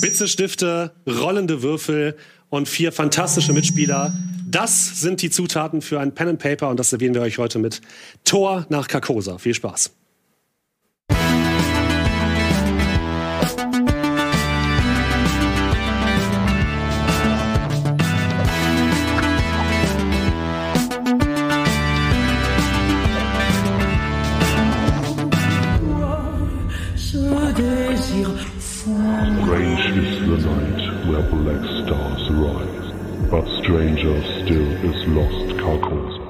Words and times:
Bitzestifte, 0.00 0.92
rollende 1.06 1.62
Würfel 1.62 2.16
und 2.48 2.68
vier 2.68 2.92
fantastische 2.92 3.52
Mitspieler. 3.52 4.12
Das 4.48 5.00
sind 5.00 5.22
die 5.22 5.30
Zutaten 5.30 5.82
für 5.82 6.00
ein 6.00 6.14
Pen 6.14 6.28
and 6.28 6.38
Paper 6.38 6.68
und 6.68 6.80
das 6.80 6.90
servieren 6.90 7.14
wir 7.14 7.22
euch 7.22 7.38
heute 7.38 7.58
mit 7.58 7.80
Tor 8.24 8.66
nach 8.68 8.88
Carcosa. 8.88 9.38
Viel 9.38 9.54
Spaß. 9.54 9.92
Strange 29.20 29.98
is 29.98 30.18
the 30.20 30.48
night 30.48 31.06
where 31.06 31.20
black 31.20 31.62
stars 31.84 32.30
rise, 32.30 32.92
but 33.30 33.46
stranger 33.62 34.16
still 34.22 34.66
is 34.82 35.06
lost 35.08 35.58
Carcosa. 35.58 36.22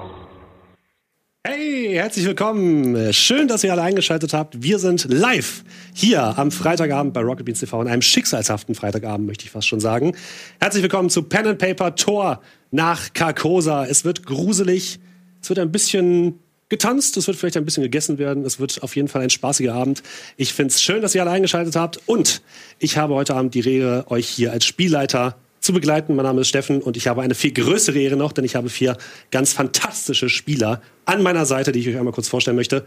Hey, 1.46 1.92
herzlich 1.94 2.26
willkommen. 2.26 3.12
Schön, 3.12 3.46
dass 3.46 3.62
ihr 3.62 3.70
alle 3.70 3.82
eingeschaltet 3.82 4.34
habt. 4.34 4.64
Wir 4.64 4.80
sind 4.80 5.06
live 5.08 5.62
hier 5.94 6.36
am 6.36 6.50
Freitagabend 6.50 7.14
bei 7.14 7.20
Rocket 7.20 7.46
Beans 7.46 7.60
TV, 7.60 7.80
an 7.80 7.86
einem 7.86 8.02
schicksalshaften 8.02 8.74
Freitagabend, 8.74 9.24
möchte 9.24 9.44
ich 9.44 9.52
fast 9.52 9.68
schon 9.68 9.78
sagen. 9.78 10.16
Herzlich 10.58 10.82
willkommen 10.82 11.10
zu 11.10 11.22
Pen 11.22 11.46
and 11.46 11.58
Paper 11.58 11.94
Tor 11.94 12.40
nach 12.72 13.12
Carcosa. 13.12 13.86
Es 13.86 14.04
wird 14.04 14.26
gruselig, 14.26 14.98
es 15.40 15.48
wird 15.48 15.60
ein 15.60 15.70
bisschen 15.70 16.40
getanzt, 16.70 17.18
es 17.18 17.26
wird 17.26 17.36
vielleicht 17.36 17.58
ein 17.58 17.66
bisschen 17.66 17.82
gegessen 17.82 18.16
werden, 18.16 18.44
es 18.46 18.58
wird 18.58 18.82
auf 18.82 18.96
jeden 18.96 19.08
Fall 19.08 19.20
ein 19.20 19.28
spaßiger 19.28 19.74
Abend. 19.74 20.02
Ich 20.38 20.54
finde 20.54 20.72
es 20.72 20.80
schön, 20.82 21.02
dass 21.02 21.14
ihr 21.14 21.20
alle 21.20 21.32
eingeschaltet 21.32 21.76
habt 21.76 22.00
und 22.06 22.40
ich 22.78 22.96
habe 22.96 23.14
heute 23.14 23.34
Abend 23.34 23.54
die 23.54 23.60
Rede, 23.60 24.06
euch 24.08 24.26
hier 24.26 24.52
als 24.52 24.64
Spielleiter 24.64 25.36
zu 25.60 25.74
begleiten. 25.74 26.16
Mein 26.16 26.24
Name 26.24 26.40
ist 26.40 26.48
Steffen 26.48 26.80
und 26.80 26.96
ich 26.96 27.06
habe 27.06 27.20
eine 27.20 27.34
viel 27.34 27.52
größere 27.52 27.98
Ehre 27.98 28.16
noch, 28.16 28.32
denn 28.32 28.44
ich 28.44 28.56
habe 28.56 28.70
vier 28.70 28.96
ganz 29.30 29.52
fantastische 29.52 30.30
Spieler 30.30 30.80
an 31.04 31.22
meiner 31.22 31.44
Seite, 31.44 31.72
die 31.72 31.80
ich 31.80 31.88
euch 31.88 31.98
einmal 31.98 32.14
kurz 32.14 32.28
vorstellen 32.28 32.56
möchte. 32.56 32.84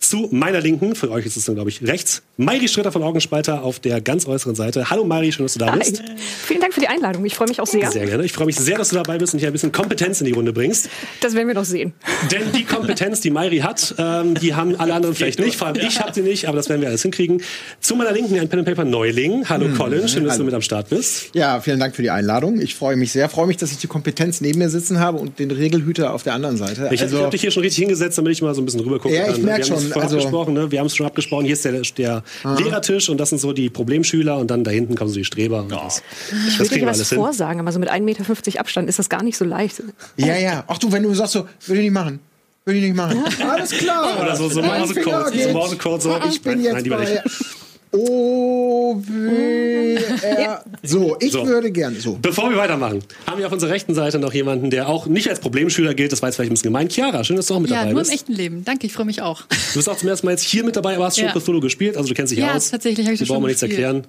Zu 0.00 0.28
meiner 0.30 0.60
Linken, 0.60 0.94
für 0.94 1.10
euch 1.10 1.26
ist 1.26 1.36
es 1.36 1.44
dann, 1.46 1.56
glaube 1.56 1.70
ich, 1.70 1.82
rechts, 1.82 2.22
Mairi 2.36 2.68
Stritter 2.68 2.92
von 2.92 3.02
Augenspalter 3.02 3.64
auf 3.64 3.80
der 3.80 4.00
ganz 4.00 4.26
äußeren 4.26 4.54
Seite. 4.54 4.90
Hallo 4.90 5.04
Mairi, 5.04 5.32
schön, 5.32 5.44
dass 5.44 5.54
du 5.54 5.58
da 5.58 5.72
bist. 5.72 6.00
Hi. 6.00 6.08
Vielen 6.46 6.60
Dank 6.60 6.72
für 6.72 6.80
die 6.80 6.86
Einladung. 6.86 7.24
Ich 7.24 7.34
freue 7.34 7.48
mich 7.48 7.60
auch 7.60 7.66
sehr. 7.66 7.90
Sehr 7.90 8.06
gerne. 8.06 8.24
Ich 8.24 8.32
freue 8.32 8.46
mich 8.46 8.54
sehr, 8.56 8.78
dass 8.78 8.90
du 8.90 8.94
dabei 8.94 9.18
bist 9.18 9.34
und 9.34 9.40
hier 9.40 9.48
ein 9.48 9.52
bisschen 9.52 9.72
Kompetenz 9.72 10.20
in 10.20 10.26
die 10.26 10.32
Runde 10.32 10.52
bringst. 10.52 10.88
Das 11.20 11.34
werden 11.34 11.48
wir 11.48 11.54
noch 11.56 11.64
sehen. 11.64 11.94
Denn 12.30 12.52
die 12.52 12.62
Kompetenz, 12.64 13.20
die 13.20 13.30
Mairi 13.30 13.58
hat, 13.58 13.96
ähm, 13.98 14.34
die 14.34 14.54
haben 14.54 14.76
alle 14.76 14.94
anderen 14.94 15.16
vielleicht 15.16 15.40
nicht. 15.40 15.56
Vor 15.56 15.66
allem 15.66 15.76
ich 15.76 15.98
habe 16.00 16.14
sie 16.14 16.22
nicht, 16.22 16.46
aber 16.46 16.56
das 16.58 16.68
werden 16.68 16.80
wir 16.80 16.88
alles 16.88 17.02
hinkriegen. 17.02 17.42
Zu 17.80 17.96
meiner 17.96 18.12
Linken 18.12 18.38
ein 18.38 18.48
Pen 18.48 18.60
and 18.60 18.68
Paper 18.68 18.84
Neuling. 18.84 19.48
Hallo 19.48 19.66
Colin, 19.76 20.06
schön, 20.08 20.22
dass 20.22 20.34
hallo. 20.34 20.42
du 20.42 20.44
mit 20.46 20.54
am 20.54 20.62
Start 20.62 20.90
bist. 20.90 21.30
Ja, 21.34 21.60
vielen 21.60 21.80
Dank 21.80 21.96
für 21.96 22.02
die 22.02 22.10
Einladung. 22.10 22.60
Ich 22.60 22.76
freue 22.76 22.94
mich 22.94 23.10
sehr. 23.10 23.28
Freue 23.28 23.48
mich, 23.48 23.56
dass 23.56 23.72
ich 23.72 23.78
die 23.78 23.88
Kompetenz 23.88 24.40
neben 24.40 24.60
mir 24.60 24.70
sitzen 24.70 25.00
habe 25.00 25.18
und 25.18 25.40
den 25.40 25.50
Regelhüter 25.50 26.14
auf 26.14 26.22
der 26.22 26.34
anderen 26.34 26.56
Seite. 26.56 26.88
Ich, 26.92 27.02
ich 27.02 27.12
habe 27.12 27.30
dich 27.30 27.40
hier 27.40 27.50
schon 27.50 27.64
richtig 27.64 27.80
hingesetzt, 27.80 28.16
damit 28.16 28.30
ich 28.32 28.42
mal 28.42 28.54
so 28.54 28.62
ein 28.62 28.64
bisschen 28.64 28.80
rüber 28.80 29.00
gucken 29.00 29.16
Ja, 29.16 29.26
ich 29.26 29.32
kann. 29.32 29.42
merk 29.44 29.66
wir 29.66 29.74
haben 29.74 29.82
schon, 29.82 29.87
es 29.90 29.96
also- 29.96 30.16
abgesprochen, 30.16 30.54
ne? 30.54 30.70
Wir 30.70 30.80
haben 30.80 30.86
es 30.86 30.96
schon 30.96 31.06
abgesprochen. 31.06 31.44
Hier 31.44 31.54
ist 31.54 31.64
der, 31.64 31.80
der 31.96 32.22
Lehrertisch 32.58 33.08
und 33.08 33.18
das 33.18 33.30
sind 33.30 33.38
so 33.38 33.52
die 33.52 33.70
Problemschüler 33.70 34.38
und 34.38 34.50
dann 34.50 34.64
da 34.64 34.70
hinten 34.70 34.94
kommen 34.94 35.10
so 35.10 35.16
die 35.16 35.24
Streber. 35.24 35.60
Und 35.62 35.72
das, 35.72 36.02
Ich 36.48 36.58
will 36.58 36.66
kriegen 36.68 36.80
dir 36.86 36.86
was 36.90 37.08
hin. 37.08 37.18
vorsagen, 37.18 37.60
aber 37.60 37.72
so 37.72 37.78
mit 37.78 37.90
1,50 37.90 38.00
Meter 38.02 38.60
Abstand 38.60 38.88
ist 38.88 38.98
das 38.98 39.08
gar 39.08 39.22
nicht 39.22 39.36
so 39.36 39.44
leicht. 39.44 39.82
ja, 40.16 40.36
ja. 40.36 40.64
Ach 40.66 40.78
du, 40.78 40.90
wenn 40.92 41.02
du 41.02 41.14
sagst 41.14 41.32
so, 41.32 41.46
würde 41.66 41.80
ich 41.80 41.84
nicht 41.86 41.92
machen. 41.94 42.20
Würde 42.64 42.78
ich 42.80 42.84
nicht 42.86 42.96
machen. 42.96 43.22
Alles 43.48 43.70
klar. 43.70 44.20
Oder 44.20 44.36
so, 44.36 44.48
so. 44.48 44.62
Finger 44.62 44.86
So 45.26 45.30
geht. 45.32 45.52
Morsecode, 45.52 46.02
so. 46.02 46.20
Ich 46.28 46.42
bin 46.42 46.54
Nein, 46.56 46.64
jetzt 46.64 46.74
nein, 46.74 46.84
lieber 46.84 46.96
bei 46.98 47.04
nicht. 47.10 47.22
O, 47.92 48.96
W, 49.02 49.96
R. 50.22 50.64
So, 50.82 51.16
ich 51.20 51.32
So. 51.32 51.46
würde 51.46 51.70
gerne. 51.70 51.98
So. 51.98 52.18
Bevor 52.20 52.50
wir 52.50 52.56
weitermachen, 52.58 53.02
haben 53.26 53.38
wir 53.38 53.46
auf 53.46 53.52
unserer 53.52 53.70
rechten 53.70 53.94
Seite 53.94 54.18
noch 54.18 54.32
jemanden, 54.34 54.70
der 54.70 54.88
auch 54.88 55.06
nicht 55.06 55.28
als 55.30 55.40
Problemschüler 55.40 55.94
gilt. 55.94 56.12
Das 56.12 56.20
war 56.22 56.28
jetzt 56.28 56.36
vielleicht 56.36 56.50
ein 56.50 56.54
bisschen 56.54 56.68
gemein. 56.70 56.88
Chiara, 56.88 57.24
schön, 57.24 57.36
dass 57.36 57.46
du 57.46 57.54
auch 57.54 57.60
mit 57.60 57.70
Ja, 57.70 57.78
dabei 57.80 57.92
nur 57.92 58.00
bist. 58.00 58.10
im 58.12 58.14
echten 58.16 58.32
Leben. 58.34 58.64
Danke, 58.64 58.86
ich 58.86 58.92
freue 58.92 59.06
mich 59.06 59.22
auch. 59.22 59.42
Du 59.42 59.74
bist 59.74 59.88
auch 59.88 59.96
zum 59.96 60.08
ersten 60.08 60.26
Mal 60.26 60.32
jetzt 60.32 60.42
hier 60.44 60.64
mit 60.64 60.76
dabei, 60.76 60.96
aber 60.96 61.06
hast 61.06 61.16
schon 61.18 61.26
Ja. 61.28 61.32
Cthulhu 61.32 61.60
gespielt, 61.60 61.96
also 61.96 62.08
du 62.08 62.14
kennst 62.14 62.32
dich 62.32 62.40
Ja, 62.40 62.54
aus. 62.54 62.70
tatsächlich 62.70 63.06
habe 63.06 63.14
ich 63.14 63.20
das 63.20 63.28
brauchen 63.28 63.36
schon 63.38 63.42
wir 63.44 63.48
nichts 63.48 63.62
erklären. 63.62 64.04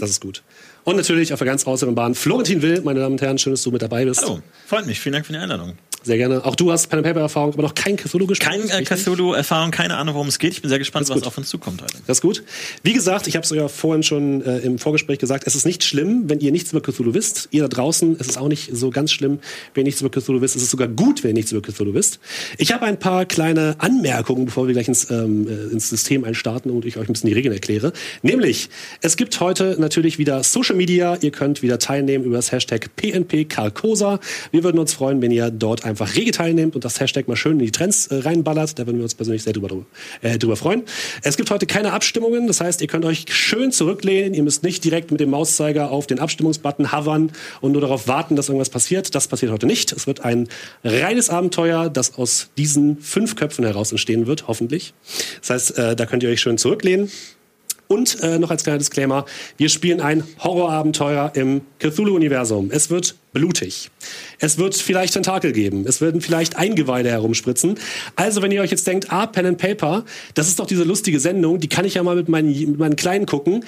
Das 0.00 0.10
ist 0.10 0.20
gut. 0.20 0.42
Und 0.84 0.96
natürlich 0.96 1.32
auf 1.32 1.38
der 1.38 1.46
ganz 1.46 1.66
äußeren 1.66 1.94
Bahn 1.94 2.14
Florentin 2.14 2.62
Will, 2.62 2.80
meine 2.82 3.00
Damen 3.00 3.12
und 3.12 3.22
Herren, 3.22 3.38
schön, 3.38 3.52
dass 3.52 3.62
du 3.62 3.70
mit 3.70 3.82
dabei 3.82 4.04
bist. 4.06 4.22
Hallo, 4.22 4.40
freut 4.66 4.86
mich. 4.86 4.98
Vielen 4.98 5.12
Dank 5.12 5.26
für 5.26 5.32
die 5.32 5.38
Einladung. 5.38 5.74
Sehr 6.02 6.16
gerne. 6.16 6.44
Auch 6.46 6.56
du 6.56 6.72
hast 6.72 6.86
Pen 6.86 7.00
and 7.00 7.06
Paper 7.06 7.20
Erfahrung, 7.20 7.52
aber 7.52 7.62
noch 7.62 7.74
kein 7.74 7.96
Cthulhu 7.96 8.26
gespielt. 8.26 8.50
Kein 8.50 8.68
äh, 8.70 8.76
richtig? 8.76 9.04
Cthulhu-Erfahrung, 9.04 9.70
keine 9.70 9.96
Ahnung, 9.98 10.14
worum 10.14 10.28
es 10.28 10.38
geht. 10.38 10.52
Ich 10.52 10.62
bin 10.62 10.70
sehr 10.70 10.78
gespannt, 10.78 11.10
was 11.10 11.22
auf 11.24 11.36
uns 11.36 11.50
zukommt 11.50 11.82
heute. 11.82 11.92
Das 12.06 12.18
ist 12.18 12.22
gut. 12.22 12.42
Wie 12.82 12.94
gesagt, 12.94 13.26
ich 13.26 13.36
habe 13.36 13.44
es 13.44 13.50
ja 13.50 13.68
vorhin 13.68 14.02
schon 14.02 14.40
äh, 14.42 14.58
im 14.58 14.78
Vorgespräch 14.78 15.18
gesagt, 15.18 15.46
es 15.46 15.54
ist 15.54 15.66
nicht 15.66 15.84
schlimm, 15.84 16.30
wenn 16.30 16.40
ihr 16.40 16.52
nichts 16.52 16.72
über 16.72 16.80
Cthulhu 16.80 17.12
wisst. 17.12 17.48
Ihr 17.50 17.62
da 17.62 17.68
draußen, 17.68 18.16
es 18.18 18.28
ist 18.28 18.38
auch 18.38 18.48
nicht 18.48 18.70
so 18.74 18.88
ganz 18.88 19.12
schlimm, 19.12 19.40
wenn 19.74 19.82
ihr 19.82 19.88
nichts 19.88 20.00
über 20.00 20.10
Cthulhu 20.10 20.40
wisst. 20.40 20.56
Es 20.56 20.62
ist 20.62 20.70
sogar 20.70 20.88
gut, 20.88 21.22
wenn 21.22 21.30
ihr 21.30 21.34
nichts 21.34 21.52
über 21.52 21.60
Cthulhu 21.60 21.92
wisst. 21.92 22.18
Ich 22.56 22.72
habe 22.72 22.86
ein 22.86 22.98
paar 22.98 23.26
kleine 23.26 23.74
Anmerkungen, 23.78 24.46
bevor 24.46 24.66
wir 24.66 24.72
gleich 24.72 24.88
ins, 24.88 25.10
ähm, 25.10 25.46
äh, 25.48 25.72
ins 25.72 25.90
System 25.90 26.24
einstarten 26.24 26.70
und 26.70 26.86
ich 26.86 26.96
euch 26.96 27.08
ein 27.08 27.12
bisschen 27.12 27.28
die 27.28 27.34
Regeln 27.34 27.52
erkläre. 27.52 27.92
Nämlich, 28.22 28.70
es 29.02 29.18
gibt 29.18 29.38
heute 29.40 29.76
natürlich 29.78 30.18
wieder 30.18 30.42
Social 30.44 30.76
Media. 30.76 31.18
Ihr 31.20 31.30
könnt 31.30 31.60
wieder 31.60 31.78
teilnehmen 31.78 32.24
über 32.24 32.36
das 32.36 32.52
Hashtag 32.52 32.96
PNP 32.96 33.44
Carcosa. 33.44 34.18
Wir 34.50 34.64
würden 34.64 34.78
uns 34.78 34.94
freuen, 34.94 35.20
wenn 35.20 35.30
ihr 35.30 35.50
dort 35.50 35.84
einfach 35.90 36.14
rege 36.14 36.30
teilnehmt 36.30 36.74
und 36.74 36.84
das 36.84 37.00
Hashtag 37.00 37.28
mal 37.28 37.36
schön 37.36 37.52
in 37.52 37.66
die 37.66 37.70
Trends 37.70 38.06
äh, 38.06 38.16
reinballert. 38.16 38.78
Da 38.78 38.86
würden 38.86 38.96
wir 38.96 39.04
uns 39.04 39.14
persönlich 39.14 39.42
sehr 39.42 39.52
drüber, 39.52 39.84
äh, 40.22 40.38
drüber 40.38 40.56
freuen. 40.56 40.82
Es 41.22 41.36
gibt 41.36 41.50
heute 41.50 41.66
keine 41.66 41.92
Abstimmungen. 41.92 42.46
Das 42.46 42.60
heißt, 42.60 42.80
ihr 42.80 42.86
könnt 42.86 43.04
euch 43.04 43.26
schön 43.28 43.72
zurücklehnen. 43.72 44.34
Ihr 44.34 44.42
müsst 44.42 44.62
nicht 44.62 44.84
direkt 44.84 45.10
mit 45.10 45.20
dem 45.20 45.30
Mauszeiger 45.30 45.90
auf 45.90 46.06
den 46.06 46.18
Abstimmungsbutton 46.18 46.92
hovern 46.92 47.32
und 47.60 47.72
nur 47.72 47.80
darauf 47.80 48.08
warten, 48.08 48.36
dass 48.36 48.48
irgendwas 48.48 48.70
passiert. 48.70 49.14
Das 49.14 49.28
passiert 49.28 49.52
heute 49.52 49.66
nicht. 49.66 49.92
Es 49.92 50.06
wird 50.06 50.24
ein 50.24 50.48
reines 50.84 51.30
Abenteuer, 51.30 51.90
das 51.90 52.16
aus 52.16 52.50
diesen 52.56 52.98
fünf 52.98 53.36
Köpfen 53.36 53.64
heraus 53.64 53.90
entstehen 53.90 54.26
wird, 54.26 54.48
hoffentlich. 54.48 54.94
Das 55.40 55.50
heißt, 55.50 55.78
äh, 55.78 55.96
da 55.96 56.06
könnt 56.06 56.22
ihr 56.22 56.30
euch 56.30 56.40
schön 56.40 56.58
zurücklehnen. 56.58 57.10
Und 57.90 58.22
äh, 58.22 58.38
noch 58.38 58.52
als 58.52 58.62
kleiner 58.62 58.78
Disclaimer, 58.78 59.24
wir 59.56 59.68
spielen 59.68 60.00
ein 60.00 60.22
Horrorabenteuer 60.38 61.32
im 61.34 61.62
Cthulhu-Universum. 61.80 62.70
Es 62.70 62.88
wird 62.88 63.16
blutig. 63.32 63.90
Es 64.38 64.58
wird 64.58 64.76
vielleicht 64.76 65.14
Tentakel 65.14 65.50
geben. 65.50 65.84
Es 65.88 66.00
werden 66.00 66.20
vielleicht 66.20 66.54
Eingeweide 66.54 67.10
herumspritzen. 67.10 67.80
Also 68.14 68.42
wenn 68.42 68.52
ihr 68.52 68.62
euch 68.62 68.70
jetzt 68.70 68.86
denkt, 68.86 69.12
ah, 69.12 69.26
Pen 69.26 69.44
and 69.44 69.58
Paper, 69.58 70.04
das 70.34 70.46
ist 70.46 70.60
doch 70.60 70.68
diese 70.68 70.84
lustige 70.84 71.18
Sendung, 71.18 71.58
die 71.58 71.68
kann 71.68 71.84
ich 71.84 71.94
ja 71.94 72.04
mal 72.04 72.14
mit 72.14 72.28
meinen, 72.28 72.50
mit 72.50 72.78
meinen 72.78 72.94
Kleinen 72.94 73.26
gucken. 73.26 73.64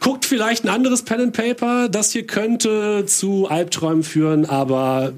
Guckt 0.00 0.24
vielleicht 0.24 0.64
ein 0.64 0.68
anderes 0.68 1.02
Pen 1.02 1.20
and 1.20 1.36
Paper. 1.36 1.88
Das 1.88 2.10
hier 2.10 2.26
könnte 2.26 3.06
zu 3.06 3.46
Albträumen 3.46 4.02
führen, 4.02 4.44
aber 4.44 5.12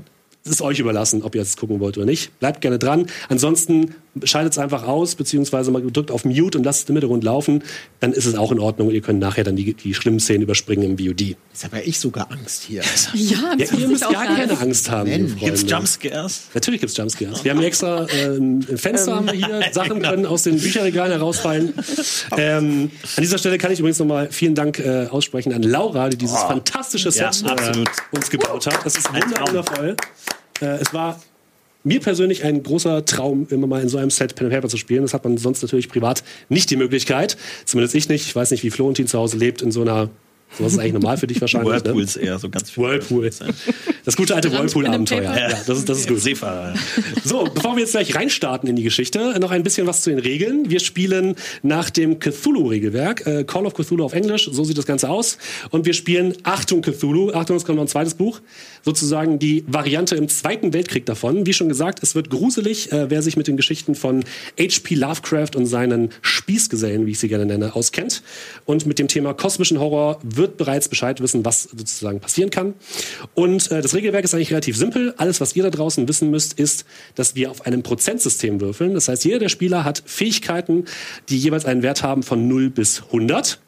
es 0.44 0.50
ist 0.50 0.60
euch 0.60 0.80
überlassen, 0.80 1.22
ob 1.22 1.34
ihr 1.34 1.40
es 1.40 1.56
gucken 1.56 1.80
wollt 1.80 1.96
oder 1.96 2.04
nicht. 2.04 2.38
Bleibt 2.40 2.60
gerne 2.60 2.78
dran. 2.78 3.06
Ansonsten 3.30 3.94
schaltet 4.25 4.53
es 4.53 4.59
einfach 4.59 4.82
aus, 4.84 5.15
beziehungsweise 5.15 5.71
mal 5.71 5.82
drückt 5.82 6.10
auf 6.10 6.25
Mute 6.25 6.59
und 6.59 6.65
lasst 6.65 6.84
es 6.84 6.88
im 6.88 6.97
Hintergrund 6.97 7.25
laufen. 7.25 7.62
Dann 8.00 8.12
ist 8.12 8.26
es 8.26 8.34
auch 8.34 8.50
in 8.53 8.59
Ordnung 8.59 8.88
und 8.88 8.94
ihr 8.94 9.00
könnt 9.00 9.21
nachher 9.21 9.44
dann 9.44 9.56
die, 9.56 9.75
die 9.75 9.94
schlimmen 9.94 10.21
Szenen 10.21 10.43
überspringen 10.43 10.84
im 10.84 10.98
VOD. 10.98 11.21
Jetzt 11.53 11.65
habe 11.65 11.76
ja 11.78 11.82
ich 11.84 11.98
sogar 11.98 12.31
Angst 12.31 12.65
hier. 12.65 12.82
Ja, 13.15 13.54
Ja, 13.56 13.66
ihr 13.78 13.88
müsst 13.88 14.03
gar 14.03 14.25
keine. 14.26 14.59
Angst 14.59 14.91
haben, 14.91 15.09
Wenn, 15.10 15.37
Gibt's. 15.37 15.65
Jumpscares? 15.69 16.43
Natürlich 16.54 16.81
gibt's 16.81 16.97
Jumpscares. 16.97 17.44
Wir 17.44 17.53
haben 17.53 17.62
extra 17.62 18.06
äh, 18.06 18.37
ein 18.37 18.62
Fenster 18.62 19.16
haben 19.16 19.26
wir 19.26 19.34
hier, 19.34 19.62
Sachen 19.72 20.03
können 20.03 20.26
aus 20.26 20.43
den 20.43 20.59
Bücherregalen 20.59 21.12
herausfallen. 21.12 21.75
Ähm, 22.37 22.91
an 23.16 23.22
dieser 23.22 23.38
Stelle 23.38 23.59
kann 23.59 23.72
ich 23.72 23.78
übrigens 23.81 23.99
nochmal 23.99 24.28
vielen 24.31 24.54
Dank 24.54 24.78
äh, 24.78 25.06
aussprechen 25.10 25.53
an 25.53 25.62
Laura, 25.62 26.09
die 26.09 26.16
dieses 26.16 26.38
fantastische 26.38 27.10
Ja, 27.10 27.32
Set 27.32 27.47
äh, 27.47 27.50
absolut. 27.50 27.88
uns 28.12 28.31
gebaut 28.31 28.66
hat. 28.66 28.84
Das 28.84 28.97
ist 28.97 29.09
wundervoll. 29.12 29.97
Äh, 30.60 30.66
es 30.81 30.93
war 30.94 31.20
mir 31.82 32.00
persönlich 32.00 32.44
ein 32.44 32.62
großer 32.62 33.04
Traum, 33.04 33.46
immer 33.50 33.66
mal 33.66 33.82
in 33.82 33.88
so 33.88 33.98
einem 33.98 34.10
Set 34.10 34.34
Pen 34.34 34.46
and 34.46 34.54
Paper 34.54 34.68
zu 34.68 34.76
spielen. 34.76 35.02
Das 35.02 35.14
hat 35.14 35.24
man 35.24 35.38
sonst 35.38 35.62
natürlich 35.62 35.88
privat 35.88 36.22
nicht 36.48 36.70
die 36.70 36.76
Möglichkeit. 36.76 37.36
Zumindest 37.64 37.94
ich 37.94 38.08
nicht. 38.08 38.26
Ich 38.26 38.36
weiß 38.36 38.50
nicht, 38.50 38.62
wie 38.62 38.70
Florentin 38.70 39.06
zu 39.06 39.18
Hause 39.18 39.36
lebt 39.36 39.62
in 39.62 39.72
so 39.72 39.82
einer. 39.82 40.10
Sowas 40.58 40.73
ist 40.73 40.79
eigentlich 40.79 40.94
normal 40.94 41.17
für 41.17 41.26
dich 41.26 41.41
wahrscheinlich. 41.41 41.73
Ne? 41.73 41.85
Whirlpools 41.85 42.17
eher, 42.17 42.38
so 42.38 42.50
ganz 42.50 42.70
viel. 42.70 42.85
Whirlpool. 42.85 43.31
Das 44.05 44.17
gute 44.17 44.35
alte 44.35 44.50
Whirlpool-Abenteuer. 44.50 45.23
Ja, 45.23 45.49
das 45.49 45.79
ist, 45.79 45.88
das 45.88 45.99
ist 46.00 46.08
gut. 46.08 46.20
Seefahrer. 46.20 46.75
So, 47.25 47.44
bevor 47.44 47.76
wir 47.76 47.81
jetzt 47.81 47.93
gleich 47.93 48.14
reinstarten 48.14 48.69
in 48.69 48.76
die 48.76 48.82
Geschichte, 48.82 49.38
noch 49.41 49.50
ein 49.50 49.62
bisschen 49.62 49.87
was 49.87 50.02
zu 50.02 50.11
den 50.11 50.19
Regeln. 50.19 50.70
Wir 50.70 50.81
spielen 50.81 51.37
nach 51.62 51.91
dem 51.91 52.19
Cthulhu-Regelwerk, 52.19 53.26
äh, 53.26 53.44
Call 53.44 53.67
of 53.67 53.75
Cthulhu 53.75 54.05
auf 54.05 54.12
Englisch, 54.12 54.49
so 54.50 54.64
sieht 54.64 54.79
das 54.79 54.87
Ganze 54.87 55.08
aus. 55.08 55.38
Und 55.70 55.87
wir 55.87 55.93
spielen 55.93 56.35
Achtung 56.43 56.82
Cthulhu, 56.82 57.32
Achtung, 57.32 57.56
es 57.56 57.64
kommt 57.64 57.76
noch 57.76 57.85
ein 57.85 57.88
zweites 57.88 58.14
Buch, 58.14 58.41
sozusagen 58.82 59.38
die 59.38 59.64
Variante 59.67 60.17
im 60.17 60.29
Zweiten 60.29 60.73
Weltkrieg 60.73 61.06
davon. 61.06 61.46
Wie 61.46 61.53
schon 61.53 61.69
gesagt, 61.69 62.03
es 62.03 62.14
wird 62.14 62.31
gruselig, 62.31 62.91
äh, 62.93 63.11
wer 63.11 63.23
sich 63.23 63.37
mit 63.37 63.46
den 63.46 63.56
Geschichten 63.56 63.94
von 63.94 64.25
H.P. 64.58 64.94
Lovecraft 64.94 65.55
und 65.55 65.67
seinen 65.67 66.11
Spießgesellen, 66.23 67.06
wie 67.06 67.12
ich 67.12 67.19
sie 67.19 67.29
gerne 67.29 67.46
nenne, 67.46 67.75
auskennt. 67.75 68.23
Und 68.64 68.87
mit 68.87 68.99
dem 68.99 69.08
Thema 69.08 69.35
kosmischen 69.35 69.79
Horror 69.79 70.19
wird 70.23 70.39
bereits 70.48 70.88
Bescheid 70.88 71.20
wissen, 71.20 71.44
was 71.44 71.64
sozusagen 71.64 72.20
passieren 72.20 72.50
kann. 72.50 72.75
Und 73.34 73.70
äh, 73.70 73.82
das 73.82 73.94
Regelwerk 73.94 74.25
ist 74.25 74.34
eigentlich 74.34 74.50
relativ 74.50 74.76
simpel. 74.76 75.14
Alles, 75.16 75.40
was 75.40 75.56
ihr 75.56 75.62
da 75.62 75.70
draußen 75.70 76.06
wissen 76.08 76.31
müsst, 76.31 76.58
ist, 76.58 76.84
dass 77.14 77.34
wir 77.34 77.50
auf 77.50 77.66
einem 77.66 77.82
Prozentsystem 77.82 78.60
würfeln. 78.60 78.94
Das 78.94 79.08
heißt, 79.08 79.25
jeder 79.25 79.38
der 79.38 79.48
Spieler 79.48 79.84
hat 79.84 80.02
Fähigkeiten, 80.04 80.84
die 81.28 81.38
jeweils 81.38 81.64
einen 81.64 81.82
Wert 81.82 82.02
haben 82.02 82.22
von 82.22 82.48
0 82.48 82.70
bis 82.70 83.02
100. 83.06 83.60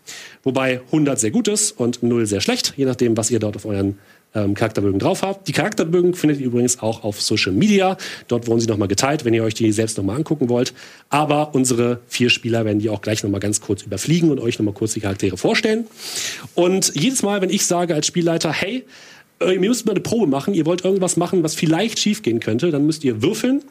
Wobei 0.42 0.80
100 0.86 1.20
sehr 1.20 1.30
gut 1.30 1.48
ist 1.48 1.72
und 1.72 2.02
0 2.02 2.26
sehr 2.26 2.40
schlecht, 2.40 2.74
je 2.76 2.84
nachdem, 2.84 3.16
was 3.16 3.30
ihr 3.30 3.38
dort 3.38 3.56
auf 3.56 3.64
euren 3.64 3.98
ähm, 4.34 4.54
Charakterbögen 4.54 4.98
drauf 4.98 5.22
habt. 5.22 5.48
Die 5.48 5.52
Charakterbögen 5.52 6.14
findet 6.14 6.40
ihr 6.40 6.46
übrigens 6.46 6.80
auch 6.80 7.04
auf 7.04 7.20
Social 7.20 7.52
Media. 7.52 7.96
Dort 8.28 8.46
wurden 8.46 8.60
sie 8.60 8.66
nochmal 8.66 8.88
geteilt, 8.88 9.24
wenn 9.24 9.34
ihr 9.34 9.44
euch 9.44 9.54
die 9.54 9.70
selbst 9.72 9.98
nochmal 9.98 10.16
angucken 10.16 10.48
wollt. 10.48 10.72
Aber 11.08 11.54
unsere 11.54 12.00
vier 12.08 12.30
Spieler 12.30 12.64
werden 12.64 12.78
die 12.78 12.88
auch 12.88 13.02
gleich 13.02 13.22
nochmal 13.22 13.40
ganz 13.40 13.60
kurz 13.60 13.82
überfliegen 13.82 14.30
und 14.30 14.40
euch 14.40 14.58
nochmal 14.58 14.74
kurz 14.74 14.94
die 14.94 15.00
Charaktere 15.00 15.36
vorstellen. 15.36 15.86
Und 16.54 16.92
jedes 16.94 17.22
Mal, 17.22 17.40
wenn 17.42 17.50
ich 17.50 17.66
sage 17.66 17.94
als 17.94 18.06
Spielleiter, 18.06 18.52
hey, 18.52 18.84
ihr 19.50 19.60
müsst 19.60 19.86
mal 19.86 19.92
eine 19.92 20.00
Probe 20.00 20.26
machen, 20.26 20.54
ihr 20.54 20.66
wollt 20.66 20.84
irgendwas 20.84 21.16
machen, 21.16 21.42
was 21.42 21.54
vielleicht 21.54 21.98
schiefgehen 21.98 22.40
könnte, 22.40 22.70
dann 22.70 22.86
müsst 22.86 23.04
ihr 23.04 23.22
würfeln 23.22 23.62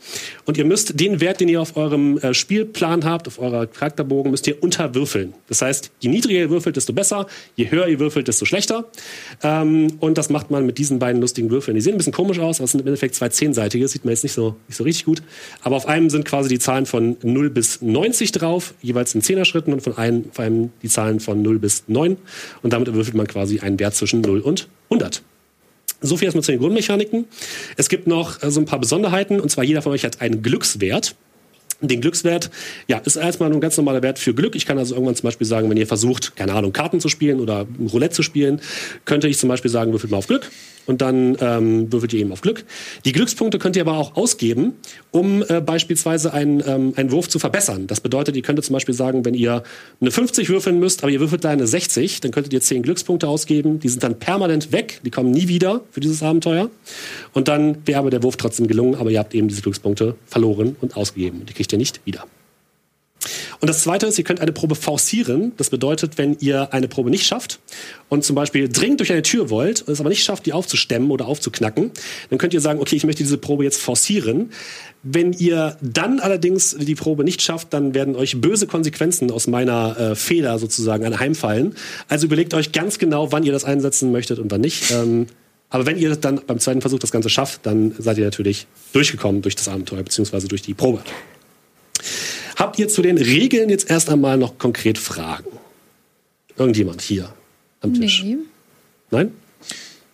und 0.46 0.58
ihr 0.58 0.66
müsst 0.66 1.00
den 1.00 1.22
Wert, 1.22 1.40
den 1.40 1.50
ihr 1.50 1.62
auf 1.62 1.78
eurem 1.78 2.18
äh, 2.18 2.34
Spielplan 2.34 3.06
habt, 3.06 3.28
auf 3.28 3.40
eurer 3.40 3.68
Charakterbogen, 3.68 4.32
müsst 4.32 4.48
ihr 4.48 4.62
unterwürfeln. 4.62 5.34
Das 5.48 5.62
heißt, 5.62 5.92
je 6.00 6.10
niedriger 6.10 6.40
ihr 6.40 6.50
würfelt, 6.50 6.76
desto 6.76 6.94
besser, 6.94 7.28
je 7.56 7.70
höher 7.72 7.88
ihr 7.88 8.00
würfelt, 8.00 8.28
desto 8.28 8.46
schlechter. 8.46 8.86
Ähm, 9.44 9.88
und 10.00 10.18
das 10.18 10.30
macht 10.30 10.52
man 10.52 10.66
mit 10.66 10.78
diesen 10.78 11.00
beiden 11.00 11.22
lustigen 11.22 11.50
Würfeln. 11.50 11.76
Die 11.76 11.82
sehen 11.82 11.94
ein 11.94 11.98
bisschen 11.98 12.14
komisch 12.14 12.40
aus, 12.40 12.58
aber 12.58 12.66
es 12.66 12.72
sind 12.72 12.82
im 12.82 12.88
Endeffekt 12.88 13.16
zwei 13.16 13.30
zehnseitige, 13.30 13.88
sieht 13.88 14.06
man 14.06 14.14
jetzt 14.14 14.24
nicht 14.24 14.34
so, 14.34 14.56
nicht 14.68 14.78
so 14.78 14.84
richtig 14.84 15.06
gut. 15.06 15.22
Aber 15.62 15.76
auf 15.76 15.88
einem 15.88 16.10
sind 16.10 16.26
quasi 16.26 16.50
die 16.50 16.60
Zahlen 16.60 16.86
von 16.86 17.18
0 17.22 17.50
bis 17.50 17.82
90 17.82 18.32
drauf, 18.32 18.74
jeweils 18.82 19.16
in 19.16 19.22
Zehner-Schritten 19.22 19.74
und 19.74 19.82
von 19.82 19.98
einem, 19.98 20.26
auf 20.30 20.40
einem 20.40 20.72
die 20.82 20.90
Zahlen 20.90 21.20
von 21.20 21.42
0 21.42 21.60
bis 21.60 21.84
9. 21.88 22.18
Und 22.62 22.74
damit 22.74 22.94
würfelt 22.94 23.16
man 23.16 23.28
quasi 23.28 23.60
einen 23.60 23.80
Wert 23.80 23.96
zwischen 23.96 24.22
0 24.22 24.42
und 24.42 24.68
100. 24.90 25.24
So 26.02 26.18
viel 26.18 26.26
erstmal 26.26 26.44
zu 26.44 26.52
den 26.52 26.60
Grundmechaniken. 26.60 27.26
Es 27.78 27.90
gibt 27.90 28.08
noch 28.08 28.42
äh, 28.42 28.52
so 28.52 28.60
ein 28.60 28.66
paar 28.66 28.80
Besonderheiten, 28.80 29.40
und 29.40 29.50
zwar 29.50 29.64
jeder 29.64 29.82
von 29.82 29.92
euch 29.92 30.04
hat 30.04 30.22
einen 30.22 30.42
Glückswert. 30.42 31.16
Den 31.82 32.02
Glückswert, 32.02 32.52
ja, 32.88 32.98
ist 33.00 33.16
erstmal 33.16 33.52
ein 33.52 33.60
ganz 33.60 33.78
normaler 33.78 34.02
Wert 34.04 34.20
für 34.20 34.34
Glück. 34.34 34.56
Ich 34.56 34.66
kann 34.66 34.78
also 34.78 34.94
irgendwann 34.94 35.16
zum 35.16 35.28
Beispiel 35.28 35.48
sagen, 35.48 35.70
wenn 35.70 35.78
ihr 35.78 35.88
versucht, 35.88 36.36
keine 36.36 36.54
Ahnung, 36.54 36.74
Karten 36.74 37.00
zu 37.00 37.10
spielen 37.10 37.40
oder 37.40 37.66
Roulette 37.92 38.16
zu 38.16 38.24
spielen, 38.24 38.62
könnte 39.06 39.28
ich 39.28 39.38
zum 39.38 39.50
Beispiel 39.50 39.72
sagen, 39.72 39.92
würfelt 39.92 40.12
mal 40.12 40.18
auf 40.18 40.28
Glück 40.28 40.50
und 40.86 41.02
dann 41.02 41.38
ähm, 41.40 41.92
würfelt 41.92 42.14
ihr 42.14 42.20
eben 42.20 42.32
auf 42.32 42.42
Glück. 42.42 42.66
Die 43.06 43.12
Glückspunkte 43.12 43.60
könnt 43.60 43.76
ihr 43.76 43.84
aber 43.84 43.98
auch 43.98 44.16
ausgeben, 44.16 44.74
um 45.12 45.44
äh, 45.48 45.62
beispielsweise 45.62 46.34
einen, 46.34 46.64
ähm, 46.66 46.94
einen 46.96 47.12
Wurf 47.12 47.30
zu 47.30 47.40
verbessern. 47.40 47.88
Das 47.88 48.02
bedeutet, 48.02 48.36
ihr 48.36 48.42
könntet 48.42 48.66
zum 48.66 48.74
Beispiel 48.74 48.96
sagen, 48.96 49.24
wenn 49.26 49.34
ihr 49.34 49.64
eine 50.00 50.12
50 50.12 50.50
würfeln 50.50 50.80
müsst, 50.80 51.04
aber 51.04 51.12
ihr 51.12 51.20
würfelt 51.20 51.44
da 51.44 51.50
eine 51.50 51.68
60, 51.68 52.22
dann 52.22 52.32
könntet 52.32 52.54
ihr 52.54 52.62
10 52.62 52.84
Glückspunkte 52.84 53.28
ausgeben. 53.28 53.80
Die 53.80 53.90
sind 53.90 54.04
dann 54.04 54.20
permanent 54.20 54.72
weg, 54.72 55.02
die 55.06 55.12
kommen 55.12 55.32
nie 55.32 55.48
wieder 55.48 55.82
für 55.92 56.00
dieses 56.00 56.24
Abenteuer. 56.24 56.70
Und 57.34 57.48
dann 57.48 57.78
wäre 57.86 58.00
aber 58.00 58.10
der 58.10 58.24
Wurf 58.24 58.38
trotzdem 58.38 58.68
gelungen, 58.68 58.96
aber 58.96 59.12
ihr 59.12 59.20
habt 59.20 59.34
eben 59.36 59.48
diese 59.48 59.62
Glückspunkte 59.62 60.16
verloren 60.26 60.76
und 60.82 60.98
ausgegeben. 60.98 61.42
Und 61.42 61.50
die 61.50 61.54
kriegt 61.54 61.71
ihr 61.72 61.78
nicht 61.78 62.06
wieder. 62.06 62.26
Und 63.60 63.70
das 63.70 63.84
Zweite 63.84 64.08
ist, 64.08 64.18
ihr 64.18 64.24
könnt 64.24 64.40
eine 64.40 64.52
Probe 64.52 64.74
forcieren. 64.74 65.52
Das 65.58 65.70
bedeutet, 65.70 66.18
wenn 66.18 66.36
ihr 66.40 66.74
eine 66.74 66.88
Probe 66.88 67.12
nicht 67.12 67.28
schafft 67.28 67.60
und 68.10 68.24
zum 68.24 68.36
Beispiel 68.36 68.68
dringend 68.68 69.00
durch 69.00 69.12
eine 69.12 69.22
Tür 69.22 69.52
wollt, 69.52 69.88
es 69.88 70.00
aber 70.00 70.10
nicht 70.10 70.24
schafft, 70.24 70.48
die 70.48 70.54
aufzustemmen 70.54 71.12
oder 71.12 71.28
aufzuknacken, 71.28 71.92
dann 72.32 72.40
könnt 72.40 72.56
ihr 72.56 72.62
sagen, 72.62 72.80
okay, 72.80 72.96
ich 72.96 73.04
möchte 73.04 73.22
diese 73.22 73.38
Probe 73.38 73.64
jetzt 73.64 73.80
forcieren. 73.80 74.50
Wenn 75.04 75.34
ihr 75.34 75.78
dann 75.82 76.20
allerdings 76.20 76.76
die 76.80 76.96
Probe 76.96 77.24
nicht 77.24 77.44
schafft, 77.44 77.74
dann 77.74 77.94
werden 77.94 78.16
euch 78.16 78.42
böse 78.42 78.66
Konsequenzen 78.66 79.30
aus 79.30 79.46
meiner 79.46 80.00
äh, 80.00 80.16
Fehler 80.16 80.58
sozusagen 80.58 81.06
anheimfallen. 81.06 81.76
Also 82.08 82.26
überlegt 82.26 82.56
euch 82.56 82.72
ganz 82.72 82.98
genau, 82.98 83.32
wann 83.32 83.44
ihr 83.44 83.52
das 83.52 83.64
einsetzen 83.64 84.12
möchtet 84.12 84.40
und 84.40 84.50
wann 84.50 84.62
nicht. 84.62 84.90
Ähm, 84.90 85.28
aber 85.70 85.86
wenn 85.86 85.98
ihr 85.98 86.16
dann 86.16 86.42
beim 86.48 86.60
zweiten 86.60 86.82
Versuch 86.82 87.00
das 87.00 87.12
Ganze 87.12 87.30
schafft, 87.30 87.66
dann 87.66 87.94
seid 87.98 88.18
ihr 88.18 88.26
natürlich 88.26 88.66
durchgekommen 88.92 89.44
durch 89.44 89.56
das 89.56 89.68
Abenteuer 89.68 90.04
beziehungsweise 90.04 90.48
durch 90.48 90.64
die 90.64 90.74
Probe. 90.74 91.02
Habt 92.56 92.80
ihr 92.80 92.88
zu 92.88 93.02
den 93.02 93.18
Regeln 93.18 93.70
jetzt 93.70 93.90
erst 93.90 94.10
einmal 94.10 94.38
noch 94.38 94.58
konkret 94.58 94.98
Fragen? 94.98 95.50
Irgendjemand 96.58 97.02
hier 97.02 97.34
am 97.82 97.94
Tisch? 97.94 98.24
Nee. 98.24 98.38
Nein? 99.10 99.32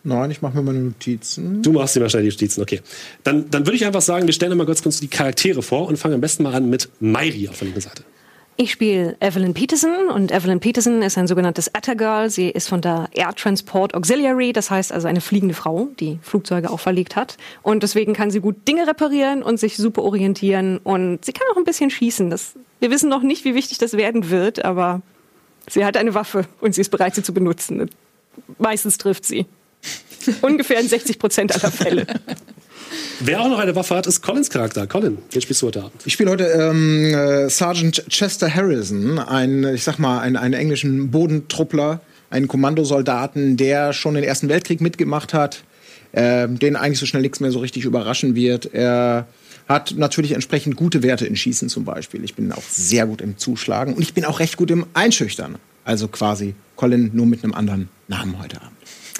Nein, 0.03 0.31
ich 0.31 0.41
mache 0.41 0.55
mir 0.55 0.63
meine 0.63 0.79
Notizen. 0.79 1.61
Du 1.61 1.73
machst 1.73 1.95
dir 1.95 2.01
wahrscheinlich 2.01 2.37
die 2.37 2.45
Notizen, 2.45 2.61
okay. 2.61 2.81
Dann, 3.23 3.49
dann 3.49 3.65
würde 3.65 3.75
ich 3.75 3.85
einfach 3.85 4.01
sagen, 4.01 4.25
wir 4.25 4.33
stellen 4.33 4.57
mal 4.57 4.65
kurz, 4.65 4.81
kurz 4.81 5.01
die 5.01 5.09
Charaktere 5.09 5.61
vor 5.61 5.87
und 5.87 5.97
fangen 5.97 6.15
am 6.15 6.21
besten 6.21 6.43
mal 6.43 6.53
an 6.53 6.69
mit 6.69 6.89
Mairi 6.99 7.49
auf 7.49 7.59
der 7.59 7.65
linken 7.65 7.81
Seite. 7.81 8.03
Ich 8.59 8.71
spiele 8.71 9.15
Evelyn 9.19 9.53
Peterson 9.53 10.09
und 10.09 10.31
Evelyn 10.31 10.59
Peterson 10.59 11.03
ist 11.03 11.15
ein 11.15 11.27
sogenanntes 11.27 11.75
Attergirl. 11.75 12.31
Sie 12.31 12.49
ist 12.49 12.67
von 12.67 12.81
der 12.81 13.07
Air 13.13 13.35
Transport 13.35 13.93
Auxiliary, 13.93 14.51
das 14.51 14.71
heißt 14.71 14.91
also 14.91 15.07
eine 15.07 15.21
fliegende 15.21 15.53
Frau, 15.53 15.89
die 15.99 16.17
Flugzeuge 16.23 16.71
auch 16.71 16.79
verlegt 16.79 17.15
hat. 17.15 17.37
Und 17.61 17.83
deswegen 17.83 18.13
kann 18.13 18.31
sie 18.31 18.39
gut 18.39 18.67
Dinge 18.67 18.87
reparieren 18.87 19.43
und 19.43 19.59
sich 19.59 19.77
super 19.77 20.01
orientieren 20.01 20.79
und 20.79 21.23
sie 21.23 21.33
kann 21.33 21.45
auch 21.53 21.57
ein 21.57 21.65
bisschen 21.65 21.91
schießen. 21.91 22.31
Das, 22.31 22.55
wir 22.79 22.89
wissen 22.89 23.09
noch 23.09 23.21
nicht, 23.21 23.45
wie 23.45 23.53
wichtig 23.53 23.77
das 23.77 23.93
werden 23.93 24.31
wird, 24.31 24.65
aber 24.65 25.03
sie 25.69 25.85
hat 25.85 25.95
eine 25.95 26.15
Waffe 26.15 26.45
und 26.59 26.73
sie 26.73 26.81
ist 26.81 26.89
bereit, 26.89 27.13
sie 27.13 27.21
zu 27.21 27.35
benutzen. 27.35 27.91
Meistens 28.57 28.97
trifft 28.97 29.25
sie. 29.25 29.45
Ungefähr 30.41 30.79
in 30.79 30.87
60 30.87 31.19
Prozent 31.19 31.53
aller 31.53 31.71
Fälle. 31.71 32.07
Wer 33.19 33.41
auch 33.41 33.49
noch 33.49 33.59
eine 33.59 33.75
Waffe 33.75 33.95
hat, 33.95 34.07
ist 34.07 34.21
Collins 34.21 34.49
Charakter. 34.49 34.85
Colin, 34.87 35.17
den 35.33 35.41
spielst 35.41 35.61
du 35.61 35.67
heute 35.67 35.83
Abend. 35.83 36.01
Ich 36.05 36.13
spiele 36.13 36.29
heute 36.29 36.45
ähm, 36.45 37.13
äh, 37.13 37.49
Sergeant 37.49 38.03
Chester 38.09 38.53
Harrison, 38.53 39.19
einen, 39.19 39.75
ich 39.75 39.83
sag 39.83 39.97
mal, 39.97 40.19
einen, 40.19 40.35
einen 40.35 40.53
englischen 40.53 41.09
Bodentruppler, 41.09 42.01
einen 42.29 42.47
Kommandosoldaten, 42.47 43.57
der 43.57 43.93
schon 43.93 44.13
den 44.13 44.23
Ersten 44.23 44.49
Weltkrieg 44.49 44.81
mitgemacht 44.81 45.33
hat, 45.33 45.63
äh, 46.11 46.47
den 46.47 46.75
eigentlich 46.75 46.99
so 46.99 47.05
schnell 47.05 47.21
nichts 47.21 47.39
mehr 47.39 47.51
so 47.51 47.59
richtig 47.59 47.85
überraschen 47.85 48.35
wird. 48.35 48.73
Er 48.73 49.27
hat 49.67 49.95
natürlich 49.97 50.33
entsprechend 50.33 50.75
gute 50.75 51.03
Werte 51.03 51.25
in 51.25 51.35
Schießen 51.35 51.69
zum 51.69 51.85
Beispiel. 51.85 52.23
Ich 52.23 52.35
bin 52.35 52.51
auch 52.51 52.63
sehr 52.69 53.05
gut 53.05 53.21
im 53.21 53.37
Zuschlagen 53.37 53.93
und 53.93 54.01
ich 54.01 54.13
bin 54.13 54.25
auch 54.25 54.39
recht 54.39 54.57
gut 54.57 54.71
im 54.71 54.85
Einschüchtern. 54.93 55.55
Also 55.83 56.07
quasi 56.07 56.53
Colin 56.75 57.11
nur 57.13 57.25
mit 57.25 57.43
einem 57.43 57.53
anderen 57.53 57.89
Namen 58.07 58.39
heute 58.39 58.61
Abend. 58.61 58.77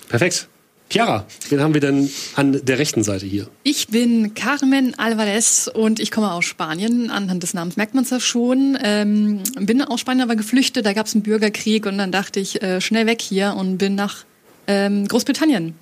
Perfekt. 0.10 0.48
Chiara, 0.90 1.26
wen 1.50 1.60
haben 1.60 1.74
wir 1.74 1.82
denn 1.82 2.10
an 2.36 2.62
der 2.64 2.80
rechten 2.80 3.04
Seite 3.04 3.26
hier? 3.26 3.48
Ich 3.64 3.90
bin 3.90 4.34
Carmen 4.36 4.98
Alvarez 4.98 5.70
und 5.74 6.00
ich 6.00 6.12
komme 6.12 6.32
aus 6.32 6.46
Spanien. 6.46 7.10
Anhand 7.10 7.44
des 7.44 7.54
Namens 7.54 7.76
merkt 7.76 7.94
man 7.94 8.06
es 8.06 8.10
ja 8.10 8.22
schon. 8.22 8.78
Ähm, 8.82 9.44
bin 9.60 9.82
aus 9.82 10.00
Spanien 10.00 10.24
aber 10.24 10.38
geflüchtet, 10.38 10.86
da 10.86 10.94
gab 10.94 11.08
es 11.08 11.14
einen 11.14 11.24
Bürgerkrieg 11.24 11.86
und 11.86 11.98
dann 11.98 12.12
dachte 12.12 12.40
ich, 12.40 12.62
äh, 12.62 12.80
schnell 12.80 13.06
weg 13.06 13.22
hier 13.22 13.56
und 13.58 13.78
bin 13.78 13.96
nach 13.96 14.24
ähm, 14.68 15.08
Großbritannien 15.08 15.74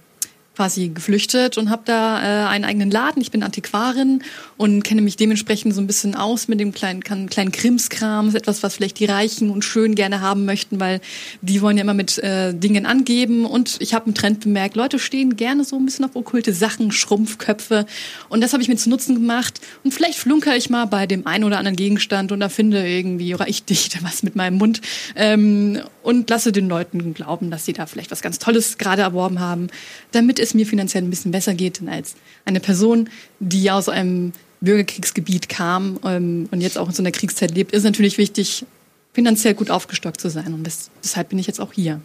quasi 0.56 0.90
geflüchtet 0.90 1.58
und 1.58 1.70
habe 1.70 1.84
da 1.86 2.22
äh, 2.22 2.48
einen 2.48 2.66
eigenen 2.66 2.92
Laden. 2.92 3.22
Ich 3.22 3.32
bin 3.32 3.44
Antiquarin 3.44 4.24
und 4.58 4.84
kenne 4.84 5.02
mich 5.02 5.18
dementsprechend 5.18 5.74
so 5.74 5.82
ein 5.82 5.88
bisschen 5.88 6.16
aus 6.16 6.48
mit 6.48 6.60
dem 6.60 6.74
kleinen, 6.74 7.02
kleinen 7.02 7.52
Krimskram. 7.52 8.26
Das 8.26 8.36
ist 8.36 8.42
etwas, 8.42 8.64
was 8.64 8.76
vielleicht 8.76 9.00
die 9.00 9.06
Reichen 9.06 9.50
und 9.50 9.64
schön 9.64 9.96
gerne 9.96 10.22
haben 10.22 10.46
möchten, 10.46 10.80
weil 10.80 11.02
die 11.42 11.62
wollen 11.62 11.78
ja 11.78 11.84
immer 11.84 11.94
mit 11.94 12.18
äh, 12.20 12.54
Dingen 12.54 12.86
angeben. 12.86 13.46
Und 13.46 13.78
ich 13.80 13.94
habe 13.94 14.06
einen 14.06 14.16
Trend 14.16 14.42
bemerkt, 14.42 14.76
Leute 14.76 15.00
stehen 15.00 15.36
gerne 15.36 15.66
so 15.66 15.76
ein 15.76 15.86
bisschen 15.86 16.06
auf 16.06 16.16
okkulte 16.16 16.54
Sachen, 16.54 16.92
Schrumpfköpfe. 16.92 17.86
Und 18.30 18.42
das 18.42 18.54
habe 18.54 18.64
ich 18.64 18.70
mir 18.70 18.78
zu 18.78 18.90
Nutzen 18.90 19.16
gemacht. 19.16 19.60
Und 19.84 19.94
vielleicht 19.94 20.18
flunker 20.18 20.56
ich 20.56 20.70
mal 20.70 20.86
bei 20.86 21.06
dem 21.06 21.28
einen 21.28 21.44
oder 21.44 21.58
anderen 21.58 21.76
Gegenstand 21.76 22.32
und 22.32 22.42
erfinde 22.42 22.88
irgendwie, 22.88 23.36
oder 23.36 23.48
ich 23.48 23.66
dichte 23.66 24.00
was 24.04 24.24
mit 24.24 24.36
meinem 24.36 24.58
Mund 24.58 24.82
ähm, 25.16 25.82
und 26.06 26.30
lasse 26.30 26.52
den 26.52 26.70
Leuten 26.70 27.14
glauben, 27.14 27.50
dass 27.50 27.66
sie 27.66 27.74
da 27.74 27.86
vielleicht 27.88 28.12
was 28.12 28.22
ganz 28.22 28.40
Tolles 28.40 28.78
gerade 28.78 29.02
erworben 29.02 29.40
haben, 29.40 29.68
damit 30.12 30.40
es 30.40 30.54
mir 30.54 30.66
finanziell 30.66 31.04
ein 31.04 31.10
bisschen 31.10 31.32
besser 31.32 31.54
geht 31.54 31.80
denn 31.80 31.90
als 31.90 32.16
eine 32.46 32.60
Person, 32.60 33.10
die 33.40 33.72
aus 33.72 33.90
einem 33.90 34.32
Bürgerkriegsgebiet 34.62 35.50
kam 35.50 36.00
ähm, 36.04 36.48
und 36.52 36.62
jetzt 36.62 36.78
auch 36.78 36.88
in 36.88 36.94
so 36.94 37.02
einer 37.02 37.12
Kriegszeit 37.12 37.52
lebt, 37.52 37.72
ist 37.72 37.84
natürlich 37.84 38.18
wichtig, 38.18 38.66
finanziell 39.14 39.54
gut 39.54 39.72
aufgestockt 39.72 40.20
zu 40.20 40.30
sein. 40.30 40.54
Und 40.54 40.66
das, 40.66 40.90
deshalb 41.04 41.30
bin 41.30 41.40
ich 41.40 41.48
jetzt 41.48 41.60
auch 41.60 41.74
hier. 41.74 42.02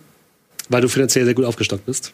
Weil 0.69 0.81
du 0.81 0.89
finanziell 0.89 1.25
sehr 1.25 1.35
gut 1.35 1.45
aufgestockt 1.45 1.87
bist. 1.87 2.13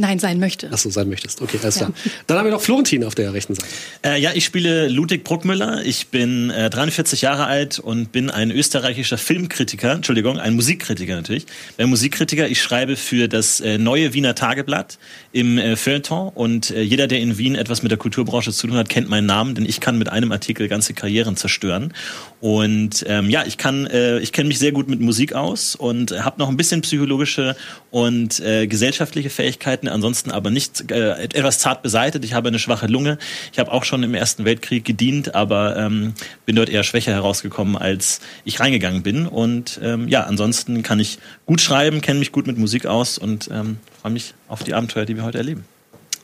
Nein, 0.00 0.20
sein 0.20 0.38
möchte. 0.38 0.70
Ach 0.72 0.78
so, 0.78 0.90
sein 0.90 1.08
möchtest. 1.08 1.42
Okay, 1.42 1.58
alles 1.60 1.78
klar. 1.78 1.92
Dann 2.28 2.38
haben 2.38 2.44
wir 2.44 2.52
noch 2.52 2.62
Florentin 2.62 3.02
auf 3.02 3.16
der 3.16 3.34
rechten 3.34 3.56
Seite. 3.56 3.68
Äh, 4.04 4.20
ja, 4.20 4.30
ich 4.32 4.44
spiele 4.44 4.86
Ludwig 4.86 5.24
Bruckmüller. 5.24 5.84
Ich 5.84 6.06
bin 6.06 6.50
äh, 6.50 6.70
43 6.70 7.22
Jahre 7.22 7.46
alt 7.46 7.80
und 7.80 8.12
bin 8.12 8.30
ein 8.30 8.52
österreichischer 8.52 9.18
Filmkritiker, 9.18 9.90
Entschuldigung, 9.90 10.38
ein 10.38 10.54
Musikkritiker 10.54 11.16
natürlich. 11.16 11.46
Ein 11.78 11.88
Musikkritiker, 11.88 12.46
ich 12.46 12.62
schreibe 12.62 12.94
für 12.94 13.26
das 13.26 13.60
äh, 13.60 13.76
neue 13.76 14.14
Wiener 14.14 14.36
Tageblatt 14.36 14.98
im 15.32 15.58
äh, 15.58 15.74
Feuilleton 15.74 16.28
und 16.28 16.70
äh, 16.70 16.82
jeder, 16.82 17.08
der 17.08 17.18
in 17.18 17.36
Wien 17.36 17.56
etwas 17.56 17.82
mit 17.82 17.90
der 17.90 17.98
Kulturbranche 17.98 18.52
zu 18.52 18.68
tun 18.68 18.76
hat, 18.76 18.88
kennt 18.88 19.08
meinen 19.08 19.26
Namen, 19.26 19.56
denn 19.56 19.66
ich 19.66 19.80
kann 19.80 19.98
mit 19.98 20.08
einem 20.10 20.30
Artikel 20.30 20.68
ganze 20.68 20.94
Karrieren 20.94 21.36
zerstören. 21.36 21.92
Und 22.40 23.04
ähm, 23.08 23.30
ja, 23.30 23.44
ich 23.44 23.58
kann, 23.58 23.88
äh, 23.88 24.20
ich 24.20 24.32
kenne 24.32 24.46
mich 24.46 24.60
sehr 24.60 24.70
gut 24.70 24.88
mit 24.88 25.00
Musik 25.00 25.32
aus 25.32 25.74
und 25.74 26.12
äh, 26.12 26.20
habe 26.20 26.38
noch 26.38 26.48
ein 26.48 26.56
bisschen 26.56 26.82
psychologische 26.82 27.56
und 27.90 28.38
äh, 28.38 28.68
gesellschaftliche 28.68 29.30
Fähigkeiten, 29.30 29.87
ansonsten 29.88 30.30
aber 30.30 30.50
nicht 30.50 30.90
äh, 30.90 31.22
etwas 31.22 31.58
zart 31.58 31.82
beseitet. 31.82 32.24
Ich 32.24 32.34
habe 32.34 32.48
eine 32.48 32.58
schwache 32.58 32.86
Lunge. 32.86 33.18
Ich 33.52 33.58
habe 33.58 33.72
auch 33.72 33.84
schon 33.84 34.02
im 34.02 34.14
Ersten 34.14 34.44
Weltkrieg 34.44 34.84
gedient, 34.84 35.34
aber 35.34 35.76
ähm, 35.76 36.14
bin 36.46 36.56
dort 36.56 36.68
eher 36.68 36.82
schwächer 36.82 37.12
herausgekommen, 37.12 37.76
als 37.76 38.20
ich 38.44 38.60
reingegangen 38.60 39.02
bin. 39.02 39.26
Und 39.26 39.80
ähm, 39.82 40.08
ja, 40.08 40.24
ansonsten 40.24 40.82
kann 40.82 41.00
ich 41.00 41.18
gut 41.46 41.60
schreiben, 41.60 42.00
kenne 42.00 42.18
mich 42.18 42.32
gut 42.32 42.46
mit 42.46 42.58
Musik 42.58 42.86
aus 42.86 43.18
und 43.18 43.48
ähm, 43.52 43.78
freue 44.00 44.12
mich 44.12 44.34
auf 44.48 44.62
die 44.64 44.74
Abenteuer, 44.74 45.04
die 45.04 45.16
wir 45.16 45.24
heute 45.24 45.38
erleben. 45.38 45.64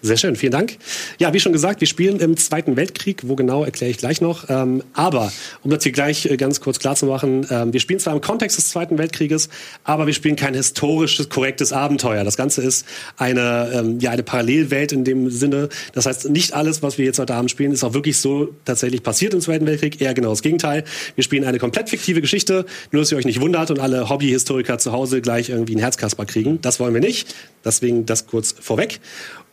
Sehr 0.05 0.19
schön, 0.19 0.37
vielen 0.37 0.53
Dank. 0.53 0.77
Ja, 1.19 1.33
wie 1.33 1.41
schon 1.41 1.55
gesagt, 1.55 1.81
wir 1.81 1.89
spielen 1.89 2.21
im 2.21 2.37
Zweiten 2.37 2.77
Weltkrieg. 2.77 3.23
Wo 3.25 3.37
genau, 3.37 3.65
erkläre 3.65 3.91
ich 3.91 3.97
gleich 3.97 4.21
noch. 4.21 4.51
Ähm, 4.51 4.83
aber, 4.93 5.33
um 5.63 5.71
das 5.71 5.83
hier 5.83 5.93
gleich 5.93 6.27
äh, 6.27 6.37
ganz 6.37 6.61
kurz 6.61 6.79
klar 6.79 6.95
zu 6.95 7.07
machen, 7.07 7.47
ähm, 7.49 7.73
wir 7.73 7.81
spielen 7.81 7.99
zwar 7.99 8.13
im 8.13 8.21
Kontext 8.21 8.59
des 8.59 8.69
Zweiten 8.69 8.99
Weltkrieges, 8.99 9.49
aber 9.83 10.07
wir 10.07 10.13
spielen 10.13 10.37
kein 10.37 10.53
historisches, 10.53 11.31
korrektes 11.31 11.73
Abenteuer. 11.73 12.23
Das 12.23 12.37
Ganze 12.37 12.61
ist 12.61 12.85
eine, 13.17 13.71
ähm, 13.73 13.99
ja, 13.99 14.11
eine 14.11 14.23
Parallelwelt 14.23 14.93
in 14.93 15.05
dem 15.05 15.31
Sinne. 15.31 15.71
Das 15.95 16.05
heißt, 16.05 16.29
nicht 16.29 16.53
alles, 16.53 16.83
was 16.83 16.99
wir 16.99 17.07
jetzt 17.07 17.19
heute 17.19 17.35
Abend 17.35 17.51
spielen, 17.51 17.73
ist 17.73 17.83
auch 17.83 17.95
wirklich 17.95 18.19
so 18.19 18.55
tatsächlich 18.67 19.03
passiert 19.03 19.33
im 19.33 19.41
Zweiten 19.41 19.65
Weltkrieg. 19.65 20.03
Eher 20.03 20.13
genau 20.13 20.29
das 20.29 20.43
Gegenteil. 20.43 20.85
Wir 21.15 21.25
spielen 21.25 21.45
eine 21.45 21.59
komplett 21.59 21.89
fiktive 21.89 22.21
Geschichte, 22.21 22.67
nur 22.93 23.01
dass 23.01 23.11
ihr 23.11 23.17
euch 23.17 23.25
nicht 23.25 23.41
wundert 23.41 23.71
und 23.71 23.81
alle 23.81 24.11
Hobbyhistoriker 24.11 24.77
zu 24.77 24.93
Hause 24.93 25.23
gleich 25.23 25.49
irgendwie 25.49 25.73
einen 25.73 25.81
Herzkasper 25.81 26.27
kriegen. 26.27 26.61
Das 26.61 26.79
wollen 26.79 26.93
wir 26.93 27.01
nicht. 27.01 27.35
Deswegen 27.65 28.05
das 28.05 28.27
kurz 28.27 28.55
vorweg. 28.61 29.01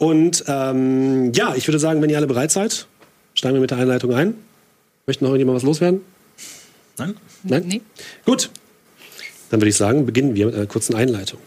Und 0.01 0.45
ähm, 0.47 1.31
ja, 1.33 1.53
ich 1.53 1.67
würde 1.67 1.77
sagen, 1.77 2.01
wenn 2.01 2.09
ihr 2.09 2.17
alle 2.17 2.25
bereit 2.25 2.49
seid, 2.49 2.87
steigen 3.35 3.53
wir 3.53 3.61
mit 3.61 3.69
der 3.69 3.77
Einleitung 3.77 4.11
ein. 4.15 4.33
Möchte 5.05 5.23
noch 5.23 5.29
irgendjemand 5.29 5.57
was 5.57 5.63
loswerden? 5.63 6.01
Nein? 6.97 7.15
Nein? 7.43 7.63
Nee. 7.67 7.81
Gut. 8.25 8.49
Dann 9.51 9.61
würde 9.61 9.69
ich 9.69 9.75
sagen, 9.75 10.07
beginnen 10.07 10.33
wir 10.33 10.47
mit 10.47 10.55
einer 10.55 10.65
kurzen 10.65 10.95
Einleitung. 10.95 11.39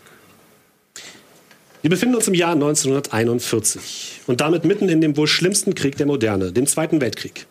Wir 1.82 1.90
befinden 1.90 2.14
uns 2.14 2.28
im 2.28 2.34
Jahr 2.34 2.52
1941 2.52 4.20
und 4.28 4.40
damit 4.40 4.64
mitten 4.64 4.88
in 4.88 5.00
dem 5.00 5.16
wohl 5.16 5.26
schlimmsten 5.26 5.74
Krieg 5.74 5.96
der 5.96 6.06
Moderne, 6.06 6.52
dem 6.52 6.68
Zweiten 6.68 7.00
Weltkrieg. 7.00 7.48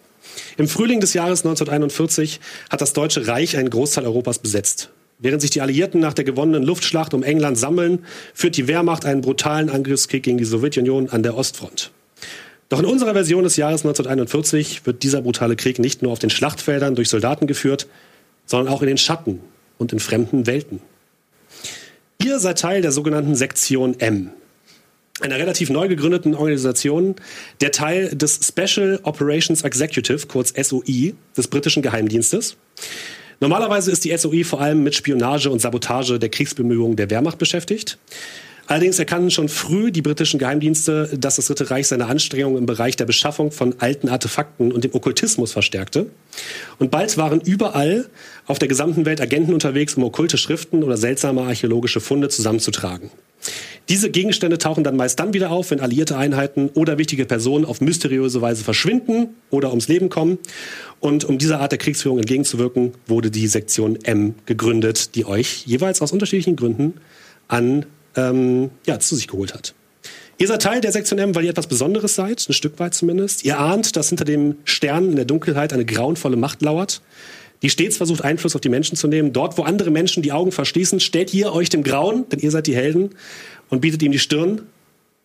Im 0.55 0.69
Frühling 0.69 1.01
des 1.01 1.13
Jahres 1.13 1.41
1941 1.41 2.39
hat 2.69 2.79
das 2.79 2.93
Deutsche 2.93 3.27
Reich 3.27 3.57
einen 3.57 3.69
Großteil 3.69 4.05
Europas 4.05 4.39
besetzt. 4.39 4.89
Während 5.23 5.41
sich 5.41 5.51
die 5.51 5.61
Alliierten 5.61 6.01
nach 6.01 6.13
der 6.13 6.25
gewonnenen 6.25 6.63
Luftschlacht 6.63 7.13
um 7.13 7.23
England 7.23 7.57
sammeln, 7.57 8.05
führt 8.33 8.57
die 8.57 8.67
Wehrmacht 8.67 9.05
einen 9.05 9.21
brutalen 9.21 9.69
Angriffskrieg 9.69 10.21
gegen 10.21 10.37
die 10.37 10.43
Sowjetunion 10.43 11.09
an 11.09 11.23
der 11.23 11.37
Ostfront. 11.37 11.91
Doch 12.67 12.79
in 12.79 12.85
unserer 12.85 13.13
Version 13.13 13.45
des 13.45 13.55
Jahres 13.55 13.85
1941 13.85 14.85
wird 14.85 15.01
dieser 15.01 15.21
brutale 15.21 15.55
Krieg 15.55 15.79
nicht 15.79 16.01
nur 16.01 16.11
auf 16.11 16.19
den 16.19 16.29
Schlachtfeldern 16.29 16.95
durch 16.95 17.07
Soldaten 17.07 17.47
geführt, 17.47 17.87
sondern 18.45 18.73
auch 18.73 18.81
in 18.81 18.89
den 18.89 18.97
Schatten 18.97 19.39
und 19.77 19.93
in 19.93 19.99
fremden 19.99 20.45
Welten. 20.45 20.81
Ihr 22.21 22.39
seid 22.39 22.59
Teil 22.59 22.81
der 22.81 22.91
sogenannten 22.91 23.35
Sektion 23.35 23.97
M, 24.01 24.31
einer 25.21 25.37
relativ 25.37 25.69
neu 25.69 25.87
gegründeten 25.87 26.35
Organisation, 26.35 27.15
der 27.61 27.71
Teil 27.71 28.13
des 28.13 28.41
Special 28.45 28.99
Operations 29.03 29.61
Executive, 29.61 30.27
kurz 30.27 30.53
SOI, 30.61 31.13
des 31.37 31.47
britischen 31.47 31.81
Geheimdienstes. 31.81 32.57
Normalerweise 33.39 33.91
ist 33.91 34.05
die 34.05 34.15
SOI 34.15 34.43
vor 34.43 34.61
allem 34.61 34.83
mit 34.83 34.95
Spionage 34.95 35.49
und 35.49 35.59
Sabotage 35.59 36.19
der 36.19 36.29
Kriegsbemühungen 36.29 36.95
der 36.95 37.09
Wehrmacht 37.09 37.37
beschäftigt. 37.37 37.97
Allerdings 38.65 38.97
erkannten 38.97 39.29
schon 39.29 39.49
früh 39.49 39.91
die 39.91 40.01
britischen 40.01 40.39
Geheimdienste, 40.39 41.09
dass 41.17 41.35
das 41.35 41.47
Dritte 41.47 41.69
Reich 41.69 41.87
seine 41.87 42.05
Anstrengungen 42.05 42.59
im 42.59 42.65
Bereich 42.65 42.95
der 42.95 43.05
Beschaffung 43.05 43.51
von 43.51 43.75
alten 43.79 44.07
Artefakten 44.07 44.71
und 44.71 44.85
dem 44.85 44.95
Okkultismus 44.95 45.51
verstärkte. 45.51 46.07
Und 46.79 46.89
bald 46.89 47.17
waren 47.17 47.41
überall 47.41 48.09
auf 48.47 48.59
der 48.59 48.69
gesamten 48.69 49.05
Welt 49.05 49.19
Agenten 49.19 49.53
unterwegs, 49.53 49.95
um 49.95 50.03
okkulte 50.03 50.37
Schriften 50.37 50.83
oder 50.83 50.95
seltsame 50.95 51.41
archäologische 51.41 51.99
Funde 51.99 52.29
zusammenzutragen. 52.29 53.11
Diese 53.89 54.09
Gegenstände 54.09 54.57
tauchen 54.57 54.83
dann 54.83 54.95
meist 54.95 55.19
dann 55.19 55.33
wieder 55.33 55.51
auf, 55.51 55.71
wenn 55.71 55.81
alliierte 55.81 56.17
Einheiten 56.17 56.69
oder 56.73 56.97
wichtige 56.97 57.25
Personen 57.25 57.65
auf 57.65 57.81
mysteriöse 57.81 58.41
Weise 58.41 58.63
verschwinden 58.63 59.35
oder 59.49 59.69
ums 59.69 59.89
Leben 59.89 60.09
kommen. 60.09 60.37
Und 61.01 61.25
um 61.25 61.37
dieser 61.37 61.59
Art 61.59 61.73
der 61.73 61.79
Kriegsführung 61.79 62.19
entgegenzuwirken, 62.19 62.93
wurde 63.07 63.29
die 63.29 63.47
Sektion 63.47 63.97
M 64.03 64.35
gegründet, 64.45 65.15
die 65.15 65.25
euch 65.25 65.65
jeweils 65.65 66.01
aus 66.01 66.13
unterschiedlichen 66.13 66.55
Gründen 66.55 66.93
an 67.49 67.85
ähm, 68.15 68.69
ja, 68.87 68.99
zu 68.99 69.15
sich 69.15 69.27
geholt 69.27 69.53
hat. 69.53 69.73
Ihr 70.37 70.47
seid 70.47 70.61
Teil 70.61 70.81
der 70.81 70.91
Sektion 70.91 71.19
M, 71.19 71.35
weil 71.35 71.43
ihr 71.43 71.51
etwas 71.51 71.67
Besonderes 71.67 72.15
seid, 72.15 72.47
ein 72.49 72.53
Stück 72.53 72.79
weit 72.79 72.93
zumindest. 72.93 73.45
Ihr 73.45 73.59
ahnt, 73.59 73.95
dass 73.95 74.09
hinter 74.09 74.25
dem 74.25 74.55
Stern 74.63 75.09
in 75.09 75.15
der 75.15 75.25
Dunkelheit 75.25 75.73
eine 75.73 75.85
grauenvolle 75.85 76.37
Macht 76.37 76.61
lauert, 76.61 77.01
die 77.61 77.69
stets 77.69 77.95
versucht, 77.97 78.23
Einfluss 78.23 78.55
auf 78.55 78.61
die 78.61 78.69
Menschen 78.69 78.97
zu 78.97 79.07
nehmen. 79.07 79.31
Dort, 79.31 79.57
wo 79.57 79.63
andere 79.63 79.89
Menschen 79.89 80.21
die 80.21 80.33
Augen 80.33 80.51
verschließen, 80.51 80.99
stellt 80.99 81.33
ihr 81.33 81.53
euch 81.53 81.69
dem 81.69 81.83
Grauen, 81.83 82.27
denn 82.29 82.39
ihr 82.39 82.51
seid 82.51 82.67
die 82.67 82.75
Helden, 82.75 83.11
und 83.73 83.81
bietet 83.81 84.03
ihm 84.03 84.11
die 84.11 84.19
Stirn. 84.19 84.61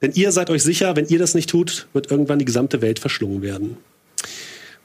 Denn 0.01 0.13
ihr 0.15 0.33
seid 0.33 0.49
euch 0.49 0.63
sicher, 0.63 0.97
wenn 0.97 1.07
ihr 1.07 1.19
das 1.19 1.35
nicht 1.35 1.51
tut, 1.51 1.87
wird 1.93 2.11
irgendwann 2.11 2.39
die 2.39 2.47
gesamte 2.47 2.81
Welt 2.81 2.99
verschlungen 2.99 3.43
werden. 3.43 3.77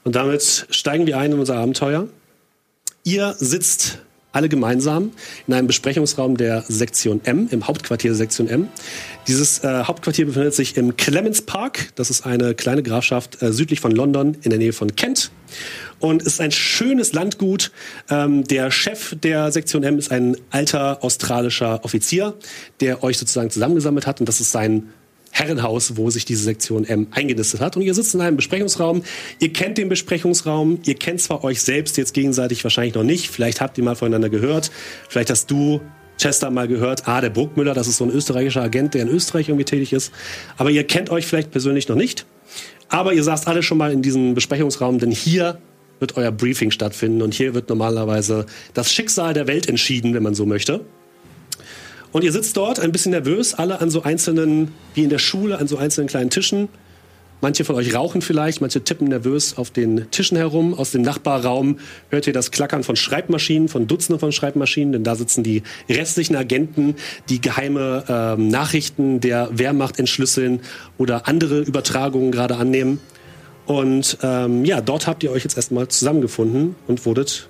Und 0.02 0.16
damit 0.16 0.66
steigen 0.68 1.06
wir 1.06 1.16
ein 1.16 1.32
in 1.32 1.38
unser 1.38 1.56
Abenteuer. 1.56 2.08
Ihr 3.04 3.34
sitzt 3.38 4.02
alle 4.34 4.48
gemeinsam 4.48 5.12
in 5.46 5.54
einem 5.54 5.66
Besprechungsraum 5.66 6.36
der 6.36 6.62
Sektion 6.62 7.20
M, 7.24 7.48
im 7.50 7.66
Hauptquartier 7.66 8.10
der 8.10 8.16
Sektion 8.16 8.48
M. 8.48 8.68
Dieses 9.26 9.64
äh, 9.64 9.84
Hauptquartier 9.84 10.26
befindet 10.26 10.54
sich 10.54 10.76
im 10.76 10.96
Clements 10.96 11.42
Park. 11.42 11.92
Das 11.94 12.10
ist 12.10 12.26
eine 12.26 12.54
kleine 12.54 12.82
Grafschaft 12.82 13.40
äh, 13.42 13.52
südlich 13.52 13.80
von 13.80 13.92
London 13.92 14.36
in 14.42 14.50
der 14.50 14.58
Nähe 14.58 14.72
von 14.72 14.96
Kent. 14.96 15.30
Und 16.00 16.22
es 16.22 16.34
ist 16.34 16.40
ein 16.40 16.50
schönes 16.50 17.12
Landgut. 17.12 17.70
Ähm, 18.10 18.44
der 18.44 18.70
Chef 18.70 19.16
der 19.22 19.52
Sektion 19.52 19.84
M 19.84 19.98
ist 19.98 20.10
ein 20.10 20.36
alter 20.50 21.02
australischer 21.04 21.84
Offizier, 21.84 22.34
der 22.80 23.02
euch 23.04 23.18
sozusagen 23.18 23.50
zusammengesammelt 23.50 24.06
hat. 24.06 24.20
Und 24.20 24.28
das 24.28 24.40
ist 24.40 24.52
sein 24.52 24.92
Herrenhaus, 25.34 25.96
wo 25.96 26.10
sich 26.10 26.24
diese 26.24 26.44
Sektion 26.44 26.84
M 26.84 27.08
eingenistet 27.10 27.60
hat. 27.60 27.76
Und 27.76 27.82
ihr 27.82 27.92
sitzt 27.92 28.14
in 28.14 28.20
einem 28.20 28.36
Besprechungsraum. 28.36 29.02
Ihr 29.40 29.52
kennt 29.52 29.78
den 29.78 29.88
Besprechungsraum. 29.88 30.78
Ihr 30.84 30.94
kennt 30.94 31.20
zwar 31.20 31.42
euch 31.42 31.60
selbst 31.60 31.96
jetzt 31.96 32.14
gegenseitig 32.14 32.62
wahrscheinlich 32.62 32.94
noch 32.94 33.02
nicht. 33.02 33.28
Vielleicht 33.28 33.60
habt 33.60 33.76
ihr 33.76 33.82
mal 33.82 33.96
voneinander 33.96 34.30
gehört. 34.30 34.70
Vielleicht 35.08 35.30
hast 35.30 35.50
du 35.50 35.80
Chester 36.18 36.50
mal 36.50 36.68
gehört, 36.68 37.08
ah, 37.08 37.20
der 37.20 37.30
Bruckmüller, 37.30 37.74
das 37.74 37.88
ist 37.88 37.96
so 37.96 38.04
ein 38.04 38.10
österreichischer 38.10 38.62
Agent, 38.62 38.94
der 38.94 39.02
in 39.02 39.08
Österreich 39.08 39.48
irgendwie 39.48 39.64
tätig 39.64 39.92
ist. 39.92 40.12
Aber 40.56 40.70
ihr 40.70 40.84
kennt 40.84 41.10
euch 41.10 41.26
vielleicht 41.26 41.50
persönlich 41.50 41.88
noch 41.88 41.96
nicht. 41.96 42.26
Aber 42.88 43.12
ihr 43.12 43.24
saßt 43.24 43.48
alle 43.48 43.64
schon 43.64 43.78
mal 43.78 43.92
in 43.92 44.02
diesem 44.02 44.34
Besprechungsraum, 44.34 45.00
denn 45.00 45.10
hier 45.10 45.58
wird 45.98 46.16
euer 46.16 46.30
Briefing 46.30 46.70
stattfinden 46.70 47.22
und 47.22 47.34
hier 47.34 47.54
wird 47.54 47.68
normalerweise 47.68 48.46
das 48.72 48.92
Schicksal 48.92 49.34
der 49.34 49.48
Welt 49.48 49.68
entschieden, 49.68 50.14
wenn 50.14 50.22
man 50.22 50.34
so 50.34 50.46
möchte. 50.46 50.84
Und 52.14 52.22
ihr 52.22 52.30
sitzt 52.30 52.56
dort 52.56 52.78
ein 52.78 52.92
bisschen 52.92 53.10
nervös, 53.10 53.54
alle 53.54 53.80
an 53.80 53.90
so 53.90 54.04
einzelnen, 54.04 54.70
wie 54.94 55.02
in 55.02 55.10
der 55.10 55.18
Schule, 55.18 55.58
an 55.58 55.66
so 55.66 55.78
einzelnen 55.78 56.06
kleinen 56.06 56.30
Tischen. 56.30 56.68
Manche 57.40 57.64
von 57.64 57.74
euch 57.74 57.92
rauchen 57.92 58.22
vielleicht, 58.22 58.60
manche 58.60 58.84
tippen 58.84 59.08
nervös 59.08 59.58
auf 59.58 59.72
den 59.72 60.08
Tischen 60.12 60.36
herum. 60.36 60.74
Aus 60.74 60.92
dem 60.92 61.02
Nachbarraum 61.02 61.80
hört 62.10 62.28
ihr 62.28 62.32
das 62.32 62.52
Klackern 62.52 62.84
von 62.84 62.94
Schreibmaschinen, 62.94 63.66
von 63.66 63.88
Dutzenden 63.88 64.20
von 64.20 64.30
Schreibmaschinen, 64.30 64.92
denn 64.92 65.02
da 65.02 65.16
sitzen 65.16 65.42
die 65.42 65.64
restlichen 65.88 66.36
Agenten, 66.36 66.94
die 67.30 67.40
geheime 67.40 68.04
ähm, 68.08 68.46
Nachrichten 68.46 69.18
der 69.18 69.48
Wehrmacht 69.50 69.98
entschlüsseln 69.98 70.60
oder 70.98 71.26
andere 71.26 71.62
Übertragungen 71.62 72.30
gerade 72.30 72.54
annehmen. 72.54 73.00
Und 73.66 74.18
ähm, 74.22 74.64
ja, 74.64 74.80
dort 74.80 75.08
habt 75.08 75.24
ihr 75.24 75.32
euch 75.32 75.42
jetzt 75.42 75.56
erstmal 75.56 75.88
zusammengefunden 75.88 76.76
und 76.86 77.04
wurdet 77.06 77.48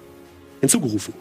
hinzugerufen. 0.62 1.12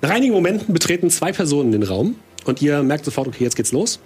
Nach 0.00 0.10
einigen 0.10 0.32
Momenten 0.32 0.72
betreten 0.72 1.10
zwei 1.10 1.32
Personen 1.32 1.72
den 1.72 1.82
Raum 1.82 2.16
und 2.44 2.62
ihr 2.62 2.82
merkt 2.82 3.04
sofort, 3.04 3.28
okay, 3.28 3.44
jetzt 3.44 3.56
geht's 3.56 3.72
los. 3.72 4.00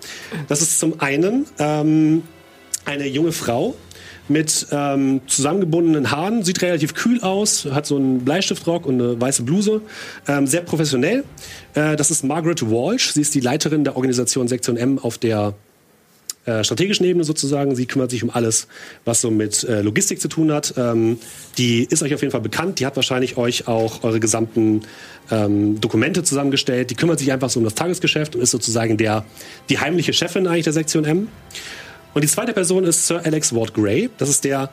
Das 0.48 0.62
ist 0.62 0.78
zum 0.78 1.00
einen 1.00 1.46
ähm, 1.58 2.22
eine 2.84 3.06
junge 3.06 3.32
Frau 3.32 3.74
mit 4.28 4.66
ähm, 4.70 5.20
zusammengebundenen 5.26 6.10
Haaren, 6.10 6.42
sieht 6.42 6.62
relativ 6.62 6.94
kühl 6.94 7.20
aus, 7.20 7.66
hat 7.66 7.86
so 7.86 7.96
einen 7.96 8.24
Bleistiftrock 8.24 8.86
und 8.86 9.00
eine 9.00 9.20
weiße 9.20 9.42
Bluse, 9.42 9.82
ähm, 10.28 10.46
sehr 10.46 10.62
professionell. 10.62 11.24
Äh, 11.74 11.96
das 11.96 12.10
ist 12.10 12.24
Margaret 12.24 12.62
Walsh, 12.70 13.12
sie 13.12 13.20
ist 13.20 13.34
die 13.34 13.40
Leiterin 13.40 13.84
der 13.84 13.96
Organisation 13.96 14.48
Sektion 14.48 14.76
M 14.76 14.98
auf 14.98 15.18
der 15.18 15.54
äh, 16.44 16.64
strategischen 16.64 17.06
Ebene 17.06 17.24
sozusagen. 17.24 17.74
Sie 17.76 17.86
kümmert 17.86 18.10
sich 18.10 18.22
um 18.22 18.30
alles, 18.30 18.66
was 19.04 19.20
so 19.20 19.30
mit 19.30 19.64
äh, 19.64 19.82
Logistik 19.82 20.20
zu 20.20 20.28
tun 20.28 20.52
hat. 20.52 20.74
Ähm, 20.76 21.18
die 21.58 21.84
ist 21.84 22.02
euch 22.02 22.14
auf 22.14 22.20
jeden 22.20 22.32
Fall 22.32 22.40
bekannt. 22.40 22.80
Die 22.80 22.86
hat 22.86 22.96
wahrscheinlich 22.96 23.36
euch 23.36 23.68
auch 23.68 24.02
eure 24.02 24.20
gesamten 24.20 24.82
ähm, 25.30 25.80
Dokumente 25.80 26.22
zusammengestellt. 26.22 26.90
Die 26.90 26.94
kümmert 26.94 27.18
sich 27.18 27.32
einfach 27.32 27.50
so 27.50 27.60
um 27.60 27.64
das 27.64 27.74
Tagesgeschäft 27.74 28.34
und 28.34 28.42
ist 28.42 28.50
sozusagen 28.50 28.96
der, 28.96 29.24
die 29.68 29.78
heimliche 29.78 30.12
Chefin 30.12 30.46
eigentlich 30.46 30.64
der 30.64 30.72
Sektion 30.72 31.04
M. 31.04 31.28
Und 32.14 32.22
die 32.22 32.28
zweite 32.28 32.52
Person 32.52 32.84
ist 32.84 33.06
Sir 33.06 33.24
Alex 33.24 33.54
Ward 33.54 33.74
Grey. 33.74 34.10
Das 34.18 34.28
ist 34.28 34.44
der 34.44 34.70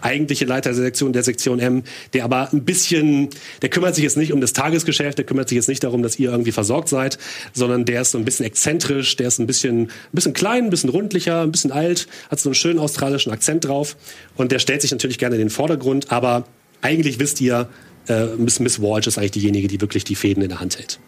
eigentliche 0.00 0.44
Leiter 0.44 0.70
der 0.70 0.82
Sektion, 0.82 1.12
der 1.12 1.22
Sektion 1.22 1.58
M, 1.58 1.82
der 2.12 2.24
aber 2.24 2.52
ein 2.52 2.64
bisschen, 2.64 3.30
der 3.62 3.68
kümmert 3.68 3.94
sich 3.94 4.04
jetzt 4.04 4.16
nicht 4.16 4.32
um 4.32 4.40
das 4.40 4.52
Tagesgeschäft, 4.52 5.18
der 5.18 5.24
kümmert 5.24 5.48
sich 5.48 5.56
jetzt 5.56 5.68
nicht 5.68 5.82
darum, 5.82 6.02
dass 6.02 6.18
ihr 6.18 6.30
irgendwie 6.30 6.52
versorgt 6.52 6.88
seid, 6.88 7.18
sondern 7.52 7.84
der 7.84 8.02
ist 8.02 8.12
so 8.12 8.18
ein 8.18 8.24
bisschen 8.24 8.46
exzentrisch, 8.46 9.16
der 9.16 9.28
ist 9.28 9.38
ein 9.38 9.46
bisschen, 9.46 9.82
ein 9.82 9.90
bisschen 10.12 10.32
klein, 10.32 10.64
ein 10.64 10.70
bisschen 10.70 10.90
rundlicher, 10.90 11.42
ein 11.42 11.52
bisschen 11.52 11.72
alt, 11.72 12.06
hat 12.30 12.40
so 12.40 12.48
einen 12.48 12.54
schönen 12.54 12.78
australischen 12.78 13.32
Akzent 13.32 13.64
drauf 13.64 13.96
und 14.36 14.52
der 14.52 14.58
stellt 14.58 14.82
sich 14.82 14.90
natürlich 14.90 15.18
gerne 15.18 15.36
in 15.36 15.40
den 15.40 15.50
Vordergrund, 15.50 16.12
aber 16.12 16.46
eigentlich 16.82 17.18
wisst 17.18 17.40
ihr, 17.40 17.68
äh, 18.08 18.26
Miss, 18.36 18.60
Miss 18.60 18.80
Walsh 18.80 19.06
ist 19.06 19.18
eigentlich 19.18 19.32
diejenige, 19.32 19.68
die 19.68 19.80
wirklich 19.80 20.04
die 20.04 20.14
Fäden 20.14 20.42
in 20.42 20.48
der 20.48 20.60
Hand 20.60 20.78
hält. 20.78 21.00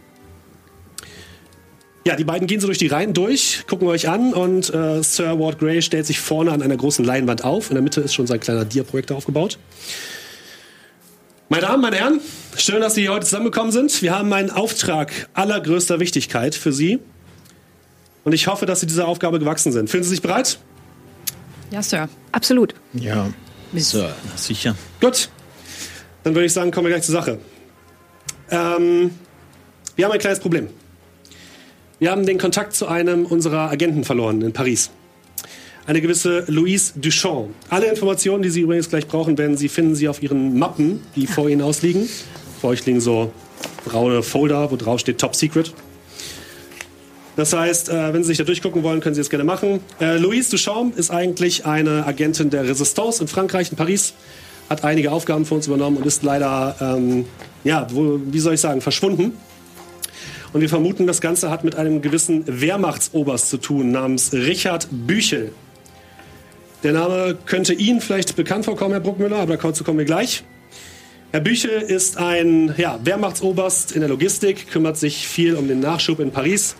Ja, 2.08 2.16
die 2.16 2.24
beiden 2.24 2.48
gehen 2.48 2.58
so 2.58 2.66
durch 2.66 2.78
die 2.78 2.86
Reihen 2.86 3.12
durch, 3.12 3.64
gucken 3.66 3.86
euch 3.86 4.08
an 4.08 4.32
und 4.32 4.72
äh, 4.72 5.02
Sir 5.02 5.38
Ward 5.38 5.58
Grey 5.58 5.82
stellt 5.82 6.06
sich 6.06 6.18
vorne 6.18 6.52
an 6.52 6.62
einer 6.62 6.74
großen 6.74 7.04
Leinwand 7.04 7.44
auf. 7.44 7.68
In 7.68 7.74
der 7.74 7.82
Mitte 7.82 8.00
ist 8.00 8.14
schon 8.14 8.26
sein 8.26 8.40
kleiner 8.40 8.64
Dia-Projektor 8.64 9.14
aufgebaut. 9.14 9.58
Meine 11.50 11.66
Damen, 11.66 11.82
meine 11.82 11.96
Herren, 11.96 12.22
schön, 12.56 12.80
dass 12.80 12.94
Sie 12.94 13.02
hier 13.02 13.12
heute 13.12 13.26
zusammengekommen 13.26 13.72
sind. 13.72 14.00
Wir 14.00 14.18
haben 14.18 14.32
einen 14.32 14.48
Auftrag 14.48 15.12
allergrößter 15.34 16.00
Wichtigkeit 16.00 16.54
für 16.54 16.72
Sie. 16.72 16.98
Und 18.24 18.32
ich 18.32 18.46
hoffe, 18.46 18.64
dass 18.64 18.80
Sie 18.80 18.86
dieser 18.86 19.06
Aufgabe 19.06 19.38
gewachsen 19.38 19.70
sind. 19.70 19.90
Fühlen 19.90 20.02
Sie 20.02 20.08
sich 20.08 20.22
bereit? 20.22 20.58
Ja, 21.70 21.82
Sir. 21.82 22.08
Absolut. 22.32 22.74
Ja. 22.94 23.28
Na, 23.70 24.14
sicher. 24.34 24.74
Gut. 25.02 25.28
Dann 26.24 26.34
würde 26.34 26.46
ich 26.46 26.54
sagen, 26.54 26.70
kommen 26.70 26.86
wir 26.86 26.94
gleich 26.94 27.04
zur 27.04 27.12
Sache. 27.12 27.38
Ähm, 28.50 29.10
wir 29.94 30.06
haben 30.06 30.12
ein 30.12 30.18
kleines 30.18 30.40
Problem. 30.40 30.70
Wir 32.00 32.12
haben 32.12 32.26
den 32.26 32.38
Kontakt 32.38 32.74
zu 32.74 32.86
einem 32.86 33.26
unserer 33.26 33.70
Agenten 33.72 34.04
verloren 34.04 34.40
in 34.42 34.52
Paris. 34.52 34.90
Eine 35.84 36.00
gewisse 36.00 36.44
Louise 36.46 36.92
Duchamp. 36.94 37.48
Alle 37.70 37.86
Informationen, 37.86 38.40
die 38.40 38.50
Sie 38.50 38.60
übrigens 38.60 38.88
gleich 38.88 39.08
brauchen 39.08 39.36
werden, 39.36 39.56
Sie 39.56 39.68
finden 39.68 39.96
Sie 39.96 40.08
auf 40.08 40.22
Ihren 40.22 40.56
Mappen, 40.56 41.00
die 41.16 41.26
vor 41.26 41.48
Ihnen 41.48 41.60
ausliegen. 41.60 42.08
Vor 42.60 42.70
euch 42.70 42.86
liegen 42.86 43.00
so 43.00 43.32
braune 43.84 44.22
Folder, 44.22 44.70
wo 44.70 44.76
drauf 44.76 45.00
steht 45.00 45.18
Top 45.18 45.34
Secret. 45.34 45.72
Das 47.34 47.52
heißt, 47.52 47.88
äh, 47.88 48.12
wenn 48.12 48.22
Sie 48.22 48.28
sich 48.28 48.38
da 48.38 48.44
durchgucken 48.44 48.84
wollen, 48.84 49.00
können 49.00 49.16
Sie 49.16 49.20
das 49.20 49.30
gerne 49.30 49.44
machen. 49.44 49.80
Äh, 50.00 50.18
Louise 50.18 50.52
Duchamp 50.52 50.96
ist 50.96 51.10
eigentlich 51.10 51.66
eine 51.66 52.06
Agentin 52.06 52.50
der 52.50 52.62
Resistance 52.62 53.20
in 53.20 53.26
Frankreich, 53.26 53.72
in 53.72 53.76
Paris. 53.76 54.14
Hat 54.70 54.84
einige 54.84 55.10
Aufgaben 55.10 55.44
für 55.44 55.56
uns 55.56 55.66
übernommen 55.66 55.96
und 55.96 56.06
ist 56.06 56.22
leider, 56.22 56.76
ähm, 56.80 57.24
ja, 57.64 57.88
wie 57.90 58.38
soll 58.38 58.54
ich 58.54 58.60
sagen, 58.60 58.82
verschwunden. 58.82 59.32
Und 60.52 60.60
wir 60.62 60.68
vermuten, 60.68 61.06
das 61.06 61.20
Ganze 61.20 61.50
hat 61.50 61.64
mit 61.64 61.76
einem 61.76 62.00
gewissen 62.00 62.44
Wehrmachtsoberst 62.46 63.50
zu 63.50 63.58
tun, 63.58 63.90
namens 63.90 64.32
Richard 64.32 64.88
Büchel. 64.90 65.52
Der 66.82 66.92
Name 66.92 67.36
könnte 67.44 67.74
Ihnen 67.74 68.00
vielleicht 68.00 68.36
bekannt 68.36 68.64
vorkommen, 68.64 68.92
Herr 68.92 69.00
Bruckmüller, 69.00 69.36
aber 69.36 69.56
dazu 69.56 69.84
kommen 69.84 69.98
wir 69.98 70.04
gleich. 70.04 70.44
Herr 71.32 71.40
Büchel 71.40 71.82
ist 71.82 72.16
ein 72.16 72.72
ja, 72.78 72.98
Wehrmachtsoberst 73.02 73.92
in 73.92 74.00
der 74.00 74.08
Logistik, 74.08 74.70
kümmert 74.70 74.96
sich 74.96 75.28
viel 75.28 75.56
um 75.56 75.68
den 75.68 75.80
Nachschub 75.80 76.20
in 76.20 76.30
Paris 76.30 76.76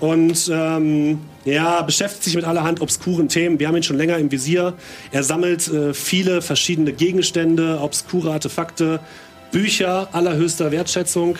und 0.00 0.50
ähm, 0.52 1.20
ja, 1.46 1.80
beschäftigt 1.82 2.24
sich 2.24 2.34
mit 2.34 2.44
allerhand 2.44 2.82
obskuren 2.82 3.28
Themen. 3.28 3.58
Wir 3.58 3.68
haben 3.68 3.76
ihn 3.76 3.82
schon 3.82 3.96
länger 3.96 4.18
im 4.18 4.30
Visier. 4.30 4.74
Er 5.12 5.22
sammelt 5.22 5.68
äh, 5.68 5.94
viele 5.94 6.42
verschiedene 6.42 6.92
Gegenstände, 6.92 7.78
obskure 7.80 8.32
Artefakte, 8.32 9.00
Bücher 9.52 10.08
allerhöchster 10.12 10.72
Wertschätzung 10.72 11.38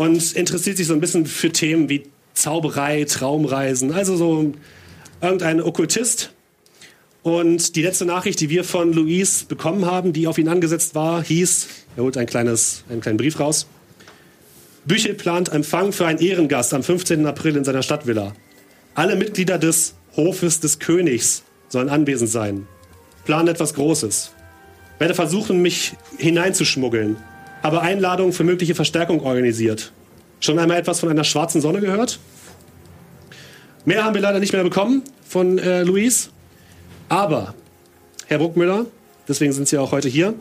und 0.00 0.32
interessiert 0.32 0.78
sich 0.78 0.86
so 0.86 0.94
ein 0.94 1.00
bisschen 1.00 1.26
für 1.26 1.52
Themen 1.52 1.90
wie 1.90 2.04
Zauberei, 2.32 3.04
Traumreisen, 3.04 3.92
also 3.92 4.16
so 4.16 4.50
irgendein 5.20 5.60
Okkultist. 5.60 6.32
Und 7.22 7.76
die 7.76 7.82
letzte 7.82 8.06
Nachricht, 8.06 8.40
die 8.40 8.48
wir 8.48 8.64
von 8.64 8.94
Luis 8.94 9.44
bekommen 9.44 9.84
haben, 9.84 10.14
die 10.14 10.26
auf 10.26 10.38
ihn 10.38 10.48
angesetzt 10.48 10.94
war, 10.94 11.22
hieß, 11.22 11.68
er 11.98 12.02
holt 12.02 12.16
ein 12.16 12.24
kleines, 12.24 12.82
einen 12.88 13.02
kleinen 13.02 13.18
Brief 13.18 13.38
raus. 13.38 13.66
Büchel 14.86 15.12
plant 15.12 15.52
Empfang 15.52 15.92
für 15.92 16.06
einen 16.06 16.18
Ehrengast 16.18 16.72
am 16.72 16.82
15. 16.82 17.26
April 17.26 17.56
in 17.56 17.64
seiner 17.64 17.82
Stadtvilla. 17.82 18.32
Alle 18.94 19.16
Mitglieder 19.16 19.58
des 19.58 19.96
Hofes 20.16 20.60
des 20.60 20.78
Königs 20.78 21.42
sollen 21.68 21.90
anwesend 21.90 22.30
sein. 22.30 22.66
Plan 23.26 23.48
etwas 23.48 23.74
Großes. 23.74 24.32
Werde 24.98 25.12
versuchen, 25.14 25.60
mich 25.60 25.92
hineinzuschmuggeln. 26.16 27.18
Habe 27.62 27.82
Einladungen 27.82 28.32
für 28.32 28.44
mögliche 28.44 28.74
Verstärkung 28.74 29.20
organisiert. 29.20 29.92
Schon 30.40 30.58
einmal 30.58 30.78
etwas 30.78 31.00
von 31.00 31.08
einer 31.10 31.24
schwarzen 31.24 31.60
Sonne 31.60 31.80
gehört? 31.80 32.18
Mehr 33.84 34.04
haben 34.04 34.14
wir 34.14 34.22
leider 34.22 34.40
nicht 34.40 34.52
mehr 34.52 34.62
bekommen 34.62 35.02
von 35.26 35.58
äh, 35.58 35.82
Luis. 35.82 36.30
Aber, 37.08 37.54
Herr 38.26 38.38
Bruckmüller, 38.38 38.86
deswegen 39.28 39.52
sind 39.52 39.68
Sie 39.68 39.78
auch 39.78 39.92
heute 39.92 40.08
hier, 40.08 40.34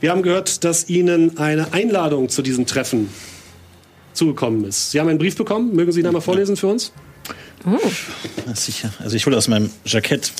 wir 0.00 0.10
haben 0.10 0.22
gehört, 0.22 0.64
dass 0.64 0.88
Ihnen 0.88 1.38
eine 1.38 1.72
Einladung 1.72 2.28
zu 2.28 2.42
diesem 2.42 2.66
Treffen 2.66 3.08
zugekommen 4.12 4.64
ist. 4.64 4.90
Sie 4.90 5.00
haben 5.00 5.08
einen 5.08 5.18
Brief 5.18 5.36
bekommen. 5.36 5.74
Mögen 5.74 5.92
Sie 5.92 6.00
ihn 6.00 6.06
einmal 6.06 6.22
vorlesen 6.22 6.56
für 6.56 6.66
uns? 6.66 6.92
Na, 8.46 8.54
sicher. 8.54 8.92
Also 8.98 9.16
ich 9.16 9.24
hole 9.26 9.36
aus 9.36 9.48
meinem 9.48 9.70
Jackett. 9.84 10.32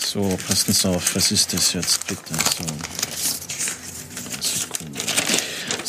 So, 0.00 0.38
passen 0.46 0.72
Sie 0.72 0.88
auf. 0.88 1.14
Was 1.14 1.30
ist 1.30 1.52
das 1.52 1.72
jetzt 1.74 2.06
bitte? 2.06 2.34
So. 2.34 3.47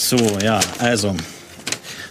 So, 0.09 0.39
ja, 0.43 0.59
also. 0.79 1.15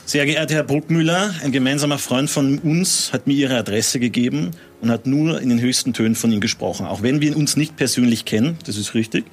Sehr 0.05 0.25
geehrter 0.25 0.55
Herr 0.55 0.63
Bruckmüller, 0.63 1.35
ein 1.43 1.51
gemeinsamer 1.51 1.99
Freund 1.99 2.31
von 2.31 2.61
uns 2.61 3.13
hat 3.13 3.27
mir 3.27 3.33
Ihre 3.33 3.57
Adresse 3.57 3.99
gegeben 3.99 4.53
und 4.81 4.93
hat 4.93 5.09
nur 5.09 5.41
in 5.41 5.49
den 5.49 5.61
höchsten 5.61 5.95
Tönen 5.95 6.15
von 6.15 6.31
Ihnen 6.31 6.41
gesprochen. 6.41 6.87
Auch 6.87 7.03
wenn 7.03 7.21
wir 7.21 7.37
uns 7.37 7.57
nicht 7.57 7.77
persönlich 7.77 8.25
kennen, 8.25 8.57
das 8.65 8.77
ist 8.77 8.95
richtig, 8.95 9.25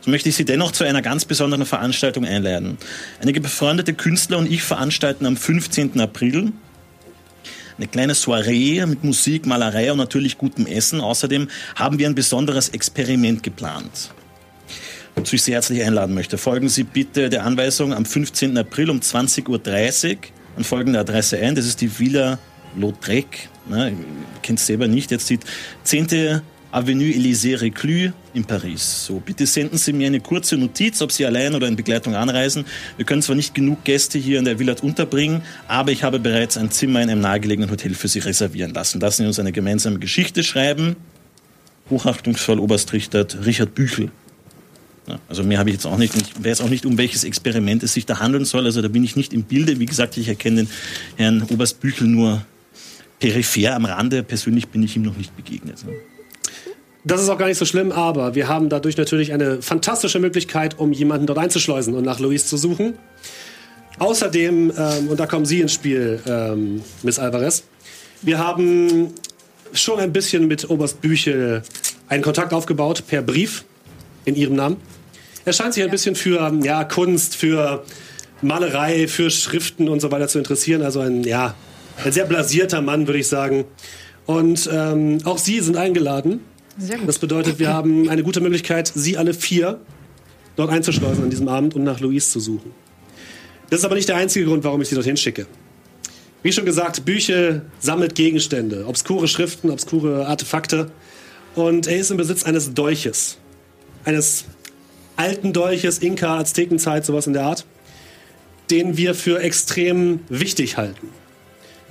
so 0.00 0.10
möchte 0.10 0.30
ich 0.30 0.36
Sie 0.36 0.46
dennoch 0.46 0.72
zu 0.72 0.84
einer 0.84 1.02
ganz 1.02 1.26
besonderen 1.26 1.66
Veranstaltung 1.66 2.24
einladen. 2.24 2.78
Einige 3.20 3.42
befreundete 3.42 3.92
Künstler 3.92 4.38
und 4.38 4.50
ich 4.50 4.62
veranstalten 4.62 5.26
am 5.26 5.36
15. 5.36 6.00
April 6.00 6.52
eine 7.76 7.88
kleine 7.88 8.14
Soiree 8.14 8.86
mit 8.86 9.04
Musik, 9.04 9.44
Malerei 9.44 9.92
und 9.92 9.98
natürlich 9.98 10.38
gutem 10.38 10.64
Essen. 10.64 11.02
Außerdem 11.02 11.48
haben 11.74 11.98
wir 11.98 12.08
ein 12.08 12.14
besonderes 12.14 12.70
Experiment 12.70 13.42
geplant 13.42 14.14
wozu 15.14 15.36
ich 15.36 15.42
Sie 15.42 15.52
herzlich 15.52 15.82
einladen 15.82 16.14
möchte. 16.14 16.38
Folgen 16.38 16.68
Sie 16.68 16.84
bitte 16.84 17.30
der 17.30 17.44
Anweisung 17.44 17.92
am 17.92 18.04
15. 18.04 18.56
April 18.58 18.90
um 18.90 19.00
20.30 19.00 19.48
Uhr 19.48 20.16
an 20.56 20.64
folgende 20.64 20.98
Adresse 20.98 21.38
ein. 21.38 21.54
Das 21.54 21.66
ist 21.66 21.80
die 21.80 21.98
Villa 21.98 22.38
Lautrec. 22.76 23.48
Ne, 23.68 23.92
es 24.42 24.66
selber 24.66 24.88
nicht. 24.88 25.10
Jetzt 25.10 25.30
die 25.30 25.38
10. 25.84 26.42
Avenue 26.74 27.12
Élysée 27.12 27.54
Reclus 27.60 28.10
in 28.34 28.44
Paris. 28.44 29.06
So, 29.06 29.20
bitte 29.20 29.46
senden 29.46 29.78
Sie 29.78 29.92
mir 29.92 30.08
eine 30.08 30.18
kurze 30.18 30.56
Notiz, 30.56 31.00
ob 31.02 31.12
Sie 31.12 31.24
allein 31.24 31.54
oder 31.54 31.68
in 31.68 31.76
Begleitung 31.76 32.16
anreisen. 32.16 32.64
Wir 32.96 33.06
können 33.06 33.22
zwar 33.22 33.36
nicht 33.36 33.54
genug 33.54 33.84
Gäste 33.84 34.18
hier 34.18 34.40
in 34.40 34.44
der 34.44 34.58
Villa 34.58 34.74
unterbringen, 34.82 35.42
aber 35.68 35.92
ich 35.92 36.02
habe 36.02 36.18
bereits 36.18 36.56
ein 36.56 36.72
Zimmer 36.72 37.00
in 37.00 37.10
einem 37.10 37.20
nahegelegenen 37.20 37.70
Hotel 37.70 37.94
für 37.94 38.08
Sie 38.08 38.18
reservieren 38.18 38.74
lassen. 38.74 38.98
Lassen 38.98 39.22
Sie 39.22 39.28
uns 39.28 39.38
eine 39.38 39.52
gemeinsame 39.52 40.00
Geschichte 40.00 40.42
schreiben. 40.42 40.96
Hochachtungsvoll 41.90 42.58
Oberstrichter 42.58 43.24
Richard 43.46 43.76
Büchel. 43.76 44.10
Ja, 45.06 45.18
also 45.28 45.42
mehr 45.44 45.58
habe 45.58 45.68
ich 45.68 45.74
jetzt 45.74 45.86
auch 45.86 45.98
nicht. 45.98 46.14
Ich 46.16 46.44
weiß 46.44 46.62
auch 46.62 46.70
nicht, 46.70 46.86
um 46.86 46.96
welches 46.96 47.24
Experiment 47.24 47.82
es 47.82 47.92
sich 47.92 48.06
da 48.06 48.20
handeln 48.20 48.44
soll. 48.44 48.64
Also 48.64 48.80
da 48.80 48.88
bin 48.88 49.04
ich 49.04 49.16
nicht 49.16 49.32
im 49.32 49.42
Bilde. 49.42 49.78
Wie 49.78 49.86
gesagt, 49.86 50.16
ich 50.16 50.28
erkenne 50.28 50.64
den 50.64 50.70
Herrn 51.16 51.42
Oberst 51.50 51.80
Büchel 51.80 52.08
nur 52.08 52.44
peripher 53.18 53.74
am 53.74 53.84
Rande. 53.84 54.22
Persönlich 54.22 54.68
bin 54.68 54.82
ich 54.82 54.96
ihm 54.96 55.02
noch 55.02 55.16
nicht 55.16 55.36
begegnet. 55.36 55.84
ne? 55.84 55.92
Das 57.06 57.22
ist 57.22 57.28
auch 57.28 57.36
gar 57.36 57.48
nicht 57.48 57.58
so 57.58 57.66
schlimm, 57.66 57.92
aber 57.92 58.34
wir 58.34 58.48
haben 58.48 58.70
dadurch 58.70 58.96
natürlich 58.96 59.34
eine 59.34 59.60
fantastische 59.60 60.18
Möglichkeit, 60.20 60.78
um 60.78 60.90
jemanden 60.92 61.26
dort 61.26 61.38
einzuschleusen 61.38 61.94
und 61.94 62.04
nach 62.04 62.18
Luis 62.18 62.46
zu 62.46 62.56
suchen. 62.56 62.94
Außerdem, 63.98 64.72
ähm, 64.76 65.08
und 65.08 65.20
da 65.20 65.26
kommen 65.26 65.44
Sie 65.44 65.60
ins 65.60 65.74
Spiel, 65.74 66.20
ähm, 66.26 66.80
Miss 67.02 67.18
Alvarez, 67.18 67.64
wir 68.22 68.38
haben 68.38 69.12
schon 69.74 70.00
ein 70.00 70.14
bisschen 70.14 70.48
mit 70.48 70.70
Oberst 70.70 71.02
Büchel 71.02 71.62
einen 72.08 72.22
Kontakt 72.22 72.54
aufgebaut 72.54 73.04
per 73.06 73.20
Brief 73.20 73.64
in 74.24 74.34
Ihrem 74.34 74.56
Namen. 74.56 74.76
Er 75.44 75.52
scheint 75.52 75.74
sich 75.74 75.84
ein 75.84 75.90
bisschen 75.90 76.14
für 76.14 76.40
ähm, 76.40 76.62
ja, 76.62 76.84
Kunst, 76.84 77.36
für 77.36 77.84
Malerei, 78.40 79.08
für 79.08 79.30
Schriften 79.30 79.88
und 79.88 80.00
so 80.00 80.10
weiter 80.10 80.28
zu 80.28 80.38
interessieren. 80.38 80.82
Also 80.82 81.00
ein, 81.00 81.22
ja, 81.24 81.54
ein 82.04 82.12
sehr 82.12 82.24
blasierter 82.24 82.80
Mann, 82.80 83.06
würde 83.06 83.18
ich 83.18 83.28
sagen. 83.28 83.64
Und 84.26 84.68
ähm, 84.72 85.18
auch 85.24 85.38
Sie 85.38 85.60
sind 85.60 85.76
eingeladen. 85.76 86.40
Sehr 86.78 86.98
gut. 86.98 87.08
Das 87.08 87.18
bedeutet, 87.18 87.58
wir 87.58 87.72
haben 87.72 88.08
eine 88.08 88.22
gute 88.22 88.40
Möglichkeit, 88.40 88.90
Sie 88.94 89.16
alle 89.16 89.34
vier 89.34 89.80
dort 90.56 90.70
einzuschleusen 90.70 91.24
an 91.24 91.30
diesem 91.30 91.48
Abend 91.48 91.74
und 91.74 91.84
nach 91.84 92.00
Luis 92.00 92.30
zu 92.30 92.40
suchen. 92.40 92.72
Das 93.70 93.80
ist 93.80 93.84
aber 93.84 93.96
nicht 93.96 94.08
der 94.08 94.16
einzige 94.16 94.46
Grund, 94.46 94.64
warum 94.64 94.80
ich 94.82 94.88
Sie 94.88 94.94
dorthin 94.94 95.16
schicke. 95.16 95.46
Wie 96.42 96.52
schon 96.52 96.64
gesagt, 96.64 97.04
Büchel 97.04 97.62
sammelt 97.80 98.14
Gegenstände, 98.14 98.86
obskure 98.86 99.28
Schriften, 99.28 99.70
obskure 99.70 100.26
Artefakte. 100.26 100.90
Und 101.54 101.86
er 101.86 101.96
ist 101.98 102.10
im 102.10 102.16
Besitz 102.16 102.44
eines 102.44 102.74
Dolches. 102.74 103.38
Eines 104.04 104.44
alten 105.16 105.52
Dolches, 105.52 105.98
Inka, 105.98 106.38
Aztekenzeit, 106.38 107.04
sowas 107.04 107.26
in 107.26 107.32
der 107.32 107.44
Art, 107.44 107.64
den 108.70 108.96
wir 108.96 109.14
für 109.14 109.40
extrem 109.40 110.20
wichtig 110.28 110.76
halten. 110.76 111.08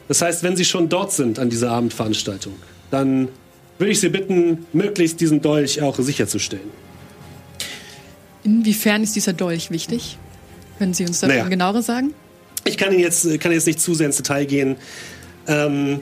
Das 0.07 0.21
heißt, 0.21 0.43
wenn 0.43 0.55
Sie 0.55 0.65
schon 0.65 0.89
dort 0.89 1.11
sind 1.11 1.39
an 1.39 1.49
dieser 1.49 1.71
Abendveranstaltung, 1.71 2.53
dann 2.91 3.29
würde 3.77 3.91
ich 3.91 3.99
Sie 3.99 4.09
bitten, 4.09 4.65
möglichst 4.73 5.19
diesen 5.21 5.41
Dolch 5.41 5.81
auch 5.81 5.97
sicherzustellen. 5.97 6.69
Inwiefern 8.43 9.03
ist 9.03 9.15
dieser 9.15 9.33
Dolch 9.33 9.71
wichtig? 9.71 10.17
Können 10.77 10.93
Sie 10.93 11.05
uns 11.05 11.21
das 11.21 11.29
Naja. 11.29 11.47
genauer 11.47 11.81
sagen? 11.81 12.13
Ich 12.65 12.77
kann 12.77 12.91
Ihnen 12.91 13.01
jetzt, 13.01 13.39
kann 13.39 13.51
jetzt 13.51 13.67
nicht 13.67 13.79
zu 13.79 13.93
sehr 13.93 14.07
ins 14.07 14.17
Detail 14.17 14.45
gehen. 14.45 14.75
Ähm, 15.47 16.01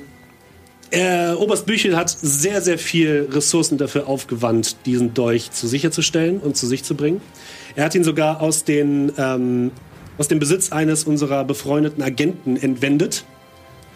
er, 0.91 1.39
Oberst 1.39 1.65
Büchel 1.65 1.95
hat 1.95 2.09
sehr, 2.09 2.61
sehr 2.61 2.77
viel 2.77 3.27
Ressourcen 3.31 3.77
dafür 3.77 4.07
aufgewandt, 4.07 4.85
diesen 4.85 5.13
Dolch 5.13 5.51
zu 5.51 5.67
sicherzustellen 5.67 6.39
und 6.39 6.57
zu 6.57 6.67
sich 6.67 6.83
zu 6.83 6.95
bringen. 6.95 7.21
Er 7.75 7.85
hat 7.85 7.95
ihn 7.95 8.03
sogar 8.03 8.41
aus, 8.41 8.65
den, 8.65 9.11
ähm, 9.17 9.71
aus 10.17 10.27
dem 10.27 10.39
Besitz 10.39 10.71
eines 10.71 11.05
unserer 11.05 11.45
befreundeten 11.45 12.03
Agenten 12.03 12.57
entwendet. 12.57 13.23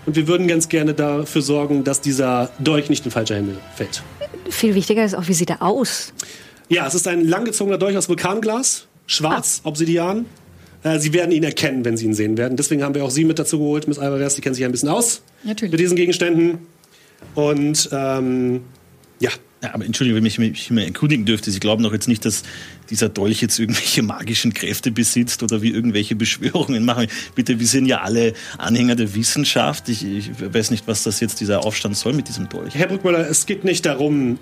Und 0.06 0.16
wir 0.16 0.28
würden 0.28 0.48
ganz 0.48 0.70
gerne 0.70 0.94
dafür 0.94 1.42
sorgen, 1.42 1.84
dass 1.84 2.00
dieser 2.00 2.52
Dolch 2.60 2.90
nicht 2.90 3.06
in 3.06 3.12
falsche 3.12 3.36
Hände 3.36 3.58
fällt. 3.76 4.04
Viel 4.50 4.76
wichtiger 4.76 5.04
ist 5.04 5.16
auch, 5.16 5.28
wie 5.28 5.34
sieht 5.34 5.50
er 5.50 5.62
aus? 5.62 6.14
Ja, 6.70 6.88
es 6.88 6.96
ist 6.96 7.08
ein 7.08 7.28
langgezogener 7.28 7.78
Dolch 7.78 7.98
aus 7.98 8.08
Vulkanglas, 8.08 8.88
schwarz, 9.08 9.62
Obsidian. 9.64 10.26
Äh, 10.84 11.00
Sie 11.00 11.14
werden 11.14 11.32
ihn 11.32 11.44
erkennen, 11.44 11.84
wenn 11.84 11.98
Sie 11.98 12.06
ihn 12.06 12.14
sehen 12.14 12.38
werden. 12.38 12.56
Deswegen 12.56 12.84
haben 12.84 12.96
wir 12.96 13.04
auch 13.04 13.10
Sie 13.10 13.26
mit 13.26 13.40
dazu 13.40 13.58
geholt, 13.58 13.88
Miss 13.88 14.00
Alvarez. 14.00 14.36
Die 14.36 14.42
kennen 14.42 14.56
sich 14.56 14.64
ein 14.64 14.72
bisschen 14.72 14.90
aus 14.90 15.22
Natürlich. 15.44 15.72
mit 15.72 15.80
diesen 15.80 15.98
Gegenständen. 15.98 16.60
Und 17.34 17.89
ähm, 17.91 18.62
Ja. 19.19 19.32
Ja, 19.63 19.73
aber 19.73 19.86
Entschuldigung, 19.86 20.17
wenn 20.17 20.25
ich 20.28 20.38
mich 20.38 20.69
mal 20.69 20.84
erkundigen 20.84 21.25
dürfte, 21.25 21.49
Sie 21.49 21.60
glauben 21.60 21.82
doch 21.82 21.93
jetzt 21.93 22.08
nicht, 22.08 22.23
dass 22.23 22.43
dieser 22.91 23.10
Dolch 23.10 23.41
jetzt 23.41 23.58
irgendwelche 23.58 24.04
magischen 24.04 24.54
Kräfte 24.54 24.91
besitzt 24.91 25.41
oder 25.41 25.63
wie 25.63 25.71
irgendwelche 25.71 26.15
Beschwörungen 26.15 26.86
machen. 26.86 27.08
Bitte, 27.34 27.60
wir 27.60 27.65
sind 27.65 27.88
ja 27.88 28.01
alle 28.01 28.34
Anhänger 28.60 28.95
der 28.95 29.15
Wissenschaft. 29.15 29.89
Ich, 29.89 30.06
ich 30.06 30.30
weiß 30.39 30.69
nicht, 30.69 30.88
was 30.88 31.01
das 31.01 31.19
jetzt 31.19 31.39
dieser 31.39 31.65
Aufstand 31.65 31.97
soll 31.97 32.13
mit 32.13 32.28
diesem 32.28 32.47
Dolch. 32.47 32.75
Herr 32.75 32.88
Brückmüller, 32.88 33.28
es 33.28 33.47
geht 33.47 33.63
nicht 33.63 33.88
darum, 33.88 34.38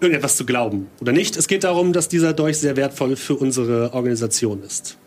irgendetwas 0.00 0.36
zu 0.36 0.44
glauben 0.44 0.88
oder 1.00 1.12
nicht. 1.12 1.36
Es 1.36 1.48
geht 1.48 1.64
darum, 1.64 1.94
dass 1.94 2.08
dieser 2.08 2.34
Dolch 2.34 2.58
sehr 2.58 2.76
wertvoll 2.76 3.16
für 3.16 3.36
unsere 3.36 3.94
Organisation 3.94 4.62
ist. 4.62 4.98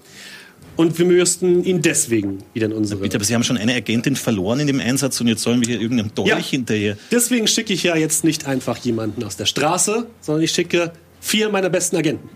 Und 0.78 0.98
wir 1.00 1.06
müssten 1.06 1.64
ihn 1.64 1.82
deswegen 1.82 2.40
wieder 2.54 2.66
in 2.66 2.74
unsere. 2.74 3.00
Bitte, 3.02 3.16
aber 3.18 3.24
Sie 3.24 3.34
haben 3.34 3.44
schon 3.44 3.58
eine 3.58 3.74
Agentin 3.74 4.16
verloren 4.18 4.60
in 4.60 4.68
dem 4.68 4.80
Einsatz 4.82 5.22
und 5.22 5.28
jetzt 5.28 5.42
sollen 5.42 5.62
wir 5.62 5.68
hier 5.70 5.82
irgendeinem 5.82 6.14
Dolch 6.14 6.28
Ja. 6.30 6.38
hinterher. 6.38 6.98
Deswegen 7.12 7.48
schicke 7.48 7.74
ich 7.74 7.84
ja 7.84 7.96
jetzt 7.96 8.24
nicht 8.26 8.46
einfach 8.46 8.78
jemanden 8.80 9.24
aus 9.24 9.38
der 9.38 9.46
Straße, 9.46 10.06
sondern 10.20 10.44
ich 10.44 10.52
schicke 10.52 10.92
vier 11.22 11.50
meiner 11.50 11.70
besten 11.70 11.96
Agenten. 11.96 12.28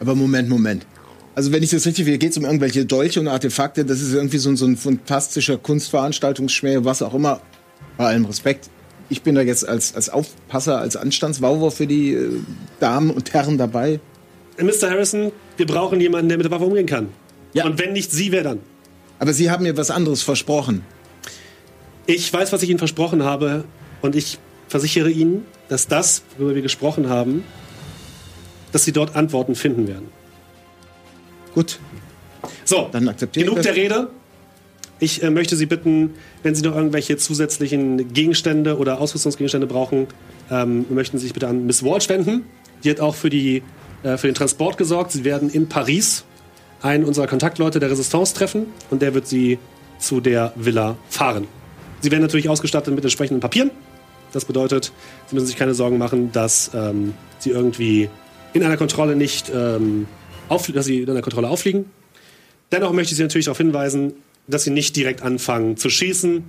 Aber 0.00 0.14
Moment, 0.14 0.48
Moment. 0.48 0.86
Also 1.34 1.52
wenn 1.52 1.62
ich 1.62 1.70
das 1.70 1.86
richtig 1.86 2.06
will, 2.06 2.18
geht 2.18 2.30
es 2.32 2.38
um 2.38 2.44
irgendwelche 2.44 2.84
Dolche 2.86 3.20
und 3.20 3.28
Artefakte. 3.28 3.84
Das 3.84 4.00
ist 4.00 4.12
irgendwie 4.14 4.38
so, 4.38 4.48
ein- 4.50 4.56
so 4.56 4.66
ein 4.66 4.76
fantastischer 4.76 5.56
Kunstveranstaltungsschmäh, 5.58 6.78
was 6.82 7.02
auch 7.02 7.14
immer. 7.14 7.40
Bei 7.98 8.06
allem 8.06 8.24
Respekt. 8.24 8.68
Ich 9.10 9.22
bin 9.22 9.34
da 9.34 9.42
jetzt 9.42 9.68
als, 9.68 9.94
als 9.94 10.08
Aufpasser, 10.08 10.78
als 10.78 10.96
Anstandswauwer 10.96 11.70
für 11.70 11.86
die 11.86 12.14
äh, 12.14 12.30
Damen 12.80 13.10
und 13.10 13.32
Herren 13.34 13.58
dabei. 13.58 14.00
Mr. 14.58 14.90
Harrison, 14.90 15.32
wir 15.56 15.66
brauchen 15.66 16.00
jemanden, 16.00 16.28
der 16.28 16.38
mit 16.38 16.44
der 16.44 16.50
Waffe 16.50 16.64
umgehen 16.64 16.86
kann. 16.86 17.08
Ja. 17.54 17.66
Und 17.66 17.78
wenn 17.78 17.92
nicht 17.92 18.10
Sie, 18.10 18.32
wer 18.32 18.42
dann? 18.42 18.60
Aber 19.18 19.32
Sie 19.32 19.50
haben 19.50 19.62
mir 19.62 19.76
was 19.76 19.90
anderes 19.90 20.22
versprochen. 20.22 20.84
Ich 22.06 22.32
weiß, 22.32 22.52
was 22.52 22.62
ich 22.62 22.70
Ihnen 22.70 22.78
versprochen 22.78 23.22
habe 23.22 23.64
und 24.00 24.16
ich 24.16 24.38
versichere 24.68 25.10
Ihnen, 25.10 25.44
dass 25.68 25.86
das, 25.86 26.22
worüber 26.38 26.56
wir 26.56 26.62
gesprochen 26.62 27.08
haben, 27.08 27.44
dass 28.72 28.84
Sie 28.84 28.92
dort 28.92 29.14
Antworten 29.14 29.54
finden 29.54 29.86
werden. 29.86 30.08
Gut, 31.54 31.78
So, 32.64 32.88
Dann 32.90 33.08
akzeptiere 33.08 33.44
ich 33.44 33.50
genug 33.50 33.62
das. 33.62 33.66
der 33.66 33.76
Rede. 33.82 34.08
Ich 34.98 35.22
äh, 35.22 35.30
möchte 35.30 35.56
Sie 35.56 35.66
bitten, 35.66 36.14
wenn 36.42 36.54
Sie 36.54 36.62
noch 36.62 36.74
irgendwelche 36.74 37.16
zusätzlichen 37.16 38.12
Gegenstände 38.12 38.78
oder 38.78 39.00
Ausrüstungsgegenstände 39.00 39.66
brauchen, 39.66 40.06
ähm, 40.50 40.86
möchten 40.90 41.18
Sie 41.18 41.24
sich 41.24 41.34
bitte 41.34 41.48
an 41.48 41.66
Miss 41.66 41.82
Walsh 41.84 42.08
wenden. 42.08 42.44
Die 42.82 42.90
hat 42.90 43.00
auch 43.00 43.14
für, 43.14 43.28
die, 43.28 43.62
äh, 44.02 44.16
für 44.16 44.28
den 44.28 44.34
Transport 44.34 44.78
gesorgt. 44.78 45.12
Sie 45.12 45.24
werden 45.24 45.50
in 45.50 45.68
Paris 45.68 46.24
einen 46.82 47.04
unserer 47.04 47.26
Kontaktleute 47.26 47.80
der 47.80 47.90
Resistance 47.90 48.34
treffen 48.34 48.66
und 48.90 49.02
der 49.02 49.14
wird 49.14 49.26
Sie 49.26 49.58
zu 49.98 50.20
der 50.20 50.52
Villa 50.56 50.96
fahren. 51.08 51.46
Sie 52.00 52.10
werden 52.10 52.22
natürlich 52.22 52.48
ausgestattet 52.48 52.94
mit 52.94 53.04
entsprechenden 53.04 53.40
Papieren. 53.40 53.70
Das 54.32 54.44
bedeutet, 54.44 54.92
Sie 55.28 55.34
müssen 55.34 55.46
sich 55.46 55.56
keine 55.56 55.74
Sorgen 55.74 55.98
machen, 55.98 56.32
dass 56.32 56.70
ähm, 56.74 57.14
Sie 57.38 57.50
irgendwie 57.50 58.08
in 58.52 58.62
einer 58.64 58.76
Kontrolle 58.76 59.14
nicht, 59.14 59.50
ähm, 59.54 60.06
dass 60.48 60.86
Sie 60.86 61.02
in 61.02 61.10
einer 61.10 61.22
Kontrolle 61.22 61.48
auffliegen. 61.48 61.86
Dennoch 62.72 62.92
möchte 62.92 63.12
ich 63.12 63.16
Sie 63.16 63.22
natürlich 63.22 63.44
darauf 63.46 63.58
hinweisen, 63.58 64.14
dass 64.48 64.64
Sie 64.64 64.70
nicht 64.70 64.96
direkt 64.96 65.22
anfangen 65.22 65.76
zu 65.76 65.88
schießen, 65.88 66.44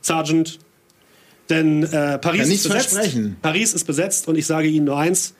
Sergeant. 0.00 0.58
Denn 1.50 1.82
äh, 1.82 2.18
Paris 2.18 2.48
ist 2.48 2.68
besetzt. 2.68 2.98
Paris 3.42 3.74
ist 3.74 3.84
besetzt 3.84 4.28
und 4.28 4.36
ich 4.36 4.46
sage 4.46 4.68
Ihnen 4.68 4.86
nur 4.86 4.98
eins: 4.98 5.34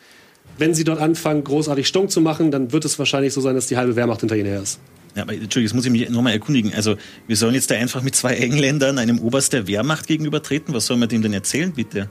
Wenn 0.58 0.74
Sie 0.74 0.84
dort 0.84 1.00
anfangen, 1.00 1.42
großartig 1.44 1.86
Stunk 1.86 2.10
zu 2.10 2.20
machen, 2.20 2.50
dann 2.50 2.72
wird 2.72 2.84
es 2.84 2.98
wahrscheinlich 2.98 3.32
so 3.32 3.40
sein, 3.40 3.54
dass 3.54 3.66
die 3.66 3.76
halbe 3.76 3.96
Wehrmacht 3.96 4.20
hinter 4.20 4.36
Ihnen 4.36 4.48
her 4.48 4.62
ist. 4.62 4.78
Ja, 5.16 5.22
aber 5.22 5.32
Entschuldigung, 5.32 5.62
jetzt 5.62 5.74
muss 5.74 5.86
ich 5.86 5.90
mich 5.90 6.08
nochmal 6.10 6.34
erkundigen. 6.34 6.72
Also, 6.74 6.96
wir 7.26 7.36
sollen 7.36 7.54
jetzt 7.54 7.70
da 7.70 7.74
einfach 7.74 8.02
mit 8.02 8.14
zwei 8.14 8.34
Engländern 8.34 8.98
einem 8.98 9.18
Oberst 9.18 9.52
der 9.52 9.66
Wehrmacht 9.66 10.06
gegenübertreten? 10.06 10.72
Was 10.72 10.86
sollen 10.86 11.00
wir 11.00 11.08
dem 11.08 11.22
denn 11.22 11.32
erzählen, 11.32 11.72
bitte? 11.72 12.10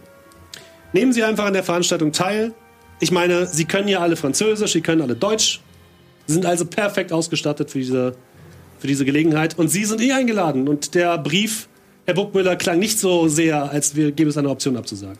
Nehmen 0.91 1.13
Sie 1.13 1.23
einfach 1.23 1.45
an 1.45 1.53
der 1.53 1.63
Veranstaltung 1.63 2.11
teil. 2.11 2.53
Ich 2.99 3.11
meine, 3.11 3.45
Sie 3.47 3.65
können 3.65 3.87
ja 3.87 3.99
alle 3.99 4.15
Französisch, 4.15 4.73
Sie 4.73 4.81
können 4.81 5.01
alle 5.01 5.15
Deutsch. 5.15 5.61
Sie 6.27 6.33
sind 6.33 6.45
also 6.45 6.65
perfekt 6.65 7.13
ausgestattet 7.13 7.71
für 7.71 7.79
diese, 7.79 8.15
für 8.79 8.87
diese 8.87 9.05
Gelegenheit. 9.05 9.57
Und 9.57 9.69
Sie 9.69 9.85
sind 9.85 10.01
eh 10.01 10.11
eingeladen. 10.11 10.67
Und 10.67 10.93
der 10.93 11.17
Brief, 11.17 11.69
Herr 12.05 12.15
Buckmüller, 12.15 12.55
klang 12.55 12.79
nicht 12.79 12.99
so 12.99 13.27
sehr, 13.27 13.71
als 13.71 13.95
wir, 13.95 14.11
gäbe 14.11 14.29
es 14.29 14.37
eine 14.37 14.49
Option 14.49 14.75
abzusagen. 14.75 15.17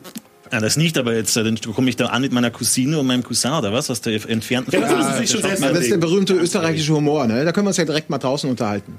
Ja, 0.52 0.58
das 0.60 0.76
nicht, 0.76 0.98
aber 0.98 1.14
jetzt 1.14 1.36
äh, 1.36 1.44
dann 1.44 1.60
komme 1.60 1.88
ich 1.90 1.96
da 1.96 2.06
an 2.06 2.22
mit 2.22 2.32
meiner 2.32 2.50
Cousine 2.50 2.98
und 2.98 3.06
meinem 3.06 3.22
Cousin 3.22 3.52
oder 3.52 3.72
was? 3.72 3.88
Aus 3.90 4.00
der 4.00 4.14
entfernten 4.28 4.72
Ja, 4.72 4.80
das 4.80 5.18
sich 5.18 5.30
schon 5.30 5.42
selbst 5.42 5.62
das 5.62 5.78
ist 5.78 5.90
der 5.90 5.96
berühmte 5.98 6.34
österreichische 6.34 6.94
Humor. 6.94 7.26
Ne? 7.26 7.44
Da 7.44 7.52
können 7.52 7.66
wir 7.66 7.70
uns 7.70 7.76
ja 7.76 7.84
direkt 7.84 8.10
mal 8.10 8.18
draußen 8.18 8.50
unterhalten. 8.50 8.94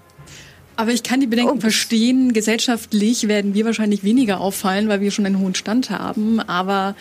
Aber 0.77 0.91
ich 0.91 1.03
kann 1.03 1.19
die 1.19 1.27
Bedenken 1.27 1.57
Oh. 1.57 1.61
verstehen. 1.61 2.31
Gesellschaftlich 2.33 3.27
werden 3.27 3.53
wir 3.53 3.65
wahrscheinlich 3.65 4.03
weniger 4.03 4.39
auffallen, 4.39 4.87
weil 4.87 5.01
wir 5.01 5.11
schon 5.11 5.25
einen 5.25 5.39
hohen 5.39 5.53
Stand 5.53 5.89
haben. 5.89 6.39
Aber 6.39 6.95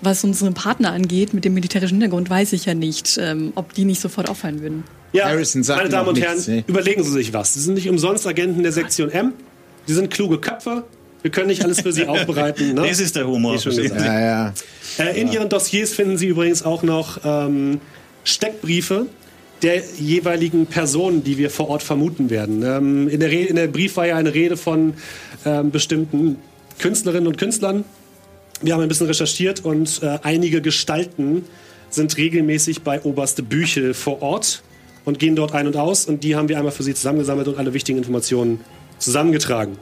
was 0.00 0.24
unseren 0.24 0.54
Partner 0.54 0.90
angeht, 0.92 1.32
mit 1.32 1.44
dem 1.44 1.54
militärischen 1.54 1.94
Hintergrund, 1.94 2.28
weiß 2.28 2.52
ich 2.54 2.66
ja 2.66 2.74
nicht, 2.74 3.18
ähm, 3.22 3.52
ob 3.54 3.72
die 3.72 3.84
nicht 3.84 4.00
sofort 4.00 4.28
auffallen 4.28 4.60
würden. 4.60 4.82
Ja, 5.12 5.26
Harrison 5.26 5.62
sagt 5.62 5.78
meine 5.78 5.90
Damen 5.90 6.08
und 6.08 6.14
nichts, 6.18 6.48
Herren, 6.48 6.56
nee. 6.56 6.64
überlegen 6.66 7.04
Sie 7.04 7.10
sich 7.12 7.32
was. 7.32 7.54
Sie 7.54 7.60
sind 7.60 7.74
nicht 7.74 7.88
umsonst 7.88 8.26
Agenten 8.26 8.62
der 8.64 8.72
Sektion 8.72 9.10
M. 9.10 9.32
Sie 9.86 9.94
sind 9.94 10.10
kluge 10.10 10.38
Köpfe. 10.38 10.84
Wir 11.22 11.30
können 11.30 11.46
nicht 11.48 11.64
alles 11.64 11.80
für 11.80 11.92
Sie 11.92 12.06
aufbereiten. 12.06 12.74
Ne? 12.74 12.86
Das 12.88 13.00
ist 13.00 13.16
der 13.16 13.26
Humor. 13.26 13.56
Ja, 13.56 14.20
ja. 14.20 14.54
Äh, 14.98 15.20
in 15.20 15.30
Ihren 15.30 15.48
Dossiers 15.48 15.94
finden 15.94 16.18
Sie 16.18 16.26
übrigens 16.26 16.64
auch 16.64 16.82
noch 16.82 17.20
ähm, 17.24 17.80
Steckbriefe 18.24 19.06
der 19.62 19.82
jeweiligen 19.98 20.66
Personen, 20.66 21.22
die 21.22 21.38
wir 21.38 21.48
vor 21.48 21.68
Ort 21.68 21.82
vermuten 21.82 22.30
werden. 22.30 22.62
Ähm, 22.64 23.08
in, 23.08 23.20
der 23.20 23.30
Re 23.30 23.42
in 23.42 23.56
der 23.56 23.68
Brief 23.68 23.96
war 23.96 24.06
ja 24.06 24.16
eine 24.16 24.34
Rede 24.34 24.56
von 24.56 24.94
ähm, 25.44 25.70
bestimmten 25.70 26.38
Künstlerinnen 26.80 27.28
und 27.28 27.38
Künstlern. 27.38 27.84
Wir 28.60 28.74
haben 28.74 28.82
ein 28.82 28.88
bisschen 28.88 29.06
recherchiert 29.06 29.64
und 29.64 30.02
äh, 30.02 30.18
einige 30.22 30.60
Gestalten 30.60 31.44
sind 31.90 32.16
regelmäßig 32.16 32.82
bei 32.82 33.00
Oberste 33.02 33.42
Büchel 33.42 33.94
vor 33.94 34.22
Ort 34.22 34.62
und 35.04 35.18
gehen 35.18 35.36
dort 35.36 35.52
ein 35.54 35.66
und 35.66 35.76
aus. 35.76 36.06
Und 36.06 36.24
die 36.24 36.34
haben 36.34 36.48
wir 36.48 36.58
einmal 36.58 36.72
für 36.72 36.82
Sie 36.82 36.94
zusammengesammelt 36.94 37.48
und 37.48 37.58
alle 37.58 37.74
wichtigen 37.74 37.98
Informationen 37.98 38.60
zusammengetragen. 38.98 39.76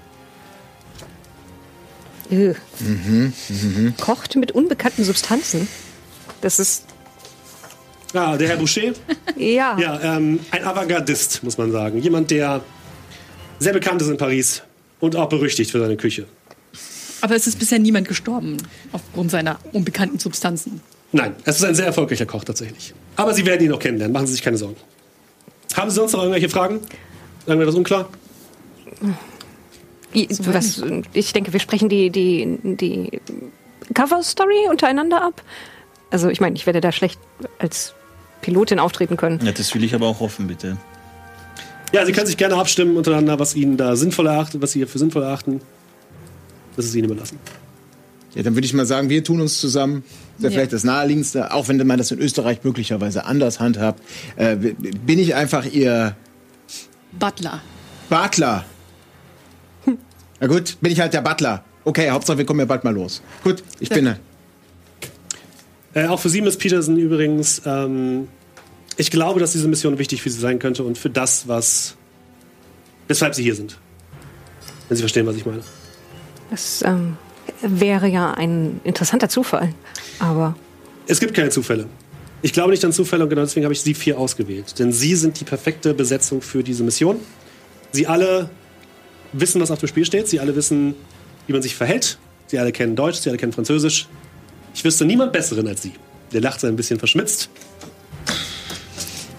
Ugh. 2.30 2.54
Kocht 4.00 4.36
mit 4.36 4.52
unbekannten 4.52 5.04
Substanzen. 5.04 5.66
Das 6.40 6.58
ist. 6.58 6.84
Ah, 8.14 8.36
der 8.36 8.48
Herr 8.48 8.56
Boucher. 8.56 8.92
Ja. 9.36 9.78
Ja, 9.78 10.16
ähm, 10.16 10.40
ein 10.50 10.64
Avantgardist, 10.64 11.42
muss 11.42 11.56
man 11.56 11.72
sagen. 11.72 11.98
Jemand, 12.02 12.30
der 12.30 12.62
sehr 13.58 13.72
bekannt 13.72 14.02
ist 14.02 14.08
in 14.08 14.16
Paris 14.18 14.62
und 15.00 15.16
auch 15.16 15.28
berüchtigt 15.28 15.70
für 15.70 15.80
seine 15.80 15.96
Küche. 15.96 16.26
Aber 17.22 17.36
es 17.36 17.46
ist 17.46 17.58
bisher 17.58 17.78
niemand 17.78 18.06
gestorben 18.08 18.56
aufgrund 18.92 19.30
seiner 19.30 19.58
unbekannten 19.72 20.18
Substanzen. 20.18 20.80
Nein, 21.12 21.34
es 21.44 21.56
ist 21.56 21.64
ein 21.64 21.74
sehr 21.74 21.86
erfolgreicher 21.86 22.26
Koch 22.26 22.44
tatsächlich. 22.44 22.94
Aber 23.16 23.34
Sie 23.34 23.44
werden 23.46 23.62
ihn 23.64 23.70
noch 23.70 23.78
kennenlernen, 23.78 24.12
machen 24.12 24.26
Sie 24.26 24.32
sich 24.34 24.42
keine 24.42 24.56
Sorgen. 24.58 24.76
Haben 25.74 25.90
Sie 25.90 25.96
sonst 25.96 26.12
noch 26.12 26.20
irgendwelche 26.20 26.48
Fragen? 26.48 26.80
Irgendetwas 27.46 27.74
unklar? 27.74 28.08
Was, 30.12 30.82
ich 31.12 31.32
denke, 31.32 31.52
wir 31.52 31.60
sprechen 31.60 31.88
die, 31.88 32.10
die, 32.10 32.58
die 32.62 33.20
Cover-Story 33.94 34.68
untereinander 34.68 35.22
ab. 35.22 35.42
Also, 36.10 36.28
ich 36.28 36.40
meine, 36.40 36.56
ich 36.56 36.66
werde 36.66 36.80
da 36.80 36.90
schlecht 36.90 37.20
als 37.58 37.94
Pilotin 38.42 38.78
auftreten 38.78 39.16
können. 39.16 39.38
Ja, 39.44 39.52
das 39.52 39.72
will 39.74 39.84
ich 39.84 39.94
aber 39.94 40.06
auch 40.06 40.20
hoffen, 40.20 40.46
bitte. 40.48 40.76
Ja, 41.92 42.04
Sie 42.06 42.12
können 42.12 42.26
sich 42.26 42.36
gerne 42.36 42.56
abstimmen 42.56 42.96
untereinander, 42.96 43.38
was 43.38 43.54
Ihnen 43.54 43.76
da 43.76 43.96
sinnvoll 43.96 44.26
erachtet, 44.26 44.62
was 44.62 44.72
Sie 44.72 44.84
für 44.86 44.98
sinnvoll 44.98 45.22
erachten. 45.22 45.60
Das 46.76 46.84
ist 46.86 46.94
Ihnen 46.94 47.06
überlassen. 47.06 47.38
ja, 48.34 48.42
dann 48.42 48.54
würde 48.54 48.64
ich 48.64 48.72
mal 48.74 48.86
sagen, 48.86 49.08
wir 49.08 49.22
tun 49.24 49.40
uns 49.40 49.60
zusammen. 49.60 50.04
Das 50.36 50.42
wäre 50.44 50.52
Ja. 50.52 50.56
vielleicht 50.58 50.72
das 50.72 50.84
Naheliegendste, 50.84 51.52
auch 51.52 51.68
wenn 51.68 51.84
man 51.86 51.98
das 51.98 52.10
in 52.12 52.18
Österreich 52.18 52.64
möglicherweise 52.64 53.24
anders 53.26 53.60
handhabt. 53.60 54.02
Äh, 54.36 54.56
bin 54.56 55.18
ich 55.18 55.34
einfach 55.34 55.66
Ihr 55.66 56.16
Butler. 57.12 57.60
Butler. 58.08 58.64
Na 60.40 60.46
gut, 60.46 60.78
bin 60.80 60.90
ich 60.90 61.00
halt 61.00 61.12
der 61.12 61.20
Butler. 61.20 61.64
Okay, 61.84 62.10
Hauptsache 62.10 62.38
wir 62.38 62.46
kommen 62.46 62.60
ja 62.60 62.66
bald 62.66 62.84
mal 62.84 62.94
los. 62.94 63.22
Gut, 63.44 63.62
ich 63.78 63.88
bin. 63.88 64.16
Äh, 65.94 66.06
auch 66.06 66.20
für 66.20 66.28
Sie, 66.28 66.40
Miss 66.40 66.56
Peterson, 66.56 66.96
übrigens. 66.96 67.62
Ähm, 67.64 68.28
ich 68.96 69.10
glaube, 69.10 69.40
dass 69.40 69.52
diese 69.52 69.68
Mission 69.68 69.98
wichtig 69.98 70.22
für 70.22 70.30
Sie 70.30 70.38
sein 70.38 70.58
könnte 70.58 70.82
und 70.84 70.98
für 70.98 71.10
das, 71.10 71.48
was. 71.48 71.96
weshalb 73.08 73.34
Sie 73.34 73.42
hier 73.42 73.54
sind. 73.54 73.78
Wenn 74.88 74.96
Sie 74.96 75.02
verstehen, 75.02 75.26
was 75.26 75.36
ich 75.36 75.46
meine. 75.46 75.62
Das 76.50 76.82
ähm, 76.82 77.16
wäre 77.62 78.08
ja 78.08 78.32
ein 78.32 78.80
interessanter 78.84 79.28
Zufall. 79.28 79.74
Aber 80.18 80.54
Es 81.06 81.20
gibt 81.20 81.34
keine 81.34 81.50
Zufälle. 81.50 81.86
Ich 82.42 82.52
glaube 82.52 82.70
nicht 82.70 82.84
an 82.84 82.92
Zufälle 82.92 83.24
und 83.24 83.30
genau 83.30 83.42
deswegen 83.42 83.64
habe 83.64 83.74
ich 83.74 83.82
Sie 83.82 83.94
vier 83.94 84.18
ausgewählt. 84.18 84.78
Denn 84.78 84.92
Sie 84.92 85.14
sind 85.16 85.38
die 85.40 85.44
perfekte 85.44 85.92
Besetzung 85.92 86.40
für 86.40 86.62
diese 86.62 86.82
Mission. 86.84 87.16
Sie 87.92 88.06
alle 88.06 88.48
wissen, 89.32 89.60
was 89.60 89.70
auf 89.70 89.80
dem 89.80 89.88
Spiel 89.88 90.04
steht. 90.04 90.28
Sie 90.28 90.40
alle 90.40 90.54
wissen, 90.56 90.94
wie 91.46 91.52
man 91.52 91.62
sich 91.62 91.74
verhält. 91.74 92.18
Sie 92.46 92.58
alle 92.58 92.72
kennen 92.72 92.96
Deutsch, 92.96 93.18
Sie 93.18 93.28
alle 93.28 93.38
kennen 93.38 93.52
Französisch. 93.52 94.08
Ich 94.74 94.84
wüsste 94.84 95.04
niemand 95.04 95.32
Besseren 95.32 95.66
als 95.68 95.82
Sie. 95.82 95.92
Der 96.32 96.40
lacht 96.40 96.60
so 96.60 96.66
ein 96.66 96.76
bisschen 96.76 96.98
verschmitzt. 96.98 97.48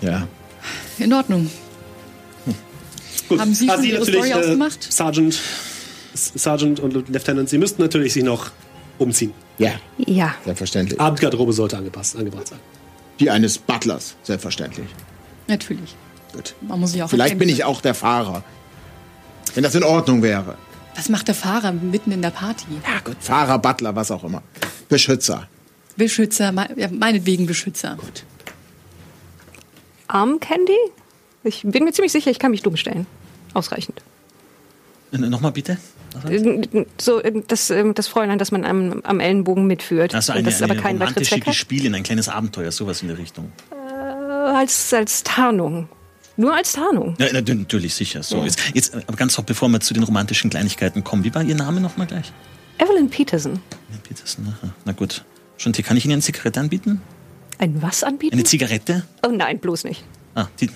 Ja. 0.02 0.28
In 0.98 1.14
Ordnung. 1.14 1.50
Gut. 3.30 3.40
Haben 3.40 3.54
Sie 3.54 3.68
schon 3.68 3.84
Ihre 3.84 4.00
natürlich, 4.00 4.26
Story 4.26 4.34
ausgemacht? 4.34 4.92
Sergeant, 4.92 5.40
S- 6.14 6.32
Sergeant 6.36 6.80
und 6.82 6.94
Lieutenant, 7.10 7.48
Sie 7.50 7.58
müssten 7.58 7.82
natürlich 7.82 8.14
sich 8.14 8.24
noch 8.24 8.52
umziehen. 8.98 9.34
Ja, 9.58 9.72
Ja. 9.98 10.36
selbstverständlich. 10.44 11.00
Abendgarderobe 11.00 11.54
sollte 11.54 11.78
angepasst, 11.78 12.18
angebracht 12.18 12.50
sein. 12.50 12.60
Die 13.20 13.30
eines 13.30 13.58
Butlers, 13.58 14.16
selbstverständlich. 14.24 14.88
Natürlich. 15.48 15.96
Gut. 16.34 16.56
Man 16.62 16.80
muss 16.80 16.92
sich 16.94 17.04
auch 17.04 17.10
Vielleicht 17.10 17.38
bin 17.38 17.48
ich 17.50 17.64
auch 17.64 17.82
der 17.82 17.94
Fahrer. 17.94 18.44
Wenn 19.54 19.64
das 19.64 19.76
in 19.76 19.84
Ordnung 19.84 20.22
wäre. 20.24 20.56
Was 20.96 21.10
macht 21.10 21.28
der 21.28 21.36
Fahrer 21.36 21.72
mitten 21.72 22.12
in 22.12 22.22
der 22.22 22.30
Party? 22.32 22.66
Ja, 22.86 23.00
gut. 23.04 23.18
Fahrer, 23.20 23.58
Butler, 23.60 23.96
was 23.96 24.12
auch 24.12 24.24
immer. 24.24 24.42
Beschützer. 24.90 25.48
Beschützer, 25.96 26.52
me- 26.52 26.70
ja, 26.76 26.90
meinetwegen 26.92 27.46
Beschützer. 27.46 27.98
Armcandy? 30.08 30.78
Ich 31.44 31.62
bin 31.64 31.84
mir 31.84 31.92
ziemlich 31.94 32.12
sicher, 32.12 32.30
ich 32.30 32.40
kann 32.40 32.52
mich 32.52 32.62
dumm 32.62 32.78
stellen. 32.78 33.08
Ausreichend. 33.54 34.02
Äh, 35.12 35.18
Nochmal 35.18 35.52
bitte. 35.52 35.78
So, 37.00 37.22
äh, 37.22 37.42
das, 37.48 37.70
ähm, 37.70 37.94
das 37.94 38.08
Fräulein, 38.08 38.38
das 38.38 38.52
man 38.52 38.66
am, 38.66 39.02
am 39.04 39.20
Ellenbogen 39.22 39.66
mitführt. 39.66 40.14
Also 40.14 40.34
eine, 40.34 40.44
das 40.44 40.62
aber 40.62 40.74
eine 40.74 40.82
keinen 40.82 41.00
weiteren 41.00 41.14
romantische. 41.24 41.40
Gespielin, 41.40 41.96
ein 41.96 42.04
kleines 42.04 42.28
Abenteuer, 42.28 42.72
sowas 42.72 43.02
in 43.02 43.08
der 43.08 43.18
Richtung. 43.18 43.52
Äh, 43.72 43.76
Als, 44.54 44.94
als 44.94 45.24
Tarnung. 45.24 45.88
Nur 46.38 46.56
als 46.56 46.74
Tarnung. 46.74 47.16
Ja, 47.20 47.28
na, 47.34 47.42
natürlich, 47.42 47.94
sicher. 47.94 48.24
So, 48.24 48.44
jetzt, 48.44 48.60
jetzt, 48.74 48.96
aber 48.96 49.18
ganz 49.18 49.38
hopp, 49.38 49.46
bevor 49.46 49.70
wir 49.70 49.80
zu 49.80 49.94
den 49.94 50.04
romantischen 50.04 50.50
Kleinigkeiten 50.50 51.04
kommen. 51.04 51.24
Wie 51.24 51.34
war 51.36 51.44
Ihr 51.44 51.56
Name 51.56 51.82
nochmal 51.82 52.08
gleich? 52.08 52.32
Evelyn 52.78 53.10
Peterson. 53.10 53.54
Ja, 53.92 53.98
Peterson, 54.02 54.48
aha. 54.48 54.74
Na 54.86 54.94
gut. 54.94 55.24
Schon, 55.58 55.74
kann 55.74 55.98
ich 55.98 56.06
Ihnen 56.06 56.14
eine 56.14 56.22
Zigarette 56.22 56.60
anbieten? 56.60 57.02
Ein 57.60 57.80
was 57.82 58.04
anbieten? 58.04 58.34
Eine 58.34 58.44
Zigarette? 58.44 59.04
oh 59.24 59.30
nein, 59.30 59.60
bloß 59.60 59.84
nicht. 59.84 60.04
Ah, 60.34 60.48
die 60.60 60.70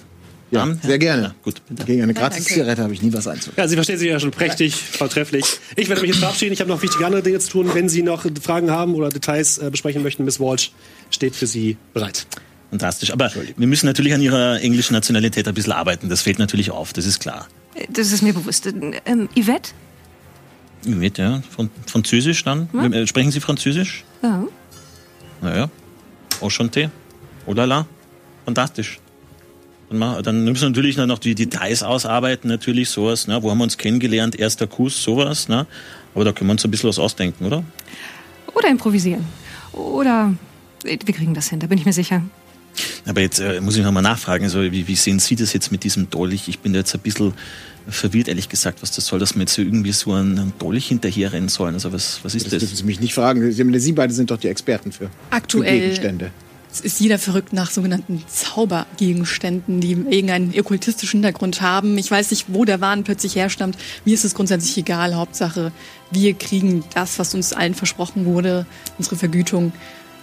Ja, 0.51 0.67
sehr 0.83 0.99
gerne. 0.99 1.23
Ja, 1.23 1.35
gut, 1.43 1.65
bitte. 1.67 1.85
Gegen 1.85 2.03
eine. 2.03 2.13
Gratis-Zigarette 2.13 2.83
habe 2.83 2.93
ich 2.93 3.01
nie 3.01 3.11
was 3.11 3.27
einzuwenden. 3.27 3.59
Ja, 3.63 3.67
Sie 3.67 3.73
verstehen 3.75 3.97
sich 3.97 4.09
ja 4.09 4.19
schon 4.19 4.29
prächtig, 4.29 4.75
vortrefflich. 4.75 5.45
Ich 5.75 5.89
werde 5.89 6.01
mich 6.01 6.11
jetzt 6.11 6.19
verabschieden. 6.19 6.53
Ich 6.53 6.59
habe 6.59 6.69
noch 6.69 6.83
wichtige 6.83 7.03
andere 7.03 7.23
Dinge 7.23 7.39
zu 7.39 7.49
tun. 7.49 7.71
Wenn 7.73 7.89
Sie 7.89 8.03
noch 8.03 8.25
Fragen 8.43 8.69
haben 8.69 8.93
oder 8.93 9.09
Details 9.09 9.57
äh, 9.57 9.71
besprechen 9.71 10.03
möchten, 10.03 10.25
Miss 10.25 10.39
Walsh 10.39 10.71
steht 11.09 11.35
für 11.35 11.47
Sie 11.47 11.77
bereit. 11.93 12.27
Fantastisch. 12.75 13.11
Aber 13.11 13.31
wir 13.55 13.67
müssen 13.67 13.85
natürlich 13.85 14.13
an 14.13 14.21
Ihrer 14.21 14.59
englischen 14.61 14.93
Nationalität 14.93 15.47
ein 15.47 15.53
bisschen 15.53 15.71
arbeiten. 15.71 16.09
Das 16.09 16.21
fällt 16.21 16.39
natürlich 16.39 16.71
auf, 16.71 16.91
das 16.91 17.05
ist 17.05 17.19
klar. 17.21 17.47
Das 17.89 18.11
ist 18.11 18.21
mir 18.21 18.33
bewusst. 18.33 18.65
Äh, 18.65 18.73
Ähm, 19.05 19.29
Yvette? 19.33 19.71
Mit, 20.85 21.17
ja. 21.17 21.41
Fran 21.49 21.69
Französisch 21.87 22.43
dann? 22.43 22.67
Äh, 22.91 23.07
Sprechen 23.07 23.31
Sie 23.31 23.39
Französisch? 23.39 24.03
Ja. 24.21 24.43
Naja. 25.41 25.69
Enchanté. 26.41 26.89
Oh 27.45 27.53
la 27.53 27.63
la. 27.63 27.85
Fantastisch. 28.43 28.99
Dann 29.89 30.43
müssen 30.43 30.61
wir 30.63 30.69
natürlich 30.69 30.97
noch 30.97 31.19
die 31.19 31.33
Details 31.35 31.81
ausarbeiten, 31.81 32.49
natürlich 32.49 32.89
sowas. 32.89 33.27
Ne? 33.27 33.41
Wo 33.41 33.51
haben 33.51 33.59
wir 33.59 33.63
uns 33.63 33.77
kennengelernt? 33.77 34.35
Erster 34.37 34.67
Kuss, 34.67 35.01
sowas. 35.01 35.47
Ne? 35.47 35.65
Aber 36.13 36.25
da 36.25 36.33
können 36.33 36.49
wir 36.49 36.53
uns 36.53 36.65
ein 36.65 36.71
bisschen 36.71 36.89
was 36.89 36.99
ausdenken, 36.99 37.45
oder? 37.45 37.63
Oder 38.53 38.67
improvisieren. 38.69 39.23
Oder 39.71 40.33
äh, 40.83 40.97
wir 41.05 41.13
kriegen 41.13 41.33
das 41.33 41.49
hin, 41.49 41.59
da 41.59 41.67
bin 41.67 41.77
ich 41.77 41.85
mir 41.85 41.93
sicher. 41.93 42.21
Aber 43.05 43.21
jetzt 43.21 43.39
äh, 43.39 43.61
muss 43.61 43.77
ich 43.77 43.83
noch 43.83 43.91
mal 43.91 44.01
nachfragen, 44.01 44.43
also, 44.45 44.61
wie, 44.61 44.87
wie 44.87 44.95
sehen 44.95 45.19
Sie 45.19 45.35
das 45.35 45.53
jetzt 45.53 45.71
mit 45.71 45.83
diesem 45.83 46.09
Dolch? 46.09 46.47
Ich 46.47 46.59
bin 46.59 46.73
da 46.73 46.79
jetzt 46.79 46.93
ein 46.93 47.01
bisschen 47.01 47.33
verwirrt, 47.87 48.27
ehrlich 48.27 48.49
gesagt, 48.49 48.81
was 48.81 48.91
das 48.91 49.05
soll, 49.05 49.19
dass 49.19 49.35
wir 49.35 49.41
jetzt 49.41 49.53
so 49.53 49.61
irgendwie 49.61 49.91
so 49.91 50.13
einen, 50.13 50.53
Dolch 50.57 50.87
hinterherrennen 50.87 51.49
sollen. 51.49 51.75
Also 51.75 51.91
was, 51.93 52.19
was 52.23 52.35
ist 52.35 52.45
Das 52.45 52.51
das? 52.51 52.59
dürfen 52.61 52.75
Sie 52.75 52.83
mich 52.83 52.99
nicht 52.99 53.13
fragen. 53.13 53.51
Sie, 53.51 53.79
Sie 53.79 53.91
beide 53.93 54.13
sind 54.13 54.31
doch 54.31 54.37
die 54.37 54.47
Experten 54.47 54.91
für, 54.91 55.05
für 55.05 55.11
Aktuell 55.29 55.79
Gegenstände. 55.81 56.31
ist 56.83 56.99
jeder 56.99 57.19
verrückt 57.19 57.53
nach 57.53 57.69
sogenannten 57.69 58.23
Zaubergegenständen, 58.27 59.81
die 59.81 59.91
irgendeinen 59.91 60.53
okkultistischen 60.57 61.19
Hintergrund 61.19 61.61
haben. 61.61 61.97
Ich 61.97 62.09
weiß 62.09 62.31
nicht, 62.31 62.47
wo 62.49 62.65
der 62.65 62.81
Wahn 62.81 63.03
plötzlich 63.03 63.35
herstammt. 63.35 63.77
Mir 64.03 64.13
ist 64.15 64.25
es 64.25 64.33
grundsätzlich 64.33 64.77
egal. 64.77 65.15
Hauptsache, 65.15 65.71
wir 66.11 66.33
kriegen 66.33 66.83
das, 66.93 67.19
was 67.19 67.35
uns 67.35 67.53
allen 67.53 67.75
versprochen 67.75 68.25
wurde, 68.25 68.65
unsere 68.97 69.15
Vergütung. 69.15 69.73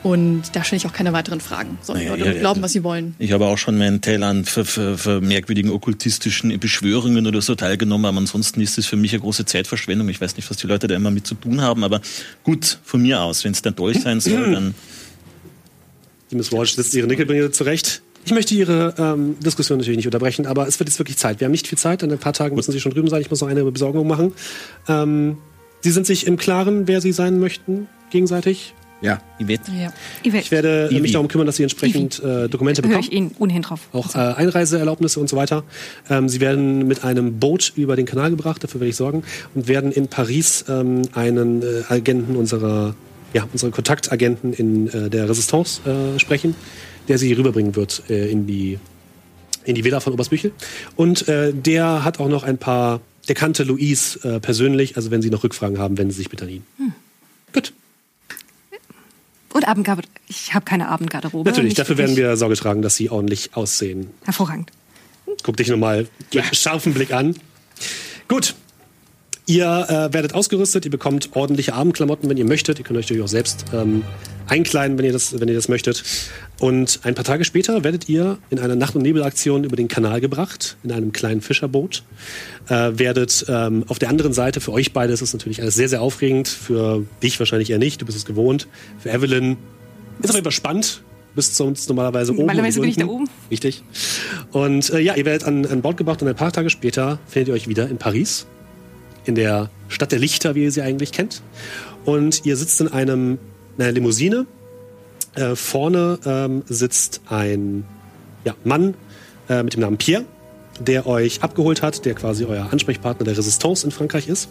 Und 0.03 0.43
da 0.55 0.65
stelle 0.65 0.79
ich 0.79 0.87
auch 0.87 0.93
keine 0.93 1.12
weiteren 1.12 1.41
Fragen. 1.41 1.79
Sollen 1.83 2.01
die 2.01 2.07
Naja, 2.07 2.17
Leute 2.17 2.35
ja, 2.35 2.41
glauben, 2.41 2.61
ja. 2.61 2.65
was 2.65 2.73
sie 2.73 2.83
wollen. 2.83 3.15
Ich 3.19 3.33
habe 3.33 3.47
auch 3.47 3.59
schon 3.59 3.79
meinen 3.79 4.01
Teil 4.01 4.23
an 4.23 4.45
für, 4.45 4.65
für, 4.65 4.99
für 4.99 5.21
merkwürdigen 5.21 5.71
okkultistischen 5.71 6.59
Beschwörungen 6.59 7.27
oder 7.27 7.41
so 7.41 7.55
teilgenommen, 7.55 8.07
aber 8.07 8.19
ansonsten 8.19 8.61
ist 8.61 8.79
es 8.79 8.87
für 8.87 8.97
mich 8.97 9.12
eine 9.12 9.21
große 9.21 9.45
Zeitverschwendung. 9.45 10.09
Ich 10.09 10.21
weiß 10.21 10.37
nicht, 10.37 10.51
was 10.51 10.57
die 10.57 10.67
Leute 10.67 10.88
da 10.88 10.97
immer 10.97 11.11
mit 11.11 11.27
zu 11.27 11.35
tun 11.35 11.61
haben, 11.61 11.85
aber 11.85 12.01
gut, 12.43 12.79
von 12.83 13.03
mir 13.03 13.21
aus, 13.21 13.45
wenn 13.45 13.53
es 13.53 13.62
der 13.62 13.73
Dolch 13.73 14.01
sein 14.01 14.21
soll, 14.21 14.53
dann 14.53 14.75
Die 16.33 16.37
Miss 16.37 16.51
Walsh 16.51 16.75
sitzt 16.75 16.95
ihre 16.95 17.07
Nickelbrille 17.07 17.51
zurecht. 17.51 18.01
Ich 18.25 18.33
möchte 18.33 18.55
Ihre 18.55 18.95
ähm, 18.99 19.37
Diskussion 19.41 19.79
natürlich 19.79 19.99
nicht 19.99 20.07
unterbrechen, 20.07 20.47
aber 20.47 20.67
es 20.67 20.79
wird 20.79 20.88
jetzt 20.88 20.99
wirklich 20.99 21.19
Zeit. 21.19 21.41
Wir 21.41 21.45
haben 21.45 21.53
nicht 21.53 21.67
viel 21.67 21.77
Zeit. 21.77 22.03
In 22.03 22.11
ein 22.11 22.19
paar 22.19 22.33
Tagen 22.33 22.57
müssen 22.57 22.73
Sie 22.73 22.81
schon 22.81 22.93
drüben 22.93 23.09
sein. 23.09 23.21
Ich 23.21 23.29
muss 23.29 23.41
noch 23.41 23.49
eine 23.49 23.65
Besorgung 23.65 24.07
machen. 24.07 24.33
Ähm, 24.88 25.37
Sie 25.81 25.91
sind 25.91 26.07
sich 26.07 26.27
im 26.27 26.37
Klaren, 26.38 26.87
wer 26.87 27.01
Sie 27.01 27.12
sein 27.12 27.38
möchten, 27.38 27.88
gegenseitig. 28.11 28.75
Ja. 29.03 29.21
Yvette. 29.41 29.71
Ja. 29.73 29.93
Yvette, 30.25 30.38
Ich 30.45 30.51
werde 30.51 30.88
Ivi. 30.91 31.01
mich 31.01 31.12
darum 31.12 31.29
kümmern, 31.29 31.47
dass 31.47 31.57
Sie 31.57 31.65
entsprechend 31.65 32.23
äh, 32.23 32.49
Dokumente 32.49 32.83
höre 32.83 32.88
bekommen. 32.88 33.05
ich 33.05 33.12
Ihnen 33.12 33.35
ohnehin 33.38 33.62
drauf. 33.62 33.81
Auch 33.93 34.15
äh, 34.15 34.19
Einreiseerlaubnisse 34.19 35.19
und 35.21 35.29
so 35.29 35.37
weiter. 35.37 35.65
Ähm, 36.09 36.29
sie 36.29 36.41
werden 36.41 36.87
mit 36.87 37.05
einem 37.05 37.38
Boot 37.41 37.73
über 37.77 37.97
den 37.97 38.07
Kanal 38.07 38.31
gebracht, 38.31 38.62
dafür 38.62 38.81
werde 38.81 38.91
ich 38.91 38.97
sorgen, 38.97 39.25
und 39.55 39.67
werden 39.69 39.91
in 39.93 40.09
Paris 40.09 40.65
ähm, 40.69 41.03
einen 41.15 41.62
äh, 41.62 41.83
Agenten 41.88 42.37
unserer, 42.37 42.95
ja, 43.35 43.47
unsere 43.53 43.73
Kontaktagenten 43.73 44.53
in 44.53 44.88
äh, 44.88 45.11
der 45.11 45.29
Resistance 45.29 45.81
äh, 45.88 46.19
sprechen, 46.21 46.55
der 47.09 47.19
sie 47.19 47.33
rüberbringen 47.33 47.75
wird 47.75 48.05
äh, 48.09 48.31
in 48.31 48.47
die 48.47 48.79
in 49.65 49.75
die 49.77 49.85
Villa 49.85 50.01
von 50.01 50.12
Obersbüchel. 50.12 50.51
Und 50.97 51.29
äh, 51.29 51.53
der 51.53 52.05
hat 52.05 52.19
auch 52.19 52.29
noch 52.29 52.43
ein 52.43 52.59
paar, 52.59 53.01
der 53.29 53.37
kannte 53.37 53.62
Louise 53.62 54.19
äh, 54.29 54.41
persönlich, 54.41 54.97
also 54.97 55.11
wenn 55.12 55.23
Sie 55.23 55.31
noch 55.31 55.45
Rückfragen 55.45 55.79
haben, 55.79 55.99
wenden 55.99 56.11
Sie 56.12 56.19
sich 56.19 56.29
bitte 56.31 56.45
an 56.45 56.51
ihn. 56.51 56.65
Gut, 57.53 57.73
Und 59.53 59.69
Abendgarderobe. 59.69 60.09
Ich 60.29 60.55
habe 60.55 60.65
keine 60.65 60.88
Abendgarderobe. 60.88 61.49
natürlich, 61.49 61.75
dafür 61.75 61.99
werden 61.99 62.17
wir 62.17 62.37
Sorge 62.37 62.57
tragen, 62.57 62.83
dass 62.83 62.97
Sie 62.97 63.11
ordentlich 63.11 63.51
aussehen. 63.55 64.11
Hervorragend. 64.25 64.71
Guck 65.43 65.57
dich 65.57 65.69
nochmal 65.69 66.09
mit 66.33 66.57
scharfem 66.57 66.95
Blick 66.95 67.12
an. 67.12 67.37
Gut. 68.29 68.55
Ihr 69.47 69.87
äh, 69.89 70.15
werdet 70.15 70.35
ausgerüstet, 70.35 70.85
ihr 70.85 70.91
bekommt 70.91 71.31
ordentliche 71.35 71.75
Abendklamotten, 71.75 72.31
wenn 72.31 72.37
ihr 72.37 72.45
möchtet. 72.45 72.79
Ihr 72.79 72.85
könnt 72.85 72.99
euch 72.99 73.07
natürlich 73.07 73.25
auch 73.25 73.29
selbst 73.29 73.65
ähm, 73.75 74.05
einkleiden, 74.47 74.99
wenn 74.99 75.05
ihr, 75.05 75.13
das, 75.13 75.41
wenn 75.41 75.49
ihr 75.49 75.55
das 75.55 75.69
möchtet. 75.69 76.05
Und 76.61 77.01
ein 77.03 77.15
paar 77.17 77.25
Tage 77.25 77.45
später 77.45 77.83
werdet 77.83 78.09
ihr 78.09 78.39
in 78.51 78.61
einer 78.61 78.77
Nacht- 78.77 78.95
und 78.95 79.03
Nebelaktion 79.03 79.65
über 79.65 79.75
den 79.75 79.89
Kanal 79.89 80.21
gebracht, 80.21 80.77
in 80.85 80.93
einem 80.93 81.11
kleinen 81.11 81.41
Fischerboot. 81.41 82.05
Äh, 82.69 82.93
werdet 82.99 83.45
ähm, 83.49 83.85
auf 83.89 83.99
der 83.99 84.11
anderen 84.11 84.33
Seite, 84.33 84.61
für 84.61 84.73
euch 84.73 84.93
beide 84.93 85.13
ist 85.13 85.23
es 85.23 85.33
natürlich 85.33 85.61
alles 85.61 85.75
sehr, 85.75 85.89
sehr 85.89 86.03
aufregend. 86.03 86.47
Für 86.47 87.05
dich 87.21 87.39
wahrscheinlich 87.41 87.71
eher 87.71 87.79
nicht, 87.79 88.01
du 88.01 88.07
bist 88.07 88.19
es 88.19 88.25
gewohnt. 88.25 88.69
Für 89.01 89.11
Evelyn 89.11 89.57
ist 90.23 90.31
aber 90.31 90.39
überspannt. 90.39 91.03
Bist 91.35 91.57
sonst 91.57 91.89
normalerweise 91.89 92.33
oben. 92.33 92.43
Normalerweise 92.43 92.81
bin 92.81 92.91
ich 92.91 92.97
da 92.97 93.07
oben. 93.07 93.29
Richtig. 93.51 93.83
Und 94.53 94.91
äh, 94.91 95.01
ja, 95.01 95.15
ihr 95.17 95.25
werdet 95.25 95.45
an, 95.49 95.65
an 95.65 95.81
Bord 95.81 95.97
gebracht 95.97 96.21
und 96.21 96.29
ein 96.29 96.37
paar 96.37 96.53
Tage 96.53 96.69
später 96.69 97.19
findet 97.27 97.49
ihr 97.49 97.55
euch 97.55 97.69
wieder 97.69 97.89
in 97.89 97.97
Paris, 97.97 98.47
in 99.25 99.35
der 99.35 99.71
Stadt 99.89 100.13
der 100.13 100.19
Lichter, 100.19 100.55
wie 100.55 100.65
ihr 100.65 100.73
sie 100.73 100.83
eigentlich 100.83 101.13
kennt. 101.13 101.43
Und 102.05 102.45
ihr 102.45 102.57
sitzt 102.57 102.81
in 102.81 102.89
einem 102.89 103.39
in 103.77 103.85
einer 103.85 103.93
Limousine. 103.93 104.47
Äh, 105.35 105.57
vorne 105.57 106.19
ähm, 106.27 106.63
sitzt 106.67 107.23
ein 107.29 107.85
ja, 108.45 108.55
Mann 108.65 108.95
äh, 109.49 109.63
mit 109.63 109.75
dem 109.75 109.81
Namen 109.81 109.97
Pierre, 109.97 110.25
der 110.81 111.07
euch 111.07 111.43
abgeholt 111.43 111.83
hat, 111.83 112.05
der 112.05 112.15
quasi 112.15 112.45
euer 112.45 112.69
Ansprechpartner 112.73 113.25
der 113.25 113.37
Resistance 113.37 113.87
in 113.87 113.91
Frankreich 113.91 114.29
ist. 114.29 114.49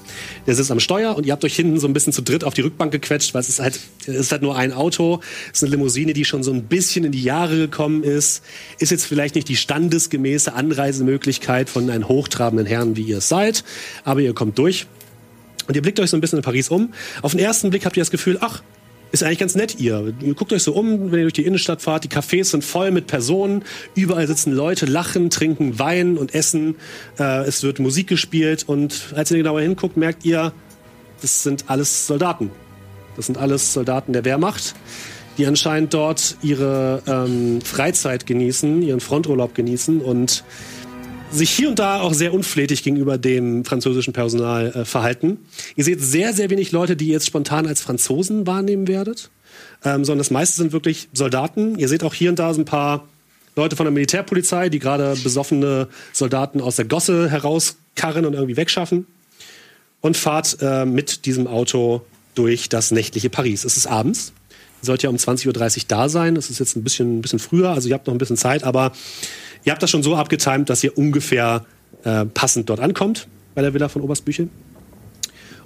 Der 0.48 0.56
sitzt 0.56 0.72
am 0.72 0.80
Steuer 0.80 1.16
und 1.16 1.26
ihr 1.26 1.34
habt 1.34 1.44
euch 1.44 1.56
hinten 1.56 1.80
so 1.80 1.88
ein 1.88 1.94
bisschen 1.94 2.14
zu 2.14 2.22
dritt 2.22 2.44
auf 2.44 2.54
die 2.54 2.62
Rückbank 2.62 2.92
gequetscht, 2.92 3.34
weil 3.34 3.42
es 3.42 3.50
ist 3.50 3.60
halt, 3.60 3.80
es 4.02 4.16
ist 4.16 4.32
halt 4.32 4.42
nur 4.42 4.56
ein 4.56 4.72
Auto. 4.72 5.20
Es 5.52 5.60
ist 5.60 5.64
eine 5.64 5.72
Limousine, 5.72 6.14
die 6.14 6.26
schon 6.26 6.44
so 6.44 6.52
ein 6.52 6.64
bisschen 6.64 7.06
in 7.06 7.12
die 7.12 7.24
Jahre 7.24 7.58
gekommen 7.58 8.04
ist. 8.04 8.44
Ist 8.80 8.92
jetzt 8.92 9.06
vielleicht 9.06 9.36
nicht 9.36 9.50
die 9.50 9.56
standesgemäße 9.56 10.54
Anreisemöglichkeit 10.54 11.70
von 11.70 11.90
einem 11.90 12.08
hochtrabenden 12.08 12.66
Herrn, 12.66 12.96
wie 12.96 13.04
ihr 13.04 13.18
es 13.18 13.30
seid, 13.30 13.64
aber 14.04 14.22
ihr 14.22 14.34
kommt 14.34 14.58
durch. 14.58 14.88
Und 15.68 15.76
ihr 15.76 15.82
blickt 15.82 16.00
euch 16.00 16.10
so 16.10 16.18
ein 16.18 16.22
bisschen 16.22 16.40
in 16.40 16.44
Paris 16.44 16.70
um. 16.70 16.94
Auf 17.22 17.32
den 17.32 17.40
ersten 17.40 17.70
Blick 17.70 17.86
habt 17.86 17.96
ihr 17.98 18.02
das 18.02 18.12
Gefühl, 18.12 18.38
ach, 18.42 18.62
ist 19.12 19.24
eigentlich 19.24 19.40
ganz 19.40 19.56
nett 19.56 19.80
ihr. 19.80 20.14
Guckt 20.36 20.54
euch 20.54 20.64
so 20.64 20.74
um, 20.74 21.12
wenn 21.12 21.20
ihr 21.20 21.24
durch 21.24 21.34
die 21.34 21.46
Innenstadt 21.46 21.82
fahrt. 21.82 22.04
Die 22.04 22.10
Cafés 22.10 22.46
sind 22.46 22.64
voll 22.64 22.92
mit 22.92 23.08
Personen. 23.08 23.64
Überall 23.94 24.28
sitzen 24.28 24.54
Leute, 24.54 24.86
lachen, 24.86 25.30
trinken 25.30 25.80
Wein 25.80 26.18
und 26.18 26.34
essen. 26.34 26.76
Äh, 27.20 27.46
es 27.46 27.64
wird 27.64 27.80
Musik 27.80 28.08
gespielt. 28.08 28.64
Und 28.68 29.14
als 29.16 29.32
ihr 29.32 29.38
genauer 29.38 29.62
hinguckt, 29.62 29.98
merkt 29.98 30.24
ihr, 30.26 30.54
das 31.22 31.44
sind 31.44 31.66
alles 31.68 32.08
Soldaten. 32.08 32.52
Das 33.16 33.26
sind 33.26 33.38
alles 33.38 33.74
Soldaten 33.74 34.14
der 34.14 34.24
Wehrmacht, 34.24 34.76
die 35.38 35.46
anscheinend 35.46 35.94
dort 35.94 36.38
ihre 36.42 37.04
ähm, 37.06 37.62
Freizeit 37.62 38.26
genießen, 38.26 38.82
ihren 38.82 39.02
Fronturlaub 39.02 39.54
genießen 39.54 40.00
und 40.00 40.44
sich 41.32 41.50
hier 41.50 41.70
und 41.70 41.80
da 41.80 42.02
auch 42.02 42.14
sehr 42.14 42.34
unflätig 42.34 42.84
gegenüber 42.84 43.18
dem 43.18 43.64
französischen 43.66 44.14
Personal 44.14 44.68
äh, 44.72 44.86
verhalten. 44.86 45.40
Ihr 45.76 45.84
seht 45.84 46.02
sehr, 46.02 46.34
sehr 46.34 46.50
wenig 46.50 46.72
Leute, 46.72 46.96
die 46.96 47.08
ihr 47.08 47.14
jetzt 47.14 47.28
spontan 47.28 47.66
als 47.68 47.82
Franzosen 47.82 48.46
wahrnehmen 48.46 48.88
werdet, 48.88 49.30
ähm, 49.84 50.04
sondern 50.04 50.20
das 50.20 50.32
meiste 50.32 50.58
sind 50.58 50.74
wirklich 50.74 51.10
Soldaten. 51.14 51.78
Ihr 51.80 51.88
seht 51.88 52.04
auch 52.04 52.14
hier 52.14 52.30
und 52.30 52.40
da 52.40 52.54
so 52.54 52.62
ein 52.62 52.66
paar 52.66 53.08
Leute 53.56 53.76
von 53.76 53.86
der 53.86 53.92
Militärpolizei, 53.92 54.70
die 54.70 54.80
gerade 54.80 55.16
besoffene 55.24 55.88
Soldaten 56.14 56.62
aus 56.62 56.76
der 56.76 56.86
Gosse 56.86 57.30
herauskarren 57.30 58.26
und 58.26 58.34
irgendwie 58.34 58.58
wegschaffen. 58.58 59.08
Und 60.02 60.18
fahrt 60.18 60.58
äh, 60.62 60.86
mit 60.86 61.26
diesem 61.26 61.46
Auto 61.46 62.02
durch 62.34 62.70
das 62.70 62.92
nächtliche 62.92 63.30
Paris. 63.30 63.66
Es 63.66 63.78
ist 63.78 63.86
abends. 63.86 64.34
Ihr 64.82 64.86
sollt 64.88 65.04
ja 65.04 65.10
um 65.10 65.16
20.30 65.16 65.78
Uhr 65.78 65.84
da 65.88 66.10
sein. 66.10 66.36
Es 66.36 66.50
ist 66.50 66.60
jetzt 66.60 66.76
ein 66.76 66.84
bisschen, 66.84 67.20
ein 67.20 67.22
bisschen 67.22 67.38
früher, 67.38 67.70
also 67.70 67.88
ihr 67.88 67.94
habt 67.94 68.08
noch 68.08 68.16
ein 68.16 68.18
bisschen 68.18 68.38
Zeit, 68.38 68.64
aber 68.64 68.94
ihr 69.64 69.72
habt 69.72 69.82
das 69.82 69.90
schon 69.90 70.04
so 70.04 70.16
abgetimt, 70.16 70.70
dass 70.70 70.84
ihr 70.84 70.98
ungefähr 70.98 71.66
äh, 72.04 72.26
passend 72.26 72.70
dort 72.70 72.80
ankommt 72.80 73.28
bei 73.56 73.62
der 73.62 73.74
Villa 73.74 73.90
von 73.90 74.02
Oberstbüchel. 74.02 74.50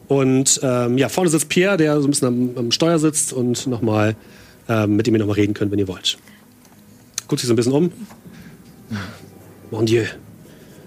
Und 0.07 0.59
ähm, 0.63 0.97
ja, 0.97 1.09
vorne 1.09 1.29
sitzt 1.29 1.49
Pierre, 1.49 1.77
der 1.77 1.99
so 1.99 2.07
ein 2.07 2.11
bisschen 2.11 2.27
am, 2.27 2.57
am 2.57 2.71
Steuer 2.71 2.99
sitzt 2.99 3.33
und 3.33 3.65
nochmal 3.67 4.15
ähm, 4.67 4.95
mit 4.95 5.07
dem 5.07 5.15
ihr 5.15 5.19
nochmal 5.19 5.35
reden 5.35 5.53
könnt, 5.53 5.71
wenn 5.71 5.79
ihr 5.79 5.87
wollt. 5.87 6.17
Guckt 7.27 7.39
sich 7.39 7.47
so 7.47 7.53
ein 7.53 7.55
bisschen 7.55 7.73
um. 7.73 7.91
Mon 9.71 9.85
Dieu, 9.85 10.05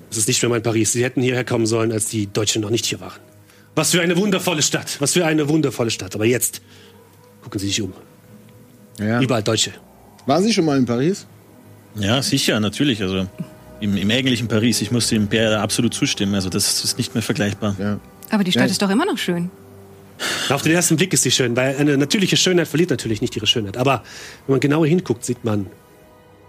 das 0.09 0.19
ist 0.19 0.29
nicht 0.29 0.41
mehr 0.43 0.51
mein 0.51 0.63
Paris. 0.63 0.93
Sie 0.93 1.05
hätten 1.05 1.23
hierher 1.23 1.45
kommen 1.45 1.67
sollen, 1.67 1.93
als 1.93 2.07
die 2.07 2.27
Deutschen 2.27 2.63
noch 2.63 2.71
nicht 2.71 2.87
hier 2.87 3.01
waren. 3.01 3.21
Was 3.75 3.93
für 3.93 4.01
eine 4.01 4.17
wundervolle 4.17 4.63
Stadt. 4.63 5.01
Was 5.01 5.13
für 5.13 5.25
eine 5.25 5.49
wundervolle 5.49 5.91
Stadt. 5.91 6.15
Aber 6.15 6.25
jetzt 6.25 6.63
gucken 7.43 7.61
Sie 7.61 7.67
sich 7.69 7.81
um. 7.83 7.93
Ja. 8.99 9.21
Überall 9.21 9.43
Deutsche. 9.43 9.73
Waren 10.27 10.43
Sie 10.43 10.53
schon 10.53 10.65
mal 10.65 10.77
in 10.77 10.87
Paris? 10.87 11.27
Ja, 11.99 12.23
sicher, 12.23 12.61
natürlich. 12.61 13.03
Also 13.03 13.27
im, 13.81 13.97
im 13.97 14.11
eigentlichen 14.11 14.49
Paris, 14.49 14.81
ich 14.83 14.91
muss 14.91 15.09
dem 15.09 15.29
Pierre 15.29 15.61
absolut 15.61 15.95
zustimmen. 15.95 16.35
Also 16.35 16.49
das 16.49 16.85
ist 16.85 16.99
nicht 16.99 17.15
mehr 17.15 17.23
vergleichbar. 17.23 17.77
Ja. 17.79 18.01
Aber 18.31 18.45
die 18.45 18.51
Stadt 18.53 18.65
Ja. 18.67 18.71
ist 18.71 18.83
doch 18.83 18.91
immer 18.91 19.07
noch 19.07 19.19
schön. 19.19 19.51
Auf 20.49 20.63
den 20.63 20.73
ersten 20.73 20.97
Blick 20.97 21.13
ist 21.13 21.23
sie 21.23 21.31
schön, 21.31 21.55
weil 21.57 21.77
eine 21.77 21.97
natürliche 21.97 22.37
Schönheit 22.37 22.67
verliert 22.67 22.91
natürlich 22.91 23.21
nicht 23.21 23.37
ihre 23.37 23.47
Schönheit. 23.47 23.77
Aber 23.77 24.03
wenn 24.47 24.55
man 24.55 24.61
genauer 24.61 24.87
hinguckt, 24.87 25.25
sieht 25.25 25.45
man, 25.45 25.67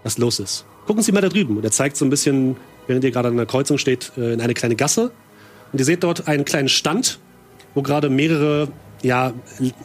was 0.02 0.18
los 0.18 0.40
ist. 0.40 0.64
Gucken 0.86 1.02
Sie 1.02 1.12
mal 1.12 1.20
da 1.20 1.28
drüben. 1.28 1.56
Und 1.56 1.64
er 1.64 1.70
zeigt 1.70 1.96
so 1.96 2.04
ein 2.04 2.10
bisschen, 2.10 2.56
während 2.88 3.04
ihr 3.04 3.12
gerade 3.12 3.28
an 3.28 3.36
der 3.36 3.46
Kreuzung 3.46 3.78
steht, 3.78 4.10
äh, 4.16 4.32
in 4.32 4.40
eine 4.40 4.54
kleine 4.54 4.74
Gasse. 4.74 5.12
Und 5.72 5.78
ihr 5.78 5.84
seht 5.84 6.02
dort 6.02 6.26
einen 6.26 6.44
kleinen 6.44 6.68
Stand, 6.68 7.20
wo 7.74 7.82
gerade 7.82 8.10
mehrere, 8.10 8.68
ja, 9.02 9.32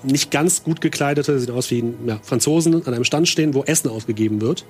nicht 0.04 0.32
ganz 0.32 0.63
gut 0.63 0.82
gekleidete, 0.82 1.39
sieht 1.39 1.51
aus 1.51 1.69
wie 1.69 1.84
ja, 2.08 2.19
Franzosen, 2.23 2.88
an 2.88 2.93
einem 2.93 3.04
Stand 3.04 3.28
stehen, 3.28 3.54
wo 3.54 3.63
Essen 3.65 3.89
aufgegeben 3.89 4.41
wird. 4.41 4.65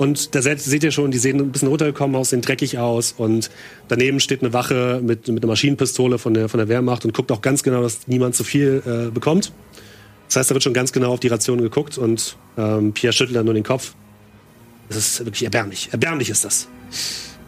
Und 0.00 0.34
da 0.34 0.40
seht, 0.40 0.82
ihr 0.82 0.92
schon, 0.92 1.10
die 1.10 1.18
sehen 1.18 1.38
ein 1.38 1.52
bisschen 1.52 1.68
runtergekommen 1.68 2.16
aus, 2.16 2.30
sehen 2.30 2.40
dreckig 2.40 2.78
aus. 2.78 3.12
Und 3.12 3.50
daneben 3.88 4.18
steht 4.18 4.40
eine 4.40 4.54
Wache 4.54 5.02
mit, 5.04 5.28
mit 5.28 5.42
einer 5.42 5.52
Maschinenpistole 5.52 6.16
von 6.16 6.32
der, 6.32 6.48
von 6.48 6.56
der 6.56 6.70
Wehrmacht 6.70 7.04
und 7.04 7.12
guckt 7.12 7.30
auch 7.30 7.42
ganz 7.42 7.62
genau, 7.62 7.82
dass 7.82 8.08
niemand 8.08 8.34
zu 8.34 8.42
viel 8.42 8.82
äh, 8.86 9.10
bekommt. 9.10 9.52
Das 10.26 10.36
heißt, 10.36 10.50
da 10.50 10.54
wird 10.54 10.64
schon 10.64 10.72
ganz 10.72 10.92
genau 10.92 11.12
auf 11.12 11.20
die 11.20 11.28
Rationen 11.28 11.62
geguckt 11.62 11.98
und 11.98 12.38
ähm, 12.56 12.94
Pierre 12.94 13.12
schüttelt 13.12 13.36
dann 13.36 13.44
nur 13.44 13.52
den 13.52 13.62
Kopf. 13.62 13.94
Das 14.88 14.96
ist 14.96 15.18
wirklich 15.26 15.44
erbärmlich. 15.44 15.90
Erbärmlich 15.92 16.30
ist 16.30 16.46
das. 16.46 16.66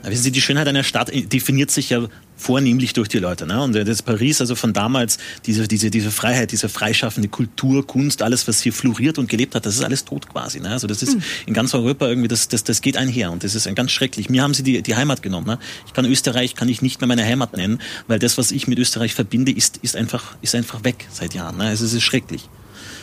Ja, 0.03 0.11
Wissen 0.11 0.23
Sie, 0.23 0.33
die 0.33 0.41
Schönheit 0.41 0.67
einer 0.69 0.83
Stadt 0.83 1.11
definiert 1.33 1.71
sich 1.71 1.91
ja 1.91 2.09
vornehmlich 2.37 2.93
durch 2.93 3.09
die 3.09 3.19
Leute. 3.19 3.47
Ne? 3.47 3.63
Und 3.63 3.75
das 3.75 4.03
Paris, 4.03 4.41
also 4.41 4.55
von 4.57 4.73
damals, 4.73 5.19
diese, 5.47 5.69
diese, 5.69 5.91
diese 5.91 6.11
Freiheit, 6.11 6.51
diese 6.51 6.69
freischaffende 6.69 7.29
Kultur, 7.29 7.87
Kunst, 7.87 8.21
alles, 8.21 8.49
was 8.49 8.61
hier 8.61 8.73
floriert 8.73 9.19
und 9.19 9.29
gelebt 9.29 9.55
hat, 9.55 9.65
das 9.65 9.77
ist 9.77 9.85
alles 9.85 10.05
tot 10.05 10.29
quasi. 10.29 10.59
Ne? 10.59 10.71
Also 10.71 10.87
das 10.89 11.03
ist 11.03 11.17
in 11.47 11.55
ganz 11.55 11.73
Europa 11.73 12.09
irgendwie, 12.09 12.29
das, 12.29 12.49
das, 12.49 12.65
das 12.65 12.81
geht 12.81 12.97
einher 12.97 13.31
und 13.31 13.45
das 13.45 13.55
ist 13.55 13.73
ganz 13.77 13.93
schrecklich. 13.93 14.29
Mir 14.29 14.43
haben 14.43 14.55
sie 14.55 14.65
die, 14.65 14.83
die 14.83 14.97
Heimat 14.97 15.23
genommen. 15.23 15.47
Ne? 15.47 15.59
Ich 15.87 15.93
kann 15.93 16.05
Österreich, 16.05 16.57
kann 16.57 16.69
ich 16.69 16.83
nicht 16.83 17.01
mehr 17.01 17.09
meine 17.09 17.25
Heimat 17.25 17.57
nennen, 17.57 17.81
weil 18.09 18.19
das, 18.19 18.39
was 18.39 18.51
ich 18.51 18.67
mit 18.67 18.79
Österreich 18.79 19.15
verbinde, 19.15 19.53
ist, 19.53 19.77
ist, 19.79 19.95
einfach, 19.95 20.37
ist 20.43 20.55
einfach 20.55 20.83
weg 20.83 21.07
seit 21.13 21.35
Jahren. 21.35 21.59
Ne? 21.59 21.65
Also 21.65 21.85
es 21.85 21.93
ist 21.93 22.03
schrecklich. 22.03 22.49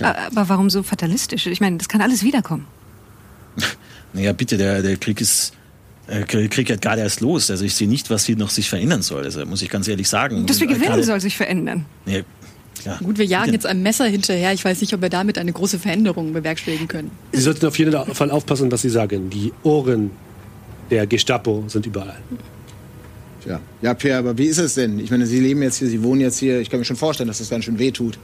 Aber 0.01 0.49
warum 0.49 0.69
so 0.69 0.83
fatalistisch? 0.83 1.45
Ich 1.47 1.61
meine, 1.61 1.77
das 1.77 1.87
kann 1.89 2.01
alles 2.01 2.23
wiederkommen. 2.23 2.67
Naja, 4.11 4.33
bitte, 4.33 4.57
der, 4.57 4.81
der 4.81 4.97
Krieg 4.97 5.21
ist. 5.21 5.53
Äh, 6.09 6.23
Krieg 6.23 6.67
geht 6.67 6.81
gerade 6.81 7.01
erst 7.01 7.21
los. 7.21 7.49
Also 7.51 7.63
ich 7.65 7.75
sehe 7.75 7.87
nicht, 7.87 8.09
was 8.09 8.25
hier 8.25 8.35
noch 8.37 8.49
sich 8.49 8.69
verändern 8.69 9.01
soll. 9.01 9.23
Also 9.23 9.45
muss 9.45 9.61
ich 9.61 9.69
ganz 9.69 9.87
ehrlich 9.87 10.09
sagen. 10.09 10.45
Dass 10.45 10.59
wir 10.59 10.67
Und, 10.67 10.71
äh, 10.73 10.75
gewinnen, 10.75 10.91
gerade- 10.93 11.03
soll 11.03 11.21
sich 11.21 11.37
verändern. 11.37 11.85
Nee, 12.05 12.23
klar. 12.81 12.97
Gut, 13.03 13.17
wir 13.17 13.25
jagen 13.25 13.53
jetzt 13.53 13.65
einem 13.65 13.83
Messer 13.83 14.05
hinterher. 14.05 14.53
Ich 14.53 14.65
weiß 14.65 14.81
nicht, 14.81 14.93
ob 14.93 15.01
wir 15.01 15.09
damit 15.09 15.37
eine 15.37 15.51
große 15.53 15.79
Veränderung 15.79 16.33
bewerkstelligen 16.33 16.87
können. 16.87 17.11
Sie 17.31 17.41
sollten 17.41 17.65
auf 17.65 17.77
jeden 17.77 17.91
Fall 18.13 18.31
aufpassen, 18.31 18.71
was 18.71 18.81
Sie 18.81 18.89
sagen. 18.89 19.29
Die 19.29 19.53
Ohren 19.63 20.11
der 20.89 21.05
Gestapo 21.07 21.63
sind 21.67 21.85
überall. 21.85 22.17
Ja. 23.47 23.59
ja, 23.81 23.93
Pierre, 23.93 24.19
aber 24.19 24.37
wie 24.37 24.45
ist 24.47 24.57
es 24.57 24.73
denn? 24.75 24.99
Ich 24.99 25.11
meine, 25.11 25.25
Sie 25.25 25.39
leben 25.39 25.61
jetzt 25.61 25.77
hier, 25.77 25.87
Sie 25.87 26.03
wohnen 26.03 26.21
jetzt 26.21 26.39
hier. 26.39 26.59
Ich 26.59 26.69
kann 26.69 26.79
mir 26.79 26.85
schon 26.85 26.97
vorstellen, 26.97 27.27
dass 27.27 27.37
das 27.37 27.49
ganz 27.49 27.65
schön 27.65 27.79
wehtut. 27.79 28.17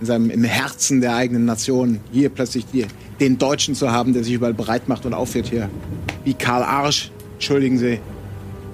In 0.00 0.06
seinem, 0.06 0.30
Im 0.30 0.44
Herzen 0.44 1.00
der 1.00 1.14
eigenen 1.16 1.44
Nation, 1.44 1.98
hier 2.12 2.28
plötzlich 2.30 2.64
die, 2.72 2.86
den 3.18 3.36
Deutschen 3.36 3.74
zu 3.74 3.90
haben, 3.90 4.12
der 4.14 4.22
sich 4.24 4.32
überall 4.32 4.54
bereit 4.54 4.88
macht 4.88 5.04
und 5.06 5.12
aufführt 5.12 5.48
hier. 5.50 5.68
Wie 6.24 6.34
Karl 6.34 6.62
Arsch. 6.62 7.10
Entschuldigen 7.40 7.78
Sie. 7.78 7.98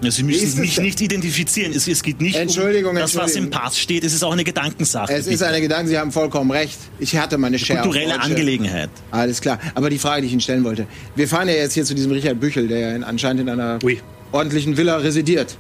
Sie 0.03 0.09
ist 0.09 0.23
müssen 0.23 0.45
es 0.45 0.57
mich 0.57 0.75
denn? 0.75 0.85
nicht 0.85 1.01
identifizieren. 1.01 1.73
Es, 1.73 1.87
es 1.87 2.03
geht 2.03 2.21
nicht 2.21 2.37
Entschuldigung, 2.37 2.91
um 2.91 2.97
das, 2.97 3.15
was 3.15 3.31
im 3.37 3.45
Entschuldigung. 3.45 3.61
Pass 3.63 3.79
steht. 3.79 4.03
Es 4.05 4.13
ist 4.13 4.25
auch 4.25 4.33
eine 4.33 4.43
Gedankensache. 4.43 5.13
Es 5.15 5.29
ist 5.29 5.43
eine 5.43 5.61
Gedanke, 5.61 5.89
Sie 5.89 5.97
haben 5.97 6.11
vollkommen 6.11 6.51
recht. 6.51 6.77
Ich 6.99 7.17
hatte 7.17 7.39
meine 7.39 7.57
auf 7.57 7.63
kulturelle. 7.67 8.21
Angelegenheit. 8.21 8.91
Alles 9.13 9.41
klar. 9.41 9.59
Aber 9.75 9.89
die 9.89 9.99
Frage, 9.99 10.23
die 10.23 10.27
ich 10.27 10.33
Ihnen 10.33 10.41
stellen 10.43 10.65
wollte. 10.65 10.87
Wir 11.15 11.29
fahren 11.29 11.47
ja 11.49 11.55
jetzt 11.55 11.75
hier 11.75 11.85
zu 11.85 11.95
diesem 11.95 12.11
Richard 12.11 12.41
Büchel, 12.41 12.67
der 12.69 12.79
ja 12.81 12.97
in, 12.97 13.05
anscheinend 13.05 13.43
in 13.43 13.49
einer 13.49 13.79
Oui. 13.85 14.01
ordentlichen 14.33 14.77
Villa 14.77 14.97
residiert. 14.97 15.57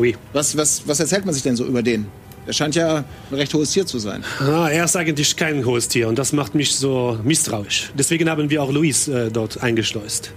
Oui. 0.00 0.16
Was, 0.32 0.56
was, 0.56 0.82
was 0.86 0.98
erzählt 1.00 1.24
man 1.24 1.32
sich 1.32 1.44
denn 1.44 1.54
so 1.56 1.64
über 1.64 1.82
den? 1.82 2.06
Der 2.48 2.52
scheint 2.52 2.74
ja 2.74 2.96
ein 3.30 3.36
recht 3.36 3.54
hohes 3.54 3.70
Tier 3.70 3.86
zu 3.86 3.98
sein. 3.98 4.24
Ah, 4.40 4.68
er 4.68 4.84
ist 4.84 4.96
eigentlich 4.96 5.36
kein 5.36 5.64
hohes 5.64 5.88
Tier 5.88 6.08
und 6.08 6.18
das 6.18 6.32
macht 6.32 6.54
mich 6.54 6.74
so 6.74 7.18
misstrauisch. 7.22 7.92
Deswegen 7.96 8.28
haben 8.28 8.50
wir 8.50 8.62
auch 8.62 8.72
Luis 8.72 9.08
äh, 9.08 9.30
dort 9.30 9.62
eingeschleust. 9.62 10.32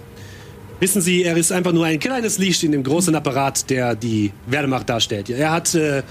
Wissen 0.84 1.00
Sie, 1.00 1.22
er 1.22 1.34
ist 1.34 1.50
einfach 1.50 1.72
nur 1.72 1.86
ein 1.86 1.98
kleines 1.98 2.36
Licht 2.36 2.62
in 2.62 2.70
dem 2.70 2.82
großen 2.82 3.14
Apparat, 3.14 3.70
der 3.70 3.94
die 3.94 4.32
Wehrmacht 4.46 4.86
darstellt. 4.86 5.30
Er 5.30 5.50
hat 5.50 5.74
äh, 5.74 6.02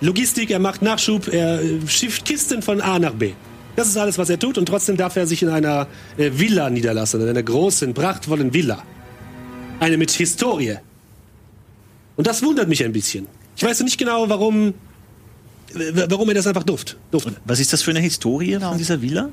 Logistik, 0.00 0.50
er 0.50 0.58
macht 0.58 0.80
Nachschub, 0.80 1.28
er 1.28 1.60
äh, 1.60 1.86
schifft 1.86 2.24
Kisten 2.24 2.62
von 2.62 2.80
A 2.80 2.98
nach 2.98 3.12
B. 3.12 3.32
Das 3.76 3.88
ist 3.88 3.98
alles, 3.98 4.16
was 4.16 4.30
er 4.30 4.38
tut 4.38 4.56
und 4.56 4.64
trotzdem 4.64 4.96
darf 4.96 5.16
er 5.16 5.26
sich 5.26 5.42
in 5.42 5.50
einer 5.50 5.86
äh, 6.16 6.30
Villa 6.32 6.70
niederlassen, 6.70 7.20
in 7.20 7.28
einer 7.28 7.42
großen, 7.42 7.92
prachtvollen 7.92 8.54
Villa. 8.54 8.82
Eine 9.80 9.98
mit 9.98 10.10
Historie. 10.10 10.78
Und 12.16 12.26
das 12.26 12.42
wundert 12.42 12.70
mich 12.70 12.82
ein 12.82 12.92
bisschen. 12.94 13.26
Ich 13.54 13.62
weiß 13.62 13.80
nicht 13.82 13.98
genau, 13.98 14.30
warum, 14.30 14.68
äh, 15.74 16.06
warum 16.08 16.30
er 16.30 16.36
das 16.36 16.46
einfach 16.46 16.62
durft. 16.62 16.96
durfte. 17.10 17.36
Was 17.44 17.60
ist 17.60 17.70
das 17.74 17.82
für 17.82 17.90
eine 17.90 18.00
Historie 18.00 18.58
von 18.58 18.78
dieser 18.78 19.02
Villa? 19.02 19.28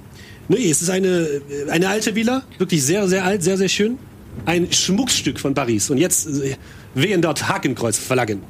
Nee, 0.49 0.69
es 0.69 0.81
ist 0.81 0.89
eine, 0.89 1.41
eine 1.69 1.87
alte 1.87 2.15
Villa, 2.15 2.43
wirklich 2.57 2.83
sehr, 2.83 3.07
sehr 3.07 3.23
alt, 3.23 3.43
sehr, 3.43 3.57
sehr 3.57 3.69
schön. 3.69 3.97
Ein 4.45 4.71
Schmuckstück 4.71 5.39
von 5.39 5.53
Paris. 5.53 5.89
Und 5.89 5.97
jetzt 5.97 6.27
äh, 6.27 6.55
wehen 6.93 7.21
dort 7.21 7.47
Hakenkreuzflaggen. 7.47 8.41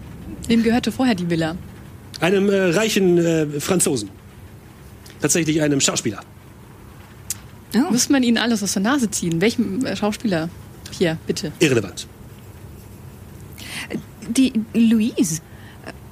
Wem 0.47 0.63
gehörte 0.63 0.91
vorher 0.91 1.15
die 1.15 1.29
Villa? 1.29 1.55
Einem 2.21 2.49
äh, 2.49 2.71
reichen 2.71 3.17
äh, 3.17 3.47
Franzosen. 3.59 4.09
Tatsächlich 5.21 5.61
einem 5.61 5.81
Schauspieler. 5.81 6.21
Oh. 7.75 7.91
Muss 7.91 8.09
man 8.09 8.23
ihnen 8.23 8.37
alles 8.37 8.63
aus 8.63 8.73
der 8.73 8.81
Nase 8.81 9.09
ziehen? 9.11 9.41
Welchem 9.41 9.85
äh, 9.85 9.95
Schauspieler? 9.95 10.49
Hier, 10.91 11.17
bitte. 11.27 11.51
Irrelevant. 11.59 12.07
Die 14.27 14.53
Louise, 14.73 15.41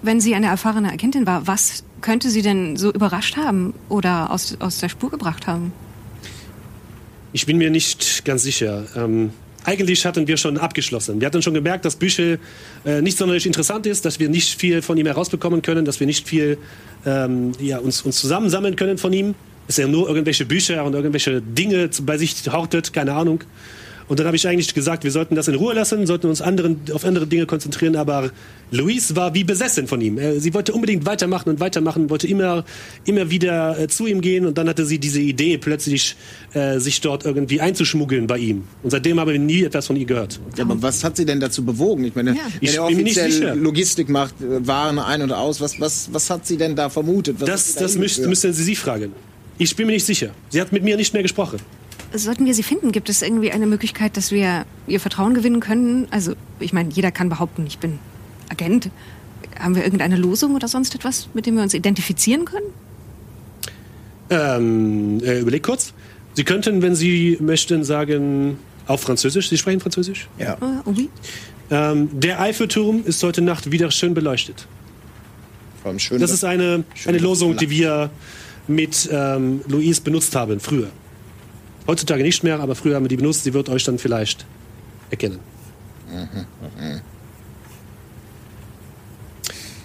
wenn 0.02 0.22
sie 0.22 0.36
eine 0.36 0.48
erfahrene 0.48 0.92
Agentin 0.92 1.26
war, 1.26 1.48
was 1.48 1.84
könnte 2.02 2.30
sie 2.30 2.42
denn 2.42 2.78
so 2.78 2.92
überrascht 2.92 3.38
haben 3.38 3.74
oder 3.90 4.32
aus, 4.32 4.56
aus 4.60 4.80
der 4.80 4.90
Spur 4.90 5.10
gebracht 5.10 5.48
haben? 5.48 5.72
Ich 7.34 7.46
bin 7.46 7.58
mir 7.58 7.70
nicht 7.70 8.24
ganz 8.26 8.44
sicher. 8.44 8.86
Ähm, 8.96 9.32
eigentlich 9.68 10.06
hatten 10.06 10.28
wir 10.28 10.38
schon 10.38 10.58
abgeschlossen. 10.58 11.20
Wir 11.20 11.28
hatten 11.28 11.42
schon 11.42 11.54
gemerkt, 11.54 11.84
dass 11.84 11.98
Büchel 11.98 12.40
äh, 12.86 13.02
nicht 13.02 13.18
sonderlich 13.18 13.46
interessant 13.46 13.86
ist, 13.86 14.06
dass 14.06 14.18
wir 14.18 14.30
nicht 14.30 14.58
viel 14.58 14.82
von 14.82 14.98
ihm 14.98 15.06
herausbekommen 15.06 15.62
können, 15.62 15.84
dass 15.84 16.00
wir 16.00 16.08
nicht 16.08 16.26
viel 16.26 16.58
ähm, 17.06 17.52
ja, 17.60 17.78
uns, 17.78 18.02
uns 18.02 18.18
zusammensammeln 18.18 18.78
können 18.78 18.98
von 18.98 19.12
ihm. 19.12 19.36
Dass 19.68 19.78
er 19.78 19.90
nur 19.90 20.08
irgendwelche 20.08 20.46
Bücher 20.46 20.86
und 20.86 20.94
irgendwelche 20.94 21.42
Dinge 21.42 21.90
bei 22.04 22.18
sich 22.18 22.50
hortet, 22.50 22.94
keine 22.94 23.12
Ahnung. 23.12 23.42
Und 24.08 24.20
dann 24.20 24.26
habe 24.28 24.38
ich 24.38 24.48
eigentlich 24.48 24.74
gesagt, 24.74 25.04
wir 25.04 25.12
sollten 25.12 25.36
das 25.36 25.48
in 25.50 25.56
Ruhe 25.56 25.74
lassen, 25.74 26.08
sollten 26.08 26.28
uns 26.28 26.42
anderen, 26.42 26.80
auf 26.94 27.04
andere 27.04 27.28
Dinge 27.28 27.46
konzentrieren. 27.46 27.96
Aber 27.98 28.32
Louise 28.72 29.16
war 29.18 29.34
wie 29.34 29.44
besessen 29.44 29.88
von 29.88 30.00
ihm. 30.00 30.18
Sie 30.40 30.54
wollte 30.54 30.74
unbedingt 30.74 31.06
weitermachen 31.06 31.50
und 31.50 31.60
weitermachen, 31.60 32.10
wollte 32.10 32.26
immer, 32.28 32.64
immer 33.06 33.30
wieder 33.30 33.78
äh, 33.78 33.88
zu 33.90 34.08
ihm 34.08 34.22
gehen. 34.22 34.46
Und 34.46 34.58
dann 34.58 34.70
hatte 34.70 34.86
sie 34.86 34.98
diese 34.98 35.20
Idee, 35.20 35.58
plötzlich 35.58 36.16
äh, 36.54 36.80
sich 36.80 37.02
dort 37.02 37.26
irgendwie 37.26 37.60
einzuschmuggeln 37.60 38.28
bei 38.28 38.38
ihm. 38.38 38.64
Und 38.82 38.92
seitdem 38.92 39.20
haben 39.20 39.30
wir 39.32 39.40
nie 39.40 39.64
etwas 39.64 39.88
von 39.88 39.98
ihr 39.98 40.06
gehört. 40.06 40.40
Ja, 40.56 40.64
aber 40.64 40.82
was 40.82 41.04
hat 41.04 41.18
sie 41.18 41.26
denn 41.26 41.40
dazu 41.40 41.66
bewogen? 41.66 42.06
Ich 42.06 42.16
meine, 42.16 42.32
Ja. 42.32 42.38
wenn 42.60 42.70
Ich 42.70 42.76
er 42.78 42.88
bin 42.88 42.98
mir 42.98 43.04
nicht 43.04 43.18
offiziell 43.18 43.32
sicher. 43.32 43.56
Logistik 43.56 44.10
macht, 44.10 44.36
äh, 44.42 44.66
Waren 44.68 45.00
ein 45.00 45.22
und 45.22 45.32
aus, 45.34 45.60
was, 45.60 45.80
was, 45.82 46.10
was 46.14 46.30
hat 46.30 46.48
sie 46.48 46.56
denn 46.58 46.76
da 46.76 46.90
vermutet? 46.90 47.38
Was 47.40 47.50
Das, 47.50 47.74
da 47.76 47.82
das 47.82 47.98
müssten 47.98 48.32
Sie 48.54 48.64
sie 48.64 48.76
fragen. 48.76 49.12
Ich 49.58 49.76
bin 49.76 49.88
mir 49.88 49.94
nicht 49.94 50.06
sicher. 50.06 50.30
Sie 50.50 50.62
hat 50.62 50.72
mit 50.72 50.84
mir 50.84 50.96
nicht 50.98 51.14
mehr 51.14 51.24
gesprochen. 51.24 51.60
Sollten 52.14 52.46
wir 52.46 52.54
sie 52.54 52.64
finden, 52.64 52.92
gibt 52.92 53.10
es 53.10 53.22
irgendwie 53.22 53.52
eine 53.52 53.68
Möglichkeit, 53.68 54.18
dass 54.18 54.32
wir 54.32 54.66
ihr 54.88 55.00
Vertrauen 55.00 55.34
gewinnen 55.34 55.60
können? 55.60 56.08
Also, 56.10 56.34
ich 56.60 56.74
meine, 56.74 56.90
jeder 56.90 57.12
kann 57.12 57.30
behaupten, 57.30 57.66
ich 57.68 57.80
bin 57.80 58.00
Agent. 58.50 58.90
Haben 59.60 59.76
wir 59.76 59.84
irgendeine 59.84 60.16
Losung 60.16 60.56
oder 60.56 60.68
sonst 60.68 60.96
etwas, 60.96 61.30
mit 61.34 61.46
dem 61.46 61.56
wir 61.56 61.64
uns 61.64 61.74
identifizieren 61.74 62.46
können? 62.46 62.68
Ähm, 64.30 65.22
äh, 65.24 65.40
überleg 65.40 65.64
kurz. 65.64 65.94
Sie 66.34 66.44
könnten, 66.44 66.82
wenn 66.82 66.96
Sie 66.96 67.38
möchten, 67.40 67.84
sagen, 67.84 68.60
auf 68.86 69.02
Französisch. 69.02 69.50
Sie 69.50 69.58
sprechen 69.58 69.80
Französisch? 69.80 70.28
Ja. 70.38 70.54
Äh, 70.54 70.58
oui. 70.86 71.10
Ähm, 71.70 72.10
der 72.14 72.40
Eiffelturm 72.40 73.04
ist 73.06 73.22
heute 73.24 73.42
Nacht 73.42 73.72
wieder 73.72 73.92
schön 73.92 74.14
beleuchtet. 74.14 74.68
Vor 75.82 75.90
allem 75.90 76.00
schön, 76.00 76.20
Das 76.20 76.32
ist 76.32 76.44
eine, 76.44 76.84
eine 77.06 77.18
Losung, 77.18 77.58
die 77.58 77.70
wir 77.70 78.10
mit 78.68 79.10
ähm, 79.12 79.62
Louise 79.68 80.02
benutzt 80.02 80.36
haben, 80.36 80.60
früher. 80.60 80.90
Heutzutage 81.88 82.24
nicht 82.24 82.44
mehr, 82.44 82.60
aber 82.60 82.76
früher 82.76 82.96
haben 82.96 83.06
wir 83.06 83.10
die 83.10 83.18
benutzt. 83.18 83.44
Sie 83.44 83.54
wird 83.54 83.70
euch 83.70 83.84
dann 83.84 83.98
vielleicht 83.98 84.46
erkennen. 85.10 85.40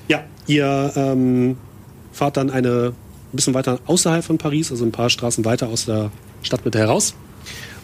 Ja, 0.09 0.25
ihr 0.47 0.93
ähm, 0.97 1.57
fahrt 2.13 2.37
dann 2.37 2.51
eine 2.51 2.93
ein 3.33 3.37
bisschen 3.37 3.55
weiter 3.55 3.79
außerhalb 3.87 4.25
von 4.25 4.37
Paris, 4.39 4.71
also 4.71 4.85
ein 4.85 4.93
paar 4.93 5.09
Straßen 5.09 5.45
weiter 5.45 5.69
aus 5.69 5.87
der 5.87 6.11
Stadtmitte 6.43 6.79
heraus. 6.79 7.15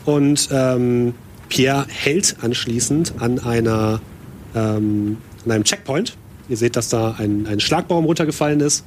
Und 0.04 0.48
ähm, 0.52 1.14
Pierre 1.48 1.86
hält 1.88 2.36
anschließend 2.42 3.14
an 3.18 3.38
einer 3.38 4.00
ähm, 4.54 5.18
an 5.44 5.52
einem 5.52 5.64
Checkpoint. 5.64 6.16
Ihr 6.48 6.56
seht, 6.56 6.76
dass 6.76 6.88
da 6.88 7.16
ein, 7.18 7.46
ein 7.46 7.60
Schlagbaum 7.60 8.04
runtergefallen 8.04 8.60
ist, 8.60 8.84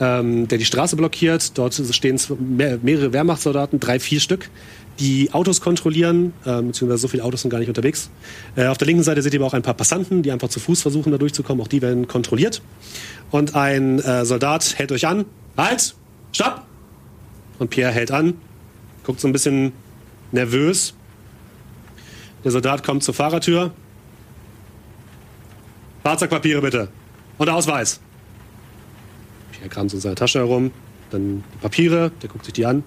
ähm, 0.00 0.46
der 0.48 0.58
die 0.58 0.64
Straße 0.64 0.96
blockiert. 0.96 1.56
Dort 1.56 1.74
stehen 1.74 2.20
mehr, 2.38 2.78
mehrere 2.82 3.12
Wehrmachtssoldaten, 3.12 3.80
drei, 3.80 3.98
vier 3.98 4.20
Stück, 4.20 4.50
die 4.98 5.32
Autos 5.32 5.60
kontrollieren, 5.60 6.32
ähm, 6.44 6.68
beziehungsweise 6.68 7.02
so 7.02 7.08
viele 7.08 7.24
Autos 7.24 7.42
sind 7.42 7.50
gar 7.50 7.58
nicht 7.58 7.68
unterwegs. 7.68 8.10
Äh, 8.56 8.66
auf 8.66 8.78
der 8.78 8.86
linken 8.86 9.02
Seite 9.02 9.22
seht 9.22 9.32
ihr 9.32 9.40
aber 9.40 9.46
auch 9.46 9.54
ein 9.54 9.62
paar 9.62 9.74
Passanten, 9.74 10.22
die 10.22 10.32
einfach 10.32 10.48
zu 10.48 10.60
Fuß 10.60 10.82
versuchen, 10.82 11.12
da 11.12 11.18
durchzukommen. 11.18 11.62
Auch 11.62 11.68
die 11.68 11.82
werden 11.82 12.08
kontrolliert. 12.08 12.62
Und 13.30 13.54
ein 13.54 14.00
äh, 14.00 14.24
Soldat 14.24 14.78
hält 14.78 14.92
euch 14.92 15.06
an. 15.06 15.24
Halt! 15.56 15.94
Stopp! 16.32 16.62
Und 17.58 17.70
Pierre 17.70 17.92
hält 17.92 18.10
an, 18.10 18.34
guckt 19.04 19.20
so 19.20 19.26
ein 19.26 19.32
bisschen 19.32 19.72
nervös. 20.30 20.94
Der 22.44 22.52
Soldat 22.52 22.84
kommt 22.84 23.02
zur 23.02 23.14
Fahrertür. 23.14 23.72
Fahrzeugpapiere 26.02 26.60
bitte. 26.60 26.88
Und 27.38 27.48
Ausweis. 27.48 28.00
Pierre 29.52 29.68
kramt 29.68 29.90
so 29.90 29.96
in 29.96 30.00
seiner 30.00 30.14
Tasche 30.14 30.38
herum. 30.38 30.70
Dann 31.10 31.42
die 31.54 31.58
Papiere, 31.58 32.12
der 32.22 32.28
guckt 32.28 32.44
sich 32.44 32.54
die 32.54 32.66
an. 32.66 32.82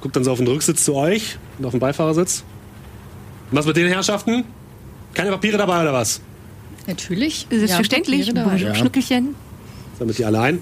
Guckt 0.00 0.16
dann 0.16 0.24
so 0.24 0.32
auf 0.32 0.38
den 0.38 0.46
Rücksitz 0.46 0.84
zu 0.84 0.94
euch 0.94 1.38
und 1.58 1.64
auf 1.64 1.72
den 1.72 1.80
Beifahrersitz. 1.80 2.44
Und 3.50 3.58
was 3.58 3.66
mit 3.66 3.76
den 3.76 3.88
Herrschaften? 3.88 4.44
Keine 5.14 5.30
Papiere 5.30 5.58
dabei 5.58 5.82
oder 5.82 5.92
was? 5.92 6.20
Natürlich. 6.86 7.46
Selbstverständlich. 7.50 8.28
Ja, 8.28 8.32
dabei. 8.32 8.74
Schnuckelchen. 8.74 9.34
Sammelt 9.98 10.18
die 10.18 10.24
alle 10.24 10.40
ein. 10.40 10.60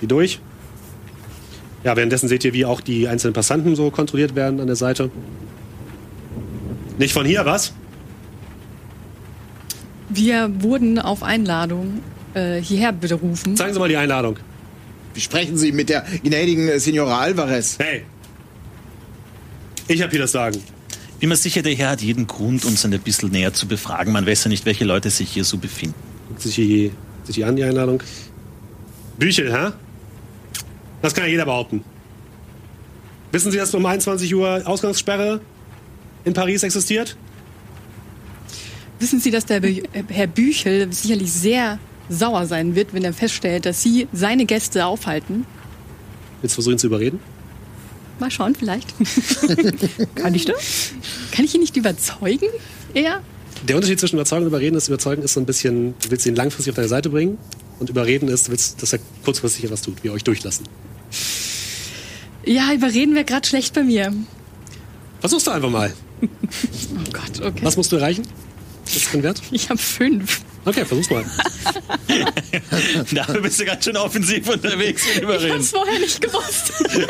Die 0.00 0.06
durch. 0.06 0.40
Ja, 1.84 1.96
währenddessen 1.96 2.28
seht 2.28 2.44
ihr, 2.44 2.52
wie 2.52 2.64
auch 2.64 2.80
die 2.80 3.08
einzelnen 3.08 3.32
Passanten 3.32 3.76
so 3.76 3.90
kontrolliert 3.90 4.34
werden 4.34 4.60
an 4.60 4.66
der 4.66 4.76
Seite. 4.76 5.10
Nicht 6.98 7.12
von 7.12 7.24
hier, 7.24 7.46
was? 7.46 7.72
Wir 10.08 10.50
wurden 10.62 10.98
auf 10.98 11.22
Einladung 11.22 12.02
äh, 12.34 12.60
hierher 12.60 12.92
berufen. 12.92 13.56
Zeigen 13.56 13.74
Sie 13.74 13.78
mal 13.78 13.88
die 13.88 13.96
Einladung. 13.96 14.38
Wie 15.14 15.20
sprechen 15.20 15.56
Sie 15.56 15.72
mit 15.72 15.88
der 15.88 16.04
gnädigen 16.22 16.78
Signora 16.78 17.20
Alvarez? 17.20 17.78
Hey! 17.78 18.04
Ich 19.88 20.02
habe 20.02 20.10
hier 20.10 20.20
das 20.20 20.32
Sagen. 20.32 20.62
Bin 21.20 21.30
mir 21.30 21.36
sicher, 21.36 21.62
der 21.62 21.74
Herr 21.74 21.90
hat 21.90 22.02
jeden 22.02 22.26
Grund, 22.26 22.64
uns 22.64 22.84
ein 22.84 22.98
bisschen 23.00 23.30
näher 23.30 23.54
zu 23.54 23.66
befragen. 23.66 24.12
Man 24.12 24.26
weiß 24.26 24.44
ja 24.44 24.48
nicht, 24.50 24.66
welche 24.66 24.84
Leute 24.84 25.08
sich 25.08 25.30
hier 25.30 25.44
so 25.44 25.56
befinden. 25.56 25.94
Guckt 26.28 26.42
sich 26.42 26.54
die, 26.56 26.92
sich 27.24 27.36
die 27.36 27.44
an, 27.44 27.56
die 27.56 27.64
Einladung. 27.64 28.02
Büchel, 29.18 29.52
hä? 29.52 29.72
Das 31.00 31.14
kann 31.14 31.24
ja 31.24 31.30
jeder 31.30 31.46
behaupten. 31.46 31.82
Wissen 33.32 33.50
Sie, 33.50 33.58
dass 33.58 33.74
um 33.74 33.86
21 33.86 34.34
Uhr 34.34 34.62
Ausgangssperre 34.66 35.40
in 36.24 36.34
Paris 36.34 36.62
existiert? 36.62 37.16
Wissen 38.98 39.20
Sie, 39.20 39.30
dass 39.30 39.46
der 39.46 39.60
Be 39.60 39.82
äh, 39.92 40.02
Herr 40.08 40.26
Büchel 40.26 40.92
sicherlich 40.92 41.32
sehr 41.32 41.78
sauer 42.08 42.46
sein 42.46 42.74
wird, 42.74 42.94
wenn 42.94 43.04
er 43.04 43.12
feststellt, 43.12 43.66
dass 43.66 43.82
Sie 43.82 44.08
seine 44.12 44.46
Gäste 44.46 44.86
aufhalten? 44.86 45.46
Willst 46.40 46.54
du 46.54 46.62
versuchen 46.62 46.78
zu 46.78 46.86
überreden? 46.86 47.20
Mal 48.18 48.30
schauen, 48.30 48.54
vielleicht. 48.54 48.94
Kann 50.14 50.34
ich 50.34 50.46
das? 50.46 50.92
Kann 51.32 51.44
ich 51.44 51.54
ihn 51.54 51.60
nicht 51.60 51.76
überzeugen? 51.76 52.48
Eher? 52.94 53.20
Der 53.68 53.76
Unterschied 53.76 54.00
zwischen 54.00 54.16
Überzeugen 54.16 54.42
und 54.42 54.48
Überreden 54.48 54.76
ist, 54.76 54.88
Überzeugen 54.88 55.22
ist 55.22 55.34
so 55.34 55.40
ein 55.40 55.46
bisschen, 55.46 55.94
du 56.02 56.10
willst 56.10 56.24
ihn 56.24 56.34
langfristig 56.36 56.70
auf 56.70 56.76
deine 56.76 56.88
Seite 56.88 57.10
bringen 57.10 57.36
und 57.78 57.90
Überreden 57.90 58.28
ist, 58.28 58.46
du 58.46 58.52
willst, 58.52 58.80
dass 58.82 58.92
er 58.92 59.00
kurzfristig 59.24 59.64
etwas 59.64 59.82
tut, 59.82 60.02
wie 60.02 60.10
euch 60.10 60.24
durchlassen. 60.24 60.66
Ja, 62.44 62.72
überreden 62.72 63.14
wäre 63.14 63.24
gerade 63.24 63.46
schlecht 63.46 63.74
bei 63.74 63.82
mir. 63.82 64.12
Versuch's 65.20 65.44
doch 65.44 65.54
einfach 65.54 65.70
mal. 65.70 65.92
Oh 66.94 67.12
Gott, 67.12 67.46
okay. 67.46 67.60
Was 67.62 67.76
musst 67.76 67.92
du 67.92 67.96
erreichen? 67.96 68.22
Was 68.86 68.96
ist 68.96 69.12
dein 69.12 69.22
Wert? 69.22 69.42
Ich 69.50 69.68
habe 69.68 69.78
fünf. 69.78 70.42
Okay, 70.64 70.84
versuch's 70.84 71.10
mal. 71.10 71.24
Dafür 73.12 73.40
bist 73.40 73.60
du 73.60 73.64
ganz 73.64 73.84
schön 73.84 73.96
offensiv 73.96 74.48
unterwegs 74.48 75.02
Ich 75.16 75.22
es 75.22 75.70
vorher 75.70 75.98
nicht 75.98 76.20
gewusst. 76.20 76.72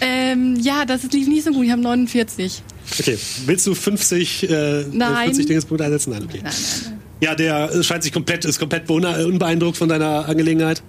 ähm, 0.00 0.56
ja, 0.56 0.84
das 0.84 1.02
lief 1.04 1.28
nicht 1.28 1.44
so 1.44 1.52
gut. 1.52 1.64
Ich 1.64 1.70
habe 1.70 1.82
49. 1.82 2.62
Okay, 2.98 3.18
willst 3.46 3.66
du 3.66 3.74
50, 3.74 4.50
äh, 4.50 4.84
Nein. 4.92 5.26
50 5.28 5.46
Dingespunkte 5.46 5.84
einsetzen? 5.84 6.10
Nein, 6.10 6.24
okay. 6.24 6.40
Nein, 6.42 6.52
nein, 6.54 6.82
nein. 6.84 7.00
Ja, 7.20 7.34
der 7.34 7.82
scheint 7.82 8.02
sich 8.02 8.12
komplett, 8.12 8.44
ist 8.44 8.58
komplett 8.58 8.90
unbeeindruckt 8.90 9.78
von 9.78 9.88
deiner 9.88 10.28
Angelegenheit. 10.28 10.82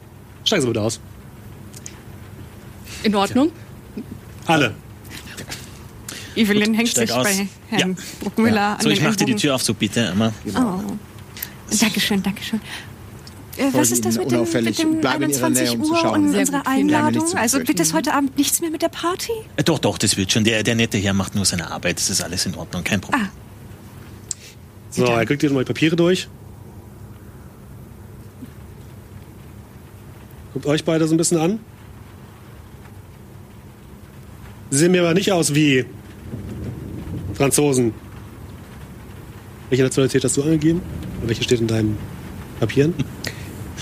Steigen 0.44 0.62
Sie 0.62 0.68
bitte 0.68 0.82
aus. 0.82 1.00
In 3.04 3.16
Ordnung? 3.16 3.52
Alle. 4.46 4.74
Evelyn 6.38 6.74
hängt 6.74 6.94
sich 6.96 7.12
aus. 7.12 7.24
bei 7.24 7.48
Herrn 7.70 7.92
Ja. 7.92 8.04
Bruckmüller 8.22 8.62
an 8.78 8.82
So, 8.82 8.90
ich 8.90 9.00
den 9.00 9.08
mach 9.08 9.16
dir 9.16 9.26
die. 9.26 9.36
Tür 9.36 9.56
auf, 9.56 9.64
so 9.64 9.74
bitte, 9.74 10.02
Emma. 10.06 10.34
Oh. 10.56 10.82
Dankeschön, 11.80 12.24
Dankeschön. 12.24 12.62
Äh, 13.58 13.70
was 13.74 13.90
ist 13.92 14.06
das 14.06 14.18
mit 14.18 14.30
dem, 14.32 14.36
unauffällig 14.38 14.78
mit 14.78 14.88
dem 14.94 15.02
bleiben 15.02 15.24
in 15.24 15.30
Ihrer 15.32 15.46
21 15.48 15.64
Nähe, 15.64 15.78
um 15.80 15.84
zu 15.84 15.92
Uhr 15.92 15.98
schauen. 15.98 16.24
und 16.26 16.32
Sehr 16.32 16.40
unserer. 16.42 16.68
Einladung? 16.68 17.36
Also 17.36 17.58
wird 17.68 17.80
es 17.80 17.92
heute 17.94 18.14
Abend 18.14 18.38
nichts 18.38 18.62
mehr 18.62 18.70
mit 18.70 18.84
der 18.84 18.90
Party? 18.90 19.32
Äh, 19.56 19.64
Doch, 19.64 19.80
doch, 19.80 19.98
das 19.98 20.16
wird 20.16 20.32
schon. 20.32 20.44
Der, 20.44 20.62
der 20.64 20.76
nette 20.76 20.98
Herr 21.00 21.14
macht 21.14 21.34
nur 21.36 21.44
seine 21.44 21.72
Arbeit. 21.72 21.98
Das 21.98 22.10
ist 22.12 22.22
alles 22.22 22.46
in 22.46 22.54
Ordnung, 22.56 22.84
kein 22.84 23.02
Problem. 23.02 23.24
Ah, 23.26 23.30
So, 24.92 25.06
er 25.06 25.26
kriegt 25.26 25.42
dir 25.42 25.48
nochmal 25.50 25.64
die 25.66 25.74
Papiere 25.74 25.96
durch. 25.96 26.28
Guckt 30.54 30.66
euch 30.68 30.84
beide 30.84 31.08
so 31.08 31.14
ein 31.14 31.18
bisschen 31.18 31.40
an. 31.40 31.60
Sie 34.70 34.78
sehen 34.80 34.92
mir 34.92 35.02
aber 35.02 35.14
nicht 35.14 35.32
aus 35.32 35.56
wie 35.56 35.86
Franzosen. 37.38 37.94
Welche 39.70 39.84
Nationalität 39.84 40.24
hast 40.24 40.36
du 40.38 40.44
angegeben? 40.44 40.82
Und 41.22 41.30
welche 41.30 41.44
steht 41.44 41.62
in 41.62 41.68
deinen 41.68 41.98
Papieren? 42.60 42.94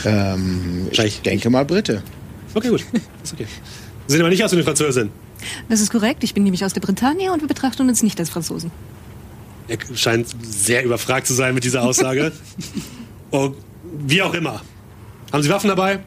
Ähm, 0.03 0.89
ich 0.91 1.22
denke 1.22 1.49
mal 1.49 1.64
Brite. 1.64 2.03
Okay, 2.53 2.70
gut. 2.70 2.86
Ist 3.24 3.34
okay. 3.34 3.47
Sie 4.08 4.14
sehen 4.14 4.22
aber 4.22 4.30
nicht 4.30 4.43
aus 4.43 4.51
wie 4.51 4.56
eine 4.58 4.64
Französin. 4.64 5.10
das 5.70 5.80
ist 5.80 5.91
korrekt. 5.91 6.24
Ich 6.24 6.34
bin 6.34 6.43
nämlich 6.43 6.66
aus 6.66 6.74
der 6.74 6.82
Bretagne 6.82 7.32
und 7.32 7.41
wir 7.41 7.47
betrachten 7.47 7.88
uns 7.88 8.03
nicht 8.03 8.20
als 8.20 8.30
Franzosen. 8.30 8.72
Er 9.68 9.78
scheint 9.95 10.28
sehr 10.43 10.84
überfragt 10.84 11.26
zu 11.26 11.34
sein 11.34 11.56
mit 11.56 11.64
dieser 11.64 11.82
Aussage. 11.84 12.32
Und 13.32 13.56
wie 14.06 14.22
auch 14.22 14.34
immer. 14.34 14.62
Haben 15.32 15.43
Sie 15.43 15.49
Waffen 15.49 15.70
dabei? 15.70 15.99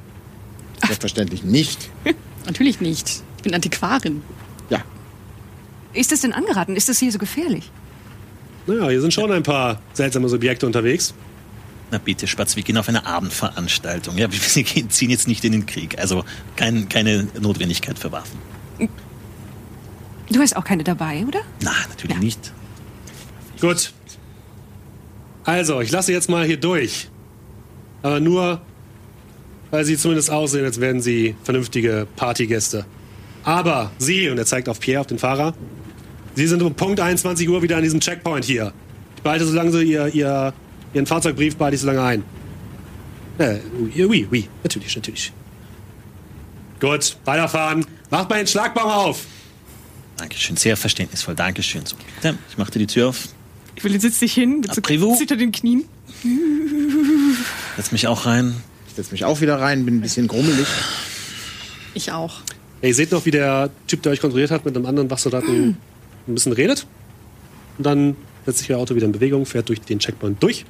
Selbstverständlich 0.86 1.42
nicht. 1.42 1.90
Natürlich 2.46 2.80
nicht. 2.80 3.22
Ich 3.38 3.42
bin 3.42 3.54
Antiquarin. 3.54 4.22
Ja. 4.70 4.82
Ist 5.98 6.12
das 6.12 6.20
denn 6.20 6.32
angeraten? 6.32 6.76
Ist 6.76 6.88
das 6.88 6.98
hier 6.98 7.10
so 7.10 7.18
gefährlich? 7.18 7.70
Naja, 8.66 8.88
hier 8.88 9.00
sind 9.00 9.12
schon 9.12 9.32
ein 9.32 9.42
paar 9.42 9.80
seltsame 9.94 10.28
Subjekte 10.28 10.64
unterwegs. 10.66 11.14
Na 11.90 11.98
bitte, 11.98 12.26
Spatz, 12.26 12.54
wir 12.54 12.62
gehen 12.62 12.76
auf 12.76 12.88
eine 12.88 13.04
Abendveranstaltung. 13.06 14.16
Ja, 14.16 14.28
wir 14.30 14.38
gehen- 14.64 14.90
ziehen 14.90 15.10
jetzt 15.10 15.26
nicht 15.26 15.44
in 15.44 15.52
den 15.52 15.66
Krieg. 15.66 15.98
Also 15.98 16.24
kein, 16.54 16.88
keine 16.88 17.26
Notwendigkeit 17.40 17.98
für 17.98 18.12
Waffen. 18.12 18.38
Du 20.30 20.40
hast 20.40 20.54
auch 20.56 20.64
keine 20.64 20.84
dabei, 20.84 21.24
oder? 21.26 21.40
Na, 21.62 21.72
natürlich 21.88 22.18
nicht. 22.18 22.52
Gut. 23.60 23.92
Also, 25.44 25.80
ich 25.80 25.90
lasse 25.90 26.12
jetzt 26.12 26.28
mal 26.28 26.44
hier 26.44 26.58
durch. 26.58 27.08
Aber 28.02 28.20
nur, 28.20 28.60
weil 29.70 29.84
Sie 29.86 29.96
zumindest 29.96 30.30
aussehen, 30.30 30.64
als 30.66 30.78
wären 30.80 31.00
Sie 31.00 31.34
vernünftige 31.42 32.06
Partygäste. 32.16 32.84
Aber 33.44 33.90
Sie, 33.98 34.28
und 34.28 34.36
er 34.36 34.44
zeigt 34.44 34.68
auf 34.68 34.78
Pierre, 34.78 35.00
auf 35.00 35.06
den 35.06 35.18
Fahrer, 35.18 35.54
Sie 36.38 36.46
sind 36.46 36.62
um 36.62 36.72
Punkt 36.72 37.00
21 37.00 37.48
Uhr 37.48 37.62
wieder 37.62 37.78
an 37.78 37.82
diesem 37.82 37.98
Checkpoint 37.98 38.44
hier. 38.44 38.72
Ich 39.16 39.22
behalte 39.22 39.44
so 39.44 39.52
lange 39.52 39.72
so 39.72 39.80
Ihr, 39.80 40.06
Ihr, 40.14 40.54
Ihren 40.94 41.04
Fahrzeugbrief 41.04 41.56
behalte 41.56 41.74
ich 41.74 41.80
so 41.80 41.88
lange 41.88 42.00
ein. 42.00 42.22
Äh, 43.38 43.56
oui, 43.96 44.28
oui, 44.30 44.48
natürlich, 44.62 44.94
natürlich. 44.94 45.32
Gut, 46.78 47.16
weiterfahren. 47.24 47.84
Macht 48.10 48.30
mal 48.30 48.36
den 48.36 48.46
Schlagbaum 48.46 48.88
auf. 48.88 49.26
Dankeschön, 50.16 50.56
sehr 50.56 50.76
verständnisvoll. 50.76 51.34
Dankeschön. 51.34 51.84
So, 51.84 51.96
bitte, 51.96 52.38
ich 52.48 52.56
mache 52.56 52.70
dir 52.70 52.78
die 52.78 52.86
Tür 52.86 53.08
auf. 53.08 53.30
Evelyn 53.74 53.98
setzt 53.98 54.20
sich 54.20 54.32
hin 54.32 54.60
mit 54.60 54.72
so 54.72 54.80
Aprivot. 54.80 55.18
zitternden 55.18 55.50
Knien. 55.50 55.86
Setz 57.76 57.90
mich 57.90 58.06
auch 58.06 58.26
rein. 58.26 58.54
Ich 58.86 58.94
setze 58.94 59.10
mich 59.10 59.24
auch 59.24 59.40
wieder 59.40 59.58
rein, 59.58 59.84
bin 59.84 59.96
ein 59.96 60.00
bisschen 60.02 60.28
grummelig. 60.28 60.68
Ich 61.94 62.12
auch. 62.12 62.42
Ja, 62.80 62.86
ihr 62.90 62.94
seht 62.94 63.10
noch, 63.10 63.26
wie 63.26 63.32
der 63.32 63.70
Typ, 63.88 64.02
der 64.02 64.12
euch 64.12 64.20
kontrolliert 64.20 64.52
hat, 64.52 64.64
mit 64.64 64.76
einem 64.76 64.86
anderen 64.86 65.10
Wachsoldaten 65.10 65.76
ein 66.28 66.34
bisschen 66.34 66.52
redet. 66.52 66.86
Und 67.78 67.84
dann 67.86 68.16
setzt 68.46 68.58
sich 68.58 68.70
euer 68.70 68.78
Auto 68.78 68.94
wieder 68.94 69.06
in 69.06 69.12
Bewegung, 69.12 69.46
fährt 69.46 69.68
durch 69.68 69.80
den 69.80 69.98
Checkpoint 69.98 70.42
durch. 70.42 70.64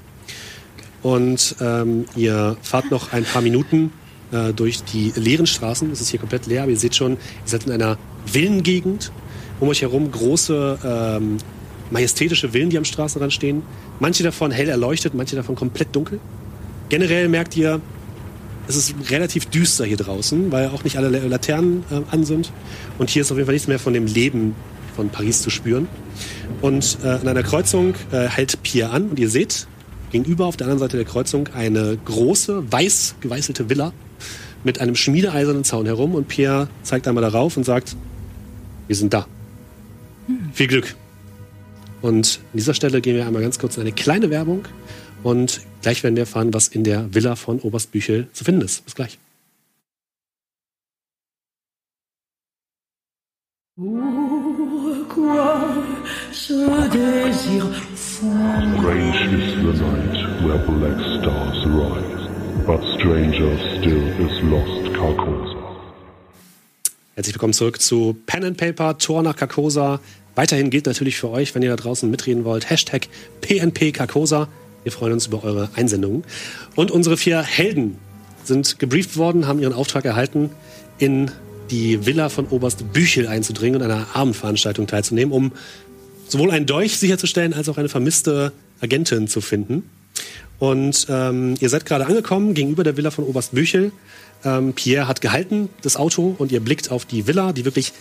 Und 1.03 1.57
ähm, 1.61 2.07
ihr 2.17 2.57
fahrt 2.63 2.91
noch 2.91 3.13
ein 3.13 3.25
paar 3.25 3.43
Minuten 3.43 3.93
äh, 4.33 4.53
durch 4.53 4.83
die 4.83 5.13
leeren 5.15 5.47
Straßen. 5.47 5.91
Es 5.93 6.01
ist 6.01 6.09
hier 6.09 6.19
komplett 6.19 6.47
leer, 6.47 6.63
aber 6.63 6.73
ihr 6.73 6.79
seht 6.79 6.97
schon, 6.97 7.13
ihr 7.13 7.19
seid 7.45 7.67
in 7.67 7.73
einer 7.73 7.99
Villengegend. 8.27 9.13
Um 9.61 9.69
euch 9.69 9.83
herum 9.83 10.11
große, 10.11 10.79
ähm, 10.85 11.39
majestätische 11.91 12.51
Villen, 12.51 12.71
die 12.71 12.79
am 12.79 12.85
Straßenrand 12.85 13.33
stehen. 13.33 13.63
Manche 13.99 14.23
davon 14.23 14.53
hell 14.53 14.69
erleuchtet, 14.69 15.15
manche 15.15 15.35
davon 15.35 15.57
komplett 15.57 15.89
dunkel. 15.97 16.21
Generell 16.91 17.29
merkt 17.29 17.57
ihr, 17.57 17.81
es 18.69 18.77
ist 18.77 18.95
relativ 19.11 19.47
düster 19.47 19.85
hier 19.85 19.97
draußen, 19.97 20.53
weil 20.53 20.69
auch 20.69 20.85
nicht 20.85 20.97
alle 20.97 21.09
La- 21.09 21.27
Laternen 21.27 21.85
äh, 21.91 22.03
an 22.11 22.25
sind. 22.25 22.53
Und 22.99 23.11
hier 23.11 23.23
ist 23.23 23.33
auf 23.33 23.39
jeden 23.39 23.47
Fall 23.47 23.55
nichts 23.55 23.67
mehr 23.67 23.79
von 23.79 23.95
dem 23.95 24.07
Leben 24.07 24.55
von 24.99 25.11
Paris 25.11 25.43
zu 25.43 25.51
spüren. 25.51 25.87
Und 26.61 26.99
äh, 27.05 27.07
an 27.07 27.29
einer 27.29 27.45
Kreuzung 27.45 27.95
äh, 28.11 28.27
hält 28.27 28.61
Pierre 28.65 28.91
an 28.91 29.11
und 29.11 29.21
ihr 29.21 29.31
seht 29.31 29.69
gegenüber 30.11 30.47
auf 30.47 30.57
der 30.57 30.67
anderen 30.67 30.81
Seite 30.81 30.97
der 30.97 31.07
Kreuzung 31.07 31.49
eine 31.55 31.97
große, 32.05 32.73
weiß 32.73 33.15
geweißelte 33.21 33.71
Villa 33.71 33.93
mit 34.65 34.81
einem 34.81 34.97
schmiedeeisernen 34.97 35.63
Zaun 35.63 35.87
herum. 35.87 36.17
Und 36.17 36.27
Pierre 36.27 36.69
zeigt 36.83 37.07
einmal 37.07 37.23
darauf 37.23 37.57
und 37.57 37.63
sagt, 37.63 37.95
wir 38.89 38.97
sind 38.97 39.15
da. 39.15 39.29
Viel 40.53 40.67
Glück. 40.67 40.97
Und 42.03 42.41
an 42.53 42.57
dieser 42.59 42.75
Stelle 42.75 43.01
gehen 43.01 43.15
wir 43.15 43.25
einmal 43.25 43.43
ganz 43.43 43.61
kurz 43.61 43.77
in 43.77 43.83
eine 43.83 43.93
kleine 43.93 44.31
Werbung 44.31 44.65
und 45.23 45.61
gleich 45.83 46.03
werden 46.03 46.17
wir 46.17 46.23
erfahren, 46.23 46.53
was 46.53 46.67
in 46.67 46.83
der 46.83 47.15
Villa 47.15 47.37
von 47.37 47.61
Oberst 47.61 47.93
Büchel 47.93 48.27
zu 48.33 48.43
finden 48.43 48.63
ist. 48.63 48.85
Bis 48.85 48.97
gleich. 48.97 49.19
Strange 58.79 59.21
is 59.35 59.55
the 59.61 59.73
night 59.85 60.19
where 60.43 60.59
black 60.67 60.99
stars 61.21 61.67
rise, 61.67 62.25
but 62.67 62.81
stranger 62.99 63.53
still 63.77 64.07
is 64.25 64.43
lost 64.45 64.95
Carcosa. 64.97 65.57
Herzlich 67.15 67.35
willkommen 67.35 67.53
zurück 67.53 67.81
zu 67.83 68.17
Pen 68.25 68.45
and 68.45 68.57
Paper, 68.57 68.97
Tor 68.97 69.23
nach 69.23 69.37
Carcosa. 69.37 70.01
Weiterhin 70.35 70.71
gilt 70.71 70.87
natürlich 70.87 71.19
für 71.19 71.29
euch, 71.29 71.55
wenn 71.55 71.61
ihr 71.61 71.71
da 71.71 71.77
draußen 71.77 72.11
mitreden 72.11 72.45
wollt, 72.45 72.71
Hashtag 72.71 73.09
PNP 73.43 73.93
Carcosa. 73.93 74.49
Wir 74.83 74.93
freuen 74.93 75.13
uns 75.13 75.27
über 75.27 75.45
eure 75.45 75.69
Einsendungen. 75.77 76.25
Und 76.75 76.91
unsere 76.91 77.19
vier 77.19 77.43
Helden 77.43 77.99
sind 78.45 78.79
gebrieft 78.79 79.19
worden, 79.19 79.47
haben 79.47 79.61
ihren 79.61 79.75
Auftrag 79.75 80.07
erhalten, 80.07 80.49
in 80.97 81.31
die 81.71 82.07
Villa 82.07 82.29
von 82.29 82.47
Oberst 82.47 82.93
Büchel 82.93 83.27
einzudringen 83.27 83.81
und 83.81 83.87
an 83.87 83.91
einer 83.91 84.07
Abendveranstaltung 84.15 84.87
teilzunehmen, 84.87 85.33
um 85.33 85.53
sowohl 86.29 86.51
einen 86.51 86.67
Dolch 86.67 86.99
sicherzustellen, 86.99 87.55
als 87.55 87.69
auch 87.69 87.79
eine 87.79 87.89
vermisste 87.89 88.53
Agentin 88.81 89.29
zu 89.29 89.41
finden. 89.41 89.89
Und 90.59 91.07
ähm, 91.09 91.55
ihr 91.61 91.69
seid 91.69 91.87
gerade 91.87 92.07
angekommen 92.07 92.55
gegenüber 92.55 92.85
der 92.85 92.97
Villa 92.97 93.11
von 93.11 93.25
Oberst 93.25 93.55
Büchel. 93.55 93.93
Ähm, 94.45 94.73
Pierre 94.73 95.07
hat 95.07 95.21
gehalten, 95.21 95.69
das 95.83 95.97
Auto, 95.97 96.35
und 96.37 96.53
ihr 96.53 96.61
blickt 96.61 96.91
auf 96.91 97.05
die 97.05 97.27
Villa, 97.27 97.53
die 97.53 97.65
wirklich 97.65 97.93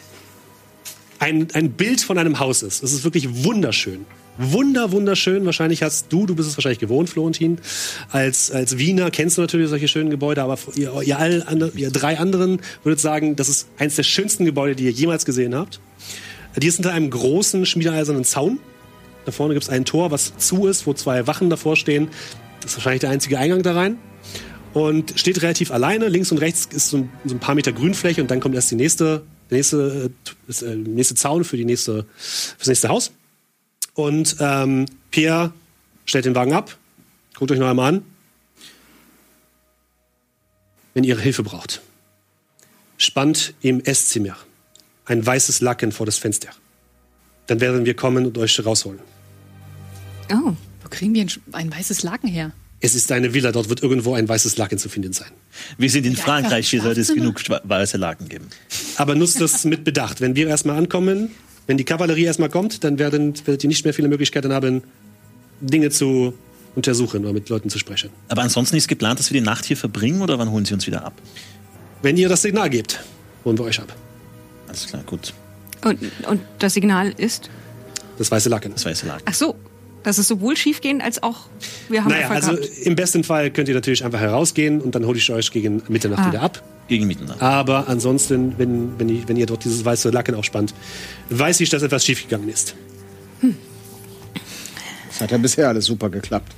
ein, 1.20 1.48
ein 1.54 1.72
Bild 1.72 2.02
von 2.02 2.18
einem 2.18 2.40
Haus 2.40 2.64
ist. 2.64 2.84
Es 2.84 2.94
ist 2.94 3.04
wirklich 3.04 3.44
wunderschön. 3.44 4.06
Wunder, 4.38 4.92
wunderschön. 4.92 5.46
Wahrscheinlich 5.46 5.82
hast 5.82 6.14
du, 6.14 6.26
du 6.26 6.36
bist 6.36 6.50
es 6.50 6.58
wahrscheinlich 6.58 6.80
gewohnt, 6.80 7.10
Florentin. 7.10 7.60
Als, 8.12 8.52
als 8.52 8.78
Wiener 8.78 9.10
kennst 9.10 9.38
du 9.38 9.42
natürlich 9.42 9.70
solche 9.70 9.88
schönen 9.88 10.10
Gebäude, 10.10 10.44
aber 10.44 10.58
ihr, 10.76 10.94
ihr, 11.04 11.18
all, 11.18 11.72
ihr 11.76 11.90
drei 11.90 12.20
anderen 12.20 12.60
würdet 12.84 13.00
sagen, 13.00 13.36
das 13.36 13.50
ist 13.50 13.68
eines 13.78 13.96
der 13.96 14.04
schönsten 14.04 14.46
Gebäude, 14.46 14.76
die 14.76 14.86
ihr 14.86 14.92
jemals 14.92 15.26
gesehen 15.26 15.56
habt. 15.56 15.80
Die 16.56 16.68
ist 16.68 16.76
hinter 16.76 16.94
einem 16.94 17.10
großen 17.10 17.66
schmiedeeisernen 17.66 18.24
Zaun. 18.24 18.60
Da 19.26 19.32
vorne 19.32 19.54
gibt 19.54 19.64
es 19.64 19.70
ein 19.70 19.86
Tor, 19.86 20.12
was 20.12 20.38
zu 20.38 20.68
ist, 20.68 20.88
wo 20.88 20.94
zwei 20.94 21.28
Wachen 21.28 21.50
davor 21.50 21.76
stehen. 21.76 22.10
Das 22.62 22.72
ist 22.72 22.78
wahrscheinlich 22.78 23.02
der 23.02 23.10
einzige 23.10 23.40
Eingang 23.40 23.64
da 23.64 23.74
rein. 23.74 23.98
Und 24.74 25.20
steht 25.20 25.42
relativ 25.42 25.72
alleine. 25.72 26.08
Links 26.08 26.32
und 26.32 26.38
rechts 26.38 26.68
ist 26.72 26.90
so 26.90 26.98
ein, 26.98 27.10
so 27.26 27.36
ein 27.36 27.40
paar 27.40 27.56
Meter 27.56 27.72
Grünfläche 27.72 28.22
und 28.22 28.30
dann 28.30 28.40
kommt 28.40 28.54
erst 28.54 28.70
die 28.70 28.76
nächste, 28.76 29.24
der 29.50 29.58
nächste, 29.58 30.12
äh, 30.48 30.66
äh, 30.66 30.76
nächste 30.76 31.16
Zaun 31.16 31.44
für, 31.44 31.58
die 31.58 31.66
nächste, 31.66 32.04
für 32.04 32.60
das 32.60 32.68
nächste 32.68 32.90
Haus. 32.90 33.12
Und 33.98 34.36
ähm, 34.40 34.86
Pierre 35.10 35.52
stellt 36.06 36.26
den 36.26 36.36
Wagen 36.36 36.54
ab. 36.54 36.78
Guckt 37.34 37.52
euch 37.52 37.58
noch 37.58 37.68
einmal 37.68 37.96
an. 37.96 38.06
Wenn 40.94 41.04
ihr 41.04 41.18
Hilfe 41.18 41.42
braucht, 41.42 41.82
spannt 43.00 43.56
im 43.62 43.80
Esszimmer 43.84 44.38
ein 45.06 45.26
weißes 45.26 45.62
Laken 45.62 45.92
vor 45.92 46.06
das 46.06 46.20
Fenster. 46.20 46.50
Dann 47.48 47.60
werden 47.60 47.86
wir 47.86 47.96
kommen 47.96 48.28
und 48.28 48.38
euch 48.38 48.64
rausholen. 48.64 49.00
Oh. 50.32 50.54
Wo 50.84 50.90
kriegen 50.90 51.16
wir 51.16 51.24
ein, 51.24 51.32
ein 51.54 51.74
weißes 51.74 52.04
Laken 52.04 52.30
her? 52.30 52.52
Es 52.80 52.94
ist 52.94 53.12
eine 53.12 53.34
Villa, 53.34 53.52
dort 53.52 53.70
wird 53.70 53.82
irgendwo 53.82 54.14
ein 54.14 54.30
weißes 54.30 54.58
Laken 54.58 54.78
zu 54.78 54.90
finden 54.90 55.14
sein. 55.14 55.32
Wir 55.80 55.90
sind 55.90 56.06
in 56.06 56.14
Ja, 56.14 56.20
Frankreich, 56.22 56.70
hier 56.70 56.84
sollte 56.84 57.02
es 57.02 57.12
genug 57.12 57.42
weiße 57.64 57.98
Laken 57.98 58.30
geben. 58.30 58.48
Aber 58.98 59.16
nutzt 59.16 59.42
das 59.42 59.66
mit 59.66 59.84
Bedacht. 59.84 60.22
Wenn 60.22 60.36
wir 60.36 60.48
erstmal 60.48 60.78
ankommen, 60.78 61.32
wenn 61.68 61.78
die 61.78 61.84
Kavallerie 61.84 62.24
erstmal 62.24 62.50
kommt, 62.50 62.84
dann 62.84 62.98
werden, 62.98 63.34
werdet 63.46 63.64
ihr 63.64 63.68
nicht 63.68 63.84
mehr 63.84 63.94
viele 63.94 64.08
Möglichkeiten 64.08 64.52
haben, 64.54 64.84
Dinge 65.60 65.90
zu 65.90 66.34
untersuchen 66.76 67.24
oder 67.26 67.34
mit 67.34 67.50
Leuten 67.50 67.70
zu 67.70 67.80
sprechen. 67.80 68.10
Aber 68.30 68.42
ansonsten 68.42 68.76
ist 68.78 68.88
geplant, 68.88 69.20
dass 69.20 69.32
wir 69.32 69.40
die 69.40 69.46
Nacht 69.46 69.66
hier 69.66 69.78
verbringen 69.78 70.22
oder 70.22 70.40
wann 70.40 70.52
holen 70.52 70.66
Sie 70.66 70.74
uns 70.74 70.88
wieder 70.88 71.04
ab? 71.04 71.14
Wenn 72.02 72.16
ihr 72.18 72.30
das 72.30 72.44
Signal 72.44 72.70
gebt, 72.70 73.04
holen 73.44 73.58
wir 73.58 73.66
euch 73.66 73.80
ab. 73.80 73.94
Alles 74.68 74.88
klar, 74.88 75.04
gut. 75.06 75.34
Und, 75.84 76.00
und 76.28 76.42
das 76.60 76.74
Signal 76.74 77.14
ist? 77.18 77.50
Das 78.18 78.32
weiße 78.32 78.50
Laken. 78.50 78.72
Das 78.74 78.86
weiße 78.86 79.08
Laken. 79.08 79.24
Ach 79.26 79.34
so. 79.34 79.56
Das 80.08 80.18
ist 80.20 80.30
sowohl 80.30 80.56
schiefgehen 80.56 81.02
als 81.02 81.22
auch 81.22 81.48
wir 81.90 82.02
haben 82.02 82.10
Naja, 82.12 82.22
Erfolg 82.30 82.44
also 82.44 82.56
gehabt. 82.62 82.78
im 82.86 82.96
besten 82.96 83.26
Fall 83.26 83.52
könnt 83.52 83.68
ihr 83.68 83.76
natürlich 83.76 84.06
einfach 84.06 84.22
herausgehen 84.22 84.80
und 84.80 84.96
dann 84.96 85.06
hole 85.06 85.18
ich 85.18 85.30
euch 85.32 85.52
gegen 85.52 85.84
Mitternacht 85.90 86.22
Ah. 86.24 86.28
wieder 86.32 86.42
ab. 86.44 86.64
Gegen 86.88 87.08
Mitternacht. 87.08 87.42
Aber 87.42 87.90
ansonsten, 87.90 88.58
wenn, 88.58 88.98
wenn, 88.98 89.10
ich, 89.10 89.28
wenn 89.28 89.36
ihr 89.36 89.46
dort 89.46 89.66
dieses 89.66 89.84
weiße 89.84 90.10
Laken 90.12 90.34
aufspannt, 90.36 90.74
weiß 91.30 91.60
ich, 91.60 91.70
dass 91.70 91.84
etwas 91.84 92.06
schiefgegangen 92.06 92.48
ist. 92.48 92.74
Das 95.10 95.20
hat 95.20 95.32
ja 95.32 95.38
bisher 95.40 95.68
alles 95.68 95.84
super 95.84 96.10
geklappt. 96.10 96.54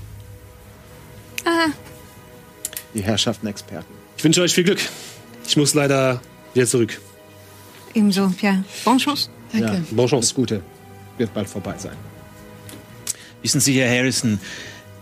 Ah. 1.45 1.69
Die 2.93 3.01
Herrschaften 3.01 3.47
Experten. 3.47 3.91
Ich 4.15 4.23
wünsche 4.23 4.41
euch 4.43 4.53
viel 4.53 4.63
Glück. 4.65 4.79
Ich 5.47 5.57
muss 5.57 5.73
leider 5.73 6.21
wieder 6.53 6.67
zurück. 6.67 7.01
Ebenso, 7.95 8.29
Pierre. 8.29 8.63
Bonne 8.85 8.99
chance. 8.99 9.27
Danke. 9.51 9.81
Bonne 9.89 10.01
Alles 10.01 10.11
Chance. 10.11 10.35
Gute. 10.35 10.61
Wird 11.17 11.33
bald 11.33 11.49
vorbei 11.49 11.73
sein. 11.79 12.08
Wissen 13.41 13.61
Sie, 13.61 13.79
Herr 13.79 13.89
Harrison, 13.89 14.39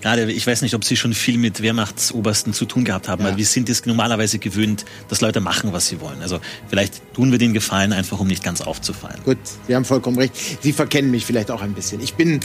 gerade, 0.01 0.31
ich 0.31 0.45
weiß 0.45 0.61
nicht, 0.61 0.75
ob 0.75 0.83
Sie 0.83 0.95
schon 0.95 1.13
viel 1.13 1.37
mit 1.37 1.61
Wehrmachtsobersten 1.61 2.53
zu 2.53 2.65
tun 2.65 2.83
gehabt 2.85 3.07
haben, 3.07 3.23
Ja. 3.23 3.29
weil 3.29 3.37
wir 3.37 3.45
sind 3.45 3.69
es 3.69 3.85
normalerweise 3.85 4.37
gewöhnt, 4.39 4.85
dass 5.09 5.21
Leute 5.21 5.39
machen, 5.39 5.73
was 5.73 5.87
sie 5.87 5.99
wollen. 6.01 6.21
Also 6.21 6.39
vielleicht 6.69 7.01
tun 7.13 7.31
wir 7.31 7.39
den 7.39 7.53
Gefallen 7.53 7.93
einfach, 7.93 8.19
um 8.19 8.27
nicht 8.27 8.43
ganz 8.43 8.61
aufzufallen. 8.61 9.19
Gut, 9.25 9.37
Sie 9.67 9.75
haben 9.75 9.85
vollkommen 9.85 10.17
recht. 10.17 10.33
Sie 10.61 10.71
verkennen 10.73 11.09
mich 11.11 11.25
vielleicht 11.25 11.49
auch 11.51 11.61
ein 11.61 11.73
bisschen. 11.73 11.99
Ich 12.01 12.13
bin 12.13 12.39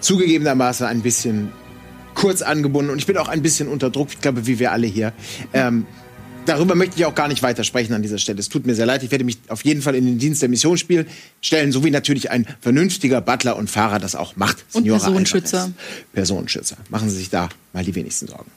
zugegebenermaßen 0.00 0.86
ein 0.86 1.00
bisschen 1.00 1.52
kurz 2.14 2.42
angebunden 2.42 2.90
und 2.90 2.98
ich 2.98 3.06
bin 3.06 3.16
auch 3.16 3.28
ein 3.28 3.40
bisschen 3.42 3.68
unter 3.68 3.88
Druck, 3.88 4.08
ich 4.12 4.20
glaube, 4.20 4.46
wie 4.46 4.58
wir 4.58 4.72
alle 4.72 4.86
hier. 4.86 5.12
Ähm, 5.54 5.86
darüber 6.46 6.74
möchte 6.74 6.96
ich 6.96 7.04
auch 7.04 7.14
gar 7.14 7.28
nicht 7.28 7.42
weiter 7.42 7.64
sprechen 7.64 7.94
an 7.94 8.02
dieser 8.02 8.18
Stelle. 8.18 8.38
Es 8.38 8.48
tut 8.48 8.66
mir 8.66 8.74
sehr 8.74 8.86
leid. 8.86 9.02
Ich 9.02 9.10
werde 9.10 9.24
mich 9.24 9.38
auf 9.48 9.64
jeden 9.64 9.82
Fall 9.82 9.94
in 9.94 10.06
den 10.06 10.18
Dienst 10.18 10.42
der 10.42 10.48
Mission 10.48 10.78
spielen, 10.78 11.06
stellen, 11.40 11.72
so 11.72 11.84
wie 11.84 11.90
natürlich 11.90 12.30
ein 12.30 12.46
vernünftiger 12.60 13.20
Butler 13.20 13.56
und 13.56 13.70
Fahrer 13.70 13.98
das 13.98 14.14
auch 14.14 14.36
macht. 14.36 14.64
Und 14.72 14.86
Personenschützer. 14.86 15.72
Personenschützer. 16.12 16.76
Machen 16.88 17.10
Sie 17.10 17.16
sich 17.16 17.30
da 17.30 17.48
mal 17.72 17.84
die 17.84 17.94
wenigsten 17.94 18.26
Sorgen. 18.26 18.50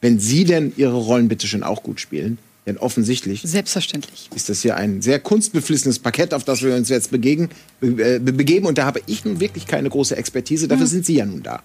Wenn 0.00 0.20
Sie 0.20 0.44
denn 0.44 0.72
Ihre 0.76 0.94
Rollen 0.94 1.28
bitte 1.28 1.46
schön 1.46 1.62
auch 1.62 1.82
gut 1.82 2.00
spielen, 2.00 2.38
denn 2.66 2.78
offensichtlich 2.78 3.42
Selbstverständlich. 3.42 4.30
ist 4.34 4.48
das 4.48 4.62
hier 4.62 4.76
ein 4.76 5.02
sehr 5.02 5.20
kunstbeflissenes 5.20 5.98
Parkett, 5.98 6.32
auf 6.32 6.44
das 6.44 6.62
wir 6.62 6.74
uns 6.74 6.88
jetzt 6.88 7.10
begegen, 7.10 7.50
be, 7.80 8.16
äh, 8.16 8.18
begeben. 8.18 8.66
Und 8.66 8.78
da 8.78 8.86
habe 8.86 9.02
ich 9.06 9.24
nun 9.24 9.40
wirklich 9.40 9.66
keine 9.66 9.90
große 9.90 10.16
Expertise. 10.16 10.66
Dafür 10.66 10.86
sind 10.86 11.04
Sie 11.04 11.16
ja 11.16 11.26
nun 11.26 11.42
da. 11.42 11.62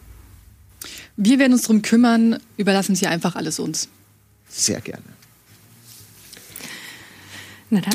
Wir 1.15 1.39
werden 1.39 1.53
uns 1.53 1.63
drum 1.63 1.81
kümmern. 1.81 2.39
Überlassen 2.57 2.95
Sie 2.95 3.07
einfach 3.07 3.35
alles 3.35 3.59
uns. 3.59 3.87
Sehr 4.49 4.81
gerne. 4.81 5.03
Na 7.69 7.81
dann. 7.81 7.93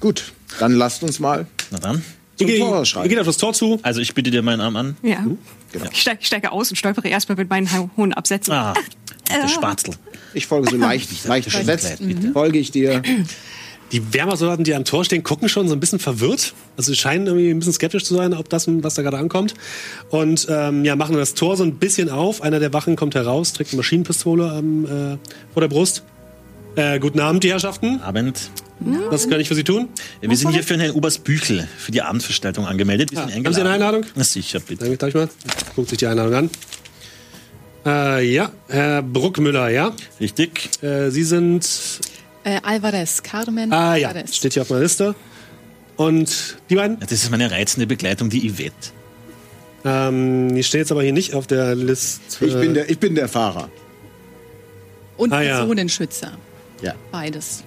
Gut, 0.00 0.32
dann 0.58 0.72
lasst 0.72 1.02
uns 1.02 1.20
mal 1.20 1.46
Na 1.70 1.78
dann. 1.78 2.02
zum 2.36 2.48
Ihr, 2.48 2.58
Tor 2.58 2.80
ihr 2.80 2.84
schreiten. 2.84 3.08
geht 3.08 3.18
auf 3.18 3.26
das 3.26 3.36
Tor 3.36 3.52
zu. 3.52 3.78
Also 3.82 4.00
ich 4.00 4.14
bitte 4.14 4.30
dir 4.30 4.42
meinen 4.42 4.60
Arm 4.60 4.76
an. 4.76 4.96
Ja. 5.02 5.24
Genau. 5.72 5.86
Ich, 5.92 6.00
steige, 6.00 6.18
ich 6.20 6.26
steige 6.26 6.52
aus 6.52 6.70
und 6.70 6.76
stolpere 6.76 7.08
erstmal 7.08 7.36
mit 7.36 7.48
meinen 7.48 7.68
hohen 7.96 8.12
Absätzen. 8.12 8.52
Ah, 8.52 8.74
der 9.28 9.48
Spatzel. 9.48 9.94
Ich 10.34 10.46
folge 10.46 10.70
so 10.70 10.76
leicht, 10.76 11.24
leicht 11.26 11.50
versetzt. 11.50 11.98
Bitte. 12.00 12.32
Folge 12.32 12.58
ich 12.58 12.70
dir. 12.70 13.02
Die 13.92 14.14
Wehrmachtssoldaten, 14.14 14.64
die 14.64 14.74
am 14.74 14.84
Tor 14.86 15.04
stehen, 15.04 15.22
gucken 15.22 15.50
schon 15.50 15.68
so 15.68 15.74
ein 15.74 15.80
bisschen 15.80 15.98
verwirrt. 15.98 16.54
Also 16.78 16.92
sie 16.92 16.96
scheinen 16.98 17.26
irgendwie 17.26 17.50
ein 17.50 17.58
bisschen 17.58 17.74
skeptisch 17.74 18.04
zu 18.04 18.14
sein, 18.14 18.32
ob 18.32 18.48
das, 18.48 18.66
was 18.66 18.94
da 18.94 19.02
gerade 19.02 19.18
ankommt. 19.18 19.52
Und 20.08 20.46
ähm, 20.50 20.84
ja, 20.86 20.96
machen 20.96 21.14
das 21.16 21.34
Tor 21.34 21.56
so 21.58 21.62
ein 21.64 21.74
bisschen 21.74 22.08
auf. 22.08 22.40
Einer 22.42 22.58
der 22.58 22.72
Wachen 22.72 22.96
kommt 22.96 23.14
heraus, 23.14 23.52
trägt 23.52 23.70
eine 23.72 23.76
Maschinenpistole 23.78 24.56
ähm, 24.58 24.84
äh, 24.86 25.18
vor 25.52 25.60
der 25.60 25.68
Brust. 25.68 26.02
Äh, 26.76 26.98
guten 27.00 27.20
Abend, 27.20 27.44
die 27.44 27.50
Herrschaften. 27.50 28.00
Abend. 28.00 28.50
Was 28.80 29.28
kann 29.28 29.38
ich 29.40 29.48
für 29.48 29.54
Sie 29.54 29.64
tun? 29.64 29.88
Wir 30.20 30.36
sind 30.36 30.50
hier 30.50 30.62
für 30.64 30.76
Herrn 30.78 30.92
Oberst 30.92 31.22
Büchel 31.24 31.68
für 31.78 31.92
die 31.92 32.02
Abendveranstaltung 32.02 32.66
angemeldet. 32.66 33.12
Wir 33.12 33.18
sind 33.28 33.44
Haben 33.46 33.54
Sie 33.54 33.60
eine 33.60 33.70
Einladung? 33.70 34.04
Na 34.14 34.24
sicher, 34.24 34.58
bitte. 34.60 34.84
Danke, 34.84 34.96
darf 34.96 35.08
ich 35.10 35.14
mal? 35.14 35.28
Guckt 35.76 35.88
sich 35.90 35.98
die 35.98 36.06
Einladung 36.06 36.34
an. 36.34 36.50
Äh, 37.84 38.32
ja, 38.32 38.50
Herr 38.68 39.02
Bruckmüller, 39.02 39.68
ja. 39.70 39.92
Richtig. 40.20 40.70
Äh, 40.82 41.10
Sie 41.10 41.24
sind. 41.24 41.68
Äh, 42.44 42.60
Alvarez, 42.62 43.22
Carmen 43.22 43.72
Ah 43.72 43.94
ja, 43.96 44.08
Alvarez. 44.08 44.36
steht 44.36 44.54
hier 44.54 44.62
auf 44.62 44.70
meiner 44.70 44.82
Liste. 44.82 45.14
Und 45.96 46.56
die 46.70 46.74
beiden? 46.74 46.98
Ja, 47.00 47.06
Das 47.06 47.12
ist 47.22 47.30
meine 47.30 47.50
reizende 47.50 47.86
Begleitung, 47.86 48.30
die 48.30 48.50
Yvette. 48.50 48.72
Ähm, 49.84 50.54
die 50.54 50.62
stehen 50.62 50.80
jetzt 50.80 50.92
aber 50.92 51.02
hier 51.02 51.12
nicht 51.12 51.34
auf 51.34 51.46
der 51.46 51.74
Liste. 51.74 52.44
Ich 52.46 52.54
bin 52.54 52.74
der, 52.74 52.88
ich 52.90 52.98
bin 52.98 53.14
der 53.14 53.28
Fahrer. 53.28 53.68
Und 55.16 55.32
Ah, 55.32 55.42
ja. 55.42 55.58
Personenschützer. 55.58 56.32
Ja. 56.82 56.94
Beides. 57.12 57.62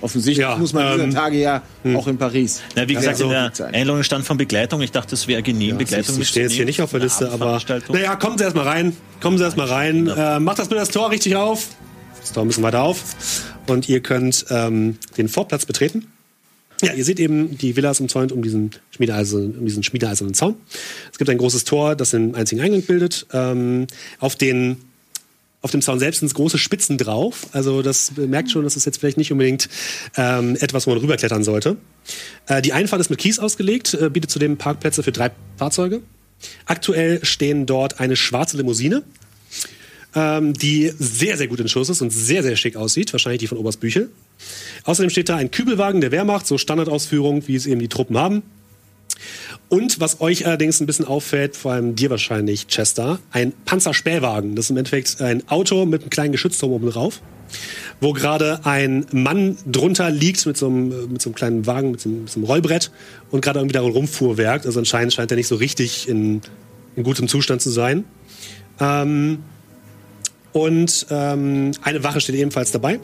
Offensichtlich 0.00 0.38
Ja, 0.38 0.56
muss 0.56 0.72
man 0.72 0.92
dieser 0.92 1.04
ähm, 1.04 1.14
Tage 1.14 1.38
ja 1.38 1.62
auch 1.94 2.06
in 2.06 2.16
Paris. 2.16 2.62
Na, 2.74 2.88
wie 2.88 2.94
Ja, 2.94 3.00
gesagt, 3.00 3.18
so 3.18 3.24
in 3.24 3.30
der. 3.30 3.52
Einladung 3.72 4.02
stand 4.02 4.24
von 4.24 4.36
Begleitung. 4.38 4.80
Ich 4.80 4.92
dachte, 4.92 5.10
das 5.10 5.28
wäre 5.28 5.42
genehm, 5.42 5.76
Begleitung 5.78 6.14
Sie 6.14 6.24
stehen 6.24 6.44
jetzt 6.44 6.52
hier 6.52 6.64
nicht 6.64 6.80
auf 6.80 6.90
der 6.90 7.00
Liste, 7.00 7.30
aber. 7.30 7.60
Naja, 7.88 8.16
kommen 8.16 8.38
Sie 8.38 8.44
erstmal 8.44 8.66
rein. 8.66 8.96
Kommen 9.20 9.36
Sie 9.38 9.44
erstmal 9.44 9.66
rein. 9.68 10.06
Äh, 10.08 10.40
macht 10.40 10.58
das 10.58 10.68
bitte 10.68 10.80
das 10.80 10.88
Tor 10.90 11.10
richtig 11.10 11.36
auf. 11.36 11.68
Das 12.20 12.32
Tor 12.32 12.44
ein 12.44 12.48
bisschen 12.48 12.62
weiter 12.62 12.82
auf. 12.82 13.02
Und 13.66 13.88
ihr 13.88 14.00
könnt 14.00 14.46
ähm, 14.50 14.96
den 15.16 15.28
Vorplatz 15.28 15.66
betreten. 15.66 16.06
Ja, 16.82 16.94
ihr 16.94 17.04
seht 17.04 17.20
eben, 17.20 17.58
die 17.58 17.76
Villa 17.76 17.90
ist 17.90 18.00
umzäunt 18.00 18.32
um 18.32 18.42
diesen, 18.42 18.70
Schmiedeeisen, 18.90 19.58
um 19.58 19.66
diesen 19.66 19.82
schmiedeeisernen 19.82 20.32
Zaun. 20.32 20.54
Es 21.12 21.18
gibt 21.18 21.28
ein 21.28 21.36
großes 21.36 21.64
Tor, 21.64 21.94
das 21.94 22.10
den 22.10 22.34
einzigen 22.34 22.62
Eingang 22.62 22.80
bildet. 22.82 23.26
Ähm, 23.34 23.86
auf 24.18 24.34
den 24.36 24.78
auf 25.62 25.70
dem 25.70 25.82
Zaun 25.82 25.98
selbst 25.98 26.20
sind 26.20 26.32
große 26.32 26.58
Spitzen 26.58 26.96
drauf. 26.96 27.46
Also 27.52 27.82
das 27.82 28.12
merkt 28.16 28.50
schon, 28.50 28.64
das 28.64 28.76
ist 28.76 28.86
jetzt 28.86 28.98
vielleicht 28.98 29.18
nicht 29.18 29.30
unbedingt 29.30 29.68
ähm, 30.16 30.56
etwas, 30.60 30.86
wo 30.86 30.90
man 30.90 31.00
rüberklettern 31.00 31.44
sollte. 31.44 31.76
Äh, 32.46 32.62
die 32.62 32.72
Einfahrt 32.72 33.00
ist 33.00 33.10
mit 33.10 33.18
Kies 33.18 33.38
ausgelegt, 33.38 33.94
äh, 33.94 34.08
bietet 34.08 34.30
zudem 34.30 34.56
Parkplätze 34.56 35.02
für 35.02 35.12
drei 35.12 35.30
Fahrzeuge. 35.58 36.00
Aktuell 36.64 37.24
stehen 37.24 37.66
dort 37.66 38.00
eine 38.00 38.16
schwarze 38.16 38.56
Limousine, 38.56 39.02
ähm, 40.14 40.54
die 40.54 40.92
sehr, 40.98 41.36
sehr 41.36 41.48
gut 41.48 41.60
in 41.60 41.68
Schuss 41.68 41.90
ist 41.90 42.00
und 42.00 42.10
sehr, 42.10 42.42
sehr 42.42 42.56
schick 42.56 42.76
aussieht. 42.76 43.12
Wahrscheinlich 43.12 43.40
die 43.40 43.46
von 43.46 43.58
Oberst 43.58 43.80
Büchel. 43.80 44.10
Außerdem 44.84 45.10
steht 45.10 45.28
da 45.28 45.36
ein 45.36 45.50
Kübelwagen 45.50 46.00
der 46.00 46.10
Wehrmacht, 46.10 46.46
so 46.46 46.56
Standardausführung, 46.56 47.46
wie 47.48 47.56
es 47.56 47.66
eben 47.66 47.80
die 47.80 47.88
Truppen 47.88 48.16
haben. 48.16 48.42
Und 49.68 50.00
was 50.00 50.20
euch 50.20 50.46
allerdings 50.46 50.80
ein 50.80 50.86
bisschen 50.86 51.04
auffällt, 51.04 51.56
vor 51.56 51.72
allem 51.72 51.94
dir 51.94 52.10
wahrscheinlich, 52.10 52.66
Chester, 52.66 53.20
ein 53.30 53.52
Panzerspähwagen. 53.64 54.56
Das 54.56 54.66
ist 54.66 54.70
im 54.70 54.76
Endeffekt 54.76 55.20
ein 55.20 55.48
Auto 55.48 55.86
mit 55.86 56.02
einem 56.02 56.10
kleinen 56.10 56.32
Geschützturm 56.32 56.72
oben 56.72 56.90
drauf, 56.90 57.20
wo 58.00 58.12
gerade 58.12 58.60
ein 58.64 59.06
Mann 59.12 59.56
drunter 59.66 60.10
liegt 60.10 60.44
mit 60.46 60.56
so 60.56 60.66
einem, 60.66 61.12
mit 61.12 61.22
so 61.22 61.30
einem 61.30 61.34
kleinen 61.34 61.66
Wagen, 61.66 61.92
mit 61.92 62.00
so 62.00 62.08
einem, 62.08 62.22
mit 62.22 62.30
so 62.30 62.40
einem 62.40 62.46
Rollbrett 62.46 62.90
und 63.30 63.42
gerade 63.42 63.60
irgendwie 63.60 63.74
darin 63.74 63.92
rumfuhrwerkt. 63.92 64.66
Also 64.66 64.80
anscheinend 64.80 65.12
scheint 65.12 65.30
er 65.30 65.36
nicht 65.36 65.48
so 65.48 65.56
richtig 65.56 66.08
in, 66.08 66.40
in 66.96 67.02
gutem 67.04 67.28
Zustand 67.28 67.62
zu 67.62 67.70
sein. 67.70 68.04
Ähm, 68.80 69.38
und 70.52 71.06
ähm, 71.10 71.72
eine 71.82 72.02
Wache 72.02 72.20
steht 72.20 72.34
ebenfalls 72.34 72.72
dabei. 72.72 72.98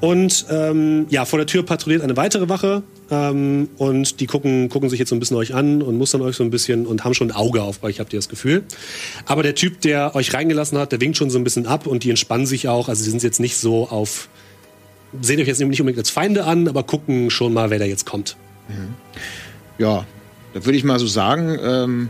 Und 0.00 0.44
ähm, 0.50 1.06
ja, 1.08 1.24
vor 1.24 1.38
der 1.38 1.46
Tür 1.46 1.64
patrouilliert 1.64 2.02
eine 2.02 2.16
weitere 2.18 2.48
Wache 2.50 2.82
ähm, 3.10 3.68
und 3.76 4.20
die 4.20 4.26
gucken, 4.26 4.68
gucken 4.68 4.88
sich 4.88 4.98
jetzt 4.98 5.10
so 5.10 5.16
ein 5.16 5.20
bisschen 5.20 5.36
euch 5.36 5.54
an 5.54 5.82
und 5.82 5.96
mustern 5.96 6.22
euch 6.22 6.36
so 6.36 6.44
ein 6.44 6.50
bisschen 6.50 6.86
und 6.86 7.04
haben 7.04 7.14
schon 7.14 7.30
ein 7.30 7.36
Auge 7.36 7.62
auf 7.62 7.82
euch, 7.82 8.00
habt 8.00 8.12
ihr 8.12 8.18
das 8.18 8.28
Gefühl. 8.28 8.64
Aber 9.26 9.42
der 9.42 9.54
Typ, 9.54 9.80
der 9.80 10.14
euch 10.14 10.34
reingelassen 10.34 10.78
hat, 10.78 10.92
der 10.92 11.00
winkt 11.00 11.16
schon 11.16 11.30
so 11.30 11.38
ein 11.38 11.44
bisschen 11.44 11.66
ab 11.66 11.86
und 11.86 12.04
die 12.04 12.10
entspannen 12.10 12.46
sich 12.46 12.68
auch. 12.68 12.88
Also 12.88 13.04
sie 13.04 13.10
sind 13.10 13.22
jetzt 13.22 13.40
nicht 13.40 13.56
so 13.56 13.88
auf, 13.88 14.28
sehen 15.20 15.40
euch 15.40 15.46
jetzt 15.46 15.60
nicht 15.60 15.80
unbedingt 15.80 15.98
als 15.98 16.10
Feinde 16.10 16.44
an, 16.44 16.68
aber 16.68 16.82
gucken 16.82 17.30
schon 17.30 17.52
mal, 17.52 17.70
wer 17.70 17.78
da 17.78 17.84
jetzt 17.84 18.06
kommt. 18.06 18.36
Ja, 19.78 20.06
da 20.54 20.64
würde 20.64 20.78
ich 20.78 20.84
mal 20.84 20.98
so 20.98 21.06
sagen, 21.06 21.58
ähm, 21.62 22.08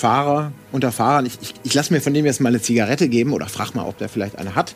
Fahrer 0.00 0.52
unter 0.72 0.92
Fahrern, 0.92 1.26
ich, 1.26 1.38
ich, 1.42 1.54
ich 1.62 1.74
lasse 1.74 1.92
mir 1.92 2.00
von 2.00 2.14
dem 2.14 2.24
jetzt 2.26 2.40
mal 2.40 2.48
eine 2.48 2.60
Zigarette 2.62 3.08
geben 3.08 3.32
oder 3.32 3.46
frag 3.46 3.74
mal, 3.74 3.84
ob 3.84 3.98
der 3.98 4.08
vielleicht 4.08 4.36
eine 4.38 4.54
hat. 4.54 4.74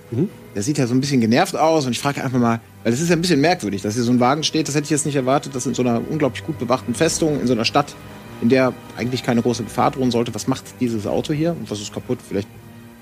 Der 0.55 0.63
sieht 0.63 0.79
ja 0.79 0.87
so 0.87 0.95
ein 0.95 1.01
bisschen 1.01 1.21
genervt 1.21 1.57
aus 1.57 1.87
und 1.87 1.93
ich 1.93 1.99
frage 1.99 2.23
einfach 2.23 2.39
mal, 2.39 2.61
weil 2.83 2.93
das 2.93 3.01
ist 3.01 3.09
ja 3.09 3.17
ein 3.17 3.21
bisschen 3.23 3.41
merkwürdig, 3.41 3.83
dass 3.83 3.95
hier 3.95 4.03
so 4.05 4.13
ein 4.13 4.21
Wagen 4.21 4.43
steht, 4.45 4.69
das 4.69 4.75
hätte 4.75 4.85
ich 4.85 4.91
jetzt 4.91 5.07
nicht 5.07 5.17
erwartet, 5.17 5.55
dass 5.55 5.67
in 5.67 5.75
so 5.75 5.83
einer 5.83 6.01
unglaublich 6.11 6.45
gut 6.45 6.59
bewachten 6.59 6.95
Festung, 6.95 7.41
in 7.41 7.47
so 7.47 7.53
einer 7.55 7.65
Stadt, 7.65 7.95
in 8.43 8.49
der 8.51 8.75
eigentlich 8.97 9.23
keine 9.23 9.41
große 9.43 9.65
Gefahr 9.65 9.91
drohen 9.91 10.11
sollte, 10.11 10.35
was 10.35 10.47
macht 10.47 10.65
dieses 10.81 11.07
Auto 11.07 11.33
hier 11.33 11.53
und 11.53 11.71
was 11.71 11.81
ist 11.81 11.93
kaputt? 11.93 12.19
Vielleicht 12.29 12.49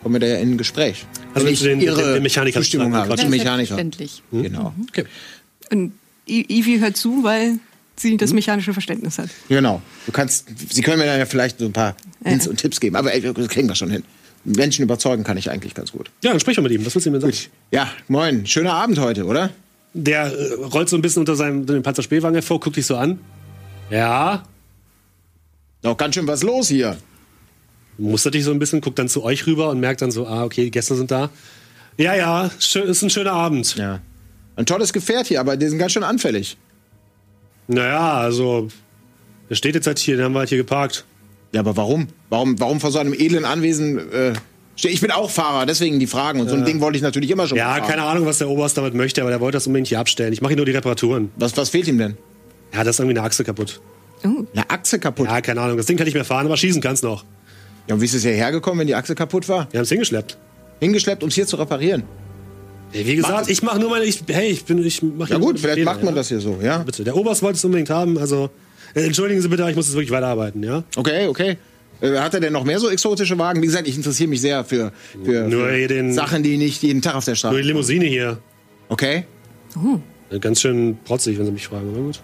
kommen 0.03 0.15
wir 0.15 0.21
da 0.21 0.27
ja 0.29 0.37
in 0.37 0.53
ein 0.53 0.59
Gespräch. 0.59 1.05
Also 1.35 1.47
Wenn 1.47 1.55
du 1.57 1.65
den- 1.65 1.81
Ihre 1.81 2.03
den- 2.03 2.15
den 2.15 2.23
Mechaniker 2.23 2.61
Zustimmung 2.61 2.93
fragen, 2.93 2.97
habe, 3.05 3.09
Quatsch. 3.11 3.21
zum 3.23 3.31
Mechaniker. 3.31 3.75
Selbstverständlich. 3.77 4.23
Genau. 4.31 4.73
Okay. 4.91 5.05
Und 5.73 5.93
I- 6.29 6.47
Ivy 6.61 6.79
hört 6.79 6.97
zu, 6.97 7.25
weil 7.25 7.59
sie 7.97 8.17
das 8.17 8.33
mechanische 8.33 8.73
Verständnis 8.73 9.19
hat. 9.19 9.29
Genau. 9.49 9.81
Du 10.07 10.13
kannst, 10.13 10.47
Sie 10.71 10.83
können 10.83 10.99
mir 10.99 11.07
dann 11.07 11.19
ja 11.19 11.27
vielleicht 11.27 11.59
so 11.59 11.67
ein 11.67 11.73
paar 11.73 11.95
Hints 12.25 12.47
und 12.47 12.57
Tipps 12.57 12.81
geben, 12.81 12.97
aber 12.97 13.13
ey, 13.13 13.21
das 13.21 13.49
kriegen 13.49 13.69
wir 13.69 13.75
schon 13.75 13.91
hin. 13.91 14.05
Menschen 14.45 14.83
überzeugen 14.83 15.23
kann 15.25 15.37
ich 15.37 15.51
eigentlich 15.51 15.75
ganz 15.75 15.93
gut. 15.93 16.11
Ja, 16.23 16.31
dann 16.31 16.41
sprich 16.41 16.57
mal 16.57 16.63
mit 16.65 16.73
ihm. 16.73 16.85
Was 16.85 16.95
willst 16.95 17.07
du 17.07 17.11
ihm 17.11 17.21
sagen? 17.21 17.33
Ja, 17.71 17.89
moin. 18.09 18.45
Schöner 18.47 18.73
Abend 18.75 18.99
heute, 18.99 19.25
oder? 19.25 19.51
Der 19.95 20.25
äh, 20.33 20.55
rollt 20.55 20.89
so 20.89 20.97
ein 20.97 21.03
bisschen 21.03 21.21
unter 21.21 21.37
seinem 21.37 21.61
unter 21.61 21.75
dem 21.75 21.83
Panzerspähwagen 21.83 22.35
hervor, 22.35 22.59
guckt 22.61 22.77
dich 22.77 22.87
so 22.87 22.97
an. 22.97 23.19
Ja, 23.91 24.43
Noch 25.83 25.97
ganz 25.97 26.15
schön 26.15 26.27
was 26.27 26.43
los 26.43 26.69
hier. 26.69 26.97
mustert 27.99 28.35
dich 28.35 28.45
so 28.45 28.51
ein 28.53 28.59
bisschen, 28.59 28.81
guckt 28.81 28.99
dann 28.99 29.09
zu 29.09 29.23
euch 29.23 29.47
rüber 29.47 29.69
und 29.71 29.81
merkt 29.81 30.01
dann 30.03 30.11
so, 30.11 30.27
ah, 30.27 30.45
okay, 30.45 30.65
die 30.65 30.71
Gäste 30.71 30.95
sind 30.97 31.11
da. 31.11 31.31
Ja, 31.99 32.15
ja, 32.15 32.51
schön, 32.59 32.85
ist 32.89 33.03
ein 33.03 33.11
schöner 33.11 33.33
Abend. 33.33 33.77
Ja. 33.77 34.01
Ein 34.57 34.67
tolles 34.67 34.93
Gefährt 34.93 35.27
hier, 35.27 35.41
aber 35.41 35.57
die 35.57 35.69
sind 35.69 35.79
ganz 35.79 35.93
schön 35.93 36.05
anfällig. 36.05 36.57
Naja, 37.69 38.15
also, 38.15 38.69
der 39.51 39.55
steht 39.55 39.75
jetzt 39.75 39.87
halt 39.87 39.99
hier, 39.99 40.17
den 40.17 40.25
haben 40.25 40.33
wir 40.33 40.41
halt 40.41 40.49
hier 40.49 40.59
geparkt. 40.59 41.05
Ja, 41.53 41.61
aber 41.61 41.77
warum? 41.77 42.09
Warum, 42.31 42.59
warum 42.59 42.81
vor 42.81 42.91
so 42.91 42.99
einem 42.99 43.13
edlen 43.13 43.45
Anwesen 43.45 43.99
äh, 44.13 44.33
Ich 44.77 45.01
bin 45.01 45.11
auch 45.11 45.31
Fahrer, 45.31 45.67
deswegen 45.67 45.99
die 46.01 46.07
Fragen. 46.07 46.41
Und 46.41 46.49
so 46.49 46.55
ein 46.57 46.65
Ding 46.65 46.81
wollte 46.81 46.97
ich 46.97 47.03
natürlich 47.03 47.31
immer 47.31 47.47
schon 47.47 47.59
Ja, 47.59 47.75
fahren. 47.75 47.89
keine 47.89 48.03
Ahnung, 48.05 48.25
was 48.27 48.39
der 48.39 48.49
Oberst 48.49 48.77
damit 48.79 48.95
möchte, 48.95 49.21
aber 49.21 49.31
der 49.31 49.41
wollte 49.41 49.57
das 49.57 49.67
unbedingt 49.67 49.89
hier 49.89 50.01
abstellen. 50.01 50.33
Ich 50.33 50.41
mache 50.41 50.51
hier 50.53 50.57
nur 50.57 50.67
die 50.67 50.73
Reparaturen. 50.73 51.31
Was, 51.37 51.57
was 51.57 51.69
fehlt 51.69 51.89
ihm 51.89 51.99
denn? 51.99 52.17
Ja, 52.73 52.85
das 52.85 52.97
ist 52.97 53.01
irgendwie 53.01 53.19
eine 53.19 53.27
Achse 53.27 53.45
kaputt. 53.45 53.81
Eine 54.25 54.71
Achse 54.71 54.99
kaputt. 54.99 55.27
Ja. 55.27 55.35
Ja, 55.35 55.41
keine 55.43 55.61
Ahnung, 55.61 55.77
das 55.77 55.87
Ding 55.87 55.97
kann 55.99 56.07
nicht 56.07 56.15
mehr 56.15 56.25
fahren, 56.25 56.47
aber 56.47 56.57
schießen 56.57 56.81
kann's 56.81 57.03
noch. 57.03 57.25
und 57.91 58.01
wie 58.01 58.05
ist 58.07 58.15
es 58.15 58.23
hierher 58.23 58.51
gekommen, 58.53 58.81
wenn 58.81 58.87
die 58.87 58.95
Achse 58.95 59.15
kaputt 59.15 59.49
war? 59.49 59.69
Wir 59.73 59.79
haben's 59.81 59.89
hingeschleppt. 59.91 60.39
Hingeschleppt, 60.81 61.23
um 61.23 61.29
es 61.29 61.35
hier 61.35 61.47
zu 61.47 61.57
reparieren. 61.57 62.05
Ey, 62.95 63.07
Wie 63.07 63.17
gesagt, 63.17 63.33
Macht- 63.35 63.51
ich 63.51 63.63
mache 63.63 63.79
nur 63.79 63.91
meine, 63.91 64.05
ich, 64.05 64.23
hey, 64.29 64.49
ich 64.51 64.65
bin, 64.65 64.85
ich 64.85 65.03
mach 65.03 65.29
Ja 65.29 65.39
gut, 65.39 65.59
vielleicht 65.59 65.79
Fehler, 65.79 65.91
macht 65.93 66.03
man 66.05 66.15
ja? 66.15 66.21
das 66.21 66.29
hier 66.29 66.41
so, 66.41 66.59
ja? 66.63 66.79
Bitte, 66.79 67.05
der 67.05 67.17
Oberst 67.17 67.43
wollte 67.43 67.57
es 67.57 67.65
unbedingt 67.65 67.91
haben, 67.91 68.17
also, 68.19 68.45
äh, 68.47 68.49
entschuldigen 68.95 69.41
Sie 69.41 69.49
bitte, 69.49 69.69
ich 69.69 69.77
muss 69.77 69.87
jetzt 69.87 69.95
wirklich 69.95 70.11
weiterarbeiten, 70.11 70.63
ja? 70.63 70.85
Okay, 70.97 71.27
okay. 71.29 71.57
Äh, 72.01 72.19
Hat 72.19 72.35
er 72.35 72.41
denn 72.41 72.53
noch 72.53 72.65
mehr 72.65 72.79
so 72.81 72.91
exotische 72.91 73.39
Wagen? 73.39 73.63
Wie 73.63 73.67
gesagt, 73.67 73.87
ich 73.89 73.97
interessiere 73.97 74.29
mich 74.29 74.41
sehr 74.41 74.65
für, 74.65 74.93
für, 75.25 75.49
Nur 75.49 75.69
für 75.69 75.89
den- 75.89 76.13
Sachen, 76.13 76.43
die 76.43 76.57
nicht 76.57 76.83
jeden 76.83 77.01
Tag 77.03 77.15
auf 77.15 77.25
der 77.25 77.33
Nur 77.33 77.37
Straße 77.37 77.57
die 77.57 77.63
Limousine 77.69 78.05
hier. 78.07 78.39
Okay. 78.89 79.25
Äh, 80.31 80.39
Ganz 80.39 80.61
schön 80.61 80.99
protzig, 81.05 81.39
wenn 81.39 81.47
Sie 81.47 81.53
mich 81.53 81.67
fragen, 81.69 81.89
aber 81.91 82.03
gut. 82.03 82.21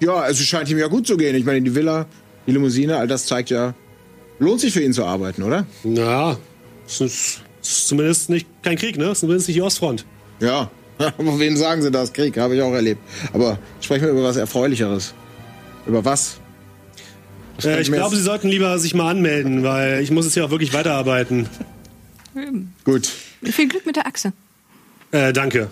Ja, 0.00 0.14
also 0.14 0.40
es 0.42 0.46
scheint 0.48 0.70
ihm 0.70 0.78
ja 0.78 0.86
gut 0.86 1.06
zu 1.06 1.16
gehen. 1.16 1.34
Ich 1.34 1.44
meine, 1.44 1.60
die 1.62 1.74
Villa, 1.74 2.06
die 2.46 2.52
Limousine, 2.52 2.96
all 2.98 3.08
das 3.08 3.26
zeigt 3.26 3.50
ja, 3.50 3.74
lohnt 4.38 4.60
sich 4.60 4.72
für 4.72 4.80
ihn 4.82 4.92
zu 4.92 5.04
arbeiten, 5.04 5.42
oder? 5.42 5.66
Na, 5.82 6.36
es 6.86 7.00
ist, 7.00 7.40
es 7.60 7.68
ist 7.70 7.88
zumindest 7.88 8.30
nicht 8.30 8.46
kein 8.62 8.76
Krieg, 8.76 8.96
ne? 8.96 9.06
Es 9.06 9.12
ist 9.12 9.20
zumindest 9.20 9.48
nicht 9.48 9.56
die 9.56 9.62
Ostfront. 9.62 10.04
Ja. 10.40 10.70
Aber 11.18 11.38
wen 11.38 11.56
sagen 11.56 11.82
sie 11.82 11.90
das? 11.90 12.12
Krieg, 12.12 12.36
habe 12.36 12.56
ich 12.56 12.62
auch 12.62 12.72
erlebt. 12.72 13.00
Aber 13.32 13.58
sprechen 13.80 14.04
wir 14.04 14.10
über 14.10 14.24
was 14.24 14.36
Erfreulicheres. 14.36 15.14
Über 15.86 16.04
was? 16.04 16.40
Äh, 17.62 17.80
ich 17.80 17.90
glaube, 17.90 18.16
Sie 18.16 18.22
sollten 18.22 18.48
lieber 18.48 18.78
sich 18.78 18.94
mal 18.94 19.10
anmelden, 19.10 19.62
weil 19.62 20.02
ich 20.02 20.10
muss 20.10 20.24
jetzt 20.24 20.34
hier 20.34 20.44
auch 20.44 20.50
wirklich 20.50 20.72
weiterarbeiten. 20.72 21.48
Gut. 22.84 23.10
Viel 23.42 23.68
Glück 23.68 23.86
mit 23.86 23.96
der 23.96 24.06
Achse. 24.06 24.32
Äh, 25.10 25.32
danke. 25.32 25.70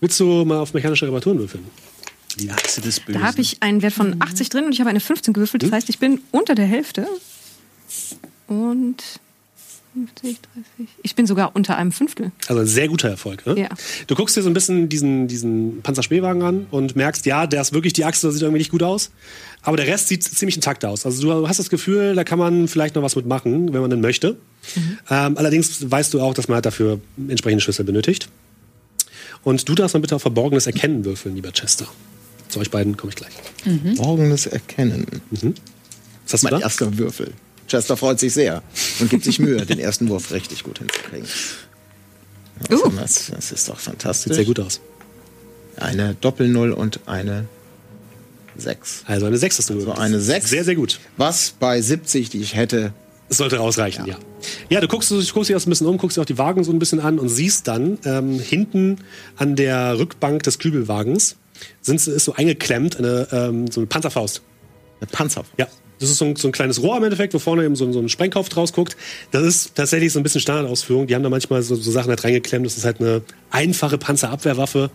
Willst 0.00 0.18
du 0.18 0.44
mal 0.44 0.58
auf 0.58 0.74
mechanische 0.74 1.06
Reparaturen 1.06 1.38
würfeln? 1.38 1.64
Die 2.38 2.50
Achse 2.50 2.80
des 2.80 3.00
Bösen. 3.00 3.20
Da 3.20 3.26
habe 3.26 3.40
ich 3.40 3.62
einen 3.62 3.82
Wert 3.82 3.92
von 3.92 4.16
80 4.20 4.48
drin 4.48 4.64
und 4.64 4.72
ich 4.72 4.80
habe 4.80 4.90
eine 4.90 5.00
15 5.00 5.34
gewürfelt. 5.34 5.62
Das 5.62 5.72
heißt, 5.72 5.88
ich 5.90 5.98
bin 5.98 6.20
unter 6.30 6.54
der 6.54 6.66
Hälfte. 6.66 7.06
Und 8.48 9.02
50, 9.94 10.38
30. 10.76 10.94
Ich 11.02 11.14
bin 11.14 11.26
sogar 11.26 11.54
unter 11.54 11.76
einem 11.76 11.92
Fünftel. 11.92 12.32
Also 12.48 12.60
ein 12.62 12.66
sehr 12.66 12.88
guter 12.88 13.08
Erfolg. 13.10 13.44
Ne? 13.46 13.60
Ja. 13.60 13.68
Du 14.06 14.14
guckst 14.14 14.36
dir 14.36 14.42
so 14.42 14.48
ein 14.48 14.54
bisschen 14.54 14.88
diesen, 14.88 15.28
diesen 15.28 15.82
Panzerspähwagen 15.82 16.42
an 16.42 16.66
und 16.70 16.96
merkst, 16.96 17.26
ja, 17.26 17.46
der 17.46 17.60
ist 17.60 17.72
wirklich 17.72 17.92
die 17.92 18.04
Achse, 18.04 18.26
das 18.26 18.34
sieht 18.34 18.42
irgendwie 18.42 18.58
nicht 18.58 18.70
gut 18.70 18.82
aus. 18.82 19.10
Aber 19.62 19.76
der 19.76 19.86
Rest 19.86 20.08
sieht 20.08 20.24
ziemlich 20.24 20.56
intakt 20.56 20.84
aus. 20.84 21.04
Also 21.04 21.22
du 21.22 21.48
hast 21.48 21.58
das 21.58 21.68
Gefühl, 21.70 22.14
da 22.14 22.24
kann 22.24 22.38
man 22.38 22.68
vielleicht 22.68 22.94
noch 22.94 23.02
was 23.02 23.16
mitmachen, 23.16 23.72
wenn 23.72 23.80
man 23.80 23.90
denn 23.90 24.00
möchte. 24.00 24.36
Ähm, 25.10 25.36
allerdings 25.36 25.90
weißt 25.90 26.14
du 26.14 26.20
auch, 26.20 26.34
dass 26.34 26.48
man 26.48 26.56
halt 26.56 26.66
dafür 26.66 27.00
entsprechende 27.28 27.62
Schlüssel 27.62 27.84
benötigt. 27.84 28.28
Und 29.44 29.68
du 29.68 29.74
darfst 29.74 29.94
mal 29.94 30.00
bitte 30.00 30.16
auf 30.16 30.22
Verborgenes 30.22 30.66
Erkennen 30.66 31.04
würfeln, 31.04 31.34
lieber 31.34 31.52
Chester. 31.52 31.86
Zu 32.48 32.60
euch 32.60 32.70
beiden 32.70 32.96
komme 32.96 33.10
ich 33.12 33.16
gleich. 33.16 33.32
Morgenes 33.96 34.46
Erkennen. 34.46 35.06
Was 35.30 36.32
hast 36.34 36.42
du 36.42 36.46
Mein 36.48 36.60
da? 36.60 36.66
erster 36.66 36.98
Würfel. 36.98 37.32
Chester 37.72 37.96
freut 37.96 38.20
sich 38.20 38.34
sehr 38.34 38.62
und 39.00 39.08
gibt 39.08 39.24
sich 39.24 39.38
Mühe, 39.38 39.64
den 39.64 39.78
ersten 39.78 40.08
Wurf 40.10 40.30
richtig 40.30 40.62
gut 40.62 40.78
hinzukriegen. 40.78 41.26
Uh. 42.70 42.90
Das, 43.00 43.30
das 43.34 43.50
ist 43.50 43.68
doch 43.68 43.76
Sieht 43.78 43.84
fantastisch. 43.84 44.34
sehr 44.36 44.44
gut 44.44 44.60
aus. 44.60 44.80
Eine 45.76 46.14
Doppel-Null 46.20 46.72
und 46.72 47.00
eine 47.06 47.46
6. 48.56 49.04
Also 49.06 49.24
eine 49.26 49.38
6 49.38 49.58
hast 49.58 49.70
du 49.70 49.74
So 49.74 49.80
gewürfelt. 49.80 50.04
eine 50.04 50.20
6. 50.20 50.50
Sehr, 50.50 50.64
sehr 50.64 50.74
gut. 50.74 51.00
Was 51.16 51.54
bei 51.58 51.80
70, 51.80 52.28
die 52.28 52.40
ich 52.42 52.54
hätte, 52.54 52.92
Das 53.30 53.38
sollte 53.38 53.58
ausreichen, 53.58 54.04
ja. 54.06 54.16
Ja, 54.68 54.80
du 54.82 54.88
guckst, 54.88 55.10
du 55.10 55.16
guckst 55.32 55.48
dich 55.48 55.56
auch 55.56 55.60
so 55.60 55.68
ein 55.68 55.70
bisschen 55.70 55.86
um, 55.86 55.96
guckst 55.96 56.18
dir 56.18 56.20
auch 56.20 56.26
die 56.26 56.36
Wagen 56.36 56.62
so 56.62 56.72
ein 56.72 56.78
bisschen 56.78 57.00
an 57.00 57.18
und 57.18 57.30
siehst 57.30 57.66
dann 57.68 57.98
ähm, 58.04 58.38
hinten 58.38 58.98
an 59.36 59.56
der 59.56 59.98
Rückbank 59.98 60.42
des 60.42 60.58
Kübelwagens 60.58 61.36
sind, 61.80 62.06
ist 62.06 62.24
so 62.26 62.34
eingeklemmt 62.34 62.98
eine, 62.98 63.28
ähm, 63.32 63.70
so 63.70 63.80
eine 63.80 63.86
Panzerfaust. 63.86 64.42
Eine 65.00 65.08
Panzer. 65.10 65.44
Ja. 65.56 65.66
Das 66.02 66.10
ist 66.10 66.18
so 66.18 66.24
ein, 66.26 66.36
so 66.36 66.48
ein 66.48 66.52
kleines 66.52 66.82
Rohr 66.82 66.96
im 66.98 67.04
Endeffekt, 67.04 67.32
wo 67.32 67.38
vorne 67.38 67.64
eben 67.64 67.76
so, 67.76 67.84
ein- 67.84 67.92
so 67.92 68.00
ein 68.00 68.08
Sprengkopf 68.08 68.48
draus 68.48 68.72
guckt. 68.72 68.96
Das 69.30 69.42
ist 69.44 69.74
tatsächlich 69.76 70.12
so 70.12 70.18
ein 70.20 70.22
bisschen 70.24 70.40
Standardausführung. 70.40 71.06
Die 71.06 71.14
haben 71.14 71.22
da 71.22 71.30
manchmal 71.30 71.62
so, 71.62 71.76
so 71.76 71.90
Sachen 71.90 72.08
halt 72.10 72.22
reingeklemmt. 72.24 72.66
Das 72.66 72.76
ist 72.76 72.84
halt 72.84 73.00
eine 73.00 73.22
einfache 73.50 73.98
Panzerabwehrwaffe. 73.98 74.90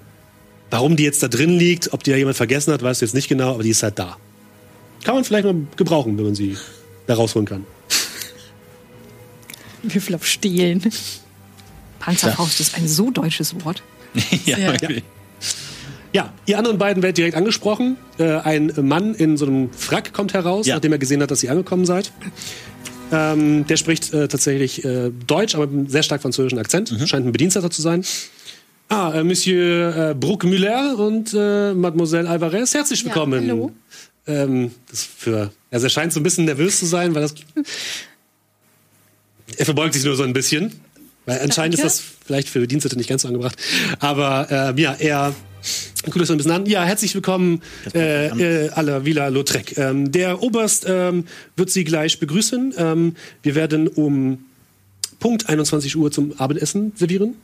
Warum 0.69 0.95
die 0.97 1.03
jetzt 1.03 1.23
da 1.23 1.29
drin 1.29 1.51
liegt, 1.57 1.93
ob 1.93 2.03
die 2.03 2.11
da 2.11 2.17
jemand 2.17 2.35
vergessen 2.37 2.73
hat, 2.73 2.83
weißt 2.83 3.01
du 3.01 3.05
jetzt 3.05 3.13
nicht 3.15 3.29
genau, 3.29 3.53
aber 3.53 3.63
die 3.63 3.69
ist 3.69 3.81
halt 3.83 3.97
da. 3.97 4.17
Kann 5.05 5.15
man 5.15 5.23
vielleicht 5.23 5.45
mal 5.45 5.55
gebrauchen, 5.77 6.17
wenn 6.17 6.25
man 6.25 6.35
sie 6.35 6.57
da 7.07 7.13
rausholen 7.15 7.47
kann. 7.47 7.65
Würfel 9.83 10.15
auf 10.15 10.25
Stehlen. 10.27 10.81
Panzerfaust 11.99 12.59
ist 12.59 12.75
ein 12.75 12.87
so 12.87 13.11
deutsches 13.11 13.55
Wort. 13.63 13.81
ja, 14.45 14.57
Ja. 14.57 14.73
okay. 14.73 14.95
Ja, 14.95 15.01
ihr 16.45 16.57
anderen 16.57 16.77
beiden 16.77 17.03
werdet 17.03 17.17
direkt 17.17 17.35
angesprochen. 17.35 17.97
Äh, 18.17 18.37
ein 18.37 18.71
Mann 18.81 19.13
in 19.15 19.37
so 19.37 19.45
einem 19.45 19.71
Frack 19.73 20.13
kommt 20.13 20.33
heraus, 20.33 20.65
Ja. 20.67 20.75
nachdem 20.75 20.91
er 20.91 20.97
gesehen 20.97 21.21
hat, 21.21 21.31
dass 21.31 21.43
ihr 21.43 21.51
angekommen 21.51 21.85
seid. 21.85 22.11
Ähm, 23.11 23.65
der 23.67 23.77
spricht 23.77 24.13
äh, 24.13 24.27
tatsächlich 24.27 24.83
äh, 24.83 25.11
Deutsch, 25.27 25.55
aber 25.55 25.67
mit 25.67 25.75
einem 25.75 25.89
sehr 25.89 26.03
stark 26.03 26.21
französischen 26.21 26.59
Akzent. 26.59 26.89
Scheint 27.05 27.25
ein 27.25 27.31
Bediensteter 27.31 27.69
zu 27.69 27.81
sein. 27.81 28.03
Ah, 28.89 29.13
äh, 29.13 29.23
Monsieur 29.23 30.11
äh, 30.11 30.15
Bruckmüller 30.15 30.97
und 30.97 31.33
äh, 31.33 31.73
Mademoiselle 31.73 32.29
Alvarez, 32.29 32.73
herzlich 32.73 33.01
Ja, 33.01 33.05
willkommen. 33.07 33.47
hallo. 33.47 33.71
Ähm, 34.27 34.71
das 34.89 34.99
ist 34.99 35.09
für, 35.17 35.51
also 35.71 35.85
er 35.85 35.89
scheint 35.89 36.13
so 36.13 36.19
ein 36.19 36.23
bisschen 36.23 36.45
nervös 36.45 36.79
zu 36.79 36.85
sein, 36.85 37.15
weil 37.15 37.21
das. 37.21 37.35
er 39.57 39.65
verbeugt 39.65 39.93
sich 39.93 40.03
nur 40.03 40.15
so 40.15 40.23
ein 40.23 40.33
bisschen. 40.33 40.73
Weil 41.25 41.39
anscheinend 41.41 41.77
Danke. 41.77 41.87
ist 41.87 41.99
das 41.99 42.05
vielleicht 42.25 42.47
für 42.47 42.59
Bedienstete 42.61 42.95
nicht 42.97 43.09
ganz 43.09 43.23
so 43.23 43.27
angebracht. 43.27 43.57
Aber 43.99 44.73
äh, 44.77 44.81
ja, 44.81 44.93
er 44.97 45.35
guckt 46.03 46.21
euch 46.21 46.29
ein 46.29 46.37
bisschen 46.37 46.51
an. 46.51 46.65
Ja, 46.65 46.83
herzlich 46.83 47.13
willkommen, 47.15 47.61
äh, 47.93 48.27
äh, 48.27 48.69
alle 48.69 49.05
Villa 49.05 49.27
Lautrec. 49.27 49.77
Ähm, 49.77 50.11
der 50.11 50.41
Oberst 50.41 50.85
ähm, 50.87 51.25
wird 51.55 51.69
Sie 51.69 51.83
gleich 51.83 52.19
begrüßen. 52.19 52.73
Ähm, 52.77 53.15
wir 53.43 53.55
werden 53.55 53.87
um 53.87 54.39
Punkt 55.19 55.49
21 55.49 55.95
Uhr 55.95 56.11
zum 56.11 56.33
Abendessen 56.39 56.91
servieren. 56.95 57.35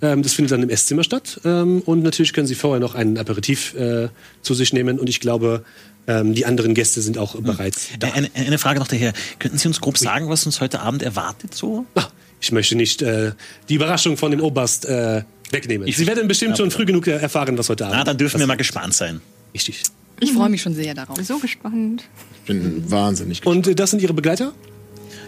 Ähm, 0.00 0.22
das 0.22 0.32
findet 0.32 0.52
dann 0.52 0.62
im 0.62 0.70
Esszimmer 0.70 1.04
statt. 1.04 1.40
Ähm, 1.44 1.82
und 1.84 2.02
natürlich 2.02 2.32
können 2.32 2.46
Sie 2.46 2.54
vorher 2.54 2.80
noch 2.80 2.94
einen 2.94 3.18
Aperitif 3.18 3.74
äh, 3.74 4.08
zu 4.42 4.54
sich 4.54 4.72
nehmen. 4.72 4.98
Und 4.98 5.08
ich 5.08 5.20
glaube, 5.20 5.64
ähm, 6.06 6.34
die 6.34 6.46
anderen 6.46 6.74
Gäste 6.74 7.02
sind 7.02 7.18
auch 7.18 7.36
bereits 7.36 7.88
da. 7.98 8.08
Eine, 8.12 8.30
eine 8.34 8.58
Frage 8.58 8.78
noch 8.78 8.88
daher. 8.88 9.12
Könnten 9.38 9.58
Sie 9.58 9.68
uns 9.68 9.80
grob 9.80 9.98
sagen, 9.98 10.28
was 10.28 10.46
uns 10.46 10.60
heute 10.60 10.80
Abend 10.80 11.02
erwartet 11.02 11.54
so? 11.54 11.86
Ah, 11.94 12.08
ich 12.40 12.52
möchte 12.52 12.76
nicht 12.76 13.02
äh, 13.02 13.32
die 13.68 13.74
Überraschung 13.74 14.16
von 14.16 14.30
dem 14.30 14.40
Oberst 14.40 14.86
äh, 14.86 15.22
wegnehmen. 15.50 15.86
Ich- 15.88 15.96
Sie 15.96 16.06
werden 16.06 16.26
bestimmt 16.28 16.56
schon 16.56 16.70
früh 16.70 16.84
genug 16.84 17.06
erfahren, 17.06 17.56
was 17.58 17.68
heute 17.68 17.84
Abend 17.86 17.98
Na, 17.98 18.04
dann 18.04 18.18
dürfen 18.18 18.40
wir 18.40 18.46
mal 18.46 18.56
gespannt 18.56 18.94
sein. 18.94 19.20
Richtig. 19.52 19.82
Ich 20.20 20.32
freue 20.32 20.48
mich 20.48 20.62
schon 20.62 20.74
sehr 20.74 20.94
darauf. 20.94 21.18
So 21.24 21.38
gespannt. 21.38 22.04
Ich 22.40 22.46
bin 22.46 22.90
wahnsinnig 22.90 23.44
Und 23.46 23.66
äh, 23.66 23.74
das 23.74 23.90
sind 23.90 24.00
Ihre 24.02 24.14
Begleiter? 24.14 24.52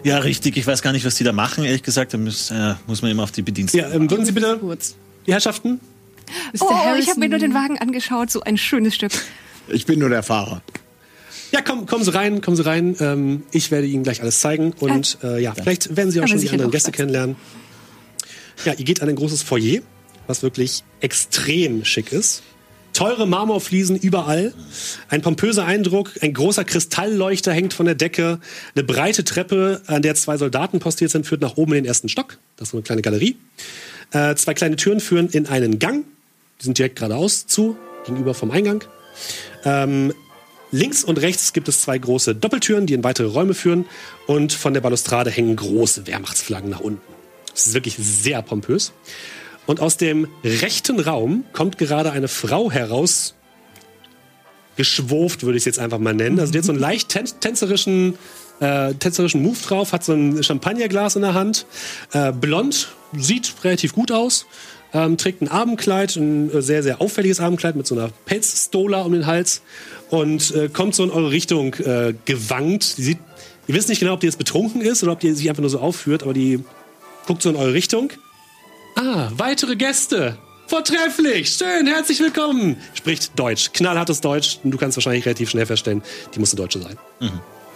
Ja, 0.05 0.19
richtig. 0.19 0.57
Ich 0.57 0.67
weiß 0.67 0.83
gar 0.83 0.93
nicht, 0.93 1.05
was 1.05 1.17
die 1.17 1.25
da 1.25 1.33
machen. 1.33 1.65
Ehrlich 1.65 1.83
gesagt, 1.83 2.15
da 2.15 2.19
muss, 2.19 2.51
äh, 2.51 2.75
muss 2.87 3.03
man 3.03 3.11
immer 3.11 3.25
auf 3.25 3.33
die 3.33 3.43
Bediensteten. 3.43 3.91
Ja, 3.91 3.97
ähm, 3.97 4.09
würden 4.11 4.25
Sie 4.25 4.33
bitte, 4.33 4.59
Kurz. 4.59 4.95
die 5.27 5.33
Herrschaften? 5.33 5.81
Mr. 6.53 6.63
Oh, 6.63 6.95
ich 6.99 7.09
habe 7.09 7.19
mir 7.21 7.29
nur 7.29 7.39
den 7.39 7.55
Wagen 7.55 7.79
angeschaut. 7.79 8.31
So 8.31 8.41
ein 8.43 8.57
schönes 8.57 8.95
Stück. 8.95 9.13
Ich 9.69 9.87
bin 9.87 9.99
nur 9.99 10.09
der 10.09 10.23
Fahrer. 10.23 10.63
Ja, 11.53 11.61
komm, 11.63 11.87
kommen 11.87 12.05
Sie 12.05 12.13
rein, 12.15 12.41
kommen 12.41 12.57
Sie 12.57 12.65
rein. 12.65 12.97
Ähm, 13.01 13.43
ich 13.53 13.71
werde 13.71 13.87
Ihnen 13.87 14.03
gleich 14.05 14.21
alles 14.23 14.41
zeigen. 14.41 14.73
Und 14.79 15.19
äh, 15.25 15.41
ja, 15.43 15.55
vielleicht 15.55 15.97
werden 15.97 16.11
Sie 16.11 16.21
auch 16.21 16.29
schon 16.29 16.41
die 16.41 16.51
anderen 16.51 16.71
Gäste 16.71 16.93
kennenlernen. 16.93 17.37
Ja, 18.65 18.73
ihr 18.75 18.85
geht 18.85 19.03
an 19.03 19.09
ein 19.09 19.17
großes 19.17 19.43
Foyer, 19.43 19.81
was 20.27 20.43
wirklich 20.43 20.85
extrem 21.01 21.85
schick 21.85 22.13
ist. 22.13 22.43
Teure 22.93 23.27
Marmorfliesen 23.27 23.97
überall, 23.97 24.55
ein 25.11 25.21
pompöser 25.21 25.67
Eindruck, 25.67 26.13
ein 26.23 26.33
großer 26.33 26.65
Kristallleuchter 26.65 27.53
hängt 27.53 27.75
von 27.75 27.85
der 27.85 27.95
Decke, 27.95 28.41
eine 28.75 28.85
breite 28.85 29.23
Treppe, 29.23 29.83
an 29.87 30.01
der 30.01 30.15
zwei 30.15 30.39
Soldaten 30.39 30.79
postiert 30.79 31.11
sind, 31.11 31.27
führt 31.27 31.43
nach 31.43 31.59
oben 31.59 31.73
in 31.73 31.83
den 31.83 31.85
ersten 31.85 32.09
Stock. 32.09 32.39
Das 32.57 32.69
ist 32.69 32.71
so 32.71 32.79
eine 32.79 32.85
kleine 32.85 33.03
Galerie. 33.03 33.37
Äh, 34.13 34.35
zwei 34.37 34.55
kleine 34.55 34.77
Türen 34.77 35.01
führen 35.01 35.29
in 35.29 35.47
einen 35.47 35.79
Gang. 35.79 36.07
Die 36.59 36.65
sind 36.65 36.79
direkt 36.79 36.97
geradeaus 36.97 37.47
zu, 37.47 37.77
gegenüber 38.07 38.33
vom 38.33 38.51
Eingang. 38.51 38.83
Ähm, 39.67 40.15
links 40.71 41.05
und 41.05 41.21
rechts 41.21 41.53
gibt 41.53 41.69
es 41.69 41.83
zwei 41.83 41.99
große 41.99 42.35
Doppeltüren, 42.35 42.87
die 42.87 42.95
in 42.95 43.05
weitere 43.05 43.27
Räume 43.27 43.53
führen. 43.53 43.85
Und 44.27 44.55
von 44.55 44.73
der 44.73 44.81
Balustrade 44.81 45.31
hängen 45.31 45.55
große 45.55 46.07
Wehrmachtsflaggen 46.07 46.71
nach 46.71 46.81
unten. 46.81 47.03
Das 47.51 47.67
ist 47.67 47.75
wirklich 47.75 47.97
sehr 47.99 48.41
pompös. 48.41 48.93
Und 49.67 49.81
aus 49.81 49.97
dem 49.97 50.29
rechten 50.45 51.01
Raum 51.01 51.45
kommt 51.53 51.77
gerade 51.77 52.13
eine 52.13 52.29
Frau 52.29 52.71
heraus, 52.71 53.35
geschwurft, 54.77 55.43
würde 55.43 55.57
ich 55.57 55.63
es 55.63 55.65
jetzt 55.65 55.79
einfach 55.79 55.99
mal 55.99 56.15
nennen. 56.15 56.39
Also 56.39 56.53
die 56.53 56.59
hat 56.59 56.65
so 56.65 56.73
einen 56.73 56.81
leicht 56.81 57.09
tän 57.09 57.27
tänzerischen, 57.41 58.15
äh, 58.61 58.95
tänzerischen 58.95 59.43
Move 59.43 59.59
drauf, 59.67 59.93
hat 59.93 60.05
so 60.05 60.13
ein 60.13 60.43
Champagnerglas 60.43 61.17
in 61.17 61.23
der 61.23 61.35
Hand, 61.35 61.67
äh, 62.13 62.33
blond, 62.33 62.89
sieht 63.17 63.55
relativ 63.65 63.95
gut 63.95 64.13
aus, 64.13 64.47
ähm, 64.93 65.17
trägt 65.17 65.43
ein 65.43 65.49
Abendkleid, 65.49 66.17
ein 66.17 66.53
äh, 66.53 66.63
sehr, 66.63 66.83
sehr 66.83 67.01
auffälliges 67.01 67.41
Abendkleid 67.41 67.75
mit 67.75 67.87
so 67.87 67.95
einer 67.95 68.11
Pelzstola 68.27 69.03
um 69.03 69.13
den 69.13 69.27
Hals 69.27 69.63
und 70.11 70.55
äh, 70.55 70.69
kommt 70.69 70.95
so 70.95 71.03
in 71.05 71.11
eure 71.11 71.31
Richtung 71.31 71.75
äh, 71.75 72.15
gewankt. 72.25 72.99
Die 72.99 73.03
sieht, 73.03 73.19
ihr 73.67 73.75
wisst 73.75 73.89
nicht 73.89 74.01
genau, 74.01 74.13
ob 74.13 74.21
die 74.21 74.27
jetzt 74.27 74.39
betrunken 74.39 74.81
ist 74.83 75.03
oder 75.03 75.13
ob 75.13 75.21
die 75.21 75.33
sich 75.33 75.49
einfach 75.49 75.63
nur 75.63 75.71
so 75.71 75.81
aufführt, 75.81 76.23
aber 76.23 76.35
die 76.35 76.63
guckt 77.27 77.43
so 77.43 77.51
in 77.51 77.57
eure 77.57 77.73
Richtung. 77.73 78.13
Ah, 78.97 79.29
weitere 79.37 79.77
Gäste. 79.77 80.39
Vortrefflich, 80.69 81.51
schön, 81.51 81.87
herzlich 81.87 82.19
willkommen. 82.19 82.77
Spricht 82.95 83.39
Deutsch, 83.39 83.71
knallhartes 83.75 84.23
Deutsch. 84.23 84.59
Du 84.65 84.79
kannst 84.79 84.97
wahrscheinlich 84.97 85.27
relativ 85.27 85.51
schnell 85.51 85.67
feststellen, 85.67 86.03
die 86.35 86.41
musste 86.41 86.57
Deutsche 86.57 86.81
sein. 86.81 86.99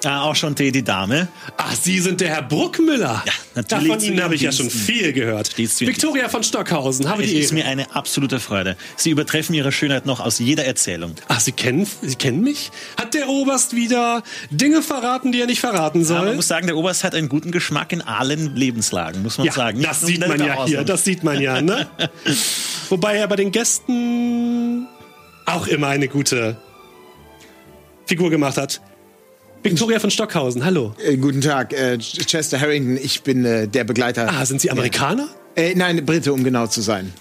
Ah, 0.04 0.22
auch 0.22 0.34
schon 0.34 0.54
die, 0.54 0.72
die 0.72 0.82
Dame. 0.82 1.28
Ach, 1.56 1.74
Sie 1.74 1.98
sind 2.00 2.20
der 2.20 2.28
Herr 2.28 2.42
Bruckmüller. 2.42 3.22
Ja, 3.26 3.32
natürlich 3.54 3.88
Ja, 3.88 3.94
von 3.94 4.02
Ihnen 4.04 4.22
habe 4.22 4.34
ich 4.34 4.40
ja 4.40 4.50
schon 4.52 4.70
viel 4.70 5.12
gehört. 5.12 5.56
Victoria 5.58 6.28
von 6.28 6.42
Stockhausen, 6.42 7.08
habe 7.08 7.22
Es 7.22 7.28
die 7.30 7.38
ist 7.38 7.52
Ehre. 7.52 7.62
mir 7.62 7.66
eine 7.66 7.94
absolute 7.94 8.40
Freude. 8.40 8.76
Sie 8.96 9.10
übertreffen 9.10 9.54
ihre 9.54 9.72
Schönheit 9.72 10.06
noch 10.06 10.20
aus 10.20 10.38
jeder 10.38 10.64
Erzählung. 10.64 11.14
Ach, 11.28 11.40
Sie 11.40 11.52
kennen, 11.52 11.86
Sie 12.02 12.14
kennen 12.14 12.42
mich? 12.42 12.70
Hat 12.98 13.12
der 13.14 13.28
Oberst 13.28 13.76
wieder 13.76 14.22
Dinge 14.50 14.80
verraten, 14.82 15.32
die 15.32 15.40
er 15.40 15.46
nicht 15.46 15.60
verraten 15.60 16.04
Aber 16.06 16.14
man 16.14 16.24
soll? 16.28 16.34
muss 16.36 16.48
sagen, 16.48 16.66
der 16.66 16.76
Oberst 16.76 17.04
hat 17.04 17.14
einen 17.14 17.28
guten 17.28 17.50
Geschmack 17.50 17.92
in 17.92 18.00
allen 18.00 18.56
Lebenslagen, 18.56 19.22
muss 19.22 19.36
man 19.36 19.46
ja, 19.48 19.52
sagen. 19.52 19.82
das 19.82 20.00
sieht 20.00 20.26
man 20.26 20.42
ja 20.42 20.64
hier, 20.64 20.82
das 20.84 21.04
sieht 21.04 21.22
man 21.24 21.40
ja, 21.40 21.60
ne? 21.60 21.88
Wobei 22.88 23.16
er 23.16 23.28
bei 23.28 23.36
den 23.36 23.52
Gästen 23.52 24.86
auch 25.46 25.66
immer 25.66 25.88
eine 25.88 26.08
gute 26.08 26.56
Figur 28.06 28.30
gemacht 28.30 28.56
hat. 28.56 28.80
Victoria 29.62 29.98
von 30.00 30.10
Stockhausen, 30.10 30.64
hallo. 30.64 30.94
Äh, 31.04 31.16
guten 31.16 31.40
Tag, 31.42 31.72
äh, 31.72 31.98
Chester 31.98 32.58
Harrington. 32.60 32.96
Ich 32.96 33.22
bin 33.22 33.44
äh, 33.44 33.68
der 33.68 33.84
Begleiter. 33.84 34.28
Ah, 34.30 34.44
sind 34.46 34.60
Sie 34.60 34.70
Amerikaner? 34.70 35.28
Äh, 35.54 35.74
nein, 35.74 36.04
Brite, 36.06 36.32
um 36.32 36.42
genau 36.44 36.66
zu 36.66 36.80
sein. 36.80 37.12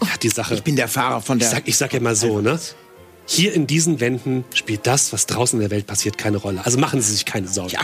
Ja, 0.00 0.08
die 0.22 0.28
Sache. 0.30 0.54
Ich 0.54 0.62
bin 0.62 0.76
der 0.76 0.88
Fahrer 0.88 1.20
von 1.20 1.38
Ich 1.38 1.44
der. 1.44 1.50
sag, 1.56 1.68
ich 1.68 1.76
sag 1.76 1.92
ja 1.92 2.00
mal 2.00 2.14
so, 2.16 2.40
ne? 2.40 2.58
Hier 3.26 3.52
in 3.52 3.66
diesen 3.66 4.00
Wänden 4.00 4.44
spielt 4.54 4.86
das, 4.86 5.12
was 5.12 5.26
draußen 5.26 5.58
in 5.58 5.60
der 5.60 5.70
Welt 5.70 5.86
passiert, 5.86 6.18
keine 6.18 6.38
Rolle. 6.38 6.64
Also 6.64 6.78
machen 6.78 7.00
Sie 7.02 7.12
sich 7.12 7.24
keine 7.24 7.46
Sorgen. 7.48 7.70
ja, 7.72 7.80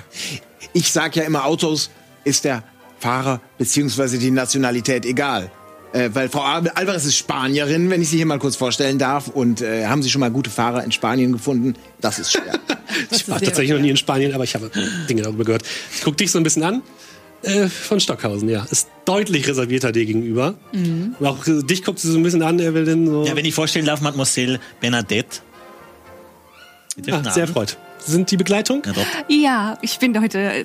ich 0.73 0.91
sag 0.91 1.14
ja 1.14 1.25
immer, 1.25 1.45
Autos 1.45 1.91
ist 2.25 2.45
der 2.45 2.64
Fahrer 2.99 3.41
beziehungsweise 3.59 4.19
die 4.19 4.31
Nationalität 4.31 5.05
egal. 5.05 5.51
Äh, 5.93 6.11
weil 6.12 6.28
Frau 6.28 6.41
Al- 6.43 6.68
Alvarez 6.74 7.05
ist 7.07 7.16
Spanierin, 7.16 7.89
wenn 7.91 8.03
ich 8.03 8.11
Sie 8.11 8.16
hier 8.18 8.26
mal 8.26 8.39
kurz 8.39 8.57
vorstellen 8.57 8.99
darf. 8.99 9.28
Und 9.28 9.62
äh, 9.62 9.86
haben 9.86 10.03
Sie 10.03 10.11
schon 10.11 10.20
mal 10.20 10.30
gute 10.30 10.51
Fahrer 10.51 10.84
in 10.84 10.93
Spanien 10.93 11.32
gefunden? 11.32 11.74
Das 12.01 12.18
ist 12.18 12.32
schwer. 12.32 12.59
ich 13.11 13.28
war 13.28 13.41
tatsächlich 13.41 13.70
noch 13.72 13.80
nie 13.80 13.91
in 13.91 13.97
Spanien, 13.97 14.34
aber 14.34 14.45
ich 14.45 14.55
habe 14.55 14.70
Dinge 15.09 15.22
darüber 15.22 15.45
gehört. 15.45 15.62
Ich 15.95 16.03
guck 16.03 16.16
dich 16.16 16.30
so 16.30 16.39
ein 16.39 16.43
bisschen 16.43 16.62
an. 16.62 16.82
Äh, 17.43 17.68
von 17.68 18.01
Stockhausen, 18.01 18.49
ja. 18.49 18.66
Ist 18.70 18.89
deutlich 19.05 19.47
reservierter 19.47 19.93
dir 19.93 20.05
gegenüber. 20.05 20.55
Und 20.72 21.16
auch 21.24 21.47
äh, 21.47 21.62
dich 21.62 21.84
guckt 21.84 22.01
sie 22.01 22.11
so 22.11 22.18
ein 22.18 22.22
bisschen 22.22 22.43
an, 22.43 22.59
Evelyn. 22.59 23.07
So. 23.07 23.24
Ja, 23.24 23.36
wenn 23.36 23.45
ich 23.45 23.55
vorstellen 23.55 23.86
darf, 23.86 24.01
Mademoiselle 24.01 24.59
Bernadette. 24.80 25.39
Ah, 27.11 27.30
sehr 27.30 27.47
freut. 27.47 27.78
Sind 28.09 28.31
die 28.31 28.37
Begleitung? 28.37 28.83
Ja, 29.29 29.79
ich 29.83 29.99
bin 29.99 30.19
heute, 30.21 30.65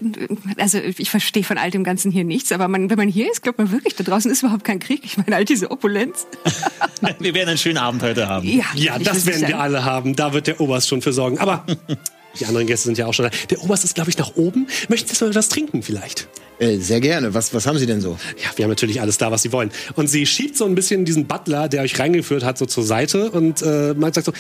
also 0.58 0.78
ich 0.80 1.10
verstehe 1.10 1.44
von 1.44 1.58
all 1.58 1.72
dem 1.72 1.84
Ganzen 1.84 2.12
hier 2.12 2.24
nichts, 2.24 2.52
aber 2.52 2.68
man, 2.68 2.90
wenn 2.90 2.98
man 2.98 3.10
hier 3.10 3.30
ist, 3.32 3.44
glaubt 3.44 3.58
man 3.58 3.72
wirklich, 3.72 3.96
da 3.96 4.04
draußen 4.04 4.32
ist 4.32 4.42
überhaupt 4.44 4.64
kein 4.64 4.80
Krieg. 4.80 5.02
Ich 5.04 5.18
meine, 5.18 5.36
all 5.36 5.46
diese 5.46 5.70
Opulenz. 5.72 6.26
Wir 7.20 7.34
werden 7.34 7.50
einen 7.50 7.58
schönen 7.58 7.78
Abend 7.78 8.02
heute 8.02 8.28
haben. 8.30 8.48
Ja, 8.48 8.64
Ja, 8.76 8.98
das 8.98 9.26
werden 9.26 9.46
wir 9.48 9.60
alle 9.60 9.84
haben. 9.84 10.16
Da 10.16 10.32
wird 10.34 10.48
der 10.48 10.62
Oberst 10.62 10.88
schon 10.88 11.02
für 11.02 11.12
sorgen. 11.12 11.38
Aber 11.40 11.66
die 12.40 12.46
anderen 12.46 12.66
Gäste 12.66 12.86
sind 12.86 12.98
ja 12.98 13.08
auch 13.08 13.14
schon 13.14 13.26
da. 13.26 13.32
Der 13.50 13.62
Oberst 13.62 13.84
ist, 13.84 13.94
glaube 13.96 14.10
ich, 14.10 14.18
nach 14.18 14.36
oben. 14.36 14.68
Möchten 14.88 15.14
Sie 15.14 15.24
mal 15.26 15.36
was 15.36 15.50
trinken 15.50 15.84
vielleicht? 15.84 16.28
äh, 16.60 16.78
sehr 16.78 17.02
gerne. 17.02 17.34
Was, 17.34 17.54
was 17.54 17.68
haben 17.68 17.78
Sie 17.78 17.86
denn 17.86 18.00
so? 18.00 18.18
Ja, 18.42 18.52
wir 18.56 18.64
haben 18.64 18.70
natürlich 18.70 19.02
alles 19.02 19.18
da, 19.18 19.32
was 19.32 19.42
Sie 19.42 19.52
wollen. 19.52 19.72
Und 19.96 20.08
sie 20.08 20.26
schiebt 20.26 20.56
so 20.58 20.66
ein 20.66 20.76
bisschen 20.76 21.04
diesen 21.04 21.26
Butler, 21.28 21.68
der 21.68 21.82
euch 21.82 22.00
reingeführt 22.00 22.44
hat, 22.46 22.58
so 22.58 22.66
zur 22.66 22.84
Seite 22.86 23.32
und 23.32 23.62
äh, 23.62 23.94
man 23.96 24.14
sagt 24.14 24.28
so, 24.28 24.34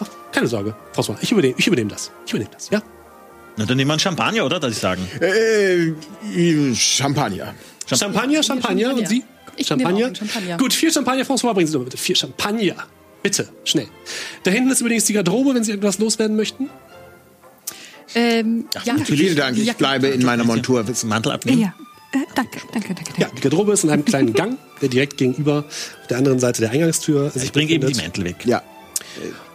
"Oh, 0.00 0.06
keine 0.40 0.48
Sorge, 0.48 0.74
François, 0.94 1.16
ich 1.20 1.30
übernehme, 1.30 1.54
ich 1.58 1.66
übernehme 1.66 1.90
das. 1.90 2.10
Ich 2.24 2.32
übernehme 2.32 2.50
das, 2.54 2.70
ja? 2.70 2.82
Na, 3.58 3.66
dann 3.66 3.76
nehmen 3.76 3.88
wir 3.90 3.92
einen 3.92 4.00
Champagner, 4.00 4.46
oder? 4.46 4.58
Darf 4.58 4.70
ich 4.70 4.78
sagen? 4.78 5.06
Äh, 5.20 5.92
Champagner. 6.74 7.54
Champagner, 7.86 8.42
Champagner 8.42 8.94
und 8.94 9.06
Sie? 9.06 9.22
Ich 9.56 9.68
nehme 9.68 9.84
auch 9.84 9.96
einen 10.02 10.14
Champagner. 10.14 10.56
Gut, 10.56 10.72
vier 10.72 10.90
Champagner, 10.90 11.24
François, 11.24 11.52
bringen 11.52 11.66
Sie 11.66 11.74
doch 11.74 11.84
bitte. 11.84 11.98
Vier 11.98 12.16
Champagner. 12.16 12.74
Bitte, 13.22 13.48
schnell. 13.64 13.88
Da 14.44 14.50
hinten 14.50 14.70
ist 14.70 14.80
übrigens 14.80 15.04
die 15.04 15.12
Garderobe, 15.12 15.54
wenn 15.54 15.62
Sie 15.62 15.72
irgendwas 15.72 15.98
loswerden 15.98 16.36
möchten. 16.36 16.70
Ähm, 18.14 18.64
ja, 18.84 18.96
Vielen 19.04 19.36
Dank, 19.36 19.58
ich 19.58 19.76
bleibe 19.76 20.08
in 20.08 20.24
meiner 20.24 20.44
Montur. 20.44 20.84
Mantel 21.04 21.32
abnehmen? 21.32 21.60
Ja. 21.60 21.74
Äh, 22.12 22.18
danke, 22.34 22.60
danke, 22.72 22.94
danke, 22.94 23.04
danke. 23.04 23.20
Ja, 23.20 23.28
die 23.36 23.40
Garderobe 23.42 23.72
ist 23.72 23.84
in 23.84 23.90
einem 23.90 24.06
kleinen 24.06 24.32
Gang, 24.32 24.56
der 24.80 24.88
direkt 24.88 25.18
gegenüber 25.18 25.66
auf 26.00 26.06
der 26.08 26.16
anderen 26.16 26.38
Seite 26.40 26.62
der 26.62 26.70
Eingangstür 26.70 27.30
sich 27.30 27.44
Ich 27.44 27.52
bringe 27.52 27.70
eben 27.72 27.86
die. 27.86 27.94
Mäntel 27.94 28.24
weg. 28.24 28.36
Ja, 28.46 28.62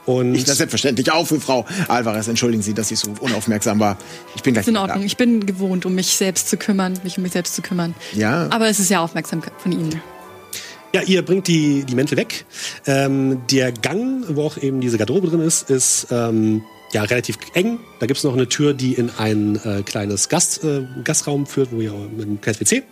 Und 0.06 0.36
ich 0.36 0.44
das 0.44 0.58
selbstverständlich 0.58 1.12
auch 1.12 1.26
für 1.26 1.40
Frau 1.40 1.66
Alvarez. 1.88 2.28
Entschuldigen 2.28 2.62
Sie, 2.62 2.74
dass 2.74 2.92
ich 2.92 3.00
so 3.00 3.14
unaufmerksam 3.20 3.80
war. 3.80 3.98
Ich 4.36 4.44
bin 4.44 4.54
gleich 4.54 4.66
ist 4.66 4.70
in 4.70 4.78
Ordnung. 4.78 5.00
da. 5.00 5.06
Ich 5.06 5.18
bin 5.18 5.46
gewohnt, 5.46 5.86
um 5.86 5.96
mich 5.96 6.16
selbst 6.16 6.50
zu 6.50 6.58
kümmern, 6.58 7.00
mich 7.04 7.18
um 7.18 7.24
mich 7.24 7.34
selbst 7.34 7.56
zu 7.56 7.62
kümmern. 7.62 7.96
Ja. 8.14 8.48
Aber 8.52 8.68
es 8.68 8.80
ist 8.80 8.90
ja 8.90 9.02
aufmerksam 9.02 9.42
von 9.58 9.72
Ihnen. 9.72 10.02
Ja, 10.94 11.02
ihr 11.02 11.24
bringt 11.24 11.48
die, 11.48 11.84
die 11.84 11.96
Mäntel 11.96 12.18
weg. 12.18 12.46
Ähm, 12.86 13.42
der 13.52 13.72
Gang, 13.74 14.24
wo 14.30 14.44
auch 14.44 14.58
eben 14.58 14.80
diese 14.80 14.98
Garderobe 14.98 15.28
drin 15.28 15.42
ist, 15.42 15.70
ist 15.70 16.08
ähm, 16.10 16.62
ja 16.94 17.04
relativ 17.04 17.38
eng. 17.54 17.80
Da 18.00 18.06
gibt's 18.06 18.24
noch 18.24 18.34
eine 18.34 18.48
Tür, 18.48 18.74
die 18.74 18.94
in 18.94 19.10
ein 19.18 19.60
äh, 19.66 19.84
kleines 19.84 20.30
Gast, 20.30 20.64
äh, 20.64 20.84
Gastraum 21.04 21.48
führt, 21.48 21.74
wo 21.74 21.82
ihr 21.82 21.92
mit 21.92 22.26
einem 22.26 22.40
kleines 22.40 22.62
WC. 22.62 22.84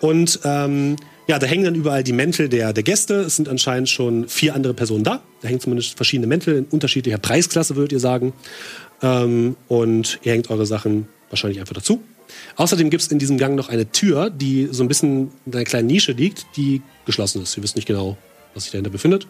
Und 0.00 0.38
ähm, 0.44 0.96
ja, 1.28 1.38
da 1.38 1.46
hängen 1.46 1.64
dann 1.64 1.74
überall 1.74 2.02
die 2.04 2.12
Mäntel 2.12 2.48
der, 2.48 2.72
der 2.72 2.82
Gäste. 2.82 3.14
Es 3.20 3.36
sind 3.36 3.48
anscheinend 3.48 3.88
schon 3.88 4.28
vier 4.28 4.54
andere 4.54 4.74
Personen 4.74 5.04
da. 5.04 5.22
Da 5.40 5.48
hängen 5.48 5.60
zumindest 5.60 5.94
verschiedene 5.96 6.26
Mäntel 6.26 6.56
in 6.56 6.64
unterschiedlicher 6.64 7.18
Preisklasse, 7.18 7.76
würdet 7.76 7.92
ihr 7.92 8.00
sagen. 8.00 8.32
Ähm, 9.02 9.56
und 9.68 10.18
ihr 10.22 10.32
hängt 10.32 10.50
eure 10.50 10.66
Sachen 10.66 11.06
wahrscheinlich 11.30 11.60
einfach 11.60 11.74
dazu. 11.74 12.02
Außerdem 12.56 12.90
gibt 12.90 13.02
es 13.02 13.08
in 13.08 13.18
diesem 13.18 13.38
Gang 13.38 13.54
noch 13.56 13.68
eine 13.68 13.90
Tür, 13.90 14.30
die 14.30 14.68
so 14.70 14.82
ein 14.82 14.88
bisschen 14.88 15.30
in 15.46 15.54
einer 15.54 15.64
kleinen 15.64 15.86
Nische 15.86 16.12
liegt, 16.12 16.46
die 16.56 16.82
geschlossen 17.06 17.42
ist. 17.42 17.56
Ihr 17.56 17.62
wisst 17.62 17.76
nicht 17.76 17.86
genau, 17.86 18.16
was 18.54 18.64
sich 18.64 18.72
dahinter 18.72 18.90
befindet. 18.90 19.26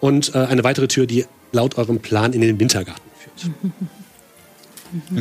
Und 0.00 0.34
äh, 0.34 0.38
eine 0.38 0.64
weitere 0.64 0.88
Tür, 0.88 1.06
die 1.06 1.24
laut 1.52 1.78
eurem 1.78 2.00
Plan 2.00 2.32
in 2.32 2.40
den 2.40 2.58
Wintergarten 2.60 3.02
führt. 3.18 3.54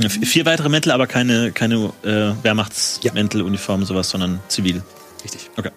Ja, 0.04 0.10
v- 0.10 0.22
Vier 0.26 0.46
weitere 0.46 0.70
Mäntel, 0.70 0.92
aber 0.92 1.08
keine, 1.08 1.52
keine 1.52 1.92
äh, 2.04 2.34
Wehrmachtsmäntel, 2.44 3.42
Uniform, 3.44 3.86
sowas, 3.86 4.10
sondern 4.10 4.40
zivil. 4.48 4.82
Richtig. 5.24 5.50
Okay. 5.58 5.72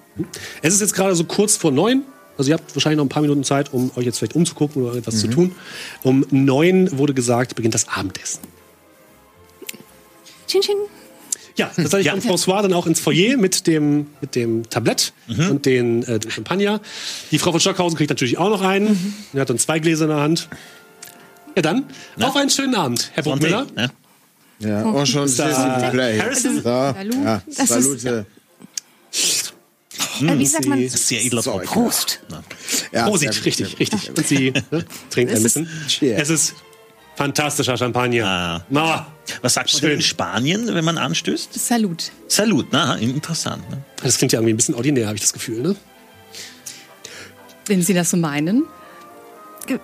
Es 0.63 0.75
ist 0.75 0.81
jetzt 0.81 0.95
gerade 0.95 1.15
so 1.15 1.25
kurz 1.25 1.57
vor 1.57 1.71
neun. 1.71 2.03
Also 2.39 2.51
ihr 2.51 2.55
habt 2.55 2.75
wahrscheinlich 2.77 2.99
noch 2.99 3.05
ein 3.05 3.09
paar 3.09 3.23
Minuten 3.23 3.45
Zeit, 3.45 3.73
um 3.73 3.91
euch 3.97 4.05
jetzt 4.05 4.19
vielleicht 4.19 4.35
umzugucken 4.35 4.83
oder 4.83 4.97
etwas 4.97 5.21
zu 5.21 5.29
tun. 5.29 5.55
Um 6.03 6.27
neun 6.31 6.97
wurde 6.99 7.15
gesagt, 7.15 7.55
beginnt 7.55 7.75
das 7.75 7.89
Abendessen. 7.89 8.41
Chin, 10.47 10.61
chin. 10.61 10.77
Ja, 11.57 11.71
das 11.75 11.87
hatte 11.87 12.01
ich 12.01 12.07
Ja. 12.07 12.13
von 12.17 12.21
François 12.21 12.61
dann 12.61 12.75
auch 12.75 12.87
ins 12.87 13.01
Foyer 13.01 13.39
mit 13.39 13.67
dem, 13.67 14.09
mit 14.21 14.35
dem 14.35 14.69
Tablett 14.69 15.15
und 15.27 15.65
den, 15.65 16.03
äh, 16.03 16.19
dem 16.19 16.31
Champagner. 16.31 16.81
Die 17.31 17.39
Frau 17.39 17.51
von 17.51 17.61
Stockhausen 17.61 17.97
kriegt 17.97 18.11
natürlich 18.11 18.37
auch 18.37 18.51
noch 18.51 18.61
einen. 18.61 19.15
Er 19.33 19.41
hat 19.41 19.49
dann 19.51 19.59
zwei 19.59 19.79
Gläser 19.79 20.05
in 20.05 20.11
der 20.11 20.21
Hand. 20.21 20.49
Ja, 21.57 21.63
dann 21.63 21.87
auf 22.21 22.37
einen 22.37 22.51
schönen 22.51 22.75
Abend, 22.75 23.11
Herr 23.15 23.23
Bruckmüller. 23.23 23.67
ne? 23.75 23.91
Ja, 24.59 24.83
und 24.83 25.07
schon. 25.07 25.23
Harrison? 25.29 26.57
So, 26.57 26.63
Salut. 26.63 27.15
ja, 27.25 27.43
Das 27.47 27.71
ist- 27.71 28.01
Salute. 28.03 28.27
Äh, 30.21 30.39
wie 30.39 30.47
sagt 30.47 30.67
man? 30.67 30.83
Das 30.83 30.95
ist 30.95 31.09
sehr 31.09 31.25
edler 31.25 31.43
Tropfen. 31.43 31.67
Prost. 31.67 32.21
Ja, 32.93 33.07
Prosit, 33.07 33.33
sehr 33.33 33.41
gut, 33.41 33.47
richtig, 33.47 33.79
richtig. 33.81 34.11
Und 34.11 34.27
sie 34.27 34.51
ne, 34.71 34.85
trinkt 35.11 35.33
ein 35.33 35.37
Es 35.39 35.45
ist- 35.45 35.55
bisschen. 35.55 35.69
Cheers. 35.89 36.23
Es 36.23 36.31
ist 36.31 36.55
fantastischer 37.17 37.77
Champagner. 37.77 38.25
Ah. 38.27 38.65
Na, 38.69 39.07
Was 39.43 39.55
sagt 39.55 39.73
man 39.75 39.83
denn 39.83 39.91
in 39.93 40.03
Spanien, 40.03 40.75
wenn 40.75 40.85
man 40.85 40.99
anstößt? 40.99 41.53
Salut. 41.55 42.13
Salut, 42.29 42.67
na, 42.73 42.97
interessant. 42.97 43.69
Ne? 43.71 43.83
das 44.03 44.19
klingt 44.19 44.33
ja 44.33 44.39
irgendwie 44.39 44.55
ein 44.55 44.57
bisschen 44.57 44.75
ordinär, 44.75 45.07
habe 45.07 45.17
ich 45.17 45.23
das 45.23 45.33
Gefühl, 45.33 45.61
ne? 45.63 45.77
Wenn 47.67 47.83
Sie 47.83 47.95
das 47.95 48.11
so 48.11 48.17
meinen. 48.17 48.65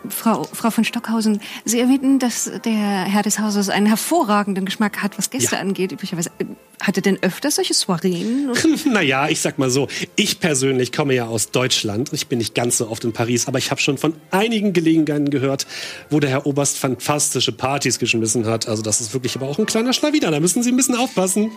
Frau, 0.09 0.45
Frau 0.45 0.71
von 0.71 0.85
Stockhausen, 0.85 1.41
Sie 1.65 1.81
erwähnten, 1.81 2.19
dass 2.19 2.51
der 2.65 2.73
Herr 2.73 3.23
des 3.23 3.39
Hauses 3.39 3.69
einen 3.69 3.87
hervorragenden 3.87 4.65
Geschmack 4.65 5.03
hat, 5.03 5.19
was 5.19 5.31
Gäste 5.31 5.57
Ja. 5.57 5.61
angeht. 5.61 5.93
Üblicherweise. 5.93 6.31
Äh, 6.39 6.45
Hat 6.81 6.97
er 6.97 7.03
denn 7.03 7.19
öfter 7.23 7.51
solche 7.53 7.75
Soireen? 7.75 8.51
Naja, 8.87 9.29
ich 9.29 9.41
sag 9.41 9.57
mal 9.59 9.71
so, 9.71 9.87
ich 10.17 10.41
persönlich 10.41 10.91
komme 10.93 11.15
ja 11.15 11.27
aus 11.27 11.53
Deutschland. 11.53 12.13
Ich 12.13 12.27
bin 12.27 12.39
nicht 12.39 12.55
ganz 12.57 12.79
so 12.79 12.89
oft 12.89 13.05
in 13.05 13.13
Paris, 13.13 13.47
aber 13.47 13.59
ich 13.59 13.71
habe 13.71 13.81
schon 13.81 13.99
von 13.99 14.15
einigen 14.33 14.73
Gelegenheiten 14.73 15.31
gehört, 15.31 15.67
wo 16.11 16.19
der 16.19 16.31
Herr 16.31 16.47
Oberst 16.47 16.79
fantastische 16.79 17.53
Partys 17.53 18.01
geschmissen 18.01 18.47
hat. 18.47 18.67
Also 18.69 18.83
das 18.83 19.01
ist 19.01 19.13
wirklich 19.15 19.37
aber 19.37 19.47
auch 19.47 19.59
ein 19.61 19.67
kleiner 19.67 19.93
Schlawiner, 19.93 20.31
da 20.33 20.41
müssen 20.41 20.63
Sie 20.65 20.71
ein 20.73 20.77
bisschen 20.77 20.97
aufpassen. 20.97 21.53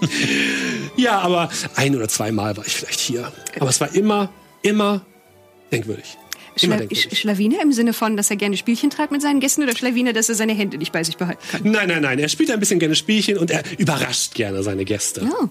ja, 0.96 1.20
aber 1.20 1.50
ein 1.76 1.96
oder 1.96 2.08
zweimal 2.08 2.56
war 2.58 2.66
ich 2.66 2.74
vielleicht 2.76 3.00
hier. 3.00 3.32
Aber 3.60 3.70
es 3.70 3.82
war 3.82 3.94
immer, 3.96 4.30
immer 4.62 5.02
denkwürdig. 5.72 6.18
Schla. 6.58 6.80
Schlawiner 7.14 7.62
im 7.62 7.72
Sinne 7.74 7.94
von, 7.94 8.16
dass 8.18 8.30
er 8.30 8.36
gerne 8.38 8.56
Spielchen 8.58 8.90
treibt 8.90 9.12
mit 9.12 9.22
seinen 9.22 9.40
Gästen 9.40 9.64
oder 9.64 9.76
Schlawiner, 9.76 10.14
dass 10.14 10.30
er 10.30 10.36
seine 10.36 10.54
Hände 10.54 10.78
nicht 10.78 10.92
bei 10.92 11.04
sich 11.04 11.18
behalten 11.18 11.42
kann? 11.52 11.62
Nein, 11.64 11.88
nein, 11.90 12.02
nein, 12.02 12.20
er 12.20 12.30
spielt 12.30 12.52
ein 12.52 12.60
bisschen 12.60 12.80
gerne 12.80 12.96
Spielchen 12.96 13.38
und 13.38 13.52
er 13.52 13.64
überrascht 13.78 14.34
gerne 14.34 14.64
seine 14.64 14.86
Gäste. 14.86 15.28
Oh, 15.30 15.48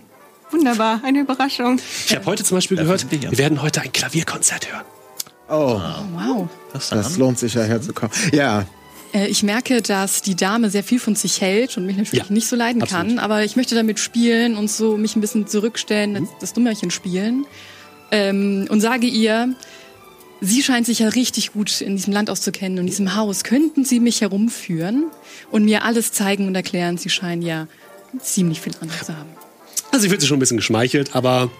wunderbar, 0.50 1.00
eine 1.04 1.20
Überraschung. 1.20 1.78
Ich 2.06 2.14
habe 2.14 2.24
heute 2.26 2.44
zum 2.44 2.56
Beispiel 2.56 2.76
gehört, 2.78 3.06
wir 3.10 3.38
werden 3.38 3.60
heute 3.62 3.82
ein 3.82 3.92
Klavierkonzert 3.92 4.72
hören. 4.72 4.84
Oh, 5.48 5.80
Wow. 6.16 6.48
Interessant. 6.68 7.04
das 7.04 7.18
lohnt 7.18 7.38
sich 7.38 7.54
ja 7.54 7.62
herzukommen. 7.64 8.14
Ja, 8.32 8.66
Äh, 9.12 9.28
Ich 9.28 9.42
merke, 9.42 9.82
dass 9.82 10.22
die 10.22 10.34
Dame 10.34 10.70
sehr 10.70 10.82
viel 10.82 10.98
von 10.98 11.14
sich 11.14 11.40
hält 11.40 11.76
und 11.76 11.84
mich 11.86 11.96
natürlich 11.98 12.24
Ja, 12.28 12.32
nicht 12.32 12.48
so 12.48 12.56
leiden 12.56 12.82
absolut. 12.82 13.08
kann. 13.08 13.18
Aber 13.18 13.44
ich 13.44 13.54
möchte 13.56 13.74
damit 13.74 13.98
spielen 14.00 14.56
und 14.56 14.70
so 14.70 14.96
mich 14.96 15.14
ein 15.16 15.20
bisschen 15.20 15.46
zurückstellen, 15.46 16.14
das, 16.14 16.28
das 16.40 16.52
Dummerchen 16.54 16.90
spielen. 16.90 17.46
Ähm, 18.10 18.66
und 18.70 18.80
sage 18.80 19.06
ihr, 19.06 19.54
sie 20.44 20.62
scheint 20.62 20.86
sich 20.86 21.00
ja 21.00 21.08
richtig 21.08 21.52
gut 21.52 21.80
in 21.80 21.96
diesem 21.96 22.12
Land 22.12 22.30
auszukennen 22.30 22.78
und 22.78 22.84
in 22.84 22.86
diesem 22.86 23.14
Haus. 23.14 23.44
Könnten 23.44 23.84
Sie 23.84 24.00
mich 24.00 24.20
herumführen 24.20 25.06
und 25.50 25.64
mir 25.64 25.84
alles 25.84 26.12
zeigen 26.12 26.46
und 26.46 26.54
erklären? 26.54 26.98
Sie 26.98 27.10
scheinen 27.10 27.42
ja 27.42 27.66
ziemlich 28.20 28.60
viel 28.60 28.72
Ahnung 28.80 28.94
zu 29.02 29.16
haben. 29.16 29.30
Also 29.90 30.02
sie 30.02 30.08
fühlt 30.08 30.20
sich 30.20 30.28
schon 30.28 30.38
ein 30.38 30.40
bisschen 30.40 30.56
geschmeichelt, 30.56 31.14
aber 31.14 31.50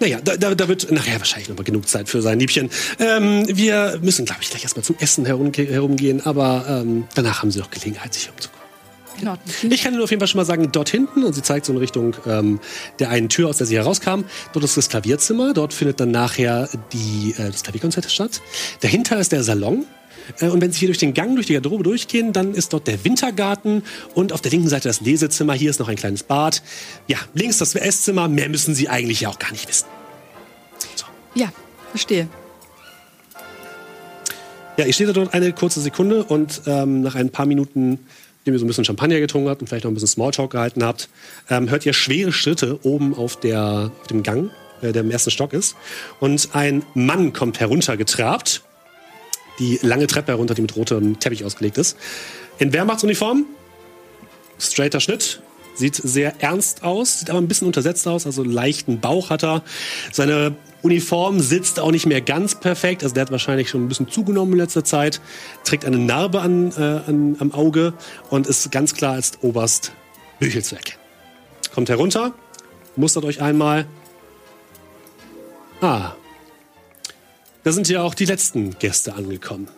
naja, 0.00 0.18
da, 0.22 0.36
da, 0.36 0.54
da 0.54 0.68
wird 0.68 0.90
nachher 0.90 1.18
wahrscheinlich 1.18 1.48
noch 1.48 1.56
mal 1.56 1.62
genug 1.62 1.88
Zeit 1.88 2.08
für 2.08 2.22
sein 2.22 2.40
Liebchen. 2.40 2.70
Ähm, 2.98 3.44
wir 3.48 3.98
müssen, 4.02 4.24
glaube 4.24 4.42
ich, 4.42 4.50
gleich 4.50 4.62
erstmal 4.62 4.84
zum 4.84 4.96
Essen 4.98 5.26
herumge 5.26 5.52
herumgehen, 5.52 6.24
aber 6.24 6.64
ähm, 6.68 7.04
danach 7.14 7.42
haben 7.42 7.50
sie 7.50 7.58
noch 7.58 7.70
Gelegenheit, 7.70 8.14
sich 8.14 8.30
umzugucken. 8.30 8.59
Ordnung. 9.28 9.54
Ich 9.70 9.82
kann 9.82 9.92
Ihnen 9.94 10.02
auf 10.02 10.10
jeden 10.10 10.20
Fall 10.20 10.28
schon 10.28 10.38
mal 10.38 10.44
sagen, 10.44 10.70
dort 10.72 10.88
hinten, 10.88 11.24
und 11.24 11.32
sie 11.34 11.42
zeigt 11.42 11.66
so 11.66 11.72
in 11.72 11.78
Richtung 11.78 12.16
ähm, 12.26 12.60
der 12.98 13.10
einen 13.10 13.28
Tür, 13.28 13.48
aus 13.48 13.58
der 13.58 13.66
sie 13.66 13.76
herauskam, 13.76 14.24
dort 14.52 14.64
ist 14.64 14.76
das 14.76 14.88
Klavierzimmer, 14.88 15.52
dort 15.54 15.74
findet 15.74 16.00
dann 16.00 16.10
nachher 16.10 16.68
die, 16.92 17.34
äh, 17.38 17.50
das 17.50 17.62
Klavierkonzert 17.62 18.10
statt. 18.10 18.40
Dahinter 18.80 19.18
ist 19.18 19.32
der 19.32 19.42
Salon. 19.42 19.84
Äh, 20.40 20.48
Und 20.48 20.60
wenn 20.60 20.72
Sie 20.72 20.78
hier 20.80 20.88
durch 20.88 20.98
den 20.98 21.14
Gang, 21.14 21.34
durch 21.34 21.46
die 21.46 21.54
Garderobe 21.54 21.82
durchgehen, 21.82 22.32
dann 22.32 22.54
ist 22.54 22.72
dort 22.72 22.86
der 22.86 23.04
Wintergarten 23.04 23.82
und 24.14 24.32
auf 24.32 24.40
der 24.40 24.50
linken 24.50 24.68
Seite 24.68 24.88
das 24.88 25.00
Lesezimmer. 25.00 25.54
Hier 25.54 25.70
ist 25.70 25.80
noch 25.80 25.88
ein 25.88 25.96
kleines 25.96 26.22
Bad. 26.22 26.62
Ja, 27.08 27.18
links 27.34 27.58
das 27.58 27.74
Esszimmer. 27.74 28.28
Mehr 28.28 28.48
müssen 28.48 28.74
Sie 28.74 28.88
eigentlich 28.88 29.22
ja 29.22 29.28
auch 29.28 29.38
gar 29.38 29.50
nicht 29.52 29.68
wissen. 29.68 29.86
Ja, 31.34 31.52
verstehe. 31.90 32.28
Ja, 34.76 34.86
ich 34.86 34.94
stehe 34.94 35.06
da 35.06 35.12
dort 35.12 35.34
eine 35.34 35.52
kurze 35.52 35.80
Sekunde 35.80 36.24
und 36.24 36.62
ähm, 36.66 37.02
nach 37.02 37.14
ein 37.14 37.30
paar 37.30 37.46
Minuten, 37.46 37.98
indem 38.40 38.54
ihr 38.54 38.58
so 38.58 38.64
ein 38.64 38.68
bisschen 38.68 38.84
Champagner 38.84 39.20
getrunken 39.20 39.48
habt 39.48 39.60
und 39.60 39.68
vielleicht 39.68 39.84
noch 39.84 39.90
ein 39.90 39.94
bisschen 39.94 40.08
Smalltalk 40.08 40.50
gehalten 40.50 40.82
habt, 40.82 41.08
ähm, 41.50 41.68
hört 41.68 41.84
ihr 41.84 41.92
schwere 41.92 42.32
Schritte 42.32 42.78
oben 42.82 43.14
auf, 43.14 43.38
der, 43.38 43.92
auf 44.00 44.06
dem 44.06 44.22
Gang, 44.22 44.50
äh, 44.80 44.92
der 44.92 45.02
im 45.02 45.10
ersten 45.10 45.30
Stock 45.30 45.52
ist. 45.52 45.76
Und 46.20 46.50
ein 46.54 46.82
Mann 46.94 47.32
kommt 47.32 47.60
heruntergetrabt, 47.60 48.62
die 49.58 49.78
lange 49.82 50.06
Treppe 50.06 50.32
herunter, 50.32 50.54
die 50.54 50.62
mit 50.62 50.74
rotem 50.74 51.20
Teppich 51.20 51.44
ausgelegt 51.44 51.76
ist. 51.76 51.98
In 52.58 52.72
Wehrmachtsuniform, 52.72 53.44
straighter 54.58 55.00
Schnitt, 55.00 55.42
sieht 55.74 55.96
sehr 55.96 56.34
ernst 56.40 56.82
aus, 56.82 57.20
sieht 57.20 57.30
aber 57.30 57.40
ein 57.40 57.48
bisschen 57.48 57.66
untersetzt 57.66 58.06
aus, 58.08 58.26
also 58.26 58.42
leichten 58.42 59.00
Bauch 59.00 59.30
hat 59.30 59.44
er. 59.44 59.62
Seine 60.12 60.56
Uniform 60.82 61.40
sitzt 61.40 61.78
auch 61.78 61.90
nicht 61.90 62.06
mehr 62.06 62.20
ganz 62.20 62.54
perfekt, 62.54 63.02
also 63.02 63.14
der 63.14 63.22
hat 63.22 63.30
wahrscheinlich 63.30 63.68
schon 63.68 63.84
ein 63.84 63.88
bisschen 63.88 64.08
zugenommen 64.08 64.52
in 64.52 64.58
letzter 64.58 64.84
Zeit, 64.84 65.20
trägt 65.64 65.84
eine 65.84 65.98
Narbe 65.98 66.40
an, 66.40 66.72
äh, 66.72 66.80
an, 66.80 67.36
am 67.38 67.52
Auge 67.52 67.92
und 68.30 68.46
ist 68.46 68.70
ganz 68.70 68.94
klar 68.94 69.14
als 69.14 69.32
Oberst 69.42 69.92
Büchel 70.38 70.64
zu 70.64 70.76
erkennen. 70.76 71.00
Kommt 71.74 71.88
herunter, 71.88 72.32
mustert 72.96 73.24
euch 73.24 73.42
einmal. 73.42 73.86
Ah, 75.80 76.12
da 77.62 77.72
sind 77.72 77.88
ja 77.88 78.02
auch 78.02 78.14
die 78.14 78.24
letzten 78.24 78.78
Gäste 78.78 79.14
angekommen. 79.14 79.68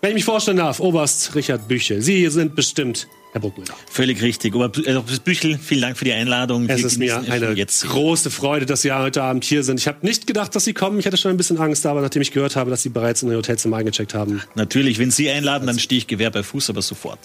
Wenn 0.00 0.10
ich 0.10 0.16
mich 0.16 0.24
vorstellen 0.26 0.58
darf, 0.58 0.80
Oberst 0.80 1.34
Richard 1.34 1.66
Büchel, 1.66 2.02
Sie 2.02 2.28
sind 2.28 2.54
bestimmt 2.54 3.08
Herr 3.34 3.40
Bruckmüller. 3.40 3.74
Völlig 3.90 4.22
richtig. 4.22 4.54
Ober 4.54 4.70
äh, 4.86 5.00
Büchel, 5.24 5.58
vielen 5.58 5.80
Dank 5.80 5.98
für 5.98 6.04
die 6.04 6.12
Einladung. 6.12 6.68
Es 6.68 6.78
Wir 6.78 6.86
ist 6.86 6.98
mir 6.98 7.18
eine 7.18 7.52
große 7.56 8.30
Freude, 8.30 8.64
dass 8.64 8.82
Sie 8.82 8.92
heute 8.92 9.24
Abend 9.24 9.42
hier 9.42 9.64
sind. 9.64 9.80
Ich 9.80 9.88
habe 9.88 10.06
nicht 10.06 10.28
gedacht, 10.28 10.54
dass 10.54 10.62
Sie 10.62 10.72
kommen. 10.72 11.00
Ich 11.00 11.06
hatte 11.06 11.16
schon 11.16 11.32
ein 11.32 11.36
bisschen 11.36 11.58
Angst, 11.58 11.84
aber 11.84 12.00
nachdem 12.00 12.22
ich 12.22 12.30
gehört 12.30 12.54
habe, 12.54 12.70
dass 12.70 12.82
Sie 12.82 12.90
bereits 12.90 13.24
in 13.24 13.30
Ihr 13.32 13.36
Hotelzimmer 13.36 13.78
eingecheckt 13.78 14.14
haben. 14.14 14.40
Natürlich, 14.54 15.00
wenn 15.00 15.10
Sie 15.10 15.28
einladen, 15.28 15.66
dann 15.66 15.80
stehe 15.80 15.98
ich 15.98 16.06
Gewehr 16.06 16.30
bei 16.30 16.44
Fuß, 16.44 16.70
aber 16.70 16.80
sofort. 16.80 17.18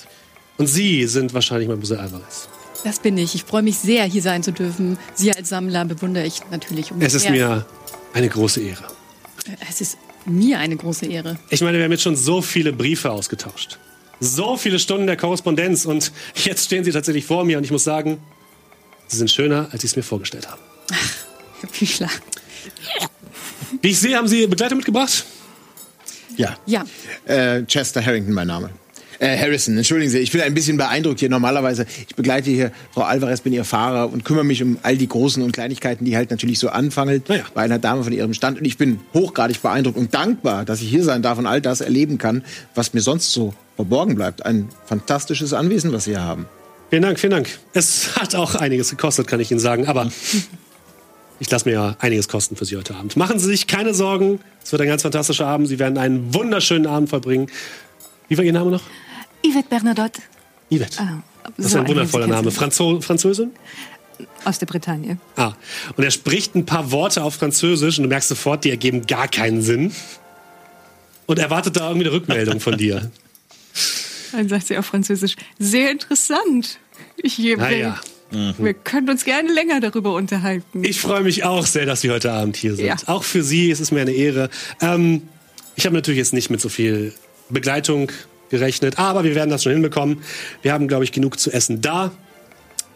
Und 0.58 0.66
Sie 0.66 1.06
sind 1.06 1.36
wahrscheinlich 1.36 1.68
Mademoiselle 1.68 2.02
Alvarez. 2.02 2.50
Das 2.84 2.98
bin 2.98 3.16
ich. 3.20 3.36
Ich 3.36 3.44
freue 3.44 3.62
mich 3.62 3.78
sehr, 3.78 4.04
hier 4.06 4.24
sein 4.24 4.42
zu 4.42 4.52
dürfen. 4.52 4.98
Sie 5.14 5.32
als 5.32 5.50
Sammler 5.50 5.86
bewundere 5.86 6.26
ich 6.26 6.42
natürlich. 6.50 6.92
Um 6.92 7.00
Es 7.02 7.14
ist 7.14 7.30
mir 7.30 7.68
eine 8.14 8.30
große 8.30 8.62
Ehre. 8.62 8.84
Es 9.70 9.80
ist 9.80 10.00
mir 10.26 10.58
eine 10.58 10.76
große 10.76 11.06
Ehre. 11.06 11.38
Ich 11.52 11.62
meine, 11.62 11.78
wir 11.78 11.86
haben 11.86 11.92
jetzt 11.92 12.02
schon 12.02 12.16
so 12.16 12.42
viele 12.42 12.74
Briefe 12.74 13.12
ausgetauscht. 13.12 13.78
So 14.20 14.58
viele 14.58 14.80
Stunden 14.80 15.08
der 15.08 15.18
Korrespondenz 15.18 15.86
und 15.86 16.12
jetzt 16.36 16.66
stehen 16.66 16.84
Sie 16.84 16.92
tatsächlich 16.92 17.26
vor 17.26 17.46
mir 17.46 17.58
und 17.58 17.64
ich 17.64 17.72
muss 17.72 17.84
sagen, 17.84 18.18
Sie 19.08 19.18
sind 19.18 19.32
schöner, 19.32 19.70
als 19.72 19.84
ich 19.84 19.92
es 19.92 19.96
mir 19.96 20.04
vorgestellt 20.04 20.48
habe. 20.50 20.60
Herr 21.62 21.70
Büchler. 21.70 22.10
Wie 23.82 23.90
ich 23.90 24.00
sehe, 24.00 24.16
haben 24.18 24.28
Sie 24.28 24.46
Begleitung 24.48 24.78
mitgebracht? 24.78 25.26
Ja. 26.38 26.58
Ja, 26.66 26.86
Äh, 27.26 27.64
Chester 27.66 28.06
Harrington, 28.06 28.34
mein 28.34 28.48
Name. 28.48 28.70
Äh, 29.20 29.38
Harrison, 29.38 29.76
entschuldigen 29.78 30.10
Sie, 30.10 30.20
ich 30.20 30.32
bin 30.32 30.40
ein 30.40 30.54
bisschen 30.54 30.78
beeindruckt 30.78 31.20
hier. 31.20 31.30
Normalerweise, 31.30 31.86
ich 32.08 32.16
begleite 32.16 32.50
hier 32.50 32.72
Frau 32.94 33.02
Alvarez, 33.02 33.42
bin 33.42 33.52
ihr 33.52 33.66
Fahrer 33.66 34.12
und 34.12 34.24
kümmere 34.24 34.46
mich 34.46 34.64
um 34.64 34.78
all 34.82 34.96
die 34.96 35.10
großen 35.10 35.44
und 35.44 35.52
Kleinigkeiten, 35.52 36.06
die 36.06 36.16
halt 36.16 36.32
natürlich 36.32 36.58
so 36.58 36.70
anfangen 36.70 37.22
Naja. 37.28 37.44
bei 37.54 37.62
einer 37.62 37.80
Dame 37.80 38.04
von 38.06 38.14
ihrem 38.14 38.34
Stand. 38.34 38.60
Und 38.60 38.66
ich 38.66 38.78
bin 38.78 39.02
hochgradig 39.14 39.62
beeindruckt 39.62 39.98
und 39.98 40.14
dankbar, 40.14 40.64
dass 40.64 40.82
ich 40.82 40.90
hier 40.90 41.04
sein 41.04 41.22
darf 41.22 41.38
und 41.38 41.48
all 41.48 41.60
das 41.60 41.82
erleben 41.82 42.18
kann, 42.18 42.44
was 42.76 42.94
mir 42.94 43.02
sonst 43.02 43.34
so 43.34 43.54
verborgen 43.76 44.16
bleibt. 44.16 44.46
Ein 44.46 44.70
fantastisches 44.86 45.52
Anwesen, 45.52 45.92
was 45.92 46.06
Sie 46.06 46.12
hier 46.12 46.24
haben. 46.24 46.46
Vielen 46.90 47.02
Dank, 47.02 47.20
vielen 47.20 47.32
Dank. 47.32 47.50
Es 47.74 48.16
hat 48.16 48.36
auch 48.36 48.56
einiges 48.56 48.90
gekostet, 48.90 49.28
kann 49.28 49.42
ich 49.42 49.52
Ihnen 49.52 49.60
sagen, 49.60 49.86
aber 49.88 50.10
ich 51.40 51.52
lasse 51.52 51.68
mir 51.68 51.74
ja 51.76 51.96
einiges 52.00 52.30
kosten 52.30 52.56
für 52.56 52.64
Sie 52.64 52.78
heute 52.78 52.96
Abend. 52.96 53.18
Machen 53.18 53.38
Sie 53.38 53.48
sich 53.48 53.68
keine 53.68 53.94
Sorgen, 53.94 54.40
es 54.64 54.72
wird 54.72 54.82
ein 54.82 54.88
ganz 54.88 55.02
fantastischer 55.02 55.46
Abend. 55.46 55.68
Sie 55.68 55.78
werden 55.78 55.98
einen 55.98 56.34
wunderschönen 56.34 56.88
Abend 56.88 57.10
verbringen. 57.10 57.48
Wie 58.30 58.38
war 58.38 58.46
Ihr 58.46 58.54
Name 58.54 58.72
noch? 58.72 58.84
Yvette 59.46 59.70
Bernadotte 59.70 60.22
Yvette. 60.72 61.00
Ah, 61.02 61.22
das 61.58 61.68
ist 61.68 61.72
so 61.72 61.80
ein 61.80 61.88
wundervoller 61.88 62.28
Name. 62.28 62.52
Franzo 62.52 63.02
Französin? 63.02 63.52
aus 64.44 64.60
der 64.60 64.66
Bretagne. 64.66 65.18
Ah, 65.36 65.54
und 65.96 66.04
er 66.04 66.12
spricht 66.12 66.56
ein 66.56 66.66
paar 66.66 66.92
Worte 66.92 67.24
auf 67.24 67.36
Französisch 67.36 67.98
und 67.98 68.04
du 68.04 68.10
merkst 68.10 68.30
sofort, 68.30 68.64
die 68.66 68.70
ergeben 68.70 69.08
gar 69.08 69.28
keinen 69.28 69.62
Sinn. 69.62 69.94
Und 71.26 71.40
erwartet 71.40 71.78
da 71.78 71.88
irgendwie 71.88 72.08
eine 72.08 72.16
Rückmeldung 72.16 72.60
von 72.60 72.78
dir. 72.78 73.12
Dann 74.32 74.50
sagt 74.50 74.68
sie 74.68 74.78
auf 74.78 74.86
Französisch, 74.86 75.36
sehr 75.58 75.92
interessant. 75.92 76.80
Ich 77.18 77.38
gebe 77.38 77.62
Naja, 77.62 78.00
Wir 78.32 78.74
können 78.74 79.10
uns 79.10 79.26
gerne 79.26 79.52
länger 79.52 79.80
darüber 79.80 80.14
unterhalten. 80.14 80.84
ich 80.84 81.00
freue 81.00 81.22
mich 81.22 81.44
auch 81.44 81.66
sehr, 81.66 81.86
dass 81.86 82.02
Sie 82.02 82.12
heute 82.12 82.32
Abend 82.32 82.58
hier 82.58 82.76
sind. 82.76 82.86
Ja. 82.86 82.96
Auch 83.08 83.24
für 83.24 83.44
Sie 83.44 83.70
ist 83.70 83.80
es 83.80 83.92
mir 83.92 84.02
eine 84.02 84.12
Ehre. 84.12 84.50
Ähm, 84.82 85.24
ich 85.76 85.86
habe 85.86 85.96
natürlich 85.96 86.18
jetzt 86.18 86.34
nicht 86.34 86.50
mit 86.50 86.62
so 86.62 86.70
viel 86.70 87.14
Begleitung 87.50 88.12
gerechnet, 88.50 89.00
aber 89.00 89.24
wir 89.24 89.36
werden 89.36 89.50
das 89.50 89.64
schon 89.64 89.74
hinbekommen. 89.74 90.24
Wir 90.62 90.74
haben, 90.74 90.88
glaube 90.88 91.04
ich, 91.04 91.12
genug 91.12 91.40
zu 91.40 91.52
essen 91.52 91.82
da. 91.82 92.12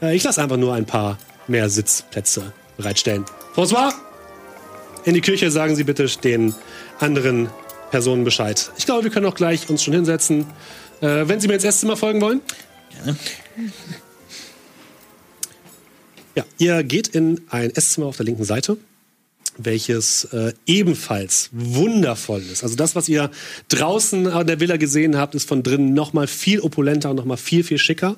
Äh, 0.02 0.16
ich 0.16 0.24
lasse 0.24 0.42
einfach 0.42 0.58
nur 0.58 0.74
ein 0.74 0.86
paar 0.86 1.18
mehr 1.48 1.70
Sitzplätze 1.70 2.54
bereitstellen. 2.78 3.26
François, 3.56 3.94
in 5.06 5.14
die 5.14 5.22
Küche 5.22 5.52
sagen 5.52 5.76
Sie 5.76 5.84
bitte 5.84 6.06
den 6.24 6.54
anderen 7.00 7.50
Personen 7.92 8.24
Bescheid. 8.24 8.72
Ich 8.78 8.86
glaube, 8.86 9.04
wir 9.04 9.12
können 9.12 9.26
auch 9.26 9.36
gleich 9.36 9.70
uns 9.70 9.84
schon 9.84 9.94
hinsetzen. 9.94 10.46
Äh, 11.02 11.28
wenn 11.28 11.40
Sie 11.40 11.48
mir 11.48 11.56
ins 11.56 11.64
Esszimmer 11.64 11.98
folgen 11.98 12.22
wollen. 12.22 12.42
Gerne. 12.90 13.18
Ja, 16.36 16.44
ihr 16.58 16.84
geht 16.84 17.10
in 17.10 17.42
ein 17.50 17.70
Esszimmer 17.70 18.08
auf 18.08 18.18
der 18.18 18.26
linken 18.26 18.44
Seite, 18.44 18.78
welches 19.58 20.26
äh, 20.26 20.54
ebenfalls 20.66 21.50
wundervoll 21.52 22.42
ist. 22.42 22.64
Also 22.64 22.76
das, 22.76 22.96
was 22.96 23.10
ihr 23.10 23.30
draußen 23.70 24.28
an 24.28 24.48
der 24.48 24.60
Villa 24.60 24.78
gesehen 24.78 25.18
habt, 25.18 25.36
ist 25.36 25.48
von 25.48 25.64
drinnen 25.64 25.94
noch 25.94 26.14
mal 26.14 26.28
viel 26.28 26.60
opulenter 26.62 27.10
und 27.10 27.18
noch 27.18 27.26
mal 27.26 27.38
viel, 27.38 27.64
viel 27.64 27.78
schicker. 27.78 28.18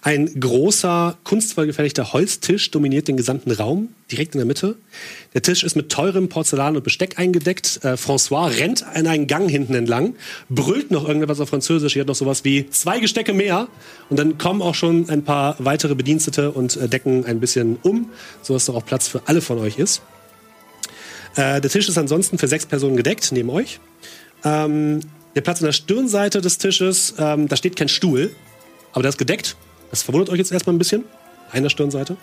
Ein 0.00 0.38
großer, 0.38 1.18
kunstvoll 1.24 1.66
gefertigter 1.66 2.12
Holztisch 2.12 2.70
dominiert 2.70 3.08
den 3.08 3.16
gesamten 3.16 3.50
Raum, 3.50 3.88
direkt 4.12 4.34
in 4.34 4.38
der 4.38 4.46
Mitte. 4.46 4.76
Der 5.34 5.42
Tisch 5.42 5.64
ist 5.64 5.74
mit 5.74 5.90
teurem 5.90 6.28
Porzellan 6.28 6.76
und 6.76 6.84
Besteck 6.84 7.18
eingedeckt. 7.18 7.80
Äh, 7.82 7.94
François 7.94 8.48
rennt 8.48 8.84
in 8.94 9.06
einen 9.06 9.26
Gang 9.26 9.50
hinten 9.50 9.74
entlang, 9.74 10.14
brüllt 10.48 10.90
noch 10.90 11.06
irgendetwas 11.06 11.40
auf 11.40 11.48
Französisch. 11.48 11.94
Hier 11.94 12.00
hat 12.00 12.08
noch 12.08 12.14
sowas 12.14 12.44
wie 12.44 12.70
zwei 12.70 13.00
Gestecke 13.00 13.32
mehr. 13.32 13.68
Und 14.08 14.18
dann 14.18 14.38
kommen 14.38 14.62
auch 14.62 14.74
schon 14.74 15.10
ein 15.10 15.24
paar 15.24 15.56
weitere 15.58 15.94
Bedienstete 15.94 16.52
und 16.52 16.76
äh, 16.76 16.88
decken 16.88 17.24
ein 17.24 17.40
bisschen 17.40 17.76
um, 17.82 18.10
sodass 18.42 18.66
da 18.66 18.74
auch 18.74 18.84
Platz 18.84 19.08
für 19.08 19.22
alle 19.26 19.40
von 19.40 19.58
euch 19.58 19.78
ist. 19.78 20.02
Äh, 21.36 21.60
der 21.60 21.70
Tisch 21.70 21.88
ist 21.88 21.98
ansonsten 21.98 22.38
für 22.38 22.48
sechs 22.48 22.66
Personen 22.66 22.96
gedeckt, 22.96 23.30
neben 23.32 23.50
euch. 23.50 23.80
Ähm, 24.44 25.00
der 25.34 25.42
Platz 25.42 25.60
an 25.60 25.66
der 25.66 25.72
Stirnseite 25.72 26.40
des 26.40 26.58
Tisches, 26.58 27.14
ähm, 27.18 27.48
da 27.48 27.56
steht 27.56 27.76
kein 27.76 27.88
Stuhl, 27.88 28.34
aber 28.92 29.02
der 29.02 29.10
ist 29.10 29.18
gedeckt. 29.18 29.56
Das 29.90 30.02
verwundert 30.02 30.30
euch 30.30 30.38
jetzt 30.38 30.52
erstmal 30.52 30.74
ein 30.74 30.78
bisschen. 30.78 31.04
Einer 31.50 31.70
Stirnseite. 31.70 32.16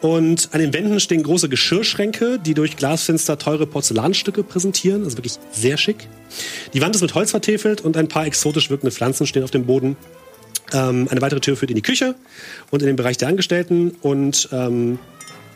Und 0.00 0.48
an 0.52 0.60
den 0.60 0.72
Wänden 0.72 0.98
stehen 0.98 1.22
große 1.22 1.48
Geschirrschränke, 1.48 2.38
die 2.38 2.54
durch 2.54 2.76
Glasfenster 2.76 3.38
teure 3.38 3.66
Porzellanstücke 3.66 4.42
präsentieren. 4.42 5.04
Also 5.04 5.18
wirklich 5.18 5.34
sehr 5.52 5.76
schick. 5.76 6.08
Die 6.72 6.80
Wand 6.80 6.94
ist 6.94 7.02
mit 7.02 7.14
Holz 7.14 7.30
vertäfelt 7.30 7.82
und 7.82 7.96
ein 7.96 8.08
paar 8.08 8.26
exotisch 8.26 8.70
wirkende 8.70 8.92
Pflanzen 8.92 9.26
stehen 9.26 9.44
auf 9.44 9.50
dem 9.50 9.66
Boden. 9.66 9.96
Ähm, 10.72 11.06
eine 11.10 11.20
weitere 11.20 11.40
Tür 11.40 11.56
führt 11.56 11.70
in 11.70 11.76
die 11.76 11.82
Küche 11.82 12.14
und 12.70 12.80
in 12.80 12.86
den 12.86 12.96
Bereich 12.96 13.18
der 13.18 13.28
Angestellten. 13.28 13.90
Und 14.00 14.48
ähm, 14.52 14.98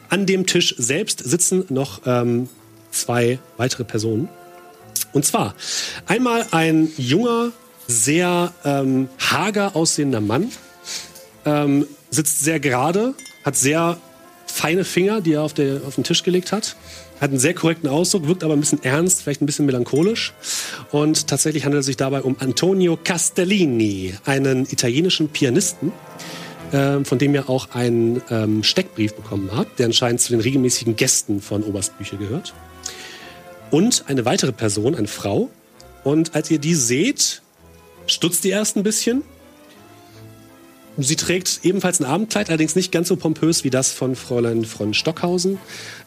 an 0.08 0.26
dem 0.26 0.46
Tisch 0.46 0.74
selbst 0.78 1.18
sitzen 1.20 1.64
noch 1.68 2.02
ähm, 2.06 2.48
zwei 2.90 3.38
weitere 3.56 3.84
Personen. 3.84 4.28
Und 5.12 5.24
zwar 5.24 5.54
einmal 6.06 6.46
ein 6.50 6.90
junger, 6.96 7.52
sehr 7.86 8.52
ähm, 8.64 9.08
hager 9.18 9.76
aussehender 9.76 10.20
Mann, 10.20 10.50
ähm, 11.44 11.86
sitzt 12.10 12.40
sehr 12.40 12.60
gerade, 12.60 13.14
hat 13.44 13.56
sehr 13.56 13.98
feine 14.46 14.84
Finger, 14.84 15.20
die 15.20 15.32
er 15.32 15.42
auf, 15.42 15.52
der, 15.52 15.80
auf 15.86 15.96
den 15.96 16.04
Tisch 16.04 16.22
gelegt 16.22 16.52
hat. 16.52 16.76
Hat 17.20 17.30
einen 17.30 17.38
sehr 17.38 17.54
korrekten 17.54 17.88
Ausdruck, 17.88 18.26
wirkt 18.26 18.44
aber 18.44 18.54
ein 18.54 18.60
bisschen 18.60 18.82
ernst, 18.82 19.22
vielleicht 19.22 19.42
ein 19.42 19.46
bisschen 19.46 19.66
melancholisch. 19.66 20.32
Und 20.90 21.26
tatsächlich 21.26 21.64
handelt 21.64 21.80
es 21.80 21.86
sich 21.86 21.96
dabei 21.96 22.22
um 22.22 22.36
Antonio 22.38 22.98
Castellini, 23.02 24.14
einen 24.24 24.64
italienischen 24.64 25.28
Pianisten, 25.28 25.92
ähm, 26.74 27.04
von 27.04 27.18
dem 27.18 27.32
ihr 27.34 27.48
auch 27.48 27.70
einen 27.70 28.20
ähm, 28.30 28.64
Steckbrief 28.64 29.14
bekommen 29.14 29.50
habt, 29.54 29.78
der 29.78 29.86
anscheinend 29.86 30.20
zu 30.20 30.32
den 30.32 30.40
regelmäßigen 30.40 30.96
Gästen 30.96 31.40
von 31.40 31.62
Oberstbücher 31.62 32.16
gehört. 32.16 32.52
Und 33.70 34.04
eine 34.08 34.24
weitere 34.24 34.50
Person, 34.50 34.96
eine 34.96 35.06
Frau. 35.06 35.50
Und 36.02 36.34
als 36.34 36.50
ihr 36.50 36.58
die 36.58 36.74
seht, 36.74 37.42
stutzt 38.08 38.44
ihr 38.44 38.52
erst 38.52 38.76
ein 38.76 38.82
bisschen. 38.82 39.22
Sie 40.96 41.16
trägt 41.16 41.60
ebenfalls 41.64 41.98
ein 42.00 42.04
Abendkleid, 42.04 42.48
allerdings 42.50 42.76
nicht 42.76 42.92
ganz 42.92 43.08
so 43.08 43.16
pompös 43.16 43.64
wie 43.64 43.70
das 43.70 43.90
von 43.90 44.14
Fräulein 44.14 44.64
von 44.64 44.94
Stockhausen. 44.94 45.58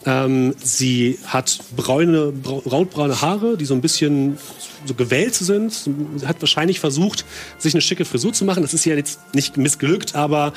Ähm, 0.05 0.55
sie 0.63 1.19
hat 1.25 1.59
bräune, 1.75 2.31
brau- 2.31 2.59
rotbraune 2.65 3.21
Haare, 3.21 3.57
die 3.57 3.65
so 3.65 3.73
ein 3.73 3.81
bisschen 3.81 4.37
so 4.85 4.93
gewellt 4.93 5.35
sind. 5.35 5.73
Sie 5.73 6.25
hat 6.25 6.41
wahrscheinlich 6.41 6.79
versucht, 6.79 7.25
sich 7.57 7.73
eine 7.73 7.81
schicke 7.81 8.05
Frisur 8.05 8.31
zu 8.31 8.45
machen. 8.45 8.63
Das 8.63 8.73
ist 8.73 8.85
ja 8.85 8.95
jetzt 8.95 9.19
nicht 9.33 9.57
missglückt, 9.57 10.15
aber 10.15 10.53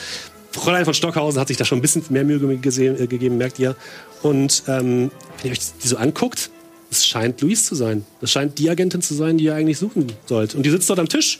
Fräulein 0.52 0.84
von 0.84 0.94
Stockhausen 0.94 1.40
hat 1.40 1.48
sich 1.48 1.56
da 1.56 1.64
schon 1.64 1.78
ein 1.78 1.82
bisschen 1.82 2.04
mehr 2.10 2.24
Mühe 2.24 2.38
ge- 2.38 2.56
gesehen, 2.58 3.00
äh, 3.00 3.06
gegeben, 3.08 3.36
merkt 3.36 3.58
ihr. 3.58 3.74
Und 4.22 4.62
ähm, 4.68 5.10
wenn 5.42 5.46
ihr 5.46 5.52
euch 5.52 5.60
die 5.82 5.88
so 5.88 5.96
anguckt, 5.96 6.50
es 6.90 7.06
scheint 7.06 7.40
Luis 7.40 7.64
zu 7.64 7.74
sein. 7.74 8.04
Das 8.20 8.30
scheint 8.32 8.58
die 8.58 8.68
Agentin 8.68 9.00
zu 9.00 9.14
sein, 9.14 9.38
die 9.38 9.44
ihr 9.44 9.54
eigentlich 9.54 9.78
suchen 9.78 10.12
sollt. 10.26 10.54
Und 10.54 10.64
die 10.64 10.70
sitzt 10.70 10.90
dort 10.90 10.98
am 10.98 11.08
Tisch, 11.08 11.38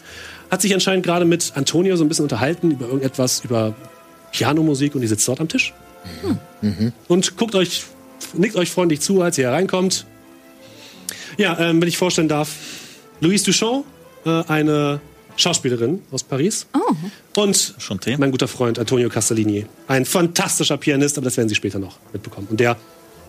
hat 0.51 0.63
sich 0.63 0.73
anscheinend 0.73 1.05
gerade 1.05 1.25
mit 1.25 1.53
Antonio 1.55 1.97
so 1.97 2.05
ein 2.05 2.09
bisschen 2.09 2.25
unterhalten 2.25 2.71
über 2.71 2.87
irgendetwas, 2.87 3.45
über 3.45 3.75
Pianomusik 4.33 4.95
und 4.95 5.01
die 5.01 5.09
sitzt 5.09 5.27
dort 5.27 5.41
am 5.41 5.49
Tisch. 5.49 5.75
Und 7.09 7.37
guckt 7.37 7.55
euch, 7.55 7.85
nickt 8.35 8.57
euch 8.57 8.71
freundlich 8.71 9.01
zu, 9.01 9.23
als 9.23 9.39
ihr 9.39 9.49
hereinkommt. 9.49 10.07
Ja, 11.37 11.59
ähm, 11.59 11.81
wenn 11.81 11.89
ich 11.89 11.99
vorstellen 11.99 12.29
darf, 12.29 12.51
Louise 13.21 13.45
Duchamp, 13.45 13.85
äh, 14.25 14.43
eine 14.47 15.01
Schauspielerin 15.37 16.03
aus 16.11 16.23
Paris. 16.23 16.67
Und 17.35 17.57
Chanté. 17.79 18.17
mein 18.19 18.31
guter 18.31 18.49
Freund 18.49 18.79
Antonio 18.79 19.09
Castellini, 19.09 19.67
ein 19.89 20.05
fantastischer 20.05 20.77
Pianist, 20.77 21.17
aber 21.17 21.27
das 21.27 21.37
werden 21.37 21.49
Sie 21.49 21.55
später 21.55 21.79
noch 21.79 21.99
mitbekommen. 22.13 22.49
Und 22.51 22.61
der 22.61 22.77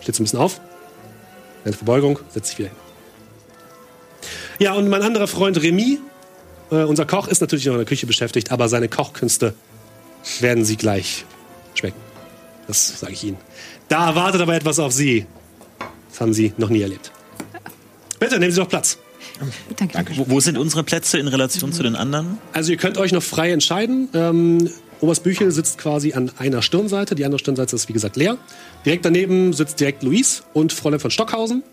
steht 0.02 0.16
so 0.16 0.22
ein 0.22 0.26
bisschen 0.26 0.40
auf, 0.40 0.60
eine 1.64 1.74
Verbeugung, 1.74 2.20
setzt 2.30 2.50
sich 2.50 2.60
wieder 2.60 2.70
hin. 2.70 2.78
Ja, 4.60 4.74
und 4.74 4.88
mein 4.90 5.02
anderer 5.02 5.28
Freund 5.28 5.62
Remy, 5.62 6.00
äh, 6.72 6.84
unser 6.84 7.06
Koch, 7.06 7.28
ist 7.28 7.42
natürlich 7.42 7.66
noch 7.66 7.74
in 7.74 7.80
der 7.80 7.88
Küche 7.88 8.06
beschäftigt, 8.06 8.52
aber 8.52 8.70
seine 8.70 8.88
Kochkünste 8.88 9.54
werden 10.40 10.66
Sie 10.66 10.78
gleich 10.78 11.26
schmecken. 11.74 12.00
Das 12.68 13.00
sage 13.00 13.14
ich 13.14 13.24
Ihnen. 13.24 13.38
Da 13.88 14.16
wartet 14.16 14.42
aber 14.42 14.56
etwas 14.56 14.80
auf 14.80 14.94
Sie. 14.94 15.26
Das 16.10 16.22
haben 16.22 16.34
Sie 16.34 16.54
noch 16.58 16.70
nie 16.70 16.82
erlebt. 16.82 17.12
Bitte, 18.20 18.40
nehmen 18.40 18.52
Sie 18.52 18.60
doch 18.60 18.70
Platz. 18.70 18.98
Danke. 19.92 20.16
Wo, 20.16 20.30
wo 20.30 20.40
sind 20.40 20.58
unsere 20.58 20.84
Plätze 20.84 21.18
in 21.18 21.28
Relation 21.28 21.74
zu 21.74 21.82
den 21.84 21.96
anderen? 21.96 22.38
Also 22.54 22.72
ihr 22.72 22.78
könnt 22.78 22.98
euch 22.98 23.12
noch 23.12 23.24
frei 23.24 23.52
entscheiden. 23.52 24.10
Ähm, 24.14 24.70
Oberstbüchel 25.02 25.52
sitzt 25.52 25.78
quasi 25.78 26.14
an 26.14 26.32
einer 26.38 26.62
Stirnseite, 26.62 27.16
die 27.16 27.26
andere 27.26 27.40
Stirnseite 27.40 27.76
ist 27.76 27.90
wie 27.90 27.94
gesagt 27.94 28.16
leer. 28.16 28.38
Direkt 28.86 29.04
daneben 29.06 29.52
sitzt 29.54 29.80
direkt 29.80 30.04
Luis 30.04 30.44
und 30.54 30.74
Fräulein 30.74 31.00
von 31.00 31.12
Stockhausen. 31.12 31.64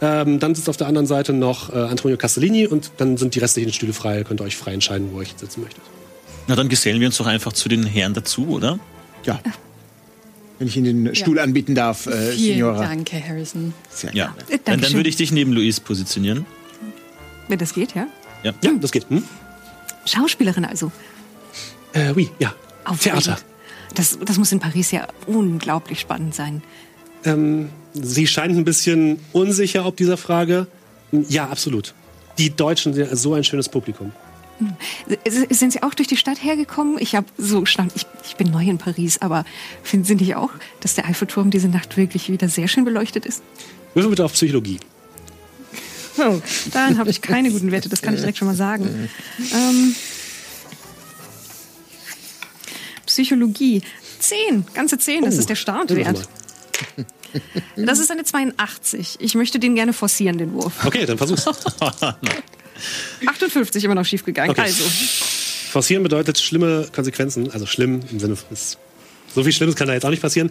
Ähm, 0.00 0.38
dann 0.38 0.54
sitzt 0.54 0.68
auf 0.68 0.76
der 0.76 0.86
anderen 0.86 1.08
Seite 1.08 1.32
noch 1.32 1.70
äh, 1.70 1.76
Antonio 1.76 2.16
Castellini 2.16 2.68
und 2.68 2.92
dann 2.98 3.16
sind 3.16 3.34
die 3.34 3.40
restlichen 3.40 3.72
Stühle 3.72 3.92
frei. 3.92 4.22
Könnt 4.22 4.40
ihr 4.40 4.44
euch 4.44 4.56
frei 4.56 4.72
entscheiden, 4.74 5.08
wo 5.12 5.20
ihr 5.20 5.26
sitzen 5.36 5.60
möchtet. 5.62 5.82
Na, 6.46 6.54
dann 6.54 6.68
gesellen 6.68 7.00
wir 7.00 7.08
uns 7.08 7.16
doch 7.18 7.26
einfach 7.26 7.52
zu 7.52 7.68
den 7.68 7.84
Herren 7.84 8.14
dazu, 8.14 8.46
oder? 8.48 8.78
Ja. 9.24 9.40
Wenn 10.60 10.68
ich 10.68 10.76
Ihnen 10.76 11.04
den 11.04 11.14
Stuhl 11.14 11.38
anbieten 11.40 11.74
darf, 11.74 12.06
äh, 12.06 12.32
Vielen 12.32 12.54
Signora. 12.54 12.80
Dank, 12.82 13.12
Herr 13.12 13.28
Harrison. 13.28 13.74
Sehr 13.90 14.14
Ja. 14.14 14.26
gerne. 14.26 14.36
Dann, 14.38 14.48
dann 14.48 14.64
Dankeschön. 14.64 14.96
würde 14.96 15.08
ich 15.08 15.16
dich 15.16 15.30
neben 15.32 15.52
Luis 15.52 15.80
positionieren. 15.80 16.46
Wenn 17.48 17.58
das 17.58 17.74
geht, 17.74 17.94
ja? 17.94 18.06
Ja, 18.44 18.52
das 18.80 18.92
geht. 18.92 19.08
Hm? 19.10 19.22
Schauspielerin 20.04 20.64
also. 20.64 20.90
Äh, 21.92 22.12
oui, 22.14 22.30
ja. 22.38 22.54
Aufregend. 22.90 23.24
Theater. 23.24 23.40
Das, 23.94 24.18
das 24.24 24.36
muss 24.38 24.52
in 24.52 24.60
Paris 24.60 24.90
ja 24.90 25.06
unglaublich 25.26 26.00
spannend 26.00 26.34
sein. 26.34 26.62
Ähm, 27.24 27.68
Sie 27.94 28.26
scheint 28.26 28.56
ein 28.56 28.64
bisschen 28.64 29.18
unsicher 29.32 29.84
ob 29.86 29.96
dieser 29.96 30.16
Frage. 30.16 30.66
Ja, 31.10 31.48
absolut. 31.48 31.94
Die 32.38 32.54
Deutschen 32.54 32.92
sind 32.92 33.16
so 33.16 33.34
ein 33.34 33.42
schönes 33.44 33.68
Publikum. 33.68 34.12
S- 35.24 35.58
Sind 35.58 35.72
Sie 35.72 35.82
auch 35.82 35.94
durch 35.94 36.08
die 36.08 36.16
Stadt 36.16 36.42
hergekommen? 36.42 36.98
Ich 37.00 37.14
habe 37.14 37.26
so 37.38 37.60
gestanden, 37.60 37.94
ich, 37.96 38.06
ich 38.28 38.36
bin 38.36 38.50
neu 38.50 38.64
in 38.64 38.78
Paris, 38.78 39.18
aber 39.18 39.44
finden 39.82 40.04
Sie 40.04 40.14
nicht 40.16 40.36
auch, 40.36 40.50
dass 40.80 40.94
der 40.94 41.06
Eiffelturm 41.06 41.50
diese 41.50 41.68
Nacht 41.68 41.96
wirklich 41.96 42.28
wieder 42.30 42.48
sehr 42.48 42.68
schön 42.68 42.84
beleuchtet 42.84 43.24
ist? 43.24 43.42
Würfel 43.94 44.10
bitte 44.10 44.24
auf 44.24 44.32
Psychologie. 44.34 44.78
Oh, 46.18 46.40
dann 46.72 46.98
habe 46.98 47.10
ich 47.10 47.22
keine 47.22 47.50
guten 47.50 47.70
Werte, 47.70 47.88
das 47.88 48.02
kann 48.02 48.14
ich 48.14 48.20
direkt 48.20 48.38
schon 48.38 48.48
mal 48.48 48.56
sagen. 48.56 49.08
Ähm, 49.52 49.94
Psychologie. 53.08 53.82
Zehn, 54.20 54.64
ganze 54.74 54.98
zehn, 54.98 55.24
das 55.24 55.36
Oh, 55.36 55.40
ist 55.40 55.48
der 55.48 55.56
Startwert. 55.56 56.28
Das 57.76 57.98
ist 57.98 58.10
eine 58.10 58.24
82. 58.24 59.16
Ich 59.18 59.34
möchte 59.34 59.58
den 59.58 59.74
gerne 59.74 59.92
forcieren, 59.92 60.38
den 60.38 60.54
Wurf. 60.54 60.72
Okay, 60.86 61.04
dann 61.04 61.18
versuch's. 61.18 61.46
58 63.26 63.84
immer 63.84 63.94
noch 63.94 64.06
schief 64.06 64.24
gegangen. 64.24 64.50
Okay. 64.50 64.62
Also, 64.62 64.82
Forcieren 65.70 66.02
bedeutet 66.02 66.38
schlimme 66.38 66.88
Konsequenzen. 66.94 67.50
Also 67.50 67.66
schlimm 67.66 68.00
im 68.10 68.18
Sinne 68.18 68.34
von. 68.36 68.56
So 69.34 69.42
viel 69.42 69.52
Schlimmes 69.52 69.76
kann 69.76 69.88
da 69.88 69.92
jetzt 69.94 70.06
auch 70.06 70.10
nicht 70.10 70.22
passieren. 70.22 70.50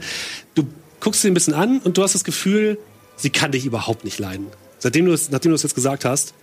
Du 0.53 0.67
guckst 0.99 1.21
sie 1.23 1.29
ein 1.29 1.33
bisschen 1.33 1.55
an 1.55 1.79
und 1.79 1.97
du 1.97 2.03
hast 2.03 2.13
das 2.13 2.23
Gefühl, 2.23 2.77
sie 3.15 3.31
kann 3.31 3.51
dich 3.51 3.65
überhaupt 3.65 4.03
nicht 4.03 4.19
leiden. 4.19 4.45
Seitdem 4.77 5.05
du 5.07 5.13
es, 5.13 5.31
nachdem 5.31 5.49
du 5.51 5.55
es 5.55 5.63
jetzt 5.63 5.73
gesagt 5.73 6.05
hast, 6.05 6.35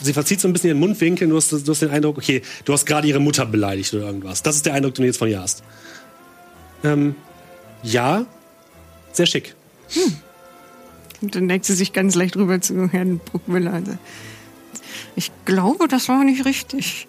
sie 0.00 0.12
verzieht 0.12 0.40
so 0.40 0.48
ein 0.48 0.52
bisschen 0.52 0.68
ihren 0.68 0.80
Mundwinkel 0.80 1.26
und 1.26 1.30
du 1.30 1.36
hast, 1.36 1.52
du 1.52 1.70
hast 1.70 1.82
den 1.82 1.90
Eindruck, 1.90 2.18
okay, 2.18 2.42
du 2.64 2.72
hast 2.72 2.86
gerade 2.86 3.06
ihre 3.08 3.20
Mutter 3.20 3.46
beleidigt 3.46 3.92
oder 3.94 4.06
irgendwas. 4.06 4.42
Das 4.42 4.56
ist 4.56 4.66
der 4.66 4.74
Eindruck, 4.74 4.94
den 4.94 5.02
du 5.02 5.06
jetzt 5.06 5.18
von 5.18 5.28
ihr 5.28 5.40
hast. 5.40 5.62
Ähm, 6.84 7.14
ja, 7.82 8.26
sehr 9.12 9.26
schick. 9.26 9.54
und 11.20 11.34
dann 11.34 11.46
neigt 11.46 11.64
sie 11.64 11.74
sich 11.74 11.92
ganz 11.92 12.14
leicht 12.14 12.36
rüber 12.36 12.60
zu 12.60 12.88
Herrn 12.88 13.18
Bruckmüller. 13.18 13.72
Also, 13.72 13.96
ich 15.14 15.30
glaube, 15.44 15.88
das 15.88 16.08
war 16.08 16.24
nicht 16.24 16.44
richtig. 16.44 17.08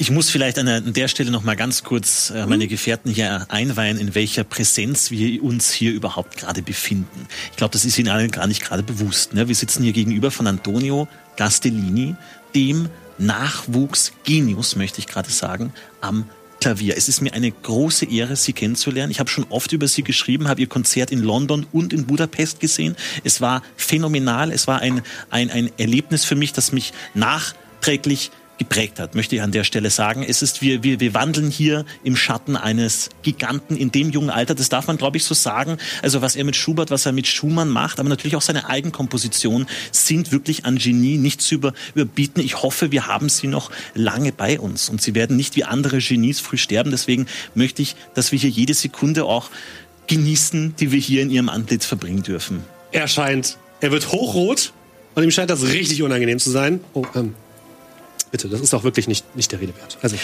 Ich 0.00 0.10
muss 0.10 0.30
vielleicht 0.30 0.58
an 0.58 0.64
der, 0.64 0.76
an 0.76 0.94
der 0.94 1.08
Stelle 1.08 1.30
noch 1.30 1.42
mal 1.42 1.56
ganz 1.56 1.84
kurz 1.84 2.30
äh, 2.30 2.46
meine 2.46 2.66
Gefährten 2.68 3.12
hier 3.12 3.46
einweihen, 3.50 3.98
in 3.98 4.14
welcher 4.14 4.44
Präsenz 4.44 5.10
wir 5.10 5.42
uns 5.42 5.70
hier 5.70 5.92
überhaupt 5.92 6.38
gerade 6.38 6.62
befinden. 6.62 7.26
Ich 7.50 7.58
glaube, 7.58 7.72
das 7.72 7.84
ist 7.84 7.98
Ihnen 7.98 8.08
allen 8.08 8.30
gar 8.30 8.46
nicht 8.46 8.62
gerade 8.62 8.82
bewusst. 8.82 9.34
Ne? 9.34 9.48
Wir 9.48 9.54
sitzen 9.54 9.82
hier 9.82 9.92
gegenüber 9.92 10.30
von 10.30 10.46
Antonio 10.46 11.06
Castellini, 11.36 12.16
dem 12.54 12.88
Nachwuchsgenius, 13.18 14.76
möchte 14.76 14.98
ich 14.98 15.06
gerade 15.06 15.30
sagen, 15.30 15.72
am 16.00 16.28
Klavier. 16.60 16.96
Es 16.96 17.08
ist 17.08 17.22
mir 17.22 17.32
eine 17.32 17.50
große 17.50 18.04
Ehre, 18.06 18.36
Sie 18.36 18.52
kennenzulernen. 18.52 19.10
Ich 19.10 19.18
habe 19.18 19.30
schon 19.30 19.46
oft 19.48 19.72
über 19.72 19.88
Sie 19.88 20.02
geschrieben, 20.02 20.48
habe 20.48 20.60
Ihr 20.60 20.68
Konzert 20.68 21.10
in 21.10 21.22
London 21.22 21.66
und 21.72 21.92
in 21.92 22.06
Budapest 22.06 22.60
gesehen. 22.60 22.96
Es 23.24 23.40
war 23.40 23.62
phänomenal. 23.76 24.52
Es 24.52 24.66
war 24.66 24.80
ein, 24.80 25.02
ein, 25.30 25.50
ein 25.50 25.70
Erlebnis 25.78 26.24
für 26.24 26.34
mich, 26.34 26.52
das 26.52 26.72
mich 26.72 26.92
nachträglich 27.14 28.30
geprägt 28.60 29.00
hat, 29.00 29.14
möchte 29.14 29.34
ich 29.34 29.42
an 29.42 29.52
der 29.52 29.64
Stelle 29.64 29.88
sagen. 29.88 30.22
Es 30.22 30.42
ist, 30.42 30.60
wir, 30.60 30.82
wir, 30.82 31.00
wir 31.00 31.14
wandeln 31.14 31.50
hier 31.50 31.86
im 32.04 32.14
Schatten 32.14 32.56
eines 32.56 33.08
Giganten 33.22 33.74
in 33.74 33.90
dem 33.90 34.10
jungen 34.10 34.28
Alter. 34.28 34.54
Das 34.54 34.68
darf 34.68 34.86
man, 34.86 34.98
glaube 34.98 35.16
ich, 35.16 35.24
so 35.24 35.32
sagen. 35.32 35.78
Also 36.02 36.20
was 36.20 36.36
er 36.36 36.44
mit 36.44 36.56
Schubert, 36.56 36.90
was 36.90 37.06
er 37.06 37.12
mit 37.12 37.26
Schumann 37.26 37.70
macht, 37.70 37.98
aber 37.98 38.10
natürlich 38.10 38.36
auch 38.36 38.42
seine 38.42 38.68
Eigenkompositionen 38.68 39.66
sind 39.92 40.30
wirklich 40.30 40.66
an 40.66 40.76
Genie 40.76 41.16
nicht 41.16 41.40
zu 41.40 41.54
über, 41.54 41.72
überbieten. 41.94 42.42
Ich 42.44 42.62
hoffe, 42.62 42.92
wir 42.92 43.06
haben 43.06 43.30
sie 43.30 43.46
noch 43.46 43.70
lange 43.94 44.30
bei 44.30 44.60
uns 44.60 44.90
und 44.90 45.00
sie 45.00 45.14
werden 45.14 45.38
nicht 45.38 45.56
wie 45.56 45.64
andere 45.64 45.96
Genies 45.96 46.40
früh 46.40 46.58
sterben. 46.58 46.90
Deswegen 46.90 47.26
möchte 47.54 47.80
ich, 47.80 47.96
dass 48.12 48.30
wir 48.30 48.38
hier 48.38 48.50
jede 48.50 48.74
Sekunde 48.74 49.24
auch 49.24 49.48
genießen, 50.06 50.76
die 50.78 50.92
wir 50.92 51.00
hier 51.00 51.22
in 51.22 51.30
ihrem 51.30 51.48
Antlitz 51.48 51.86
verbringen 51.86 52.22
dürfen. 52.22 52.62
Er 52.92 53.08
scheint, 53.08 53.56
er 53.80 53.90
wird 53.90 54.12
hochrot 54.12 54.74
und 55.14 55.24
ihm 55.24 55.30
scheint 55.30 55.48
das 55.48 55.62
richtig 55.62 56.02
unangenehm 56.02 56.38
zu 56.38 56.50
sein. 56.50 56.80
Oh, 56.92 57.06
ähm, 57.14 57.34
bitte, 58.30 58.48
das 58.48 58.60
ist 58.60 58.74
auch 58.74 58.84
wirklich 58.84 59.08
nicht, 59.08 59.36
nicht 59.36 59.52
der 59.52 59.60
Rede 59.60 59.76
wert. 59.76 59.98
Also, 60.02 60.16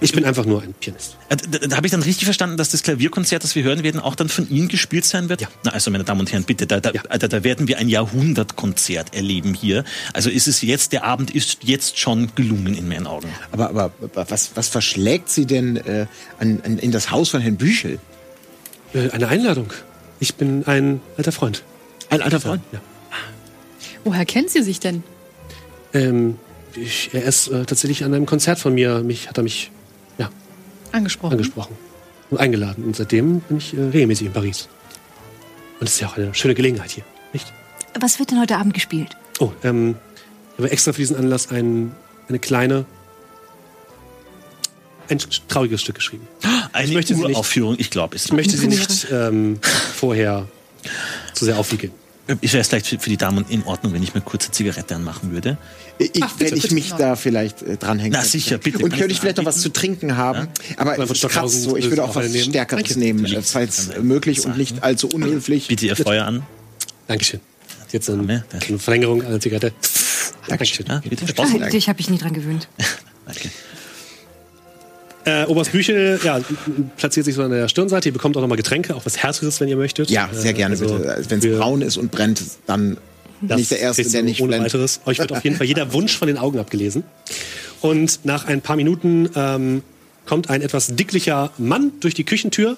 ich 0.00 0.12
bin 0.12 0.24
einfach 0.24 0.44
nur 0.44 0.62
ein 0.62 0.74
Pianist. 0.74 1.16
Äh, 1.28 1.36
Da, 1.36 1.58
da 1.66 1.76
habe 1.76 1.86
ich 1.86 1.90
dann 1.90 2.02
richtig 2.02 2.24
verstanden, 2.24 2.56
dass 2.56 2.68
das 2.70 2.84
Klavierkonzert, 2.84 3.42
das 3.42 3.56
wir 3.56 3.64
hören 3.64 3.82
werden, 3.82 4.00
auch 4.00 4.14
dann 4.14 4.28
von 4.28 4.48
Ihnen 4.48 4.68
gespielt 4.68 5.04
sein 5.04 5.28
wird? 5.28 5.40
Ja. 5.40 5.48
Na, 5.64 5.72
also, 5.72 5.90
meine 5.90 6.04
Damen 6.04 6.20
und 6.20 6.30
Herren, 6.32 6.44
bitte, 6.44 6.68
da, 6.68 6.78
da, 6.78 6.92
Ja. 6.92 7.02
da, 7.02 7.26
da 7.26 7.42
werden 7.42 7.66
wir 7.66 7.78
ein 7.78 7.88
Jahrhundertkonzert 7.88 9.12
erleben 9.14 9.54
hier. 9.54 9.82
Also 10.12 10.30
ist 10.30 10.46
es 10.46 10.62
jetzt, 10.62 10.92
der 10.92 11.02
Abend 11.04 11.32
ist 11.32 11.64
jetzt 11.64 11.98
schon 11.98 12.30
gelungen 12.36 12.74
in 12.76 12.88
meinen 12.88 13.08
Augen. 13.08 13.28
Aber, 13.50 13.70
aber, 13.70 13.92
aber 14.00 14.30
was, 14.30 14.52
was 14.54 14.68
verschlägt 14.68 15.30
Sie 15.30 15.46
denn 15.46 15.76
äh, 15.78 16.06
an, 16.38 16.60
an, 16.64 16.78
in 16.78 16.92
das 16.92 17.10
Haus 17.10 17.30
von 17.30 17.40
Herrn 17.40 17.56
Büchel? 17.56 17.98
Äh, 18.94 19.10
eine 19.10 19.26
Einladung. 19.28 19.72
Ich 20.20 20.36
bin 20.36 20.64
ein 20.66 21.00
alter 21.16 21.32
Freund. 21.32 21.64
Ein 22.10 22.22
alter 22.22 22.40
Freund? 22.40 22.62
Ja. 22.72 22.80
Woher 24.04 24.24
kennt 24.24 24.50
sie 24.50 24.62
sich 24.62 24.78
denn? 24.80 25.02
Ähm, 25.92 26.38
ich, 26.74 27.10
er 27.12 27.24
ist 27.24 27.48
äh, 27.48 27.64
tatsächlich 27.64 28.04
an 28.04 28.14
einem 28.14 28.26
Konzert 28.26 28.58
von 28.58 28.74
mir, 28.74 29.00
mich, 29.00 29.28
hat 29.28 29.36
er 29.38 29.42
mich 29.42 29.70
ja, 30.18 30.30
Angesprochen. 30.92 31.32
angesprochen 31.32 31.76
und 32.30 32.38
eingeladen. 32.38 32.84
Und 32.84 32.96
seitdem 32.96 33.40
bin 33.40 33.58
ich 33.58 33.76
äh, 33.76 33.80
regelmäßig 33.80 34.26
in 34.28 34.32
Paris. 34.32 34.68
Und 35.80 35.86
es 35.88 35.94
ist 35.94 36.00
ja 36.00 36.08
auch 36.08 36.16
eine 36.16 36.34
schöne 36.34 36.54
Gelegenheit 36.54 36.90
hier, 36.90 37.04
nicht? 37.32 37.52
Was 37.98 38.18
wird 38.18 38.30
denn 38.30 38.40
heute 38.40 38.56
Abend 38.56 38.74
gespielt? 38.74 39.16
Oh, 39.38 39.52
ähm, 39.64 39.96
ich 40.54 40.58
habe 40.58 40.70
extra 40.70 40.92
für 40.92 41.00
diesen 41.00 41.16
Anlass 41.16 41.50
ein, 41.50 41.92
eine 42.28 42.38
kleine, 42.38 42.84
ein 45.08 45.18
trauriges 45.48 45.80
Stück 45.80 45.94
geschrieben. 45.94 46.26
Eine 46.72 46.92
möchte 46.92 47.14
sie 47.14 47.22
nicht- 47.22 47.30
Uraufführung, 47.30 47.76
ich 47.78 47.90
glaube 47.90 48.14
es. 48.16 48.26
Ich 48.26 48.32
möchte 48.32 48.56
sie 48.56 48.66
nicht 48.68 49.06
ähm, 49.10 49.58
vorher 49.94 50.46
zu 51.32 51.44
sehr 51.46 51.58
aufwiegeln. 51.58 51.92
Ich 52.40 52.52
wäre 52.52 52.60
es 52.60 52.68
vielleicht 52.68 52.86
für, 52.86 52.98
die 52.98 53.16
Damen 53.16 53.46
in 53.48 53.64
Ordnung, 53.64 53.94
wenn 53.94 54.02
ich 54.02 54.14
mir 54.14 54.20
kurze 54.20 54.50
Zigarette 54.50 54.94
anmachen 54.94 55.32
würde. 55.32 55.56
Ich, 55.98 56.10
Ach, 56.22 56.36
bitte, 56.36 56.50
wenn 56.50 56.56
ich 56.56 56.62
bitte. 56.62 56.74
mich 56.74 56.92
da 56.92 57.16
vielleicht 57.16 57.62
äh, 57.62 57.76
dranhängen 57.76 58.12
Na, 58.12 58.22
sicher, 58.22 58.58
bitte. 58.58 58.78
Und 58.78 58.90
könnte 58.90 59.12
ich 59.12 59.20
vielleicht 59.20 59.38
noch 59.38 59.46
was 59.46 59.60
zu 59.60 59.72
trinken 59.72 60.16
haben. 60.16 60.48
Aber 60.76 60.94
Oder 60.94 61.06
von 61.06 61.16
ich 61.16 61.22
kratze 61.22 61.28
Stockhausen 61.30 61.62
so. 61.62 61.76
Ich 61.76 61.88
würde 61.88 62.04
auch 62.04 62.14
was 62.14 62.28
nehmen. 62.30 62.50
Stärkeres 62.50 62.96
nehmen, 62.96 63.24
äh, 63.24 63.42
falls 63.42 63.90
möglich 64.02 64.44
und 64.44 64.58
nicht 64.58 64.82
allzu 64.82 65.08
unhöflich. 65.08 65.68
Bitte 65.68 65.86
Ihr 65.86 65.96
Feuer 65.96 66.26
an. 66.26 66.42
Dankeschön. 67.06 67.40
Jetzt 67.90 68.10
eine, 68.10 68.22
Ne, 68.22 68.44
eine 68.68 68.78
Verlängerung 68.78 69.22
einer 69.24 69.40
Zigarette. 69.40 69.72
Dankeschön. 70.46 70.86
Ja, 70.86 71.00
bitte. 71.00 71.24
Ah, 71.24 71.28
Sprossen. 71.28 71.70
dich 71.70 71.88
habe 71.88 72.00
ich 72.00 72.10
nie 72.10 72.18
dran 72.18 72.34
gewöhnt. 72.34 72.68
Danke. 73.26 73.50
Äh, 75.28 75.44
Oberst 75.46 75.72
Büchel 75.72 76.18
ja, 76.24 76.40
platziert 76.96 77.26
sich 77.26 77.34
so 77.34 77.42
an 77.42 77.50
der 77.50 77.68
Stirnseite. 77.68 78.08
Ihr 78.08 78.12
bekommt 78.12 78.36
auch 78.36 78.40
nochmal 78.40 78.56
Getränke, 78.56 78.94
auch 78.94 79.04
was 79.04 79.18
Herzliches, 79.18 79.60
wenn 79.60 79.68
ihr 79.68 79.76
möchtet. 79.76 80.10
Ja, 80.10 80.28
sehr 80.32 80.52
Äh, 80.52 80.54
gerne 80.54 80.72
also 80.72 80.86
bitte. 80.86 81.24
Wenn 81.28 81.38
es 81.40 81.58
braun 81.58 81.82
ist 81.82 81.96
und 81.96 82.10
brennt, 82.10 82.42
dann 82.66 82.96
Das 83.42 83.58
nicht 83.58 83.70
der 83.70 83.80
Erste, 83.80 84.08
der 84.08 84.22
nicht 84.22 84.40
ohne 84.40 84.48
blendet. 84.50 84.72
weiteres. 84.74 85.00
Euch 85.06 85.18
wird 85.18 85.32
auf 85.32 85.44
jeden 85.44 85.56
Fall 85.56 85.66
jeder 85.66 85.92
Wunsch 85.92 86.16
von 86.16 86.28
den 86.28 86.38
Augen 86.38 86.58
abgelesen. 86.58 87.02
Und 87.80 88.20
nach 88.24 88.46
ein 88.46 88.60
paar 88.60 88.76
Minuten 88.76 89.28
ähm, 89.36 89.82
kommt 90.26 90.50
ein 90.50 90.62
etwas 90.62 90.94
dicklicher 90.96 91.50
Mann 91.58 91.92
durch 92.00 92.14
die 92.14 92.24
Küchentür 92.24 92.76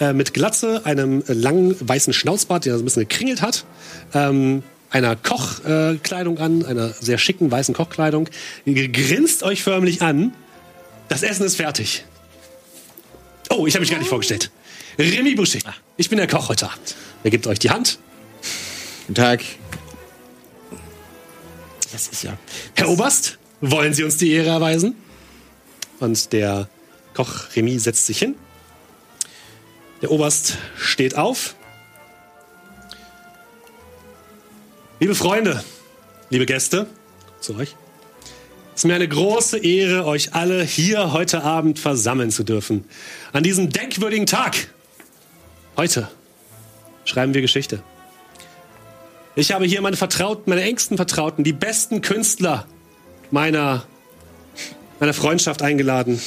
äh, 0.00 0.12
mit 0.12 0.34
Glatze, 0.34 0.82
einem 0.84 1.22
äh, 1.26 1.32
langen 1.32 1.74
weißen 1.80 2.12
Schnauzbart, 2.12 2.64
der 2.64 2.74
so 2.76 2.82
ein 2.82 2.84
bisschen 2.84 3.08
gekringelt 3.08 3.42
hat, 3.42 3.64
ähm, 4.14 4.62
einer 4.90 5.16
Kochkleidung 5.16 6.36
äh, 6.36 6.40
an, 6.40 6.64
einer 6.66 6.90
sehr 7.00 7.16
schicken 7.18 7.50
weißen 7.50 7.74
Kochkleidung. 7.74 8.28
Ihr 8.66 8.88
grinst 8.88 9.42
euch 9.42 9.62
förmlich 9.62 10.02
an. 10.02 10.32
Das 11.08 11.22
Essen 11.22 11.44
ist 11.44 11.56
fertig. 11.56 12.04
Oh, 13.50 13.66
ich 13.66 13.74
habe 13.74 13.80
mich 13.80 13.90
gar 13.90 13.98
nicht 13.98 14.08
vorgestellt. 14.08 14.50
Remy 14.98 15.34
Boucher. 15.34 15.74
Ich 15.96 16.08
bin 16.08 16.18
der 16.18 16.26
Koch 16.26 16.48
heute 16.48 16.70
Abend. 16.70 16.94
Er 17.24 17.30
gibt 17.30 17.46
euch 17.46 17.58
die 17.58 17.70
Hand. 17.70 17.98
Guten 19.06 19.14
Tag. 19.14 19.42
Das 21.92 22.08
ist 22.08 22.22
ja. 22.22 22.38
Herr 22.74 22.88
Oberst, 22.88 23.38
wollen 23.60 23.92
Sie 23.92 24.04
uns 24.04 24.16
die 24.16 24.32
Ehre 24.32 24.48
erweisen? 24.48 24.94
Und 26.00 26.32
der 26.32 26.68
Koch 27.14 27.54
Remy 27.54 27.78
setzt 27.78 28.06
sich 28.06 28.18
hin. 28.18 28.34
Der 30.00 30.10
Oberst 30.10 30.56
steht 30.76 31.16
auf. 31.16 31.54
Liebe 34.98 35.14
Freunde, 35.14 35.62
liebe 36.30 36.46
Gäste, 36.46 36.86
zu 37.40 37.56
euch. 37.56 37.76
Es 38.82 38.84
ist 38.84 38.88
mir 38.88 38.96
eine 38.96 39.06
große 39.06 39.58
Ehre, 39.58 40.06
euch 40.06 40.34
alle 40.34 40.64
hier 40.64 41.12
heute 41.12 41.44
Abend 41.44 41.78
versammeln 41.78 42.32
zu 42.32 42.42
dürfen. 42.42 42.84
An 43.32 43.44
diesem 43.44 43.70
denkwürdigen 43.70 44.26
Tag. 44.26 44.56
Heute 45.76 46.08
schreiben 47.04 47.32
wir 47.32 47.42
Geschichte. 47.42 47.80
Ich 49.36 49.52
habe 49.52 49.66
hier 49.66 49.80
meine 49.82 49.96
Vertrauten, 49.96 50.50
meine 50.50 50.62
engsten 50.62 50.96
Vertrauten, 50.96 51.44
die 51.44 51.52
besten 51.52 52.00
Künstler 52.00 52.66
meiner, 53.30 53.84
meiner 54.98 55.14
Freundschaft 55.14 55.62
eingeladen. 55.62 56.20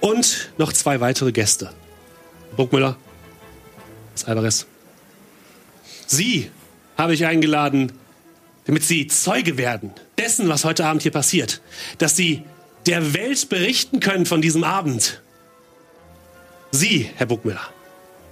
Und 0.00 0.50
noch 0.58 0.74
zwei 0.74 1.00
weitere 1.00 1.32
Gäste. 1.32 1.70
Burgmüller, 2.58 2.98
das 4.12 4.26
Alvarez. 4.26 4.66
Sie 6.06 6.50
habe 6.98 7.14
ich 7.14 7.24
eingeladen, 7.24 7.92
damit 8.66 8.82
Sie 8.84 9.06
Zeuge 9.06 9.56
werden 9.58 9.92
dessen, 10.18 10.48
was 10.48 10.64
heute 10.64 10.84
Abend 10.84 11.02
hier 11.02 11.12
passiert. 11.12 11.60
Dass 11.98 12.16
Sie 12.16 12.42
der 12.86 13.14
Welt 13.14 13.48
berichten 13.48 14.00
können 14.00 14.26
von 14.26 14.42
diesem 14.42 14.64
Abend. 14.64 15.22
Sie, 16.72 17.10
Herr 17.16 17.26
Burgmüller, 17.26 17.68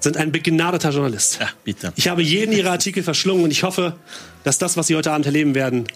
sind 0.01 0.17
ein 0.17 0.33
begnadeter 0.33 0.91
Journalist. 0.91 1.39
Ja, 1.41 1.49
bitte. 1.65 1.93
Ich 1.97 2.09
habe 2.09 2.23
jeden 2.23 2.53
Ihrer 2.53 2.73
Artikel 2.73 3.03
verschlungen 3.03 3.45
und 3.45 3.51
ich 3.51 3.63
hoffe, 3.63 3.97
dass 4.43 4.59
das, 4.59 4.77
was 4.77 4.89
Sie 4.89 4.97
heute 4.97 5.13
Abend 5.13 5.27
erleben 5.27 5.55
werden, 5.55 5.87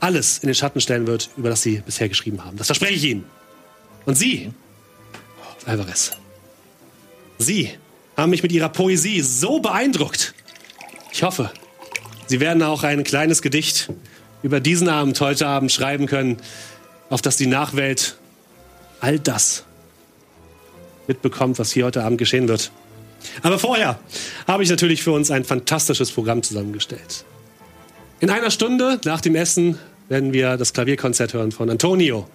alles 0.00 0.38
in 0.38 0.46
den 0.46 0.54
Schatten 0.54 0.80
stellen 0.80 1.06
wird, 1.06 1.30
über 1.36 1.48
das 1.48 1.62
Sie 1.62 1.82
bisher 1.84 2.08
geschrieben 2.08 2.44
haben. 2.44 2.56
Das 2.56 2.68
verspreche 2.68 2.94
ich 2.94 3.04
Ihnen. 3.04 3.24
Und 4.06 4.16
Sie, 4.16 4.52
Alvarez, 5.66 6.12
Sie 7.38 7.70
haben 8.16 8.30
mich 8.30 8.42
mit 8.42 8.52
Ihrer 8.52 8.68
Poesie 8.68 9.20
so 9.20 9.58
beeindruckt. 9.58 10.34
Ich 11.12 11.22
hoffe, 11.22 11.50
Sie 12.28 12.40
werden 12.40 12.62
auch 12.62 12.84
ein 12.84 13.04
kleines 13.04 13.40
Gedicht 13.40 13.90
über 14.42 14.60
diesen 14.60 14.88
Abend 14.88 15.18
heute 15.20 15.46
Abend 15.46 15.72
schreiben 15.72 16.06
können, 16.06 16.36
auf 17.08 17.22
das 17.22 17.36
die 17.36 17.46
Nachwelt 17.46 18.18
all 19.00 19.18
das 19.18 19.64
mitbekommt, 21.06 21.58
was 21.58 21.72
hier 21.72 21.86
heute 21.86 22.04
Abend 22.04 22.18
geschehen 22.18 22.48
wird. 22.48 22.70
Aber 23.42 23.58
vorher 23.58 23.98
habe 24.46 24.62
ich 24.62 24.68
natürlich 24.68 25.02
für 25.02 25.12
uns 25.12 25.30
ein 25.30 25.44
fantastisches 25.44 26.12
Programm 26.12 26.42
zusammengestellt. 26.42 27.24
In 28.20 28.28
einer 28.28 28.50
Stunde 28.50 29.00
nach 29.04 29.22
dem 29.22 29.34
Essen 29.34 29.78
werden 30.08 30.34
wir 30.34 30.58
das 30.58 30.74
Klavierkonzert 30.74 31.32
hören 31.32 31.50
von 31.50 31.70
Antonio. 31.70 32.28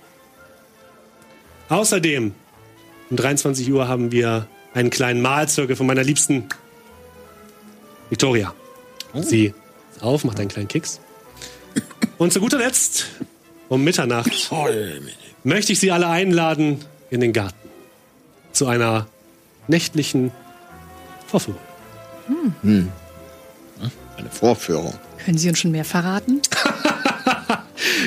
Außerdem 1.69 2.33
um 3.11 3.17
23 3.17 3.71
Uhr 3.71 3.87
haben 3.87 4.11
wir 4.11 4.47
einen 4.73 4.89
kleinen 4.89 5.21
Mahlzirkel 5.21 5.75
von 5.75 5.85
meiner 5.85 6.03
liebsten 6.03 6.49
Victoria. 8.09 8.55
Sie 9.21 9.47
ist 9.47 9.62
auf, 10.03 10.23
macht 10.23 10.39
einen 10.39 10.49
kleinen 10.49 10.67
Kicks. 10.67 10.99
Und 12.17 12.31
zu 12.33 12.39
guter 12.39 12.57
Letzt, 12.57 13.07
um 13.69 13.83
Mitternacht, 13.83 14.51
möchte 15.43 15.73
ich 15.73 15.79
Sie 15.79 15.91
alle 15.91 16.07
einladen 16.07 16.83
in 17.09 17.21
den 17.21 17.33
Garten. 17.33 17.57
Zu 18.51 18.67
einer 18.67 19.07
nächtlichen 19.67 20.31
Vorführung. 21.27 21.59
Eine 22.63 24.29
Vorführung. 24.29 24.93
Können 25.25 25.37
Sie 25.37 25.49
uns 25.49 25.59
schon 25.59 25.71
mehr 25.71 25.85
verraten? 25.85 26.41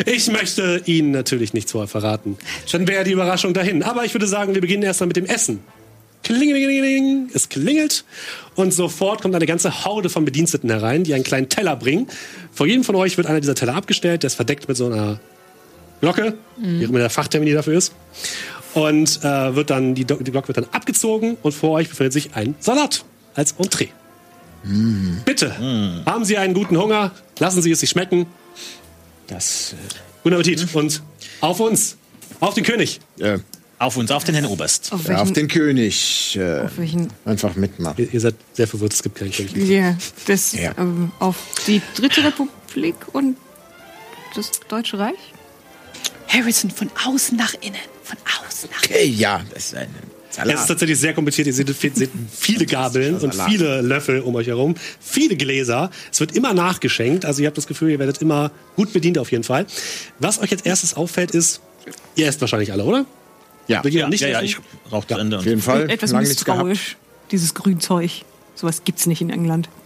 Ich 0.04 0.30
möchte 0.30 0.82
Ihnen 0.84 1.10
natürlich 1.10 1.54
nichts 1.54 1.72
vorher 1.72 1.88
verraten. 1.88 2.36
Dann 2.70 2.86
wäre 2.86 3.04
die 3.04 3.12
Überraschung 3.12 3.54
dahin. 3.54 3.82
Aber 3.82 4.04
ich 4.04 4.14
würde 4.14 4.26
sagen, 4.26 4.54
wir 4.54 4.60
beginnen 4.60 4.82
erstmal 4.82 5.06
mit 5.06 5.16
dem 5.16 5.24
Essen. 5.24 5.60
Klingelingeling, 6.26 7.30
es 7.34 7.48
klingelt 7.48 8.04
und 8.56 8.74
sofort 8.74 9.22
kommt 9.22 9.36
eine 9.36 9.46
ganze 9.46 9.84
Horde 9.84 10.08
von 10.08 10.24
Bediensteten 10.24 10.68
herein, 10.68 11.04
die 11.04 11.14
einen 11.14 11.22
kleinen 11.22 11.48
Teller 11.48 11.76
bringen. 11.76 12.08
Vor 12.50 12.66
jedem 12.66 12.82
von 12.82 12.96
euch 12.96 13.16
wird 13.16 13.28
einer 13.28 13.38
dieser 13.38 13.54
Teller 13.54 13.76
abgestellt, 13.76 14.24
der 14.24 14.26
ist 14.26 14.34
verdeckt 14.34 14.66
mit 14.66 14.76
so 14.76 14.86
einer 14.86 15.20
Glocke, 16.00 16.34
wie 16.56 16.84
auch 16.84 16.88
immer 16.88 16.98
der 16.98 17.10
Fachtermin 17.10 17.54
dafür 17.54 17.78
ist. 17.78 17.92
Und 18.74 19.20
äh, 19.22 19.54
wird 19.54 19.70
dann, 19.70 19.94
die, 19.94 20.04
die 20.04 20.32
Glocke 20.32 20.48
wird 20.48 20.56
dann 20.56 20.66
abgezogen 20.72 21.36
und 21.42 21.52
vor 21.52 21.70
euch 21.70 21.88
befindet 21.88 22.12
sich 22.12 22.34
ein 22.34 22.56
Salat 22.58 23.04
als 23.36 23.52
Entree. 23.52 23.90
Bitte, 25.24 26.02
haben 26.06 26.24
Sie 26.24 26.38
einen 26.38 26.54
guten 26.54 26.76
Hunger, 26.76 27.12
lassen 27.38 27.62
Sie 27.62 27.70
es 27.70 27.78
sich 27.78 27.90
schmecken. 27.90 28.26
Das 29.28 29.76
Guten 30.24 30.34
Appetit 30.34 30.74
und 30.74 31.02
auf 31.40 31.60
uns, 31.60 31.96
auf 32.40 32.54
den 32.54 32.64
König. 32.64 32.98
äh, 33.20 33.38
Auf 33.78 33.96
uns, 33.98 34.10
auf 34.10 34.24
den 34.24 34.34
Herrn 34.34 34.46
Oberst. 34.46 34.90
Auf 34.92 35.06
ja, 35.06 35.20
auf 35.20 35.32
den 35.32 35.48
König 35.48 36.36
äh, 36.40 36.60
auf 36.60 36.78
welchen 36.78 37.08
einfach 37.26 37.54
mitmachen. 37.56 37.96
Ihr, 37.98 38.14
ihr 38.14 38.20
seid 38.20 38.34
sehr 38.54 38.66
verwirrt, 38.66 38.94
es 38.94 39.02
gibt 39.02 39.16
keinen 39.16 39.32
König. 39.32 39.54
ja, 39.68 39.96
das, 40.26 40.52
Ja. 40.52 40.72
Ähm, 40.78 41.12
auf 41.18 41.36
die 41.66 41.82
Dritte 41.94 42.24
Republik 42.24 42.94
und 43.12 43.36
das 44.34 44.50
Deutsche 44.68 44.98
Reich? 44.98 45.14
Harrison 46.28 46.70
von 46.70 46.90
außen 47.06 47.36
nach 47.36 47.54
innen. 47.60 47.76
Von 48.02 48.16
außen 48.46 48.70
nach 48.72 48.82
innen. 48.84 48.94
Okay, 48.98 49.06
ja, 49.08 49.42
das 49.52 49.66
ist 49.66 49.74
ein 49.74 49.88
Es 50.30 50.30
ist 50.30 50.36
Salat. 50.36 50.68
tatsächlich 50.68 50.98
sehr 50.98 51.12
kompliziert. 51.14 51.46
Ihr 51.46 51.52
seht, 51.52 51.68
seht 51.96 52.10
viele 52.34 52.64
Gabeln 52.66 53.14
und 53.16 53.34
Salat. 53.34 53.50
viele 53.50 53.80
Löffel 53.82 54.20
um 54.20 54.34
euch 54.36 54.46
herum, 54.46 54.74
viele 55.00 55.36
Gläser. 55.36 55.90
Es 56.10 56.18
wird 56.20 56.34
immer 56.34 56.54
nachgeschenkt. 56.54 57.24
Also 57.26 57.42
ihr 57.42 57.46
habt 57.48 57.58
das 57.58 57.66
Gefühl, 57.66 57.90
ihr 57.90 57.98
werdet 57.98 58.18
immer 58.22 58.50
gut 58.74 58.92
bedient 58.94 59.18
auf 59.18 59.30
jeden 59.32 59.44
Fall. 59.44 59.66
Was 60.18 60.38
euch 60.40 60.50
als 60.52 60.62
erstes 60.62 60.94
auffällt, 60.94 61.30
ist, 61.32 61.60
ihr 62.16 62.26
esst 62.26 62.40
wahrscheinlich 62.40 62.72
alle, 62.72 62.84
oder? 62.84 63.04
Ja, 63.68 63.82
Ja, 63.84 64.08
nicht 64.08 64.20
ja, 64.20 64.28
ja, 64.28 64.42
ich 64.42 64.58
rauche 64.92 65.06
zu 65.06 65.14
Ende. 65.14 65.38
auf 65.38 65.44
jeden 65.44 65.60
Fall. 65.62 65.90
Etwas 65.90 66.12
Lange 66.12 66.28
misstrauisch, 66.28 66.96
dieses 67.30 67.54
Grünzeug. 67.54 68.10
Sowas 68.54 68.84
gibt's 68.84 69.06
nicht 69.06 69.20
in 69.20 69.30
England. 69.30 69.68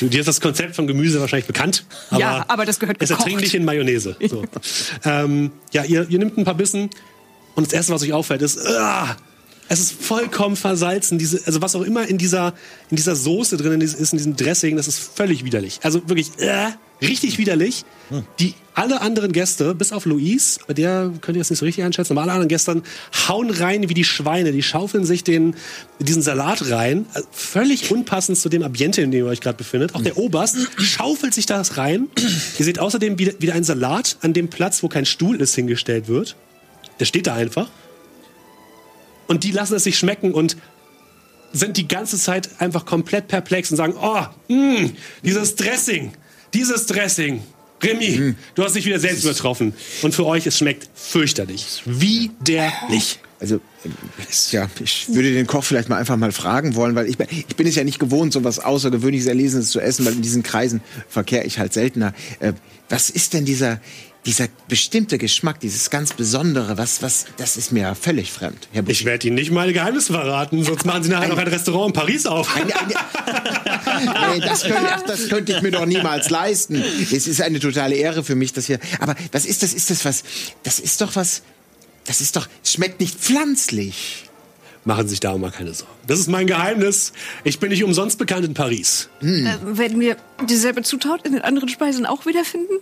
Du, 0.00 0.08
dir 0.08 0.20
ist 0.20 0.26
das 0.26 0.40
Konzept 0.40 0.74
von 0.74 0.86
Gemüse 0.86 1.20
wahrscheinlich 1.20 1.46
bekannt. 1.46 1.84
Aber 2.10 2.20
Ja, 2.20 2.44
aber 2.48 2.64
das 2.66 2.80
gehört 2.80 2.96
Es 3.00 3.08
gekocht. 3.10 3.26
erträglich 3.28 3.54
in 3.54 3.64
Mayonnaise. 3.64 4.16
So. 4.28 4.44
ähm, 5.04 5.52
ja, 5.72 5.84
ihr, 5.84 6.08
ihr 6.10 6.18
nehmt 6.18 6.36
ein 6.36 6.44
paar 6.44 6.54
Bissen 6.56 6.90
und 7.54 7.66
das 7.66 7.72
Erste, 7.72 7.92
was 7.92 8.02
euch 8.02 8.12
auffällt, 8.12 8.42
ist, 8.42 8.58
ah, 8.66 9.16
es 9.68 9.78
ist 9.80 9.92
vollkommen 9.92 10.56
versalzen. 10.56 11.18
Diese, 11.18 11.40
also 11.46 11.62
was 11.62 11.76
auch 11.76 11.82
immer 11.82 12.06
in 12.06 12.18
dieser, 12.18 12.54
in 12.90 12.96
dieser 12.96 13.14
Soße 13.14 13.56
drin 13.56 13.80
ist, 13.80 13.94
in 13.94 14.18
diesem 14.18 14.36
Dressing, 14.36 14.76
das 14.76 14.88
ist 14.88 14.98
völlig 14.98 15.44
widerlich. 15.44 15.78
Also 15.82 16.06
wirklich 16.08 16.30
äh, 16.38 16.70
richtig 17.00 17.38
widerlich. 17.38 17.84
Die 18.38 18.54
alle 18.74 19.00
anderen 19.00 19.32
Gäste, 19.32 19.74
bis 19.74 19.92
auf 19.92 20.04
Louise, 20.04 20.58
bei 20.66 20.74
der 20.74 21.10
könnt 21.20 21.36
ihr 21.36 21.40
das 21.40 21.50
nicht 21.50 21.60
so 21.60 21.64
richtig 21.64 21.84
einschätzen, 21.84 22.12
aber 22.12 22.22
alle 22.22 22.32
anderen 22.32 22.48
Gäste 22.48 22.82
hauen 23.28 23.50
rein 23.50 23.88
wie 23.88 23.94
die 23.94 24.04
Schweine. 24.04 24.52
Die 24.52 24.62
schaufeln 24.62 25.04
sich 25.04 25.24
den, 25.24 25.54
diesen 26.00 26.22
Salat 26.22 26.70
rein. 26.70 27.06
Also 27.14 27.28
völlig 27.30 27.90
unpassend 27.90 28.36
zu 28.36 28.48
dem 28.48 28.62
Ambiente, 28.62 29.00
in 29.00 29.10
dem 29.10 29.24
ihr 29.24 29.30
euch 29.30 29.40
gerade 29.40 29.56
befindet. 29.56 29.94
Auch 29.94 30.02
der 30.02 30.16
Oberst 30.16 30.56
schaufelt 30.78 31.34
sich 31.34 31.46
das 31.46 31.76
rein. 31.76 32.08
Ihr 32.58 32.64
seht 32.64 32.78
außerdem 32.78 33.18
wieder, 33.18 33.32
wieder 33.38 33.54
einen 33.54 33.64
Salat 33.64 34.18
an 34.22 34.32
dem 34.32 34.48
Platz, 34.48 34.82
wo 34.82 34.88
kein 34.88 35.06
Stuhl 35.06 35.40
ist, 35.40 35.54
hingestellt 35.54 36.08
wird. 36.08 36.36
Der 37.00 37.04
steht 37.04 37.26
da 37.26 37.34
einfach. 37.34 37.68
Und 39.26 39.44
die 39.44 39.52
lassen 39.52 39.74
es 39.74 39.84
sich 39.84 39.96
schmecken 39.98 40.34
und 40.34 40.56
sind 41.52 41.76
die 41.76 41.88
ganze 41.88 42.18
Zeit 42.18 42.50
einfach 42.60 42.84
komplett 42.84 43.28
perplex 43.28 43.70
und 43.70 43.76
sagen, 43.76 43.94
oh, 44.00 44.22
mh, 44.48 44.90
dieses 45.22 45.54
Dressing, 45.54 46.12
dieses 46.54 46.86
Dressing. 46.86 47.42
Remy, 47.82 48.34
du 48.54 48.64
hast 48.64 48.76
dich 48.76 48.86
wieder 48.86 48.98
selbst 48.98 49.24
übertroffen. 49.24 49.74
Und 50.00 50.14
für 50.14 50.24
euch, 50.24 50.46
es 50.46 50.56
schmeckt 50.56 50.88
fürchterlich. 50.94 51.82
Widerlich. 51.84 53.18
Also, 53.40 53.60
ja, 54.52 54.70
ich 54.82 55.06
würde 55.12 55.34
den 55.34 55.46
Koch 55.46 55.64
vielleicht 55.64 55.90
mal 55.90 55.96
einfach 55.98 56.16
mal 56.16 56.32
fragen 56.32 56.76
wollen, 56.76 56.94
weil 56.94 57.08
ich, 57.08 57.18
bin- 57.18 57.26
ich 57.30 57.56
bin 57.56 57.66
es 57.66 57.74
ja 57.74 57.84
nicht 57.84 57.98
gewohnt, 57.98 58.32
so 58.32 58.42
was 58.42 58.58
Außergewöhnliches 58.58 59.26
Erlesenes 59.26 59.68
zu 59.68 59.80
essen, 59.80 60.06
weil 60.06 60.14
in 60.14 60.22
diesen 60.22 60.42
Kreisen 60.42 60.80
verkehre 61.10 61.44
ich 61.44 61.58
halt 61.58 61.74
seltener. 61.74 62.14
Äh, 62.40 62.54
was 62.88 63.10
ist 63.10 63.34
denn 63.34 63.44
dieser, 63.44 63.80
dieser 64.26 64.48
bestimmte 64.68 65.18
Geschmack, 65.18 65.60
dieses 65.60 65.90
ganz 65.90 66.14
Besondere, 66.14 66.78
was, 66.78 67.02
was, 67.02 67.26
das 67.36 67.56
ist 67.56 67.72
mir 67.72 67.94
völlig 67.94 68.32
fremd. 68.32 68.68
Herr. 68.72 68.82
Ich 68.88 69.04
werde 69.04 69.26
Ihnen 69.26 69.36
nicht 69.36 69.50
meine 69.50 69.72
Geheimnisse 69.72 70.12
verraten, 70.12 70.64
sonst 70.64 70.86
machen 70.86 71.02
Sie 71.02 71.10
nachher 71.10 71.28
noch 71.28 71.38
ein 71.38 71.48
Restaurant 71.48 71.94
in 71.94 72.00
Paris 72.00 72.24
auf. 72.24 72.54
Eine, 72.56 72.72
eine, 72.74 72.94
nee, 74.34 74.40
das, 74.40 74.62
könnte, 74.62 74.88
ach, 74.90 75.02
das 75.02 75.28
könnte 75.28 75.52
ich 75.52 75.62
mir 75.62 75.70
doch 75.70 75.84
niemals 75.84 76.30
leisten. 76.30 76.82
Es 77.12 77.26
ist 77.26 77.42
eine 77.42 77.60
totale 77.60 77.94
Ehre 77.96 78.24
für 78.24 78.34
mich, 78.34 78.52
dass 78.52 78.66
hier. 78.66 78.78
Aber 79.00 79.14
was 79.32 79.44
ist 79.44 79.62
das? 79.62 79.74
Ist 79.74 79.90
das 79.90 80.04
was? 80.04 80.22
Das 80.62 80.78
ist 80.78 81.00
doch 81.00 81.16
was. 81.16 81.42
Das 82.06 82.20
ist 82.20 82.36
doch. 82.36 82.48
Es 82.62 82.72
schmeckt 82.72 83.00
nicht 83.00 83.18
pflanzlich. 83.18 84.24
Machen 84.86 85.04
Sie 85.04 85.10
sich 85.10 85.20
darum 85.20 85.40
mal 85.40 85.50
keine 85.50 85.72
Sorgen. 85.72 85.92
Das 86.06 86.18
ist 86.18 86.28
mein 86.28 86.46
Geheimnis. 86.46 87.14
Ich 87.42 87.58
bin 87.58 87.70
nicht 87.70 87.82
umsonst 87.84 88.18
bekannt 88.18 88.44
in 88.44 88.52
Paris. 88.52 89.08
Äh, 89.22 89.44
werden 89.62 89.98
wir 89.98 90.16
dieselbe 90.46 90.82
Zutat 90.82 91.24
in 91.26 91.32
den 91.32 91.40
anderen 91.40 91.70
Speisen 91.70 92.04
auch 92.04 92.26
wiederfinden? 92.26 92.74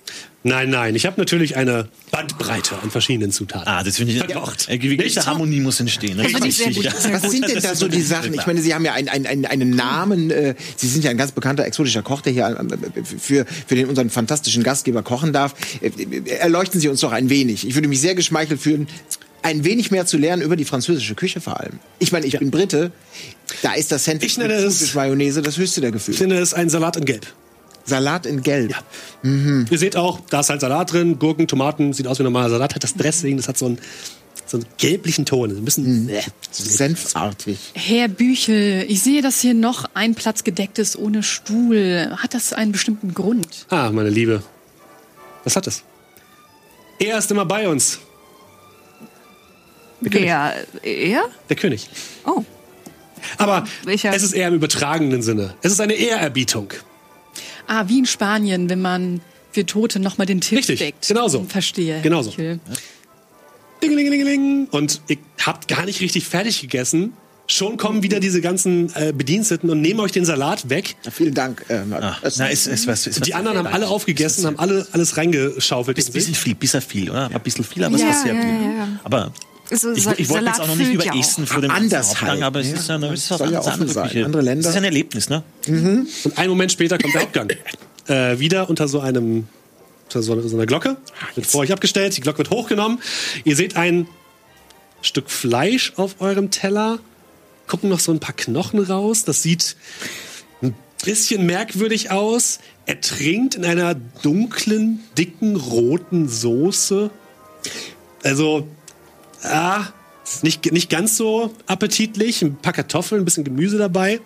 Nein, 0.43 0.71
nein, 0.71 0.97
ich 0.97 1.07
habe 1.07 1.21
natürlich 1.21 1.57
eine 1.57 1.89
Bandbreite 2.11 2.77
an 2.83 2.91
verschiedenen 2.91 3.31
Zutaten. 3.31 3.69
Ah, 3.69 3.85
das 3.85 3.99
finde 3.99 4.15
ich. 4.15 4.19
Verkocht. 4.19 4.69
Äh, 4.69 4.79
gewisse? 4.79 5.25
Harmonie 5.25 5.61
muss 5.61 5.79
entstehen. 5.79 6.19
Das 6.19 6.27
ich 6.27 6.57
sehr 6.57 6.73
gut, 6.73 6.83
ja. 6.83 6.91
sehr 6.91 7.23
Was 7.23 7.31
sind 7.31 7.49
denn 7.49 7.63
da 7.63 7.77
so 7.77 7.87
die 7.87 8.03
Sachen? 8.03 8.35
Ich 8.35 8.47
meine, 8.47 8.61
Sie 8.61 8.75
haben 8.75 8.85
ja 8.85 8.95
einen, 8.95 9.09
einen, 9.09 9.27
einen, 9.27 9.47
einen 9.47 9.71
Namen. 9.71 10.33
Äh, 10.33 10.57
Sie 10.75 10.89
sind 10.89 11.05
ja 11.05 11.11
ein 11.13 11.17
ganz 11.17 11.31
bekannter 11.31 11.65
exotischer 11.65 12.03
Koch, 12.03 12.23
der 12.23 12.33
hier 12.33 12.49
äh, 12.49 13.05
für, 13.05 13.47
für 13.47 13.75
den 13.77 13.89
unseren 13.89 14.11
fantastischen 14.11 14.65
Gastgeber 14.65 15.05
kochen 15.05 15.33
darf. 15.33 15.55
Äh, 15.81 15.91
Erleuchten 16.39 16.81
Sie 16.81 16.89
uns 16.89 17.01
doch 17.01 17.13
ein 17.13 17.31
wenig. 17.31 17.65
Ich 17.67 17.77
würde 17.77 17.87
mich 17.87 18.01
sehr 18.01 18.17
geschmeichelt 18.17 18.61
fühlen, 18.61 18.89
ein 19.43 19.65
wenig 19.65 19.91
mehr 19.91 20.07
zu 20.07 20.17
lernen 20.19 20.43
über 20.43 20.57
die 20.57 20.65
französische 20.65 21.15
Küche 21.15 21.41
vor 21.41 21.59
allem. 21.61 21.79
Ich 21.99 22.13
meine, 22.13 22.27
ich 22.27 22.39
bin 22.39 22.51
Brite. 22.51 22.93
Da 23.63 23.73
ist 23.75 23.91
das 23.93 24.05
Sandwich 24.05 24.33
Ich 24.33 24.39
nenne 24.39 24.55
mit 24.55 24.65
es- 24.65 24.95
Mayonnaise 24.95 25.43
das 25.43 25.57
höchste 25.59 25.81
der 25.81 25.91
Ich 25.91 25.95
Gefühle. 25.95 26.17
finde 26.17 26.39
es 26.39 26.55
ein 26.55 26.69
Salat 26.71 26.97
in 26.97 27.05
Gelb. 27.05 27.27
Salat 27.85 28.27
in 28.27 28.43
Gelb. 28.43 28.71
Ja. 28.71 29.65
Ihr 29.71 29.79
seht 29.79 29.97
auch, 29.97 30.21
da 30.31 30.41
ist 30.41 30.51
halt 30.51 30.61
Salat 30.61 30.93
drin, 30.93 31.19
Gurken, 31.19 31.49
Tomaten, 31.49 31.93
sieht 31.93 32.07
aus 32.07 32.19
wie 32.19 32.23
ein 32.23 32.27
normaler 32.27 32.51
Salat, 32.51 32.75
hat 32.77 32.85
das 32.85 32.95
Dressing, 32.95 33.37
das 33.37 33.49
hat 33.49 33.59
so 33.59 33.67
einen, 33.67 33.79
so 34.47 34.59
einen 34.59 34.67
gelblichen 34.79 35.25
Ton, 35.27 35.51
ein 35.51 35.65
bisschen. 35.65 36.09
Äh, 36.09 36.23
Senfartig. 36.53 37.59
Herr 37.75 38.07
Büchel, 38.09 38.85
ich 38.89 39.03
sehe, 39.03 39.21
dass 39.23 39.41
hier 39.41 39.55
noch 39.55 39.87
ein 39.95 40.15
Platz 40.15 40.45
gedeckt 40.45 40.79
ist 40.79 40.97
ohne 40.97 41.23
Stuhl. 41.25 42.13
Hat 42.19 42.35
das 42.35 42.53
einen 42.53 42.71
bestimmten 42.73 43.15
Grund? 43.15 43.67
Ah, 43.71 43.91
meine 43.91 44.11
Liebe. 44.11 44.43
Was 45.45 45.57
hat 45.57 45.67
es? 45.67 45.83
Er 47.01 47.19
ist 47.19 47.31
immer 47.33 47.45
bei 47.45 47.69
uns. 47.69 47.99
Wer? 50.03 50.55
Er? 50.83 51.25
Der 51.49 51.57
König. 51.57 51.89
Oh. 52.27 52.45
Aber 53.39 53.65
Welcher? 53.85 54.13
es 54.15 54.23
ist 54.23 54.33
eher 54.33 54.49
im 54.49 54.55
übertragenen 54.55 55.23
Sinne. 55.23 55.55
Es 55.63 55.73
ist 55.73 55.81
eine 55.81 55.95
Ehrerbietung. 55.95 56.73
Ah, 57.69 57.85
wie 57.87 58.01
in 58.01 58.07
Spanien, 58.07 58.69
wenn 58.69 58.83
man 58.83 59.21
für 59.53 59.65
Tote 59.65 60.01
nochmal 60.01 60.27
den 60.27 60.41
Tisch 60.41 60.59
Richtig, 60.59 60.79
deckt. 60.81 61.09
genauso. 61.09 61.45
Verstehe. 61.49 61.95
Herr 61.97 62.03
Genauso. 62.03 62.31
Michel. 62.31 62.59
Dingelingelingeling. 63.83 64.69
Und 64.71 65.01
ihr 65.09 65.19
habt 65.45 65.69
gar 65.69 65.85
nicht 65.85 66.01
richtig 66.01 66.25
fertig 66.25 66.61
gegessen. 66.61 67.13
Schon 67.49 67.77
kommen 67.77 68.03
wieder 68.03 68.21
diese 68.21 68.41
ganzen 68.41 68.95
äh, 68.95 69.13
Bediensteten 69.13 69.69
und 69.69 69.81
nehmen 69.81 70.01
euch 70.01 70.13
den 70.13 70.25
Salat 70.25 70.71
weg. 70.71 70.95
Ja, 71.05 71.11
vielen 71.11 71.35
Dank. 71.35 71.65
Äh, 71.69 71.83
Ah, 71.91 72.17
na, 72.39 72.47
ist, 72.47 72.67
ist 72.69 72.87
was, 72.87 73.07
ist 73.07 73.21
was 73.21 73.27
Die 73.27 73.35
anderen 73.35 73.59
haben 73.59 73.67
alle 73.67 73.89
aufgegessen, 73.89 74.47
haben 74.47 74.59
alle 74.59 74.87
alles 74.93 75.17
reingeschaufelt. 75.17 75.99
Ist 75.99 76.11
ein 76.11 76.13
bisschen 76.13 76.35
viel, 76.35 76.55
bisschen 76.55 76.81
viel, 76.81 77.11
oder? 77.11 77.31
Ein 77.33 77.41
bisschen 77.43 77.65
viel, 77.65 77.83
aber 77.85 77.97
es 77.97 78.01
Ja, 78.03 78.11
ist 78.11 78.23
sehr 78.23 78.35
ja, 78.35 78.41
viel. 78.41 78.51
ja, 78.51 78.73
ja. 78.79 78.89
Aber 79.03 79.33
So, 79.75 79.93
ich, 79.93 80.07
ich 80.07 80.29
wollte 80.29 80.47
jetzt 80.47 80.61
auch 80.61 80.67
noch 80.67 80.77
nicht 80.77 80.89
füllt 80.89 81.05
ja 81.05 81.13
überessen 81.13 81.47
vor 81.47 81.63
dem 81.63 81.71
Anders 81.71 82.11
Hauptgang, 82.11 82.29
halt, 82.31 82.43
aber 82.43 82.61
es 82.61 82.69
ja. 82.69 82.75
ist 82.75 82.89
ja, 82.89 82.97
es 82.97 83.25
ist 83.25 83.31
was 83.31 83.39
Soll 83.39 83.53
ja 83.53 83.59
anderes, 83.59 83.67
offen 83.67 83.81
andere 83.81 83.95
sein. 83.95 84.09
Küche. 84.09 84.25
Andere 84.27 84.43
Länder. 84.43 84.63
Das 84.63 84.69
ist 84.71 84.75
ja 84.75 84.81
ein 84.81 84.85
Erlebnis, 84.85 85.29
ne? 85.31 85.43
Und 85.67 86.39
einen 86.39 86.51
Moment 86.51 86.73
später 86.73 86.99
kommt 86.99 87.15
der 87.15 87.23
Abgang. 87.23 87.49
Äh, 88.09 88.39
wieder 88.39 88.69
unter 88.69 88.89
so 88.89 89.01
einem 89.01 89.47
unter 90.05 90.23
so, 90.23 90.49
so 90.49 90.57
einer 90.57 90.67
Glocke. 90.67 90.97
Wird 91.35 91.47
vor 91.47 91.63
euch 91.63 91.73
abgestellt, 91.73 92.17
die 92.17 92.21
Glocke 92.21 92.39
wird 92.39 92.51
hochgenommen. 92.51 93.01
Ihr 93.45 93.57
seht 93.57 93.77
ein 93.77 94.07
Stück 95.01 95.31
Fleisch 95.31 95.95
auf 95.97 96.17
eurem 96.21 96.51
Teller. 96.51 96.99
Gucken 97.67 97.89
noch 97.89 98.01
so 98.01 98.13
ein 98.13 98.21
paar 98.21 98.35
Knochen 98.37 98.81
raus. 98.81 99.25
Das 99.25 99.43
sieht 99.43 99.77
ein 100.61 100.75
bisschen 101.05 101.47
merkwürdig 101.47 102.11
aus. 102.11 102.59
Er 102.85 103.01
trinkt 103.01 103.55
in 103.55 103.65
einer 103.65 103.95
dunklen, 103.95 105.01
dicken, 105.17 105.57
roten 105.57 106.29
Soße. 106.29 107.11
Also, 108.23 108.69
ah, 109.43 109.87
nicht, 110.43 110.71
nicht 110.73 110.91
ganz 110.91 111.17
so 111.17 111.55
appetitlich. 111.67 112.43
Ein 112.43 112.57
paar 112.57 112.73
Kartoffeln, 112.73 113.23
ein 113.23 113.25
bisschen 113.25 113.45
Gemüse 113.45 113.79
dabei. 113.79 114.21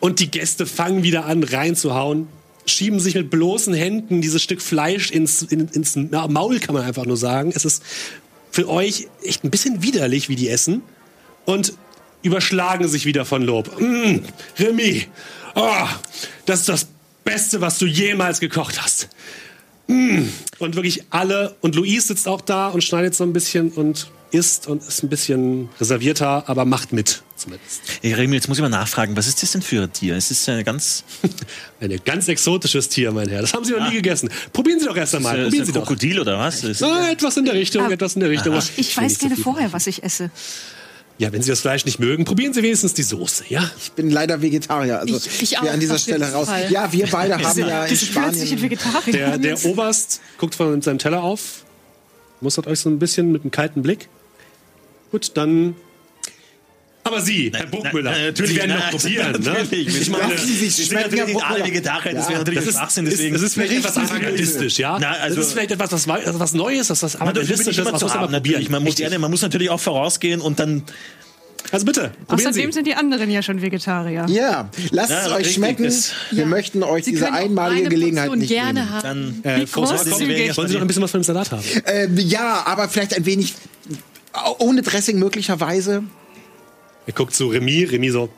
Und 0.00 0.20
die 0.20 0.30
Gäste 0.30 0.66
fangen 0.66 1.02
wieder 1.02 1.26
an, 1.26 1.42
reinzuhauen, 1.42 2.28
schieben 2.66 3.00
sich 3.00 3.14
mit 3.14 3.30
bloßen 3.30 3.74
Händen 3.74 4.20
dieses 4.20 4.42
Stück 4.42 4.62
Fleisch 4.62 5.10
ins, 5.10 5.42
in, 5.42 5.68
ins 5.68 5.96
Maul, 5.96 6.60
kann 6.60 6.74
man 6.74 6.84
einfach 6.84 7.06
nur 7.06 7.16
sagen. 7.16 7.52
Es 7.54 7.64
ist 7.64 7.82
für 8.50 8.68
euch 8.68 9.08
echt 9.22 9.44
ein 9.44 9.50
bisschen 9.50 9.82
widerlich, 9.82 10.28
wie 10.28 10.36
die 10.36 10.48
essen. 10.48 10.82
Und 11.44 11.72
überschlagen 12.22 12.88
sich 12.88 13.06
wieder 13.06 13.24
von 13.24 13.42
Lob. 13.42 13.80
Mm, 13.80 14.20
Remy, 14.58 15.06
oh, 15.54 15.86
das 16.46 16.60
ist 16.60 16.68
das 16.68 16.86
Beste, 17.24 17.60
was 17.60 17.78
du 17.78 17.86
jemals 17.86 18.40
gekocht 18.40 18.82
hast. 18.82 19.08
Mm. 19.88 20.22
Und 20.58 20.74
wirklich 20.76 21.02
alle, 21.10 21.56
und 21.60 21.74
Luis 21.74 22.06
sitzt 22.08 22.28
auch 22.28 22.40
da 22.40 22.68
und 22.68 22.82
schneidet 22.84 23.14
so 23.14 23.24
ein 23.24 23.32
bisschen 23.32 23.70
und 23.70 24.10
isst 24.30 24.66
und 24.66 24.82
ist 24.82 25.02
ein 25.02 25.08
bisschen 25.08 25.70
reservierter, 25.80 26.44
aber 26.48 26.64
macht 26.66 26.92
mit 26.92 27.22
zumindest. 27.36 27.80
Hey, 28.02 28.12
Remy, 28.12 28.34
jetzt 28.36 28.48
muss 28.48 28.58
ich 28.58 28.62
mal 28.62 28.68
nachfragen, 28.68 29.16
was 29.16 29.26
ist 29.26 29.42
das 29.42 29.52
denn 29.52 29.62
für 29.62 29.82
ein 29.82 29.92
Tier? 29.92 30.16
Es 30.16 30.30
ist 30.30 30.46
ja 30.46 30.60
ganz. 30.62 31.04
Ein 31.80 31.96
ganz 32.04 32.26
exotisches 32.28 32.88
Tier, 32.88 33.12
mein 33.12 33.28
Herr. 33.28 33.40
Das 33.40 33.54
haben 33.54 33.64
Sie 33.64 33.72
noch 33.72 33.88
nie 33.88 33.94
gegessen. 33.96 34.28
Probieren 34.52 34.80
Sie 34.80 34.86
doch 34.86 34.96
erst 34.96 35.14
einmal. 35.14 35.38
Ist 35.38 35.44
Probieren 35.44 35.62
ein 35.62 35.66
Sie 35.66 35.72
doch. 35.72 35.80
Krokodil 35.86 36.20
oder 36.20 36.38
was? 36.38 36.64
Ist, 36.64 36.82
Ah, 36.82 37.08
etwas 37.10 37.36
in 37.36 37.44
der 37.44 37.54
Richtung, 37.54 37.84
Ah. 37.86 37.90
etwas 37.90 38.14
in 38.14 38.20
der 38.20 38.30
Richtung. 38.30 38.54
Ich 38.76 38.96
will 38.96 39.04
weiß 39.04 39.14
so 39.14 39.20
gerne 39.20 39.36
vorher, 39.36 39.72
was 39.72 39.86
ich 39.86 40.02
esse. 40.02 40.30
Ja, 41.18 41.32
wenn 41.32 41.42
Sie 41.42 41.48
das 41.50 41.60
Fleisch 41.60 41.84
nicht 41.84 41.98
mögen, 41.98 42.24
probieren 42.24 42.52
Sie 42.52 42.62
wenigstens 42.62 42.94
die 42.94 43.02
Soße, 43.02 43.44
ja? 43.48 43.68
Ich 43.76 43.90
bin 43.92 44.08
leider 44.10 44.40
Vegetarier. 44.40 45.00
Also 45.00 45.16
Ich- 45.16 45.42
ich 45.42 45.50
wir 45.50 45.62
auch, 45.62 45.72
an 45.72 45.80
dieser 45.80 45.98
Stelle 45.98 46.30
raus. 46.32 46.46
Fall. 46.48 46.70
Ja, 46.70 46.92
wir 46.92 47.08
beide 47.08 47.34
haben 47.42 47.58
ja 47.58 47.82
in 47.84 47.88
Diese 47.90 48.06
plötzliche 48.06 48.46
Spanien. 48.46 48.62
Vegetarier. 48.62 49.12
Der, 49.12 49.38
der 49.38 49.64
Oberst 49.64 50.20
guckt 50.38 50.54
von 50.54 50.80
seinem 50.80 50.98
Teller 50.98 51.22
auf, 51.24 51.64
mustert 52.40 52.68
euch 52.68 52.78
so 52.78 52.88
ein 52.88 53.00
bisschen 53.00 53.32
mit 53.32 53.42
einem 53.42 53.50
kalten 53.50 53.82
Blick. 53.82 54.08
Gut, 55.10 55.32
dann. 55.36 55.74
Aber 57.08 57.20
Sie, 57.22 57.50
Herr 57.54 57.66
Burgmüller, 57.66 58.12
na, 58.16 58.24
natürlich, 58.26 58.52
Sie 58.52 58.56
werden 58.58 58.74
na, 58.78 58.90
noch 58.90 58.90
probieren, 59.00 59.32
natürlich. 59.32 59.86
ne? 59.88 59.98
Ich 59.98 60.10
meine, 60.10 60.38
Sie 60.38 60.54
sich 60.68 60.86
schmecken, 60.86 61.24
nicht 61.26 61.42
alle. 61.44 61.64
Vegetarier, 61.64 62.12
das 62.14 62.24
Ja, 62.24 62.28
wäre 62.30 62.38
natürlich 62.40 62.60
das 62.60 62.68
ist, 62.68 62.74
Schwachsinn. 62.76 63.06
ist, 63.06 63.12
Deswegen. 63.14 63.32
das 63.34 63.42
ist 63.42 63.54
vielleicht 63.54 63.72
etwas 63.72 63.96
avantgardistisch, 63.96 64.78
ja? 64.78 64.98
Na, 65.00 65.10
also- 65.12 65.36
das 65.36 65.46
ist 65.46 65.52
vielleicht 65.54 65.70
etwas, 65.72 65.92
was, 65.92 66.06
was 66.38 66.52
Neues, 66.52 66.90
was 66.90 67.16
avantgardistisches, 67.16 67.78
immer 67.78 67.92
was 67.92 68.02
muss 68.02 68.14
man 68.14 68.20
probieren. 68.24 68.32
natürlich. 68.32 68.70
Man 68.70 68.84
muss, 68.84 68.94
gerne, 68.96 69.18
man 69.18 69.30
muss 69.30 69.42
natürlich 69.42 69.70
auch 69.70 69.80
vorausgehen 69.80 70.40
und 70.40 70.60
dann. 70.60 70.82
Also 71.72 71.84
bitte, 71.84 72.12
probieren 72.26 72.48
Außerdem 72.48 72.70
Sie. 72.70 72.74
sind 72.76 72.86
die 72.86 72.94
anderen 72.94 73.30
ja 73.30 73.42
schon 73.42 73.60
Vegetarier. 73.60 74.24
Ja, 74.28 74.70
lasst 74.90 75.10
Ja, 75.10 75.20
es 75.22 75.26
euch 75.32 75.36
richtig, 75.38 75.54
schmecken. 75.56 75.84
das- 75.84 76.12
Wir 76.30 76.40
Ja. 76.40 76.46
möchten 76.46 76.82
euch 76.82 77.04
Sie 77.04 77.10
diese 77.12 77.30
einmalige 77.32 77.80
eine 77.86 77.88
Gelegenheit 77.90 78.30
nicht 78.36 78.48
gerne 78.48 78.80
nehmen. 78.80 78.92
haben. 79.02 79.40
Äh, 79.44 79.66
Frau 79.66 79.80
groß 79.82 79.90
Sorge, 79.90 80.04
sind 80.14 80.28
die 80.30 80.56
wollen 80.56 80.68
Sie 80.68 80.74
noch 80.74 80.80
ein 80.82 80.86
bisschen 80.86 81.02
was 81.02 81.10
von 81.10 81.20
dem 81.20 81.24
Salat 81.24 81.50
haben? 81.52 81.62
Äh, 81.84 82.08
ja, 82.20 82.62
aber 82.64 82.88
vielleicht 82.88 83.14
ein 83.14 83.26
wenig 83.26 83.54
ohne 84.58 84.82
Dressing 84.82 85.18
möglicherweise. 85.18 86.04
Er 87.08 87.14
guckt 87.14 87.34
zu 87.34 87.48
Remy, 87.48 87.84
Remy 87.84 88.10
so, 88.10 88.28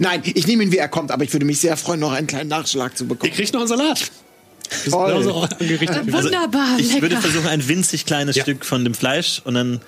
Nein, 0.00 0.22
ich 0.24 0.46
nehme 0.48 0.64
ihn, 0.64 0.72
wie 0.72 0.78
er 0.78 0.88
kommt, 0.88 1.12
aber 1.12 1.22
ich 1.24 1.32
würde 1.32 1.46
mich 1.46 1.60
sehr 1.60 1.76
freuen, 1.76 2.00
noch 2.00 2.10
einen 2.12 2.26
kleinen 2.26 2.48
Nachschlag 2.48 2.96
zu 2.98 3.04
ihr 3.04 3.08
bekommen. 3.08 3.32
kriegt 3.32 3.52
noch 3.52 3.60
einen 3.60 3.68
Salat. 3.68 4.10
Toll. 4.90 5.12
genauso 5.12 5.42
angerichtet. 5.42 6.06
wie- 6.06 6.12
Wunderbar, 6.12 6.78
Ich 6.78 6.88
lecker. 6.88 7.02
würde 7.02 7.16
versuchen, 7.18 7.46
ein 7.46 7.68
winzig 7.68 8.04
kleines 8.04 8.34
Ja. 8.36 8.42
Stück 8.42 8.64
von 8.64 8.82
dem 8.84 8.94
Fleisch 8.94 9.40
und 9.44 9.54
dann. 9.54 9.80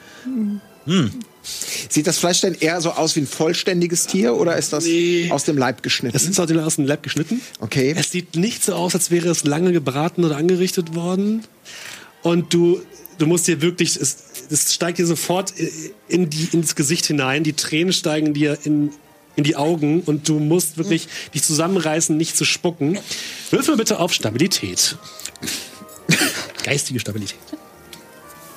Sieht 1.89 2.07
das 2.07 2.19
Fleisch 2.19 2.41
denn 2.43 2.55
eher 2.55 2.81
so 2.81 2.91
aus 2.93 3.17
wie 3.17 3.21
ein 3.21 3.27
vollständiges 3.27 4.07
Tier 4.07 4.35
oder 4.35 4.57
ist 4.57 4.73
das 4.73 4.85
Nee. 4.85 5.29
aus 5.31 5.45
dem 5.45 5.57
Leib 5.59 5.83
geschnitten? 5.83 6.17
Es 6.17 6.25
ist 6.29 6.39
aus 6.39 6.47
dem 6.49 6.59
ersten 6.59 6.85
Lab 6.87 7.03
geschnitten. 7.03 7.41
Okay. 7.61 7.95
Es 7.97 8.11
sieht 8.11 8.37
nicht 8.37 8.63
so 8.65 8.75
aus, 8.75 8.95
als 8.95 9.11
wäre 9.11 9.29
es 9.29 9.45
lange 9.45 9.73
gebraten 9.73 10.25
oder 10.25 10.37
angerichtet 10.37 10.95
worden. 10.95 11.43
Und 12.23 12.53
du, 12.55 12.81
du 13.19 13.27
musst 13.27 13.47
dir 13.49 13.63
wirklich, 13.63 13.97
es, 13.97 14.17
es 14.51 14.75
steigt 14.75 14.99
dir 14.99 15.07
sofort 15.07 15.55
in 16.09 16.29
die, 16.29 16.49
ins 16.53 16.75
Gesicht 16.75 17.07
hinein. 17.07 17.45
Die 17.45 17.53
Tränen 17.53 17.93
steigen 17.93 18.35
dir 18.35 18.59
in, 18.65 18.93
in 19.37 19.45
die 19.45 19.57
Augen 19.57 20.03
und 20.03 20.29
du 20.29 20.39
musst 20.39 20.77
wirklich 20.77 21.09
dich 21.35 21.43
zusammenreißen, 21.43 22.17
nicht 22.17 22.37
zu 22.37 22.45
spucken. 22.45 22.99
Würfel 23.51 23.77
bitte 23.77 23.99
auf 24.01 24.13
Stabilität. 24.13 24.97
Geistige 26.65 27.01
Stabilität. 27.01 27.39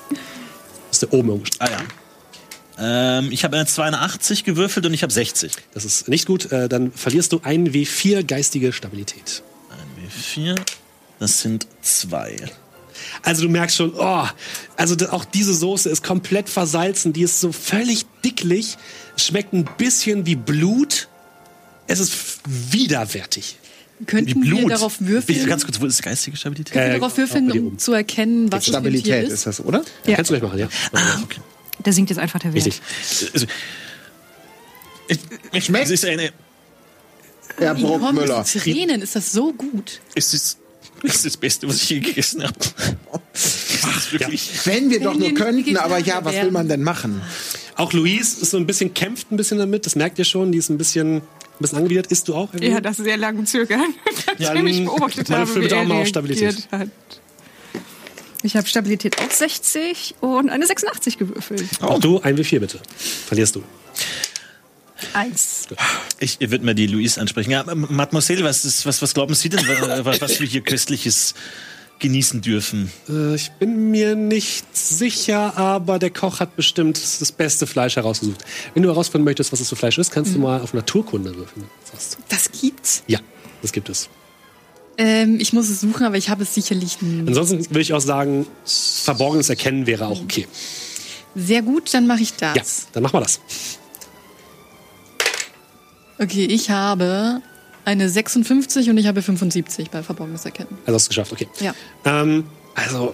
Das 0.10 1.02
ist 1.02 1.04
da 1.04 1.08
oben 1.18 1.30
irgendwo. 1.30 1.50
Ah 1.60 1.70
ja. 1.70 3.20
Ähm, 3.20 3.32
ich 3.32 3.44
habe 3.44 3.56
eine 3.56 3.68
82 3.68 4.44
gewürfelt 4.44 4.86
und 4.86 4.94
ich 4.94 5.04
habe 5.04 5.14
60. 5.14 5.54
Das 5.74 5.86
ist 5.86 6.08
nicht 6.08 6.26
gut. 6.26 6.52
Äh, 6.52 6.68
dann 6.70 6.92
verlierst 6.92 7.32
du 7.32 7.42
ein 7.44 7.70
W4 7.72 8.24
geistige 8.24 8.74
Stabilität. 8.74 9.44
Ein 9.70 10.10
W4. 10.10 10.60
Das 11.20 11.40
sind 11.42 11.68
zwei. 11.82 12.36
Also 13.22 13.44
du 13.44 13.50
merkst 13.50 13.76
schon, 13.78 13.94
oh, 13.96 14.26
also 14.76 14.96
auch 15.10 15.26
diese 15.26 15.54
Soße 15.54 15.90
ist 15.90 16.04
komplett 16.04 16.50
versalzen, 16.50 17.14
die 17.14 17.22
ist 17.22 17.40
so 17.40 17.52
völlig 17.52 18.06
dicklich, 18.26 18.78
schmeckt 19.18 19.54
ein 19.54 19.66
bisschen 19.78 20.26
wie 20.26 20.36
Blut. 20.36 21.08
Es 21.88 22.00
ist 22.00 22.40
widerwärtig. 22.46 23.58
Könnten 24.08 24.44
wir 24.44 24.68
darauf 24.68 25.00
Wie- 25.00 25.08
würfeln, 25.08 25.46
Ganz 25.48 25.64
kurz, 25.66 25.80
wo 25.80 25.86
ist 25.86 26.02
geistige 26.02 26.36
Stabilität? 26.36 26.74
könnten 26.74 26.90
wir 26.90 26.96
Äh, 26.96 27.00
darauf 27.00 27.18
würfeln, 27.18 27.50
dir 27.50 27.62
um 27.62 27.78
zu 27.78 27.94
erkennen, 27.94 28.52
was 28.52 28.60
ein 28.60 28.62
Tier 28.64 28.72
Stabilität 28.74 29.24
ist? 29.28 29.34
ist 29.34 29.46
das, 29.46 29.60
oder? 29.64 29.84
Ja. 30.06 30.16
Kannst 30.16 30.32
du 30.32 30.34
gleich 30.40 30.44
machen, 30.44 30.60
ja. 30.60 30.68
Ah, 30.92 31.20
okay. 31.24 31.40
Da 31.84 31.92
sinkt 31.92 32.10
jetzt 32.10 32.20
einfach 32.20 32.40
der 32.40 32.54
Wert. 32.54 32.66
Richtig. 32.66 32.82
Also, 33.34 33.46
ich, 35.08 35.20
ich, 35.52 35.66
Schmeckt? 35.66 35.86
Es 35.86 35.92
ist 35.92 36.06
eine. 36.06 36.32
Herr 37.58 37.76
Ich 37.76 37.84
Bruckmüller. 37.84 38.44
zu 38.46 38.60
Tränen, 38.60 39.02
ist 39.02 39.16
das 39.16 39.32
so 39.32 39.54
gut? 39.54 40.02
Es 40.16 40.34
ist, 40.34 40.58
es 41.04 41.16
ist 41.16 41.26
das 41.26 41.38
Beste, 41.38 41.68
was 41.68 41.78
ich 41.78 41.90
je 41.90 42.00
gegessen 42.00 42.44
habe. 42.44 42.56
Ist 43.34 44.12
wirklich. 44.12 44.66
Wenn 44.66 44.90
wir 44.90 45.00
doch 45.00 45.14
Wenn 45.14 45.20
nur 45.20 45.34
könnten, 45.34 45.78
aber 45.78 46.00
ja, 46.00 46.24
was 46.24 46.36
will 46.36 46.52
man 46.52 46.68
denn 46.68 46.84
machen? 46.84 47.22
Auch 47.76 47.92
Louise 47.94 48.42
ist 48.42 48.52
so 48.52 48.58
ein 48.58 48.68
bisschen, 48.68 48.94
kämpft 48.94 49.32
ein 49.32 49.38
bisschen 49.38 49.58
damit, 49.58 49.86
das 49.86 49.96
merkt 49.96 50.20
ihr 50.20 50.26
schon, 50.26 50.52
die 50.52 50.60
ist 50.60 50.70
ein 50.70 50.78
bisschen, 50.78 51.18
ein 51.18 51.22
bisschen 51.60 51.80
angewidert. 51.80 52.08
Isst 52.08 52.28
du 52.28 52.36
auch? 52.36 52.50
Ja, 52.60 52.80
das 52.80 52.98
sehr 52.98 53.18
lange 53.18 53.44
Zögern. 53.46 53.82
Dann 54.26 54.36
Nachdem 54.40 54.68
ich 54.68 54.86
beobachtet 54.86 55.30
habe, 55.30 55.56
wie 55.56 55.66
auch 55.74 55.78
er 55.78 55.84
mal 55.84 55.84
auf 55.84 55.90
reagiert 55.90 56.08
Stabilität. 56.10 56.68
hat. 56.72 56.90
Ich 58.44 58.56
habe 58.58 58.68
Stabilität 58.68 59.18
auf 59.20 59.32
60 59.34 60.16
und 60.20 60.50
eine 60.50 60.68
86 60.68 61.18
gewürfelt. 61.18 61.66
Auch 61.82 62.00
du, 62.00 62.20
ein 62.20 62.38
W4 62.38 62.60
bitte. 62.60 62.80
Verlierst 63.26 63.56
du. 63.56 63.64
Eins. 65.14 65.68
Ich 66.20 66.40
würde 66.40 66.64
mal 66.66 66.76
die 66.76 66.88
Louise 66.88 67.20
ansprechen. 67.20 67.52
Ja, 67.52 67.64
Mademoiselle, 67.76 68.44
was, 68.44 68.66
ist, 68.66 68.86
was, 68.86 69.02
was 69.02 69.14
glauben 69.14 69.34
Sie 69.36 69.50
denn, 69.50 69.60
wa- 69.68 70.06
wa- 70.06 70.16
was 70.20 70.40
wir 70.40 70.48
hier 70.48 70.62
Köstliches 70.62 71.34
genießen 72.00 72.42
dürfen? 72.42 72.92
Äh, 73.10 73.36
ich 73.36 73.52
bin 73.52 73.92
mir 73.92 74.16
nicht 74.16 74.66
sicher, 74.76 75.58
aber 75.58 76.00
der 76.00 76.10
Koch 76.10 76.40
hat 76.40 76.56
bestimmt 76.56 77.00
das 77.20 77.32
beste 77.32 77.68
Fleisch 77.68 77.96
herausgesucht. 77.96 78.44
Wenn 78.74 78.84
du 78.84 78.90
herausfinden 78.90 79.26
möchtest, 79.26 79.52
was 79.52 79.60
das 79.60 79.70
für 79.70 79.76
Fleisch 79.76 79.98
ist, 79.98 80.12
kannst 80.12 80.34
du 80.36 80.40
mal 80.40 80.62
auf 80.62 80.74
Naturkunde 80.74 81.36
würfeln. 81.36 81.66
Was? 81.94 82.18
Das 82.30 82.50
gibt's. 82.52 83.04
Ja, 83.08 83.20
das 83.62 83.72
gibt 83.72 83.90
es. 83.90 84.10
Ähm, 84.98 85.40
ich 85.40 85.54
muss 85.54 85.70
es 85.70 85.82
suchen, 85.82 86.06
aber 86.06 86.18
ich 86.18 86.30
habe 86.30 86.44
es 86.44 86.54
sicherlich 86.54 87.02
nie. 87.02 87.28
Ansonsten 87.28 87.60
würde 87.70 87.82
ich 87.82 87.94
auch 87.94 88.02
sagen, 88.02 88.46
verborgenes 88.66 89.50
Erkennen 89.50 89.88
wäre 89.88 90.06
auch 90.08 90.22
okay. 90.22 90.48
Sehr 91.36 91.64
gut, 91.64 91.92
dann 91.96 92.06
mache 92.06 92.22
ich 92.22 92.34
das. 92.34 92.56
Ja, 92.56 92.62
dann 92.94 93.02
machen 93.04 93.14
wir 93.16 93.22
das. 93.22 93.40
Okay, 96.24 96.46
ich 96.46 96.70
habe 96.70 97.42
eine 97.84 98.08
56 98.10 98.90
und 98.90 98.98
ich 98.98 99.08
habe 99.08 99.22
75 99.22 99.90
bei 99.90 100.02
Verborgenes 100.04 100.46
Erkennen. 100.46 100.78
Also 100.86 100.96
hast 100.96 101.06
du 101.06 101.06
es 101.06 101.10
geschafft, 101.10 101.32
okay. 101.34 101.48
Ja. 101.60 101.76
Ähm, 102.06 102.46
also, 102.76 103.14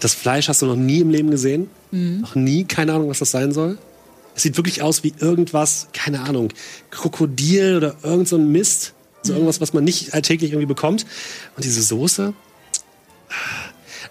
Das 0.00 0.14
Fleisch 0.14 0.48
hast 0.48 0.62
du 0.62 0.66
noch 0.66 0.76
nie 0.76 1.00
im 1.00 1.10
Leben 1.10 1.30
gesehen. 1.30 1.68
Noch 1.90 2.34
nie, 2.34 2.64
keine 2.64 2.92
Ahnung, 2.94 3.08
was 3.10 3.18
das 3.18 3.30
sein 3.30 3.52
soll. 3.52 3.78
Es 4.34 4.42
sieht 4.44 4.56
wirklich 4.56 4.82
aus 4.82 5.02
wie 5.04 5.12
irgendwas, 5.18 5.88
keine 5.92 6.20
Ahnung, 6.20 6.52
Krokodil 6.90 7.76
oder 7.76 7.96
irgend 8.02 8.28
so 8.28 8.36
ein 8.36 8.50
Mist. 8.52 8.94
So 9.22 9.32
irgendwas, 9.32 9.60
was 9.60 9.72
man 9.72 9.84
nicht 9.84 10.14
alltäglich 10.14 10.52
irgendwie 10.52 10.66
bekommt. 10.66 11.04
Und 11.56 11.64
diese 11.64 11.82
Soße. 11.82 12.32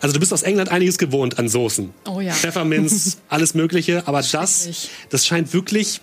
Also 0.01 0.13
du 0.13 0.19
bist 0.19 0.33
aus 0.33 0.43
England 0.43 0.69
einiges 0.69 0.97
gewohnt 0.97 1.39
an 1.39 1.47
Soßen. 1.47 1.91
Oh 2.07 2.19
ja. 2.19 2.33
Pfefferminz, 2.33 3.17
alles 3.29 3.53
Mögliche. 3.53 4.07
Aber 4.07 4.21
das, 4.21 4.69
das 5.09 5.25
scheint 5.25 5.53
wirklich 5.53 6.01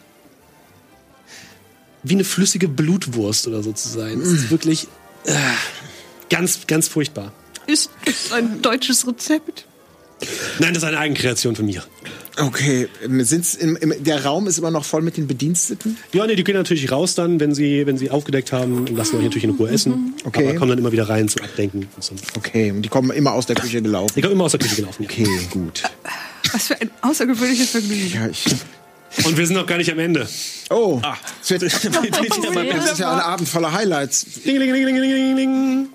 wie 2.05 2.15
eine 2.15 2.25
flüssige 2.25 2.69
Blutwurst 2.69 3.49
oder 3.49 3.63
so 3.63 3.73
zu 3.73 3.89
sein. 3.89 4.21
Es 4.21 4.29
ist 4.29 4.51
wirklich 4.51 4.87
äh, 5.25 5.35
ganz, 6.31 6.67
ganz 6.67 6.89
furchtbar. 6.89 7.33
Ist 7.67 7.91
das 8.05 8.33
ein 8.33 8.63
deutsches 8.63 9.07
Rezept? 9.07 9.67
Nein, 10.59 10.75
das 10.75 10.83
ist 10.83 10.89
eine 10.89 10.99
Eigenkreation 10.99 11.57
von 11.57 11.67
mir. 11.67 11.83
Okay, 12.37 12.89
ähm, 13.05 13.23
sind's 13.23 13.55
im, 13.55 13.77
im, 13.77 13.95
der 14.03 14.25
Raum 14.25 14.47
ist 14.49 14.59
immer 14.59 14.71
noch 14.71 14.85
voll 14.85 15.03
mit 15.03 15.17
den 15.17 15.27
Bediensteten. 15.27 15.97
Ja, 16.13 16.27
nee, 16.27 16.35
die 16.35 16.43
gehen 16.43 16.57
natürlich 16.57 16.91
raus 16.91 17.15
dann, 17.15 17.39
wenn 17.39 17.55
sie, 17.55 17.87
wenn 17.87 17.97
sie 17.97 18.11
aufgedeckt 18.11 18.53
haben 18.53 18.79
und 18.79 18.91
lassen 18.91 19.17
euch 19.17 19.25
natürlich 19.25 19.45
in 19.45 19.51
Ruhe 19.51 19.71
essen. 19.71 20.15
Okay. 20.25 20.49
Aber 20.49 20.59
kommen 20.59 20.71
dann 20.71 20.79
immer 20.79 20.93
wieder 20.93 21.09
rein 21.09 21.29
zum 21.29 21.43
Abdenken. 21.43 21.89
Und 21.95 22.03
so. 22.03 22.15
Okay, 22.37 22.73
und 22.73 22.83
die 22.83 22.89
kommen 22.89 23.11
immer 23.11 23.33
aus 23.33 23.47
der 23.47 23.57
Küche 23.57 23.81
gelaufen. 23.81 24.15
Die 24.17 24.23
kommen 24.23 24.35
immer 24.35 24.45
aus 24.45 24.53
der 24.53 24.61
Küche 24.61 24.77
gelaufen. 24.77 25.05
Okay, 25.05 25.27
gut. 25.51 25.83
Was 26.53 26.67
für 26.67 26.81
ein 26.81 26.91
außergewöhnliches 27.03 27.71
Vergnügen. 27.71 28.13
Ja, 28.13 28.29
ich, 28.29 28.45
Und 29.25 29.37
wir 29.37 29.47
sind 29.47 29.57
noch 29.57 29.67
gar 29.67 29.77
nicht 29.79 29.91
am 29.93 29.99
Ende. 29.99 30.29
oh, 30.71 31.01
es 31.43 31.51
wird, 31.51 31.63
mal 32.55 32.67
das 32.71 32.93
ist 32.93 32.99
ja 32.99 33.13
ein 33.13 33.21
Abend 33.21 33.49
voller 33.49 33.73
Highlights. 33.73 34.25
Ding, 34.45 34.59
ding, 34.59 34.73
ding, 34.73 34.87
ding, 34.87 34.97
ding, 34.97 35.11
ding, 35.11 35.37
ding. 35.37 35.87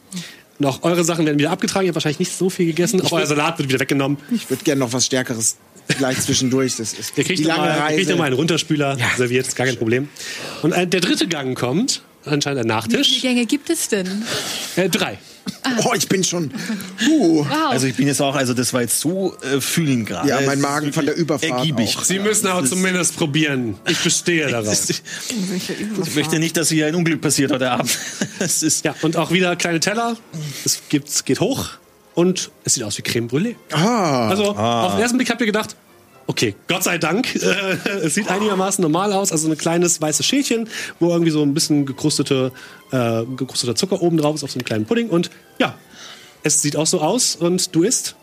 Noch 0.58 0.84
eure 0.84 1.04
Sachen 1.04 1.26
werden 1.26 1.40
wieder 1.40 1.52
abgetragen. 1.52 1.86
Ihr 1.86 1.90
habt 1.90 1.96
wahrscheinlich 1.96 2.20
nicht 2.20 2.36
so 2.38 2.50
viel 2.50 2.66
gegessen. 2.66 3.02
Auch 3.02 3.12
euer 3.14 3.26
Salat 3.26 3.58
wird 3.60 3.70
wieder 3.70 3.80
weggenommen. 3.80 4.18
Ich 4.34 4.50
würde 4.50 4.64
gerne 4.64 4.80
noch 4.80 4.92
was 4.94 5.06
Stärkeres 5.06 5.58
gleich 5.98 6.20
zwischendurch. 6.22 6.76
Das 6.76 6.94
ist 6.94 7.18
Ihr 7.18 7.24
kriegt 7.24 7.40
die 7.40 7.44
lange 7.44 7.62
nochmal 7.62 7.78
ihr 7.78 7.84
Reise. 7.84 7.96
kriegt 7.96 8.10
noch 8.10 8.18
mal 8.18 8.26
einen 8.26 8.36
Runterspüler 8.36 8.98
Ja. 8.98 9.10
serviert, 9.18 9.48
ist 9.48 9.56
gar 9.56 9.66
kein 9.68 9.78
Problem. 9.78 10.10
Und 10.62 10.74
äh, 10.74 10.86
der 10.86 11.00
dritte 11.00 11.28
Gang 11.28 11.58
kommt, 11.58 12.02
anscheinend 12.26 12.46
der 12.46 12.66
Wie 12.66 12.82
viele 12.92 12.98
Nachtisch. 13.00 13.22
Gänge 13.22 13.46
gibt 13.46 13.70
es 13.70 13.88
denn? 13.88 14.24
Äh, 14.76 14.90
drei. 14.90 15.18
Oh, 15.86 15.94
ich 15.96 16.08
bin 16.08 16.24
schon. 16.24 16.52
Uh, 17.10 17.46
Wow. 17.46 17.72
Also 17.72 17.88
ich 17.88 17.96
bin 17.96 18.08
jetzt 18.08 18.22
auch, 18.22 18.36
also 18.36 18.54
das 18.54 18.74
war 18.74 18.82
jetzt 18.82 19.00
so 19.00 19.36
äh, 19.42 19.62
fühlen 19.62 20.06
gerade. 20.06 20.28
Ja, 20.30 20.40
mein 20.46 20.60
Magen 20.62 20.92
von 20.94 21.06
der 21.06 21.16
Überfahrt 21.16 21.52
Ergiebig. 21.52 21.96
auch. 21.98 22.04
Sie 22.04 22.20
müssen 22.20 22.48
ist- 22.48 22.70
zumindest 22.70 23.16
probieren. 23.18 23.76
Ich 23.88 24.00
bestehe 24.00 24.48
darauf. 24.52 24.90
Ich 24.90 26.16
möchte 26.16 26.40
nicht, 26.40 26.58
dass 26.58 26.70
hier 26.70 26.88
ein 26.88 26.96
Unglück 26.96 27.22
passiert 27.22 27.52
heute 27.52 27.72
Abend. 27.72 27.98
Es 28.40 28.64
ist 28.64 28.86
Ja, 28.86 28.96
und 29.02 29.18
auch 29.18 29.32
wieder 29.32 29.56
kleine 29.58 29.80
Teller. 29.82 30.16
Es 30.64 30.82
gibt, 30.90 31.10
es 31.10 31.26
geht 31.26 31.40
hoch 31.42 31.68
und 32.16 32.52
es 32.64 32.76
sieht 32.76 32.84
aus 32.84 32.98
wie 32.98 33.02
Creme 33.02 33.28
Brûlée. 33.28 33.56
ah, 33.72 34.30
Also 34.30 34.56
auf 34.56 34.94
den 34.94 35.02
ersten 35.02 35.18
Blick 35.18 35.30
habt 35.30 35.42
ihr 35.42 35.48
gedacht, 35.48 35.76
okay, 36.30 36.56
Gott 36.68 36.84
sei 36.84 37.00
Dank, 37.00 37.36
äh, 37.36 37.78
es 38.04 38.14
sieht 38.14 38.30
einigermaßen 38.30 38.82
normal 38.82 39.12
aus. 39.14 39.32
Also 39.32 39.50
ein 39.50 39.58
kleines 39.58 40.00
weißes 40.00 40.26
Schälchen, 40.26 40.70
wo 41.00 41.10
irgendwie 41.10 41.32
so 41.32 41.42
ein 41.42 41.54
bisschen 41.56 41.86
gekrustete, 41.88 42.52
äh, 42.92 43.26
gekrusteter 43.36 43.76
Zucker 43.76 44.02
oben 44.02 44.18
drauf 44.18 44.36
ist 44.36 44.44
auf 44.44 44.52
so 44.52 44.60
einem 44.60 44.66
kleinen 44.66 44.86
Pudding. 44.86 45.10
Und 45.10 45.32
ja, 45.58 45.76
es 46.44 46.62
sieht 46.62 46.76
auch 46.76 46.86
so 46.86 47.02
aus 47.02 47.36
und 47.36 47.76
du 47.76 47.84
isst. 47.84 48.16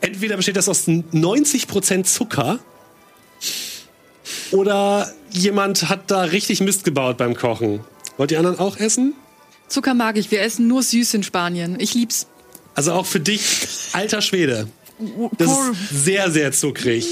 Entweder 0.00 0.36
besteht 0.36 0.56
das 0.56 0.70
aus 0.70 0.88
90% 0.88 2.04
Zucker 2.04 2.60
oder 4.50 5.12
jemand 5.30 5.90
hat 5.90 6.10
da 6.10 6.22
richtig 6.22 6.60
Mist 6.60 6.84
gebaut 6.84 7.18
beim 7.18 7.36
Kochen. 7.36 7.80
Wollt 8.16 8.32
ihr 8.32 8.38
anderen 8.38 8.58
auch 8.58 8.78
essen? 8.78 9.12
Zucker 9.68 9.92
mag 9.92 10.16
ich. 10.16 10.30
Wir 10.30 10.40
essen 10.40 10.66
nur 10.66 10.82
süß 10.82 11.12
in 11.12 11.22
Spanien. 11.22 11.78
Ich 11.78 11.92
lieb's. 11.92 12.26
Also 12.74 12.92
auch 12.92 13.06
für 13.06 13.20
dich, 13.20 13.68
alter 13.92 14.22
Schwede. 14.22 14.68
Das 15.38 15.48
ist 15.50 16.04
sehr, 16.04 16.30
sehr 16.30 16.52
zuckrig. 16.52 17.06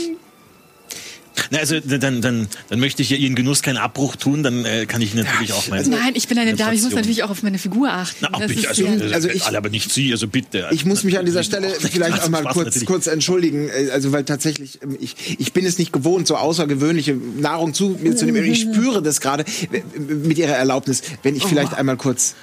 Na, 1.51 1.59
also 1.59 1.79
dann, 1.81 2.23
dann, 2.23 2.49
dann 2.71 2.81
möchte 2.81 3.03
ich 3.03 3.11
ja 3.11 3.17
Ihren 3.19 3.35
Genuss 3.35 3.61
keinen 3.63 3.77
Abbruch 3.77 4.17
tun, 4.17 4.43
dann 4.43 4.65
äh, 4.65 4.87
kann 4.87 5.03
ich 5.03 5.15
natürlich 5.15 5.53
auch 5.53 5.69
meinen. 5.69 5.91
Nein, 5.91 6.13
ich 6.15 6.27
bin 6.29 6.39
eine 6.39 6.55
Dame. 6.57 6.75
Ich 6.75 6.83
muss 6.83 6.95
natürlich 6.95 7.23
auch 7.25 7.31
auf 7.31 7.43
meine 7.43 7.59
Figur 7.59 7.91
achten. 7.93 8.17
Na, 8.23 8.29
auch 8.33 8.39
Das 8.41 8.49
bitte, 8.49 8.61
ist 8.63 8.69
also, 8.69 8.85
ja- 8.85 8.91
also, 8.93 9.15
Also 9.15 9.29
ich- 9.29 9.45
alle, 9.45 9.59
aber 9.59 9.69
nicht 9.69 9.93
Sie, 9.93 10.11
also 10.13 10.27
bitte. 10.29 10.67
ich 10.73 10.87
muss 10.87 11.05
mich 11.05 11.19
an 11.19 11.27
dieser 11.27 11.43
Stelle 11.45 11.69
vielleicht 11.79 12.23
auch 12.23 12.29
mal 12.31 12.41
Spaß 12.41 12.53
kurz, 12.55 12.65
natürlich. 12.67 12.87
kurz 12.89 13.07
entschuldigen. 13.07 13.69
äh, 13.69 13.91
Also 13.93 14.13
weil 14.13 14.25
tatsächlich, 14.25 14.81
ähm, 14.83 14.97
ich, 14.99 15.37
ich 15.39 15.53
bin 15.53 15.67
es 15.67 15.79
nicht 15.79 15.93
gewohnt, 15.93 16.27
so 16.27 16.37
außergewöhnliche 16.37 17.15
Nahrung 17.15 17.75
zu 17.75 17.97
mir 18.01 18.17
zu 18.17 18.25
nehmen. 18.25 18.43
Ich 18.45 18.63
spüre 18.63 19.03
das 19.03 19.21
gerade 19.21 19.45
äh, 19.73 19.83
mit 20.09 20.39
Ihrer 20.39 20.55
Erlaubnis, 20.57 21.03
wenn 21.23 21.37
ich 21.37 21.45
vielleicht 21.45 21.75
einmal 21.75 21.99
kurz 21.99 22.35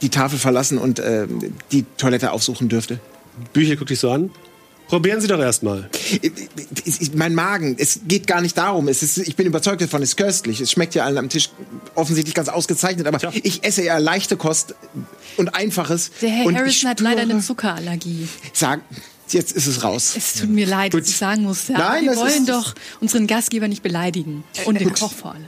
die 0.00 0.08
Tafel 0.08 0.38
verlassen 0.38 0.78
und 0.78 0.98
äh, 1.00 1.26
die 1.70 1.84
Toilette 1.98 2.32
aufsuchen 2.32 2.70
dürfte. 2.70 2.98
Büchel 3.52 3.76
guckt 3.76 3.90
dich 3.90 4.00
so 4.00 4.10
an. 4.10 4.30
Probieren 4.88 5.20
Sie 5.20 5.26
doch 5.28 5.38
erstmal. 5.38 5.88
Mein 7.14 7.34
Magen, 7.34 7.76
es 7.78 8.00
geht 8.08 8.26
gar 8.26 8.40
nicht 8.40 8.56
darum. 8.56 8.88
Es 8.88 9.02
ist, 9.02 9.18
ich 9.18 9.36
bin 9.36 9.46
überzeugt 9.46 9.82
davon, 9.82 10.02
es 10.02 10.10
ist 10.10 10.16
köstlich. 10.16 10.60
Es 10.60 10.72
schmeckt 10.72 10.94
ja 10.94 11.04
allen 11.04 11.18
am 11.18 11.28
Tisch 11.28 11.50
offensichtlich 11.94 12.34
ganz 12.34 12.48
ausgezeichnet, 12.48 13.06
aber 13.06 13.18
Tja. 13.18 13.30
ich 13.34 13.64
esse 13.64 13.84
ja 13.84 13.98
leichte 13.98 14.36
Kost 14.36 14.74
und 15.36 15.54
einfaches. 15.54 16.10
Der 16.22 16.30
Herr 16.30 16.46
und 16.46 16.54
ich 16.54 16.58
Harrison 16.60 16.90
hat 16.90 17.00
leider 17.00 17.22
eine 17.22 17.40
Zuckerallergie. 17.40 18.28
Sag, 18.54 18.80
jetzt 19.28 19.52
ist 19.52 19.66
es 19.66 19.82
raus. 19.84 20.14
Es 20.16 20.34
tut 20.40 20.48
mir 20.48 20.66
leid, 20.66 20.92
Gut. 20.92 21.02
dass 21.02 21.08
ich 21.10 21.16
sagen 21.16 21.42
muss. 21.42 21.68
Ja, 21.68 21.78
Nein, 21.78 22.04
wir 22.04 22.16
wollen 22.16 22.40
ist- 22.44 22.48
doch 22.48 22.74
unseren 23.00 23.26
Gastgeber 23.26 23.68
nicht 23.68 23.82
beleidigen. 23.82 24.44
Und 24.64 24.80
den 24.80 24.92
Koch 24.94 25.12
vor 25.12 25.32
allem. 25.32 25.44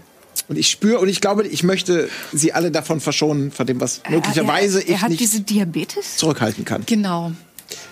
Und 0.48 0.56
ich 0.58 0.68
spüre 0.68 0.98
und 0.98 1.08
ich 1.08 1.20
glaube, 1.20 1.46
ich 1.46 1.62
möchte 1.62 2.08
sie 2.32 2.52
alle 2.52 2.70
davon 2.72 3.00
verschonen, 3.00 3.52
von 3.52 3.66
dem, 3.66 3.80
was 3.80 4.00
möglicherweise 4.10 4.80
er, 4.80 4.88
er 4.88 4.94
ich 4.96 5.00
hat 5.00 5.08
nicht 5.10 5.20
diese 5.20 5.40
Diabetes? 5.42 6.16
zurückhalten 6.16 6.64
kann. 6.64 6.82
Genau. 6.86 7.32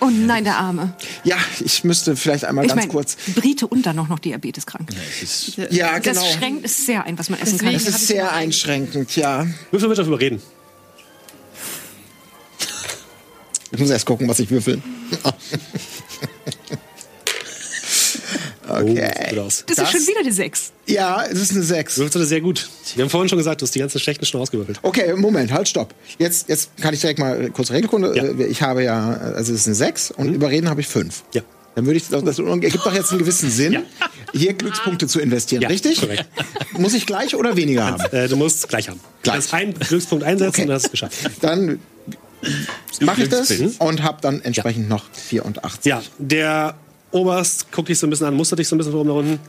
Oh 0.00 0.10
nein, 0.10 0.44
der 0.44 0.56
Arme. 0.58 0.94
Ja, 1.24 1.36
ich 1.60 1.82
müsste 1.84 2.14
vielleicht 2.14 2.44
einmal 2.44 2.64
Ich 2.64 2.68
ganz 2.68 2.80
meine, 2.80 2.92
kurz. 2.92 3.16
Brite 3.34 3.66
und 3.66 3.84
dann 3.84 3.96
noch 3.96 4.08
noch 4.08 4.18
diabeteskrank. 4.20 4.88
Ja, 5.70 5.98
genau. 5.98 6.20
Das 6.20 6.32
schränkt 6.34 6.64
es 6.64 6.86
sehr 6.86 7.04
ein, 7.04 7.18
was 7.18 7.30
man 7.30 7.40
essen 7.40 7.58
Deswegen 7.58 7.76
Es 7.76 7.84
kann. 7.84 7.92
hab 7.94 8.00
ist 8.00 8.06
sehr 8.06 8.32
einschränkend, 8.32 9.16
ja. 9.16 9.46
Würfel 9.70 9.88
wird 9.88 9.98
darüber 9.98 10.20
reden. 10.20 10.40
Ich 13.70 13.78
muss 13.78 13.90
erst 13.90 14.06
gucken, 14.06 14.28
was 14.28 14.38
ich 14.38 14.50
würfel. 14.50 14.80
Oh, 18.70 18.86
sieht 18.86 18.86
gut 18.96 18.98
Okay. 18.98 19.38
aus. 19.40 19.64
Das, 19.66 19.76
Das- 19.76 19.94
ist 19.94 19.98
schon 19.98 20.06
wieder 20.14 20.22
die 20.24 20.30
Sechs. 20.32 20.72
Ja, 20.86 21.24
es 21.24 21.40
ist 21.40 21.52
eine 21.52 21.62
6. 21.62 21.94
Du 21.96 22.00
würfelst 22.02 22.28
sehr 22.28 22.40
gut. 22.40 22.68
Wir 22.94 23.04
haben 23.04 23.10
vorhin 23.10 23.28
schon 23.28 23.38
gesagt, 23.38 23.60
du 23.60 23.66
hast 23.66 23.74
die 23.74 23.78
ganzen 23.80 23.98
schlechten 24.00 24.24
schon 24.26 24.40
ausgewürfelt. 24.40 24.78
Okay, 24.82 25.14
Moment, 25.14 25.52
halt, 25.52 25.68
stopp. 25.68 25.94
Jetzt, 26.18 26.48
jetzt 26.48 26.70
kann 26.80 26.94
ich 26.94 27.00
direkt 27.00 27.18
mal 27.18 27.50
kurz 27.50 27.70
Regelkunde. 27.70 28.14
Ja. 28.16 28.24
Äh, 28.24 28.46
Ich 28.46 28.62
habe 28.62 28.82
ja, 28.84 29.12
also 29.34 29.52
es 29.52 29.60
ist 29.60 29.66
eine 29.66 29.74
6 29.74 30.10
und 30.12 30.32
überreden 30.34 30.68
habe 30.70 30.80
ich 30.80 30.86
5. 30.88 31.22
Ja. 31.34 31.42
Dann 31.74 31.86
würde 31.86 31.98
ich, 31.98 32.08
das 32.08 32.24
das 32.24 32.38
ergibt 32.40 32.74
doch 32.84 32.92
jetzt 32.94 33.10
einen 33.10 33.20
gewissen 33.20 33.50
Sinn, 33.50 33.72
Ja. 33.74 33.82
hier 34.32 34.52
Glückspunkte 34.54 35.06
zu 35.06 35.20
investieren, 35.20 35.62
Ja, 35.62 35.68
richtig? 35.68 36.00
korrekt. 36.00 36.24
Muss 36.76 36.92
ich 36.94 37.06
gleich 37.06 37.36
oder 37.36 37.56
weniger 37.56 37.86
haben? 37.86 38.02
Äh, 38.12 38.26
du 38.28 38.36
musst 38.36 38.68
gleich 38.68 38.88
haben. 38.88 38.98
Du 38.98 39.04
Gleich. 39.22 39.34
kannst 39.34 39.54
einen 39.54 39.74
Glückspunkt 39.78 40.24
einsetzen 40.24 40.48
Okay. 40.62 40.62
und 40.68 40.72
hast 40.72 40.86
es 40.86 40.90
geschafft. 40.90 41.16
Dann 41.40 41.78
mache 43.00 43.22
ich 43.22 43.28
das 43.28 43.52
und 43.78 44.02
habe 44.02 44.18
dann 44.22 44.40
entsprechend 44.42 44.88
noch 44.88 45.04
84. 45.12 45.84
Ja, 45.84 46.02
der 46.18 46.74
Oberst 47.10 47.72
guckt 47.72 47.88
dich 47.88 47.98
so 47.98 48.06
ein 48.06 48.10
bisschen 48.10 48.26
an, 48.26 48.34
mustert 48.34 48.58
dich 48.58 48.68
so 48.68 48.74
ein 48.74 48.78
bisschen 48.78 48.92
von 48.92 49.00
oben 49.00 49.08
nach 49.08 49.16
unten. 49.16 49.40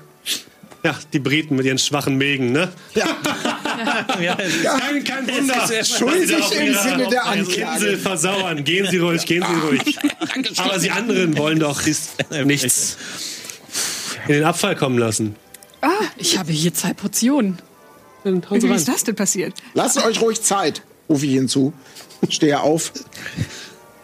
Ja, 0.84 0.98
die 1.12 1.20
Briten 1.20 1.58
mit 1.58 1.66
ihren 1.66 1.78
schwachen 1.78 2.18
Mägen, 2.18 2.54
ne? 2.54 2.70
Ja, 2.96 3.06
Kein, 3.80 5.04
kein 5.04 5.28
Wunder. 5.28 5.84
Schuldig 5.84 6.52
im 6.52 6.74
Sinne 6.76 7.08
der 7.08 7.26
Anklage. 7.26 7.76
Insel 7.76 7.98
versauern. 7.98 8.64
Gehen 8.64 8.88
Sie 8.90 8.98
ruhig, 8.98 9.26
gehen 9.26 9.44
Sie 9.48 9.68
ruhig. 9.68 9.98
Aber 10.58 10.80
Sie 10.80 10.92
anderen 10.92 11.38
wollen 11.38 11.60
doch 11.60 11.82
nichts 11.86 12.98
in 14.28 14.34
den 14.34 14.44
Abfall 14.44 14.76
kommen 14.76 14.98
lassen. 14.98 15.36
Ich 16.18 16.38
habe 16.38 16.52
hier 16.52 16.74
zwei 16.74 16.94
Portionen. 16.94 17.60
Dann 18.24 18.44
Wie 18.50 18.68
ist 18.68 18.88
das 18.88 19.04
denn 19.06 19.16
passiert? 19.16 19.54
Lasst 19.74 19.98
euch 20.04 20.20
ruhig 20.22 20.42
Zeit, 20.42 20.82
rufe 21.08 21.26
ich 21.26 21.34
hinzu. 21.34 21.74
Stehe 22.28 22.60
auf 22.62 22.92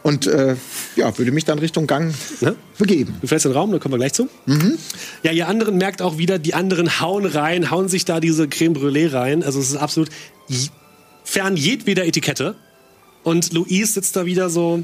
und 0.05 0.27
äh, 0.27 0.55
ja, 0.95 1.17
würde 1.17 1.31
mich 1.31 1.45
dann 1.45 1.57
Richtung 1.57 1.87
Gang 1.87 2.13
Ne? 2.39 2.55
begeben. 2.77 3.15
Du 3.21 3.27
fällst 3.27 3.47
in 3.47 3.53
den 3.53 3.57
Raum, 3.57 3.71
da 3.71 3.79
kommen 3.79 3.95
wir 3.95 3.97
gleich 3.97 4.13
zu. 4.13 4.29
Ja, 5.23 5.31
ihr 5.31 5.47
anderen 5.47 5.79
merkt 5.79 6.03
auch 6.03 6.19
wieder, 6.19 6.37
die 6.37 6.53
anderen 6.53 7.01
hauen 7.01 7.25
rein, 7.25 7.71
hauen 7.71 7.89
sich 7.89 8.05
da 8.05 8.19
diese 8.19 8.47
Creme 8.47 8.75
Brûlée 8.75 9.11
rein. 9.11 9.41
Also 9.43 9.59
es 9.59 9.69
ist 9.69 9.77
absolut 9.77 10.09
fern 11.23 11.57
jedweder 11.57 12.05
Etikette. 12.05 12.53
Und 13.23 13.51
Louise 13.51 13.93
sitzt 13.93 14.15
da 14.15 14.27
wieder 14.27 14.51
so. 14.51 14.83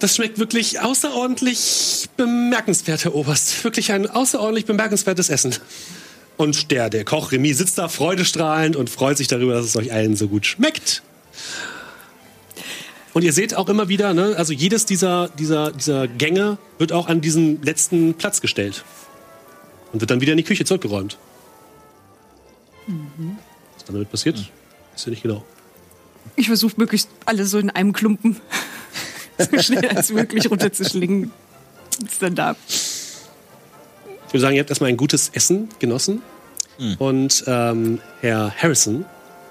Das 0.00 0.16
schmeckt 0.16 0.38
wirklich 0.38 0.80
außerordentlich 0.80 2.08
bemerkenswert, 2.16 3.04
Herr 3.04 3.14
Oberst. 3.14 3.62
Wirklich 3.62 3.92
ein 3.92 4.08
außerordentlich 4.08 4.64
bemerkenswertes 4.64 5.28
Essen. 5.28 5.54
Und 6.38 6.70
der, 6.70 6.88
der 6.88 7.04
Koch 7.04 7.32
Remy 7.32 7.52
sitzt 7.52 7.78
da 7.78 7.88
freudestrahlend 7.88 8.76
und 8.76 8.88
freut 8.88 9.18
sich 9.18 9.26
darüber, 9.26 9.54
dass 9.54 9.66
es 9.66 9.76
euch 9.76 9.92
allen 9.92 10.14
so 10.16 10.28
gut 10.28 10.46
schmeckt. 10.46 11.02
Und 13.12 13.24
ihr 13.24 13.32
seht 13.32 13.56
auch 13.56 13.68
immer 13.68 13.88
wieder, 13.88 14.14
ne, 14.14 14.36
also 14.36 14.52
jedes 14.52 14.86
dieser, 14.86 15.28
dieser, 15.30 15.72
dieser 15.72 16.06
Gänge 16.06 16.56
wird 16.78 16.92
auch 16.92 17.08
an 17.08 17.20
diesen 17.20 17.60
letzten 17.62 18.14
Platz 18.14 18.40
gestellt. 18.40 18.84
Und 19.92 20.00
wird 20.00 20.12
dann 20.12 20.20
wieder 20.20 20.32
in 20.32 20.36
die 20.36 20.44
Küche 20.44 20.64
zurückgeräumt. 20.64 21.18
Was 22.86 23.84
dann 23.84 23.94
damit 23.94 24.10
passiert, 24.10 24.38
Ist 24.94 25.06
ja 25.06 25.10
nicht 25.10 25.24
genau. 25.24 25.44
Ich 26.36 26.46
versuche 26.46 26.74
möglichst 26.76 27.08
alles 27.24 27.50
so 27.50 27.58
in 27.58 27.70
einem 27.70 27.92
Klumpen 27.92 28.36
so 29.38 29.60
schnell 29.60 29.88
als 29.88 30.12
möglich 30.12 30.48
runterzuschlingen. 30.48 31.32
Ist 32.06 32.22
dann 32.22 32.36
da. 32.36 32.54
Ich 34.28 34.34
würde 34.34 34.42
sagen, 34.42 34.56
ihr 34.56 34.60
habt 34.60 34.70
erstmal 34.70 34.90
ein 34.90 34.96
gutes 34.96 35.30
Essen 35.30 35.68
genossen. 35.78 36.22
Und 36.98 37.44
ähm, 37.46 38.00
Herr 38.20 38.54
Harrison 38.56 39.04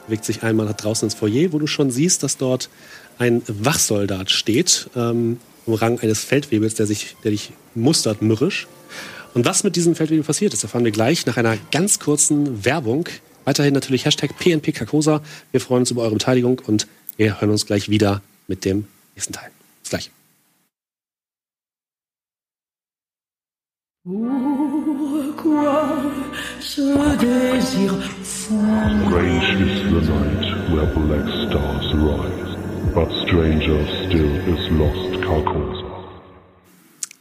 bewegt 0.05 0.23
sich 0.23 0.43
einmal 0.43 0.65
nach 0.65 0.75
draußen 0.75 1.07
ins 1.07 1.15
Foyer, 1.15 1.51
wo 1.51 1.59
du 1.59 1.67
schon 1.67 1.91
siehst, 1.91 2.23
dass 2.23 2.37
dort 2.37 2.69
ein 3.17 3.41
Wachsoldat 3.47 4.31
steht, 4.31 4.89
ähm, 4.95 5.39
im 5.65 5.73
Rang 5.73 5.99
eines 5.99 6.23
Feldwebels, 6.23 6.75
der, 6.75 6.85
sich, 6.85 7.17
der 7.23 7.31
dich 7.31 7.51
mustert 7.75 8.21
mürrisch. 8.21 8.67
Und 9.33 9.45
was 9.45 9.63
mit 9.63 9.75
diesem 9.75 9.95
Feldwebel 9.95 10.23
passiert 10.23 10.53
ist, 10.53 10.63
erfahren 10.63 10.85
wir 10.85 10.91
gleich 10.91 11.25
nach 11.25 11.37
einer 11.37 11.57
ganz 11.71 11.99
kurzen 11.99 12.63
Werbung. 12.63 13.09
Weiterhin 13.43 13.73
natürlich 13.73 14.05
Hashtag 14.05 14.37
PNP 14.37 14.71
Carcosa. 14.71 15.21
Wir 15.51 15.59
freuen 15.59 15.81
uns 15.81 15.91
über 15.91 16.03
eure 16.03 16.13
Beteiligung 16.13 16.61
und 16.65 16.87
wir 17.17 17.41
hören 17.41 17.49
uns 17.49 17.65
gleich 17.65 17.89
wieder 17.89 18.21
mit 18.47 18.63
dem 18.63 18.87
nächsten 19.15 19.33
Teil. 19.33 19.49
Bis 19.81 19.89
gleich. 19.89 20.16
Strange 24.07 24.23
is 29.59 29.83
the 29.91 30.01
night 30.07 30.47
where 30.71 30.87
black 30.95 31.27
stars 31.43 31.87
rise, 31.93 32.51
but 32.95 33.09
stranger 33.25 33.81
still 34.07 34.33
is 34.47 34.63
lost 34.71 35.11
Carcosa. 35.25 35.86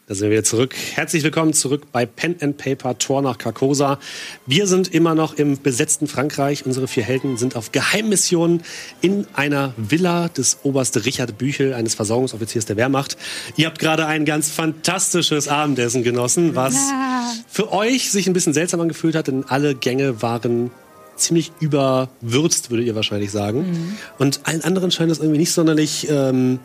Da 0.08 0.14
sind 0.14 0.26
wir 0.26 0.30
wieder 0.30 0.44
zurück. 0.44 0.72
Herzlich 0.94 1.24
willkommen 1.24 1.52
zurück 1.52 1.90
bei 1.90 2.06
Pen 2.06 2.36
and 2.40 2.56
Paper 2.56 2.96
Tor 2.96 3.22
nach 3.22 3.38
Carcosa. 3.38 3.98
Wir 4.46 4.68
sind 4.68 4.94
immer 4.94 5.16
noch 5.16 5.34
im 5.34 5.60
besetzten 5.60 6.06
Frankreich. 6.06 6.64
Unsere 6.64 6.86
vier 6.86 7.02
Helden 7.02 7.36
sind 7.36 7.56
auf 7.56 7.72
Geheimmissionen 7.72 8.62
in 9.00 9.26
einer 9.34 9.74
Villa 9.76 10.28
des 10.28 10.58
Oberste 10.62 11.04
Richard 11.04 11.38
Büchel, 11.38 11.74
eines 11.74 11.96
Versorgungsoffiziers 11.96 12.66
der 12.66 12.76
Wehrmacht. 12.76 13.16
Ihr 13.56 13.66
habt 13.66 13.80
gerade 13.80 14.06
ein 14.06 14.24
ganz 14.24 14.48
fantastisches 14.48 15.48
Abendessen 15.48 16.04
genossen, 16.04 16.54
was 16.54 16.76
für 17.48 17.72
euch 17.72 18.12
sich 18.12 18.28
ein 18.28 18.32
bisschen 18.32 18.54
seltsam 18.54 18.80
angefühlt 18.82 19.16
hat, 19.16 19.26
denn 19.26 19.44
alle 19.48 19.74
Gänge 19.74 20.22
waren 20.22 20.70
ziemlich 21.16 21.50
überwürzt, 21.58 22.70
würdet 22.70 22.86
ihr 22.86 22.94
wahrscheinlich 22.94 23.32
sagen. 23.32 23.96
Und 24.18 24.38
allen 24.44 24.62
anderen 24.62 24.92
scheint 24.92 25.10
es 25.10 25.18
irgendwie 25.18 25.38
nicht 25.38 25.50
sonderlich 25.50 26.06
ähm, 26.08 26.60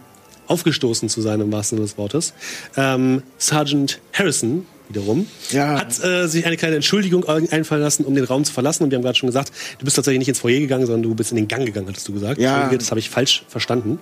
aufgestoßen 0.48 1.10
zu 1.10 1.22
sein, 1.22 1.40
im 1.42 1.52
wahrsten 1.52 1.78
Sinne 1.78 1.88
des 1.88 1.98
Wortes. 1.98 2.34
Ähm, 2.78 3.24
Sergeant 3.38 4.00
Harrison 4.14 4.66
wiederum 4.90 5.28
Ja. 5.52 5.80
hat 5.80 6.04
äh, 6.04 6.28
sich 6.28 6.46
eine 6.46 6.58
kleine 6.58 6.76
Entschuldigung 6.76 7.26
einfallen 7.26 7.82
lassen, 7.82 8.04
um 8.04 8.14
den 8.16 8.26
Raum 8.26 8.44
zu 8.44 8.52
verlassen. 8.52 8.84
Und 8.84 8.92
wir 8.92 8.98
haben 8.98 9.04
gerade 9.04 9.18
schon 9.18 9.28
gesagt, 9.28 9.52
du 9.80 9.86
bist 9.86 9.96
tatsächlich 9.96 10.20
nicht 10.20 10.28
ins 10.28 10.40
Foyer 10.40 10.60
gegangen, 10.60 10.86
sondern 10.86 11.04
du 11.04 11.16
bist 11.16 11.32
in 11.32 11.38
den 11.38 11.48
Gang 11.48 11.66
gegangen, 11.66 11.88
hattest 11.88 12.08
du 12.08 12.14
gesagt. 12.14 12.42
Ja. 12.42 12.70
Das 12.74 12.90
habe 12.92 13.00
ich 13.00 13.10
falsch 13.10 13.44
verstanden. 13.48 14.00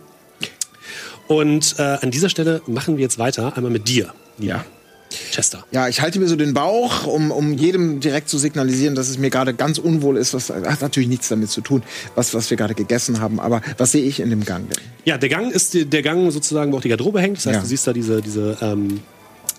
Und 1.27 1.75
äh, 1.77 1.81
an 2.01 2.09
dieser 2.09 2.29
Stelle 2.29 2.61
machen 2.65 2.97
wir 2.97 3.03
jetzt 3.03 3.19
weiter, 3.19 3.55
einmal 3.55 3.71
mit 3.71 3.87
dir, 3.87 4.13
Ja. 4.39 4.65
Chester. 5.09 5.65
Ja, 5.71 5.87
ich 5.87 6.01
halte 6.01 6.19
mir 6.19 6.27
so 6.27 6.35
den 6.35 6.53
Bauch, 6.53 7.07
um, 7.07 7.31
um 7.31 7.53
jedem 7.53 7.99
direkt 7.99 8.29
zu 8.29 8.37
signalisieren, 8.37 8.93
dass 8.95 9.09
es 9.09 9.17
mir 9.17 9.29
gerade 9.29 9.53
ganz 9.53 9.77
unwohl 9.79 10.17
ist. 10.17 10.33
Was 10.33 10.49
hat 10.49 10.81
natürlich 10.81 11.09
nichts 11.09 11.29
damit 11.29 11.49
zu 11.49 11.61
tun, 11.61 11.81
was, 12.15 12.33
was 12.33 12.49
wir 12.49 12.57
gerade 12.57 12.75
gegessen 12.75 13.19
haben. 13.19 13.39
Aber 13.39 13.61
was 13.77 13.91
sehe 13.91 14.03
ich 14.03 14.19
in 14.19 14.29
dem 14.29 14.45
Gang 14.45 14.69
denn? 14.69 14.83
Ja, 15.05 15.17
der 15.17 15.29
Gang 15.29 15.51
ist 15.51 15.73
der 15.91 16.01
Gang 16.03 16.31
sozusagen, 16.31 16.71
wo 16.71 16.77
auch 16.77 16.81
die 16.81 16.89
Garderobe 16.89 17.21
hängt. 17.21 17.37
Das 17.37 17.45
heißt, 17.47 17.55
Ja. 17.55 17.61
du 17.61 17.67
siehst 17.67 17.87
da 17.87 17.93
diese, 17.93 18.21
diese 18.21 18.57
ähm, 18.61 18.99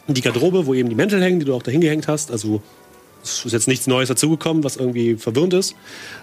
die 0.06 0.20
Garderobe, 0.22 0.66
wo 0.66 0.74
eben 0.74 0.88
die 0.88 0.94
Mäntel 0.94 1.22
hängen, 1.22 1.40
die 1.40 1.46
du 1.46 1.54
auch 1.54 1.62
da 1.62 1.70
hingehängt 1.70 2.06
hast. 2.08 2.30
Also 2.30 2.62
es 3.22 3.44
ist 3.44 3.52
jetzt 3.52 3.68
nichts 3.68 3.86
Neues 3.86 4.08
dazugekommen, 4.08 4.64
was 4.64 4.76
irgendwie 4.76 5.16
verwirrend 5.16 5.54
ist. 5.54 5.74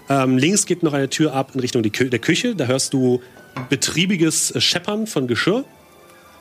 Ähm, 0.10 0.38
links 0.38 0.66
geht 0.66 0.84
noch 0.84 0.94
eine 0.94 1.10
Tür 1.10 1.34
ab 1.34 1.52
in 1.54 1.60
Richtung 1.60 1.84
die 1.84 1.90
Kü 1.92 2.10
der 2.10 2.20
Küche. 2.20 2.56
Da 2.56 2.66
hörst 2.66 2.94
du 2.94 3.22
betriebiges 3.70 4.54
Scheppern 4.64 5.06
von 5.08 5.28
Geschirr. 5.28 5.64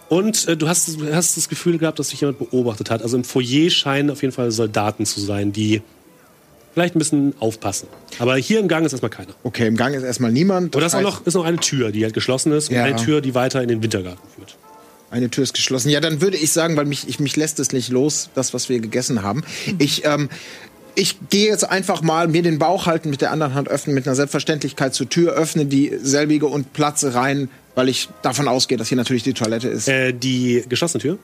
Und 0.09 0.47
äh, 0.49 0.57
du 0.57 0.69
hast, 0.69 0.97
hast 1.13 1.37
das 1.37 1.49
Gefühl 1.49 1.79
gehabt, 1.79 1.99
dass 1.99 2.09
dich 2.09 2.21
jemand 2.21 2.39
beobachtet 2.39 2.91
hat. 2.91 3.03
Also 3.03 3.17
im 3.17 3.25
Foyer 3.25 3.71
scheinen 3.71 4.11
auf 4.11 4.23
jeden 4.23 4.33
Fall 4.33 4.51
Soldaten 4.51 5.05
zu 5.05 5.21
sein, 5.21 5.53
die 5.53 5.83
vielleicht 6.75 6.95
ein 6.95 6.99
bisschen 6.99 7.35
aufpassen. 7.41 7.89
Aber 8.19 8.37
hier 8.37 8.61
im 8.61 8.69
Gang 8.69 8.85
ist 8.87 8.93
erstmal 8.93 9.11
keiner. 9.11 9.33
Okay, 9.43 9.67
im 9.67 9.77
Gang 9.77 9.95
ist 9.95 10.03
erstmal 10.03 10.31
niemand. 10.31 10.77
Und 10.77 10.83
das 10.83 10.93
ist 10.93 10.95
auch 10.95 10.99
heißt, 10.99 11.19
noch, 11.21 11.27
ist 11.27 11.35
noch 11.35 11.45
eine 11.45 11.57
Tür, 11.57 11.91
die 11.91 12.05
halt 12.05 12.15
geschlossen 12.15 12.53
ist 12.53 12.69
und 12.69 12.77
Ja. 12.77 12.85
eine 12.85 12.97
Tür, 12.97 13.21
die 13.21 13.35
weiter 13.35 13.63
in 13.63 13.69
den 13.69 13.83
Wintergarten 13.83 14.23
führt. 14.37 14.57
Eine 15.11 15.31
Tür 15.31 15.45
ist 15.45 15.55
geschlossen. 15.55 15.89
Ja, 15.89 16.01
dann 16.01 16.21
würde 16.21 16.37
ich 16.37 16.53
sagen, 16.53 16.77
weil 16.77 16.85
mich, 16.85 17.09
ich, 17.09 17.19
mich 17.21 17.37
lässt 17.37 17.59
es 17.61 17.73
nicht 17.73 17.89
los, 17.91 18.29
das, 18.35 18.53
was 18.53 18.69
wir 18.69 18.79
gegessen 18.81 19.23
haben. 19.23 19.43
Ich, 19.79 20.05
ähm, 20.05 20.29
ich 20.95 21.17
gehe 21.31 21.47
jetzt 21.49 21.65
einfach 21.69 22.03
mal 22.03 22.29
mir 22.29 22.43
den 22.43 22.59
Bauch 22.59 22.87
halten, 22.87 23.11
mit 23.11 23.21
der 23.21 23.31
anderen 23.31 23.55
Hand 23.55 23.69
öffnen, 23.69 23.95
mit 23.95 24.07
einer 24.07 24.17
Selbstverständlichkeit 24.17 24.95
zur 24.95 25.09
Tür, 25.09 25.33
öffne 25.33 25.65
dieselbige 25.67 26.47
und 26.47 26.73
platze 26.73 27.15
rein, 27.15 27.49
weil 27.77 27.89
ich 27.89 28.09
davon 28.23 28.49
ausgehe, 28.49 28.77
dass 28.77 28.89
hier 28.89 28.97
natürlich 28.97 29.23
die 29.23 29.35
Toilette 29.35 29.69
ist. 29.69 29.87
Äh, 29.87 30.13
die 30.13 30.65
geschlossene 30.69 31.01
Tür? 31.01 31.19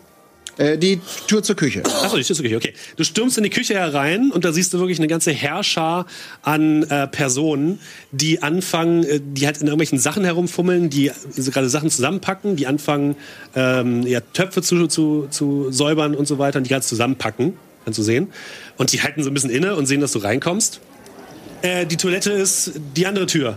Äh, 0.58 0.76
die 0.76 1.00
Tür 1.26 1.42
zur 1.42 1.56
Küche. 1.56 1.82
Achso, 1.84 2.16
die 2.16 2.22
Tür 2.22 2.36
zur 2.36 2.44
Küche, 2.44 2.56
okay. 2.56 2.74
Du 2.96 3.04
stürmst 3.04 3.38
in 3.38 3.44
die 3.44 3.50
Küche 3.50 3.74
herein 3.74 4.30
und 4.30 4.44
da 4.44 4.52
siehst 4.52 4.74
du 4.74 4.78
wirklich 4.78 4.98
eine 4.98 5.08
ganze 5.08 5.32
Herrscher 5.32 6.06
an 6.42 6.82
äh, 6.84 7.08
Personen, 7.08 7.80
die 8.10 8.42
anfangen, 8.42 9.02
äh, 9.04 9.20
die 9.22 9.46
halt 9.46 9.56
in 9.56 9.66
irgendwelchen 9.66 9.98
Sachen 9.98 10.24
herumfummeln, 10.24 10.90
die 10.90 11.10
gerade 11.36 11.70
Sachen 11.70 11.90
zusammenpacken, 11.90 12.56
die 12.56 12.66
anfangen, 12.66 13.16
ähm, 13.56 14.06
ja, 14.06 14.20
Töpfe 14.20 14.60
zu, 14.60 14.86
zu, 14.88 15.28
zu 15.30 15.72
säubern 15.72 16.14
und 16.14 16.26
so 16.26 16.38
weiter 16.38 16.58
und 16.58 16.64
die 16.64 16.68
gerade 16.68 16.84
zusammenpacken, 16.84 17.54
kannst 17.84 17.98
du 17.98 18.02
sehen. 18.02 18.30
Und 18.76 18.92
die 18.92 19.02
halten 19.02 19.22
so 19.22 19.30
ein 19.30 19.34
bisschen 19.34 19.50
inne 19.50 19.74
und 19.74 19.86
sehen, 19.86 20.02
dass 20.02 20.12
du 20.12 20.18
reinkommst. 20.18 20.80
Äh, 21.62 21.86
die 21.86 21.96
Toilette 21.96 22.30
ist 22.30 22.72
die 22.94 23.06
andere 23.06 23.26
Tür. 23.26 23.56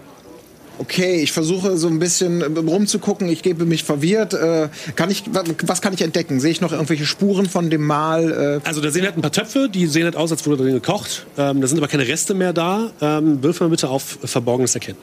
Okay, 0.78 1.22
ich 1.22 1.32
versuche 1.32 1.78
so 1.78 1.88
ein 1.88 2.00
bisschen 2.00 2.42
äh, 2.42 2.46
rumzugucken. 2.60 3.30
Ich 3.30 3.42
gebe 3.44 3.66
mich 3.66 3.84
verwirrt. 3.84 4.34
Äh, 4.34 4.70
kann 4.96 5.10
ich, 5.10 5.24
wa- 5.34 5.44
was 5.64 5.82
kann 5.82 5.94
ich 5.94 6.02
entdecken? 6.02 6.40
Sehe 6.40 6.52
ich 6.52 6.60
noch 6.62 6.72
irgendwelche 6.74 7.06
Spuren 7.06 7.46
von 7.48 7.70
dem 7.70 7.86
Mal? 7.86 8.60
Äh, 8.64 8.68
Also 8.68 8.82
da 8.82 8.92
sehen 8.92 9.04
halt 9.06 9.18
ein 9.18 9.22
paar 9.22 9.32
Töpfe, 9.32 9.70
die 9.74 9.88
sehen 9.88 10.04
halt 10.04 10.16
aus, 10.16 10.32
als 10.32 10.46
wurde 10.46 10.64
drin 10.64 10.74
gekocht. 10.74 11.26
Ähm, 11.38 11.62
da 11.62 11.68
sind 11.68 11.78
aber 11.78 11.88
keine 11.88 12.08
Reste 12.08 12.34
mehr 12.34 12.52
da. 12.54 12.92
Ähm, 13.02 13.42
wirf 13.42 13.60
mal 13.62 13.70
bitte 13.70 13.90
auf 13.90 14.18
Verborgenes 14.24 14.76
erkennen. 14.76 14.98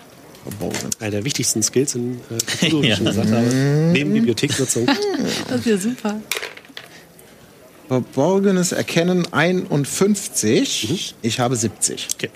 Einer 0.98 1.10
der 1.12 1.24
wichtigsten 1.24 1.62
Skills 1.62 1.94
in 1.94 2.14
äh, 2.30 2.38
Cthulhu, 2.66 2.82
wie 2.82 2.88
ich 2.88 2.96
schon 2.96 3.06
gesagt 3.06 3.30
habe. 3.30 3.46
Neben 3.92 4.12
Bibliotheksnutzung. 4.12 4.86
Das 5.48 5.60
ist 5.60 5.66
ja 5.66 5.76
super. 5.78 6.20
Verborgenes 7.88 8.72
Erkennen 8.72 9.26
51. 9.32 11.14
Ich 11.22 11.40
habe 11.40 11.56
70. 11.56 12.08
Okay. 12.14 12.30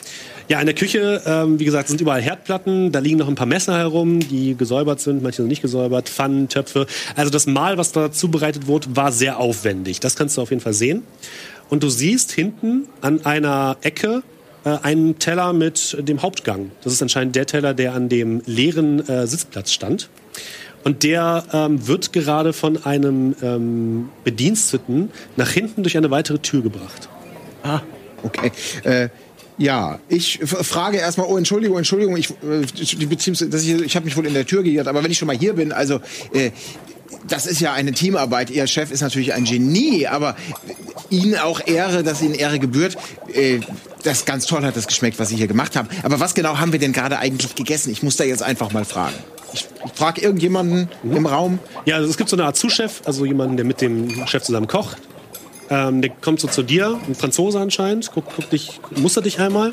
Ja, 0.49 0.61
in 0.61 0.67
der 0.67 0.77
Küche, 0.77 1.23
ähm, 1.27 1.59
wie 1.59 1.65
gesagt, 1.65 1.89
sind 1.89 2.01
überall 2.01 2.23
Herdplatten. 2.23 2.93
Da 2.93 3.01
liegen 3.01 3.19
noch 3.19 3.27
ein 3.27 3.35
paar 3.35 3.47
Messer 3.47 3.77
herum, 3.77 4.21
die 4.21 4.57
gesäubert 4.57 5.01
sind, 5.01 5.21
manche 5.21 5.39
sind 5.39 5.49
nicht 5.49 5.63
gesäubert, 5.63 6.09
Pfannen, 6.09 6.49
Töpfe. 6.49 6.87
Also 7.17 7.33
das 7.33 7.47
Mahl, 7.47 7.79
was 7.79 7.91
da 7.91 8.13
zubereitet 8.13 8.69
wurde, 8.69 8.95
war 8.95 9.11
sehr 9.11 9.41
aufwendig. 9.41 9.99
Das 9.99 10.15
kannst 10.15 10.37
du 10.37 10.43
auf 10.43 10.51
jeden 10.51 10.63
Fall 10.63 10.73
sehen. 10.73 11.03
Und 11.69 11.83
du 11.83 11.89
siehst 11.89 12.31
hinten 12.31 12.87
an 13.01 13.27
einer 13.27 13.77
Ecke 13.81 14.23
äh, 14.65 14.77
einen 14.83 15.19
Teller 15.19 15.53
mit 15.53 15.97
dem 15.99 16.23
Hauptgang. 16.23 16.71
Das 16.85 16.93
ist 16.93 17.03
anscheinend 17.03 17.35
der 17.35 17.47
Teller, 17.47 17.75
der 17.75 17.95
an 17.95 18.09
dem 18.09 18.41
leeren 18.47 19.07
äh, 19.09 19.27
Sitzplatz 19.27 19.73
stand. 19.73 20.11
Und 20.85 21.03
der 21.03 21.43
ähm, 21.53 21.89
wird 21.89 22.13
gerade 22.13 22.53
von 22.53 22.85
einem 22.85 23.35
ähm, 23.43 24.11
Bediensteten 24.23 25.11
nach 25.35 25.51
hinten 25.51 25.83
durch 25.83 25.97
eine 25.97 26.13
weitere 26.13 26.39
Tür 26.39 26.63
gebracht. 26.63 27.09
Ah, 27.65 27.81
okay. 28.23 28.53
Äh, 28.85 29.09
ja, 29.59 29.99
ich 30.09 30.39
frage 30.43 30.99
erstmal, 30.99 31.27
oh, 31.29 31.37
Entschuldigung, 31.37 31.79
Entschuldigung, 31.79 32.17
ich, 32.17 32.31
äh, 32.31 32.67
die 32.75 33.07
Beziehungs 33.07 33.45
dass 33.49 33.63
ich, 33.63 33.81
ich 33.81 33.97
habe 33.97 34.05
mich 34.05 34.17
wohl 34.17 34.27
in 34.27 34.35
der 34.35 34.47
Tür 34.47 34.63
geirrt, 34.63 34.87
aber 34.89 35.03
wenn 35.03 35.11
ich 35.11 35.19
schon 35.19 35.27
mal 35.27 35.37
hier 35.37 35.55
bin, 35.55 35.73
also, 35.73 36.01
äh, 36.33 36.51
das 37.29 37.47
ist 37.47 37.61
ja 37.61 37.73
eine 37.73 37.93
Teamarbeit. 37.93 38.51
Ihr 38.51 38.67
Chef 38.67 38.91
ist 38.91 39.01
natürlich 39.01 39.33
ein 39.33 39.45
Genie, 39.45 40.07
aber 40.07 40.37
Ihnen 41.11 41.37
auch 41.37 41.61
Ehre, 41.67 42.03
dass 42.03 42.23
Ihnen 42.23 42.35
Ehre 42.35 42.59
gebührt. 42.59 42.97
Äh, 43.33 43.61
das 44.03 44.25
ganz 44.25 44.47
toll 44.47 44.63
hat 44.63 44.77
das 44.77 44.87
geschmeckt, 44.87 45.19
was 45.19 45.31
Sie 45.31 45.37
hier 45.37 45.47
gemacht 45.47 45.77
haben. 45.77 45.89
Aber 46.03 46.21
was 46.21 46.35
genau 46.35 46.59
haben 46.59 46.73
wir 46.73 46.79
denn 46.79 46.93
gerade 46.93 47.19
eigentlich 47.19 47.55
gegessen? 47.55 47.91
Ich 47.91 48.03
muss 48.03 48.17
da 48.17 48.25
jetzt 48.25 48.43
einfach 48.43 48.73
mal 48.73 48.85
fragen. 48.85 49.15
Ich, 49.53 49.67
ich 49.85 49.93
frage 49.93 50.21
irgendjemanden 50.21 50.89
im 51.03 51.27
Raum. 51.27 51.59
Ja, 51.85 51.97
also 51.97 52.09
es 52.09 52.17
gibt 52.17 52.31
so 52.31 52.37
eine 52.37 52.45
Art 52.45 52.57
Zuschef, 52.57 53.03
also 53.05 53.25
jemanden, 53.25 53.57
der 53.57 53.65
mit 53.65 53.81
dem 53.81 54.27
Chef 54.27 54.43
zusammen 54.43 54.67
kocht. 54.67 54.99
Ähm, 55.69 56.01
der 56.01 56.11
kommt 56.11 56.41
so 56.41 56.49
zu 56.49 56.63
dir, 56.63 56.99
ein 57.09 57.15
Franzose 57.15 57.59
anscheinend, 57.59 58.13
guckt, 58.13 58.35
guckt 58.37 58.53
dich, 58.53 58.81
mustert 58.95 59.25
dich 59.25 59.41
einmal. 59.41 59.73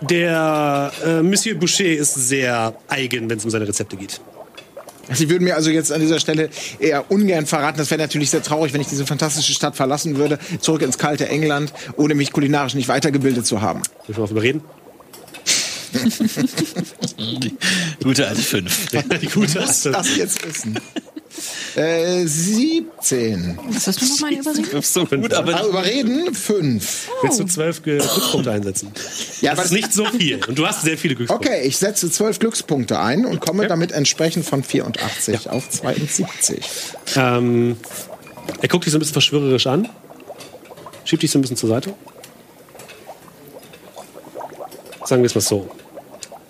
Der 0.00 0.92
äh, 1.04 1.22
Monsieur 1.22 1.56
Boucher 1.56 1.84
ist 1.84 2.14
sehr 2.14 2.74
eigen, 2.88 3.30
wenn 3.30 3.38
es 3.38 3.44
um 3.44 3.50
seine 3.50 3.68
Rezepte 3.68 3.96
geht. 3.96 4.20
Sie 5.12 5.28
würden 5.28 5.44
mir 5.44 5.56
also 5.56 5.70
jetzt 5.70 5.92
an 5.92 6.00
dieser 6.00 6.18
Stelle 6.20 6.48
eher 6.78 7.10
ungern 7.10 7.46
verraten. 7.46 7.78
Das 7.78 7.90
wäre 7.90 8.00
natürlich 8.00 8.30
sehr 8.30 8.42
traurig, 8.42 8.72
wenn 8.72 8.80
ich 8.80 8.86
diese 8.86 9.04
fantastische 9.06 9.52
Stadt 9.52 9.76
verlassen 9.76 10.16
würde, 10.16 10.38
zurück 10.60 10.82
ins 10.82 10.98
kalte 10.98 11.28
England, 11.28 11.72
ohne 11.96 12.14
mich 12.14 12.32
kulinarisch 12.32 12.74
nicht 12.74 12.88
weitergebildet 12.88 13.46
zu 13.46 13.60
haben. 13.60 13.82
Dürfen 14.06 14.22
wir 14.22 14.26
darüber 14.26 14.42
reden? 14.42 14.62
Die 17.18 17.54
gute 18.02 18.26
alte 18.26 18.40
5. 18.40 18.88
Die 19.20 19.26
gute 19.26 19.58
Das 19.58 19.84
jetzt 20.16 20.46
wissen. 20.46 20.78
Äh, 21.76 22.26
17. 22.26 23.58
Was 23.70 23.86
hast 23.86 24.02
du 24.02 24.06
nochmal 24.06 24.32
überreden? 24.34 24.82
So 24.82 25.06
gut, 25.06 25.32
aber 25.34 25.54
Ah, 25.56 25.66
überreden? 25.66 26.34
5. 26.34 27.08
Willst 27.22 27.40
du 27.40 27.44
zwölf 27.44 27.82
Ge- 27.82 27.98
Glückspunkte 27.98 28.50
einsetzen? 28.52 28.92
Ja, 29.40 29.54
Das 29.54 29.66
ist 29.66 29.70
nicht 29.72 29.92
so 29.92 30.04
viel. 30.04 30.40
Und 30.46 30.58
du 30.58 30.66
hast 30.66 30.82
sehr 30.82 30.98
viele 30.98 31.14
Glückspunkte. 31.14 31.48
Okay, 31.48 31.62
ich 31.66 31.78
setze 31.78 32.10
12 32.10 32.38
Glückspunkte 32.38 32.98
ein 33.00 33.24
und 33.24 33.40
komme 33.40 33.66
damit 33.66 33.92
entsprechend 33.92 34.44
von 34.44 34.62
84 34.62 35.48
auf 35.50 35.70
72. 35.70 36.64
Ähm, 37.16 37.76
er 38.60 38.68
guckt 38.68 38.84
dich 38.84 38.92
so 38.92 38.98
ein 38.98 39.00
bisschen 39.00 39.14
verschwörerisch 39.14 39.66
an. 39.66 39.88
Schiebt 41.04 41.22
dich 41.22 41.30
so 41.30 41.38
ein 41.38 41.42
bisschen 41.42 41.56
zur 41.56 41.70
Seite. 41.70 41.94
Sagen 45.04 45.22
wir 45.22 45.26
es 45.26 45.34
mal 45.34 45.40
so. 45.40 45.70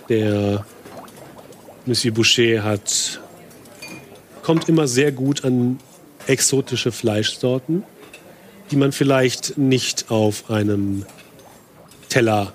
Der 0.09 0.65
Monsieur 1.87 2.13
Boucher 2.13 2.63
hat 2.63 3.21
kommt 4.43 4.69
immer 4.69 4.87
sehr 4.87 5.13
gut 5.13 5.45
an 5.45 5.79
exotische 6.27 6.93
Fleischsorten, 6.93 7.85
die 8.71 8.77
man 8.77 8.93
vielleicht 8.93 9.59
nicht 9.59 10.11
auf 10.11 10.51
einem 10.51 11.07
Teller 12.09 12.53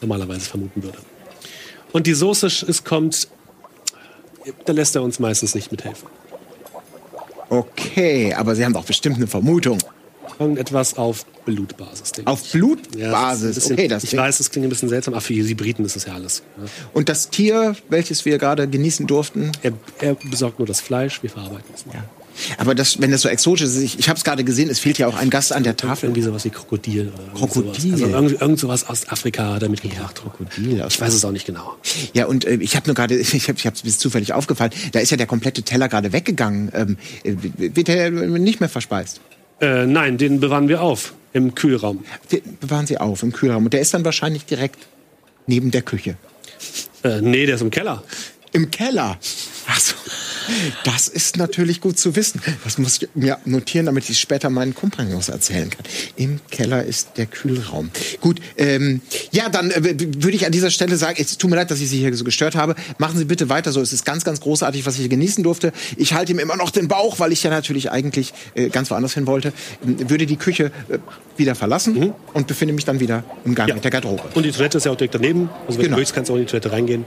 normalerweise 0.00 0.48
vermuten 0.48 0.82
würde. 0.82 0.98
Und 1.92 2.06
die 2.06 2.14
Soße, 2.14 2.46
es 2.46 2.84
kommt, 2.84 3.28
da 4.64 4.72
lässt 4.72 4.96
er 4.96 5.02
uns 5.02 5.18
meistens 5.18 5.54
nicht 5.54 5.70
mithelfen. 5.70 6.08
Okay, 7.48 8.32
aber 8.34 8.54
Sie 8.54 8.64
haben 8.64 8.72
doch 8.72 8.84
bestimmt 8.84 9.16
eine 9.16 9.26
Vermutung. 9.26 9.78
Irgendetwas 10.38 10.96
auf 10.96 11.24
Blutbasis. 11.44 12.12
denke 12.12 12.30
Auf 12.30 12.42
ich. 12.44 12.52
Blutbasis. 12.52 13.00
Ja, 13.00 13.10
das 13.20 13.40
ist 13.40 13.44
ein 13.44 13.54
bisschen, 13.54 13.72
okay, 13.74 13.88
das 13.88 14.04
ich 14.04 14.10
klingt- 14.10 14.24
weiß, 14.24 14.38
das 14.38 14.50
klingt 14.50 14.66
ein 14.66 14.70
bisschen 14.70 14.88
seltsam. 14.88 15.14
Ach, 15.14 15.22
für 15.22 15.32
die 15.34 15.54
Briten 15.54 15.84
ist 15.84 15.96
das 15.96 16.04
ja 16.06 16.14
alles. 16.14 16.42
ne? 16.56 16.66
Und 16.92 17.08
das 17.08 17.30
Tier, 17.30 17.74
welches 17.88 18.24
wir 18.24 18.38
gerade 18.38 18.68
genießen 18.68 19.06
durften, 19.06 19.52
Er, 19.62 19.72
er 20.00 20.14
besorgt 20.14 20.58
nur 20.58 20.66
das 20.66 20.80
Fleisch, 20.80 21.22
wir 21.22 21.30
verarbeiten 21.30 21.72
es. 21.74 21.84
Ja. 21.92 22.04
aber 22.58 22.74
das, 22.74 22.98
wenn 23.00 23.10
das 23.10 23.20
so 23.22 23.28
exotisch 23.28 23.66
ist, 23.66 23.76
ich, 23.76 23.98
ich 23.98 24.08
habe 24.08 24.16
es 24.16 24.24
gerade 24.24 24.42
gesehen, 24.44 24.70
es 24.70 24.78
fehlt 24.78 24.96
ja 24.98 25.06
auch 25.06 25.16
ein 25.16 25.28
Gast 25.28 25.52
an 25.52 25.64
der 25.64 25.76
Tafel. 25.76 26.06
Irgendwie 26.08 26.22
sowas 26.22 26.44
wie 26.46 26.50
Krokodil. 26.50 27.12
Krokodil. 27.34 27.74
Sowas. 27.74 28.02
Also 28.02 28.06
irgend, 28.08 28.40
irgend 28.40 28.58
sowas 28.58 28.88
aus 28.88 29.08
Afrika 29.08 29.54
hat 29.54 29.62
er 29.62 29.68
mitgebracht. 29.68 30.14
Krokodil 30.14 30.82
Ich 30.88 31.00
weiß 31.00 31.12
es 31.12 31.24
auch 31.26 31.30
nicht 31.32 31.44
genau. 31.46 31.74
Ja, 32.14 32.26
und 32.26 32.44
äh, 32.46 32.54
ich 32.54 32.74
habe 32.76 32.86
nur 32.88 32.94
gerade, 32.94 33.16
ich 33.18 33.48
habe 33.48 33.58
ich 33.58 33.66
hab's 33.66 33.82
bis 33.82 33.98
zufällig 33.98 34.32
aufgefallen, 34.32 34.72
da 34.92 35.00
ist 35.00 35.10
ja 35.10 35.16
der 35.18 35.26
komplette 35.26 35.62
Teller 35.62 35.88
gerade 35.88 36.12
weggegangen. 36.12 36.70
Ähm, 36.74 36.96
äh, 37.24 37.34
wird 37.74 37.88
der 37.88 38.10
nicht 38.10 38.60
mehr 38.60 38.68
verspeist? 38.70 39.20
Äh, 39.62 39.86
nein, 39.86 40.18
den 40.18 40.40
bewahren 40.40 40.68
wir 40.68 40.82
auf 40.82 41.14
im 41.32 41.54
Kühlraum. 41.54 42.04
Den 42.32 42.58
bewahren 42.60 42.86
Sie 42.86 42.98
auf 42.98 43.22
im 43.22 43.32
Kühlraum. 43.32 43.64
Und 43.64 43.72
der 43.72 43.80
ist 43.80 43.94
dann 43.94 44.04
wahrscheinlich 44.04 44.44
direkt 44.44 44.78
neben 45.46 45.70
der 45.70 45.82
Küche. 45.82 46.16
Äh, 47.04 47.20
nee, 47.20 47.46
der 47.46 47.54
ist 47.54 47.60
im 47.62 47.70
Keller. 47.70 48.02
Im 48.52 48.70
Keller. 48.70 49.18
Ach 49.66 49.80
so. 49.80 49.94
Das 50.84 51.06
ist 51.08 51.36
natürlich 51.36 51.80
gut 51.80 51.98
zu 51.98 52.16
wissen. 52.16 52.42
Das 52.64 52.76
muss 52.76 53.00
ich 53.00 53.08
mir 53.14 53.38
notieren, 53.44 53.86
damit 53.86 54.10
ich 54.10 54.18
später 54.20 54.50
meinen 54.50 54.74
Kompagnons 54.74 55.28
erzählen 55.28 55.70
kann. 55.70 55.84
Im 56.16 56.40
Keller 56.50 56.82
ist 56.84 57.10
der 57.16 57.26
Kühlraum. 57.26 57.90
Gut, 58.20 58.40
ähm, 58.58 59.00
ja, 59.30 59.48
dann 59.48 59.70
äh, 59.70 59.82
würde 59.82 60.36
ich 60.36 60.44
an 60.44 60.52
dieser 60.52 60.70
Stelle 60.70 60.96
sagen, 60.96 61.16
es 61.20 61.38
tut 61.38 61.48
mir 61.48 61.56
leid, 61.56 61.70
dass 61.70 61.80
ich 61.80 61.88
Sie 61.88 61.98
hier 61.98 62.14
so 62.14 62.24
gestört 62.24 62.56
habe. 62.56 62.74
Machen 62.98 63.18
Sie 63.18 63.24
bitte 63.24 63.48
weiter 63.48 63.70
so. 63.72 63.80
Es 63.80 63.92
ist 63.92 64.04
ganz, 64.04 64.24
ganz 64.24 64.40
großartig, 64.40 64.84
was 64.84 64.94
ich 64.94 65.00
hier 65.00 65.08
genießen 65.08 65.44
durfte. 65.44 65.72
Ich 65.96 66.12
halte 66.12 66.32
ihm 66.32 66.38
immer 66.40 66.56
noch 66.56 66.70
den 66.70 66.88
Bauch, 66.88 67.20
weil 67.20 67.32
ich 67.32 67.42
ja 67.44 67.50
natürlich 67.50 67.90
eigentlich 67.92 68.34
äh, 68.54 68.68
ganz 68.68 68.90
woanders 68.90 69.14
hin 69.14 69.26
wollte. 69.26 69.52
Ähm, 69.84 70.10
Würde 70.10 70.26
die 70.26 70.36
Küche 70.36 70.72
äh, 70.88 70.98
wieder 71.36 71.54
verlassen 71.54 72.12
und 72.34 72.46
befinde 72.48 72.74
mich 72.74 72.84
dann 72.84 73.00
wieder 73.00 73.22
im 73.44 73.54
Gang 73.54 73.68
Ja. 73.68 73.74
mit 73.76 73.84
der 73.84 73.90
Garderobe. 73.92 74.24
Und 74.34 74.42
die 74.44 74.50
Toilette 74.50 74.78
ist 74.78 74.84
ja 74.84 74.92
auch 74.92 74.96
direkt 74.96 75.14
daneben. 75.14 75.48
Also 75.66 75.78
wenn 75.78 75.84
Genau. 75.84 75.96
du 75.96 76.00
willst, 76.00 76.14
kannst 76.14 76.28
du 76.28 76.34
auch 76.34 76.36
in 76.36 76.42
die 76.44 76.50
Toilette 76.50 76.72
reingehen. 76.72 77.04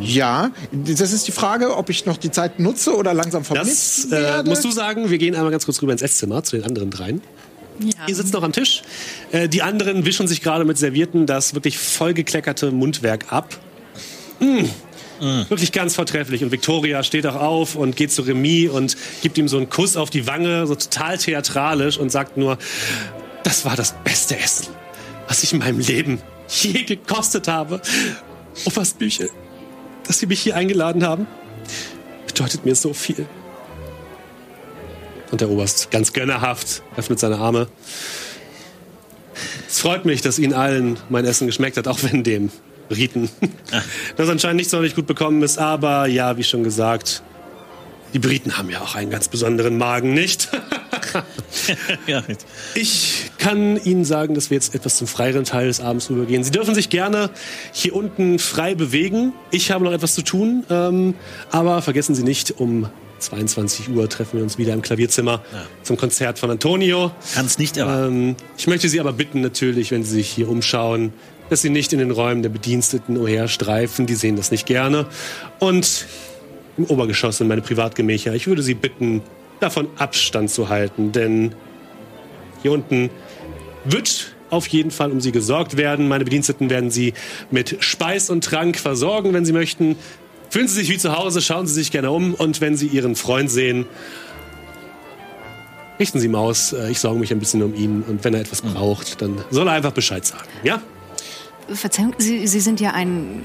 Ja, 0.00 0.50
das 0.72 1.12
ist 1.12 1.26
die 1.26 1.32
Frage, 1.32 1.76
ob 1.76 1.90
ich 1.90 2.06
noch 2.06 2.16
die 2.16 2.30
Zeit 2.30 2.58
nutze 2.58 2.96
oder 2.96 3.14
langsam 3.14 3.42
Das 3.42 3.48
vermisst 3.48 4.06
äh, 4.08 4.10
werde. 4.10 4.48
musst 4.48 4.64
du 4.64 4.70
sagen. 4.70 5.10
Wir 5.10 5.18
gehen 5.18 5.34
einmal 5.34 5.50
ganz 5.50 5.64
kurz 5.64 5.80
rüber 5.82 5.92
ins 5.92 6.02
Esszimmer 6.02 6.42
zu 6.44 6.56
den 6.56 6.64
anderen 6.64 6.90
dreien. 6.90 7.22
Ja. 7.80 8.06
Ihr 8.06 8.14
sitzt 8.14 8.32
noch 8.32 8.42
am 8.42 8.52
Tisch. 8.52 8.82
Äh, 9.32 9.48
die 9.48 9.62
anderen 9.62 10.04
wischen 10.04 10.28
sich 10.28 10.42
gerade 10.42 10.64
mit 10.64 10.78
Servietten 10.78 11.26
das 11.26 11.54
wirklich 11.54 11.78
vollgekleckerte 11.78 12.70
Mundwerk 12.70 13.32
ab. 13.32 13.56
Mm. 14.40 14.64
Wirklich 15.48 15.70
ganz 15.70 15.94
vortrefflich. 15.94 16.42
Und 16.42 16.50
Victoria 16.50 17.04
steht 17.04 17.26
auch 17.28 17.36
auf 17.36 17.76
und 17.76 17.94
geht 17.94 18.10
zu 18.10 18.22
Remy 18.22 18.68
und 18.68 18.96
gibt 19.22 19.38
ihm 19.38 19.46
so 19.46 19.56
einen 19.56 19.70
Kuss 19.70 19.96
auf 19.96 20.10
die 20.10 20.26
Wange, 20.26 20.66
so 20.66 20.74
total 20.74 21.16
theatralisch 21.16 21.96
und 21.96 22.10
sagt 22.10 22.36
nur, 22.36 22.58
das 23.44 23.64
war 23.64 23.76
das 23.76 23.94
beste 24.02 24.36
Essen, 24.36 24.66
was 25.28 25.44
ich 25.44 25.52
in 25.52 25.60
meinem 25.60 25.78
Leben 25.78 26.20
je 26.48 26.82
gekostet 26.82 27.46
habe. 27.46 27.80
Opas 28.64 28.94
Bücher, 28.94 29.26
dass 30.12 30.18
Sie 30.18 30.26
mich 30.26 30.42
hier 30.42 30.56
eingeladen 30.56 31.06
haben, 31.06 31.26
bedeutet 32.26 32.66
mir 32.66 32.74
so 32.74 32.92
viel. 32.92 33.24
Und 35.30 35.40
der 35.40 35.48
Oberst, 35.48 35.90
ganz 35.90 36.12
gönnerhaft, 36.12 36.82
öffnet 36.98 37.18
seine 37.18 37.38
Arme. 37.38 37.66
Es 39.66 39.80
freut 39.80 40.04
mich, 40.04 40.20
dass 40.20 40.38
Ihnen 40.38 40.52
allen 40.52 40.98
mein 41.08 41.24
Essen 41.24 41.46
geschmeckt 41.46 41.78
hat, 41.78 41.88
auch 41.88 42.02
wenn 42.02 42.22
dem 42.24 42.50
Briten 42.90 43.30
das 44.18 44.28
anscheinend 44.28 44.58
nicht 44.58 44.68
sonderlich 44.68 44.94
gut 44.94 45.06
bekommen 45.06 45.42
ist. 45.42 45.56
Aber 45.56 46.06
ja, 46.08 46.36
wie 46.36 46.44
schon 46.44 46.62
gesagt, 46.62 47.22
die 48.12 48.18
Briten 48.18 48.58
haben 48.58 48.68
ja 48.68 48.82
auch 48.82 48.94
einen 48.94 49.10
ganz 49.10 49.28
besonderen 49.28 49.78
Magen, 49.78 50.12
nicht? 50.12 50.50
ja, 52.06 52.22
Ich 52.74 53.30
kann 53.38 53.82
Ihnen 53.84 54.04
sagen, 54.04 54.34
dass 54.34 54.50
wir 54.50 54.56
jetzt 54.56 54.74
etwas 54.74 54.96
zum 54.96 55.06
freieren 55.06 55.44
Teil 55.44 55.66
des 55.66 55.80
Abends 55.80 56.10
rübergehen. 56.10 56.44
Sie 56.44 56.50
dürfen 56.50 56.74
sich 56.74 56.90
gerne 56.90 57.30
hier 57.72 57.94
unten 57.94 58.38
frei 58.38 58.74
bewegen. 58.74 59.32
Ich 59.50 59.70
habe 59.70 59.84
noch 59.84 59.92
etwas 59.92 60.14
zu 60.14 60.22
tun. 60.22 60.64
Ähm, 60.70 61.14
aber 61.50 61.82
vergessen 61.82 62.14
Sie 62.14 62.22
nicht, 62.22 62.52
um 62.58 62.88
22 63.18 63.88
Uhr 63.90 64.08
treffen 64.08 64.38
wir 64.38 64.42
uns 64.42 64.58
wieder 64.58 64.74
im 64.74 64.82
Klavierzimmer 64.82 65.42
zum 65.82 65.96
Konzert 65.96 66.38
von 66.38 66.50
Antonio. 66.50 67.12
kann's 67.34 67.58
nicht 67.58 67.76
erwarten. 67.76 68.30
Ähm, 68.30 68.36
ich 68.58 68.66
möchte 68.66 68.88
Sie 68.88 69.00
aber 69.00 69.12
bitten, 69.12 69.40
natürlich, 69.40 69.90
wenn 69.90 70.02
Sie 70.02 70.12
sich 70.12 70.28
hier 70.28 70.48
umschauen, 70.48 71.12
dass 71.48 71.62
Sie 71.62 71.70
nicht 71.70 71.92
in 71.92 71.98
den 71.98 72.10
Räumen 72.10 72.42
der 72.42 72.50
Bediensteten 72.50 73.16
umherstreifen. 73.16 74.06
Die 74.06 74.14
sehen 74.14 74.36
das 74.36 74.50
nicht 74.50 74.66
gerne. 74.66 75.06
Und 75.58 76.06
im 76.76 76.84
Obergeschoss 76.86 77.38
sind 77.38 77.48
meine 77.48 77.62
Privatgemächer. 77.62 78.34
Ich 78.34 78.46
würde 78.46 78.62
Sie 78.62 78.74
bitten, 78.74 79.22
davon 79.62 79.88
Abstand 79.96 80.50
zu 80.50 80.68
halten, 80.68 81.12
denn 81.12 81.54
hier 82.62 82.72
unten 82.72 83.10
wird 83.84 84.34
auf 84.50 84.66
jeden 84.68 84.90
Fall 84.90 85.10
um 85.10 85.20
Sie 85.20 85.32
gesorgt 85.32 85.76
werden. 85.76 86.08
Meine 86.08 86.24
Bediensteten 86.24 86.68
werden 86.68 86.90
Sie 86.90 87.14
mit 87.50 87.76
Speis 87.80 88.28
und 88.28 88.44
Trank 88.44 88.78
versorgen, 88.78 89.32
wenn 89.32 89.44
Sie 89.44 89.52
möchten. 89.52 89.96
Fühlen 90.50 90.68
Sie 90.68 90.74
sich 90.74 90.90
wie 90.90 90.98
zu 90.98 91.16
Hause, 91.16 91.40
schauen 91.40 91.66
Sie 91.66 91.74
sich 91.74 91.90
gerne 91.90 92.10
um 92.10 92.34
und 92.34 92.60
wenn 92.60 92.76
Sie 92.76 92.86
Ihren 92.86 93.16
Freund 93.16 93.50
sehen, 93.50 93.86
richten 95.98 96.20
Sie 96.20 96.26
ihm 96.26 96.34
aus. 96.34 96.74
Äh, 96.74 96.90
Ich 96.90 97.00
sorge 97.00 97.18
mich 97.18 97.32
ein 97.32 97.38
bisschen 97.38 97.62
um 97.62 97.74
ihn 97.74 98.02
und 98.06 98.22
wenn 98.24 98.34
er 98.34 98.40
etwas 98.40 98.60
braucht, 98.60 99.22
dann 99.22 99.42
soll 99.50 99.66
er 99.68 99.72
einfach 99.72 99.92
Bescheid 99.92 100.26
sagen. 100.26 100.48
Ja? 100.62 100.82
Verzeihung, 101.68 102.14
Sie, 102.18 102.46
Sie 102.46 102.60
sind 102.60 102.80
ja 102.80 102.90
ein, 102.90 103.42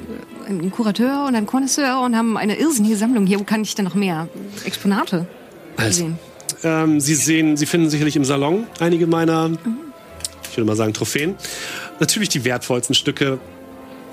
ein 0.49 0.71
Kurateur 0.71 1.25
und 1.27 1.35
ein 1.35 1.45
Connoisseur 1.45 2.01
und 2.01 2.17
haben 2.17 2.35
eine 2.37 2.57
irrsinnige 2.57 2.97
Sammlung 2.97 3.25
hier. 3.25 3.39
Wo 3.39 3.43
kann 3.43 3.61
ich 3.61 3.75
denn 3.75 3.85
noch 3.85 3.95
mehr 3.95 4.27
Exponate 4.65 5.27
Also, 5.77 6.05
sehen? 6.05 6.19
ähm, 6.63 6.99
Sie 6.99 7.15
sehen, 7.15 7.57
Sie 7.57 7.65
finden 7.65 7.89
sicherlich 7.89 8.15
im 8.15 8.25
Salon 8.25 8.67
einige 8.79 9.07
meiner, 9.07 9.51
ich 10.49 10.57
würde 10.57 10.67
mal 10.67 10.75
sagen, 10.75 10.93
Trophäen. 10.93 11.35
Natürlich 11.99 12.29
die 12.29 12.43
wertvollsten 12.43 12.95
Stücke 12.95 13.39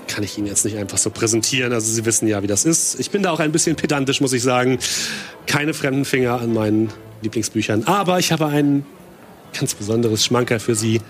kann 0.07 0.23
ich 0.23 0.37
Ihnen 0.37 0.47
jetzt 0.47 0.63
nicht 0.65 0.77
einfach 0.77 0.97
so 0.97 1.09
präsentieren. 1.09 1.73
Also 1.73 1.91
Sie 1.91 2.05
wissen 2.05 2.27
ja, 2.27 2.41
wie 2.43 2.47
das 2.47 2.65
ist. 2.65 2.99
Ich 2.99 3.11
bin 3.11 3.23
da 3.23 3.31
auch 3.31 3.39
ein 3.39 3.51
bisschen 3.51 3.75
pedantisch, 3.75 4.21
muss 4.21 4.33
ich 4.33 4.43
sagen. 4.43 4.77
Keine 5.47 5.73
fremden 5.73 6.05
Finger 6.05 6.39
an 6.39 6.53
meinen 6.53 6.89
Lieblingsbüchern. 7.21 7.85
Aber 7.85 8.19
ich 8.19 8.31
habe 8.31 8.47
ein 8.47 8.85
ganz 9.57 9.73
besonderes 9.73 10.23
Schmankerl 10.23 10.59
für 10.59 10.75
Sie 10.75 11.01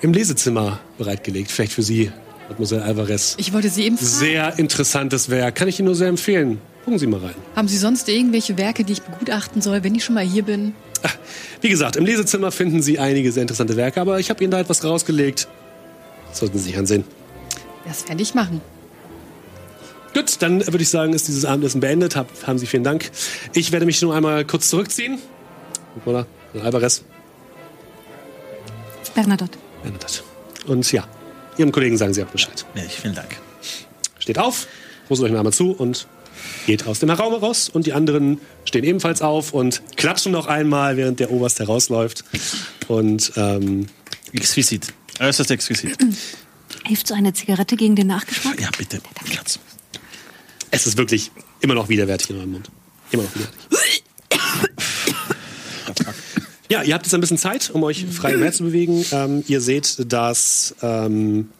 im 0.00 0.12
Lesezimmer 0.12 0.80
bereitgelegt. 0.98 1.50
Vielleicht 1.50 1.72
für 1.72 1.82
Sie, 1.82 2.12
Mademoiselle 2.48 2.82
Alvarez. 2.84 3.36
Ich 3.38 3.52
wollte 3.52 3.70
Sie 3.70 3.84
eben 3.84 3.96
fragen, 3.96 4.10
Sehr 4.10 4.58
interessantes 4.58 5.30
Werk. 5.30 5.54
Kann 5.54 5.68
ich 5.68 5.78
Ihnen 5.78 5.86
nur 5.86 5.94
sehr 5.94 6.08
empfehlen. 6.08 6.60
Gucken 6.84 6.98
Sie 6.98 7.06
mal 7.06 7.20
rein. 7.20 7.34
haben 7.56 7.68
Sie 7.68 7.78
sonst 7.78 8.08
irgendwelche 8.08 8.58
Werke, 8.58 8.84
die 8.84 8.92
ich 8.92 9.02
begutachten 9.02 9.62
soll, 9.62 9.82
wenn 9.82 9.94
ich 9.94 10.04
schon 10.04 10.14
mal 10.14 10.24
hier 10.24 10.42
bin? 10.42 10.74
Wie 11.60 11.68
gesagt, 11.68 11.96
im 11.96 12.04
Lesezimmer 12.04 12.50
finden 12.50 12.82
Sie 12.82 12.98
einige 12.98 13.32
sehr 13.32 13.42
interessante 13.42 13.76
Werke, 13.76 14.00
aber 14.00 14.20
ich 14.20 14.30
habe 14.30 14.42
Ihnen 14.42 14.50
da 14.50 14.60
etwas 14.60 14.84
rausgelegt. 14.84 15.48
Das 16.28 16.38
sollten 16.40 16.58
Sie 16.58 16.64
sich 16.64 16.76
ansehen. 16.76 17.04
Das 17.86 18.06
werde 18.08 18.22
ich 18.22 18.34
machen. 18.34 18.60
Gut, 20.14 20.40
dann 20.40 20.60
würde 20.66 20.82
ich 20.82 20.88
sagen, 20.88 21.12
ist 21.12 21.26
dieses 21.28 21.44
Abendessen 21.44 21.80
beendet. 21.80 22.16
Hab, 22.16 22.28
haben 22.46 22.58
Sie 22.58 22.66
vielen 22.66 22.84
Dank. 22.84 23.10
Ich 23.52 23.72
werde 23.72 23.84
mich 23.86 24.00
nur 24.00 24.14
einmal 24.14 24.44
kurz 24.44 24.68
zurückziehen. 24.68 25.18
Oder? 26.04 26.26
Alvarez. 26.62 27.02
Bernadotte. 29.14 29.58
Beendet. 29.82 30.22
Und 30.66 30.90
ja, 30.92 31.04
Ihrem 31.56 31.72
Kollegen 31.72 31.96
sagen 31.96 32.14
Sie 32.14 32.22
auch 32.22 32.28
Bescheid. 32.28 32.64
Ja, 32.74 32.82
vielen 32.82 33.14
Dank. 33.14 33.36
Steht 34.18 34.38
auf, 34.38 34.66
ruselt 35.10 35.26
euch 35.26 35.32
mal 35.32 35.38
einmal 35.38 35.52
zu 35.52 35.72
und 35.72 36.06
geht 36.66 36.86
aus 36.86 37.00
dem 37.00 37.10
Raum 37.10 37.34
raus. 37.34 37.68
Und 37.68 37.86
die 37.86 37.92
anderen 37.92 38.40
stehen 38.64 38.84
ebenfalls 38.84 39.22
auf 39.22 39.52
und 39.52 39.82
klatschen 39.96 40.32
noch 40.32 40.46
einmal, 40.46 40.96
während 40.96 41.20
der 41.20 41.30
Oberst 41.30 41.58
herausläuft. 41.58 42.24
Und 42.88 43.32
ähm, 43.36 43.86
Exquisit. 44.32 44.92
Äußerst 45.20 45.50
exquisit. 45.52 45.96
Hilft 46.84 47.06
so 47.06 47.14
eine 47.14 47.32
Zigarette 47.32 47.76
gegen 47.76 47.94
den 47.94 48.08
Nachgeschmack? 48.08 48.60
Ja, 48.60 48.68
bitte. 48.76 49.00
Platz. 49.24 49.60
es 50.70 50.86
ist 50.86 50.98
wirklich 50.98 51.30
immer 51.60 51.74
noch 51.74 51.88
widerwärtig 51.88 52.30
in 52.30 52.38
meinem 52.38 52.52
Mund. 52.52 52.70
Immer 53.12 53.22
noch 53.22 53.34
widerwärtig. 53.34 54.04
Ja, 56.70 56.82
ihr 56.82 56.94
habt 56.94 57.06
jetzt 57.06 57.14
ein 57.14 57.20
bisschen 57.20 57.38
Zeit, 57.38 57.70
um 57.70 57.84
euch 57.84 58.06
frei 58.06 58.34
umher 58.34 58.50
zu 58.50 58.64
bewegen. 58.64 59.04
Ähm, 59.12 59.44
ihr 59.46 59.60
seht, 59.60 60.12
dass 60.12 60.74
ähm, 60.82 61.50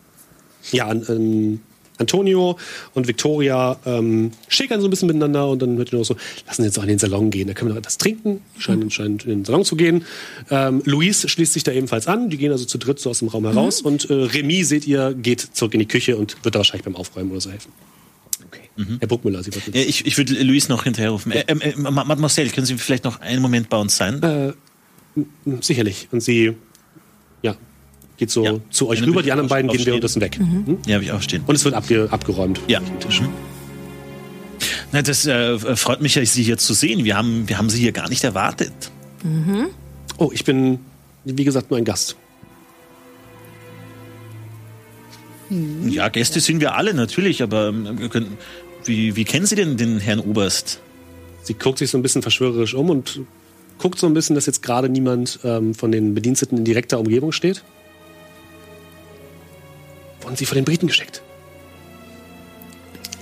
ja, 0.73 0.87
an, 0.87 1.05
an 1.07 1.61
Antonio 1.99 2.59
und 2.95 3.07
Victoria 3.07 3.77
ähm, 3.87 4.33
schickern 4.49 4.81
so 4.81 4.87
ein 4.89 4.91
bisschen 4.91 5.07
miteinander 5.07 5.49
und 5.49 5.63
dann 5.63 5.77
hört 5.77 5.93
ihr 5.93 5.99
noch 5.99 6.05
so, 6.05 6.17
lassen 6.47 6.63
Sie 6.63 6.67
jetzt 6.67 6.79
auch 6.79 6.83
in 6.83 6.89
den 6.89 6.99
Salon 6.99 7.31
gehen, 7.31 7.47
da 7.47 7.55
können 7.55 7.71
wir 7.71 7.75
noch 7.75 7.81
etwas 7.81 7.99
trinken. 7.99 8.41
Die 8.57 8.63
scheinen, 8.63 8.91
scheinen 8.91 9.19
in 9.21 9.29
den 9.29 9.45
Salon 9.45 9.65
zu 9.65 9.77
gehen. 9.77 10.05
Ähm, 10.51 10.83
Luis 10.85 11.29
schließt 11.31 11.53
sich 11.53 11.63
da 11.63 11.73
ebenfalls 11.73 12.07
an. 12.07 12.31
Die 12.31 12.37
gehen 12.37 12.51
also 12.53 12.65
zu 12.65 12.79
dritt 12.79 12.99
so 12.99 13.11
aus 13.11 13.21
dem 13.21 13.29
Raum 13.29 13.45
heraus. 13.45 13.81
Und 13.81 14.11
äh, 14.11 14.15
Remy, 14.15 14.65
seht 14.65 14.87
ihr, 14.87 15.15
geht 15.15 15.41
zurück 15.41 15.75
in 15.75 15.81
die 15.81 15.89
Küche 15.89 16.17
und 16.17 16.37
wird 16.45 16.55
da 16.55 16.59
wahrscheinlich 16.59 16.85
beim 16.85 16.97
Aufräumen 16.97 17.31
oder 17.31 17.41
so 17.41 17.51
helfen. 17.51 17.73
Okay. 18.47 18.97
Herr 18.99 19.09
Bruckmüller, 19.09 19.43
Sie 19.43 19.55
wollten. 19.55 19.73
Ja, 19.73 19.83
ich, 19.83 20.05
ich 20.07 20.19
würde 20.19 20.35
Luis 20.43 20.69
noch 20.69 20.85
hinterherrufen. 20.85 21.33
Äh, 21.33 21.45
ähm, 21.49 21.61
äh, 21.61 21.75
Ma- 21.77 22.05
Mademoiselle, 22.05 22.51
können 22.51 22.67
Sie 22.67 22.77
vielleicht 22.77 23.05
noch 23.05 23.21
einen 23.21 23.41
Moment 23.41 23.69
bei 23.69 23.77
uns 23.79 23.97
sein? 23.97 24.23
Äh, 24.23 24.53
sicherlich. 25.61 26.09
Und 26.11 26.23
sie 26.23 26.47
ja, 26.47 26.53
geht 28.17 28.31
so 28.31 28.45
Ja. 28.45 28.55
zu 28.71 28.89
euch 28.89 29.03
rüber. 29.03 29.23
Die 29.23 29.33
anderen 29.33 29.49
beiden 29.49 29.69
gehen 29.69 29.79
aufstehen. 29.79 29.93
währenddessen 29.93 30.21
weg. 30.21 30.37
Hm? 30.39 30.79
Ja, 30.87 30.95
habe 30.95 31.05
ich 31.05 31.13
auch 31.13 31.23
stehen. 31.23 31.43
Und 31.47 31.55
es 31.55 31.65
wird 31.65 31.75
abge 31.75 32.09
abgeräumt. 32.11 32.61
Ja. 32.69 32.81
Mhm. 32.81 33.29
Na, 34.93 35.03
das 35.03 35.27
äh, 35.27 35.59
freut 35.77 36.01
mich 36.01 36.15
ja, 36.15 36.25
Sie 36.25 36.43
hier 36.43 36.57
zu 36.57 36.73
sehen. 36.75 37.05
Wir 37.05 37.17
haben, 37.17 37.49
wir 37.49 37.59
haben 37.59 37.69
Sie 37.71 37.81
hier 37.81 37.93
gar 37.93 38.09
nicht 38.09 38.25
erwartet. 38.25 38.73
Oh, 40.19 40.31
ich 40.33 40.45
bin, 40.45 40.79
wie 41.25 41.45
gesagt, 41.45 41.71
nur 41.71 41.79
ein 41.79 41.85
Gast. 41.85 42.17
Ja, 45.89 46.09
Gäste 46.09 46.41
sind 46.41 46.61
wir 46.61 46.75
alle 46.75 46.95
natürlich, 46.95 47.43
aber 47.43 47.69
ähm, 47.69 47.99
wir 47.99 48.09
können, 48.09 48.37
wie, 48.85 49.15
wie 49.17 49.25
kennen 49.25 49.47
Sie 49.47 49.55
denn 49.55 49.77
den 49.77 49.99
Herrn 49.99 50.21
Oberst? 50.21 50.81
Sie 51.43 51.55
guckt 51.55 51.79
sich 51.79 51.91
so 51.91 51.99
ein 51.99 52.03
bisschen 52.03 52.23
verschwörerisch 52.23 52.75
um 52.75 52.91
und 52.91 53.21
guckt 53.79 53.99
so 53.99 54.07
ein 54.07 54.15
bisschen, 54.15 54.35
dass 54.35 54.47
jetzt 54.47 54.63
gerade 54.63 54.89
niemand 54.89 55.41
ähm, 55.45 55.75
von 55.75 55.93
den 55.93 56.15
Bediensteten 56.15 56.59
in 56.59 56.65
direkter 56.65 56.99
Umgebung 56.99 57.33
steht. 57.33 57.63
Wurden 60.25 60.37
sie 60.37 60.47
von 60.47 60.57
den 60.57 60.65
Briten 60.65 60.87
geschickt? 60.89 61.23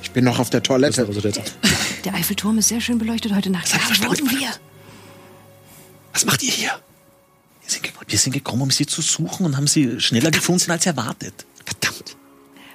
Ich 0.03 0.11
bin 0.13 0.25
noch 0.25 0.39
auf 0.39 0.51
der 0.51 0.61
Das 0.61 0.69
Toilette. 0.69 1.07
also 1.07 1.21
der, 1.21 1.33
Der 2.05 2.15
Eiffelturm 2.15 2.59
ist 2.59 2.69
sehr 2.69 2.81
schön 2.81 2.99
beleuchtet 2.99 3.35
heute 3.35 3.51
Nacht. 3.51 3.65
Das 3.67 3.73
Ja, 3.73 3.79
verstanden. 3.81 4.21
wurden 4.21 4.39
wir. 4.41 4.49
was 6.13 6.25
macht 6.25 6.43
ihr 6.43 6.51
hier? 6.53 6.71
Wir 7.63 7.71
sind, 7.71 7.93
wir 8.09 8.19
sind 8.19 8.33
gekommen, 8.33 8.63
um 8.63 8.71
Sie 8.71 8.87
zu 8.87 9.01
suchen 9.03 9.47
und 9.47 9.57
haben 9.57 9.67
Sie 9.67 10.01
schneller 10.01 10.31
gefunden 10.31 10.71
als 10.71 10.85
erwartet. 10.87 11.47
Verdammt. 11.65 12.17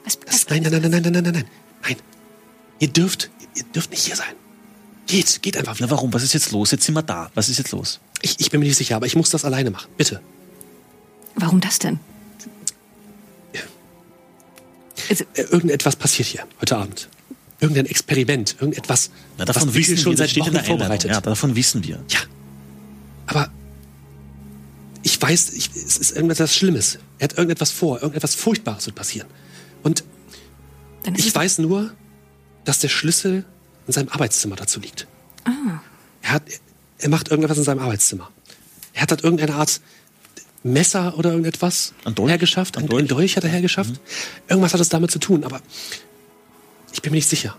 Was, 0.03 0.19
Das, 0.19 0.33
was, 0.33 0.49
nein, 0.49 0.63
nein, 0.63 0.71
nein, 0.71 0.81
nein, 0.81 0.91
nein, 0.91 1.01
nein, 1.03 1.13
nein, 1.13 1.23
nein, 1.23 1.33
nein. 1.33 1.47
Nein. 1.83 1.95
Ihr 2.79 2.87
dürft, 2.87 3.29
ihr 3.55 3.63
dürft 3.63 3.91
nicht 3.91 4.03
hier 4.05 4.15
sein. 4.15 4.33
Geht, 5.07 5.41
geht 5.41 5.55
einfach 5.57 5.73
Na 5.79 5.87
wieder. 5.87 5.91
warum? 5.91 6.13
Was 6.13 6.23
ist 6.23 6.33
jetzt 6.33 6.51
los? 6.51 6.71
Jetzt 6.71 6.85
sind 6.85 6.95
wir 6.95 7.01
da. 7.03 7.29
Was 7.33 7.49
ist 7.49 7.57
jetzt 7.59 7.71
los? 7.71 7.99
Ich, 8.21 8.39
ich 8.39 8.49
bin 8.51 8.59
mir 8.59 8.65
nicht 8.67 8.77
sicher, 8.77 8.95
aber 8.95 9.05
ich 9.05 9.15
muss 9.15 9.29
das 9.29 9.45
alleine 9.45 9.69
machen. 9.71 9.89
Bitte. 9.97 10.21
warum 11.35 11.61
das 11.61 11.79
denn? 11.79 11.99
Äh, 15.09 15.41
irgendetwas 15.41 15.95
passiert 15.95 16.27
hier 16.27 16.45
heute 16.61 16.77
Abend. 16.77 17.09
Irgendein 17.59 17.87
Experiment, 17.87 18.55
irgendetwas, 18.59 19.09
Na, 19.37 19.45
davon 19.45 19.69
was 19.69 19.73
wissen 19.75 19.97
schon 19.97 20.11
wir, 20.11 20.17
seit 20.17 20.37
Wochen 20.37 20.55
vorbereitet. 20.63 21.09
Ja, 21.09 21.21
davon 21.21 21.55
wissen 21.55 21.83
wir. 21.83 21.99
Ja. 22.09 22.19
Aber 23.25 23.49
ich 25.01 25.19
weiß, 25.19 25.53
ich, 25.53 25.71
es 25.75 25.97
ist 25.97 26.11
irgendetwas 26.11 26.55
Schlimmes. 26.55 26.99
Er 27.17 27.25
hat 27.25 27.37
irgendetwas 27.37 27.71
vor, 27.71 28.01
irgendetwas 28.01 28.35
Furchtbares 28.35 28.85
wird 28.85 28.95
passieren. 28.95 29.27
Und 29.83 30.03
ich 31.15 31.33
weiß 31.33 31.59
nur, 31.59 31.93
dass 32.65 32.79
der 32.79 32.89
Schlüssel 32.89 33.45
in 33.87 33.93
seinem 33.93 34.09
Arbeitszimmer 34.09 34.55
dazu 34.55 34.79
liegt. 34.79 35.07
Er, 36.21 36.31
hat, 36.31 36.43
er 36.97 37.09
macht 37.09 37.29
irgendetwas 37.29 37.57
in 37.57 37.63
seinem 37.63 37.79
Arbeitszimmer. 37.79 38.29
Er 38.93 39.03
hat 39.03 39.11
dort 39.11 39.23
irgendeine 39.23 39.55
Art 39.55 39.79
Messer 40.63 41.17
oder 41.17 41.31
irgendetwas 41.31 41.93
Ein 42.05 42.15
Dolch? 42.15 42.29
hergeschafft. 42.29 42.77
Ein 42.77 42.83
Ein, 42.83 42.89
Dolch? 42.89 43.03
ein 43.03 43.07
Dolch 43.07 43.37
hat 43.37 43.43
er 43.43 43.49
hergeschafft. 43.49 43.99
Irgendwas 44.47 44.73
hat 44.73 44.81
es 44.81 44.89
damit 44.89 45.11
zu 45.11 45.19
tun, 45.19 45.43
aber 45.43 45.61
ich 46.93 47.01
bin 47.01 47.11
mir 47.11 47.17
nicht 47.17 47.29
sicher. 47.29 47.55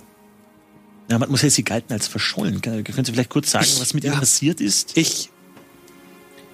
Ja, 1.11 1.19
Mademoiselle, 1.19 1.51
Sie 1.51 1.65
galten 1.65 1.93
als 1.93 2.07
verschollen. 2.07 2.61
Können 2.61 2.85
Sie 3.05 3.13
vielleicht 3.13 3.31
kurz 3.31 3.51
sagen, 3.51 3.65
Ich- 3.67 3.81
was 3.81 3.95
mit 3.95 4.05
ja. 4.05 4.13
Ihnen 4.13 4.21
passiert 4.21 4.61
ist? 4.61 4.97
Ich, 4.97 5.31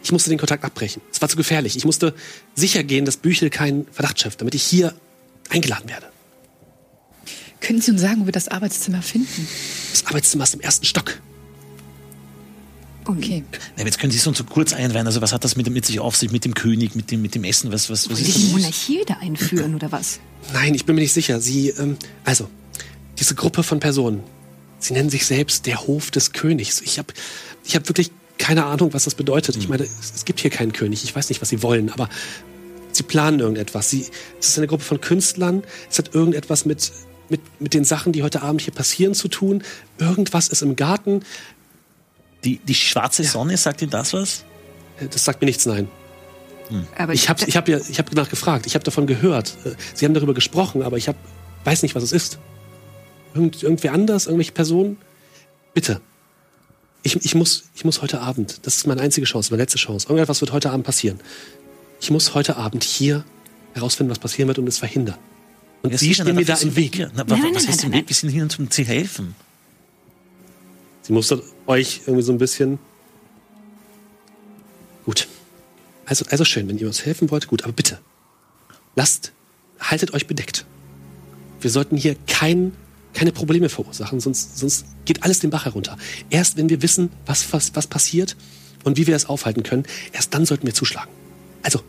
ich 0.03 0.12
musste 0.12 0.31
den 0.31 0.39
Kontakt 0.39 0.65
abbrechen. 0.65 1.03
Es 1.11 1.21
war 1.21 1.29
zu 1.29 1.37
gefährlich. 1.37 1.77
Ich 1.77 1.85
musste 1.85 2.15
sicher 2.55 2.85
gehen, 2.85 3.05
dass 3.05 3.16
Büchel 3.16 3.51
keinen 3.51 3.87
Verdacht 3.91 4.21
schöpft, 4.21 4.41
damit 4.41 4.55
ich 4.55 4.62
hier 4.62 4.95
eingeladen 5.51 5.89
werde. 5.89 6.07
Können 7.61 7.81
Sie 7.81 7.91
uns 7.91 8.01
sagen, 8.03 8.21
wo 8.21 8.25
wir 8.27 8.33
das 8.33 8.49
Arbeitszimmer 8.49 9.01
finden? 9.03 9.49
Das 9.93 10.07
Arbeitszimmer 10.07 10.45
ist 10.45 10.55
im 10.55 10.61
ersten 10.61 10.85
Stock. 10.85 11.19
Okay. 13.07 13.45
Na, 13.77 13.85
jetzt 13.85 13.99
können 13.99 14.13
Sie 14.13 14.19
es 14.19 14.27
uns 14.27 14.39
so 14.39 14.45
kurz 14.45 14.73
einweihen. 14.73 15.07
Also 15.07 15.21
was 15.21 15.33
hat 15.33 15.45
das 15.45 15.57
mit, 15.57 15.69
mit 15.71 15.85
sich 15.85 16.01
auf 16.01 16.17
sich, 16.17 16.33
mit 16.33 16.45
dem 16.45 16.55
König, 16.55 16.95
mit 16.95 17.11
dem, 17.11 17.23
mit 17.23 17.35
dem 17.35 17.45
Essen? 17.45 17.73
Was, 17.73 17.91
was, 17.91 18.11
was 18.11 18.19
Will 18.19 18.29
ist 18.29 18.37
die? 18.37 18.53
Monarchie 18.53 19.01
wieder 19.01 19.19
einführen 19.21 19.75
oder 19.75 19.93
was? 19.93 20.21
Nein, 20.53 20.75
ich 20.75 20.85
bin 20.85 20.95
mir 20.95 21.03
nicht 21.03 21.13
sicher. 21.13 21.41
Sie, 21.41 21.69
ähm, 21.71 21.97
also, 22.25 22.49
diese 23.19 23.35
Gruppe 23.35 23.63
von 23.63 23.81
Personen, 23.81 24.23
sie 24.79 24.95
nennen 24.95 25.11
sich 25.11 25.27
selbst 25.27 25.67
der 25.67 25.87
Hof 25.87 26.11
des 26.11 26.33
Königs. 26.33 26.81
Ich 26.81 26.99
habe 26.99 27.13
ich 27.65 27.77
hab 27.77 27.89
wirklich 27.89 28.11
keine 28.39 28.65
Ahnung, 28.67 28.93
was 28.93 29.05
das 29.05 29.15
bedeutet. 29.15 29.57
Ich 29.57 29.69
meine, 29.69 29.85
es, 29.85 30.13
es 30.15 30.25
gibt 30.25 30.41
hier 30.41 30.51
keinen 30.51 30.73
König. 30.73 31.05
Ich 31.05 31.15
weiß 31.15 31.29
nicht, 31.29 31.41
was 31.41 31.49
sie 31.49 31.63
wollen, 31.63 31.91
aber 31.91 32.09
sie 32.93 33.03
planen 33.03 33.41
irgendetwas. 33.41 33.91
Sie, 33.91 34.07
es 34.41 34.49
ist 34.49 34.59
eine 34.59 34.67
Gruppe 34.67 34.85
von 34.85 35.01
Künstlern. 35.01 35.63
Es 35.91 35.99
hat 35.99 36.15
irgendetwas 36.15 36.65
mit, 36.65 36.93
mit, 37.29 37.41
mit 37.61 37.75
den 37.75 37.85
Sachen, 37.85 38.13
die 38.13 38.23
heute 38.23 38.43
Abend 38.43 38.61
hier 38.61 38.75
passieren, 38.75 39.15
zu 39.15 39.29
tun. 39.29 39.63
Irgendwas 39.99 40.49
ist 40.49 40.63
im 40.63 40.77
Garten. 40.77 41.21
Die, 42.45 42.59
die 42.59 42.75
schwarze 42.75 43.25
Sonne, 43.25 43.57
sagt 43.57 43.83
Ihnen 43.83 43.91
das 43.91 44.12
was? 44.12 44.45
Das 45.11 45.25
sagt 45.25 45.41
mir 45.41 45.47
nichts, 45.47 45.66
nein. 45.66 45.89
Aber 46.97 47.12
Ich 47.12 47.29
habe 47.29 47.45
ich 47.47 47.57
hab 47.57 47.69
ja, 47.69 47.79
ich 47.79 47.99
hab 47.99 48.09
danach 48.11 48.29
gefragt. 48.29 48.66
Ich 48.66 48.75
habe 48.75 48.85
davon 48.85 49.07
gehört. 49.07 49.57
Äh, 49.65 49.75
Sie 49.95 50.05
haben 50.05 50.15
darüber 50.15 50.35
gesprochen, 50.35 50.83
aber 50.83 50.97
ich 50.97 51.09
hab, 51.09 51.16
weiß 51.65 51.83
nicht, 51.83 51.95
was 51.95 52.03
es 52.03 52.12
ist. 52.12 52.39
Irgend, 53.35 53.62
irgendwer 53.62 53.93
anders, 53.93 54.27
irgendwelche 54.27 54.53
Personen? 54.53 54.97
Bitte. 55.75 56.01
Ich, 57.03 57.16
ich, 57.23 57.35
muss, 57.35 57.65
ich 57.75 57.85
muss 57.85 58.01
heute 58.01 58.21
Abend, 58.21 58.61
das 58.66 58.77
ist 58.77 58.87
meine 58.87 59.03
einzige 59.03 59.27
Chance, 59.27 59.51
meine 59.51 59.62
letzte 59.62 59.79
Chance. 59.79 60.07
Irgendetwas 60.09 60.41
wird 60.41 60.53
heute 60.53 60.71
Abend 60.71 60.87
passieren. 60.87 61.21
Ich 62.01 62.11
muss 62.11 62.35
heute 62.35 62.57
Abend 62.57 62.83
hier 62.85 63.25
herausfinden, 63.75 64.11
was 64.11 64.19
passieren 64.19 64.49
wird 64.49 64.59
und 64.59 64.66
es 64.69 64.79
verhindern. 64.79 65.19
Und 65.83 65.91
Ja, 65.91 65.99
Sie 65.99 66.07
sicher, 66.09 66.23
stehen 66.25 66.37
mir 66.37 66.45
da 66.47 66.57
im 66.57 66.77
Weg. 66.77 66.97
Na, 66.99 67.25
Nein, 67.25 67.29
was 67.29 67.39
nein, 67.41 67.53
nein, 67.53 67.66
heißt 67.66 67.85
im 67.85 67.91
nein, 67.91 68.01
Weg? 68.01 68.09
Wir 68.09 68.16
sind 68.16 68.31
hier, 68.31 68.49
um 68.59 68.71
zu 68.71 68.83
helfen. 68.85 69.35
Sie 71.03 71.12
musste 71.12 71.43
euch 71.66 72.03
irgendwie 72.07 72.23
so 72.23 72.32
ein 72.32 72.39
bisschen. 72.39 72.78
Gut. 75.05 75.28
Also, 76.07 76.24
also 76.31 76.45
schön, 76.45 76.69
wenn 76.69 76.78
ihr 76.78 76.86
uns 76.86 77.05
helfen 77.05 77.31
wollt, 77.31 77.47
gut, 77.47 77.62
aber 77.65 77.73
bitte. 77.73 77.99
Lasst, 78.97 79.32
haltet 79.81 80.12
euch 80.15 80.27
bedeckt. 80.27 80.65
Wir 81.61 81.70
sollten 81.70 81.97
hier 81.97 82.16
kein, 82.27 82.73
keine 83.15 83.32
Probleme 83.32 83.69
verursachen, 83.69 84.20
sonst, 84.20 84.59
sonst 84.59 84.86
geht 85.05 85.23
alles 85.23 85.41
den 85.41 85.51
Bach 85.51 85.65
herunter. 85.65 85.97
Erst 86.31 86.57
wenn 86.57 86.69
wir 86.69 86.82
wissen, 86.82 87.11
was, 87.27 87.53
was, 87.53 87.74
was 87.74 87.86
passiert 87.86 88.36
und 88.85 88.99
wie 88.99 89.07
wir 89.07 89.16
es 89.16 89.27
aufhalten 89.27 89.62
können, 89.62 89.85
erst 90.12 90.35
dann 90.35 90.45
sollten 90.45 90.66
wir 90.66 90.74
zuschlagen. 90.74 91.11
Also, 91.62 91.81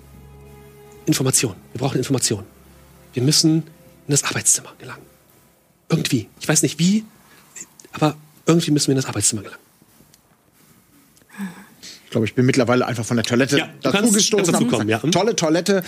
Information. 1.05 1.55
Wir 1.73 1.79
brauchen 1.79 1.97
Information. 1.97 2.45
Wir 3.13 3.23
müssen 3.23 3.63
in 4.07 4.11
das 4.11 4.23
Arbeitszimmer 4.23 4.73
gelangen. 4.79 5.03
Irgendwie. 5.89 6.29
Ich 6.39 6.47
weiß 6.47 6.61
nicht 6.63 6.79
wie, 6.79 7.03
aber 7.91 8.15
irgendwie 8.45 8.71
müssen 8.71 8.87
wir 8.87 8.93
in 8.93 8.97
das 8.97 9.05
Arbeitszimmer 9.05 9.41
gelangen. 9.41 9.64
Ich 12.15 12.17
glaube, 12.17 12.27
ich 12.27 12.35
bin 12.35 12.45
mittlerweile 12.45 12.87
einfach 12.87 13.03
von 13.03 13.17
der 13.17 13.25
Toilette 13.25 13.57
Ja, 13.57 13.67
dazugestoßen. 13.81 14.53
dazukommen, 14.53 14.87
gesagt, 14.87 14.89
ja. 14.89 15.03
Hm? 15.03 15.11
Tolle 15.11 15.35
Toilette. 15.35 15.83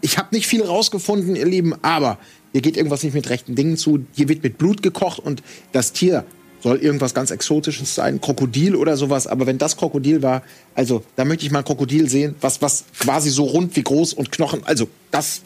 Ich 0.00 0.18
habe 0.18 0.34
nicht 0.34 0.48
viel 0.48 0.64
rausgefunden, 0.64 1.36
ihr 1.36 1.46
Lieben, 1.46 1.74
aber 1.80 2.18
hier 2.50 2.60
geht 2.60 2.76
irgendwas 2.76 3.04
nicht 3.04 3.14
mit 3.14 3.30
rechten 3.30 3.54
Dingen 3.54 3.76
zu. 3.76 4.04
Hier 4.14 4.28
wird 4.28 4.42
mit 4.42 4.58
Blut 4.58 4.82
gekocht 4.82 5.20
und 5.20 5.44
das 5.70 5.92
Tier 5.92 6.24
soll 6.60 6.78
irgendwas 6.78 7.14
ganz 7.14 7.30
Exotisches 7.30 7.94
sein, 7.94 8.20
Krokodil 8.20 8.74
oder 8.74 8.96
sowas. 8.96 9.28
Aber 9.28 9.46
wenn 9.46 9.58
das 9.58 9.76
Krokodil 9.76 10.24
war, 10.24 10.42
also 10.74 11.04
da 11.14 11.24
möchte 11.24 11.46
ich 11.46 11.52
mal 11.52 11.60
ein 11.60 11.64
Krokodil 11.64 12.08
sehen, 12.08 12.34
was, 12.40 12.60
was 12.60 12.86
quasi 12.98 13.30
so 13.30 13.44
rund 13.44 13.76
wie 13.76 13.84
groß 13.84 14.12
und 14.12 14.32
Knochen, 14.32 14.62
also 14.64 14.88
das 15.12 15.42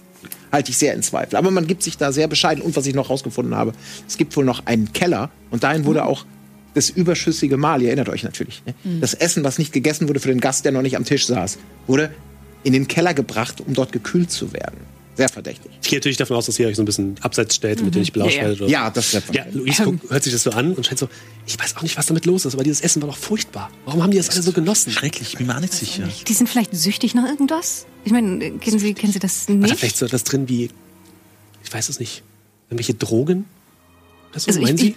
halte 0.50 0.70
ich 0.70 0.78
sehr 0.78 0.94
in 0.94 1.02
Zweifel. 1.02 1.36
Aber 1.36 1.50
man 1.50 1.66
gibt 1.66 1.82
sich 1.82 1.98
da 1.98 2.12
sehr 2.12 2.28
bescheiden. 2.28 2.64
Und 2.64 2.74
was 2.76 2.86
ich 2.86 2.94
noch 2.94 3.10
rausgefunden 3.10 3.54
habe, 3.54 3.72
es 4.06 4.16
gibt 4.16 4.34
wohl 4.38 4.46
noch 4.46 4.64
einen 4.64 4.90
Keller 4.94 5.28
und 5.50 5.64
dahin 5.64 5.84
wurde 5.84 6.06
auch 6.06 6.24
das 6.78 6.90
überschüssige 6.90 7.56
Mahl, 7.56 7.82
ihr 7.82 7.88
erinnert 7.88 8.08
euch 8.08 8.22
natürlich, 8.22 8.62
ne? 8.66 8.74
das 9.00 9.14
Essen, 9.14 9.44
was 9.44 9.58
nicht 9.58 9.72
gegessen 9.72 10.08
wurde 10.08 10.20
für 10.20 10.28
den 10.28 10.40
Gast, 10.40 10.64
der 10.64 10.72
noch 10.72 10.82
nicht 10.82 10.96
am 10.96 11.04
Tisch 11.04 11.26
saß, 11.26 11.58
wurde 11.86 12.10
in 12.64 12.72
den 12.72 12.88
Keller 12.88 13.14
gebracht, 13.14 13.60
um 13.60 13.74
dort 13.74 13.92
gekühlt 13.92 14.30
zu 14.30 14.52
werden. 14.52 14.78
Sehr 15.16 15.28
verdächtig. 15.28 15.72
Ich 15.82 15.88
gehe 15.88 15.98
natürlich 15.98 16.16
davon 16.16 16.36
aus, 16.36 16.46
dass 16.46 16.56
ihr 16.60 16.68
euch 16.68 16.76
so 16.76 16.82
ein 16.82 16.84
bisschen 16.84 17.16
abseits 17.22 17.56
stellt, 17.56 17.80
damit 17.80 17.92
ihr 17.96 18.00
nicht 18.00 18.12
belauscht 18.12 18.36
Ja, 18.36 18.50
ja. 18.52 18.66
Ja, 18.68 18.90
das 18.90 19.14
ist 19.14 19.34
Ja. 19.34 19.44
Luis 19.52 19.78
guckt, 19.78 20.08
hört 20.10 20.22
sich 20.22 20.32
das 20.32 20.44
so 20.44 20.50
an 20.52 20.74
und 20.74 20.86
scheint 20.86 21.00
so, 21.00 21.08
ich 21.44 21.58
weiß 21.58 21.76
auch 21.76 21.82
nicht, 21.82 21.96
was 21.98 22.06
damit 22.06 22.24
los 22.24 22.44
ist, 22.44 22.54
aber 22.54 22.62
dieses 22.62 22.80
Essen 22.82 23.02
war 23.02 23.08
doch 23.08 23.16
furchtbar. 23.16 23.68
Warum 23.84 24.02
haben 24.04 24.12
die 24.12 24.16
das 24.16 24.30
alle 24.30 24.42
so 24.42 24.52
genossen? 24.52 24.92
Schrecklich, 24.92 25.30
ich 25.32 25.38
bin 25.38 25.48
mir 25.48 25.56
auch 25.56 25.60
nicht 25.60 25.72
sicher. 25.72 26.08
Die 26.28 26.32
sind 26.32 26.48
vielleicht 26.48 26.72
süchtig 26.76 27.16
nach 27.16 27.28
irgendwas? 27.28 27.86
Ich 28.04 28.12
meine, 28.12 28.38
kennen 28.58 28.78
Sie, 28.78 28.94
kennen 28.94 29.12
Sie 29.12 29.18
das 29.18 29.48
War 29.48 29.56
da 29.56 29.60
nicht? 29.66 29.76
vielleicht 29.80 29.96
so 29.96 30.06
etwas 30.06 30.22
drin 30.22 30.48
wie, 30.48 30.70
ich 31.64 31.72
weiß 31.72 31.88
es 31.88 31.98
nicht, 31.98 32.22
irgendwelche 32.70 32.94
Drogen? 32.94 33.46
Das 34.32 34.44
so, 34.44 34.50
Also 34.50 34.60
ich, 34.60 34.66
meinen 34.66 34.78
Sie? 34.78 34.88
ich, 34.90 34.94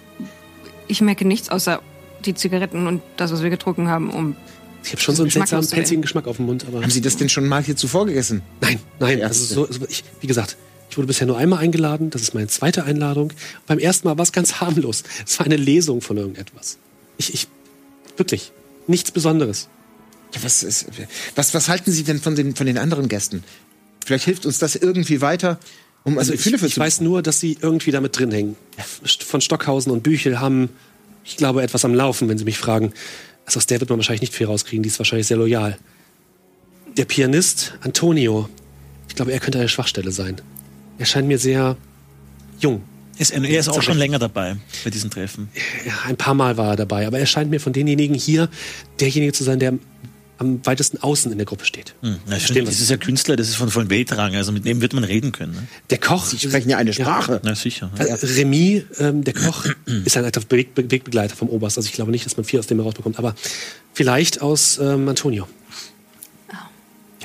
ich 0.92 1.00
merke 1.00 1.26
nichts 1.26 1.48
außer 1.48 1.82
die 2.24 2.34
Zigaretten 2.34 2.86
und 2.86 3.02
das, 3.16 3.32
was 3.32 3.42
wir 3.42 3.50
getrunken 3.50 3.88
haben, 3.88 4.10
um 4.10 4.36
Ich 4.84 4.92
habe 4.92 5.00
schon 5.00 5.16
so 5.16 5.22
einen 5.22 5.30
seltsamen, 5.30 5.68
pelzigen 5.68 6.02
Geschmack 6.02 6.28
auf 6.28 6.36
dem 6.36 6.46
Mund, 6.46 6.64
aber. 6.68 6.82
Haben 6.82 6.90
Sie 6.90 7.00
das 7.00 7.16
denn 7.16 7.28
schon 7.28 7.48
mal 7.48 7.62
hier 7.62 7.76
zuvor 7.76 8.06
gegessen? 8.06 8.42
Nein, 8.60 8.78
nein. 9.00 9.22
Also 9.22 9.44
so, 9.44 9.72
so, 9.72 9.84
ich, 9.88 10.04
wie 10.20 10.26
gesagt, 10.26 10.56
ich 10.90 10.96
wurde 10.96 11.06
bisher 11.06 11.26
nur 11.26 11.38
einmal 11.38 11.60
eingeladen. 11.60 12.10
Das 12.10 12.22
ist 12.22 12.34
meine 12.34 12.46
zweite 12.46 12.84
Einladung. 12.84 13.32
Beim 13.66 13.78
ersten 13.78 14.06
Mal 14.06 14.18
war 14.18 14.22
es 14.22 14.32
ganz 14.32 14.54
harmlos. 14.60 15.02
Es 15.26 15.38
war 15.38 15.46
eine 15.46 15.56
Lesung 15.56 16.00
von 16.00 16.16
irgendetwas. 16.16 16.78
Ich, 17.16 17.34
ich, 17.34 17.48
wirklich, 18.16 18.52
nichts 18.86 19.10
Besonderes. 19.10 19.68
Ja, 20.34 20.42
was, 20.44 20.62
ist, 20.62 20.86
was, 21.34 21.54
was 21.54 21.68
halten 21.68 21.90
Sie 21.90 22.04
denn 22.04 22.20
von 22.20 22.36
den, 22.36 22.54
von 22.54 22.66
den 22.66 22.78
anderen 22.78 23.08
Gästen? 23.08 23.42
Vielleicht 24.04 24.24
hilft 24.24 24.46
uns 24.46 24.58
das 24.58 24.76
irgendwie 24.76 25.20
weiter, 25.20 25.58
um 26.04 26.18
Also 26.18 26.32
ein 26.32 26.38
ich, 26.38 26.52
ich 26.52 26.78
weiß 26.78 27.00
nur, 27.00 27.22
dass 27.22 27.40
sie 27.40 27.56
irgendwie 27.60 27.90
damit 27.90 28.18
drin 28.18 28.30
hängen. 28.30 28.56
Von 29.04 29.40
Stockhausen 29.40 29.92
und 29.92 30.02
Büchel 30.02 30.40
haben, 30.40 30.68
ich 31.24 31.36
glaube, 31.36 31.62
etwas 31.62 31.84
am 31.84 31.94
Laufen, 31.94 32.28
wenn 32.28 32.38
sie 32.38 32.44
mich 32.44 32.58
fragen. 32.58 32.92
Also 33.46 33.58
aus 33.58 33.66
der 33.66 33.80
wird 33.80 33.90
man 33.90 33.98
wahrscheinlich 33.98 34.22
nicht 34.22 34.34
viel 34.34 34.46
rauskriegen. 34.46 34.82
Die 34.82 34.88
ist 34.88 34.98
wahrscheinlich 34.98 35.26
sehr 35.26 35.36
loyal. 35.36 35.78
Der 36.96 37.04
Pianist 37.04 37.74
Antonio, 37.80 38.48
ich 39.08 39.14
glaube, 39.14 39.32
er 39.32 39.40
könnte 39.40 39.58
eine 39.58 39.68
Schwachstelle 39.68 40.12
sein. 40.12 40.40
Er 40.98 41.06
scheint 41.06 41.26
mir 41.26 41.38
sehr 41.38 41.76
jung. 42.60 42.82
Ist, 43.18 43.30
er 43.30 43.44
ist 43.44 43.68
auch 43.68 43.82
schon 43.82 43.98
länger 43.98 44.18
dabei 44.18 44.56
bei 44.84 44.90
diesen 44.90 45.10
Treffen. 45.10 45.48
Ja, 45.86 45.92
ein 46.06 46.16
paar 46.16 46.34
Mal 46.34 46.56
war 46.56 46.70
er 46.70 46.76
dabei, 46.76 47.06
aber 47.06 47.18
er 47.18 47.26
scheint 47.26 47.50
mir 47.50 47.60
von 47.60 47.72
denjenigen 47.72 48.16
hier 48.16 48.48
derjenige 49.00 49.32
zu 49.32 49.44
sein, 49.44 49.58
der 49.58 49.74
am 50.42 50.64
weitesten 50.66 50.98
außen 50.98 51.32
in 51.32 51.38
der 51.38 51.46
Gruppe 51.46 51.64
steht. 51.64 51.94
Hm. 52.02 52.16
Ja, 52.26 52.32
Verstehen, 52.32 52.64
das 52.64 52.80
ist 52.80 52.90
ja 52.90 52.96
Künstler, 52.96 53.36
das 53.36 53.48
ist 53.48 53.54
von, 53.54 53.70
von 53.70 53.88
Weltrang, 53.88 54.34
also 54.34 54.52
mit 54.52 54.64
dem 54.64 54.80
wird 54.80 54.92
man 54.92 55.04
reden 55.04 55.32
können. 55.32 55.52
Ne? 55.52 55.66
Der 55.90 55.98
Koch. 55.98 56.26
Sie 56.26 56.38
sprechen 56.38 56.68
ja 56.68 56.76
eine 56.76 56.92
Sprache. 56.92 57.40
Na 57.44 57.54
sicher. 57.54 57.90
Äh, 57.98 58.12
Remy, 58.12 58.84
ähm, 58.98 59.24
der 59.24 59.34
Koch, 59.34 59.66
ist 60.04 60.16
ein 60.16 60.24
alter 60.24 60.42
Weg 60.50 60.70
Wegbegleiter 60.74 61.36
vom 61.36 61.48
Oberst. 61.48 61.78
Also 61.78 61.88
ich 61.88 61.94
glaube 61.94 62.10
nicht, 62.10 62.26
dass 62.26 62.36
man 62.36 62.44
viel 62.44 62.58
aus 62.58 62.66
dem 62.66 62.78
herausbekommt, 62.78 63.18
aber 63.18 63.34
vielleicht 63.94 64.42
aus 64.42 64.78
ähm, 64.78 65.08
Antonio. 65.08 65.48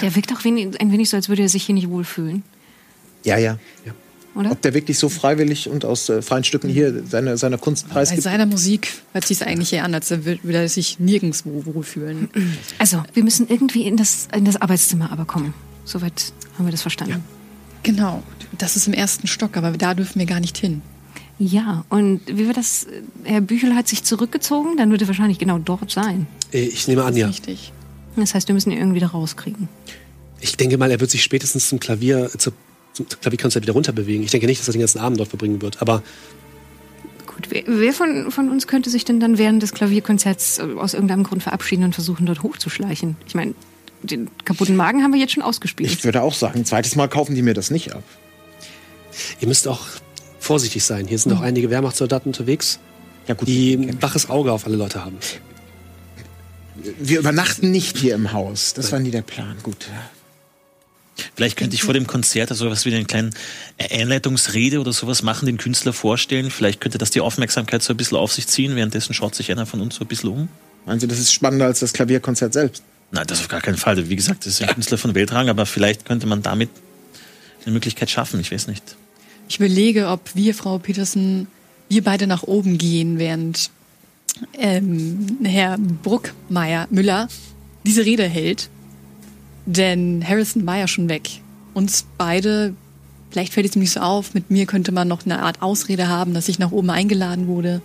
Der 0.02 0.16
wirkt 0.16 0.32
auch 0.32 0.44
wenig, 0.44 0.80
ein 0.80 0.92
wenig 0.92 1.10
so, 1.10 1.18
als 1.18 1.28
würde 1.28 1.42
er 1.42 1.50
sich 1.50 1.66
hier 1.66 1.74
nicht 1.76 1.90
wohlfühlen, 1.90 2.44
Ja, 3.24 3.38
ja. 3.38 3.58
Oder? 4.38 4.52
Ob 4.52 4.62
der 4.62 4.74
wirklich 4.74 4.98
so 5.00 5.10
freiwillig 5.10 5.70
und 5.70 5.84
aus 5.86 6.08
äh, 6.10 6.22
freien 6.22 6.44
Stücken 6.44 6.70
hier 6.70 7.04
seine, 7.10 7.38
seine 7.38 7.58
Kunst 7.58 7.88
Bei 7.88 7.94
preisgibt? 7.96 8.24
seiner 8.24 8.46
Musik 8.46 8.94
hört 9.14 9.26
sich 9.26 9.46
eigentlich 9.46 9.74
eher 9.74 9.84
an, 9.84 9.94
als 9.94 10.10
würde 10.12 10.40
er 10.44 10.70
sich 10.70 11.00
nirgendwo 11.00 11.66
wohlfühlen. 11.66 12.30
Also, 12.80 13.04
wir 13.14 13.24
müssen 13.24 13.48
irgendwie 13.50 13.84
in 13.84 13.98
das, 13.98 14.28
in 14.36 14.46
das 14.46 14.56
Arbeitszimmer 14.62 15.12
aber 15.12 15.26
kommen. 15.26 15.54
Soweit 15.86 16.32
haben 16.58 16.66
wir 16.66 16.72
das 16.72 16.82
verstanden. 16.82 17.24
Genau. 17.84 18.24
Das 18.58 18.76
ist 18.76 18.88
im 18.88 18.94
ersten 18.94 19.28
Stock, 19.28 19.56
aber 19.58 19.72
da 19.72 19.94
dürfen 19.94 20.20
wir 20.20 20.26
gar 20.26 20.40
nicht 20.40 20.58
hin. 20.58 20.82
Ja, 21.40 21.86
und 21.90 22.22
wie 22.28 22.48
war 22.48 22.54
das? 22.54 22.88
Herr 23.24 23.42
Büchel 23.42 23.76
hat 23.76 23.88
sich 23.88 24.04
zurückgezogen, 24.04 24.76
dann 24.78 24.90
wird 24.92 25.02
er 25.04 25.08
wahrscheinlich 25.08 25.38
genau 25.38 25.60
dort 25.60 25.92
sein. 25.92 26.26
Äh, 26.52 26.62
Ich 26.66 26.88
nehme 26.88 27.04
an, 27.04 27.10
Das 27.10 27.16
ist 27.16 27.22
ja. 27.22 27.28
Richtig. 27.28 27.74
Das 28.16 28.34
heißt, 28.34 28.48
wir 28.48 28.56
müssen 28.56 28.72
ihn 28.72 28.80
irgendwie 28.80 29.00
da 29.00 29.08
rauskriegen. 29.08 29.70
Ich 30.42 30.58
denke 30.58 30.78
mal, 30.80 30.90
er 30.90 31.00
wird 31.00 31.12
sich 31.12 31.22
spätestens 31.24 31.70
zum 31.70 31.80
Klavier, 31.80 32.32
zur, 32.38 32.54
zum 33.06 33.20
Klavierkonzert 33.22 33.64
wieder 33.64 33.74
runterbewegen. 33.74 34.24
Ich 34.24 34.32
denke 34.32 34.48
nicht, 34.48 34.60
dass 34.60 34.68
er 34.68 34.74
den 34.74 34.80
ganzen 34.82 35.00
Abend 35.00 35.20
dort 35.20 35.30
verbringen 35.30 35.62
wird, 35.62 35.82
aber 35.82 36.04
Gut, 37.28 37.48
wer, 37.50 37.64
wer 37.68 37.94
von, 37.94 38.32
von 38.32 38.50
uns 38.50 38.66
könnte 38.68 38.90
sich 38.90 39.06
denn 39.06 39.20
dann 39.20 39.38
während 39.38 39.62
des 39.62 39.74
Klavierkonzerts 39.74 40.58
äh, 40.60 40.64
aus 40.78 40.94
irgendeinem 40.96 41.24
Grund 41.24 41.44
verabschieden 41.44 41.84
und 41.84 41.94
versuchen, 41.94 42.26
dort 42.26 42.42
hochzuschleichen? 42.42 43.16
Ich 43.28 43.36
meine, 43.36 43.54
den 44.02 44.30
kaputten 44.44 44.76
Magen 44.76 45.04
haben 45.04 45.14
wir 45.14 45.20
jetzt 45.20 45.34
schon 45.34 45.44
ausgespielt. 45.44 45.92
Ich 45.92 46.04
würde 46.04 46.22
auch 46.24 46.34
sagen, 46.34 46.66
zweites 46.66 46.96
Mal 46.96 47.08
kaufen 47.08 47.36
die 47.36 47.42
mir 47.44 47.54
das 47.54 47.70
nicht 47.70 47.94
ab. 47.94 48.04
ihr 49.40 49.48
müsst 49.48 49.68
auch 49.68 49.86
vorsichtig 50.40 50.84
sein. 50.84 51.06
Hier 51.08 51.20
sind 51.20 51.34
auch 51.34 51.42
einige 51.42 51.70
Wehrmachtssoldaten 51.70 52.30
unterwegs, 52.32 52.80
Ja, 53.28 53.36
gut. 53.36 53.48
die 53.48 53.74
ein 53.74 54.02
waches 54.02 54.30
Auge 54.30 54.52
auf 54.52 54.66
alle 54.66 54.76
Leute 54.78 55.04
haben. 55.06 55.18
Wir 57.00 57.20
übernachten 57.20 57.72
nicht 57.72 57.98
hier 57.98 58.16
im 58.16 58.34
Haus. 58.34 58.74
Das 58.74 58.92
war 58.92 59.00
nie 59.00 59.12
der 59.12 59.24
Plan. 59.24 59.58
Gut. 59.64 59.88
Vielleicht 61.36 61.58
könnte 61.58 61.76
ich 61.76 61.84
vor 61.84 61.94
dem 61.94 62.08
Konzert 62.08 62.50
so 62.56 62.70
was 62.70 62.86
wie 62.86 62.94
eine 62.94 63.06
kleine 63.06 63.32
Einleitungsrede 63.92 64.80
oder 64.80 64.94
sowas 64.94 65.24
machen, 65.24 65.46
den 65.46 65.58
Künstler 65.58 65.94
vorstellen. 65.94 66.52
Vielleicht 66.52 66.82
könnte 66.82 66.98
das 66.98 67.10
die 67.10 67.22
Aufmerksamkeit 67.22 67.84
so 67.84 67.94
ein 67.94 67.98
bisschen 67.98 68.18
auf 68.18 68.32
sich 68.32 68.48
ziehen. 68.48 68.76
Währenddessen 68.76 69.14
schaut 69.14 69.36
sich 69.36 69.52
einer 69.52 69.66
von 69.66 69.82
uns 69.82 69.96
so 69.96 70.04
ein 70.04 70.08
bisschen 70.08 70.30
um. 70.30 70.48
Meinen 70.86 71.00
Sie, 71.00 71.08
das 71.08 71.20
ist 71.20 71.34
spannender 71.34 71.66
als 71.66 71.80
das 71.80 71.94
Klavierkonzert 71.94 72.54
selbst? 72.54 72.84
Nein, 73.12 73.26
das 73.28 73.40
auf 73.40 73.48
gar 73.48 73.62
keinen 73.62 73.78
Fall. 73.78 74.10
Wie 74.10 74.16
gesagt, 74.16 74.46
das 74.46 74.54
ist 74.54 74.62
ein 74.62 74.74
Künstler 74.74 74.98
von 74.98 75.16
Weltrang, 75.16 75.50
aber 75.50 75.66
vielleicht 75.66 76.06
könnte 76.06 76.28
man 76.28 76.42
damit 76.42 76.70
eine 77.66 77.74
Möglichkeit 77.74 78.10
schaffen. 78.10 78.40
Ich 78.40 78.52
weiß 78.52 78.68
nicht. 78.68 78.96
Ich 79.50 79.58
überlege, 79.58 80.08
ob 80.08 80.22
wir, 80.34 80.54
Frau 80.54 80.78
Petersen, 80.78 81.48
wir 81.90 82.04
beide 82.04 82.28
nach 82.28 82.44
oben 82.44 82.78
gehen, 82.78 83.18
während 83.18 83.70
ähm, 84.54 85.38
Herr 85.44 85.78
Bruckmeier 85.78 86.88
Müller 86.90 87.28
diese 87.86 88.06
Rede 88.06 88.24
hält. 88.24 88.70
Denn 89.68 90.24
Harrison 90.28 90.66
war 90.66 90.78
ja 90.78 90.88
schon 90.88 91.10
weg. 91.10 91.30
Uns 91.74 92.06
beide, 92.18 92.74
vielleicht 93.30 93.54
fällt 93.54 93.68
es 93.68 93.76
mir 93.76 93.82
nicht 93.82 93.92
so 93.92 94.00
auf, 94.00 94.34
mit 94.34 94.50
mir 94.50 94.66
könnte 94.66 94.92
man 94.92 95.08
noch 95.08 95.26
eine 95.26 95.42
Art 95.44 95.62
Ausrede 95.62 96.08
haben, 96.08 96.34
dass 96.34 96.48
ich 96.48 96.58
nach 96.58 96.72
oben 96.72 96.90
eingeladen 96.90 97.48
wurde. 97.48 97.82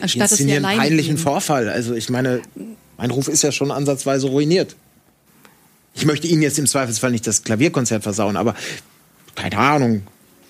Anstatt 0.00 0.32
dass 0.32 0.44
wir 0.44 0.56
einen 0.56 0.64
peinlichen 0.78 1.14
gehen. 1.14 1.22
Vorfall. 1.22 1.68
Also 1.68 1.94
ich 1.94 2.10
meine, 2.10 2.42
mein 2.98 3.10
Ruf 3.12 3.28
ist 3.28 3.42
ja 3.42 3.52
schon 3.52 3.70
ansatzweise 3.70 4.26
ruiniert. 4.26 4.74
Ich 5.94 6.04
möchte 6.04 6.26
Ihnen 6.26 6.42
jetzt 6.42 6.58
im 6.58 6.66
Zweifelsfall 6.66 7.12
nicht 7.12 7.26
das 7.26 7.44
Klavierkonzert 7.44 8.02
versauen, 8.02 8.36
aber 8.36 8.56
keine 9.36 9.58
Ahnung, 9.58 10.02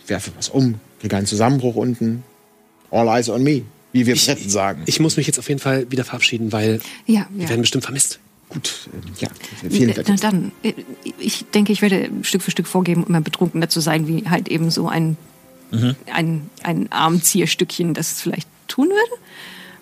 werfe 0.07 0.31
was 0.37 0.49
um, 0.49 0.77
kriege 1.01 1.17
einen 1.17 1.27
Zusammenbruch 1.27 1.75
unten. 1.75 2.23
All 2.91 3.09
eyes 3.09 3.29
on 3.29 3.43
me, 3.43 3.63
wie 3.93 4.07
wir 4.07 4.15
Briten 4.15 4.49
sagen. 4.49 4.83
Ich 4.87 5.01
muss 5.01 5.17
mich 5.17 5.27
jetzt 5.27 5.39
auf 5.39 5.49
jeden 5.49 5.61
Fall 5.61 5.91
wieder 5.91 6.05
verabschieden, 6.05 6.53
weil 6.53 6.81
Ja, 7.07 7.27
wir 7.31 7.45
ja. 7.45 7.49
werden 7.51 7.61
bestimmt 7.61 7.85
vermisst. 7.85 8.21
Gut, 8.53 8.89
ähm, 8.93 9.01
ja, 9.19 9.29
vielen 9.71 9.91
Äh, 9.91 9.95
Na 9.97 10.03
Dank. 10.03 10.21
dann, 10.21 10.53
äh, 10.63 10.73
ich 11.19 11.45
denke, 11.55 11.73
ich 11.73 11.83
werde 11.83 12.11
Stück 12.23 12.43
für 12.43 12.51
Stück 12.51 12.67
vorgeben, 12.67 13.05
immer 13.09 13.21
betrunkener 13.21 13.69
zu 13.69 13.81
sein, 13.81 14.07
wie 14.07 14.29
halt 14.29 14.49
eben 14.49 14.71
so 14.71 14.89
ein, 14.89 15.17
ein, 16.13 16.51
ein 16.63 16.93
Armzieherstückchen 16.93 17.95
das 17.95 18.13
es 18.13 18.21
vielleicht 18.21 18.49
tun 18.69 18.89
würde. 18.89 19.23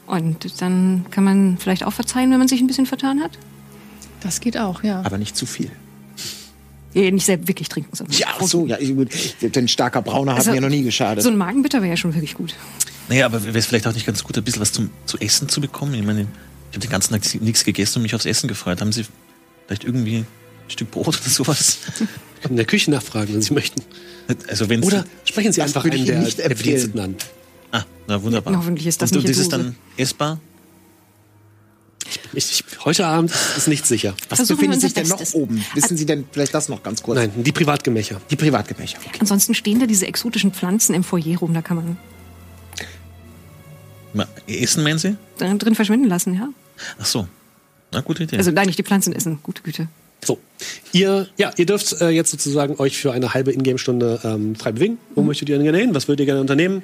Und 0.07 0.61
dann 0.61 1.07
kann 1.11 1.25
man 1.25 1.59
vielleicht 1.59 1.85
auch 1.85 1.93
verzeihen, 1.93 2.31
wenn 2.31 2.39
man 2.39 2.49
sich 2.49 2.61
ein 2.61 2.67
bisschen 2.67 2.87
vertan 2.87 3.21
hat. 3.21 3.33
Das 4.21 4.41
geht 4.41 4.57
auch, 4.59 4.83
ja. 4.83 5.03
Aber 5.05 5.19
nicht 5.19 5.37
zu 5.37 5.47
viel. 5.47 5.71
Ja, 6.93 7.09
nicht 7.11 7.25
selbst 7.25 7.47
wirklich 7.49 7.69
trinken, 7.69 7.95
sondern 7.97 8.17
Ja, 8.19 8.27
ach 8.39 8.43
so, 8.43 8.67
ja, 8.67 8.77
gut. 8.79 9.09
Denn 9.43 9.69
starker 9.69 10.03
Brauner 10.03 10.33
hat 10.33 10.39
Also, 10.41 10.51
mir 10.53 10.61
noch 10.61 10.69
nie 10.69 10.83
geschadet. 10.83 11.23
So 11.23 11.31
ein 11.31 11.37
Magenbitter 11.37 11.81
wäre 11.81 11.91
ja 11.91 11.97
schon 11.97 12.13
wirklich 12.15 12.35
gut. 12.35 12.55
Naja, 13.09 13.27
aber 13.27 13.45
wäre 13.45 13.57
es 13.59 13.67
vielleicht 13.67 13.87
auch 13.87 13.95
nicht 13.95 14.07
ganz 14.07 14.23
gut, 14.25 14.37
ein 14.37 14.43
bisschen 14.45 14.61
was 14.63 14.73
zum, 14.73 14.91
zu 15.07 15.17
essen 15.19 15.49
zu 15.49 15.61
bekommen? 15.61 15.95
Ich 15.95 16.05
meine, 16.05 16.27
ich 16.71 16.77
habe 16.77 16.81
den 16.87 16.91
ganzen 16.91 17.13
Tag 17.13 17.43
nichts 17.43 17.65
gegessen 17.65 17.99
und 17.99 18.03
mich 18.03 18.15
aufs 18.15 18.27
Essen 18.27 18.49
gefreut. 18.49 18.81
Haben 18.81 18.93
Sie 18.93 19.05
vielleicht 19.67 19.85
irgendwie 19.85 20.19
ein 20.19 20.27
Stück 20.69 20.91
Brot 20.91 21.09
oder 21.09 21.29
sowas? 21.29 21.79
In 22.49 22.57
der 22.57 22.65
Küche 22.65 22.91
nachfragen, 22.91 23.35
wenn 23.35 23.43
Sie 23.43 23.53
möchten. 23.53 23.83
Also 24.49 24.69
wenn 24.69 24.83
Oder 24.85 25.05
sprechen 25.25 25.53
Sie 25.53 25.61
einfach 25.63 25.85
einen 25.85 26.07
der, 26.07 26.21
nicht 26.21 26.39
der. 26.39 26.49
Bediensteten 26.49 27.01
an. 27.01 27.17
Ah, 27.73 27.83
na 28.07 28.23
wunderbar. 28.23 28.53
Ja, 28.53 28.59
hoffentlich 28.61 28.87
ist 28.87 29.03
das 29.03 29.11
und, 29.11 29.19
nicht 29.19 29.27
und 29.27 29.31
ist 29.33 29.39
es 29.39 29.49
dann 29.49 29.77
essbar? 29.97 30.41
Ich, 32.33 32.51
ich, 32.51 32.65
heute 32.85 33.07
Abend 33.07 33.33
ist 33.57 33.69
nicht 33.69 33.87
sicher. 33.87 34.15
Was 34.29 34.39
versuchen 34.39 34.57
befindet 34.57 34.81
sich 34.81 34.95
denn 34.95 35.07
noch 35.07 35.21
oben? 35.35 35.65
Wissen 35.75 35.97
Sie 35.97 36.07
denn 36.07 36.25
vielleicht 36.33 36.55
das 36.55 36.69
noch 36.69 36.83
ganz 36.83 37.03
kurz? 37.03 37.17
Nein, 37.19 37.31
die 37.37 37.53
Privatgemächer. 37.53 38.21
Die 38.31 38.37
Privatgemächer. 38.37 38.99
Okay. 39.05 39.19
Ansonsten 39.21 39.55
stehen 39.55 39.79
da 39.81 39.87
diese 39.87 40.07
exotischen 40.07 40.53
Pflanzen 40.53 40.95
im 40.95 41.05
Foyer 41.05 41.39
rum, 41.39 41.53
da 41.55 41.63
kann 41.63 41.77
man 41.77 41.87
Ma- 41.87 41.97
Essen, 44.47 44.83
meinen 44.83 44.99
Sie? 44.99 45.17
drin 45.39 45.59
drin 45.59 45.75
verschwinden 45.75 46.09
lassen, 46.09 46.35
ja. 46.35 46.49
Ach 46.99 47.07
so. 47.07 47.29
Na, 47.93 48.01
gute 48.01 48.23
Idee. 48.25 48.37
Also 48.37 48.51
nein, 48.51 48.67
nicht 48.67 48.79
die 48.79 48.83
Pflanzen 48.85 49.13
essen, 49.15 49.39
gute 49.43 49.63
Güte. 49.63 49.89
So, 50.25 50.39
ihr, 50.93 51.29
ja, 51.39 51.51
ihr 51.57 51.67
dürft 51.67 52.01
äh, 52.01 52.11
jetzt 52.11 52.31
sozusagen 52.31 52.77
euch 52.79 52.99
für 52.99 53.13
eine 53.13 53.33
halbe 53.35 53.53
Ingame-Stunde 53.53 54.21
ähm, 54.23 54.55
frei 54.55 54.73
bewegen. 54.73 54.99
Wo 55.15 55.23
möchtet 55.23 55.49
ihr 55.49 55.57
denn 55.57 55.65
gerne 55.65 55.79
hin? 55.79 55.95
Was 55.95 56.09
würdet 56.09 56.21
ihr 56.21 56.27
gerne 56.27 56.41
unternehmen? 56.43 56.83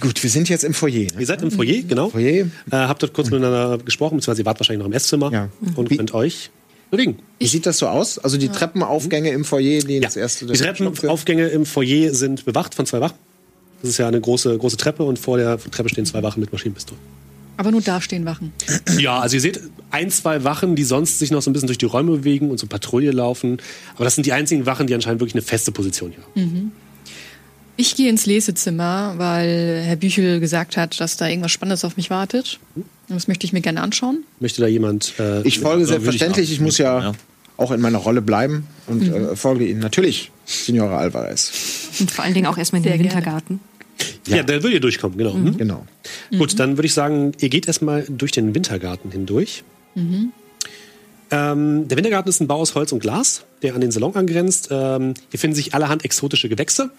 Gut, 0.00 0.22
wir 0.22 0.30
sind 0.30 0.48
jetzt 0.48 0.64
im 0.64 0.74
Foyer. 0.74 1.06
Ihr 1.18 1.26
seid 1.26 1.42
im 1.42 1.50
Foyer, 1.50 1.82
genau. 1.82 2.08
Foyer. 2.10 2.46
Äh, 2.46 2.48
habt 2.70 3.02
dort 3.02 3.12
kurz 3.14 3.30
miteinander 3.30 3.78
gesprochen, 3.78 4.16
beziehungsweise 4.16 4.42
ihr 4.42 4.46
wart 4.46 4.58
wahrscheinlich 4.58 4.80
noch 4.80 4.86
im 4.86 4.92
Esszimmer 4.92 5.32
Ja. 5.32 5.48
und 5.76 5.90
Wie- 5.90 5.96
könnt 5.96 6.14
euch 6.14 6.50
bewegen. 6.90 7.18
Wie 7.38 7.46
sieht 7.46 7.64
das 7.66 7.78
so 7.78 7.86
aus? 7.88 8.18
Also 8.18 8.36
die 8.38 8.48
Treppenaufgänge 8.48 9.30
im 9.30 9.44
Foyer, 9.44 9.80
die 9.82 9.94
Ja. 9.94 10.00
das 10.00 10.16
erste 10.16 10.46
Die 10.46 10.52
Treppenaufgänge 10.54 11.46
im 11.48 11.64
Foyer 11.66 12.12
sind 12.14 12.44
bewacht 12.44 12.74
von 12.74 12.86
zwei 12.86 13.00
Wachen. 13.00 13.16
Das 13.82 13.90
ist 13.90 13.98
ja 13.98 14.08
eine 14.08 14.20
große, 14.20 14.56
große 14.56 14.76
Treppe 14.78 15.02
und 15.02 15.18
vor 15.18 15.36
der 15.36 15.58
Treppe 15.58 15.88
stehen 15.90 16.06
zwei 16.06 16.22
Wachen 16.22 16.40
mit 16.40 16.52
Maschinenpistolen. 16.52 17.02
Aber 17.58 17.70
nur 17.70 17.82
da 17.82 18.00
stehen 18.00 18.24
Wachen. 18.24 18.52
Ja, 18.98 19.20
also 19.20 19.36
ihr 19.36 19.40
seht 19.42 19.60
ein, 19.90 20.10
zwei 20.10 20.42
Wachen, 20.42 20.74
die 20.74 20.84
sonst 20.84 21.18
sich 21.18 21.30
noch 21.30 21.42
so 21.42 21.50
ein 21.50 21.52
bisschen 21.52 21.66
durch 21.66 21.78
die 21.78 21.84
Räume 21.84 22.12
bewegen 22.12 22.50
und 22.50 22.58
so 22.58 22.66
Patrouille 22.66 23.10
laufen. 23.10 23.58
Aber 23.94 24.04
das 24.04 24.14
sind 24.14 24.24
die 24.26 24.32
einzigen 24.32 24.64
Wachen, 24.64 24.86
die 24.86 24.94
anscheinend 24.94 25.20
wirklich 25.20 25.34
eine 25.34 25.42
feste 25.42 25.70
Position 25.70 26.12
hier 26.12 26.22
haben. 26.44 26.72
Ich 27.76 27.94
gehe 27.96 28.08
ins 28.08 28.26
Lesezimmer, 28.26 29.14
weil 29.18 29.82
Herr 29.84 29.96
Büchel 29.96 30.40
gesagt 30.40 30.76
hat, 30.76 31.00
dass 31.00 31.16
da 31.16 31.26
irgendwas 31.28 31.52
Spannendes 31.52 31.84
auf 31.84 31.96
mich 31.96 32.10
wartet. 32.10 32.58
Und 32.76 32.84
das 33.08 33.28
möchte 33.28 33.44
ich 33.46 33.52
mir 33.52 33.60
gerne 33.60 33.80
anschauen. 33.82 34.24
Möchte 34.40 34.60
da 34.62 34.68
jemand. 34.68 35.14
Äh, 35.18 35.42
Ich 35.42 35.58
folge 35.58 35.82
ich 35.82 35.88
selbstverständlich. 35.88 36.48
auch. 36.48 36.52
Ich, 36.52 36.60
muss 36.60 36.78
ja, 36.78 37.00
Ja. 37.00 37.12
auch 37.56 37.70
in 37.70 37.80
meiner 37.80 37.98
Rolle 37.98 38.22
bleiben 38.22 38.66
und 38.86 39.02
äh, 39.08 39.36
folge 39.36 39.66
Ihnen. 39.66 39.80
Natürlich, 39.80 40.30
Signora 40.44 40.98
Alvarez. 40.98 41.50
Und 41.98 42.10
vor 42.10 42.24
allen 42.24 42.34
Dingen 42.34 42.46
auch 42.46 42.58
erstmal 42.58 42.78
in 42.80 42.84
den 42.84 42.98
Sehr 43.10 43.20
gerne. 43.20 43.58
Wintergarten. 44.02 44.36
ja. 44.36 44.42
da 44.42 44.52
würdet 44.54 44.72
ihr 44.74 44.80
durchkommen, 44.80 45.18
genau. 45.18 45.34
Mhm. 45.34 45.56
Genau. 45.56 45.86
Gut, 46.36 46.58
dann 46.58 46.76
würde 46.76 46.86
ich 46.86 46.94
sagen, 46.94 47.32
ihr 47.40 47.48
geht 47.48 47.66
erstmal 47.66 48.04
durch 48.08 48.32
den 48.32 48.54
Wintergarten 48.54 49.10
hindurch. 49.10 49.64
Ähm, 51.30 51.88
der 51.88 51.96
Wintergarten 51.96 52.28
ist 52.28 52.40
ein 52.40 52.46
Bau 52.46 52.58
aus 52.58 52.74
Holz 52.74 52.92
und 52.92 53.00
Glas, 53.00 53.44
der 53.62 53.74
an 53.74 53.80
den 53.80 53.90
Salon 53.90 54.14
angrenzt. 54.14 54.68
Ähm, 54.70 55.14
hier 55.30 55.40
finden 55.40 55.56
sich 55.56 55.74
allerhand 55.74 56.04
exotische 56.04 56.48
Gewächse, 56.48 56.90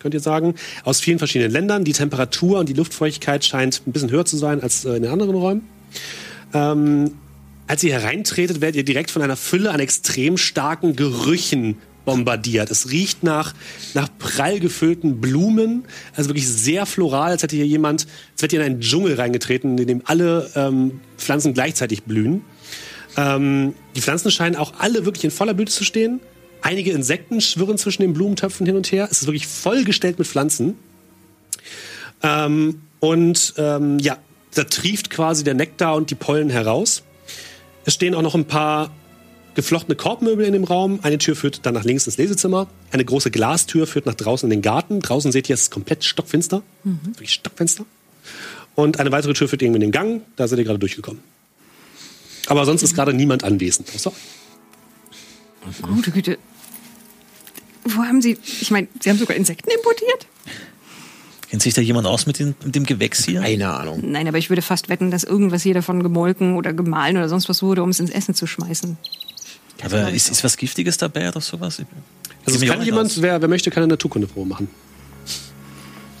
könnt 0.00 0.14
ihr 0.14 0.20
sagen, 0.20 0.54
aus 0.84 1.00
vielen 1.00 1.18
verschiedenen 1.18 1.52
Ländern. 1.52 1.84
Die 1.84 1.92
Temperatur 1.92 2.58
und 2.58 2.68
die 2.68 2.72
Luftfeuchtigkeit 2.74 3.44
scheint 3.44 3.82
ein 3.86 3.92
bisschen 3.92 4.10
höher 4.10 4.24
zu 4.24 4.36
sein 4.36 4.62
als 4.62 4.84
äh, 4.84 4.96
in 4.96 5.02
den 5.02 5.12
anderen 5.12 5.34
Räumen. 5.34 5.68
Ähm, 6.54 7.12
als 7.66 7.84
ihr 7.84 7.92
hereintretet, 7.92 8.60
werdet 8.60 8.76
ihr 8.76 8.84
direkt 8.84 9.10
von 9.10 9.22
einer 9.22 9.36
Fülle 9.36 9.70
an 9.70 9.80
extrem 9.80 10.36
starken 10.36 10.96
Gerüchen 10.96 11.76
bombardiert. 12.04 12.70
Es 12.70 12.90
riecht 12.90 13.22
nach, 13.22 13.54
nach 13.94 14.08
prall 14.18 14.60
gefüllten 14.60 15.20
Blumen, 15.20 15.84
also 16.14 16.30
wirklich 16.30 16.48
sehr 16.48 16.86
floral, 16.86 17.32
als 17.32 17.42
hätte 17.42 17.56
hier 17.56 17.66
jemand, 17.66 18.06
als 18.32 18.42
wäre 18.42 18.52
ihr 18.54 18.60
in 18.60 18.66
einen 18.66 18.80
Dschungel 18.80 19.14
reingetreten, 19.14 19.78
in 19.78 19.86
dem 19.86 20.02
alle 20.04 20.50
ähm, 20.54 21.00
Pflanzen 21.16 21.54
gleichzeitig 21.54 22.04
blühen. 22.04 22.42
Ähm, 23.16 23.74
die 23.94 24.00
Pflanzen 24.00 24.30
scheinen 24.30 24.56
auch 24.56 24.74
alle 24.78 25.04
wirklich 25.04 25.24
in 25.24 25.30
voller 25.30 25.54
Blüte 25.54 25.72
zu 25.72 25.84
stehen. 25.84 26.20
Einige 26.62 26.92
Insekten 26.92 27.40
schwirren 27.40 27.78
zwischen 27.78 28.02
den 28.02 28.12
Blumentöpfen 28.12 28.66
hin 28.66 28.76
und 28.76 28.90
her. 28.92 29.08
Es 29.10 29.22
ist 29.22 29.26
wirklich 29.26 29.46
vollgestellt 29.46 30.18
mit 30.18 30.28
Pflanzen. 30.28 30.76
Ähm, 32.22 32.82
und 33.00 33.54
ähm, 33.58 33.98
ja, 33.98 34.16
da 34.54 34.64
trieft 34.64 35.10
quasi 35.10 35.44
der 35.44 35.54
Nektar 35.54 35.96
und 35.96 36.10
die 36.10 36.14
Pollen 36.14 36.50
heraus. 36.50 37.02
Es 37.84 37.94
stehen 37.94 38.14
auch 38.14 38.22
noch 38.22 38.34
ein 38.34 38.44
paar 38.44 38.92
geflochtene 39.54 39.96
Korbmöbel 39.96 40.44
in 40.44 40.52
dem 40.52 40.64
Raum. 40.64 41.00
Eine 41.02 41.18
Tür 41.18 41.36
führt 41.36 41.64
dann 41.66 41.74
nach 41.74 41.84
links 41.84 42.06
ins 42.06 42.16
Lesezimmer. 42.16 42.68
Eine 42.90 43.04
große 43.04 43.30
Glastür 43.30 43.86
führt 43.86 44.06
nach 44.06 44.14
draußen 44.14 44.46
in 44.46 44.50
den 44.50 44.62
Garten. 44.62 45.00
Draußen 45.00 45.32
seht 45.32 45.48
ihr, 45.48 45.54
es 45.54 45.62
ist 45.62 45.70
komplett 45.70 46.04
stockfinster. 46.04 46.62
Wirklich 46.84 47.32
stockfinster. 47.32 47.84
Und 48.74 48.98
eine 49.00 49.12
weitere 49.12 49.34
Tür 49.34 49.48
führt 49.48 49.62
irgendwie 49.62 49.76
in 49.76 49.82
den 49.82 49.92
Gang. 49.92 50.22
Da 50.36 50.48
seid 50.48 50.58
ihr 50.58 50.64
gerade 50.64 50.78
durchgekommen. 50.78 51.22
Aber 52.46 52.64
sonst 52.64 52.82
ist 52.82 52.94
gerade 52.94 53.12
niemand 53.12 53.44
anwesend. 53.44 53.88
Außer 53.94 54.12
Gute 55.82 56.10
Güte. 56.10 56.38
Wo 57.84 58.02
haben 58.02 58.22
Sie, 58.22 58.38
ich 58.60 58.70
meine, 58.70 58.88
Sie 59.00 59.10
haben 59.10 59.18
sogar 59.18 59.36
Insekten 59.36 59.70
importiert? 59.70 60.26
Kennt 61.50 61.62
sich 61.62 61.74
da 61.74 61.82
jemand 61.82 62.06
aus 62.06 62.26
mit, 62.26 62.38
den, 62.38 62.54
mit 62.64 62.74
dem 62.74 62.86
Gewächs 62.86 63.24
hier? 63.24 63.40
Keine 63.40 63.68
Ahnung. 63.68 64.00
Nein, 64.02 64.26
aber 64.26 64.38
ich 64.38 64.48
würde 64.48 64.62
fast 64.62 64.88
wetten, 64.88 65.10
dass 65.10 65.22
irgendwas 65.22 65.62
hier 65.62 65.74
davon 65.74 66.02
gemolken 66.02 66.56
oder 66.56 66.72
gemahlen 66.72 67.16
oder 67.16 67.28
sonst 67.28 67.48
was 67.48 67.62
wurde, 67.62 67.82
um 67.82 67.90
es 67.90 68.00
ins 68.00 68.10
Essen 68.10 68.34
zu 68.34 68.46
schmeißen. 68.46 68.96
Aber 69.84 70.10
ist, 70.10 70.30
ist 70.30 70.44
was 70.44 70.56
Giftiges 70.56 70.96
dabei 70.96 71.28
oder 71.28 71.40
sowas? 71.40 71.78
Ich- 71.78 71.86
Also 72.46 72.58
es 72.64 72.70
kann 72.70 72.82
jemand, 72.84 73.20
wer, 73.22 73.40
wer 73.40 73.48
möchte, 73.48 73.70
kann 73.70 73.82
eine 73.82 73.92
Naturkundeprobe 73.92 74.48
machen. 74.48 74.68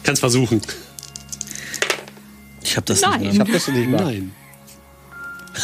Kann's 0.02 0.20
versuchen. 0.20 0.60
Ich 2.62 2.76
habe 2.76 2.86
das 2.86 3.00
Nein. 3.02 3.20
nicht. 3.20 3.32
Ich 3.32 3.38
mehr. 3.38 3.46
hab 3.46 3.52
das 3.52 3.68
nicht 3.68 3.88
mal. 3.90 4.04
Nein. 4.04 4.32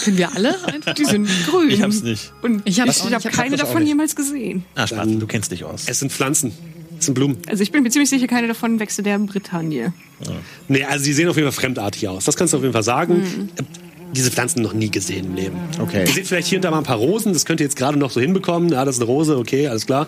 Können 0.05 0.19
wir 0.19 0.35
alle 0.35 0.65
einfach? 0.67 0.95
Die 0.99 1.05
sind 1.05 1.29
grün. 1.49 1.71
Ich 1.71 1.83
hab's 1.83 2.03
nicht. 2.03 2.33
Und 2.43 2.63
Ich 2.67 2.77
ich 2.77 2.81
habe. 2.81 2.91
Ich 2.91 3.15
hab 3.15 3.23
keine 3.33 3.55
auch 3.57 3.61
davon 3.61 3.87
jemals 3.87 4.15
gesehen. 4.15 4.65
Ah, 4.75 4.87
Spaten, 4.87 5.19
du 5.19 5.27
kennst 5.27 5.51
dich 5.51 5.65
aus. 5.65 5.85
Es 5.87 5.99
sind 6.01 6.13
Pflanzen. 6.13 6.53
Es 6.99 7.07
sind 7.07 7.15
Blumen. 7.15 7.39
Also 7.49 7.63
ich 7.63 7.73
bin 7.73 7.83
mir 7.83 7.91
ziemlich 7.91 8.11
sicher, 8.11 8.27
keine 8.27 8.49
davon 8.49 8.79
wächst 8.81 8.99
in 8.99 9.05
der 9.05 9.19
Bretagne. 9.21 9.93
Nee, 10.67 10.85
also 10.85 11.05
sie 11.05 11.13
sehen 11.15 11.29
auf 11.29 11.37
jeden 11.37 11.51
Fall 11.51 11.59
fremdartig 11.61 12.07
aus. 12.09 12.25
Das 12.25 12.37
kannst 12.37 12.53
du 12.53 12.59
auf 12.59 12.63
jeden 12.63 12.73
Fall 12.73 12.83
sagen. 12.83 13.49
Äh, 13.57 13.63
Diese 14.15 14.31
Pflanzen 14.31 14.63
noch 14.63 14.73
nie 14.73 14.91
gesehen 14.91 15.27
im 15.27 15.35
Leben. 15.35 15.57
Okay. 15.81 16.05
Ihr 16.07 16.13
seht 16.13 16.27
vielleicht 16.27 16.49
hier 16.49 16.59
und 16.59 16.63
da 16.63 16.71
mal 16.71 16.79
ein 16.79 16.85
paar 16.85 16.97
Rosen, 16.97 17.33
das 17.33 17.45
könnt 17.45 17.61
ihr 17.61 17.65
jetzt 17.67 17.77
gerade 17.77 17.99
noch 17.99 18.11
so 18.11 18.21
hinbekommen. 18.21 18.71
Ja, 18.71 18.85
das 18.85 18.97
ist 18.97 19.03
eine 19.03 19.11
Rose, 19.11 19.37
okay, 19.37 19.69
alles 19.69 19.87
klar. 19.87 20.07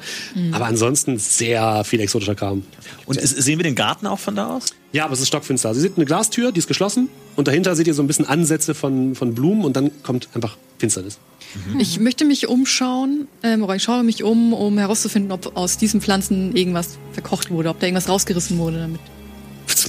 Aber 0.53 0.67
ansonsten 0.67 1.19
sehr 1.19 1.85
viel 1.85 2.01
exotischer 2.01 2.35
Kram. 2.35 2.63
Und 3.07 3.19
es- 3.19 3.31
sehen 3.31 3.59
wir 3.59 3.65
den 3.65 3.75
Garten 3.75 4.07
auch 4.07 4.19
von 4.19 4.35
da 4.37 4.57
aus? 4.57 4.67
Ja, 4.93 5.05
aber 5.05 5.15
es 5.15 5.21
ist 5.21 5.29
stockfinster. 5.29 5.69
Also 5.69 5.81
ihr 5.81 5.83
seht 5.89 5.97
eine 5.97 6.07
Glastür, 6.07 6.51
die 6.51 6.59
ist 6.59 6.67
geschlossen 6.67 7.09
und 7.37 7.47
dahinter 7.47 7.77
seht 7.77 7.87
ihr 7.87 7.95
so 7.95 8.03
ein 8.03 8.07
bisschen 8.07 8.27
Ansätze 8.27 8.75
von, 8.75 9.15
von 9.15 9.35
Blumen 9.35 9.65
und 9.65 9.77
dann 9.77 9.91
kommt 10.03 10.29
einfach 10.35 10.57
Finsternis. 10.79 11.19
Ich 11.79 11.99
möchte 12.01 12.25
mich 12.25 12.47
umschauen, 12.49 13.27
ähm, 13.43 13.63
oder 13.65 13.75
ich 13.77 13.83
schaue 13.83 14.03
mich 14.05 14.23
um, 14.23 14.53
um 14.53 14.79
herauszufinden, 14.79 15.33
ob 15.33 15.57
aus 15.57 15.79
diesen 15.79 16.01
Pflanzen 16.01 16.55
irgendwas 16.57 16.97
verkocht 17.13 17.51
wurde, 17.51 17.69
ob 17.69 17.81
da 17.81 17.87
irgendwas 17.87 18.09
rausgerissen 18.09 18.57
wurde 18.59 18.79
damit. 18.79 19.01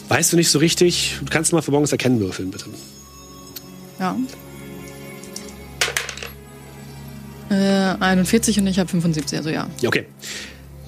Weißt 0.09 0.33
du 0.33 0.37
nicht 0.37 0.49
so 0.49 0.59
richtig? 0.59 1.17
Du 1.23 1.29
kannst 1.29 1.53
mal 1.53 1.61
für 1.61 1.71
morgens 1.71 1.91
erkennen 1.91 2.19
würfeln, 2.19 2.51
bitte. 2.51 2.65
Ja. 4.01 4.17
Äh, 7.51 7.95
41 7.99 8.59
und 8.59 8.67
ich 8.67 8.79
habe 8.79 8.89
75, 8.89 9.37
also 9.37 9.49
ja. 9.49 9.69
Ja, 9.79 9.89
okay. 9.89 10.05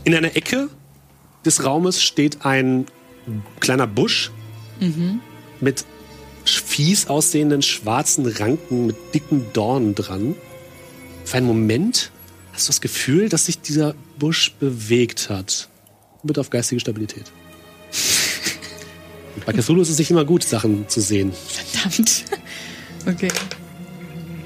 In 0.03 0.15
einer 0.15 0.35
Ecke 0.35 0.69
des 1.45 1.63
Raumes 1.63 2.01
steht 2.01 2.43
ein 2.43 2.87
kleiner 3.59 3.85
Busch 3.87 4.31
mit 5.61 5.85
fies 6.43 7.07
aussehenden 7.07 7.61
schwarzen 7.61 8.25
Ranken 8.25 8.87
mit 8.87 8.95
dicken 9.13 9.45
Dornen 9.53 9.95
dran. 9.95 10.35
Für 11.23 11.37
einen 11.37 11.47
Moment 11.47 12.11
hast 12.51 12.67
du 12.67 12.69
das 12.69 12.81
Gefühl, 12.81 13.29
dass 13.29 13.45
sich 13.45 13.61
dieser 13.61 13.95
Busch 14.17 14.53
bewegt 14.59 15.29
hat. 15.29 15.69
Bitte 16.23 16.41
auf 16.41 16.49
geistige 16.49 16.79
Stabilität. 16.81 17.31
Bei 19.45 19.53
Cthulhu 19.53 19.81
ist 19.81 19.89
es 19.89 19.99
nicht 19.99 20.11
immer 20.11 20.25
gut, 20.25 20.43
Sachen 20.43 20.89
zu 20.89 20.99
sehen. 20.99 21.31
Verdammt. 21.47 22.25
Okay. 23.07 23.29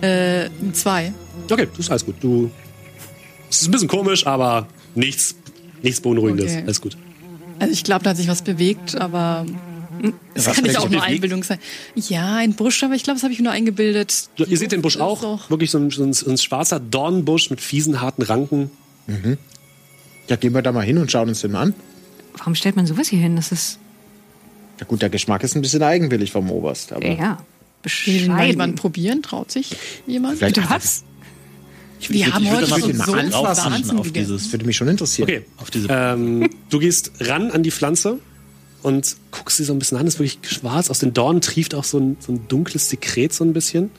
Äh, 0.01 0.49
zwei. 0.73 1.13
Okay, 1.49 1.67
das 1.71 1.79
ist 1.79 1.89
alles 1.89 2.05
gut. 2.05 2.15
Du. 2.21 2.51
Es 3.49 3.61
ist 3.61 3.67
ein 3.67 3.71
bisschen 3.71 3.87
komisch, 3.87 4.27
aber 4.27 4.67
nichts, 4.95 5.35
nichts 5.81 6.01
Beunruhigendes. 6.01 6.51
Okay. 6.53 6.63
Alles 6.63 6.81
gut. 6.81 6.97
Also 7.59 7.73
ich 7.73 7.83
glaube, 7.83 8.03
da 8.03 8.11
hat 8.11 8.17
sich 8.17 8.27
was 8.27 8.41
bewegt, 8.41 8.95
aber 8.95 9.45
das 10.35 10.45
Was 10.47 10.55
kann 10.55 10.65
nicht 10.65 10.77
auch 10.77 10.81
nur 10.89 10.99
bewegt? 10.99 11.05
Einbildung 11.05 11.43
sein. 11.43 11.57
Ja, 11.95 12.35
ein 12.35 12.53
Busch, 12.53 12.83
aber 12.83 12.93
ich 12.93 13.03
glaube, 13.03 13.15
das 13.15 13.23
habe 13.23 13.33
ich 13.33 13.39
mir 13.39 13.45
nur 13.45 13.53
eingebildet. 13.53 14.29
Ja, 14.37 14.45
ihr 14.45 14.57
seht 14.57 14.71
den 14.71 14.81
Busch 14.81 14.97
auch. 14.97 15.21
doch- 15.21 15.49
Wirklich 15.49 15.71
so 15.71 15.79
ein, 15.79 15.89
so, 15.89 16.03
ein, 16.03 16.13
so 16.13 16.29
ein 16.29 16.37
schwarzer 16.37 16.79
Dornenbusch 16.79 17.49
mit 17.49 17.61
fiesen, 17.61 18.01
harten 18.01 18.21
Ranken. 18.21 18.69
Ja, 20.27 20.35
gehen 20.35 20.53
wir 20.53 20.61
da 20.61 20.71
mal 20.71 20.81
hin 20.85 20.97
und 20.97 21.11
schauen 21.11 21.29
uns 21.29 21.41
den 21.41 21.51
mal 21.53 21.61
an. 21.63 21.73
Warum 22.37 22.53
stellt 22.53 22.75
man 22.75 22.85
sowas 22.85 23.07
hier 23.07 23.19
hin? 23.19 23.35
Das 23.37 23.51
ist, 23.51 23.79
Ja 24.79 24.85
gut, 24.85 25.01
der 25.01 25.09
Geschmack 25.09 25.43
ist 25.43 25.55
ein 25.55 25.61
bisschen 25.61 25.81
eigenwillig 25.81 26.31
vom 26.31 26.51
Oberst. 26.51 26.93
Aber 26.93 27.07
ja, 27.07 27.37
Will 28.05 28.19
den 28.19 28.27
mal 28.31 28.45
jemand 28.45 28.57
bescheiden. 28.57 28.75
probieren? 28.75 29.21
Traut 29.23 29.51
sich 29.51 29.75
jemand? 30.05 30.37
Vielleicht 30.37 30.55
Bitte 30.55 30.69
was? 30.69 31.03
Ich 31.99 32.09
Wir 32.11 32.27
würd- 32.27 32.31
haben 32.33 32.43
ich 32.45 32.51
heute 32.51 32.67
mal 32.69 32.79
schon 32.81 32.95
so 32.95 33.13
Wahnsinn 33.43 33.97
auf 33.97 34.11
dieses, 34.11 34.43
das 34.43 34.51
würde 34.51 34.65
mich 34.65 34.77
schon 34.77 34.87
interessieren. 34.87 35.27
Okay. 35.29 35.45
auf 35.57 35.71
diese 35.71 35.87
Ähm, 35.89 36.49
du 36.69 36.79
gehst 36.79 37.11
ran 37.21 37.49
an 37.51 37.63
die 37.63 37.71
Pflanze 37.71 38.19
und 38.83 39.15
guckst 39.31 39.57
sie 39.57 39.63
so 39.63 39.73
ein 39.73 39.79
bisschen 39.79 39.97
an. 39.97 40.05
Ist 40.05 40.19
wirklich 40.19 40.37
schwarz. 40.51 40.89
Aus 40.91 40.99
den 40.99 41.13
Dornen 41.13 41.41
trieft 41.41 41.73
auch 41.73 41.83
so 41.83 41.97
ein, 41.99 42.17
so 42.19 42.31
ein 42.33 42.47
dunkles 42.47 42.89
Sekret 42.89 43.33
so 43.33 43.43
ein 43.43 43.53
bisschen. 43.53 43.89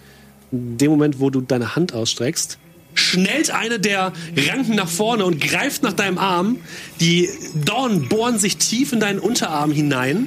In 0.53 0.79
dem 0.79 0.91
Moment, 0.93 1.19
wo 1.19 1.29
du 1.31 1.41
deine 1.41 1.75
Hand 1.75 1.93
ausstreckst, 1.93 2.59
schnellt 2.95 3.51
eine 3.51 3.79
der 3.81 4.13
Ranken 4.49 4.77
nach 4.77 4.89
vorne 4.89 5.25
und 5.25 5.41
greift 5.41 5.83
nach 5.83 5.93
deinem 5.93 6.19
Arm. 6.19 6.59
Die 7.01 7.29
Dornen 7.65 8.09
bohren 8.09 8.39
sich 8.39 8.57
tief 8.59 8.93
in 8.93 9.01
deinen 9.01 9.19
Unterarm 9.19 9.73
hinein. 9.73 10.27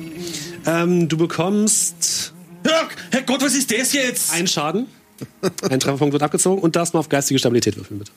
Ähm, 0.66 1.08
du 1.08 1.18
bekommst 1.18 2.34
Ja, 2.66 2.88
Herrgott, 3.12 3.42
was 3.42 3.54
ist 3.56 3.72
das 3.72 3.94
jetzt? 3.94 4.32
einen 4.34 4.48
Schaden. 4.48 4.88
Ein 5.70 5.80
Trefferpunkt 5.80 6.14
wird 6.14 6.24
abgezogen 6.24 6.62
und 6.62 6.76
darfst 6.76 6.94
mal 6.94 7.00
auf 7.00 7.10
geistige 7.10 7.38
Stabilität 7.40 7.76
würfeln, 7.78 8.00
bitte. 8.00 8.12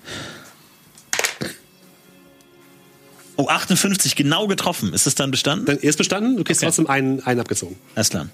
Oh, 3.37 3.49
58, 3.49 4.15
genau 4.15 4.47
getroffen. 4.47 4.93
Ist 4.93 5.07
es 5.07 5.15
dann 5.17 5.31
bestanden? 5.31 5.67
Dann 5.67 5.79
ist 5.79 5.97
bestanden, 5.99 6.37
du 6.37 6.45
kriegst 6.45 6.61
Okay. 6.63 6.67
trotzdem 6.69 6.87
einen, 6.87 7.21
einen 7.21 7.41
abgezogen. 7.41 7.77
Alles 7.97 8.11
klar. 8.11 8.29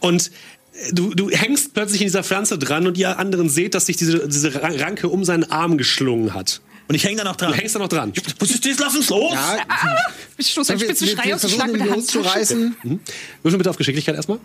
Und 0.00 0.30
äh, 0.72 0.92
du, 0.92 1.14
du 1.14 1.30
hängst 1.30 1.72
plötzlich 1.72 2.00
in 2.00 2.08
dieser 2.08 2.24
Pflanze 2.24 2.58
dran 2.58 2.86
und 2.86 2.98
ihr 2.98 3.16
anderen 3.18 3.48
seht, 3.48 3.74
dass 3.74 3.86
sich 3.86 3.96
diese, 3.96 4.26
diese 4.28 4.54
Ra- 4.60 4.68
Ranke 4.74 5.08
um 5.08 5.24
seinen 5.24 5.44
Arm 5.50 5.78
geschlungen 5.78 6.34
hat. 6.34 6.60
Und 6.88 6.96
ich 6.96 7.04
hänge 7.04 7.18
da 7.18 7.24
noch 7.24 7.36
dran. 7.36 7.52
Du 7.52 7.56
hängst 7.58 7.74
da 7.76 7.78
noch 7.78 7.88
dran. 7.88 8.12
Was 8.40 8.50
ist 8.50 8.66
das? 8.66 8.78
Lass 8.78 8.94
uns 8.96 9.08
los! 9.08 9.32
Ja, 9.32 9.56
Ich 10.36 10.48
stoße 10.50 10.72
einen 10.72 10.80
wir, 10.80 10.88
spitzen 10.88 11.08
Schrei 11.08 11.32
aus 11.34 11.44
und 11.44 11.50
versuchen 11.50 11.54
schlag 11.60 11.72
mit 11.72 11.80
der 11.80 11.86
Hand. 11.86 11.96
loszureißen. 11.96 12.76
Würfel 13.42 13.58
bitte 13.58 13.70
auf 13.70 13.76
Geschicklichkeit 13.78 14.16
erstmal. 14.16 14.38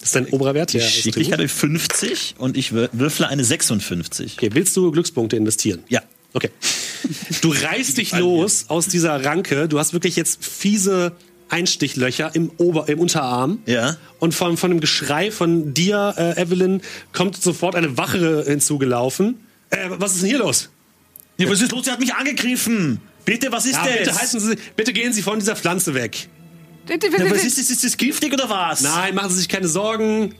Das 0.00 0.08
ist 0.10 0.14
dein 0.16 0.26
oberer 0.28 0.54
Wert. 0.54 0.72
Die 0.72 0.78
Geschicklichkeit 0.78 1.40
Attribut. 1.40 1.62
habe 1.62 1.78
50 1.78 2.34
und 2.38 2.56
ich 2.56 2.70
wür- 2.72 2.88
würfle 2.92 3.28
eine 3.28 3.44
56. 3.44 4.34
Okay, 4.38 4.50
willst 4.52 4.76
du 4.76 4.90
Glückspunkte 4.92 5.36
investieren? 5.36 5.82
Ja. 5.88 6.02
Okay. 6.32 6.50
Du 7.40 7.50
reißt 7.50 7.96
dich 7.98 8.12
los 8.16 8.66
aus 8.68 8.88
dieser 8.88 9.24
Ranke. 9.24 9.68
Du 9.68 9.78
hast 9.78 9.92
wirklich 9.94 10.16
jetzt 10.16 10.44
fiese 10.44 11.12
Einstichlöcher 11.48 12.34
im, 12.34 12.50
Ober-, 12.58 12.88
im 12.88 12.98
Unterarm. 12.98 13.60
Ja. 13.66 13.96
Und 14.18 14.34
von, 14.34 14.56
von 14.56 14.70
dem 14.70 14.80
Geschrei 14.80 15.30
von 15.30 15.72
dir, 15.72 16.14
äh, 16.18 16.40
Evelyn, 16.42 16.82
kommt 17.12 17.40
sofort 17.40 17.74
eine 17.74 17.96
Wache 17.96 18.44
hinzugelaufen. 18.46 19.36
Äh, 19.70 19.76
was 19.90 20.12
ist 20.14 20.22
denn 20.22 20.30
hier 20.30 20.38
los? 20.40 20.68
Ja, 21.38 21.48
was 21.48 21.60
ist 21.62 21.72
los? 21.72 21.84
Sie 21.86 21.90
hat 21.90 22.00
mich 22.00 22.12
angegriffen. 22.14 23.00
Bitte, 23.24 23.50
was 23.50 23.64
ist 23.66 23.72
Ja, 23.74 23.86
das? 24.04 24.32
bitte, 24.32 24.40
Sie, 24.40 24.56
bitte 24.76 24.92
gehen 24.92 25.12
Sie 25.12 25.22
von 25.22 25.38
dieser 25.38 25.56
Pflanze 25.56 25.94
weg. 25.94 26.28
Was 26.88 27.44
ist 27.44 27.58
das? 27.58 27.70
Ist 27.70 27.84
das 27.84 27.96
giftig 27.96 28.32
oder 28.32 28.48
was? 28.48 28.80
Nein, 28.82 29.14
machen 29.14 29.30
Sie 29.30 29.36
sich 29.36 29.48
keine 29.48 29.68
Sorgen. 29.68 30.34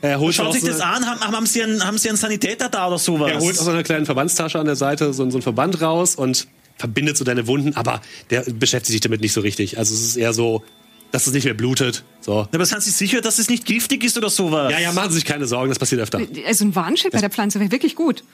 Er 0.00 0.18
holt, 0.18 0.34
Schauen 0.34 0.48
aus, 0.48 0.54
Sie 0.54 0.60
sich 0.60 0.70
das 0.70 0.80
an. 0.80 1.06
Haben, 1.06 1.20
haben, 1.20 1.46
Sie 1.46 1.62
einen, 1.62 1.84
haben 1.84 1.96
Sie 1.96 2.08
einen 2.08 2.18
Sanitäter 2.18 2.68
da 2.68 2.88
oder 2.88 2.98
sowas? 2.98 3.30
er 3.30 3.38
holt 3.38 3.58
aus 3.58 3.68
einer 3.68 3.84
kleinen 3.84 4.04
Verbandstasche 4.04 4.58
an 4.58 4.66
der 4.66 4.74
Seite 4.74 5.12
so, 5.12 5.30
so 5.30 5.36
einen 5.36 5.42
Verband 5.42 5.80
raus 5.80 6.16
und 6.16 6.48
verbindet 6.76 7.16
so 7.16 7.24
deine 7.24 7.46
Wunden, 7.46 7.76
aber 7.76 8.00
der 8.30 8.42
beschäftigt 8.42 8.92
sich 8.92 9.00
damit 9.00 9.20
nicht 9.20 9.32
so 9.32 9.40
richtig. 9.40 9.78
Also 9.78 9.94
es 9.94 10.02
ist 10.02 10.16
eher 10.16 10.32
so, 10.32 10.64
dass 11.12 11.28
es 11.28 11.32
nicht 11.32 11.44
mehr 11.44 11.54
blutet. 11.54 12.02
So. 12.20 12.48
Aber 12.52 12.66
sind 12.66 12.82
Sie 12.82 12.90
sicher, 12.90 13.20
dass 13.20 13.38
es 13.38 13.48
nicht 13.48 13.64
giftig 13.64 14.02
ist 14.02 14.18
oder 14.18 14.30
sowas? 14.30 14.72
Ja, 14.72 14.80
ja, 14.80 14.92
machen 14.92 15.10
Sie 15.10 15.16
sich 15.16 15.24
keine 15.24 15.46
Sorgen, 15.46 15.68
das 15.68 15.78
passiert 15.78 16.00
öfter. 16.00 16.20
Also 16.46 16.64
ein 16.64 16.74
Warnschild 16.74 17.12
bei 17.12 17.20
der 17.20 17.30
Pflanze 17.30 17.60
wäre 17.60 17.70
wirklich 17.70 17.94
gut. 17.94 18.24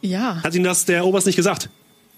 Ja. 0.00 0.42
Hat 0.42 0.54
Ihnen 0.54 0.64
das 0.64 0.84
der 0.84 1.06
Oberst 1.06 1.26
nicht 1.26 1.36
gesagt? 1.36 1.68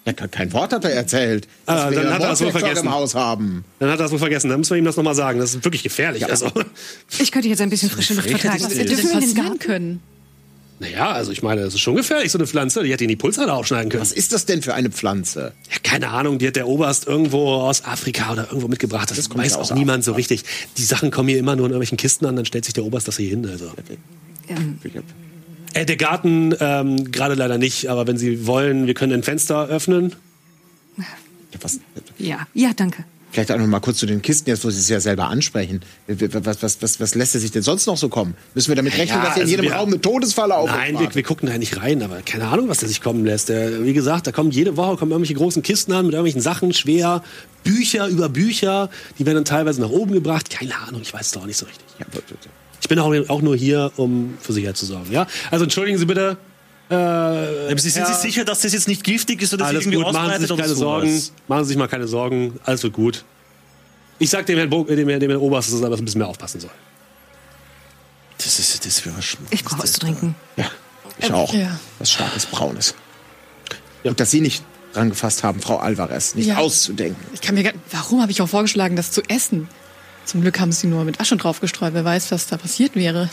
Ja, 0.07 0.12
kein- 0.12 0.31
kein 0.31 0.53
Wort 0.53 0.73
hat 0.73 0.85
er 0.85 0.93
erzählt. 0.93 1.49
Ah, 1.66 1.91
dann 1.91 2.11
hat 2.15 2.23
er 2.23 2.28
das 2.28 2.41
wohl 2.41 2.53
vergessen. 2.53 2.87
im 2.87 2.93
Haus 2.93 3.15
haben. 3.15 3.65
Dann 3.81 3.91
hat 3.91 3.99
er 3.99 4.05
das 4.05 4.12
wohl 4.12 4.19
vergessen. 4.20 4.49
Dann 4.49 4.61
müssen 4.61 4.70
wir 4.70 4.78
ihm 4.78 4.85
das 4.85 4.97
nochmal 4.97 5.15
sagen. 5.16 5.39
Das 5.41 5.51
ist 5.55 5.65
wirklich 5.65 5.83
gefährlich. 5.83 6.24
Also, 6.31 6.51
Ich 7.19 7.33
könnte 7.33 7.49
jetzt 7.49 7.61
ein 7.61 7.70
bisschen 7.70 7.91
frische 7.91 8.15
Luft 8.15 8.31
vertragen. 8.31 8.62
Was 8.62 8.74
hätte 8.78 8.97
denn 8.97 9.11
passieren 9.11 9.59
können? 9.59 10.01
naja, 10.78 11.11
also 11.11 11.33
ich 11.33 11.43
meine, 11.43 11.62
das 11.62 11.73
ist 11.73 11.81
schon 11.81 11.97
gefährlich, 11.97 12.31
so 12.31 12.37
eine 12.39 12.47
Pflanze. 12.47 12.83
Die 12.85 12.93
hätte 12.93 13.03
ihn 13.03 13.09
die 13.09 13.16
Pulsader 13.16 13.55
aufschneiden 13.55 13.89
können. 13.91 14.03
Was 14.03 14.12
ist 14.12 14.33
das 14.35 14.45
denn 14.45 14.61
für 14.62 14.74
eine 14.74 14.91
Pflanze? 14.91 15.55
Ja, 15.73 15.78
keine 15.83 16.11
Ahnung, 16.11 16.39
die 16.39 16.47
hat 16.47 16.55
der 16.57 16.69
Oberst 16.69 17.07
irgendwo 17.07 17.55
aus 17.55 17.85
Afrika 17.87 18.31
oder 18.33 18.45
irgendwo 18.49 18.69
mitgebracht. 18.69 19.11
Das, 19.11 19.28
kommt 19.31 19.43
weiß 19.43 19.53
ja 19.53 19.59
auch 19.59 19.73
niemand 19.74 20.05
so 20.05 20.12
Afrika. 20.12 20.35
richtig. 20.35 20.51
Die 20.77 20.85
Sachen 20.85 21.11
kommen 21.11 21.31
hier 21.31 21.39
immer 21.39 21.57
nur 21.57 21.65
in 21.66 21.73
irgendwelchen 21.73 21.97
Kisten 21.97 22.27
an, 22.27 22.37
dann 22.37 22.45
stellt 22.45 22.65
sich 22.66 22.74
der 22.74 22.85
Oberst 22.85 23.09
das 23.09 23.16
hier 23.16 23.31
hin. 23.31 23.47
Also. 23.47 23.73
Äh, 25.77 25.85
der 25.86 25.97
Garten 25.97 26.55
ähm, 26.59 27.12
gerade 27.12 27.35
leider 27.35 27.59
nicht, 27.59 27.89
aber 27.89 28.07
wenn 28.07 28.16
Sie 28.16 28.47
wollen, 28.47 28.86
wir 28.86 28.94
können 28.94 29.12
ein 29.12 29.23
Fenster 29.23 29.66
öffnen. 29.69 30.15
Ja, 30.97 31.05
Was, 31.61 31.81
Ja, 32.19 32.47
ja, 32.55 32.70
danke. 32.74 33.05
vielleicht 33.31 33.53
auch 33.53 33.59
noch 33.59 33.66
mal 33.66 33.81
kurz 33.81 33.98
zu 33.98 34.07
den 34.07 34.23
Kisten, 34.23 34.48
jetzt 34.48 34.65
wo 34.65 34.70
Sie 34.70 34.78
es 34.81 34.89
ja 34.89 35.01
selber 35.01 35.28
ansprechen. 35.28 35.82
Was, 36.07 36.62
was, 36.62 36.81
was, 36.82 36.98
was 37.01 37.15
lässt 37.15 37.35
er 37.35 37.40
sich 37.43 37.51
denn 37.51 37.62
sonst 37.62 37.86
noch 37.86 37.98
so 37.98 38.09
kommen? 38.09 38.35
Müssen 38.55 38.69
wir 38.69 38.77
damit 38.77 38.94
rechnen, 38.97 39.19
Ja, 39.19 39.24
dass 39.24 39.35
hier 39.35 39.43
in 39.43 39.48
also 39.48 39.51
jedem 39.51 39.65
wir- 39.66 39.73
Raum 39.77 39.89
eine 39.89 40.01
Todesfalle 40.01 40.55
auf 40.57 40.65
uns 40.70 40.73
Nein, 40.73 40.98
wir, 40.98 41.15
wir 41.15 41.23
gucken 41.23 41.48
da 41.51 41.59
nicht 41.59 41.77
rein, 41.77 42.03
aber 42.03 42.23
keine 42.23 42.48
Ahnung, 42.48 42.69
was 42.70 42.78
der 42.78 42.89
sich 42.89 43.03
kommen 43.03 43.27
lässt. 43.27 43.51
Der, 43.51 43.85
wie 43.85 43.93
gesagt, 43.93 44.27
da 44.27 44.32
kommen 44.32 44.51
jede 44.51 44.77
Woche 44.78 44.97
kommen 44.97 45.11
irgendwelche 45.12 45.35
großen 45.35 45.62
Kisten 45.62 45.93
an 45.93 46.07
mit 46.07 46.15
irgendwelchen 46.15 46.40
Sachen, 46.40 46.73
schwer, 46.73 47.23
Bücher 47.65 48.09
über 48.09 48.31
Bücher, 48.31 48.89
die 49.19 49.27
werden 49.27 49.36
dann 49.36 49.44
teilweise 49.44 49.81
nach 49.82 49.90
oben 49.90 50.12
gebracht. 50.12 50.48
Keine 50.48 50.74
Ahnung, 50.89 51.03
ich 51.03 51.12
weiß 51.12 51.27
es 51.27 51.32
doch 51.32 51.44
nicht 51.44 51.59
so 51.59 51.66
richtig. 51.66 51.85
Ja, 51.98 52.07
aber- 52.11 52.23
Ich 52.81 52.89
bin 52.89 52.98
auch, 52.98 53.12
auch 53.28 53.43
nur 53.43 53.57
hier, 53.57 53.93
um 53.97 54.36
für 54.40 54.53
Sicherheit 54.53 54.77
zu 54.77 54.86
sorgen. 54.86 55.11
Ja? 55.11 55.27
Also 55.51 55.65
entschuldigen 55.65 55.98
Sie 55.98 56.05
bitte. 56.07 56.36
Äh, 56.89 57.77
Sie 57.78 57.90
sind 57.90 58.03
ja, 58.03 58.07
sich 58.07 58.16
sicher, 58.16 58.44
dass 58.44 58.61
das 58.61 58.73
jetzt 58.73 58.86
nicht 58.86 59.03
giftig 59.03 59.43
ist 59.43 59.53
oder 59.53 59.66
alles 59.66 59.82
irgendwie 59.86 60.03
gut, 60.05 60.12
machen 60.12 60.32
Sie 60.36 60.43
sich 60.43 60.53
oder 60.53 60.62
keine? 60.62 60.74
Sorgen. 60.74 61.23
Machen 61.48 61.65
Sie 61.65 61.69
sich 61.69 61.77
mal 61.77 61.89
keine 61.89 62.07
Sorgen. 62.07 62.61
Alles 62.65 62.82
wird 62.82 62.93
gut. 62.93 63.24
Ich 64.19 64.31
sag 64.31 64.47
dem 64.47 64.57
Herrn, 64.57 64.70
Bo 64.70 64.85
dem, 64.85 65.09
Herrn- 65.09 65.20
dem 65.20 65.31
Herrn 65.31 65.40
Oberst, 65.43 65.73
dass 65.73 65.81
er 65.81 65.93
ein 65.93 66.05
bisschen 66.05 66.19
mehr 66.19 66.28
aufpassen 66.28 66.61
soll. 66.61 66.70
Das 68.39 68.59
ist 68.59 68.86
das 68.86 69.03
schon. 69.24 69.40
Ich 69.51 69.65
brauche 69.65 69.82
was 69.82 69.93
zu 69.93 70.01
trinken. 70.01 70.35
Ja, 70.57 70.70
ich 71.19 71.32
auch. 71.32 71.53
Ja. 71.53 71.78
Was 71.98 72.12
starkes 72.12 72.47
Braunes. 72.47 72.94
Ja. 74.05 74.11
Und 74.11 74.20
dass 74.20 74.31
Sie 74.31 74.40
nicht 74.40 74.62
dran 74.93 75.11
gefasst 75.11 75.43
haben, 75.43 75.61
Frau 75.61 75.78
Alvarez, 75.78 76.35
nicht 76.35 76.47
Ja. 76.47 76.59
auszudenken. 76.59 77.16
Ich 77.35 77.40
kann 77.40 77.55
mir 77.55 77.65
gar, 77.65 77.73
warum 77.90 78.23
habe 78.23 78.31
ich 78.32 78.40
auch 78.40 78.48
vorgeschlagen, 78.48 78.94
das 78.97 79.11
zu 79.11 79.23
essen? 79.28 79.69
Zum 80.27 80.43
Glück 80.43 80.61
haben 80.61 80.73
sie 80.73 80.89
nur 80.89 81.05
mit 81.05 81.20
Asche 81.20 81.36
draufgestreut. 81.36 81.94
Wer 81.94 82.05
weiß, 82.05 82.31
was 82.32 82.48
da 82.48 82.57
passiert 82.57 82.94
wäre. 82.97 83.31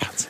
Wahnsinn. 0.00 0.28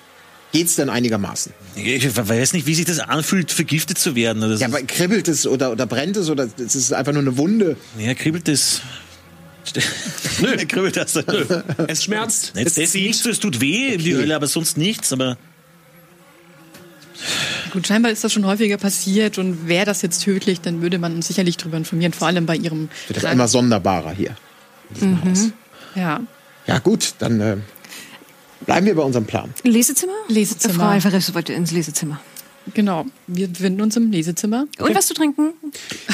Geht's 0.52 0.76
denn 0.76 0.88
einigermaßen? 0.88 1.52
Ich 1.74 2.16
weiß 2.16 2.52
nicht, 2.52 2.66
wie 2.66 2.74
sich 2.74 2.84
das 2.84 3.00
anfühlt, 3.00 3.50
vergiftet 3.50 3.98
zu 3.98 4.14
werden. 4.14 4.42
Oder 4.42 4.56
Ja, 4.56 4.68
aber 4.68 4.82
kribbelt 4.82 5.28
es 5.28 5.46
oder, 5.46 5.72
oder 5.72 5.84
brennt 5.86 6.16
es 6.16 6.30
oder 6.30 6.48
ist 6.56 6.74
es 6.74 6.92
einfach 6.92 7.12
nur 7.12 7.22
eine 7.22 7.36
Wunde? 7.36 7.76
ja, 7.98 8.14
kribbelt 8.14 8.48
das. 8.48 8.80
Nö, 10.40 10.56
kribbelt 10.66 10.96
das. 10.96 11.16
Es 11.88 12.04
schmerzt. 12.04 12.52
Es, 12.54 12.78
es, 12.78 12.94
nichts, 12.94 13.22
so, 13.22 13.30
es 13.30 13.40
tut 13.40 13.60
weh, 13.60 13.96
die 13.96 14.14
Hölle, 14.14 14.36
aber 14.36 14.46
sonst 14.46 14.76
nichts. 14.76 15.12
Aber 15.12 15.36
Gut, 17.72 17.86
scheinbar 17.88 18.12
ist 18.12 18.22
das 18.22 18.32
schon 18.32 18.46
häufiger 18.46 18.76
passiert 18.76 19.38
und 19.38 19.66
wäre 19.66 19.86
das 19.86 20.02
jetzt 20.02 20.22
tödlich, 20.22 20.60
dann 20.60 20.82
würde 20.82 20.98
man 20.98 21.14
uns 21.16 21.26
sicherlich 21.26 21.56
darüber 21.56 21.76
informieren, 21.76 22.12
vor 22.12 22.28
allem 22.28 22.46
bei 22.46 22.54
ihrem. 22.56 22.88
Wird 23.08 23.24
doch 23.24 23.32
immer 23.32 23.48
sonderbarer 23.48 24.12
hier. 24.12 24.36
Diesem 24.94 25.24
Haus. 25.24 25.50
Ja. 25.94 26.20
Ja, 26.66 26.78
gut, 26.78 27.14
dann 27.18 27.40
äh, 27.40 27.56
bleiben 28.64 28.86
wir 28.86 28.94
bei 28.94 29.02
unserem 29.02 29.26
Plan. 29.26 29.52
Lesezimmer? 29.62 30.12
Lesezimmer. 30.28 30.74
Frau 30.74 30.84
Alvarez 30.84 31.34
wollte 31.34 31.52
ins 31.52 31.70
Lesezimmer. 31.72 32.20
Genau. 32.72 33.04
Wir 33.26 33.48
befinden 33.48 33.82
uns 33.82 33.96
im 33.96 34.10
Lesezimmer. 34.10 34.66
Und 34.78 34.94
was 34.94 35.06
zu 35.06 35.14
trinken? 35.14 35.52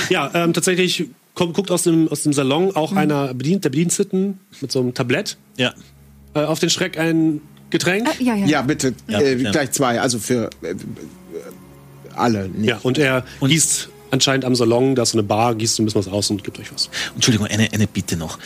Ja, 0.08 0.30
ähm, 0.34 0.52
tatsächlich 0.52 1.08
kommt, 1.34 1.54
guckt 1.54 1.70
aus 1.70 1.84
dem, 1.84 2.08
aus 2.08 2.24
dem 2.24 2.32
Salon 2.32 2.74
auch 2.74 2.92
einer 2.92 3.32
Bedient, 3.34 3.64
der 3.64 3.70
Bediensteten 3.70 4.40
mit 4.60 4.72
so 4.72 4.80
einem 4.80 4.94
Tablett 4.94 5.36
ja. 5.56 5.72
äh, 6.34 6.40
auf 6.40 6.58
den 6.58 6.70
Schreck 6.70 6.98
ein 6.98 7.40
Getränk. 7.70 8.08
Ah, 8.08 8.14
ja, 8.18 8.34
ja. 8.34 8.46
Ja, 8.46 8.62
bitte, 8.62 8.94
Ja, 9.06 9.20
äh, 9.20 9.36
ja. 9.36 9.52
gleich 9.52 9.70
zwei, 9.70 10.00
also 10.00 10.18
für 10.18 10.50
äh, 10.62 10.70
äh, 10.70 10.76
alle. 12.16 12.48
Nicht. 12.48 12.68
Ja, 12.68 12.80
und 12.82 12.98
er 12.98 13.24
gießt 13.40 13.88
anscheinend 14.10 14.44
am 14.44 14.56
Salon, 14.56 14.96
da 14.96 15.02
ist 15.02 15.12
so 15.12 15.18
eine 15.18 15.26
Bar, 15.26 15.54
gießt 15.54 15.76
so 15.76 15.82
ein 15.82 15.86
bisschen 15.86 16.00
was 16.04 16.12
aus 16.12 16.30
und 16.30 16.42
gibt 16.42 16.58
euch 16.58 16.72
was. 16.72 16.90
Entschuldigung, 17.14 17.46
eine, 17.46 17.72
eine 17.72 17.86
Bitte 17.86 18.16
noch. 18.16 18.38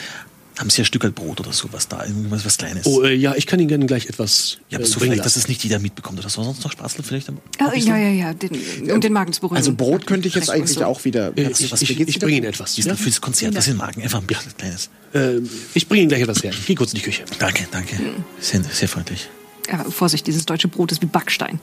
Haben 0.59 0.70
Sie 0.70 0.82
ein 0.82 0.85
Stück 0.85 1.02
Brot 1.14 1.40
oder 1.40 1.52
sowas 1.52 1.89
da? 1.89 2.05
Irgendwas 2.05 2.44
was 2.44 2.59
Kleines? 2.59 2.86
Oh, 2.86 3.02
äh, 3.02 3.12
ja, 3.12 3.35
ich 3.35 3.47
kann 3.47 3.59
Ihnen 3.59 3.68
gerne 3.68 3.86
gleich 3.86 4.06
etwas 4.06 4.59
ja, 4.70 4.78
aber 4.78 4.86
äh, 4.86 4.89
so 4.89 5.01
vielleicht, 5.01 5.18
dass 5.20 5.35
lassen. 5.35 5.40
es 5.40 5.48
nicht 5.48 5.64
jeder 5.64 5.81
mitbekommt. 5.81 6.18
Oder 6.20 6.28
so 6.28 6.44
sonst 6.44 6.62
noch 6.62 6.70
Spaß 6.70 6.94
vielleicht? 7.02 7.28
Ah, 7.59 7.72
ja, 7.74 7.97
ja, 7.97 8.09
ja. 8.10 8.35
Den, 8.35 8.90
um 8.93 9.01
den 9.01 9.12
Magen 9.12 9.32
zu 9.32 9.40
beruhigen. 9.40 9.56
Also 9.56 9.74
Brot 9.74 10.06
könnte 10.06 10.28
ich 10.28 10.35
jetzt 10.35 10.51
eigentlich 10.51 10.70
so. 10.78 10.85
auch 10.85 11.05
wieder. 11.05 11.36
Äh, 11.36 11.51
ich 11.51 11.72
was- 11.72 11.82
ich, 11.82 11.98
ich 11.98 12.18
bringe 12.20 12.36
Ihnen 12.36 12.47
etwas. 12.47 12.78
Ist 12.78 12.86
Ja? 12.86 12.94
fürs 12.94 13.20
Konzert, 13.20 13.55
was 13.56 13.66
in 13.66 13.72
den 13.74 13.78
Magen. 13.78 14.02
Einfach 14.02 14.20
ein 14.20 14.26
bisschen 14.26 14.56
Kleines. 14.56 14.90
Äh, 15.12 15.40
ich 15.74 15.89
bringe 15.89 16.02
Ihnen 16.02 16.09
gleich 16.09 16.22
etwas 16.22 16.43
her. 16.44 16.52
Ich 16.52 16.66
gehe 16.66 16.76
kurz 16.76 16.93
in 16.93 16.98
die 16.98 17.05
Küche. 17.05 17.24
Danke, 17.40 17.66
danke. 17.72 17.97
Sehr, 18.40 18.62
sehr 18.62 18.89
freundlich. 18.89 19.28
Aber 19.72 19.90
Vorsicht, 19.90 20.26
dieses 20.26 20.44
deutsche 20.47 20.68
Brot 20.68 20.93
ist 20.93 21.02
wie 21.02 21.06
Backstein. 21.06 21.59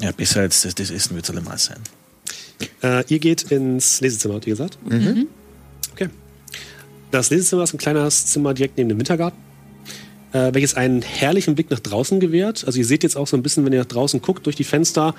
Ja, 0.00 0.12
besser 0.12 0.40
als 0.40 0.62
das, 0.62 0.74
das 0.74 0.90
Essen 0.90 1.14
wird 1.14 1.24
es 1.24 1.30
allemal 1.30 1.58
sein. 1.58 1.78
Äh, 2.82 3.04
ihr 3.08 3.18
geht 3.18 3.42
ins 3.50 4.00
Lesezimmer, 4.00 4.34
habt 4.34 4.46
ihr 4.46 4.52
gesagt? 4.54 4.78
Mhm. 4.88 5.26
Das 7.14 7.30
Lesezimmer 7.30 7.62
ist 7.62 7.72
ein 7.72 7.78
kleines 7.78 8.26
Zimmer 8.26 8.54
direkt 8.54 8.76
neben 8.76 8.88
dem 8.88 8.98
Wintergarten, 8.98 9.38
äh, 10.32 10.52
welches 10.52 10.74
einen 10.74 11.00
herrlichen 11.00 11.54
Blick 11.54 11.70
nach 11.70 11.78
draußen 11.78 12.18
gewährt. 12.18 12.64
Also 12.66 12.80
ihr 12.80 12.84
seht 12.84 13.04
jetzt 13.04 13.16
auch 13.16 13.28
so 13.28 13.36
ein 13.36 13.42
bisschen, 13.44 13.64
wenn 13.64 13.72
ihr 13.72 13.78
nach 13.78 13.86
draußen 13.86 14.20
guckt, 14.20 14.46
durch 14.46 14.56
die 14.56 14.64
Fenster, 14.64 15.14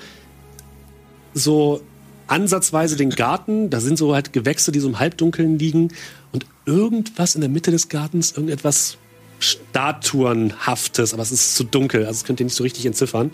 so 1.32 1.80
ansatzweise 2.26 2.96
den 2.96 3.08
Garten. 3.08 3.70
Da 3.70 3.80
sind 3.80 3.96
so 3.96 4.14
halt 4.14 4.34
Gewächse, 4.34 4.72
die 4.72 4.80
so 4.80 4.88
im 4.88 4.98
Halbdunkeln 4.98 5.58
liegen. 5.58 5.88
Und 6.32 6.44
irgendwas 6.66 7.34
in 7.34 7.40
der 7.40 7.48
Mitte 7.48 7.70
des 7.70 7.88
Gartens, 7.88 8.32
irgendetwas 8.32 8.98
Statuenhaftes, 9.38 11.14
aber 11.14 11.22
es 11.22 11.32
ist 11.32 11.56
zu 11.56 11.64
dunkel, 11.64 12.00
also 12.00 12.12
das 12.12 12.24
könnt 12.24 12.40
ihr 12.40 12.44
nicht 12.44 12.56
so 12.56 12.64
richtig 12.64 12.84
entziffern. 12.84 13.30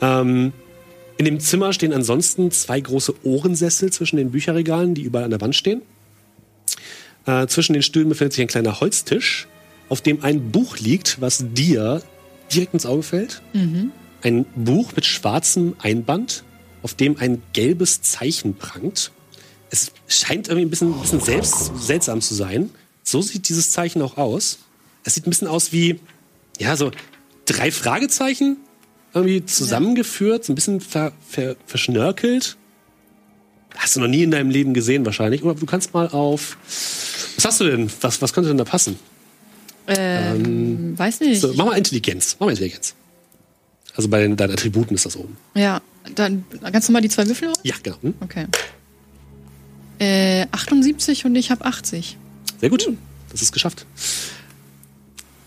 Ähm, 0.00 0.52
in 1.16 1.24
dem 1.24 1.40
Zimmer 1.40 1.72
stehen 1.72 1.92
ansonsten 1.92 2.52
zwei 2.52 2.80
große 2.80 3.12
Ohrensessel 3.24 3.92
zwischen 3.92 4.18
den 4.18 4.30
Bücherregalen, 4.30 4.94
die 4.94 5.02
überall 5.02 5.24
an 5.24 5.30
der 5.30 5.40
Wand 5.40 5.56
stehen. 5.56 5.82
Äh, 7.26 7.46
zwischen 7.46 7.72
den 7.72 7.82
Stühlen 7.82 8.08
befindet 8.08 8.32
sich 8.32 8.42
ein 8.42 8.48
kleiner 8.48 8.80
Holztisch, 8.80 9.46
auf 9.88 10.00
dem 10.00 10.22
ein 10.24 10.50
Buch 10.50 10.78
liegt, 10.78 11.20
was 11.20 11.44
dir 11.52 12.02
direkt 12.52 12.74
ins 12.74 12.86
Auge 12.86 13.02
fällt. 13.02 13.42
Ein 14.22 14.44
Buch 14.56 14.92
mit 14.94 15.04
schwarzem 15.04 15.74
Einband, 15.80 16.44
auf 16.82 16.94
dem 16.94 17.16
ein 17.18 17.42
gelbes 17.52 18.02
Zeichen 18.02 18.54
prangt. 18.54 19.12
Es 19.70 19.92
scheint 20.06 20.48
irgendwie 20.48 20.66
ein 20.66 20.70
bisschen, 20.70 20.94
ein 20.94 21.00
bisschen 21.00 21.20
selbst, 21.20 21.72
seltsam 21.78 22.20
zu 22.20 22.34
sein. 22.34 22.70
So 23.02 23.22
sieht 23.22 23.48
dieses 23.48 23.72
Zeichen 23.72 24.02
auch 24.02 24.16
aus. 24.16 24.58
Es 25.04 25.14
sieht 25.14 25.26
ein 25.26 25.30
bisschen 25.30 25.48
aus 25.48 25.72
wie, 25.72 25.98
ja, 26.58 26.76
so 26.76 26.90
drei 27.46 27.70
Fragezeichen 27.70 28.58
irgendwie 29.14 29.44
zusammengeführt, 29.44 30.44
so 30.44 30.52
ein 30.52 30.54
bisschen 30.54 30.80
ver, 30.80 31.12
ver, 31.28 31.56
verschnörkelt. 31.66 32.56
Hast 33.76 33.96
du 33.96 34.00
noch 34.00 34.08
nie 34.08 34.22
in 34.22 34.30
deinem 34.30 34.50
Leben 34.50 34.74
gesehen 34.74 35.04
wahrscheinlich. 35.04 35.42
Oder 35.42 35.54
du 35.54 35.66
kannst 35.66 35.94
mal 35.94 36.08
auf. 36.08 36.56
Was 37.36 37.44
hast 37.44 37.60
du 37.60 37.64
denn? 37.64 37.90
Was, 38.00 38.20
was 38.22 38.32
könnte 38.32 38.48
denn 38.48 38.58
da 38.58 38.64
passen? 38.64 38.98
Ähm, 39.86 40.96
weiß 40.96 41.20
nicht. 41.20 41.40
So, 41.40 41.52
mach 41.54 41.66
mal 41.66 41.76
Intelligenz. 41.76 42.36
Mach 42.38 42.46
mal 42.46 42.52
Intelligenz. 42.52 42.94
Also 43.94 44.08
bei 44.08 44.20
den, 44.22 44.36
deinen 44.36 44.52
Attributen 44.52 44.94
ist 44.94 45.06
das 45.06 45.16
oben. 45.16 45.36
Ja, 45.54 45.82
dann 46.14 46.44
ganz 46.70 46.88
normal 46.88 47.02
die 47.02 47.08
zwei 47.08 47.26
Würfel 47.26 47.48
raus? 47.48 47.58
Ja, 47.62 47.74
genau. 47.82 47.96
Hm? 48.02 48.14
Okay. 48.20 48.46
Äh, 49.98 50.46
78 50.50 51.24
und 51.24 51.34
ich 51.34 51.50
habe 51.50 51.64
80. 51.64 52.16
Sehr 52.60 52.70
gut. 52.70 52.88
Das 53.30 53.42
ist 53.42 53.52
geschafft. 53.52 53.86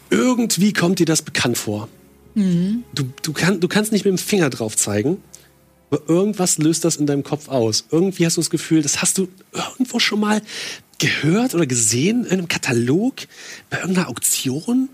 Irgendwie 0.10 0.74
kommt 0.74 1.00
dir 1.00 1.06
das 1.06 1.22
bekannt 1.22 1.58
vor. 1.58 1.88
Du, 2.36 3.14
du, 3.22 3.32
kann, 3.32 3.62
du 3.62 3.68
kannst 3.70 3.94
nicht 3.94 4.04
mit 4.04 4.12
dem 4.12 4.18
Finger 4.18 4.50
drauf 4.50 4.76
zeigen, 4.76 5.18
aber 5.90 6.10
irgendwas 6.10 6.58
löst 6.58 6.84
das 6.84 6.96
in 6.96 7.06
deinem 7.06 7.24
Kopf 7.24 7.48
aus. 7.48 7.86
Irgendwie 7.92 8.26
hast 8.26 8.38
du 8.38 8.42
das 8.42 8.50
Gefühl, 8.50 8.82
das 8.82 9.02
hast 9.02 9.18
du 9.18 9.28
irgendwo 9.54 10.00
schon 10.00 10.20
mal 10.20 10.42
gehört 10.98 11.54
oder 11.54 11.66
gesehen 11.66 12.26
in 12.26 12.32
einem 12.32 12.48
Katalog, 12.48 13.16
bei 13.70 13.80
irgendeiner 13.80 14.10
Auktion. 14.10 14.90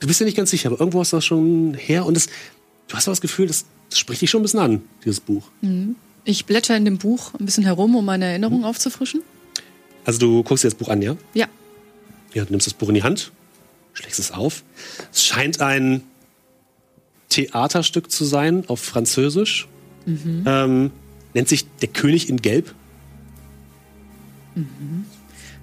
Du 0.00 0.06
bist 0.06 0.20
ja 0.20 0.26
nicht 0.26 0.36
ganz 0.36 0.50
sicher, 0.50 0.70
aber 0.70 0.80
irgendwo 0.80 1.00
hast 1.00 1.12
du 1.12 1.18
das 1.18 1.24
schon 1.24 1.74
her 1.74 2.06
und 2.06 2.14
das, 2.14 2.26
du 2.88 2.96
hast 2.96 3.06
aber 3.06 3.12
das 3.12 3.20
Gefühl, 3.20 3.46
das, 3.46 3.66
das 3.90 3.98
spricht 3.98 4.22
dich 4.22 4.30
schon 4.30 4.40
ein 4.40 4.44
bisschen 4.44 4.60
an, 4.60 4.82
dieses 5.04 5.20
Buch. 5.20 5.44
Ich 6.24 6.46
blätter 6.46 6.76
in 6.76 6.84
dem 6.84 6.98
Buch 6.98 7.34
ein 7.38 7.44
bisschen 7.44 7.64
herum, 7.64 7.94
um 7.94 8.04
meine 8.04 8.24
Erinnerung 8.24 8.64
aufzufrischen. 8.64 9.22
Also 10.04 10.18
du 10.18 10.42
guckst 10.42 10.64
dir 10.64 10.68
das 10.68 10.74
Buch 10.74 10.88
an, 10.88 11.02
ja? 11.02 11.16
Ja. 11.34 11.46
Ja, 12.34 12.44
du 12.44 12.50
nimmst 12.50 12.66
das 12.66 12.74
Buch 12.74 12.88
in 12.88 12.94
die 12.94 13.02
Hand, 13.02 13.30
schlägst 13.92 14.18
es 14.18 14.32
auf. 14.32 14.64
Es 15.12 15.22
scheint 15.24 15.60
ein 15.60 16.02
Theaterstück 17.28 18.10
zu 18.10 18.24
sein 18.24 18.64
auf 18.68 18.80
Französisch. 18.80 19.68
Ähm, 20.06 20.90
nennt 21.34 21.48
sich 21.48 21.66
Der 21.80 21.88
König 21.88 22.28
in 22.28 22.38
Gelb. 22.38 22.74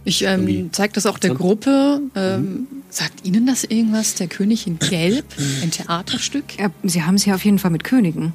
Ich 0.03 0.23
Irgendwie 0.23 0.59
ähm, 0.59 0.73
zeige 0.73 0.93
das 0.93 1.05
auch 1.05 1.19
der 1.19 1.35
Gruppe. 1.35 2.01
Ähm, 2.15 2.67
Sagt 2.89 3.25
Ihnen 3.25 3.45
das 3.45 3.63
irgendwas? 3.63 4.15
Der 4.15 4.27
König 4.27 4.65
in 4.65 4.79
Gelb? 4.79 5.25
Ein 5.61 5.69
Theaterstück? 5.69 6.57
Ja, 6.57 6.71
Sie 6.83 7.03
haben 7.03 7.15
es 7.15 7.25
ja 7.25 7.35
auf 7.35 7.45
jeden 7.45 7.59
Fall 7.59 7.69
mit 7.71 7.83
Königen. 7.83 8.33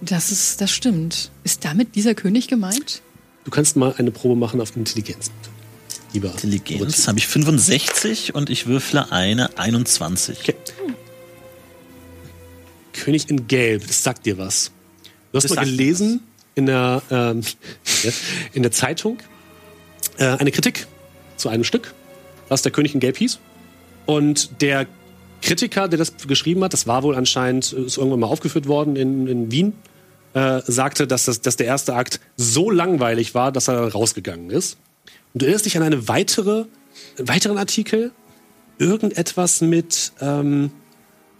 Das 0.00 0.30
ist, 0.30 0.60
das 0.60 0.70
stimmt. 0.70 1.30
Ist 1.42 1.64
damit 1.64 1.96
dieser 1.96 2.14
König 2.14 2.46
gemeint? 2.46 3.02
Du 3.44 3.50
kannst 3.50 3.76
mal 3.76 3.94
eine 3.98 4.10
Probe 4.10 4.36
machen 4.36 4.60
auf 4.60 4.76
Intelligenz. 4.76 5.30
Lieber. 6.12 6.30
Intelligenz 6.30 7.08
habe 7.08 7.18
ich 7.18 7.26
65 7.26 8.34
und 8.34 8.50
ich 8.50 8.66
würfle 8.66 9.10
eine 9.12 9.58
21. 9.58 10.38
Okay. 10.40 10.54
König 12.92 13.30
in 13.30 13.46
Gelb, 13.46 13.86
das 13.86 14.02
sagt 14.02 14.26
dir 14.26 14.38
was. 14.38 14.72
Du 15.32 15.36
hast 15.36 15.44
Das 15.44 15.54
mal 15.54 15.64
gelesen 15.64 16.20
in 16.54 16.66
der, 16.66 17.02
ähm, 17.10 17.42
in 18.52 18.62
der 18.62 18.72
Zeitung 18.72 19.18
äh, 20.18 20.24
eine 20.24 20.50
Kritik 20.50 20.86
zu 21.36 21.48
einem 21.48 21.64
Stück, 21.64 21.94
was 22.48 22.62
der 22.62 22.72
König 22.72 22.94
in 22.94 23.00
Gelb 23.00 23.16
hieß. 23.16 23.38
Und 24.06 24.60
der 24.60 24.86
Kritiker, 25.42 25.88
der 25.88 25.98
das 25.98 26.14
geschrieben 26.26 26.62
hat, 26.64 26.72
das 26.72 26.86
war 26.86 27.02
wohl 27.02 27.14
anscheinend, 27.14 27.72
ist 27.72 27.96
irgendwann 27.96 28.20
mal 28.20 28.26
aufgeführt 28.26 28.66
worden 28.66 28.96
in, 28.96 29.26
in 29.26 29.50
Wien, 29.50 29.72
äh, 30.34 30.60
sagte, 30.66 31.06
dass, 31.06 31.24
das, 31.24 31.40
dass 31.40 31.56
der 31.56 31.66
erste 31.66 31.94
Akt 31.94 32.20
so 32.36 32.70
langweilig 32.70 33.34
war, 33.34 33.52
dass 33.52 33.68
er 33.68 33.92
rausgegangen 33.92 34.50
ist. 34.50 34.76
Und 35.32 35.42
du 35.42 35.46
erinnerst 35.46 35.66
dich 35.66 35.76
an 35.76 35.82
eine 35.82 36.08
weitere, 36.08 36.64
einen 37.18 37.28
weiteren 37.28 37.58
Artikel, 37.58 38.12
irgendetwas 38.78 39.60
mit 39.60 40.12
ähm, 40.20 40.70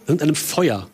irgendeinem 0.07 0.35
Feuer. 0.35 0.87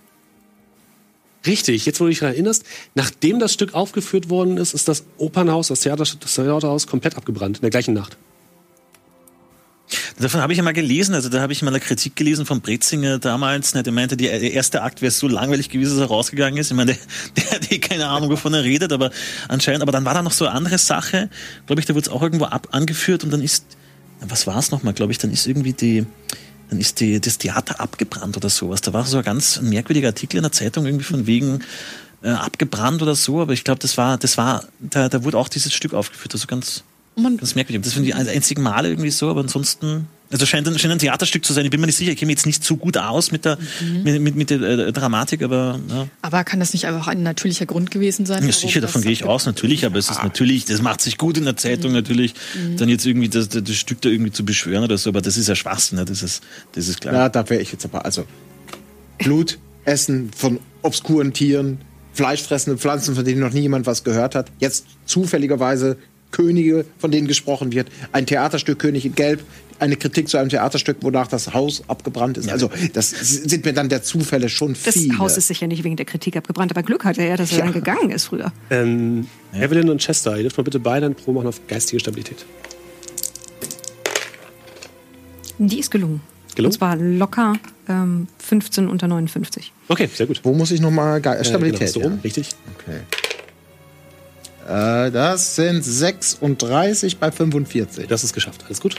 Richtig, 1.47 1.85
jetzt 1.85 1.99
wo 1.99 2.03
du 2.03 2.09
dich 2.09 2.19
daran 2.19 2.33
erinnerst, 2.35 2.63
nachdem 2.93 3.39
das 3.39 3.53
Stück 3.53 3.73
aufgeführt 3.73 4.29
worden 4.29 4.57
ist, 4.57 4.73
ist 4.73 4.87
das 4.87 5.05
Opernhaus, 5.17 5.69
das, 5.69 5.79
Theater, 5.79 6.03
das 6.19 6.35
Theaterhaus 6.35 6.85
komplett 6.87 7.15
abgebrannt 7.15 7.57
in 7.57 7.61
der 7.61 7.69
gleichen 7.71 7.93
Nacht. 7.93 8.17
Davon 10.19 10.41
habe 10.41 10.51
ich 10.51 10.57
ja 10.57 10.63
mal 10.63 10.73
gelesen, 10.73 11.15
also 11.15 11.29
da 11.29 11.39
habe 11.39 11.53
ich 11.53 11.61
mal 11.61 11.69
eine 11.69 11.79
Kritik 11.79 12.15
gelesen 12.17 12.45
von 12.45 12.59
Brezinger 12.59 13.19
damals, 13.19 13.73
ne, 13.73 13.83
der 13.83 13.93
meinte, 13.93 14.17
die- 14.17 14.25
der 14.25 14.51
erste 14.51 14.81
Akt 14.81 15.01
wäre 15.01 15.11
so 15.11 15.27
langweilig 15.29 15.69
gewesen, 15.69 15.91
dass 15.91 16.01
er 16.01 16.07
rausgegangen 16.07 16.57
ist. 16.59 16.71
Ich 16.71 16.75
meine, 16.75 16.93
der, 17.37 17.43
der 17.43 17.51
hat 17.51 17.71
eh 17.71 17.79
keine 17.79 18.07
Ahnung, 18.07 18.29
wovon 18.29 18.53
er 18.53 18.63
redet, 18.63 18.91
aber 18.91 19.11
anscheinend, 19.47 19.83
aber 19.83 19.93
dann 19.93 20.03
war 20.03 20.13
da 20.13 20.21
noch 20.23 20.33
so 20.33 20.45
eine 20.45 20.55
andere 20.55 20.77
Sache, 20.77 21.29
glaube 21.67 21.79
ich, 21.79 21.85
da 21.85 21.93
wurde 21.95 22.07
es 22.07 22.11
auch 22.11 22.21
irgendwo 22.21 22.45
ab 22.45 22.67
angeführt 22.71 23.23
und 23.23 23.31
dann 23.31 23.41
ist, 23.41 23.63
was 24.19 24.45
war 24.47 24.57
es 24.57 24.71
nochmal, 24.71 24.93
glaube 24.93 25.13
ich, 25.13 25.19
dann 25.19 25.31
ist 25.31 25.47
irgendwie 25.47 25.73
die, 25.73 26.05
dann 26.69 26.79
ist 26.79 26.99
die, 26.99 27.19
das 27.19 27.37
Theater 27.37 27.79
abgebrannt 27.79 28.37
oder 28.37 28.49
sowas. 28.49 28.81
Da 28.81 28.93
war 28.93 29.05
so 29.05 29.17
ein 29.17 29.23
ganz 29.23 29.61
merkwürdiger 29.61 30.09
Artikel 30.09 30.37
in 30.37 30.43
der 30.43 30.51
Zeitung 30.51 30.85
irgendwie 30.85 31.05
von 31.05 31.27
wegen 31.27 31.59
äh, 32.23 32.29
abgebrannt 32.29 33.01
oder 33.01 33.15
so, 33.15 33.41
aber 33.41 33.53
ich 33.53 33.63
glaube, 33.63 33.79
das 33.79 33.97
war, 33.97 34.17
das 34.17 34.37
war, 34.37 34.65
da, 34.79 35.07
da 35.09 35.23
wurde 35.23 35.37
auch 35.37 35.49
dieses 35.49 35.73
Stück 35.73 35.93
aufgeführt, 35.93 36.33
also 36.33 36.47
ganz, 36.47 36.83
Man, 37.15 37.37
das 37.37 37.55
merkwürdig. 37.55 37.83
Das 37.83 37.93
sind 37.93 38.03
die 38.03 38.13
einzigen 38.13 38.61
Male 38.61 38.89
irgendwie 38.89 39.11
so, 39.11 39.29
aber 39.29 39.41
ansonsten. 39.41 40.07
Also 40.31 40.45
scheint 40.45 40.67
ein, 40.67 40.77
scheint 40.77 40.91
ein 40.91 40.99
Theaterstück 40.99 41.45
zu 41.45 41.53
sein. 41.53 41.65
Ich 41.65 41.71
bin 41.71 41.79
mir 41.79 41.87
nicht 41.87 41.95
sicher, 41.95 42.11
ich 42.11 42.17
kenne 42.17 42.27
mich 42.27 42.37
jetzt 42.37 42.45
nicht 42.45 42.63
so 42.63 42.75
gut 42.75 42.97
aus 42.97 43.31
mit 43.31 43.45
der, 43.45 43.57
mit, 44.03 44.21
mit, 44.21 44.35
mit 44.35 44.49
der 44.49 44.61
äh, 44.61 44.91
Dramatik, 44.91 45.41
aber 45.41 45.79
ja. 45.89 46.07
aber 46.21 46.43
kann 46.43 46.59
das 46.59 46.73
nicht 46.73 46.85
einfach 46.85 47.07
ein 47.07 47.23
natürlicher 47.23 47.65
Grund 47.65 47.91
gewesen 47.91 48.25
sein? 48.25 48.45
ja, 48.45 48.51
sicher, 48.51 48.81
davon 48.81 49.01
gehe 49.01 49.11
ich 49.11 49.23
aus, 49.23 49.45
natürlich, 49.45 49.85
aber 49.85 49.97
es 49.97 50.09
ist 50.09 50.21
natürlich, 50.21 50.65
das 50.65 50.81
macht 50.81 51.01
sich 51.01 51.17
gut 51.17 51.37
in 51.37 51.45
der 51.45 51.55
Zeitung 51.55 51.93
natürlich, 51.93 52.33
dann 52.77 52.89
jetzt 52.89 53.05
irgendwie 53.05 53.29
das, 53.29 53.49
das, 53.49 53.63
das 53.63 53.75
Stück 53.75 54.01
da 54.01 54.09
irgendwie 54.09 54.31
zu 54.31 54.43
beschwören 54.43 54.83
oder 54.83 54.97
so, 54.97 55.09
aber 55.09 55.21
das 55.21 55.37
ist 55.37 55.47
ja 55.47 55.55
Schwachsinn, 55.55 55.97
ne? 55.97 56.05
das 56.05 56.21
ist, 56.23 56.43
das 56.73 56.87
ist 56.87 57.01
klar. 57.01 57.13
Ja, 57.13 57.29
da 57.29 57.49
wäre 57.49 57.61
ich 57.61 57.71
jetzt 57.71 57.85
aber. 57.85 58.03
Also, 58.05 58.25
Blut, 59.17 59.57
Essen 59.85 60.31
von 60.35 60.59
obskuren 60.81 61.33
Tieren, 61.33 61.79
fleischfressende 62.13 62.77
Pflanzen, 62.77 63.15
von 63.15 63.23
denen 63.23 63.39
noch 63.39 63.53
nie 63.53 63.61
jemand 63.61 63.85
was 63.85 64.03
gehört 64.03 64.35
hat. 64.35 64.51
Jetzt 64.59 64.85
zufälligerweise 65.05 65.97
Könige, 66.31 66.85
von 66.97 67.11
denen 67.11 67.27
gesprochen 67.27 67.71
wird. 67.71 67.87
Ein 68.11 68.25
Theaterstück 68.25 68.79
König 68.79 69.05
in 69.05 69.15
Gelb. 69.15 69.41
Eine 69.79 69.95
Kritik 69.95 70.27
zu 70.27 70.37
einem 70.37 70.49
Theaterstück, 70.49 70.97
wonach 71.01 71.27
das 71.27 71.53
Haus 71.53 71.83
abgebrannt 71.87 72.37
ist. 72.37 72.49
Also, 72.49 72.69
das 72.93 73.11
sind 73.11 73.63
mir 73.63 73.73
dann 73.73 73.89
der 73.89 74.01
Zufälle 74.01 74.49
schon 74.49 74.75
Das 74.83 74.95
viele. 74.95 75.17
Haus 75.19 75.37
ist 75.37 75.47
sicher 75.47 75.67
nicht 75.67 75.83
wegen 75.83 75.95
der 75.95 76.05
Kritik 76.05 76.35
abgebrannt, 76.35 76.71
aber 76.71 76.81
Glück 76.83 77.05
hatte 77.05 77.21
er, 77.21 77.37
dass 77.37 77.51
er 77.51 77.59
Ja. 77.59 77.63
dann 77.65 77.73
gegangen 77.73 78.09
ist 78.09 78.25
früher. 78.25 78.51
Ähm, 78.71 79.27
Evelyn 79.53 79.89
und 79.89 80.01
Chester, 80.01 80.35
ihr 80.35 80.43
dürft 80.43 80.57
mal 80.57 80.63
bitte 80.63 80.79
beide 80.79 81.05
eine 81.05 81.15
Probe 81.15 81.37
machen 81.39 81.47
auf 81.49 81.61
geistige 81.67 81.99
Stabilität. 81.99 82.45
Die 85.59 85.79
ist 85.79 85.91
gelungen. 85.91 86.21
Gelungen? 86.55 86.71
Und 86.73 86.77
zwar 86.77 86.95
locker 86.95 87.53
ähm, 87.87 88.27
15 88.39 88.87
unter 88.87 89.07
59. 89.07 89.71
Okay, 89.87 90.09
sehr 90.13 90.25
gut. 90.25 90.41
Wo 90.43 90.53
muss 90.53 90.71
ich 90.71 90.81
nochmal 90.81 91.19
Äh, 91.23 91.43
Stabilität? 91.45 91.79
genau, 91.79 91.91
so 91.91 91.99
rum, 92.01 92.13
ja. 92.13 92.19
richtig. 92.23 92.49
Okay. 92.79 92.99
Äh, 94.67 95.11
das 95.11 95.55
sind 95.55 95.83
36 95.83 97.17
bei 97.17 97.31
45. 97.31 98.07
Das 98.07 98.23
ist 98.23 98.33
geschafft, 98.33 98.63
alles 98.65 98.81
gut. 98.81 98.95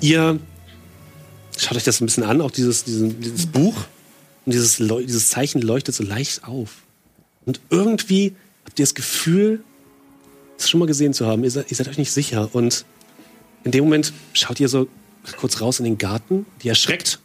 Ihr 0.00 0.38
schaut 1.56 1.76
euch 1.76 1.84
das 1.84 2.00
ein 2.00 2.06
bisschen 2.06 2.24
an, 2.24 2.40
auch 2.40 2.50
dieses, 2.50 2.84
diesen, 2.84 3.20
dieses 3.20 3.46
Buch. 3.46 3.84
Und 4.46 4.52
dieses, 4.52 4.76
dieses 4.76 5.28
Zeichen 5.28 5.60
leuchtet 5.60 5.94
so 5.94 6.04
leicht 6.04 6.44
auf. 6.44 6.82
Und 7.44 7.60
irgendwie 7.70 8.34
habt 8.64 8.78
ihr 8.78 8.84
das 8.84 8.94
Gefühl, 8.94 9.62
es 10.58 10.70
schon 10.70 10.80
mal 10.80 10.86
gesehen 10.86 11.12
zu 11.12 11.26
haben. 11.26 11.44
Ihr 11.44 11.50
seid, 11.50 11.70
ihr 11.70 11.76
seid 11.76 11.88
euch 11.88 11.98
nicht 11.98 12.12
sicher. 12.12 12.48
Und 12.52 12.84
in 13.64 13.72
dem 13.72 13.84
Moment 13.84 14.12
schaut 14.32 14.60
ihr 14.60 14.68
so 14.68 14.88
kurz 15.36 15.60
raus 15.60 15.78
in 15.78 15.84
den 15.84 15.98
Garten, 15.98 16.46
die 16.62 16.68
erschreckt, 16.68 17.18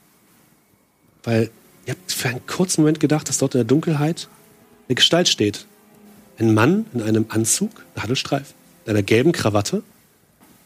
weil 1.23 1.49
ihr 1.85 1.93
habt 1.93 2.11
für 2.11 2.29
einen 2.29 2.45
kurzen 2.45 2.81
Moment 2.81 2.99
gedacht, 2.99 3.29
dass 3.29 3.37
dort 3.37 3.55
in 3.55 3.59
der 3.59 3.65
Dunkelheit 3.65 4.27
eine 4.87 4.95
Gestalt 4.95 5.29
steht. 5.29 5.65
Ein 6.37 6.53
Mann 6.53 6.85
in 6.93 7.01
einem 7.01 7.25
Anzug, 7.29 7.71
Nadelstreif, 7.95 8.53
mit 8.81 8.89
einer 8.89 9.03
gelben 9.03 9.31
Krawatte 9.31 9.83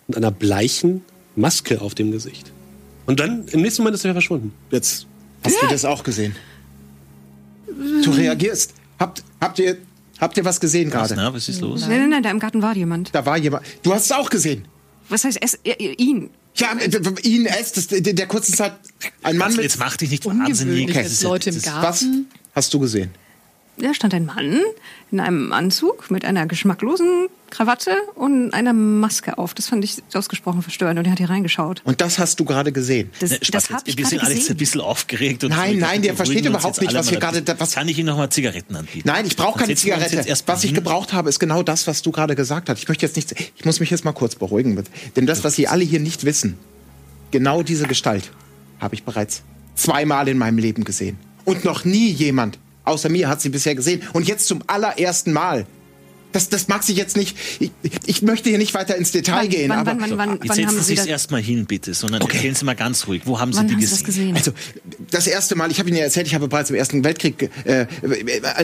und 0.08 0.18
einer 0.18 0.32
bleichen 0.32 1.04
Maske 1.38 1.80
auf 1.82 1.96
dem 1.96 2.12
Gesicht. 2.12 2.52
Und 3.06 3.20
dann, 3.22 3.48
im 3.48 3.62
nächsten 3.62 3.82
Moment 3.84 3.96
ist 3.96 4.04
er 4.04 4.12
verschwunden. 4.12 4.52
Jetzt 4.72 5.06
hast 5.44 5.62
du 5.62 5.68
das 5.68 5.86
auch 5.86 6.04
gesehen. 6.04 6.36
Du 8.04 8.12
reagierst. 8.12 8.74
Habt, 9.00 9.24
habt, 9.40 9.60
ihr, 9.60 9.78
habt 10.20 10.36
ihr 10.38 10.44
was 10.46 10.60
gesehen 10.60 10.90
gerade? 10.90 11.16
na, 11.16 11.34
was 11.34 11.48
ist 11.48 11.62
los? 11.62 11.82
Nein, 11.82 12.00
nein, 12.02 12.10
nein, 12.10 12.24
da 12.24 12.32
im 12.32 12.40
Garten 12.40 12.62
war 12.62 12.76
jemand. 12.76 13.14
Da 13.14 13.26
war 13.26 13.38
jemand. 13.38 13.66
Du 13.84 13.94
hast 13.94 14.06
es 14.06 14.12
auch 14.12 14.30
gesehen. 14.30 14.66
Was 15.10 15.24
heißt 15.24 15.38
es? 15.42 15.54
Er, 15.64 15.80
er- 15.80 16.00
ihn. 16.00 16.30
Ja, 16.56 16.76
äh, 16.80 16.90
ihn, 17.22 17.46
es, 17.46 17.72
das, 17.74 17.86
in 17.86 18.16
der 18.16 18.26
kurzen 18.26 18.54
Zeit. 18.56 18.74
Ein 19.22 19.38
Mann 19.38 19.48
Also, 19.50 19.58
mit. 19.58 19.64
jetzt 19.66 19.80
mach 19.80 19.96
dich 19.96 20.10
nicht 20.10 20.26
wahnsinnig. 20.26 20.90
Ist- 20.96 21.22
Leute 21.24 21.52
im 21.52 21.62
Garten. 21.62 21.82
Was 21.84 22.06
hast 22.66 22.74
du 22.74 22.80
gesehen? 22.80 23.12
Da 23.80 23.94
stand 23.94 24.14
ein 24.16 24.26
Mann 24.26 24.60
in 25.12 25.20
einem 25.20 25.54
Anzug 25.54 26.10
mit 26.10 26.26
einer 26.26 26.48
geschmacklosen 26.48 27.28
Krawatte 27.52 27.92
und 28.16 28.52
einer 28.54 28.74
Maske 28.74 29.38
auf. 29.38 29.54
Das 29.54 29.68
fand 29.68 29.84
ich 29.84 30.02
ausgesprochen 30.14 30.64
verstörend 30.64 30.98
und 30.98 31.06
er 31.06 31.12
hat 31.12 31.20
hier 31.20 31.30
reingeschaut. 31.30 31.82
Und 31.86 32.02
das 32.02 32.18
hast 32.18 32.40
du 32.40 32.46
gerade 32.46 32.72
gesehen. 32.72 33.12
Das, 33.20 33.30
Ne, 33.30 33.38
das 33.40 33.48
Spaß, 33.48 33.70
habe 33.70 33.84
ich 33.86 33.98
wir 33.98 34.06
sind 34.08 34.24
alle 34.24 34.34
jetzt 34.34 34.50
ein 34.50 34.58
bisschen 34.58 34.82
aufgeregt. 34.82 35.44
Und 35.44 35.52
Nein, 35.52 35.76
so. 35.76 35.86
nein, 35.86 36.02
der 36.02 36.16
versteht 36.16 36.44
überhaupt 36.46 36.82
nicht, 36.82 36.94
was 36.96 37.12
wir 37.12 37.20
gerade- 37.20 37.44
was- 37.60 37.74
Kann 37.76 37.88
ich 37.88 38.00
Ihnen 38.00 38.08
nochmal 38.08 38.30
Zigaretten 38.30 38.76
anbieten? 38.76 39.08
Nein, 39.08 39.28
ich 39.28 39.36
brauche 39.36 39.60
keine 39.60 39.76
Zigarette. 39.76 40.16
jetzt 40.16 40.28
erst 40.28 40.48
Was 40.48 40.64
ich 40.64 40.74
gebraucht 40.74 41.14
habe, 41.14 41.30
ist 41.30 41.40
genau 41.40 41.62
das, 41.62 41.86
was 41.86 42.02
du 42.02 42.12
gerade 42.12 42.36
gesagt 42.36 42.70
hast. 42.70 42.80
Ich 42.80 42.88
möchte 42.88 43.06
jetzt 43.06 43.16
nicht. 43.16 43.34
Ich 43.56 43.64
muss 43.64 43.80
mich 43.80 43.92
jetzt 43.92 44.04
mal 44.06 44.12
kurz 44.14 44.34
beruhigen. 44.36 44.84
Denn 45.16 45.28
das, 45.28 45.44
was 45.44 45.54
Sie 45.56 45.68
alle 45.68 45.84
hier 45.84 46.00
nicht 46.00 46.26
wissen, 46.26 46.58
genau 47.30 47.62
diese 47.62 47.86
Gestalt 47.86 48.32
habe 48.80 48.96
ich 48.96 49.04
bereits 49.04 49.44
zweimal 49.76 50.28
in 50.28 50.40
meinem 50.40 50.58
Leben 50.58 50.84
gesehen. 50.84 51.18
Und 51.46 51.64
noch 51.64 51.86
nie 51.86 52.10
jemand 52.10 52.58
außer 52.88 53.10
mir 53.10 53.30
hat 53.30 53.42
sie 53.42 53.50
bisher 53.50 53.76
gesehen. 53.76 54.02
Und 54.14 54.28
jetzt 54.28 54.48
zum 54.48 54.62
allerersten 54.68 55.34
Mal. 55.34 55.66
Das, 56.34 56.50
das 56.50 56.68
mag 56.68 56.84
sich 56.84 56.98
jetzt 56.98 57.16
nicht. 57.16 57.38
Ich, 57.60 57.72
ich 58.06 58.22
möchte 58.22 58.50
hier 58.50 58.58
nicht 58.58 58.74
weiter 58.74 58.96
ins 58.98 59.12
Detail 59.12 59.44
Wann- 59.44 59.50
gehen, 59.50 59.70
wann- 59.70 59.80
aber. 59.80 59.92
wann- 60.00 60.18
wann- 60.18 60.18
wann- 60.18 60.40
Jetzt 60.44 60.56
setzen 60.56 60.78
Sie 60.80 60.84
Sie 60.84 60.94
es 60.94 61.00
das- 61.00 61.08
erstmal 61.08 61.42
hin, 61.42 61.66
bitte, 61.66 61.94
sondern 61.94 62.22
Okay. 62.22 62.36
erzählen 62.36 62.54
Sie 62.56 62.66
mal 62.66 62.76
ganz 62.76 63.08
ruhig. 63.08 63.22
Wo 63.26 63.40
haben 63.40 63.54
Sie 63.54 63.60
Wann 63.60 63.68
die 63.70 63.74
haben 63.76 63.82
Sie 63.82 63.86
gesehen? 63.88 63.98
das 63.98 64.04
gesehen? 64.06 64.36
Also, 64.36 64.52
das 65.10 65.26
erste 65.26 65.56
Mal, 65.56 65.72
ich 65.72 65.80
habe 65.80 65.88
Ihnen 65.90 65.98
ja 66.00 66.04
erzählt, 66.04 66.28
ich 66.28 66.36
habe 66.36 66.48
bereits 66.50 66.70
im 66.70 66.76
Ersten 66.76 67.04
Weltkrieg 67.06 67.50
äh, 67.64 67.82
äh, 67.84 67.88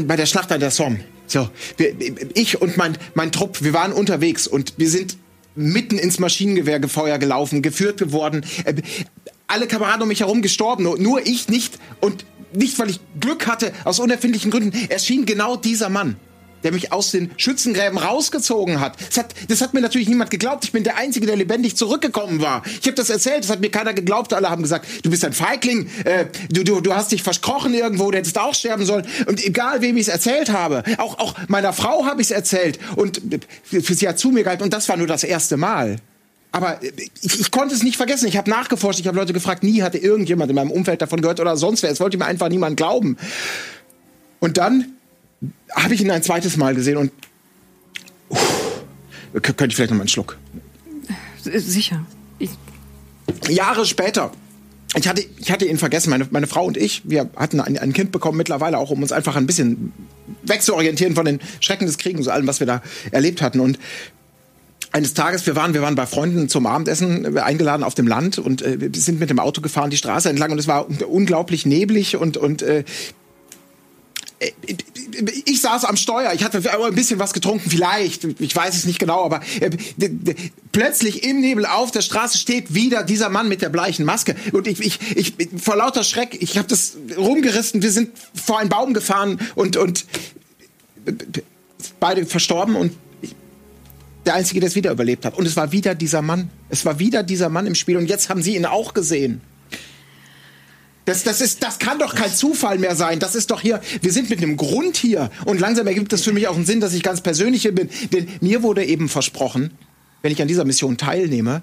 bei 0.02 0.18
der 0.18 0.26
Schlacht 0.26 0.52
an 0.52 0.60
der 0.60 0.72
Somme. 0.72 1.00
So, 1.26 1.50
wir, 1.78 1.96
ich 2.36 2.62
und 2.62 2.76
mein, 2.76 2.98
mein 3.16 3.32
Trupp, 3.32 3.64
wir 3.64 3.74
waren 3.74 3.94
unterwegs 3.94 4.46
und 4.46 4.74
wir 4.78 4.90
sind 4.90 5.18
mitten 5.56 5.98
ins 5.98 6.20
Maschinengewehrgefeuer 6.20 7.18
gelaufen, 7.18 7.62
geführt 7.62 7.98
geworden. 7.98 8.46
Äh, 8.66 8.76
alle 9.48 9.68
Kameraden 9.68 10.02
um 10.02 10.08
mich 10.10 10.20
herum 10.20 10.42
gestorben, 10.42 10.84
nur, 10.84 11.00
nur 11.00 11.26
ich 11.26 11.48
nicht. 11.48 11.80
Und 12.02 12.26
nicht, 12.56 12.80
weil 12.80 12.90
ich 12.90 13.00
Glück 13.20 13.48
hatte, 13.48 13.74
aus 13.84 14.00
unerfindlichen 14.00 14.52
Gründen, 14.52 14.90
erschien 14.90 15.26
genau 15.26 15.56
dieser 15.56 15.90
Mann 15.90 16.16
der 16.64 16.72
mich 16.72 16.92
aus 16.92 17.12
den 17.12 17.32
Schützengräben 17.38 17.98
rausgezogen 17.98 18.80
hat. 18.80 18.96
Das, 19.10 19.18
hat. 19.18 19.34
das 19.48 19.62
hat 19.62 19.74
mir 19.74 19.82
natürlich 19.82 20.08
niemand 20.08 20.32
geglaubt. 20.32 20.64
Ich 20.64 20.72
bin 20.72 20.84
der 20.84 20.98
Einzige, 20.98 21.26
der 21.26 21.36
lebendig 21.36 21.76
zurückgekommen 21.76 22.42
war. 22.42 22.64
Ich 22.66 22.88
habe 22.88 22.94
das 22.94 23.10
erzählt, 23.10 23.44
das 23.44 23.52
hat 23.52 23.60
mir 23.60 23.70
keiner 23.70 23.94
geglaubt. 23.94 24.34
Alle 24.34 24.50
haben 24.50 24.64
gesagt, 24.64 24.88
du 25.04 25.10
bist 25.10 25.26
ein 25.26 25.34
Feigling, 25.34 25.90
äh, 26.06 26.26
du, 26.50 26.64
du, 26.64 26.82
du 26.82 26.94
hast 26.96 27.12
dich 27.12 27.24
verskrochen 27.24 27.74
irgendwo, 27.74 28.10
du 28.10 28.18
hättest 28.18 28.40
auch 28.40 28.56
sterben 28.56 28.86
sollen. 28.86 29.06
Und 29.28 29.44
egal, 29.44 29.82
wem 29.82 29.98
ich 29.98 30.04
es 30.04 30.08
erzählt 30.08 30.52
habe, 30.52 30.84
auch, 30.98 31.20
auch 31.20 31.36
meiner 31.48 31.74
Frau 31.74 32.06
habe 32.06 32.22
ich 32.22 32.28
es 32.28 32.32
erzählt. 32.32 32.80
Und 32.96 33.22
für 33.70 33.94
sie 33.94 34.08
hat 34.08 34.18
zu 34.18 34.30
mir 34.30 34.44
gehalten. 34.44 34.64
Und 34.64 34.74
das 34.74 34.88
war 34.90 34.98
nur 34.98 35.08
das 35.08 35.24
erste 35.24 35.58
Mal. 35.58 35.98
Aber 36.54 36.80
ich, 37.22 37.40
ich 37.40 37.52
konnte 37.52 37.74
es 37.74 37.82
nicht 37.82 37.98
vergessen. 37.98 38.28
Ich 38.28 38.38
habe 38.38 38.48
nachgeforscht, 38.48 39.00
ich 39.00 39.08
habe 39.08 39.18
Leute 39.18 39.34
gefragt, 39.34 39.64
nie 39.64 39.82
hatte 39.82 39.98
irgendjemand 39.98 40.52
in 40.52 40.56
meinem 40.56 40.70
Umfeld 40.70 41.02
davon 41.02 41.20
gehört 41.20 41.40
oder 41.40 41.58
sonst 41.58 41.82
wer. 41.82 41.90
Es 41.90 42.00
wollte 42.00 42.16
mir 42.20 42.26
einfach 42.26 42.48
niemand 42.48 42.78
glauben. 42.78 43.18
Und 44.40 44.58
dann 44.58 44.94
habe 45.72 45.96
ich 45.96 46.02
ihn 46.02 46.12
ein 46.12 46.22
zweites 46.22 46.56
Mal 46.56 46.76
gesehen 46.76 46.98
und 46.98 47.12
Uff, 48.30 48.84
könnte 49.42 49.66
ich 49.66 49.76
vielleicht 49.76 49.90
noch 49.90 49.98
mal 49.98 50.04
einen 50.04 50.10
Schluck. 50.10 50.38
Äh, 51.44 51.58
Sicher. 51.58 52.06
Ich, 52.38 52.52
Jahre 53.50 53.88
später. 53.88 54.32
Ich 54.96 55.08
hatte, 55.08 55.26
ich 55.40 55.50
hatte 55.50 55.66
ihn 55.66 55.80
vergessen. 55.80 56.12
Meine, 56.12 56.28
meine 56.30 56.46
Frau 56.46 56.66
und 56.66 56.78
ich, 56.78 57.02
wir 57.04 57.32
hatten 57.36 57.62
ein, 57.62 57.80
ein 57.80 57.94
Kind 57.94 58.12
bekommen 58.12 58.38
mittlerweile 58.38 58.78
auch, 58.78 58.92
um 58.92 59.02
uns 59.02 59.12
einfach 59.12 59.36
ein 59.36 59.48
bisschen 59.48 59.92
wegzuorientieren 60.44 61.16
von 61.16 61.26
den 61.26 61.40
Schrecken 61.62 61.88
des 61.88 61.98
Krieges 61.98 62.28
und 62.28 62.34
allem, 62.34 62.46
was 62.46 62.60
wir 62.60 62.68
da 62.68 62.84
erlebt 63.10 63.42
hatten. 63.42 63.60
Und 63.60 63.80
eines 64.94 65.16
Tages, 65.16 65.46
wir 65.48 65.56
waren, 65.56 65.74
wir 65.74 65.82
waren 65.82 65.96
bei 65.96 66.06
Freunden 66.06 66.48
zum 66.48 66.68
Abendessen 66.68 67.36
äh, 67.36 67.40
eingeladen 67.40 67.84
auf 67.84 67.96
dem 67.96 68.08
Land 68.08 68.38
und 68.38 68.62
äh, 68.62 68.78
sind 68.94 69.20
mit 69.20 69.30
dem 69.30 69.40
Auto 69.40 69.60
gefahren 69.60 69.90
die 69.90 69.98
Straße 69.98 70.30
entlang 70.30 70.52
und 70.52 70.60
es 70.60 70.68
war 70.68 70.88
unglaublich 71.10 71.66
neblig 71.66 72.16
und 72.16 72.38
und 72.38 72.62
äh, 72.62 72.84
ich 75.46 75.62
saß 75.62 75.86
am 75.86 75.96
Steuer, 75.96 76.34
ich 76.34 76.44
hatte 76.44 76.62
ein 76.70 76.96
bisschen 76.96 77.18
was 77.18 77.34
getrunken, 77.34 77.70
vielleicht, 77.70 78.26
ich 78.40 78.56
weiß 78.56 78.76
es 78.76 78.86
nicht 78.86 79.00
genau, 79.00 79.24
aber 79.24 79.42
äh, 79.62 79.70
plötzlich 80.74 81.24
im 81.24 81.40
Nebel 81.40 81.66
auf 81.66 81.92
der 81.92 82.02
Straße 82.02 82.38
steht 82.38 82.74
wieder 82.74 83.04
dieser 83.04 83.30
Mann 83.30 83.48
mit 83.48 83.62
der 83.62 83.70
bleichen 83.70 84.06
Maske. 84.06 84.36
Und 84.52 84.68
ich, 84.68 84.82
ich, 84.82 85.00
ich 85.16 85.34
vor 85.62 85.78
lauter 85.78 86.04
Schreck, 86.04 86.38
ich 86.42 86.58
habe 86.58 86.68
das 86.68 86.98
rumgerissen, 87.16 87.82
wir 87.82 87.92
sind 87.92 88.12
vor 88.34 88.60
einen 88.60 88.70
Baum 88.70 88.94
gefahren 88.94 89.40
und, 89.56 89.78
und 89.78 90.06
beide 92.02 92.26
verstorben 92.26 92.76
und 92.76 92.92
der 94.26 94.36
Einzige, 94.36 94.60
der 94.60 94.70
es 94.70 94.76
wieder 94.76 94.92
überlebt 94.92 95.26
hat. 95.26 95.38
Und 95.38 95.46
es 95.46 95.56
war 95.56 95.72
wieder 95.72 95.96
dieser 95.96 96.22
Mann. 96.22 96.50
Es 96.70 96.86
war 96.86 97.00
wieder 97.00 97.24
dieser 97.24 97.50
Mann 97.50 97.68
im 97.68 97.76
Spiel 97.76 97.98
und 97.98 98.08
jetzt 98.08 98.30
haben 98.30 98.42
sie 98.42 98.56
ihn 98.56 98.66
auch 98.66 98.94
gesehen. 98.94 99.42
Das, 101.06 101.24
das, 101.24 101.42
ist, 101.42 101.62
das 101.64 101.80
kann 101.80 102.00
doch 102.00 102.16
kein 102.16 102.34
Zufall 102.34 102.80
mehr 102.80 102.96
sein. 102.96 103.20
Das 103.20 103.36
ist 103.36 103.52
doch 103.52 103.60
hier, 103.60 103.82
wir 104.02 104.12
sind 104.14 104.30
mit 104.30 104.42
einem 104.42 104.56
Grund 104.56 104.96
hier. 104.96 105.32
Und 105.44 105.60
langsam 105.60 105.86
ergibt 105.86 106.14
es 106.14 106.24
für 106.24 106.32
mich 106.32 106.48
auch 106.48 106.56
einen 106.56 106.66
Sinn, 106.66 106.80
dass 106.80 106.94
ich 106.94 107.04
ganz 107.04 107.20
persönlich 107.20 107.64
hier 107.64 107.76
bin. 107.76 107.90
Denn 108.14 108.28
mir 108.40 108.64
wurde 108.64 108.86
eben 108.86 109.10
versprochen, 109.10 109.72
wenn 110.22 110.32
ich 110.32 110.42
an 110.42 110.48
dieser 110.48 110.64
Mission 110.64 110.98
teilnehme, 110.98 111.62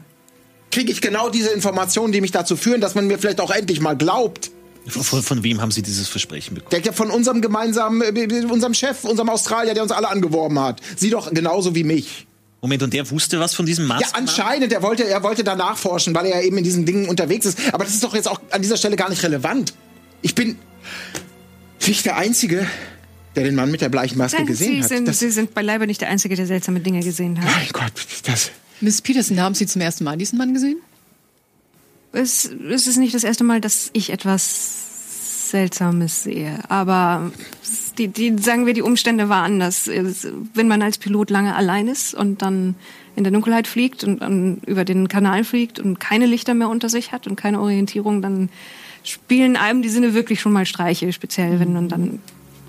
kriege 0.71 0.93
ich 0.93 1.01
genau 1.01 1.31
diese 1.31 1.51
Informationen, 1.51 2.13
die 2.13 2.21
mich 2.21 2.33
dazu 2.33 2.55
führen, 2.55 2.83
dass 2.83 2.95
man 2.95 3.07
mir 3.07 3.19
vielleicht 3.19 3.41
auch 3.41 3.51
endlich 3.51 3.81
mal 3.81 3.97
glaubt. 3.97 4.51
Von, 4.87 5.23
von 5.23 5.43
wem 5.43 5.61
haben 5.61 5.71
Sie 5.71 5.83
dieses 5.83 6.09
Versprechen 6.09 6.55
bekommen? 6.55 6.83
Der, 6.83 6.93
von 6.93 7.11
unserem 7.11 7.41
gemeinsamen, 7.41 8.03
äh, 8.03 8.45
unserem 8.45 8.75
Chef, 8.75 9.05
unserem 9.05 9.31
Australier, 9.31 9.73
der 9.73 9.83
uns 9.83 9.93
alle 9.93 10.09
angeworben 10.09 10.59
hat. 10.61 10.81
Sie 10.97 11.11
doch 11.11 11.33
genauso 11.33 11.75
wie 11.75 11.85
mich. 11.85 12.27
Moment, 12.63 12.83
und 12.83 12.93
der 12.93 13.11
wusste 13.11 13.41
was 13.41 13.55
von 13.55 13.65
diesem 13.65 13.87
Masken? 13.87 14.05
Ja, 14.13 14.19
anscheinend. 14.19 14.73
Er 14.73 14.83
wollte, 14.83 15.05
er 15.07 15.23
wollte 15.23 15.43
da 15.45 15.57
nachforschen, 15.57 16.15
weil 16.15 16.27
er 16.27 16.41
ja 16.41 16.43
eben 16.47 16.59
in 16.59 16.65
diesen 16.65 16.85
Dingen 16.85 17.09
unterwegs 17.09 17.47
ist. 17.47 17.59
Aber 17.73 17.85
das 17.85 17.95
ist 17.95 18.05
doch 18.05 18.15
jetzt 18.15 18.29
auch 18.29 18.41
an 18.51 18.61
dieser 18.61 18.77
Stelle 18.77 18.97
gar 18.97 19.09
nicht 19.09 19.23
relevant. 19.23 19.73
Ich 20.23 20.35
bin 20.35 20.59
nicht 21.87 22.05
der 22.05 22.17
Einzige, 22.19 22.67
der 23.35 23.45
den 23.45 23.55
Mann 23.55 23.71
mit 23.71 23.81
der 23.81 23.89
bleichen 23.89 24.19
Maske 24.19 24.39
Nein, 24.39 24.47
gesehen 24.47 24.75
Sie 24.77 24.83
hat. 24.83 24.89
sind, 24.89 25.09
Das- 25.09 25.19
Sie 25.21 25.31
sind 25.31 25.55
beileibe 25.55 25.87
nicht 25.87 26.01
der 26.03 26.11
Einzige, 26.11 26.37
der 26.37 26.47
seltsame 26.47 26.81
Dinge 26.81 27.01
gesehen 27.01 27.39
hat. 27.41 27.47
mein 27.51 27.69
Gott, 27.73 27.93
das. 28.25 28.51
Miss 28.83 29.01
Peterson, 29.01 29.41
haben 29.41 29.55
Sie 29.55 29.67
zum 29.67 29.81
ersten 29.81 30.05
Mal 30.05 30.17
diesen 30.19 30.37
Mann 30.39 30.53
gesehen? 30.53 30.77
Es, 32.13 32.45
es 32.71 32.87
ist 32.87 32.97
nicht 32.97 33.15
das 33.15 33.25
erste 33.25 33.45
Mal, 33.45 33.61
dass 33.61 33.89
ich 33.93 34.11
etwas 34.11 35.51
Seltsames 35.51 36.25
sehe. 36.25 36.59
Aber 36.69 37.31
die, 38.01 38.09
die, 38.09 38.43
sagen 38.43 38.65
wir, 38.67 38.73
die 38.73 38.83
Umstände 38.83 39.29
waren 39.29 39.53
anders. 39.53 39.89
Wenn 40.55 40.69
man 40.69 40.81
als 40.83 40.99
Pilot 40.99 41.31
lange 41.31 41.55
allein 41.55 41.87
ist 41.89 42.15
und 42.15 42.41
dann 42.43 42.75
in 43.17 43.25
der 43.25 43.33
Dunkelheit 43.33 43.67
fliegt 43.67 44.05
und 44.05 44.21
dann 44.21 44.59
über 44.67 44.85
den 44.85 45.09
Kanal 45.09 45.45
fliegt 45.45 45.79
und 45.79 46.01
keine 46.01 46.27
Lichter 46.27 46.55
mehr 46.55 46.69
unter 46.69 46.89
sich 46.89 47.13
hat 47.13 47.27
und 47.27 47.37
keine 47.37 47.61
Orientierung, 47.61 48.23
dann 48.23 48.49
spielen 49.05 49.57
einem 49.57 49.83
die 49.83 49.89
Sinne 49.89 50.15
wirklich 50.15 50.41
schon 50.41 50.53
mal 50.53 50.65
Streiche, 50.67 51.13
speziell 51.13 51.61
wenn 51.61 51.73
man 51.73 51.89
dann 51.89 52.21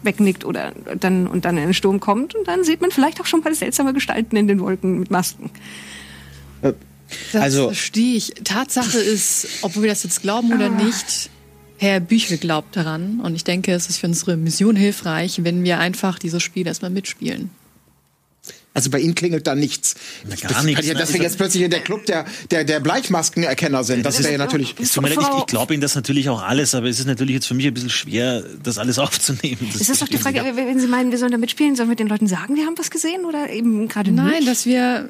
wegnickt 0.04 0.44
oder 0.46 0.74
dann 1.00 1.28
und 1.28 1.46
dann 1.46 1.58
in 1.58 1.66
den 1.66 1.74
Sturm 1.74 2.00
kommt 2.00 2.36
und 2.36 2.48
dann 2.48 2.64
sieht 2.64 2.82
man 2.82 2.92
vielleicht 2.92 3.22
auch 3.22 3.26
schon 3.26 3.42
mal 3.42 3.54
seltsame 3.54 3.94
Gestalten 3.94 4.36
in 4.36 4.48
den 4.48 4.60
Wolken 4.60 5.00
mit 5.00 5.12
Masken. 5.12 5.50
Das 6.62 7.42
Also- 7.42 7.68
verstehe 7.68 8.16
ich. 8.18 8.34
Tatsache 8.44 8.98
ist, 9.00 9.48
ob 9.62 9.76
wir 9.82 9.88
das 9.88 10.04
jetzt 10.04 10.22
glauben 10.22 10.54
oder 10.54 10.70
nicht, 10.70 11.30
Herr 11.82 12.00
Büchel 12.00 12.38
glaubt 12.38 12.76
daran. 12.76 13.20
Und 13.22 13.34
ich 13.34 13.44
denke, 13.44 13.74
es 13.74 13.90
ist 13.90 13.98
für 13.98 14.06
unsere 14.06 14.38
Mission 14.38 14.76
hilfreich, 14.76 15.44
wenn 15.44 15.64
wir 15.64 15.80
einfach 15.80 16.20
dieses 16.20 16.44
Spiel 16.44 16.68
erstmal 16.68 16.92
mitspielen. 16.92 17.50
Also 18.76 18.92
bei 18.92 19.00
Ihnen 19.00 19.16
klingelt 19.16 19.48
da 19.48 19.56
nichts. 19.56 19.96
Na, 20.30 20.36
gar 20.36 20.52
das, 20.52 20.64
nichts, 20.64 20.86
Ja, 20.86 20.94
ne? 20.94 21.00
dass 21.00 21.10
wir 21.10 21.16
Also- 21.16 21.24
jetzt 21.24 21.38
plötzlich 21.38 21.64
in 21.64 21.72
der 21.72 21.80
Club 21.82 22.06
der, 22.06 22.26
der, 22.52 22.64
der 22.66 22.80
Bleichmaskenerkenner 22.80 23.84
sind, 23.84 24.06
das 24.06 24.20
wäre 24.22 24.32
ja 24.34 24.38
natürlich. 24.38 24.76
Es 24.80 24.94
tut 24.94 25.02
mir 25.04 25.10
leid, 25.10 25.18
ich, 25.20 25.40
ich 25.40 25.46
glaube 25.48 25.74
Ihnen 25.74 25.82
das 25.82 25.96
natürlich 25.96 26.30
auch 26.30 26.42
alles, 26.44 26.76
aber 26.76 26.88
es 26.88 27.00
ist 27.00 27.08
natürlich 27.08 27.34
jetzt 27.34 27.48
für 27.48 27.56
mich 27.56 27.66
ein 27.66 27.74
bisschen 27.74 27.90
schwer, 27.90 28.44
das 28.64 28.78
alles 28.78 29.00
aufzunehmen. 29.06 29.68
Ist 29.74 29.90
das 29.90 29.98
doch 30.00 30.08
die 30.08 30.18
Frage, 30.18 30.44
wenn 30.56 30.80
Sie 30.80 30.88
meinen, 30.88 31.10
wir 31.12 31.18
sollen 31.18 31.32
da 31.34 31.38
mitspielen, 31.40 31.76
sollen 31.76 31.90
wir 31.90 31.96
den 31.98 32.08
Leuten 32.08 32.28
sagen, 32.28 32.56
wir 32.56 32.66
haben 32.66 32.78
was 32.78 32.92
gesehen 32.92 33.26
oder 33.26 33.50
eben 33.50 33.88
gerade 33.88 34.12
Nein, 34.12 34.36
nicht? 34.36 34.48
dass 34.48 34.66
wir. 34.68 35.10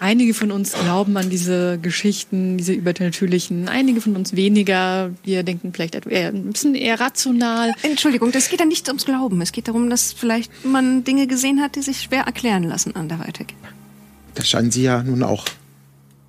Einige 0.00 0.34
von 0.34 0.50
uns 0.50 0.72
glauben 0.72 1.16
an 1.16 1.30
diese 1.30 1.78
Geschichten, 1.80 2.58
diese 2.58 2.72
übernatürlichen. 2.72 3.68
Einige 3.68 4.00
von 4.00 4.16
uns 4.16 4.34
weniger. 4.36 5.10
Wir 5.24 5.42
denken 5.42 5.72
vielleicht 5.72 5.94
eher, 6.06 6.28
ein 6.28 6.52
bisschen 6.52 6.74
eher 6.74 7.00
rational. 7.00 7.72
Entschuldigung, 7.82 8.32
das 8.32 8.48
geht 8.48 8.60
ja 8.60 8.66
nicht 8.66 8.88
ums 8.88 9.04
Glauben. 9.04 9.40
Es 9.40 9.52
geht 9.52 9.68
darum, 9.68 9.90
dass 9.90 10.12
vielleicht 10.12 10.50
man 10.64 11.04
Dinge 11.04 11.26
gesehen 11.26 11.60
hat, 11.60 11.76
die 11.76 11.82
sich 11.82 12.02
schwer 12.02 12.24
erklären 12.24 12.64
lassen 12.64 12.94
anderweitig. 12.96 13.48
Da 14.34 14.44
scheinen 14.44 14.70
Sie 14.70 14.82
ja 14.82 15.02
nun 15.02 15.22
auch 15.22 15.46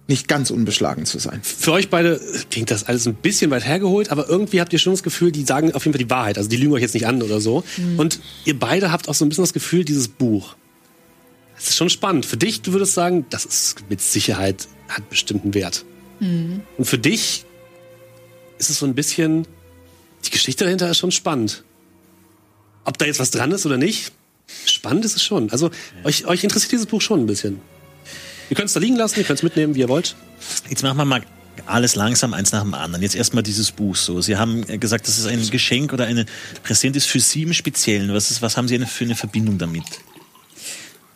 nicht 0.07 0.27
ganz 0.27 0.51
unbeschlagen 0.51 1.05
zu 1.05 1.17
sein. 1.17 1.39
Für 1.41 1.71
euch 1.71 1.89
beide 1.89 2.21
klingt 2.51 2.69
das 2.69 2.83
alles 2.85 3.07
ein 3.07 3.15
bisschen 3.15 3.49
weit 3.49 3.65
hergeholt, 3.65 4.11
aber 4.11 4.29
irgendwie 4.29 4.61
habt 4.61 4.71
ihr 4.71 4.79
schon 4.79 4.93
das 4.93 5.01
Gefühl, 5.01 5.31
die 5.31 5.43
sagen 5.43 5.73
auf 5.73 5.85
jeden 5.85 5.97
Fall 5.97 6.05
die 6.05 6.11
Wahrheit. 6.11 6.37
Also 6.37 6.49
die 6.49 6.57
lügen 6.57 6.73
euch 6.73 6.81
jetzt 6.81 6.93
nicht 6.93 7.07
an 7.07 7.23
oder 7.23 7.41
so. 7.41 7.63
Und 7.97 8.19
ihr 8.45 8.57
beide 8.57 8.91
habt 8.91 9.09
auch 9.09 9.15
so 9.15 9.25
ein 9.25 9.29
bisschen 9.29 9.43
das 9.43 9.53
Gefühl, 9.53 9.83
dieses 9.83 10.07
Buch. 10.07 10.55
Das 11.55 11.69
ist 11.69 11.77
schon 11.77 11.89
spannend. 11.89 12.25
Für 12.25 12.37
dich, 12.37 12.61
du 12.61 12.73
würdest 12.73 12.93
sagen, 12.93 13.25
das 13.29 13.45
ist 13.45 13.89
mit 13.89 14.01
Sicherheit, 14.01 14.67
hat 14.89 15.09
bestimmten 15.09 15.53
Wert. 15.53 15.85
Und 16.77 16.85
für 16.85 16.97
dich 16.97 17.45
ist 18.57 18.69
es 18.69 18.79
so 18.79 18.85
ein 18.85 18.95
bisschen, 18.95 19.47
die 20.25 20.29
Geschichte 20.29 20.63
dahinter 20.63 20.89
ist 20.89 20.97
schon 20.97 21.11
spannend. 21.11 21.63
Ob 22.83 22.97
da 22.97 23.05
jetzt 23.05 23.19
was 23.19 23.31
dran 23.31 23.51
ist 23.51 23.65
oder 23.65 23.77
nicht, 23.77 24.11
spannend 24.65 25.05
ist 25.05 25.15
es 25.15 25.23
schon. 25.23 25.49
Also 25.51 25.71
euch, 26.03 26.25
euch 26.25 26.43
interessiert 26.43 26.71
dieses 26.71 26.85
Buch 26.85 27.01
schon 27.01 27.21
ein 27.21 27.25
bisschen. 27.25 27.59
Ihr 28.49 28.55
könnt 28.55 28.67
es 28.67 28.73
da 28.73 28.79
liegen 28.79 28.95
lassen, 28.95 29.19
ihr 29.19 29.25
könnt 29.25 29.39
es 29.39 29.43
mitnehmen, 29.43 29.75
wie 29.75 29.79
ihr 29.79 29.89
wollt. 29.89 30.15
Jetzt 30.69 30.83
machen 30.83 30.97
wir 30.97 31.05
mal 31.05 31.23
alles 31.65 31.95
langsam, 31.95 32.33
eins 32.33 32.51
nach 32.51 32.61
dem 32.61 32.73
anderen. 32.73 33.01
Jetzt 33.01 33.15
erstmal 33.15 33.43
dieses 33.43 33.71
Buch 33.71 33.95
so. 33.95 34.21
Sie 34.21 34.37
haben 34.37 34.65
gesagt, 34.79 35.07
dass 35.07 35.17
es 35.17 35.25
ein 35.25 35.49
Geschenk 35.49 35.93
oder 35.93 36.05
eine 36.05 36.25
Präsent 36.63 36.95
ist 36.95 37.05
für 37.05 37.19
Sie 37.19 37.43
im 37.43 37.53
Speziellen. 37.53 38.13
Was, 38.13 38.29
ist, 38.29 38.41
was 38.41 38.57
haben 38.57 38.67
Sie 38.67 38.75
eine, 38.75 38.85
für 38.85 39.05
eine 39.05 39.15
Verbindung 39.15 39.57
damit? 39.57 39.83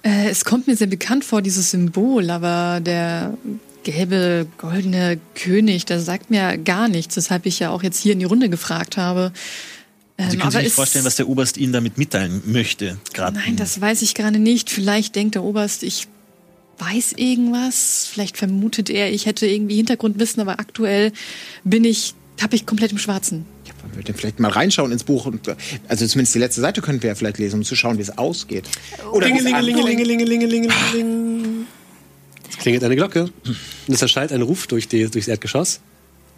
Äh, 0.04 0.30
es 0.30 0.46
kommt 0.46 0.68
mir 0.68 0.76
sehr 0.76 0.88
bekannt 0.88 1.26
vor, 1.26 1.42
dieses 1.42 1.72
Symbol, 1.72 2.30
aber 2.30 2.80
der 2.80 3.38
gelbe, 3.84 4.48
goldene 4.58 5.20
König, 5.36 5.86
der 5.86 6.00
sagt 6.00 6.30
mir 6.30 6.58
gar 6.58 6.88
nichts, 6.88 7.16
weshalb 7.16 7.46
ich 7.46 7.60
ja 7.60 7.70
auch 7.72 7.84
jetzt 7.84 8.00
hier 8.00 8.14
in 8.14 8.20
die 8.20 8.26
Runde 8.26 8.50
gefragt 8.50 8.98
habe. 8.98 9.32
Ähm, 10.18 10.32
Sie 10.32 10.38
können 10.38 10.52
sich 10.52 10.58
aber 10.58 10.64
nicht 10.64 10.76
vorstellen, 10.76 11.06
was 11.06 11.16
der 11.16 11.28
Oberst 11.28 11.58
Ihnen 11.58 11.74
damit 11.74 11.98
mitteilen 11.98 12.42
möchte. 12.46 12.98
Gerade 13.14 13.38
Nein, 13.38 13.56
das 13.56 13.80
weiß 13.80 14.02
ich 14.02 14.16
gerade 14.16 14.40
nicht. 14.40 14.70
Vielleicht 14.70 15.16
denkt 15.16 15.36
der 15.36 15.44
Oberst, 15.44 15.84
ich 15.84 16.08
weiß 16.78 17.14
irgendwas. 17.14 18.08
Vielleicht 18.12 18.38
vermutet 18.38 18.90
er, 18.90 19.12
ich 19.12 19.26
hätte 19.26 19.48
irgendwie 19.48 19.76
Hintergrundwissen, 19.78 20.42
aber 20.42 20.60
aktuell 20.60 21.12
bin 21.64 21.84
ich, 21.84 22.14
tapp 22.38 22.54
ich 22.54 22.66
komplett 22.66 22.92
im 22.92 22.98
Schwarzen. 22.98 23.46
Wollen 23.82 23.96
wir 23.96 24.04
denn 24.04 24.16
vielleicht 24.16 24.40
mal 24.40 24.52
reinschauen 24.52 24.92
ins 24.92 25.04
Buch? 25.04 25.26
Und, 25.26 25.48
äh, 25.48 25.56
also 25.88 26.06
zumindest 26.06 26.36
die 26.36 26.40
letzte 26.40 26.62
Seite 26.62 26.82
könnten 26.82 27.04
wir 27.04 27.10
ja 27.10 27.16
vielleicht 27.16 27.38
lesen, 27.38 27.58
um 27.58 27.64
zu 27.64 27.76
schauen, 27.76 27.98
wie 27.98 28.02
es 28.02 28.18
ausgeht. 28.18 28.66
Oder 29.12 29.28
Klingelingelingelingelingelingeling. 29.28 31.66
Es 32.50 32.58
klingelt 32.58 32.84
eine 32.84 32.96
Glocke. 32.96 33.24
Und 33.24 33.94
es 33.94 34.02
erschallt 34.02 34.32
ein 34.32 34.42
Ruf 34.42 34.68
durch 34.68 34.88
die, 34.88 35.10
durchs 35.10 35.28
Erdgeschoss. 35.28 35.80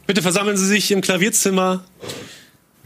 Bitte 0.07 0.21
versammeln 0.21 0.57
Sie 0.57 0.67
sich 0.67 0.91
im 0.91 1.01
Klavierzimmer. 1.01 1.83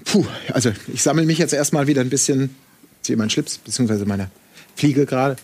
Puh, 0.06 0.26
also 0.54 0.72
ich 0.94 1.02
sammle 1.02 1.26
mich 1.26 1.40
jetzt 1.40 1.54
erstmal 1.54 1.88
wieder 1.88 2.02
ein 2.02 2.10
bisschen, 2.10 2.56
ziehe 3.02 3.18
meinen 3.18 3.30
Schlips, 3.30 3.58
beziehungsweise 3.58 4.06
meine 4.06 4.30
Fliege 4.76 5.06
gerade. 5.06 5.38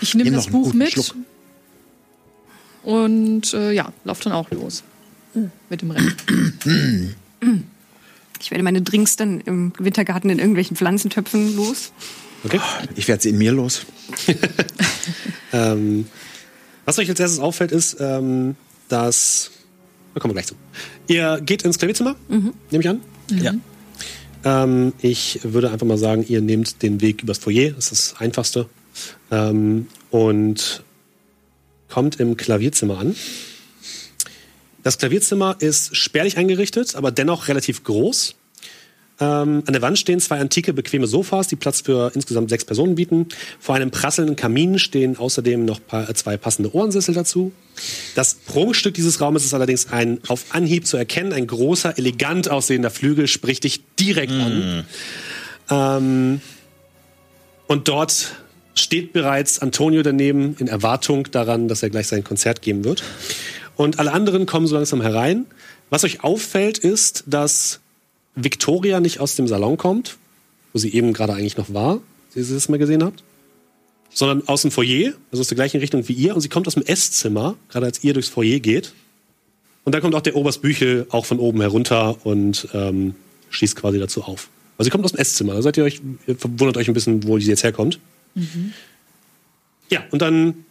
Ich 0.00 0.14
nehme 0.14 0.30
das 0.30 0.48
Buch 0.48 0.72
mit 0.72 0.92
Schluck. 0.92 1.14
und 2.84 3.52
äh, 3.54 3.72
ja, 3.72 3.92
lauf 4.04 4.20
dann 4.20 4.32
auch 4.32 4.50
los. 4.50 4.84
Mit 5.68 5.82
dem 5.82 5.90
Rennen. 5.90 7.14
Ich 8.42 8.50
werde 8.50 8.64
meine 8.64 8.82
Drinks 8.82 9.16
dann 9.16 9.40
im 9.40 9.72
Wintergarten 9.78 10.28
in 10.28 10.38
irgendwelchen 10.38 10.76
Pflanzentöpfen 10.76 11.56
los. 11.56 11.92
Okay. 12.44 12.60
Ich 12.96 13.06
werde 13.08 13.22
sie 13.22 13.30
in 13.30 13.38
mir 13.38 13.52
los. 13.52 13.86
Ähm, 15.54 16.06
was 16.86 16.98
euch 16.98 17.08
als 17.10 17.20
erstes 17.20 17.38
auffällt, 17.38 17.72
ist, 17.72 17.98
ähm, 18.00 18.56
dass. 18.88 19.50
Da 20.14 20.20
kommen 20.20 20.30
wir 20.30 20.40
gleich 20.40 20.46
zu. 20.46 20.54
Ihr 21.08 21.40
geht 21.44 21.62
ins 21.62 21.78
Klavierzimmer, 21.78 22.16
nehme 22.28 22.54
ich 22.70 22.88
an. 22.88 23.00
Ja. 23.30 23.52
Ähm, 24.44 24.92
ich 25.00 25.40
würde 25.42 25.70
einfach 25.70 25.86
mal 25.86 25.98
sagen, 25.98 26.24
ihr 26.26 26.40
nehmt 26.40 26.82
den 26.82 27.00
Weg 27.00 27.22
übers 27.22 27.38
Foyer, 27.38 27.70
das 27.72 27.92
ist 27.92 28.12
das 28.12 28.20
Einfachste. 28.20 28.68
Ähm, 29.30 29.88
und 30.10 30.82
kommt 31.88 32.20
im 32.20 32.36
Klavierzimmer 32.36 32.98
an. 32.98 33.14
Das 34.82 34.98
Klavierzimmer 34.98 35.56
ist 35.58 35.96
spärlich 35.96 36.36
eingerichtet, 36.36 36.96
aber 36.96 37.10
dennoch 37.10 37.48
relativ 37.48 37.84
groß. 37.84 38.34
Ähm, 39.20 39.62
an 39.66 39.72
der 39.72 39.82
Wand 39.82 39.98
stehen 39.98 40.18
zwei 40.20 40.40
antike, 40.40 40.72
bequeme 40.72 41.06
Sofas, 41.06 41.46
die 41.46 41.56
Platz 41.56 41.82
für 41.82 42.10
insgesamt 42.14 42.50
sechs 42.50 42.64
Personen 42.64 42.94
bieten. 42.94 43.28
Vor 43.60 43.74
einem 43.74 43.90
prasselnden 43.90 44.36
Kamin 44.36 44.78
stehen 44.78 45.16
außerdem 45.16 45.64
noch 45.64 45.80
pa 45.86 46.04
äh, 46.04 46.14
zwei 46.14 46.36
passende 46.36 46.74
Ohrensessel 46.74 47.14
dazu. 47.14 47.52
Das 48.14 48.34
Prunkstück 48.34 48.94
dieses 48.94 49.20
Raumes 49.20 49.44
ist 49.44 49.54
allerdings 49.54 49.92
ein 49.92 50.18
auf 50.28 50.46
Anhieb 50.50 50.86
zu 50.86 50.96
erkennen, 50.96 51.32
ein 51.32 51.46
großer, 51.46 51.98
elegant 51.98 52.48
aussehender 52.48 52.90
Flügel, 52.90 53.28
spricht 53.28 53.64
dich 53.64 53.82
direkt 54.00 54.32
an. 54.32 54.84
Ähm, 55.70 56.40
Und 57.68 57.88
dort 57.88 58.32
steht 58.74 59.12
bereits 59.12 59.60
Antonio 59.60 60.02
daneben 60.02 60.56
in 60.58 60.68
Erwartung 60.68 61.30
daran, 61.30 61.68
dass 61.68 61.82
er 61.82 61.90
gleich 61.90 62.06
sein 62.06 62.24
Konzert 62.24 62.60
geben 62.60 62.84
wird. 62.84 63.02
Und 63.76 63.98
alle 63.98 64.12
anderen 64.12 64.46
kommen 64.46 64.66
so 64.66 64.74
langsam 64.74 65.00
herein. 65.00 65.46
Was 65.90 66.04
euch 66.04 66.24
auffällt, 66.24 66.78
ist, 66.78 67.24
dass 67.26 67.80
Victoria 68.34 69.00
nicht 69.00 69.20
aus 69.20 69.36
dem 69.36 69.46
Salon 69.46 69.76
kommt, 69.76 70.16
wo 70.72 70.78
sie 70.78 70.92
eben 70.92 71.12
gerade 71.12 71.34
eigentlich 71.34 71.56
noch 71.56 71.72
war, 71.72 72.00
wie 72.34 72.40
ihr 72.40 72.46
das 72.46 72.68
mal 72.68 72.78
gesehen 72.78 73.02
habt, 73.02 73.22
sondern 74.12 74.46
aus 74.48 74.62
dem 74.62 74.70
Foyer, 74.70 75.12
also 75.30 75.40
aus 75.40 75.48
der 75.48 75.56
gleichen 75.56 75.80
Richtung 75.80 76.06
wie 76.08 76.14
ihr. 76.14 76.34
Und 76.34 76.40
sie 76.40 76.48
kommt 76.48 76.66
aus 76.66 76.74
dem 76.74 76.82
Esszimmer, 76.84 77.56
gerade 77.68 77.86
als 77.86 78.02
ihr 78.02 78.14
durchs 78.14 78.28
Foyer 78.28 78.58
geht. 78.58 78.92
Und 79.84 79.94
dann 79.94 80.00
kommt 80.00 80.14
auch 80.14 80.22
der 80.22 80.36
Oberst 80.36 80.62
Büchel 80.62 81.06
auch 81.10 81.26
von 81.26 81.38
oben 81.38 81.60
herunter 81.60 82.24
und 82.24 82.68
ähm, 82.72 83.14
schießt 83.50 83.76
quasi 83.76 83.98
dazu 83.98 84.22
auf. 84.22 84.48
Also 84.78 84.86
sie 84.86 84.90
kommt 84.90 85.04
aus 85.04 85.12
dem 85.12 85.20
Esszimmer. 85.20 85.54
Da 85.54 85.62
seid 85.62 85.76
ihr 85.76 85.84
euch, 85.84 86.00
ihr 86.26 86.36
verwundert 86.36 86.76
euch 86.76 86.88
ein 86.88 86.94
bisschen, 86.94 87.26
wo 87.26 87.38
sie 87.38 87.48
jetzt 87.48 87.64
herkommt. 87.64 87.98
Ja, 89.90 90.04
und 90.10 90.22
dann 90.22 90.64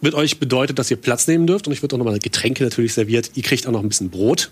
wird 0.00 0.14
euch 0.14 0.38
bedeutet, 0.38 0.78
dass 0.78 0.90
ihr 0.90 0.96
Platz 0.96 1.26
nehmen 1.26 1.46
dürft 1.46 1.66
und 1.66 1.72
ich 1.72 1.82
wird 1.82 1.92
auch 1.92 1.98
nochmal 1.98 2.18
Getränke 2.18 2.64
natürlich 2.64 2.94
serviert. 2.94 3.32
Ihr 3.34 3.42
kriegt 3.42 3.66
auch 3.66 3.72
noch 3.72 3.82
ein 3.82 3.88
bisschen 3.88 4.10
Brot 4.10 4.50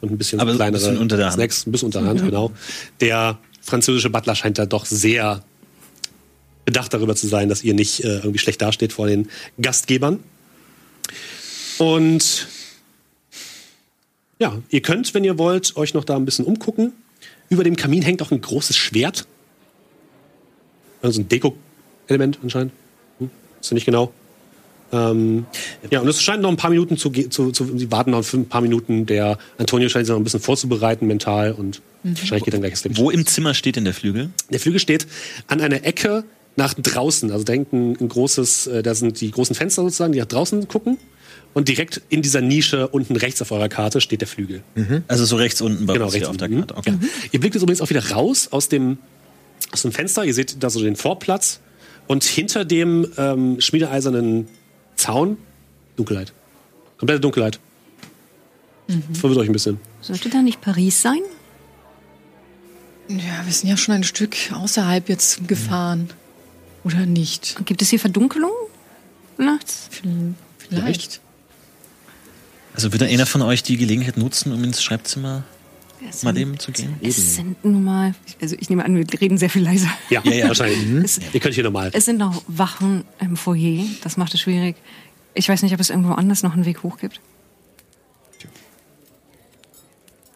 und 0.00 0.10
ein 0.10 0.18
bisschen 0.18 0.40
Aber 0.40 0.50
so 0.50 0.54
ein 0.54 0.58
kleinere 0.58 0.80
bisschen 0.80 0.98
unter 0.98 1.16
der 1.16 1.26
Hand. 1.26 1.34
Snacks, 1.34 1.66
ein 1.66 1.72
bisschen 1.72 1.86
unter 1.86 2.00
der 2.00 2.10
Hand, 2.10 2.24
genau. 2.24 2.52
Der 3.00 3.38
französische 3.62 4.10
Butler 4.10 4.34
scheint 4.34 4.58
da 4.58 4.66
doch 4.66 4.84
sehr 4.84 5.42
bedacht 6.64 6.92
darüber 6.92 7.16
zu 7.16 7.26
sein, 7.26 7.48
dass 7.48 7.64
ihr 7.64 7.72
nicht 7.72 8.04
äh, 8.04 8.16
irgendwie 8.18 8.38
schlecht 8.38 8.60
dasteht 8.60 8.92
vor 8.92 9.06
den 9.06 9.28
Gastgebern. 9.60 10.22
Und 11.78 12.46
ja, 14.38 14.60
ihr 14.68 14.82
könnt, 14.82 15.14
wenn 15.14 15.24
ihr 15.24 15.38
wollt, 15.38 15.76
euch 15.76 15.94
noch 15.94 16.04
da 16.04 16.16
ein 16.16 16.26
bisschen 16.26 16.44
umgucken. 16.44 16.92
Über 17.48 17.64
dem 17.64 17.76
Kamin 17.76 18.02
hängt 18.02 18.20
auch 18.20 18.30
ein 18.30 18.40
großes 18.40 18.76
Schwert. 18.76 19.26
Also 21.00 21.20
ein 21.20 21.28
Deko-Element 21.28 22.38
anscheinend. 22.42 22.72
Hm, 23.18 23.30
ist 23.60 23.70
ja 23.70 23.74
nicht 23.74 23.86
genau. 23.86 24.12
Ähm, 24.92 25.46
ja, 25.90 26.00
und 26.00 26.08
es 26.08 26.22
scheint 26.22 26.42
noch 26.42 26.48
ein 26.50 26.56
paar 26.56 26.70
Minuten 26.70 26.96
zu 26.96 27.10
gehen. 27.10 27.30
Zu, 27.30 27.50
zu, 27.50 27.76
sie 27.76 27.90
warten 27.90 28.10
noch 28.12 28.32
ein 28.32 28.46
paar 28.46 28.60
Minuten. 28.60 29.06
Der 29.06 29.38
Antonio 29.58 29.88
scheint 29.88 30.06
sich 30.06 30.12
noch 30.12 30.20
ein 30.20 30.24
bisschen 30.24 30.40
vorzubereiten, 30.40 31.06
mental. 31.06 31.52
Und 31.52 31.82
wahrscheinlich 32.02 32.44
geht 32.44 32.54
dann 32.54 32.60
gleich 32.60 32.72
das 32.72 32.84
Licht. 32.84 32.98
Wo 32.98 33.10
im 33.10 33.26
Zimmer 33.26 33.54
steht 33.54 33.76
denn 33.76 33.84
der 33.84 33.94
Flügel? 33.94 34.30
Der 34.50 34.60
Flügel 34.60 34.80
steht 34.80 35.06
an 35.46 35.60
einer 35.60 35.84
Ecke 35.84 36.24
nach 36.56 36.74
draußen. 36.74 37.30
Also 37.30 37.44
da 37.44 37.52
hängt 37.52 37.72
ein, 37.72 37.96
ein 38.00 38.08
großes, 38.08 38.66
äh, 38.68 38.82
da 38.82 38.94
sind 38.94 39.20
die 39.20 39.30
großen 39.30 39.54
Fenster 39.54 39.82
sozusagen, 39.82 40.12
die 40.12 40.18
nach 40.20 40.26
draußen 40.26 40.66
gucken. 40.68 40.98
Und 41.54 41.68
direkt 41.68 42.02
in 42.08 42.22
dieser 42.22 42.40
Nische 42.40 42.88
unten 42.88 43.16
rechts 43.16 43.40
auf 43.42 43.50
eurer 43.52 43.68
Karte 43.68 44.00
steht 44.00 44.20
der 44.20 44.28
Flügel. 44.28 44.62
Also 45.08 45.24
so 45.24 45.36
rechts 45.36 45.60
unten 45.60 45.86
bei 45.86 45.94
Genau, 45.94 46.06
uns 46.06 46.14
rechts 46.14 46.26
hier 46.28 46.30
auf 46.30 46.36
der 46.36 46.48
unten. 46.48 46.66
Karte. 46.66 46.76
Okay. 46.76 46.90
Ja. 47.00 47.08
Ihr 47.32 47.40
blickt 47.40 47.54
jetzt 47.54 47.62
übrigens 47.62 47.80
auch 47.80 47.90
wieder 47.90 48.10
raus 48.10 48.48
aus 48.50 48.68
dem, 48.68 48.98
aus 49.72 49.82
dem 49.82 49.92
Fenster. 49.92 50.24
Ihr 50.24 50.34
seht 50.34 50.62
da 50.62 50.70
so 50.70 50.80
den 50.82 50.94
Vorplatz. 50.96 51.60
Und 52.06 52.24
hinter 52.24 52.64
dem 52.64 53.06
ähm, 53.16 53.60
schmiedeeisernen 53.60 54.46
Zaun 54.98 55.38
Dunkelheit. 55.96 56.32
Komplette 56.98 57.20
Dunkelheit. 57.20 57.58
Verwirrt 59.14 59.38
euch 59.38 59.48
ein 59.48 59.52
bisschen. 59.52 59.80
Sollte 60.00 60.28
da 60.28 60.42
nicht 60.42 60.60
Paris 60.60 61.00
sein? 61.00 61.20
Ja, 63.08 63.44
wir 63.44 63.52
sind 63.52 63.70
ja 63.70 63.76
schon 63.76 63.94
ein 63.94 64.04
Stück 64.04 64.36
außerhalb 64.52 65.08
jetzt 65.08 65.48
gefahren. 65.48 66.10
Oder 66.84 67.06
nicht? 67.06 67.56
Gibt 67.64 67.80
es 67.82 67.90
hier 67.90 67.98
Verdunkelung 67.98 68.52
nachts? 69.38 69.88
Vielleicht. 70.58 71.20
Also 72.74 72.92
wird 72.92 73.02
einer 73.02 73.26
von 73.26 73.42
euch 73.42 73.62
die 73.62 73.76
Gelegenheit 73.76 74.16
nutzen, 74.16 74.52
um 74.52 74.62
ins 74.64 74.82
Schreibzimmer 74.82 75.44
Es 76.08 76.22
mal 76.22 76.36
eben 76.36 76.58
zu 76.58 76.72
gehen? 76.72 76.94
es 77.02 77.34
sind 77.36 77.64
nun 77.64 77.84
mal, 77.84 78.14
also 78.40 78.56
ich 78.58 78.70
nehme 78.70 78.84
an, 78.84 78.94
wir 78.94 79.20
reden 79.20 79.38
sehr 79.38 79.50
viel 79.50 79.62
leiser. 79.62 79.88
Ja, 80.10 80.22
Ja, 80.24 80.32
ja. 80.32 80.48
wahrscheinlich. 80.48 81.04
Es, 81.04 81.20
Ihr 81.32 81.40
könnt 81.40 81.54
hier 81.54 81.64
normal. 81.64 81.90
es 81.92 82.04
sind 82.04 82.18
noch 82.18 82.42
Wachen 82.46 83.04
im 83.20 83.36
Foyer, 83.36 83.84
das 84.02 84.16
macht 84.16 84.34
es 84.34 84.40
schwierig. 84.40 84.76
Ich 85.34 85.48
weiß 85.48 85.62
nicht, 85.62 85.74
ob 85.74 85.80
es 85.80 85.90
irgendwo 85.90 86.12
anders 86.12 86.42
noch 86.42 86.54
einen 86.54 86.64
Weg 86.64 86.82
hoch 86.82 86.98
gibt. 86.98 87.20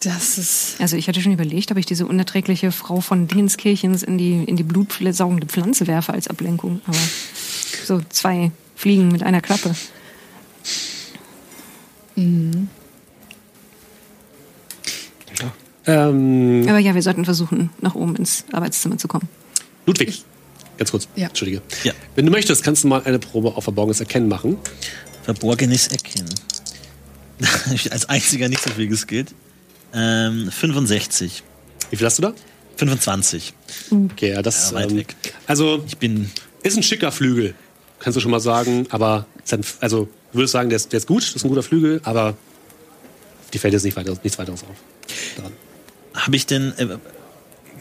Das 0.01 0.36
ist. 0.36 0.80
Also 0.80 0.97
ich 0.97 1.06
hatte 1.06 1.20
schon 1.20 1.32
überlegt, 1.32 1.70
ob 1.70 1.76
ich 1.78 1.86
diese 1.86 2.06
unerträgliche 2.06 2.72
Frau 2.72 3.01
von 3.01 3.28
Dingenskirchens 3.28 4.02
in 4.02 4.18
die, 4.18 4.43
in 4.44 4.56
die 4.56 4.64
blutsaugende 4.64 5.47
Pflanze 5.47 5.86
werfe 5.86 6.12
als 6.12 6.26
Ablenkung. 6.26 6.80
Aber 6.86 6.98
so 7.84 8.01
zwei 8.09 8.51
Fliegen 8.74 9.09
mit 9.09 9.22
einer 9.22 9.40
Klappe. 9.40 9.74
Ähm, 15.87 16.67
Aber 16.69 16.79
ja, 16.79 16.95
wir 16.95 17.03
sollten 17.03 17.25
versuchen, 17.25 17.71
nach 17.81 17.95
oben 17.95 18.15
ins 18.17 18.45
Arbeitszimmer 18.53 18.99
zu 18.99 19.09
kommen. 19.09 19.29
Ludwig, 19.87 20.23
ganz 20.79 20.91
kurz. 20.93 21.09
Ja. 21.17 21.29
Entschuldige. 21.29 21.61
Ja. 21.83 21.93
Wenn 22.15 22.25
du 22.27 22.31
möchtest, 22.33 22.63
kannst 22.63 22.85
du 22.85 22.89
mal 22.89 23.03
eine 23.05 23.19
Probe 23.19 23.57
auf 23.57 23.65
Verborgenes 23.65 23.99
Erkennen 24.01 24.29
machen. 24.29 24.59
Verborgenes 25.25 25.89
Erkennen. 25.89 26.33
Ich 27.75 27.91
Als 27.93 28.09
einziger 28.09 28.49
nicht 28.49 28.63
so 28.63 28.71
viel 28.71 28.87
geskillt. 28.89 29.35
Ähm, 29.93 30.51
65. 30.51 31.43
Wie 31.91 31.97
viel 31.97 32.07
hast 32.07 32.19
du 32.19 32.23
da? 32.23 32.35
25. 32.77 33.53
Okay, 33.91 34.31
ja, 34.31 34.43
das 34.43 34.71
Ja, 34.71 34.77
weit 34.77 34.91
ähm, 34.93 34.97
weg. 34.99 35.17
Also, 35.47 35.83
Ich 35.87 35.99
bin. 35.99 36.31
ist 36.63 36.77
ein 36.77 36.83
schicker 36.83 37.11
Flügel, 37.13 37.55
kannst 37.99 38.17
du 38.17 38.21
schon 38.21 38.31
mal 38.31 38.41
sagen. 38.41 38.87
Aber, 38.91 39.27
ist 39.45 39.53
ein, 39.53 39.61
also, 39.81 40.09
du 40.33 40.39
würdest 40.39 40.53
sagen, 40.53 40.69
der 40.71 40.77
ist, 40.77 40.93
der 40.93 40.99
ist 40.99 41.07
gut, 41.07 41.23
das 41.23 41.35
ist 41.37 41.45
ein 41.45 41.49
guter 41.49 41.63
Flügel, 41.63 42.01
aber 42.05 42.37
die 43.53 43.59
fällt 43.59 43.74
jetzt 43.74 43.85
nicht 43.85 43.97
weiter, 43.97 44.16
nichts 44.23 44.39
weiteres 44.39 44.62
auf. 44.62 44.77
Habe 46.15 46.37
ich 46.37 46.47
denn. 46.47 46.73
Äh, 46.79 46.97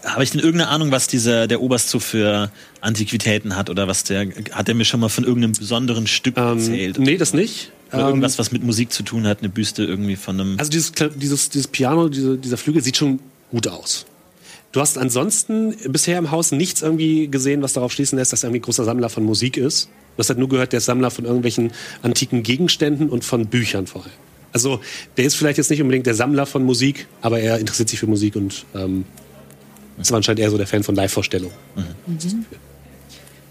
habe 0.04 0.24
ich 0.24 0.32
denn 0.32 0.40
irgendeine 0.40 0.72
Ahnung, 0.72 0.90
was 0.90 1.08
dieser 1.08 1.48
der 1.48 1.62
Oberst 1.62 1.90
so 1.90 2.00
für 2.00 2.52
Antiquitäten 2.82 3.56
hat 3.56 3.70
oder 3.70 3.88
was 3.88 4.04
der 4.04 4.28
hat 4.52 4.68
er 4.68 4.74
mir 4.74 4.86
schon 4.86 5.00
mal 5.00 5.10
von 5.10 5.24
irgendeinem 5.24 5.54
besonderen 5.54 6.08
Stück 6.08 6.38
erzählt? 6.38 6.98
Ähm, 6.98 7.04
nee, 7.04 7.18
das 7.18 7.34
nicht. 7.36 7.72
Oder 7.92 8.02
Ähm, 8.04 8.08
irgendwas, 8.08 8.40
was 8.40 8.52
mit 8.52 8.64
Musik 8.64 8.92
zu 8.92 9.04
tun 9.04 9.28
hat, 9.28 9.40
eine 9.40 9.50
Büste 9.50 9.84
irgendwie 9.84 10.16
von 10.16 10.40
einem. 10.40 10.60
Also 10.60 10.72
dieses, 10.72 10.94
dieses, 11.18 11.50
dieses 11.50 11.68
Piano, 11.68 12.10
diese, 12.10 12.38
dieser 12.38 12.58
Flügel 12.58 12.82
sieht 12.82 12.98
schon 12.98 13.20
gut 13.52 13.68
aus. 13.68 14.06
Du 14.72 14.80
hast 14.80 14.98
ansonsten 14.98 15.76
bisher 15.90 16.18
im 16.18 16.32
Haus 16.32 16.52
nichts 16.52 16.82
irgendwie 16.82 17.28
gesehen, 17.28 17.62
was 17.62 17.74
darauf 17.74 17.92
schließen 17.92 18.18
lässt, 18.18 18.34
dass 18.34 18.44
er 18.44 18.48
irgendwie 18.48 18.62
ein 18.62 18.64
großer 18.64 18.86
Sammler 18.86 19.10
von 19.10 19.24
Musik 19.24 19.58
ist. 19.58 19.90
Du 20.16 20.20
hast 20.20 20.30
halt 20.30 20.40
nur 20.40 20.50
gehört, 20.50 20.72
der 20.72 20.78
ist 20.78 20.86
Sammler 20.86 21.12
von 21.12 21.26
irgendwelchen 21.26 21.74
antiken 22.02 22.42
Gegenständen 22.42 23.10
und 23.10 23.24
von 23.24 23.48
Büchern 23.48 23.86
vor 23.86 24.04
allem. 24.04 24.12
Also 24.54 24.80
der 25.18 25.26
ist 25.26 25.36
vielleicht 25.36 25.58
jetzt 25.58 25.70
nicht 25.70 25.82
unbedingt 25.82 26.06
der 26.06 26.16
Sammler 26.16 26.46
von 26.46 26.64
Musik, 26.64 27.08
aber 27.22 27.40
er 27.40 27.60
interessiert 27.60 27.90
sich 27.90 28.00
für 28.00 28.08
Musik 28.08 28.36
und 28.36 28.66
ähm, 28.76 29.06
ist 30.00 30.12
anscheinend 30.12 30.40
eher 30.40 30.50
so 30.52 30.58
der 30.58 30.68
Fan 30.68 30.84
von 30.84 30.96
Live-Vorstellungen. 30.96 31.54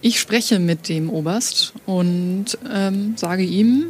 Ich 0.02 0.18
spreche 0.20 0.58
mit 0.58 0.88
dem 0.88 1.10
Oberst 1.10 1.74
und 1.86 2.46
ähm, 2.72 3.14
sage 3.16 3.42
ihm, 3.42 3.88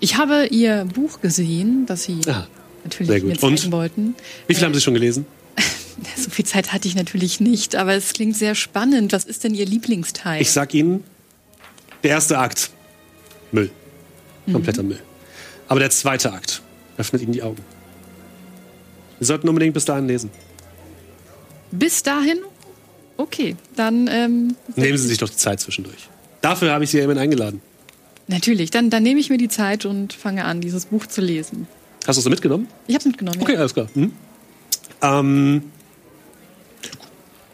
ich 0.00 0.16
habe 0.16 0.46
Ihr 0.50 0.84
Buch 0.94 1.20
gesehen, 1.20 1.84
das 1.86 2.04
Sie 2.04 2.18
Ah, 2.26 2.46
natürlich 2.84 3.22
mir 3.22 3.38
zeigen 3.38 3.54
Und? 3.54 3.72
wollten. 3.72 4.14
Wie 4.46 4.54
viel 4.54 4.64
haben 4.64 4.74
Sie 4.74 4.80
schon 4.80 4.94
gelesen? 4.94 5.26
So 6.16 6.30
viel 6.30 6.44
Zeit 6.46 6.72
hatte 6.72 6.88
ich 6.88 6.94
natürlich 6.96 7.38
nicht, 7.38 7.76
aber 7.76 7.92
es 7.94 8.12
klingt 8.14 8.36
sehr 8.36 8.54
spannend. 8.56 9.12
Was 9.12 9.24
ist 9.24 9.44
denn 9.44 9.54
Ihr 9.54 9.66
Lieblingsteil? 9.66 10.40
Ich 10.40 10.50
sag 10.50 10.74
Ihnen, 10.74 11.04
der 12.02 12.10
erste 12.10 12.38
Akt, 12.38 12.70
Müll. 13.52 13.70
Kompletter 14.50 14.82
Müll. 14.82 14.98
Aber 15.72 15.80
der 15.80 15.88
zweite 15.88 16.30
Akt 16.34 16.60
öffnet 16.98 17.22
Ihnen 17.22 17.32
die 17.32 17.42
Augen. 17.42 17.62
Sie 19.20 19.24
sollten 19.24 19.48
unbedingt 19.48 19.72
bis 19.72 19.86
dahin 19.86 20.06
lesen. 20.06 20.28
Bis 21.70 22.02
dahin? 22.02 22.40
Okay, 23.16 23.56
dann 23.74 24.06
ähm, 24.06 24.54
Nehmen 24.76 24.98
Sie 24.98 25.08
sich 25.08 25.16
doch 25.16 25.30
die 25.30 25.36
Zeit 25.36 25.60
zwischendurch. 25.60 26.10
Dafür 26.42 26.72
habe 26.72 26.84
ich 26.84 26.90
Sie 26.90 26.98
ja 26.98 27.04
eben 27.04 27.16
eingeladen. 27.16 27.62
natürlich. 28.28 28.70
Dann, 28.70 28.90
dann 28.90 29.02
nehme 29.02 29.18
ich 29.18 29.30
mir 29.30 29.38
die 29.38 29.48
Zeit 29.48 29.86
und 29.86 30.12
fange 30.12 30.44
an, 30.44 30.60
dieses 30.60 30.84
Buch 30.84 31.06
zu 31.06 31.22
lesen. 31.22 31.66
Hast 32.06 32.16
du 32.16 32.20
es 32.20 32.24
so 32.24 32.28
mitgenommen? 32.28 32.68
Ich 32.86 32.94
habe 32.94 33.00
es 33.00 33.06
mitgenommen. 33.06 33.40
Okay, 33.40 33.54
Ja. 33.54 33.60
alles 33.60 33.72
klar. 33.72 33.88
Mhm. 33.94 34.12
Ähm, 35.00 35.62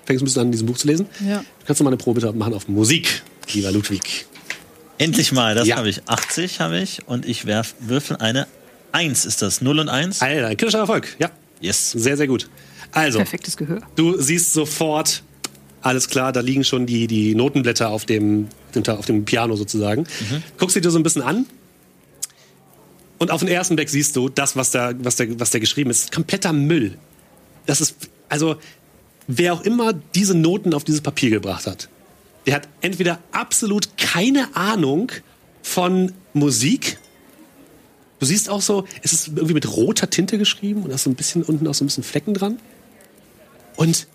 fängst 0.07 0.23
ein 0.23 0.25
bisschen 0.25 0.43
an, 0.43 0.51
dieses 0.51 0.67
Buch 0.67 0.77
zu 0.77 0.89
lesen. 0.89 1.07
Ja. 1.25 1.39
Du 1.61 1.67
kannst 1.69 1.81
noch 1.81 1.85
mal 1.85 1.91
eine 1.91 1.99
Probe 1.99 2.33
machen 2.33 2.53
auf 2.55 2.67
Musik, 2.67 3.23
lieber 3.53 3.71
Ludwig. 3.71 4.27
Endlich 4.99 5.33
mal, 5.33 5.55
das 5.55 5.67
Ja. 5.69 5.77
habe 5.77 5.89
ich. 5.89 6.03
80 6.07 6.61
habe 6.61 6.79
ich 6.81 7.07
und 7.07 7.25
ich 7.27 7.47
werf, 7.47 7.75
würfel 7.81 8.17
eine 8.17 8.47
1. 8.93 9.25
Ist 9.25 9.43
das 9.43 9.61
0 9.61 9.79
und 9.81 9.89
1? 9.89 10.21
Alter, 10.23 10.49
ein 10.49 10.57
kritischer 10.57 10.79
Erfolg. 10.81 11.15
Ja, 11.19 11.31
Yes. 11.61 11.93
sehr, 11.93 12.17
sehr 12.17 12.27
gut. 12.27 12.49
Also, 12.93 13.19
Perfektes 13.19 13.57
Gehör. 13.57 13.81
Du 13.97 14.21
siehst 14.21 14.53
sofort, 14.53 15.23
alles 15.83 16.09
klar, 16.09 16.33
da 16.33 16.41
liegen 16.41 16.65
schon 16.65 16.87
die, 16.87 17.07
die 17.07 17.35
Notenblätter 17.35 17.91
auf 17.91 18.07
dem, 18.07 18.49
auf 18.89 19.07
dem 19.07 19.25
Piano 19.25 19.57
sozusagen. 19.57 20.07
Guckst 20.59 20.75
sie 20.75 20.81
dir 20.81 20.91
so 20.91 20.99
ein 20.99 21.03
bisschen 21.03 21.23
an. 21.23 21.47
Und 23.19 23.31
auf 23.31 23.41
den 23.41 23.49
ersten 23.49 23.77
Blick 23.77 23.89
siehst 23.91 24.15
du, 24.17 24.29
das, 24.29 24.57
was 24.57 24.71
da, 24.71 24.93
was 24.99 25.17
da, 25.17 25.25
was 25.39 25.51
da 25.51 25.59
geschrieben 25.59 25.91
ist, 25.91 26.13
kompletter 26.13 26.53
Müll. 26.53 26.97
Das 27.67 27.81
ist, 27.81 27.97
also, 28.29 28.57
wer 29.27 29.53
auch 29.55 29.63
immer 29.63 29.93
diese 29.93 30.35
Noten 30.37 30.73
auf 30.73 30.85
dieses 30.85 31.01
Papier 31.01 31.31
gebracht 31.31 31.67
hat, 31.67 31.89
der 32.49 32.55
hat 32.55 32.69
entweder 32.81 33.19
absolut 33.31 33.99
keine 33.99 34.57
Ahnung 34.57 35.13
von 35.63 36.13
Musik. 36.33 36.99
Du 38.21 38.25
siehst 38.25 38.49
auch 38.49 38.63
so, 38.63 38.87
es 39.03 39.13
ist 39.13 39.29
irgendwie 39.29 39.53
mit 39.53 39.71
roter 39.71 40.09
Tinte 40.09 40.39
geschrieben 40.39 40.83
und 40.83 40.89
da 40.89 40.95
ist 40.95 41.03
so 41.03 41.11
ein 41.11 41.15
bisschen 41.15 41.43
unten 41.43 41.67
auch 41.67 41.75
so 41.75 41.85
ein 41.85 41.89
bisschen 41.89 42.05
Flecken 42.05 42.33
dran. 42.33 42.59
Und 43.77 44.07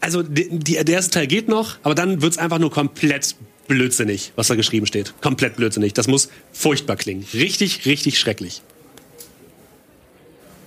also 0.00 0.22
die, 0.22 0.58
die, 0.58 0.82
der 0.82 0.88
erste 0.88 1.10
Teil 1.10 1.26
geht 1.26 1.48
noch, 1.48 1.76
aber 1.82 1.94
dann 1.94 2.22
wird's 2.22 2.38
einfach 2.38 2.58
nur 2.58 2.70
komplett 2.70 3.36
blödsinnig, 3.68 4.32
was 4.36 4.48
da 4.48 4.54
geschrieben 4.54 4.86
steht. 4.86 5.12
Komplett 5.20 5.56
blödsinnig. 5.56 5.92
Das 5.92 6.08
muss 6.08 6.30
furchtbar 6.50 6.96
klingen. 6.96 7.26
Richtig, 7.34 7.84
richtig 7.84 8.18
schrecklich. 8.18 8.62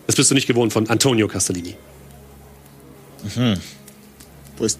Das 0.06 0.16
bist 0.16 0.30
du 0.30 0.36
nicht 0.36 0.46
gewohnt 0.46 0.74
von 0.74 0.88
Antonio 0.92 1.28
Castellini. 1.28 1.76
Wo 4.58 4.64
ist 4.64 4.80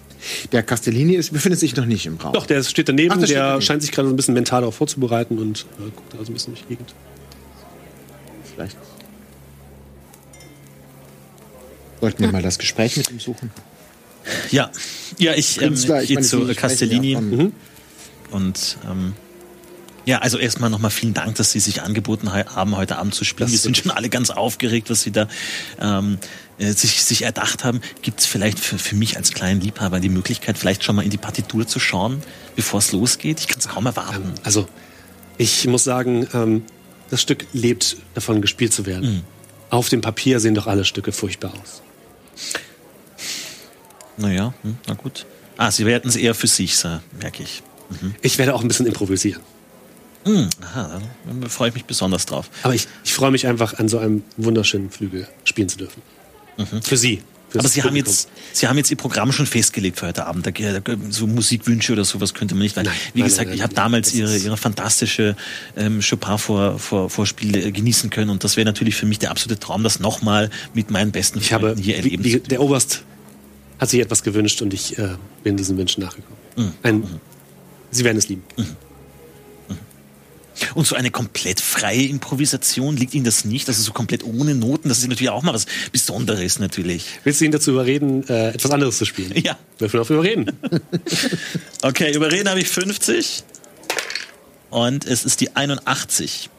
der 0.52 0.62
Castellini 0.62 1.14
ist, 1.14 1.32
befindet 1.32 1.60
sich 1.60 1.76
noch 1.76 1.84
nicht 1.86 2.06
im 2.06 2.16
Raum. 2.16 2.32
Doch, 2.32 2.46
der 2.46 2.62
steht 2.62 2.88
daneben, 2.88 3.12
Ach, 3.12 3.18
der 3.18 3.26
steht 3.26 3.36
daneben. 3.38 3.62
scheint 3.62 3.82
sich 3.82 3.92
gerade 3.92 4.08
so 4.08 4.14
ein 4.14 4.16
bisschen 4.16 4.34
mental 4.34 4.60
darauf 4.62 4.74
vorzubereiten 4.74 5.38
und 5.38 5.66
äh, 5.78 5.90
guckt 5.94 6.14
da 6.14 6.24
so 6.24 6.30
ein 6.30 6.34
bisschen 6.34 6.54
durch 6.54 6.64
die 6.64 6.68
Gegend. 6.68 6.94
Vielleicht. 8.54 8.76
Sollten 12.00 12.22
wir 12.22 12.32
mal 12.32 12.42
das 12.42 12.58
Gespräch 12.58 12.96
mit 12.96 13.10
ihm 13.10 13.20
suchen? 13.20 13.50
Ja, 14.50 14.70
ja, 15.18 15.34
ich 15.34 15.60
ähm, 15.62 15.74
ich 15.74 15.86
gehe 16.08 16.20
zu 16.20 16.46
Sie 16.46 16.54
Castellini 16.54 17.14
von- 17.14 17.52
und 18.30 18.76
ähm, 18.88 19.14
ja, 20.04 20.18
also 20.20 20.38
erstmal 20.38 20.70
nochmal 20.70 20.90
vielen 20.90 21.12
Dank, 21.12 21.36
dass 21.36 21.52
Sie 21.52 21.60
sich 21.60 21.82
angeboten 21.82 22.32
haben, 22.32 22.76
heute 22.76 22.96
Abend 22.96 23.14
zu 23.14 23.24
spielen. 23.24 23.46
Das 23.46 23.52
Wir 23.52 23.58
sind 23.58 23.76
schon 23.76 23.90
alle 23.90 24.08
ganz 24.08 24.30
aufgeregt, 24.30 24.88
was 24.90 25.02
Sie 25.02 25.12
da 25.12 25.28
ähm, 25.80 26.18
äh, 26.58 26.72
sich, 26.72 27.04
sich 27.04 27.22
erdacht 27.22 27.64
haben. 27.64 27.80
Gibt 28.02 28.20
es 28.20 28.26
vielleicht 28.26 28.58
für, 28.58 28.78
für 28.78 28.96
mich 28.96 29.16
als 29.16 29.32
kleinen 29.32 29.60
Liebhaber 29.60 30.00
die 30.00 30.08
Möglichkeit, 30.08 30.58
vielleicht 30.58 30.84
schon 30.84 30.96
mal 30.96 31.02
in 31.02 31.10
die 31.10 31.18
Partitur 31.18 31.66
zu 31.66 31.78
schauen, 31.78 32.22
bevor 32.56 32.78
es 32.78 32.92
losgeht? 32.92 33.40
Ich 33.40 33.48
kann 33.48 33.58
es 33.58 33.68
kaum 33.68 33.86
erwarten. 33.86 34.34
Also, 34.44 34.68
ich 35.36 35.66
muss 35.66 35.84
sagen, 35.84 36.26
ähm, 36.34 36.62
das 37.10 37.22
Stück 37.22 37.46
lebt 37.52 37.96
davon, 38.14 38.42
gespielt 38.42 38.72
zu 38.72 38.86
werden. 38.86 39.16
Mhm. 39.16 39.22
Auf 39.70 39.88
dem 39.88 40.00
Papier 40.00 40.40
sehen 40.40 40.54
doch 40.54 40.66
alle 40.66 40.84
Stücke 40.84 41.12
furchtbar 41.12 41.52
aus. 41.60 41.82
Naja, 44.16 44.52
hm, 44.62 44.78
na 44.86 44.94
gut. 44.94 45.26
Ah, 45.56 45.70
Sie 45.70 45.86
werden 45.86 46.08
es 46.08 46.16
eher 46.16 46.34
für 46.34 46.46
sich, 46.46 46.76
so, 46.76 47.00
merke 47.20 47.42
ich. 47.42 47.62
Ich 48.22 48.38
werde 48.38 48.54
auch 48.54 48.62
ein 48.62 48.68
bisschen 48.68 48.86
improvisieren. 48.86 49.42
Hm, 50.24 50.48
aha, 50.60 51.00
da 51.40 51.48
freue 51.48 51.68
ich 51.68 51.74
mich 51.74 51.84
besonders 51.84 52.26
drauf. 52.26 52.50
Aber 52.62 52.74
ich, 52.74 52.86
ich 53.04 53.14
freue 53.14 53.30
mich 53.30 53.46
einfach, 53.46 53.78
an 53.78 53.88
so 53.88 53.98
einem 53.98 54.24
wunderschönen 54.36 54.90
Flügel 54.90 55.28
spielen 55.44 55.68
zu 55.68 55.78
dürfen. 55.78 56.02
Für 56.82 56.96
Sie. 56.96 57.16
Für 57.48 57.58
Mhm. 57.58 57.60
Aber 57.60 57.68
Sie 57.68 57.82
haben, 57.82 57.96
jetzt, 57.96 58.28
Sie 58.52 58.68
haben 58.68 58.76
jetzt 58.76 58.90
Ihr 58.90 58.98
Programm 58.98 59.32
schon 59.32 59.46
festgelegt 59.46 59.98
für 59.98 60.06
heute 60.08 60.26
Abend. 60.26 60.46
Da, 60.46 60.50
da, 60.50 60.96
so 61.08 61.26
Musikwünsche 61.26 61.94
oder 61.94 62.04
sowas 62.04 62.34
könnte 62.34 62.54
man 62.54 62.62
nicht. 62.62 62.76
Weil, 62.76 62.84
Nein, 62.84 62.92
wie 63.14 63.20
nein, 63.20 63.28
gesagt, 63.28 63.48
nein, 63.48 63.56
ich 63.56 63.62
habe 63.62 63.72
damals 63.72 64.12
Ihre, 64.12 64.36
Ihre 64.36 64.58
fantastische 64.58 65.34
ähm, 65.74 66.00
Chopin-Vorspiele 66.00 67.62
äh, 67.62 67.72
genießen 67.72 68.10
können. 68.10 68.30
Und 68.30 68.44
das 68.44 68.58
wäre 68.58 68.66
natürlich 68.66 68.96
für 68.96 69.06
mich 69.06 69.18
der 69.18 69.30
absolute 69.30 69.58
Traum, 69.58 69.82
das 69.82 69.98
nochmal 69.98 70.50
mit 70.74 70.90
meinen 70.90 71.10
besten 71.10 71.38
Ich 71.38 71.52
habe, 71.54 71.68
Freunden 71.68 71.82
hier 71.82 71.94
wie, 71.94 71.98
erleben 71.98 72.24
wie, 72.24 72.30
dürfen. 72.32 72.48
der 72.48 72.60
Oberst 72.60 73.02
hat 73.78 73.88
sich 73.88 74.00
etwas 74.00 74.22
gewünscht 74.22 74.60
und 74.60 74.74
ich 74.74 74.98
äh, 74.98 75.08
bin 75.42 75.56
diesen 75.56 75.78
Wünschen 75.78 76.02
nachgekommen. 76.02 76.36
Mhm. 76.56 76.72
Ein, 76.82 77.04
Sie 77.90 78.04
werden 78.04 78.18
es 78.18 78.28
lieben. 78.28 78.42
Und 80.74 80.86
so 80.86 80.96
eine 80.96 81.10
komplett 81.10 81.60
freie 81.60 82.06
Improvisation, 82.06 82.96
liegt 82.96 83.14
Ihnen 83.14 83.24
das 83.24 83.44
nicht? 83.44 83.68
Also 83.68 83.82
so 83.82 83.92
komplett 83.92 84.24
ohne 84.24 84.54
Noten, 84.54 84.88
das 84.88 84.98
ist 84.98 85.08
natürlich 85.08 85.30
auch 85.30 85.42
mal 85.42 85.54
was 85.54 85.66
Besonderes 85.92 86.58
natürlich. 86.58 87.04
Willst 87.24 87.40
du 87.40 87.44
ihn 87.44 87.52
dazu 87.52 87.72
überreden, 87.72 88.26
äh, 88.28 88.50
etwas 88.50 88.70
anderes 88.70 88.98
zu 88.98 89.04
spielen? 89.04 89.32
Ja. 89.42 89.56
Würfel 89.78 90.00
auf 90.00 90.10
Überreden. 90.10 90.52
Okay, 91.82 92.12
überreden 92.12 92.48
habe 92.48 92.60
ich 92.60 92.68
50. 92.68 93.44
Und 94.70 95.06
es 95.06 95.24
ist 95.24 95.40
die 95.40 95.54
81. 95.54 96.50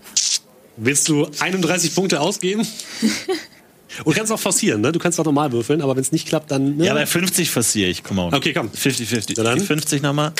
Willst 0.77 1.09
du 1.09 1.30
31 1.39 1.93
Punkte 1.93 2.21
ausgeben? 2.21 2.65
Und 4.05 4.15
du 4.15 4.19
kannst 4.19 4.31
auch 4.31 4.39
forcieren, 4.39 4.81
ne? 4.81 4.91
Du 4.91 4.99
kannst 4.99 5.19
auch 5.19 5.26
normal 5.26 5.51
würfeln, 5.51 5.81
aber 5.81 5.95
wenn 5.95 6.01
es 6.01 6.11
nicht 6.11 6.27
klappt, 6.27 6.51
dann. 6.51 6.77
Ne? 6.77 6.85
Ja, 6.85 6.93
bei 6.93 7.05
50 7.05 7.49
forciere 7.49 7.89
ich, 7.89 8.03
komm 8.03 8.19
on. 8.19 8.34
Okay, 8.34 8.53
komm. 8.53 8.69
50-50. 8.69 9.34
Na 9.38 9.43
dann. 9.43 9.59
Die 9.59 9.65
50 9.65 10.01
nochmal. 10.01 10.31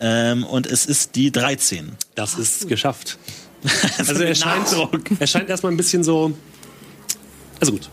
Ähm, 0.00 0.44
und 0.44 0.66
es 0.66 0.86
ist 0.86 1.14
die 1.16 1.30
13. 1.30 1.92
das 2.14 2.38
ist 2.38 2.68
geschafft. 2.68 3.18
Also 3.98 4.22
er 4.22 4.34
scheint, 4.34 4.66
er 5.18 5.26
scheint 5.26 5.50
erstmal 5.50 5.72
ein 5.72 5.76
bisschen 5.76 6.02
so. 6.02 6.32
Also 7.60 7.72
gut. 7.72 7.90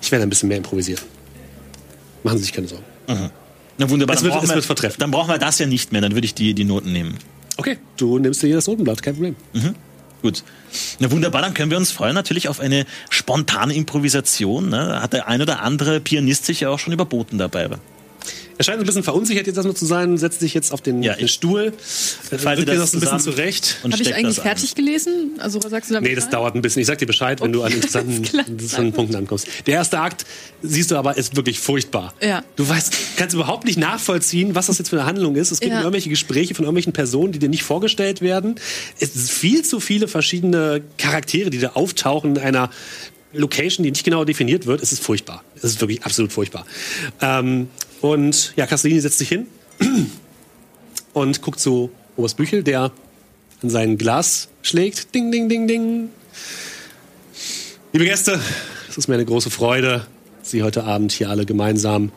Ich 0.00 0.10
werde 0.10 0.22
ein 0.22 0.30
bisschen 0.30 0.48
mehr 0.48 0.56
improvisieren. 0.56 1.02
Machen 2.22 2.38
Sie 2.38 2.44
sich 2.44 2.52
keine 2.52 2.66
Sorgen. 2.68 2.84
Na 3.06 3.88
wunderbar. 3.90 4.14
Es 4.14 4.20
dann 4.20 4.24
wird- 4.26 4.34
brauchen 4.34 4.44
es 4.44 4.50
wir- 4.50 4.54
wird 4.56 4.64
vortrefflich. 4.64 4.98
Dann 4.98 5.10
brauchen 5.10 5.28
wir 5.28 5.38
das 5.38 5.58
ja 5.58 5.66
nicht 5.66 5.92
mehr, 5.92 6.00
dann 6.00 6.14
würde 6.14 6.24
ich 6.24 6.34
die, 6.34 6.54
die 6.54 6.64
Noten 6.64 6.92
nehmen. 6.92 7.18
Okay, 7.58 7.78
du 7.98 8.18
nimmst 8.18 8.42
dir 8.42 8.46
hier 8.46 8.56
das 8.56 8.66
Notenblatt, 8.66 9.02
kein 9.02 9.14
Problem. 9.14 9.36
Gut. 10.22 10.42
Na 10.98 11.10
wunderbar, 11.10 11.40
dann 11.42 11.52
können 11.54 11.70
wir 11.70 11.78
uns 11.78 11.90
freuen 11.90 12.14
natürlich 12.14 12.48
auf 12.48 12.60
eine 12.60 12.84
spontane 13.10 13.74
Improvisation. 13.74 14.68
Ne? 14.70 15.00
Hat 15.02 15.12
der 15.14 15.28
ein 15.28 15.40
oder 15.42 15.60
andere 15.62 16.00
Pianist 16.00 16.44
sich 16.46 16.60
ja 16.60 16.68
auch 16.70 16.78
schon 16.78 16.92
überboten 16.92 17.36
dabei. 17.38 17.68
Er 18.60 18.64
scheint 18.64 18.78
ein 18.78 18.84
bisschen 18.84 19.02
verunsichert 19.02 19.46
jetzt 19.46 19.56
erstmal 19.56 19.74
zu 19.74 19.86
sein, 19.86 20.18
setzt 20.18 20.40
sich 20.40 20.52
jetzt 20.52 20.70
auf 20.74 20.82
den, 20.82 21.02
Ja, 21.02 21.14
den 21.14 21.28
Stuhl, 21.28 21.72
Falte 21.72 22.42
faltet 22.44 22.68
dir 22.68 22.72
das 22.74 22.90
das 22.90 22.94
ein 22.94 23.00
bisschen 23.00 23.20
zurecht. 23.20 23.78
Und 23.82 23.94
Habe 23.94 24.02
ich 24.02 24.14
eigentlich 24.14 24.38
fertig 24.38 24.74
gelesen? 24.74 25.30
Also 25.38 25.58
sagst 25.62 25.88
du 25.88 25.94
da 25.94 26.02
Nee, 26.02 26.14
das 26.14 26.28
dauert 26.28 26.54
ein 26.54 26.60
bisschen. 26.60 26.82
Ich 26.82 26.86
sag 26.86 26.98
dir 26.98 27.06
Bescheid, 27.06 27.40
wenn 27.40 27.54
du 27.54 27.62
an 27.62 27.72
interessanten, 27.72 28.22
interessanten 28.38 28.92
Punkten 28.96 29.16
ankommst. 29.16 29.46
Der 29.66 29.76
erste 29.76 29.98
Akt, 29.98 30.26
siehst 30.60 30.90
du 30.90 30.96
aber, 30.96 31.16
ist 31.16 31.36
wirklich 31.36 31.58
furchtbar. 31.58 32.12
Ja. 32.20 32.44
Du 32.56 32.68
weißt, 32.68 32.94
kannst 33.16 33.34
überhaupt 33.34 33.64
nicht 33.64 33.78
nachvollziehen, 33.78 34.54
was 34.54 34.66
das 34.66 34.76
jetzt 34.76 34.90
für 34.90 34.96
eine 34.98 35.06
Handlung 35.06 35.36
ist. 35.36 35.52
Es 35.52 35.60
geht 35.60 35.70
Ja. 35.70 35.78
irgendwelche 35.78 36.10
Gespräche 36.10 36.54
von 36.54 36.66
irgendwelchen 36.66 36.92
Personen, 36.92 37.32
die 37.32 37.38
dir 37.38 37.48
nicht 37.48 37.62
vorgestellt 37.62 38.20
werden. 38.20 38.56
Es 39.00 39.14
sind 39.14 39.30
viel 39.30 39.62
zu 39.64 39.80
viele 39.80 40.06
verschiedene 40.06 40.82
Charaktere, 40.98 41.48
die 41.48 41.60
da 41.60 41.68
auftauchen 41.70 42.36
in 42.36 42.42
einer 42.42 42.68
Location, 43.32 43.84
die 43.84 43.90
nicht 43.90 44.04
genau 44.04 44.24
definiert 44.26 44.66
wird. 44.66 44.82
Es 44.82 44.92
ist 44.92 45.02
furchtbar. 45.02 45.44
Es 45.56 45.64
ist 45.64 45.80
wirklich 45.80 46.02
absolut 46.02 46.30
furchtbar. 46.30 46.66
Ähm, 47.22 47.68
und 48.00 48.52
ja, 48.56 48.66
Castellini 48.66 49.00
setzt 49.00 49.18
sich 49.18 49.28
hin 49.28 49.46
und 51.12 51.42
guckt 51.42 51.60
zu 51.60 51.90
Oberst 52.16 52.36
Büchel, 52.36 52.62
der 52.62 52.92
an 53.62 53.70
sein 53.70 53.98
Glas 53.98 54.48
schlägt. 54.62 55.14
Ding, 55.14 55.30
ding, 55.30 55.48
ding, 55.48 55.66
ding. 55.66 56.10
Liebe 57.92 58.04
Gäste, 58.04 58.40
es 58.88 58.96
ist 58.96 59.08
mir 59.08 59.14
eine 59.14 59.24
große 59.24 59.50
Freude, 59.50 60.06
Sie 60.42 60.62
heute 60.62 60.84
Abend 60.84 61.12
hier 61.12 61.30
alle 61.30 61.46
gemeinsam 61.46 62.12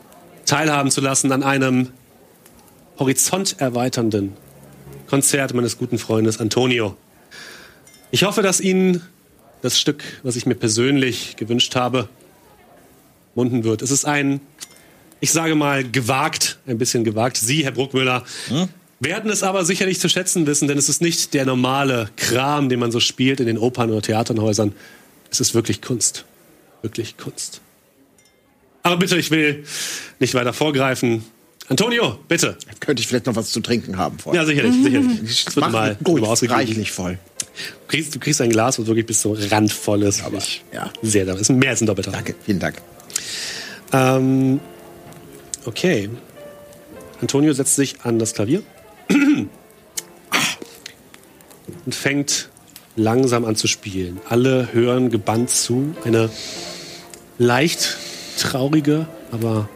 teilhaben 0.46 0.90
zu 0.90 1.00
lassen 1.00 1.30
an 1.32 1.42
einem 1.42 1.90
horizonterweiternden 2.98 4.32
Konzert 5.06 5.54
meines 5.54 5.78
guten 5.78 5.98
Freundes 5.98 6.40
Antonio. 6.40 6.96
Ich 8.10 8.24
hoffe, 8.24 8.42
dass 8.42 8.60
Ihnen 8.60 9.02
das 9.62 9.78
Stück, 9.78 10.02
was 10.22 10.36
ich 10.36 10.46
mir 10.46 10.54
persönlich 10.54 11.36
gewünscht 11.36 11.74
habe, 11.76 12.08
munden 13.34 13.64
wird. 13.64 13.82
Es 13.82 13.90
ist 13.90 14.04
ein, 14.04 14.40
ich 15.24 15.32
sage 15.32 15.54
mal, 15.54 15.82
gewagt, 15.90 16.58
ein 16.66 16.76
bisschen 16.76 17.02
gewagt. 17.02 17.38
Sie, 17.38 17.64
Herr 17.64 17.72
Bruckmüller, 17.72 18.24
werden 19.00 19.30
es 19.30 19.42
aber 19.42 19.64
sicherlich 19.64 19.98
zu 19.98 20.08
schätzen 20.10 20.46
wissen, 20.46 20.68
denn 20.68 20.76
es 20.76 20.88
ist 20.90 21.00
nicht 21.00 21.32
der 21.32 21.46
normale 21.46 22.10
Kram, 22.16 22.68
den 22.68 22.78
man 22.78 22.92
so 22.92 23.00
spielt 23.00 23.40
in 23.40 23.46
den 23.46 23.56
Opern 23.58 23.90
oder 23.90 24.02
Theaternhäusern. 24.02 24.72
Es 25.30 25.40
ist 25.40 25.54
wirklich 25.54 25.80
Kunst. 25.80 26.26
Wirklich 26.82 27.16
Kunst. 27.16 27.62
Aber 28.82 28.98
bitte, 28.98 29.16
ich 29.16 29.30
will 29.30 29.64
nicht 30.20 30.34
weiter 30.34 30.52
vorgreifen. 30.52 31.24
Antonio, 31.68 32.18
bitte. 32.28 32.58
Könnte 32.80 33.00
ich 33.00 33.08
vielleicht 33.08 33.24
noch 33.24 33.34
was 33.36 33.50
zu 33.50 33.60
trinken 33.60 33.96
haben 33.96 34.18
vorher. 34.18 34.42
Ja, 34.42 34.46
sicherlich, 34.46 34.74
sicherlich. 34.84 35.20
Es 35.48 35.56
wird 35.56 35.64
Mach 35.64 35.72
mal, 35.72 35.96
ausgegeben. 36.20 36.54
reichlich 36.58 36.92
voll. 36.92 37.18
Du 37.38 37.86
kriegst, 37.88 38.14
du 38.14 38.18
kriegst 38.18 38.42
ein 38.42 38.50
Glas, 38.50 38.78
was 38.78 38.86
wirklich 38.86 39.06
bis 39.06 39.22
so 39.22 39.34
randvoll 39.50 40.02
ist. 40.02 40.22
Aber, 40.22 40.36
Ich- 40.36 40.62
ja. 40.74 40.92
Sehr, 41.02 41.24
das 41.24 41.40
ist 41.40 41.48
mehr 41.50 41.70
als 41.70 41.80
ein 41.80 41.86
Doppelter. 41.86 42.10
Danke, 42.10 42.34
vielen 42.44 42.58
Dank. 42.58 42.76
Ähm, 43.92 44.60
okay. 45.64 46.10
Antonio 47.20 47.52
setzt 47.52 47.76
sich 47.76 48.02
an 48.02 48.18
das 48.18 48.34
Klavier 48.34 48.62
und 49.08 49.48
fängt 51.94 52.50
langsam 52.96 53.44
an 53.44 53.56
zu 53.56 53.66
spielen. 53.66 54.20
Alle 54.28 54.72
hören 54.72 55.10
gebannt 55.10 55.50
zu. 55.50 55.94
Eine 56.04 56.30
leicht 57.38 57.96
traurige, 58.38 59.06
aber 59.30 59.68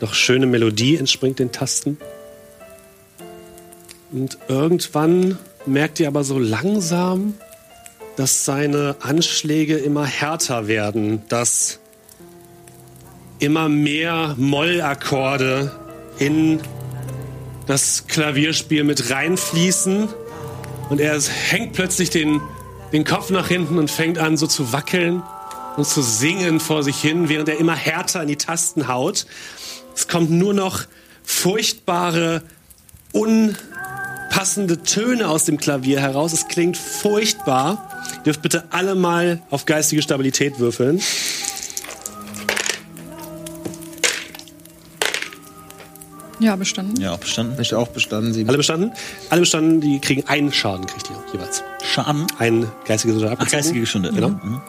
doch 0.00 0.14
schöne 0.14 0.46
Melodie 0.46 0.96
entspringt 0.96 1.38
den 1.38 1.52
Tasten. 1.52 1.98
Und 4.10 4.38
irgendwann 4.48 5.38
merkt 5.66 6.00
ihr 6.00 6.08
aber 6.08 6.24
so 6.24 6.38
langsam, 6.38 7.34
dass 8.16 8.44
seine 8.44 8.96
Anschläge 9.00 9.76
immer 9.76 10.04
härter 10.04 10.66
werden, 10.66 11.22
dass 11.28 11.78
immer 13.38 13.68
mehr 13.68 14.34
Mollakkorde 14.36 15.72
in 16.18 16.60
das 17.66 18.06
Klavierspiel 18.06 18.84
mit 18.84 19.10
reinfließen 19.10 20.08
und 20.88 21.00
er 21.00 21.20
hängt 21.20 21.74
plötzlich 21.74 22.10
den, 22.10 22.40
den 22.92 23.04
Kopf 23.04 23.30
nach 23.30 23.48
hinten 23.48 23.78
und 23.78 23.90
fängt 23.90 24.18
an 24.18 24.36
so 24.36 24.46
zu 24.46 24.72
wackeln 24.72 25.22
und 25.76 25.86
zu 25.86 26.02
singen 26.02 26.60
vor 26.60 26.82
sich 26.82 26.96
hin, 27.00 27.28
während 27.28 27.48
er 27.48 27.58
immer 27.58 27.76
härter 27.76 28.22
in 28.22 28.28
die 28.28 28.36
Tasten 28.36 28.88
haut. 28.88 29.26
Es 29.94 30.08
kommt 30.08 30.30
nur 30.30 30.54
noch 30.54 30.84
furchtbare, 31.22 32.42
unpassende 33.12 34.82
Töne 34.82 35.28
aus 35.28 35.44
dem 35.44 35.58
Klavier 35.58 36.00
heraus. 36.00 36.32
Es 36.32 36.48
klingt 36.48 36.76
furchtbar. 36.76 38.02
Ihr 38.18 38.22
dürft 38.24 38.42
bitte 38.42 38.64
alle 38.70 38.94
mal 38.94 39.42
auf 39.50 39.66
geistige 39.66 40.02
Stabilität 40.02 40.58
würfeln. 40.58 41.00
Ja, 46.40 46.56
bestanden. 46.56 47.00
Ja, 47.00 47.12
auch 47.12 47.18
bestanden. 47.18 47.60
Ich 47.60 47.74
auch 47.74 47.88
bestanden. 47.88 48.32
Sieben. 48.32 48.48
Alle 48.48 48.58
bestanden? 48.58 48.92
Alle 49.30 49.40
bestanden, 49.40 49.80
die 49.80 49.98
kriegen 50.00 50.24
einen 50.26 50.52
Schaden, 50.52 50.86
kriegt 50.86 51.10
ihr 51.10 51.16
jeweils. 51.32 51.62
Schaden. 51.82 52.26
Ein 52.38 52.66
geistiges 52.86 53.16
oder 53.16 53.34
Ach, 53.38 53.48
geistige 53.50 53.84
Stunde. 53.86 54.12
Genau. 54.12 54.28
Mhm. 54.30 54.60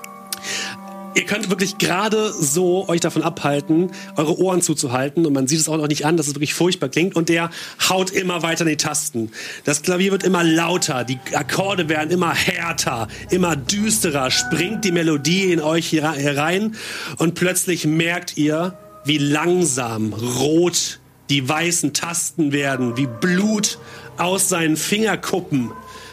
Ihr 1.16 1.26
könnt 1.26 1.50
wirklich 1.50 1.80
gerade 1.80 2.32
so 2.32 2.88
euch 2.88 3.02
davon 3.02 3.24
abhalten, 3.24 3.92
eure 4.16 4.38
Ohren 4.40 4.62
zuzuhalten 4.62 5.26
und 5.26 5.34
man 5.34 5.48
sieht 5.48 5.60
es 5.60 5.68
auch 5.68 5.76
noch 5.76 5.88
nicht 5.88 6.06
an, 6.06 6.18
dass 6.18 6.28
es 6.28 6.36
wirklich 6.36 6.54
furchtbar 6.54 6.88
klingt 6.88 7.16
und 7.16 7.30
der 7.30 7.50
haut 7.90 8.12
immer 8.12 8.44
weiter 8.44 8.62
in 8.64 8.70
die 8.70 8.78
Tasten. 8.78 9.32
Das 9.66 9.82
Klavier 9.82 10.12
wird 10.12 10.24
immer 10.24 10.44
lauter, 10.44 11.04
die 11.04 11.18
Akkorde 11.34 11.90
werden 11.90 12.12
immer 12.12 12.34
härter, 12.34 13.08
immer 13.32 13.56
düsterer, 13.56 14.30
springt 14.32 14.86
die 14.86 14.92
Melodie 14.92 15.52
in 15.52 15.62
euch 15.62 15.88
hier- 15.88 16.12
herein 16.14 16.76
und 17.18 17.34
plötzlich 17.34 17.86
merkt 17.86 18.38
ihr, 18.38 18.78
wie 19.04 19.18
langsam 19.18 20.14
rot 20.14 20.99
die 21.30 21.48
weißen 21.48 21.94
Tasten 21.94 22.52
werden, 22.52 22.98
wie 22.98 23.08
Blut 23.08 23.78
aus 24.18 24.50
seinen 24.50 24.78
Fingerkuppen 24.78 25.72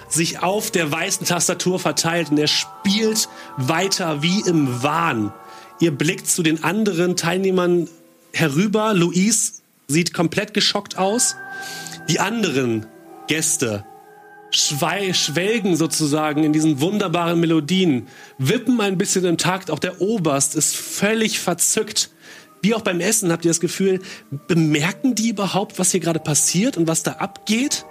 sich 0.08 0.42
auf 0.42 0.70
der 0.70 0.90
weißen 0.90 1.26
Tastatur 1.26 1.78
verteilt 1.78 2.30
und 2.30 2.38
er 2.38 2.46
spielt 2.46 3.28
weiter 3.56 4.22
wie 4.22 4.40
im 4.46 4.82
Wahn. 4.82 5.32
Ihr 5.80 5.90
blickt 5.90 6.28
zu 6.28 6.42
den 6.42 6.64
anderen 6.64 7.16
Teilnehmern 7.16 7.88
herüber. 8.32 8.94
Luis 8.94 9.62
sieht 9.88 10.14
komplett 10.14 10.54
geschockt 10.54 10.96
aus. 10.96 11.36
Die 12.08 12.20
anderen 12.20 12.86
Gäste 13.26 13.84
schwelgen 14.50 15.76
sozusagen 15.76 16.44
in 16.44 16.52
diesen 16.52 16.80
wunderbaren 16.80 17.40
Melodien, 17.40 18.06
wippen 18.38 18.80
ein 18.80 18.96
bisschen 18.96 19.24
im 19.24 19.38
Takt. 19.38 19.70
Auch 19.70 19.78
der 19.78 20.00
Oberst 20.00 20.54
ist 20.54 20.76
völlig 20.76 21.40
verzückt. 21.40 22.10
Wie 22.66 22.74
auch 22.74 22.80
beim 22.80 22.98
Essen 22.98 23.30
habt 23.30 23.44
ihr 23.44 23.50
das 23.50 23.60
Gefühl, 23.60 24.00
bemerken 24.48 25.14
die 25.14 25.28
überhaupt, 25.28 25.78
was 25.78 25.92
hier 25.92 26.00
gerade 26.00 26.18
passiert 26.18 26.76
und 26.76 26.88
was 26.88 27.04
da 27.04 27.12
abgeht? 27.12 27.86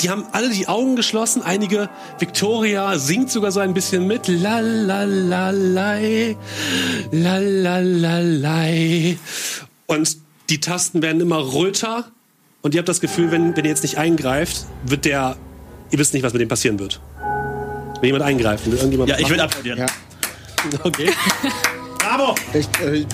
Die 0.00 0.08
haben 0.08 0.24
alle 0.32 0.48
die 0.48 0.66
Augen 0.66 0.96
geschlossen. 0.96 1.42
Einige, 1.42 1.90
Victoria 2.18 2.98
singt 2.98 3.30
sogar 3.30 3.52
so 3.52 3.60
ein 3.60 3.74
bisschen 3.74 4.06
mit. 4.06 4.28
La 4.28 4.60
la 4.60 5.04
la 5.04 5.50
lei, 5.50 6.38
la 7.12 7.36
la 7.36 7.80
la 7.80 8.20
lei. 8.20 9.18
Und 9.86 10.16
die 10.48 10.60
Tasten 10.60 11.02
werden 11.02 11.20
immer 11.20 11.52
röter. 11.52 12.06
Und 12.62 12.74
ihr 12.74 12.78
habt 12.78 12.88
das 12.88 13.02
Gefühl, 13.02 13.30
wenn, 13.30 13.54
wenn 13.58 13.66
ihr 13.66 13.70
jetzt 13.72 13.82
nicht 13.82 13.98
eingreift, 13.98 14.64
wird 14.86 15.04
der, 15.04 15.36
ihr 15.90 15.98
wisst 15.98 16.14
nicht, 16.14 16.22
was 16.22 16.32
mit 16.32 16.40
dem 16.40 16.48
passieren 16.48 16.78
wird. 16.78 16.98
Wenn 18.00 18.06
jemand 18.06 18.24
eingreift, 18.24 18.64
will 18.64 18.72
irgendjemand 18.72 19.10
Ja, 19.10 19.18
ich 19.18 19.28
will 19.28 19.38
applaudieren. 19.38 19.80
Ja. 19.80 19.86
Okay. 20.84 21.10
Bravo! 22.00 22.34
Ich, 22.54 22.66
äh, 22.82 23.04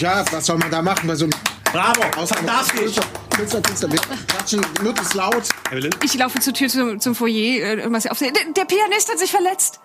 ja, 0.00 0.24
was 0.30 0.46
soll 0.46 0.58
man 0.58 0.70
da 0.70 0.82
machen 0.82 1.06
bei 1.06 1.14
so 1.14 1.24
einem 1.24 1.34
Bravo! 1.72 2.02
Fantastisch! 2.26 2.96
Künstler, 3.30 3.60
Künstler, 3.60 3.92
wir 3.92 4.00
klatschen 4.26 4.60
möglichst 4.82 5.14
laut. 5.14 5.42
Evelyn? 5.70 5.90
Ich 6.02 6.14
laufe 6.14 6.40
zur 6.40 6.54
Tür 6.54 6.68
zum, 6.68 6.98
zum 6.98 7.14
Foyer. 7.14 7.78
Äh, 7.78 8.08
auf, 8.10 8.18
der, 8.18 8.32
der 8.32 8.64
Pianist 8.64 9.10
hat 9.10 9.18
sich 9.18 9.30
verletzt. 9.30 9.80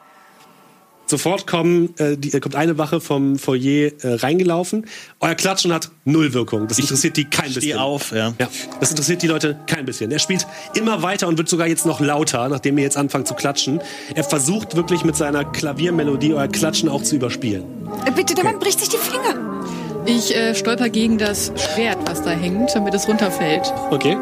Sofort 1.06 1.46
kommen, 1.46 1.94
äh, 1.98 2.18
die, 2.18 2.34
äh, 2.34 2.40
kommt 2.40 2.56
eine 2.56 2.78
Wache 2.78 3.02
vom 3.02 3.38
Foyer 3.38 3.92
äh, 4.02 4.14
reingelaufen. 4.16 4.88
Euer 5.20 5.36
Klatschen 5.36 5.74
hat 5.74 5.92
null 6.06 6.34
Wirkung. 6.34 6.68
Das 6.68 6.80
interessiert 6.80 7.18
die 7.18 7.26
kein 7.26 7.52
Steh 7.52 7.60
bisschen. 7.60 7.78
auf, 7.78 8.12
ja. 8.12 8.34
Ja, 8.40 8.48
das 8.80 8.92
interessiert 8.92 9.22
die 9.22 9.28
Leute 9.28 9.60
kein 9.68 9.86
bisschen. 9.86 10.10
Er 10.12 10.20
spielt 10.20 10.48
immer 10.74 11.04
weiter 11.04 11.28
und 11.28 11.38
wird 11.38 11.50
sogar 11.50 11.68
jetzt 11.68 11.86
noch 11.86 12.00
lauter, 12.00 12.48
nachdem 12.48 12.78
ihr 12.78 12.86
jetzt 12.86 12.98
anfangt 12.98 13.28
zu 13.28 13.34
klatschen. 13.34 13.82
Er 14.16 14.24
versucht 14.24 14.76
wirklich 14.76 15.04
mit 15.04 15.18
seiner 15.18 15.44
Klaviermelodie 15.44 16.34
euer 16.34 16.48
Klatschen 16.48 16.88
auch 16.88 17.04
zu 17.04 17.18
überspielen. 17.18 17.66
Äh, 18.06 18.12
bitte, 18.12 18.34
der 18.34 18.46
Mann 18.46 18.60
bricht 18.60 18.80
sich 18.80 18.90
die 18.90 18.98
Finger. 18.98 19.64
Ich 20.06 20.36
äh, 20.36 20.54
stolper 20.54 20.90
gegen 20.90 21.18
das 21.18 21.52
Schwert, 21.56 21.98
was 22.06 22.22
da 22.22 22.32
hängt, 22.32 22.76
damit 22.76 22.94
es 22.94 23.08
runterfällt. 23.08 23.74
Okay. 23.90 24.18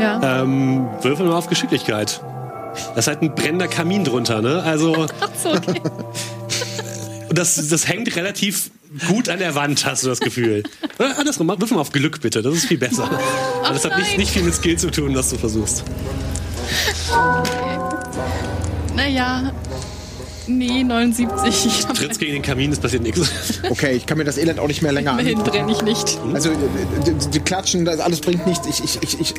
Ja. 0.00 0.42
Ähm, 0.42 0.88
würfel 1.02 1.26
mal 1.26 1.36
auf 1.36 1.48
Geschicklichkeit. 1.48 2.20
Da 2.94 2.98
ist 2.98 3.06
halt 3.06 3.22
ein 3.22 3.34
brennender 3.34 3.68
Kamin 3.68 4.04
drunter, 4.04 4.42
ne? 4.42 4.62
Also, 4.62 5.06
Ach 5.20 5.28
so, 5.42 5.50
okay. 5.50 5.80
das, 7.30 7.68
das 7.68 7.88
hängt 7.88 8.14
relativ 8.16 8.70
gut 9.08 9.28
an 9.28 9.38
der 9.38 9.54
Wand, 9.54 9.84
hast 9.84 10.04
du 10.04 10.08
das 10.08 10.20
Gefühl. 10.20 10.62
Äh, 10.98 11.12
Andersrum, 11.18 11.46
würfel 11.48 11.74
mal 11.74 11.82
auf 11.82 11.92
Glück 11.92 12.22
bitte, 12.22 12.40
das 12.40 12.54
ist 12.54 12.64
viel 12.64 12.78
besser. 12.78 13.10
Weil 13.62 13.74
das 13.74 13.84
hat 13.84 13.98
nicht, 13.98 14.16
nicht 14.16 14.30
viel 14.30 14.42
mit 14.42 14.54
Skill 14.54 14.78
zu 14.78 14.90
tun, 14.90 15.14
was 15.14 15.28
du 15.28 15.36
versuchst. 15.36 15.84
Naja. 18.94 19.52
Nee, 20.48 20.84
79. 20.84 21.66
Ich 21.66 21.86
hab 21.86 21.94
Trittst 21.94 22.20
gegen 22.20 22.32
den 22.34 22.42
Kamin, 22.42 22.72
es 22.72 22.78
passiert 22.78 23.02
nichts. 23.02 23.30
Okay, 23.70 23.92
ich 23.92 24.06
kann 24.06 24.16
mir 24.18 24.24
das 24.24 24.38
Elend 24.38 24.58
auch 24.60 24.68
nicht 24.68 24.80
mehr 24.82 24.92
länger 24.92 25.12
immerhin 25.12 25.38
angucken. 25.38 25.50
brenne 25.50 25.72
ich 25.72 25.82
nicht. 25.82 26.18
Also, 26.32 26.50
äh, 26.50 26.54
die, 27.06 27.30
die 27.30 27.40
klatschen, 27.40 27.84
das 27.84 27.98
alles 28.00 28.20
bringt 28.20 28.46
nichts. 28.46 28.66
Ich, 28.68 28.82
ich, 28.84 29.20
ich, 29.20 29.34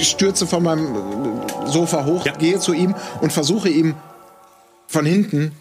ich 0.00 0.08
stürze 0.08 0.46
von 0.46 0.62
meinem 0.62 0.94
äh, 0.94 1.70
Sofa 1.70 2.04
hoch, 2.04 2.24
Ja. 2.24 2.32
gehe 2.36 2.58
zu 2.60 2.72
ihm 2.72 2.94
und 3.20 3.32
versuche 3.32 3.68
ihm 3.68 3.94
von 4.86 5.04
hinten 5.04 5.52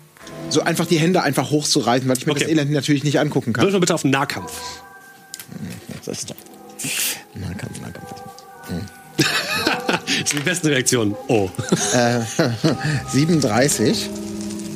so 0.50 0.62
einfach 0.62 0.86
die 0.86 0.98
Hände 0.98 1.24
einfach 1.24 1.50
hochzureißen, 1.50 2.08
weil 2.08 2.18
ich 2.18 2.26
mir 2.28 2.34
Okay. 2.34 2.42
das 2.44 2.50
Elend 2.50 2.72
natürlich 2.72 3.04
nicht 3.04 3.20
angucken 3.20 3.54
kann. 3.54 3.64
Würfel 3.64 3.74
mal 3.74 3.80
bitte 3.80 3.96
auf 3.96 4.04
Nahkampf. 4.04 4.52
Das 6.06 6.20
ist 6.20 6.30
doch. 6.30 6.36
Nahkampf, 7.36 7.82
Nahkampf. 7.82 8.14
Das 10.06 10.30
sind 10.30 10.40
die 10.42 10.44
besten 10.44 10.68
Reaktionen. 10.68 11.16
Oh. 11.28 11.50
37. 13.12 14.10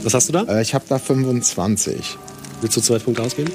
Was 0.07 0.13
hast 0.13 0.29
du 0.29 0.31
da? 0.31 0.43
Äh, 0.43 0.61
ich 0.61 0.73
habe 0.73 0.85
da 0.87 0.99
25. 0.99 2.17
Willst 2.61 2.77
du 2.77 2.79
zwei 2.79 2.97
Punkte 2.97 3.23
ausgeben? 3.23 3.51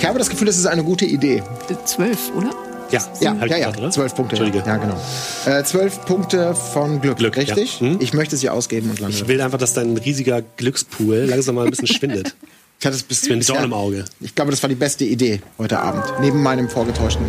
Ich 0.00 0.04
habe 0.04 0.18
das 0.18 0.28
Gefühl, 0.28 0.48
das 0.48 0.58
ist 0.58 0.66
eine 0.66 0.82
gute 0.82 1.04
Idee. 1.04 1.44
Zwölf, 1.84 2.32
oder? 2.36 2.50
Ja, 2.90 3.00
Ja, 3.20 3.36
ich 3.44 3.50
ja, 3.52 3.56
ja. 3.56 3.90
Zwölf 3.92 4.16
Punkte. 4.16 4.34
Entschuldige. 4.34 4.66
Ja, 4.66 4.78
genau. 4.78 5.00
Äh, 5.46 5.62
zwölf 5.62 6.04
Punkte 6.06 6.56
von 6.56 7.00
Glück, 7.00 7.18
Glück, 7.18 7.36
richtig? 7.36 7.80
ja. 7.80 7.86
Mhm. 7.86 7.98
Ich 8.00 8.14
möchte 8.14 8.36
sie 8.36 8.50
ausgeben 8.50 8.90
und 8.90 8.98
lande. 8.98 9.16
Ich 9.16 9.28
will 9.28 9.40
einfach, 9.40 9.58
dass 9.58 9.74
dein 9.74 9.96
riesiger 9.96 10.42
Glückspool 10.42 11.18
langsam 11.18 11.54
mal 11.54 11.66
ein 11.66 11.70
bisschen 11.70 11.86
schwindet. 11.86 12.34
Ich 12.78 12.84
hatte 12.84 12.96
es 12.96 13.04
bis 13.04 13.30
ein 13.30 13.40
Dorn 13.40 13.64
im 13.64 13.72
Auge. 13.72 14.04
Ich 14.20 14.34
glaube, 14.34 14.50
das 14.50 14.62
war 14.62 14.68
die 14.68 14.74
beste 14.74 15.06
Idee 15.06 15.40
heute 15.56 15.78
Abend. 15.78 16.04
Neben 16.20 16.42
meinem 16.42 16.68
vorgetäuschten 16.68 17.24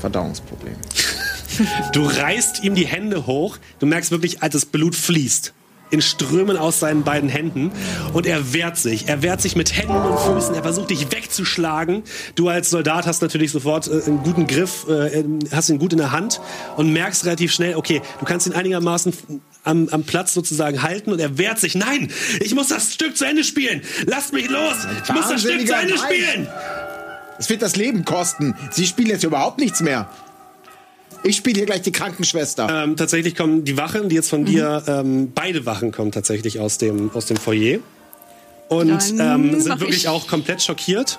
Verdauungsproblem. 0.00 0.76
Du 1.92 2.04
reißt 2.06 2.64
ihm 2.64 2.74
die 2.74 2.86
Hände 2.86 3.26
hoch. 3.26 3.58
Du 3.78 3.86
merkst 3.86 4.10
wirklich, 4.10 4.42
als 4.42 4.52
das 4.52 4.64
Blut 4.66 4.94
fließt. 4.94 5.52
In 5.90 6.02
Strömen 6.02 6.56
aus 6.56 6.80
seinen 6.80 7.04
beiden 7.04 7.28
Händen. 7.28 7.70
Und 8.12 8.26
er 8.26 8.52
wehrt 8.52 8.76
sich. 8.76 9.08
Er 9.08 9.22
wehrt 9.22 9.40
sich 9.40 9.54
mit 9.56 9.76
Händen 9.76 9.94
und 9.94 10.18
Füßen. 10.18 10.54
Er 10.54 10.62
versucht, 10.62 10.90
dich 10.90 11.12
wegzuschlagen. 11.12 12.02
Du 12.34 12.48
als 12.48 12.70
Soldat 12.70 13.06
hast 13.06 13.22
natürlich 13.22 13.52
sofort 13.52 13.86
äh, 13.86 14.02
einen 14.06 14.22
guten 14.22 14.46
Griff, 14.46 14.86
äh, 14.88 15.24
hast 15.52 15.68
ihn 15.68 15.78
gut 15.78 15.92
in 15.92 15.98
der 15.98 16.12
Hand 16.12 16.40
und 16.76 16.92
merkst 16.92 17.24
relativ 17.24 17.52
schnell, 17.52 17.76
okay, 17.76 18.02
du 18.18 18.24
kannst 18.24 18.46
ihn 18.46 18.52
einigermaßen 18.52 19.12
am, 19.64 19.88
am 19.90 20.04
Platz 20.04 20.34
sozusagen 20.34 20.82
halten 20.82 21.12
und 21.12 21.20
er 21.20 21.38
wehrt 21.38 21.58
sich. 21.58 21.74
Nein, 21.74 22.10
ich 22.40 22.54
muss 22.54 22.68
das 22.68 22.94
Stück 22.94 23.16
zu 23.16 23.24
Ende 23.24 23.44
spielen. 23.44 23.82
Lasst 24.06 24.32
mich 24.32 24.48
los. 24.48 24.74
Ich 25.04 25.12
muss 25.12 25.28
das 25.28 25.40
Stück 25.40 25.66
zu 25.66 25.74
Ende 25.74 25.94
Nein. 25.94 26.04
spielen. 26.04 26.48
Es 27.38 27.50
wird 27.50 27.62
das 27.62 27.76
Leben 27.76 28.04
kosten. 28.04 28.54
Sie 28.70 28.86
spielen 28.86 29.08
jetzt 29.08 29.24
überhaupt 29.24 29.58
nichts 29.58 29.80
mehr. 29.80 30.08
Ich 31.22 31.36
spiele 31.36 31.56
hier 31.56 31.66
gleich 31.66 31.82
die 31.82 31.92
Krankenschwester. 31.92 32.84
Ähm, 32.84 32.96
tatsächlich 32.96 33.34
kommen 33.34 33.64
die 33.64 33.76
Wachen, 33.76 34.08
die 34.08 34.14
jetzt 34.16 34.30
von 34.30 34.44
dir, 34.44 34.82
ähm, 34.86 35.32
beide 35.34 35.66
Wachen 35.66 35.90
kommen 35.92 36.12
tatsächlich 36.12 36.60
aus 36.60 36.78
dem, 36.78 37.10
aus 37.14 37.26
dem 37.26 37.36
Foyer. 37.36 37.78
Und 38.68 38.88
Dann 39.18 39.52
ähm, 39.52 39.60
sind 39.60 39.80
wirklich 39.80 39.98
ich- 40.02 40.08
auch 40.08 40.26
komplett 40.26 40.62
schockiert. 40.62 41.18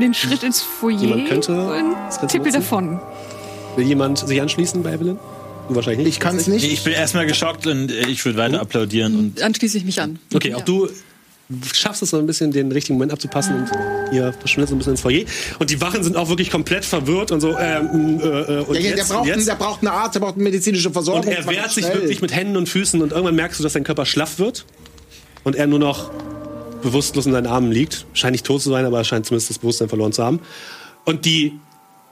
Den 0.00 0.14
Schritt 0.14 0.42
ins 0.42 0.62
Foyer 0.62 0.98
Jemand 0.98 1.28
könnte- 1.28 1.52
und 1.52 2.22
nutzen. 2.22 2.52
davon. 2.52 3.00
Will 3.76 3.86
jemand 3.86 4.18
sich 4.18 4.40
anschließen 4.40 4.82
bei 4.82 4.92
Evelyn? 4.94 5.18
Du 5.68 5.74
wahrscheinlich 5.74 6.04
nicht. 6.06 6.14
ich 6.16 6.20
kann 6.20 6.36
es 6.36 6.46
nicht. 6.46 6.64
Ich 6.64 6.82
bin 6.84 6.92
erstmal 6.92 7.26
geschockt 7.26 7.66
und 7.66 7.90
äh, 7.90 8.06
ich 8.08 8.24
würde 8.24 8.38
weiter 8.38 8.60
applaudieren. 8.60 9.16
Und 9.16 9.40
Dann 9.40 9.54
schließe 9.54 9.78
ich 9.78 9.84
mich 9.84 10.00
an. 10.00 10.18
Okay, 10.34 10.54
auch 10.54 10.58
Ja. 10.60 10.64
du 10.64 10.88
schaffst 11.72 12.02
es 12.02 12.10
so 12.10 12.18
ein 12.18 12.26
bisschen, 12.26 12.52
den 12.52 12.70
richtigen 12.72 12.94
Moment 12.94 13.12
abzupassen 13.12 13.56
und 13.56 14.14
ihr 14.14 14.32
verschwindet 14.32 14.68
so 14.68 14.74
ein 14.74 14.78
bisschen 14.78 14.92
ins 14.92 15.00
Foyer. 15.00 15.24
Und 15.58 15.70
die 15.70 15.80
Wachen 15.80 16.02
sind 16.02 16.16
auch 16.16 16.28
wirklich 16.28 16.50
komplett 16.50 16.84
verwirrt 16.84 17.32
und 17.32 17.40
so, 17.40 17.58
ähm, 17.58 18.20
äh, 18.20 18.26
äh, 18.26 18.64
und 18.64 18.74
Ja, 18.74 18.80
ja, 18.80 18.88
der, 18.88 18.96
jetzt, 18.96 19.08
braucht, 19.08 19.26
jetzt? 19.26 19.48
der 19.48 19.54
braucht 19.54 19.80
eine 19.82 19.92
Arzt, 19.92 20.14
der 20.14 20.20
braucht 20.20 20.34
eine 20.34 20.44
medizinische 20.44 20.90
Versorgung. 20.90 21.26
Und 21.26 21.32
er 21.32 21.46
wehrt 21.48 21.70
sich 21.70 21.84
wirklich 21.86 22.22
mit 22.22 22.34
Händen 22.34 22.56
und 22.56 22.68
Füßen 22.68 23.00
und 23.02 23.12
irgendwann 23.12 23.34
merkst 23.34 23.58
du, 23.58 23.62
dass 23.62 23.72
dein 23.72 23.84
Körper 23.84 24.06
schlaff 24.06 24.38
wird 24.38 24.64
und 25.44 25.56
er 25.56 25.66
nur 25.66 25.78
noch 25.78 26.10
bewusstlos 26.82 27.26
in 27.26 27.32
deinen 27.32 27.46
Armen 27.46 27.72
liegt. 27.72 28.06
Scheint 28.14 28.32
nicht 28.32 28.46
tot 28.46 28.62
zu 28.62 28.70
sein, 28.70 28.84
aber 28.84 28.98
er 28.98 29.04
scheint 29.04 29.26
zumindest 29.26 29.50
das 29.50 29.58
Bewusstsein 29.58 29.88
verloren 29.88 30.12
zu 30.12 30.24
haben. 30.24 30.40
Und 31.04 31.24
die 31.24 31.58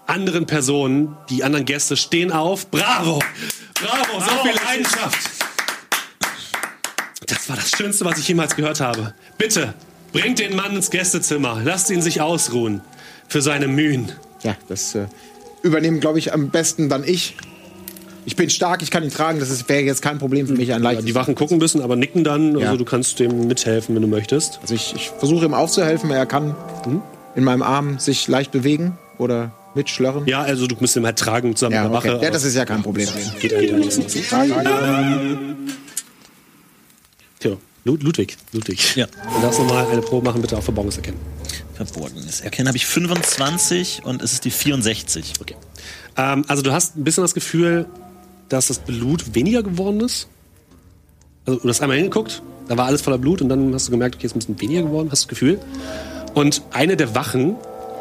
anderen 0.06 0.46
Personen, 0.46 1.16
die 1.30 1.44
anderen 1.44 1.64
Gäste 1.64 1.96
stehen 1.96 2.32
auf. 2.32 2.70
Bravo! 2.70 3.20
Bravo! 3.74 4.20
So 4.20 4.42
viel 4.42 4.54
Leidenschaft! 4.64 5.37
Das 7.28 7.48
war 7.48 7.56
das 7.56 7.70
Schönste, 7.70 8.04
was 8.04 8.18
ich 8.18 8.26
jemals 8.28 8.56
gehört 8.56 8.80
habe. 8.80 9.12
Bitte, 9.36 9.74
bringt 10.12 10.38
den 10.38 10.56
Mann 10.56 10.74
ins 10.74 10.90
Gästezimmer. 10.90 11.60
Lasst 11.64 11.90
ihn 11.90 12.02
sich 12.02 12.20
ausruhen 12.20 12.80
für 13.28 13.42
seine 13.42 13.68
Mühen. 13.68 14.12
Ja, 14.42 14.56
das 14.68 14.94
äh, 14.94 15.06
übernehmen, 15.62 16.00
glaube 16.00 16.18
ich, 16.18 16.32
am 16.32 16.50
besten 16.50 16.88
dann 16.88 17.04
ich. 17.04 17.36
Ich 18.24 18.36
bin 18.36 18.50
stark, 18.50 18.82
ich 18.82 18.90
kann 18.90 19.02
ihn 19.02 19.10
tragen. 19.10 19.40
Das 19.40 19.48
ist- 19.50 19.68
wäre 19.68 19.80
jetzt 19.82 20.02
kein 20.02 20.18
Problem 20.18 20.46
für 20.46 20.52
mich. 20.54 20.72
Ein 20.72 20.82
Ja, 20.82 21.00
die 21.00 21.14
Wachen 21.14 21.34
gucken 21.34 21.56
ein 21.56 21.60
bisschen, 21.60 21.80
aber 21.82 21.96
nicken 21.96 22.24
dann. 22.24 22.48
Also 22.56 22.60
Ja. 22.60 22.76
du 22.76 22.84
kannst 22.84 23.18
dem 23.20 23.46
mithelfen, 23.48 23.94
wenn 23.94 24.02
du 24.02 24.08
möchtest. 24.08 24.58
Also 24.62 24.74
ich, 24.74 24.94
ich 24.94 25.10
versuche 25.18 25.44
ihm 25.46 25.54
aufzuhelfen. 25.54 26.10
Er 26.10 26.26
kann 26.26 26.54
Mhm. 26.86 27.00
in 27.36 27.44
meinem 27.44 27.62
Arm 27.62 27.98
sich 27.98 28.28
leicht 28.28 28.50
bewegen 28.52 28.96
oder 29.18 29.50
Mit 29.74 29.90
Schlörren? 29.90 30.26
Ja, 30.26 30.40
also 30.42 30.66
du 30.66 30.74
musst 30.80 30.96
ihn 30.96 31.04
halt 31.04 31.18
tragen 31.18 31.54
zusammen 31.54 31.74
Ja, 31.74 31.82
mit 31.84 31.92
der 31.92 31.98
okay. 31.98 32.08
Wache. 32.14 32.24
ja, 32.24 32.30
das 32.30 32.42
ist 32.44 32.54
ja 32.54 32.64
kein 32.64 32.82
Problem. 32.82 33.06
Geht. 33.38 33.50
Tja, 33.50 34.42
Lud- 34.44 35.56
Ludwig, 37.96 38.36
Ludwig. 38.52 38.96
Ja. 38.96 39.06
Du 39.06 39.42
darfst 39.42 39.58
nochmal 39.60 39.86
eine 39.86 40.02
Probe 40.02 40.24
machen, 40.24 40.40
bitte 40.40 40.56
auf 40.56 40.64
Verborgenes 40.64 40.96
erkennen. 40.96 41.18
Verborgenes 41.74 42.40
Erkennen 42.40 42.68
habe 42.68 42.76
ich 42.76 42.86
25 42.86 44.02
und 44.04 44.20
es 44.22 44.32
ist 44.32 44.44
die 44.44 44.50
64. 44.50 45.34
Okay. 45.40 45.56
Ähm, 46.16 46.44
also 46.48 46.62
du 46.62 46.72
hast 46.72 46.96
ein 46.96 47.04
bisschen 47.04 47.22
das 47.22 47.34
Gefühl, 47.34 47.86
dass 48.48 48.66
das 48.66 48.80
Blut 48.80 49.34
weniger 49.34 49.62
geworden 49.62 50.00
ist. 50.00 50.28
Also 51.46 51.60
du 51.60 51.68
hast 51.68 51.80
einmal 51.80 51.96
hingeguckt, 51.96 52.42
da 52.68 52.76
war 52.76 52.86
alles 52.86 53.00
voller 53.00 53.18
Blut 53.18 53.40
und 53.40 53.48
dann 53.48 53.72
hast 53.72 53.86
du 53.86 53.90
gemerkt, 53.90 54.16
okay, 54.16 54.26
es 54.26 54.32
ist 54.32 54.36
ein 54.36 54.54
bisschen 54.54 54.60
weniger 54.60 54.82
geworden, 54.82 55.08
hast 55.10 55.24
du 55.24 55.26
das 55.26 55.28
Gefühl. 55.28 55.60
Und 56.34 56.62
eine 56.72 56.96
der 56.96 57.14
Wachen, 57.14 57.56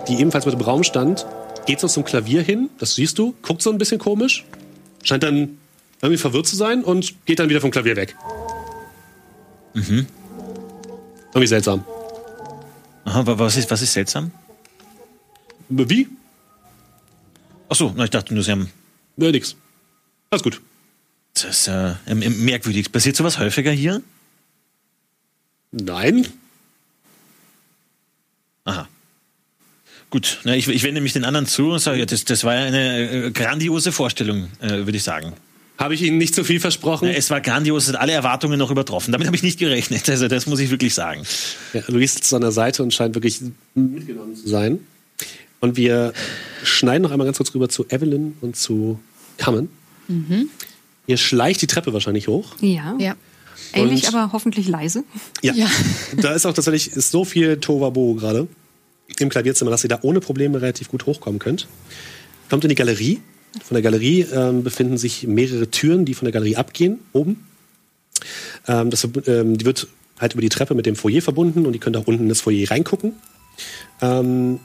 die 0.08 0.20
ebenfalls 0.20 0.46
mit 0.46 0.56
im 0.56 0.62
Raum 0.62 0.84
stand, 0.84 1.26
geht 1.66 1.80
so 1.80 1.88
zum 1.88 2.04
Klavier 2.04 2.42
hin, 2.42 2.70
das 2.80 2.96
siehst 2.96 3.18
du, 3.20 3.36
guckt 3.42 3.62
so 3.62 3.70
ein 3.70 3.78
bisschen 3.78 4.00
komisch, 4.00 4.46
scheint 5.04 5.24
dann 5.24 5.58
irgendwie 6.02 6.18
verwirrt 6.18 6.48
zu 6.48 6.56
sein 6.56 6.84
und 6.84 7.26
geht 7.26 7.40
dann 7.40 7.50
wieder 7.50 7.62
vom 7.62 7.72
Klavier 7.72 7.96
weg. 7.96 8.16
Mhm. 9.74 10.08
Irgendwie 11.34 11.48
seltsam. 11.48 11.84
Aha, 13.06 13.26
wa- 13.26 13.38
was 13.40 13.58
ist, 13.58 13.70
was 13.70 13.82
ist 13.82 13.94
seltsam? 13.94 14.32
Wie? 15.70 16.08
Achso, 17.70 17.94
na, 17.96 18.06
ich 18.06 18.10
dachte 18.10 18.34
nur, 18.34 18.44
sie 18.44 18.52
haben. 18.52 18.72
Ja, 19.18 19.32
nix. 19.32 19.56
Alles 20.30 20.44
gut. 20.44 20.62
Das 21.34 21.44
ist 21.44 21.68
äh, 21.68 21.94
ähm, 22.08 22.22
ähm, 22.22 22.46
merkwürdig. 22.46 22.92
Passiert 22.92 23.16
sowas 23.16 23.38
häufiger 23.38 23.72
hier? 23.72 24.02
Nein. 25.72 26.28
Aha. 28.66 28.88
Gut, 30.10 30.40
na, 30.46 30.56
ich, 30.56 30.68
ich 30.68 30.84
wende 30.84 31.02
mich 31.02 31.14
den 31.14 31.26
anderen 31.26 31.46
zu 31.46 31.72
und 31.72 31.80
sage, 31.80 32.00
ja, 32.00 32.06
das, 32.06 32.24
das 32.26 32.44
war 32.46 32.56
ja 32.56 32.62
eine 32.66 33.26
äh, 33.28 33.32
grandiose 33.32 33.92
Vorstellung, 33.92 34.50
äh, 34.62 34.70
würde 34.70 34.96
ich 34.98 35.04
sagen. 35.04 35.34
Habe 35.78 35.94
ich 35.94 36.02
Ihnen 36.02 36.18
nicht 36.18 36.34
zu 36.34 36.44
viel 36.44 36.60
versprochen? 36.60 37.08
Es 37.08 37.30
war 37.30 37.40
grandios, 37.42 37.84
es 37.88 37.94
hat 37.94 38.02
alle 38.02 38.12
Erwartungen 38.12 38.58
noch 38.58 38.72
übertroffen. 38.72 39.12
Damit 39.12 39.28
habe 39.28 39.36
ich 39.36 39.44
nicht 39.44 39.60
gerechnet. 39.60 40.10
Also 40.10 40.28
das 40.28 40.48
muss 40.48 40.60
ich 40.60 40.72
wirklich 40.72 40.94
sagen. 40.96 41.22
Ja, 41.74 41.82
Luis 41.88 42.16
sitzt 42.16 42.34
an 42.34 42.42
der 42.42 42.52
Seite 42.52 42.82
und 42.84 42.94
scheint 42.94 43.14
wirklich 43.16 43.40
mitgenommen 43.76 44.36
zu 44.36 44.48
sein. 44.48 44.80
Und 45.60 45.78
wir 45.78 46.14
schneiden 46.64 47.04
noch 47.04 47.12
einmal 47.12 47.26
ganz 47.26 47.38
kurz 47.38 47.54
rüber 47.54 47.70
zu 47.70 47.86
Evelyn 47.90 48.36
und 48.42 48.56
zu 48.56 49.00
Carmen. 49.38 49.70
Ihr 51.08 51.18
schleicht 51.18 51.62
die 51.62 51.68
Treppe 51.68 51.94
wahrscheinlich 51.94 52.28
hoch. 52.28 52.56
Ja. 52.62 52.96
Ja. 53.00 53.16
Ähnlich, 53.74 54.08
Und- 54.08 54.16
aber 54.16 54.32
hoffentlich 54.34 54.68
leise. 54.68 55.04
Ja. 55.42 55.54
Ja. 55.54 55.68
Da 56.22 56.34
ist 56.34 56.46
auch 56.46 56.54
tatsächlich 56.54 56.92
ist 56.92 57.12
so 57.12 57.26
viel 57.26 57.58
Tovabo 57.60 58.16
gerade 58.16 58.48
im 59.20 59.30
Klavierzimmer, 59.30 59.72
dass 59.72 59.84
ihr 59.84 59.90
da 59.90 60.00
ohne 60.02 60.20
Probleme 60.22 60.62
relativ 60.62 60.90
gut 60.90 61.06
hochkommen 61.06 61.40
könnt. 61.40 61.68
Kommt 62.50 62.64
in 62.64 62.70
die 62.70 62.76
Galerie. 62.76 63.20
Von 63.64 63.76
der 63.76 63.82
Galerie 63.82 64.22
ähm, 64.34 64.64
befinden 64.64 64.98
sich 64.98 65.26
mehrere 65.26 65.70
Türen, 65.70 66.06
die 66.06 66.14
von 66.14 66.26
der 66.26 66.34
Galerie 66.34 66.56
abgehen, 66.56 67.00
oben. 67.14 67.48
Ähm, 68.68 68.90
das, 68.90 69.08
ähm, 69.26 69.58
die 69.58 69.66
wird 69.66 69.88
halt 70.20 70.34
über 70.34 70.42
die 70.42 70.50
Treppe 70.50 70.76
mit 70.76 70.86
dem 70.86 70.96
Foyer 70.96 71.22
verbunden 71.22 71.66
und 71.66 71.74
ihr 71.74 71.80
könnt 71.80 71.98
auch 71.98 72.08
unten 72.08 72.24
in 72.24 72.30
das 72.30 72.42
Foyer 72.42 72.70
reingucken. 72.70 73.14
Ähm, 74.02 74.60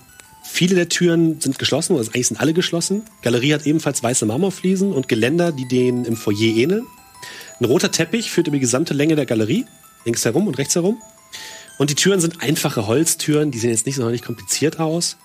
viele 0.44 0.74
der 0.74 0.88
Türen 0.88 1.40
sind 1.40 1.58
geschlossen, 1.58 1.96
also 1.96 2.10
eigentlich 2.10 2.28
sind 2.28 2.40
alle 2.40 2.54
geschlossen. 2.54 3.02
Galerie 3.22 3.54
hat 3.54 3.66
ebenfalls 3.66 4.02
weiße 4.02 4.26
Marmorfliesen 4.26 4.92
und 4.92 5.08
Geländer, 5.08 5.52
die 5.52 5.68
denen 5.68 6.04
im 6.04 6.16
Foyer 6.16 6.56
ähneln. 6.56 6.84
Ein 7.60 7.66
roter 7.66 7.90
Teppich 7.90 8.30
führt 8.30 8.48
über 8.48 8.56
die 8.56 8.60
gesamte 8.60 8.94
Länge 8.94 9.14
der 9.14 9.26
Galerie, 9.26 9.66
links 10.04 10.24
herum 10.24 10.46
und 10.48 10.58
rechts 10.58 10.74
herum. 10.74 11.00
Und 11.78 11.90
die 11.90 11.94
Türen 11.94 12.20
sind 12.20 12.42
einfache 12.42 12.86
Holztüren, 12.86 13.50
die 13.50 13.58
sehen 13.58 13.70
jetzt 13.70 13.86
nicht 13.86 13.96
sonderlich 13.96 14.22
kompliziert 14.22 14.80
aus. 14.80 15.16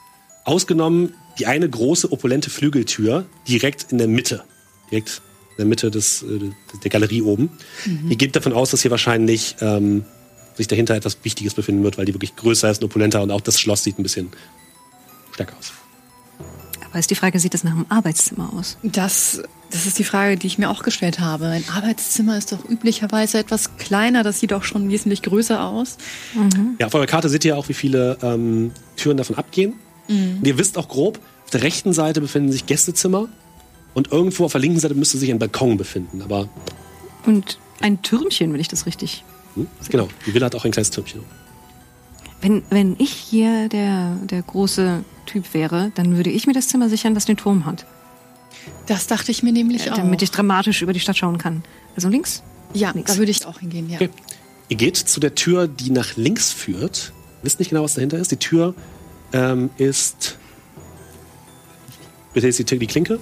Ausgenommen 0.46 1.14
die 1.40 1.46
eine 1.46 1.70
große, 1.70 2.12
opulente 2.12 2.50
Flügeltür 2.50 3.26
direkt 3.48 3.92
in 3.92 3.98
der 3.98 4.08
Mitte. 4.08 4.44
Direkt 4.92 5.22
in 5.52 5.58
der 5.58 5.66
Mitte 5.66 5.92
des, 5.92 6.24
äh, 6.24 6.52
der 6.84 6.90
Galerie 6.90 7.22
oben. 7.22 7.50
Ihr 8.10 8.16
geht 8.16 8.36
davon 8.36 8.54
aus, 8.54 8.72
dass 8.72 8.82
hier 8.82 8.92
wahrscheinlich 8.92 9.56
ähm, 9.62 10.06
sich 10.56 10.68
dahinter 10.68 10.96
etwas 10.96 11.18
Wichtiges 11.24 11.54
befinden 11.54 11.84
wird, 11.84 11.98
weil 11.98 12.06
die 12.06 12.14
wirklich 12.14 12.36
größer 12.36 12.70
ist 12.70 12.82
und 12.82 12.86
opulenter 12.86 13.22
und 13.22 13.32
auch 13.32 13.42
das 13.42 13.60
Schloss 13.60 13.84
sieht 13.84 13.98
ein 14.00 14.04
bisschen 14.04 14.30
stärker 15.34 15.56
aus. 15.58 15.72
Aber 16.90 17.00
ist 17.00 17.12
die 17.12 17.16
Frage, 17.16 17.40
sieht 17.40 17.54
das 17.54 17.64
nach 17.64 17.74
einem 17.74 17.86
Arbeitszimmer 17.90 18.52
aus? 18.54 18.78
Das, 18.82 19.44
das 19.72 19.86
ist 19.86 20.00
die 20.00 20.04
Frage, 20.04 20.38
die 20.38 20.48
ich 20.48 20.58
mir 20.58 20.70
auch 20.70 20.84
gestellt 20.84 21.20
habe. 21.20 21.48
Ein 21.48 21.64
Arbeitszimmer 21.76 22.38
ist 22.38 22.52
doch 22.52 22.68
üblicherweise 22.68 23.40
etwas 23.40 23.78
kleiner, 23.78 24.24
das 24.24 24.40
sieht 24.40 24.54
auch 24.54 24.64
schon 24.64 24.90
wesentlich 24.90 25.22
größer 25.22 25.64
aus. 25.64 25.98
Ja, 26.80 26.88
auf 26.88 26.94
eurer 26.96 27.06
Karte 27.06 27.30
seht 27.30 27.46
ihr 27.46 27.58
auch, 27.58 27.68
wie 27.70 27.74
viele 27.74 28.18
ähm, 28.22 28.72
Türen 28.96 29.18
davon 29.18 29.36
abgehen. 29.36 29.74
Und 30.10 30.48
ihr 30.48 30.58
wisst 30.58 30.78
auch 30.78 30.88
grob, 30.88 31.20
auf 31.46 31.52
der 31.52 31.64
rechten 31.64 31.94
Seite 31.94 32.22
befinden 32.22 32.52
sich 32.52 32.66
Gästezimmer 32.66 33.28
und 33.94 34.12
irgendwo 34.12 34.46
auf 34.46 34.52
der 34.52 34.62
linken 34.62 34.80
Seite 34.80 34.96
müsste 34.96 35.18
sich 35.18 35.32
ein 35.32 35.40
Balkon 35.40 35.78
befinden. 35.78 36.22
Aber 36.22 36.50
Und 37.26 37.58
ein 37.82 38.02
Türmchen, 38.02 38.54
wenn 38.54 38.60
ich 38.60 38.68
das 38.68 38.86
richtig. 38.86 39.24
hm, 39.56 39.68
genau, 39.90 40.08
die 40.26 40.34
Villa 40.34 40.48
hat 40.48 40.56
auch 40.56 40.66
ein 40.66 40.72
kleines 40.72 40.92
Türmchen. 40.92 41.22
Wenn, 42.42 42.64
wenn 42.70 42.96
ich 43.00 43.12
hier 43.12 43.68
der, 43.70 44.16
der 44.24 44.42
große 44.44 45.04
Typ 45.26 45.54
wäre, 45.54 45.92
dann 45.96 46.18
würde 46.18 46.30
ich 46.30 46.46
mir 46.46 46.54
das 46.54 46.68
Zimmer 46.68 46.90
sichern, 46.90 47.16
das 47.16 47.26
den 47.26 47.38
Turm 47.38 47.66
hat. 47.66 47.86
Das 48.86 49.08
dachte 49.08 49.32
ich 49.32 49.44
mir 49.44 49.52
nämlich 49.52 49.92
auch. 49.92 49.96
Damit 49.96 50.22
ich 50.22 50.32
dramatisch 50.32 50.82
über 50.82 50.94
die 50.94 51.00
Stadt 51.00 51.18
schauen 51.18 51.38
kann. 51.38 51.64
Also 51.96 52.10
links? 52.10 52.44
ja, 52.74 52.94
nix. 52.94 53.12
da 53.12 53.18
würde 53.18 53.32
ich 53.32 53.46
auch 53.46 53.60
hingehen, 53.60 53.90
ja. 53.90 53.96
Okay. 53.96 54.10
Ihr 54.70 54.78
geht 54.78 54.98
zu 54.98 55.20
der 55.20 55.34
Tür, 55.36 55.68
die 55.68 55.92
nach 55.92 56.16
links 56.18 56.52
führt. 56.52 57.14
Wisst 57.42 57.60
nicht 57.60 57.70
genau, 57.70 57.84
was 57.84 57.94
dahinter 57.94 58.18
ist. 58.18 58.32
Die 58.32 58.38
Tür 58.38 58.74
ähm, 59.34 59.70
ist. 59.78 60.38
Bitte 62.34 62.48
ist 62.48 62.60
die, 62.60 62.64
die 62.80 62.88
Klinke 62.88 63.20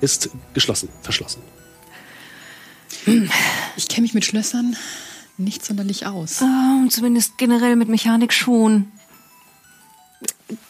ist 0.00 0.28
geschlossen, 0.52 0.88
verschlossen. 1.02 1.40
Ich 3.76 3.88
kenne 3.88 4.02
mich 4.02 4.14
mit 4.14 4.24
Schlössern 4.24 4.76
nicht 5.36 5.64
sonderlich 5.64 6.06
aus. 6.06 6.40
Ähm, 6.42 6.88
zumindest 6.90 7.38
generell 7.38 7.76
mit 7.76 7.88
Mechanik 7.88 8.32
schon. 8.32 8.90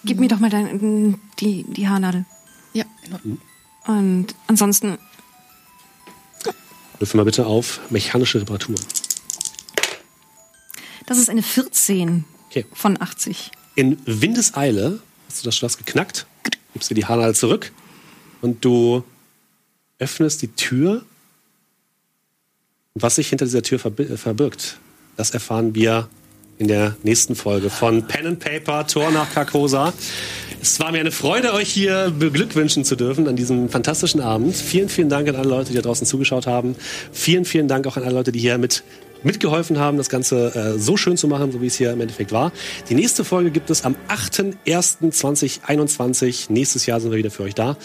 Gib 0.04 0.20
mir 0.20 0.28
doch 0.28 0.38
mal 0.40 0.50
dein, 0.50 1.20
die, 1.40 1.64
die 1.64 1.88
Haarnadel. 1.88 2.24
Ja, 2.72 2.84
in 3.04 3.12
Ordnung. 3.12 3.40
Und 3.86 4.34
ansonsten, 4.46 4.98
Würfel 6.98 7.18
mal 7.18 7.24
bitte 7.24 7.44
auf 7.46 7.80
mechanische 7.90 8.40
Reparaturen. 8.40 8.80
das 11.06 11.18
ist 11.18 11.28
eine 11.28 11.42
14 11.42 12.24
Okay. 12.50 12.66
von 12.72 13.00
80. 13.02 13.50
In 13.74 13.98
Windeseile 14.06 15.00
hast 15.28 15.42
du 15.42 15.44
das 15.46 15.56
Schloss 15.56 15.78
geknackt, 15.78 16.26
gibst 16.72 16.90
dir 16.90 16.94
die 16.94 17.06
Haarnadel 17.06 17.34
zurück 17.34 17.72
und 18.40 18.64
du 18.64 19.02
öffnest 19.98 20.42
die 20.42 20.48
Tür. 20.48 21.02
Was 22.94 23.16
sich 23.16 23.28
hinter 23.28 23.44
dieser 23.44 23.62
Tür 23.62 23.84
äh, 23.84 24.16
verbirgt, 24.16 24.78
das 25.16 25.30
erfahren 25.30 25.74
wir 25.74 26.08
in 26.58 26.68
der 26.68 26.96
nächsten 27.02 27.34
Folge 27.34 27.68
von 27.68 28.06
Pen 28.06 28.26
and 28.26 28.38
Paper, 28.38 28.86
Tor 28.86 29.10
nach 29.10 29.32
Carcosa. 29.32 29.92
Es 30.62 30.78
war 30.78 30.92
mir 30.92 31.00
eine 31.00 31.10
Freude, 31.10 31.52
euch 31.52 31.68
hier 31.68 32.12
beglückwünschen 32.16 32.84
zu 32.84 32.94
dürfen 32.94 33.26
an 33.26 33.34
diesem 33.34 33.68
fantastischen 33.68 34.20
Abend. 34.20 34.54
Vielen, 34.54 34.88
vielen 34.88 35.08
Dank 35.08 35.28
an 35.28 35.34
alle 35.34 35.48
Leute, 35.48 35.70
die 35.70 35.76
da 35.76 35.82
draußen 35.82 36.06
zugeschaut 36.06 36.46
haben. 36.46 36.76
Vielen, 37.12 37.44
vielen 37.44 37.66
Dank 37.66 37.88
auch 37.88 37.96
an 37.96 38.04
alle 38.04 38.14
Leute, 38.14 38.30
die 38.30 38.38
hier 38.38 38.56
mit 38.56 38.84
mitgeholfen 39.24 39.78
haben, 39.78 39.96
das 39.96 40.08
Ganze 40.08 40.54
äh, 40.54 40.78
so 40.78 40.96
schön 40.96 41.16
zu 41.16 41.26
machen, 41.28 41.52
so 41.52 41.60
wie 41.60 41.66
es 41.66 41.76
hier 41.76 41.92
im 41.92 42.00
Endeffekt 42.00 42.32
war. 42.32 42.50
Die 42.88 42.94
nächste 42.94 43.24
Folge 43.24 43.50
gibt 43.50 43.70
es 43.70 43.84
am 43.84 43.96
8.1.2021. 44.08 46.52
Nächstes 46.52 46.86
Jahr 46.86 47.00
sind 47.00 47.10
wir 47.10 47.18
wieder 47.18 47.30
für 47.30 47.42
euch 47.42 47.54
da. 47.54 47.76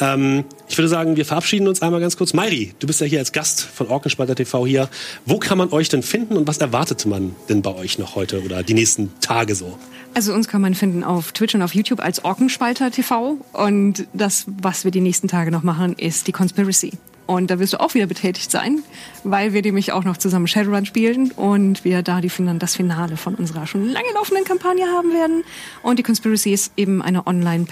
Ähm, 0.00 0.44
ich 0.68 0.78
würde 0.78 0.88
sagen, 0.88 1.16
wir 1.16 1.26
verabschieden 1.26 1.68
uns 1.68 1.82
einmal 1.82 2.00
ganz 2.00 2.16
kurz. 2.16 2.32
Mairi, 2.32 2.74
du 2.78 2.86
bist 2.86 3.00
ja 3.00 3.06
hier 3.06 3.18
als 3.18 3.32
Gast 3.32 3.62
von 3.62 3.88
Orkenspalter 3.88 4.34
TV 4.34 4.66
hier. 4.66 4.88
Wo 5.26 5.38
kann 5.38 5.58
man 5.58 5.72
euch 5.72 5.88
denn 5.88 6.02
finden 6.02 6.36
und 6.36 6.48
was 6.48 6.58
erwartet 6.58 7.06
man 7.06 7.34
denn 7.48 7.62
bei 7.62 7.74
euch 7.74 7.98
noch 7.98 8.14
heute 8.14 8.42
oder 8.42 8.62
die 8.62 8.74
nächsten 8.74 9.12
Tage 9.20 9.54
so? 9.54 9.78
Also 10.14 10.32
uns 10.32 10.46
kann 10.46 10.60
man 10.60 10.74
finden 10.74 11.02
auf 11.02 11.32
Twitch 11.32 11.56
und 11.56 11.62
auf 11.62 11.74
YouTube 11.74 12.00
als 12.00 12.24
Orkenspalter 12.24 12.92
TV. 12.92 13.36
Und 13.52 14.06
das, 14.12 14.46
was 14.62 14.84
wir 14.84 14.92
die 14.92 15.00
nächsten 15.00 15.26
Tage 15.26 15.50
noch 15.50 15.64
machen, 15.64 15.94
ist 15.94 16.28
die 16.28 16.32
Conspiracy. 16.32 16.92
Und 17.26 17.50
da 17.50 17.58
wirst 17.58 17.72
du 17.72 17.80
auch 17.80 17.94
wieder 17.94 18.06
betätigt 18.06 18.50
sein, 18.50 18.82
weil 19.22 19.52
wir 19.52 19.62
nämlich 19.62 19.92
auch 19.92 20.04
noch 20.04 20.16
zusammen 20.16 20.46
Shadowrun 20.46 20.84
spielen 20.84 21.30
und 21.32 21.84
wir 21.84 22.02
da 22.02 22.20
die, 22.20 22.30
das 22.58 22.76
Finale 22.76 23.16
von 23.16 23.34
unserer 23.34 23.66
schon 23.66 23.88
lange 23.88 24.12
laufenden 24.14 24.44
Kampagne 24.44 24.86
haben 24.86 25.12
werden. 25.12 25.44
Und 25.82 25.98
die 25.98 26.02
Conspiracy 26.02 26.52
ist 26.52 26.72
eben 26.76 27.00
eine 27.02 27.26
online 27.26 27.64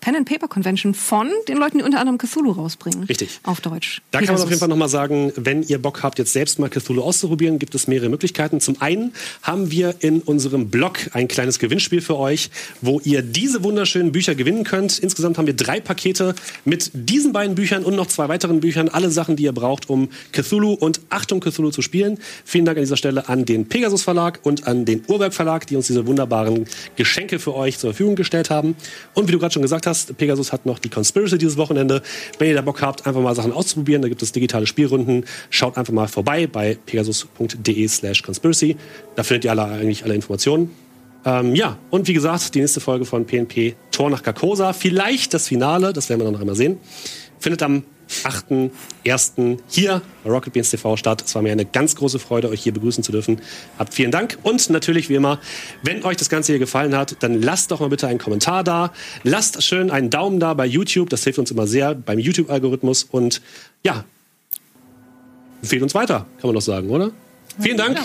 Pen 0.00 0.16
and 0.16 0.28
Paper 0.28 0.48
Convention 0.48 0.94
von 0.94 1.30
den 1.48 1.58
Leuten, 1.58 1.78
die 1.78 1.84
unter 1.84 2.00
anderem 2.00 2.18
Cthulhu 2.18 2.52
rausbringen. 2.52 3.04
Richtig. 3.04 3.40
Auf 3.42 3.60
Deutsch. 3.60 4.00
Da 4.10 4.18
kann 4.18 4.28
man 4.28 4.34
auf 4.36 4.40
Pegasus. 4.40 4.50
jeden 4.50 4.60
Fall 4.60 4.68
nochmal 4.68 4.88
sagen, 4.88 5.32
wenn 5.36 5.62
ihr 5.62 5.80
Bock 5.80 6.02
habt, 6.02 6.18
jetzt 6.18 6.32
selbst 6.32 6.58
mal 6.58 6.70
Cthulhu 6.70 7.02
auszuprobieren, 7.02 7.58
gibt 7.58 7.74
es 7.74 7.86
mehrere 7.86 8.08
Möglichkeiten. 8.08 8.60
Zum 8.60 8.80
einen 8.80 9.12
haben 9.42 9.70
wir 9.70 9.96
in 10.00 10.20
unserem 10.20 10.70
Blog 10.70 10.98
ein 11.12 11.28
kleines 11.28 11.58
Gewinnspiel 11.58 12.00
für 12.00 12.18
euch, 12.18 12.50
wo 12.80 13.00
ihr 13.04 13.22
diese 13.22 13.62
wunderschönen 13.62 14.12
Bücher 14.12 14.34
gewinnen 14.34 14.64
könnt. 14.64 14.98
Insgesamt 14.98 15.36
haben 15.36 15.46
wir 15.46 15.54
drei 15.54 15.80
Pakete 15.80 16.34
mit 16.64 16.90
diesen 16.94 17.32
beiden 17.32 17.54
Büchern 17.54 17.84
und 17.84 17.94
noch 17.94 18.06
zwei 18.06 18.28
weiteren 18.28 18.60
Büchern. 18.60 18.88
Alle 18.88 19.10
Sachen, 19.10 19.36
die 19.36 19.44
ihr 19.44 19.52
braucht, 19.52 19.90
um 19.90 20.08
Cthulhu 20.32 20.72
und 20.72 21.00
Achtung 21.10 21.40
Cthulhu 21.40 21.70
zu 21.70 21.82
spielen. 21.82 22.18
Vielen 22.44 22.64
Dank 22.64 22.78
an 22.78 22.84
dieser 22.84 22.96
Stelle 22.96 23.28
an 23.28 23.44
den 23.44 23.68
Pegasus 23.68 24.02
Verlag 24.02 24.40
und 24.44 24.66
an 24.66 24.86
den 24.86 25.02
Urwerk 25.08 25.34
Verlag, 25.34 25.66
die 25.66 25.76
uns 25.76 25.88
diese 25.88 26.06
wunderbaren 26.06 26.66
Geschenke 26.96 27.38
für 27.38 27.54
euch 27.54 27.78
zur 27.78 27.90
Verfügung 27.90 28.16
gestellt 28.16 28.48
haben. 28.48 28.76
Und 29.14 29.28
wie 29.28 29.32
du 29.32 29.38
gerade 29.38 29.52
schon 29.52 29.62
gesagt 29.62 29.86
hast, 29.86 29.89
hast, 29.90 30.16
Pegasus 30.16 30.52
hat 30.52 30.64
noch 30.64 30.78
die 30.78 30.88
Conspiracy 30.88 31.36
dieses 31.36 31.56
Wochenende. 31.56 32.02
Wenn 32.38 32.48
ihr 32.48 32.54
da 32.54 32.62
Bock 32.62 32.80
habt, 32.80 33.06
einfach 33.06 33.20
mal 33.20 33.34
Sachen 33.34 33.52
auszuprobieren, 33.52 34.00
da 34.00 34.08
gibt 34.08 34.22
es 34.22 34.32
digitale 34.32 34.66
Spielrunden. 34.66 35.24
Schaut 35.50 35.76
einfach 35.76 35.92
mal 35.92 36.08
vorbei 36.08 36.46
bei 36.46 36.78
pegasus.de 36.86 37.88
slash 37.88 38.22
conspiracy. 38.22 38.76
Da 39.16 39.22
findet 39.22 39.44
ihr 39.44 39.50
alle, 39.50 39.64
eigentlich 39.64 40.04
alle 40.04 40.14
Informationen. 40.14 40.70
Ähm, 41.24 41.54
ja, 41.54 41.76
und 41.90 42.08
wie 42.08 42.14
gesagt, 42.14 42.54
die 42.54 42.60
nächste 42.60 42.80
Folge 42.80 43.04
von 43.04 43.26
PNP 43.26 43.74
Tor 43.90 44.08
nach 44.08 44.22
Carcosa. 44.22 44.72
Vielleicht 44.72 45.34
das 45.34 45.48
Finale, 45.48 45.92
das 45.92 46.08
werden 46.08 46.20
wir 46.20 46.24
dann 46.24 46.32
noch 46.32 46.40
einmal 46.40 46.56
sehen. 46.56 46.78
Findet 47.38 47.62
am 47.62 47.82
8.1. 48.10 49.58
hier 49.68 50.02
bei 50.24 50.30
Rocket 50.30 50.52
Beans 50.52 50.70
TV 50.70 50.96
statt. 50.96 51.22
Es 51.24 51.34
war 51.34 51.42
mir 51.42 51.52
eine 51.52 51.64
ganz 51.64 51.96
große 51.96 52.18
Freude, 52.18 52.48
euch 52.48 52.62
hier 52.62 52.74
begrüßen 52.74 53.04
zu 53.04 53.12
dürfen. 53.12 53.40
Habt 53.78 53.94
vielen 53.94 54.10
Dank 54.10 54.38
und 54.42 54.68
natürlich 54.70 55.08
wie 55.08 55.14
immer, 55.14 55.38
wenn 55.82 56.04
euch 56.04 56.16
das 56.16 56.28
Ganze 56.28 56.52
hier 56.52 56.58
gefallen 56.58 56.96
hat, 56.96 57.16
dann 57.20 57.40
lasst 57.40 57.70
doch 57.70 57.80
mal 57.80 57.88
bitte 57.88 58.08
einen 58.08 58.18
Kommentar 58.18 58.64
da. 58.64 58.92
Lasst 59.22 59.62
schön 59.62 59.90
einen 59.90 60.10
Daumen 60.10 60.40
da 60.40 60.54
bei 60.54 60.66
YouTube, 60.66 61.10
das 61.10 61.24
hilft 61.24 61.38
uns 61.38 61.50
immer 61.50 61.66
sehr 61.66 61.94
beim 61.94 62.18
YouTube-Algorithmus 62.18 63.04
und 63.04 63.40
ja, 63.82 64.04
empfehlt 65.62 65.82
uns 65.82 65.94
weiter, 65.94 66.26
kann 66.40 66.48
man 66.48 66.54
doch 66.54 66.62
sagen, 66.62 66.90
oder? 66.90 67.12
Vielen 67.60 67.76
Dank 67.76 67.98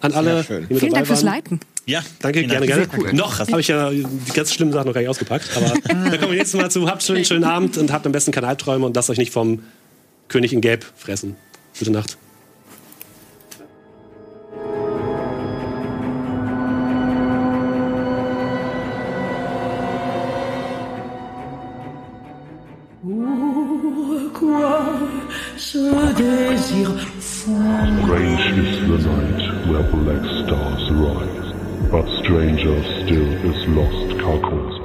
an 0.00 0.12
alle, 0.12 0.44
die 0.44 0.52
mit 0.52 0.68
Vielen 0.68 0.80
dabei 0.80 0.90
Dank 0.94 1.06
fürs. 1.06 1.22
Liken. 1.22 1.60
Ja, 1.84 2.00
Danke, 2.20 2.38
vielen 2.40 2.50
gerne, 2.50 2.66
Dank. 2.66 2.92
gerne. 2.92 3.14
Noch 3.14 3.38
habe 3.40 3.60
ich 3.60 3.68
ja 3.68 3.90
die 3.90 4.06
ganz 4.34 4.52
schlimmen 4.54 4.72
Sachen 4.72 4.86
noch 4.86 4.94
gar 4.94 5.00
nicht 5.00 5.10
ausgepackt. 5.10 5.50
Aber 5.56 5.74
da 5.88 6.16
kommen 6.16 6.32
wir 6.32 6.38
jetzt 6.38 6.54
mal 6.54 6.70
zu. 6.70 6.88
Habt 6.88 7.02
schön, 7.02 7.24
schönen 7.24 7.44
Abend 7.44 7.76
und 7.76 7.92
habt 7.92 8.06
am 8.06 8.12
besten 8.12 8.30
keine 8.30 8.46
Albträume 8.48 8.86
und 8.86 8.94
lasst 8.94 9.10
euch 9.10 9.18
nicht 9.18 9.32
vom 9.32 9.62
König 10.28 10.52
in 10.52 10.60
Gelb 10.60 10.86
fressen. 10.96 11.36
Gute 11.78 11.90
Nacht. 11.90 12.16
Strange 27.42 28.56
is 28.56 28.78
the 28.86 28.98
night 29.10 29.66
where 29.66 29.82
black 29.82 30.24
stars 30.44 30.90
rise, 30.92 31.90
but 31.90 32.06
stranger 32.22 32.80
still 33.02 33.32
is 33.50 33.66
lost 33.66 34.16
Carcosa. 34.20 34.81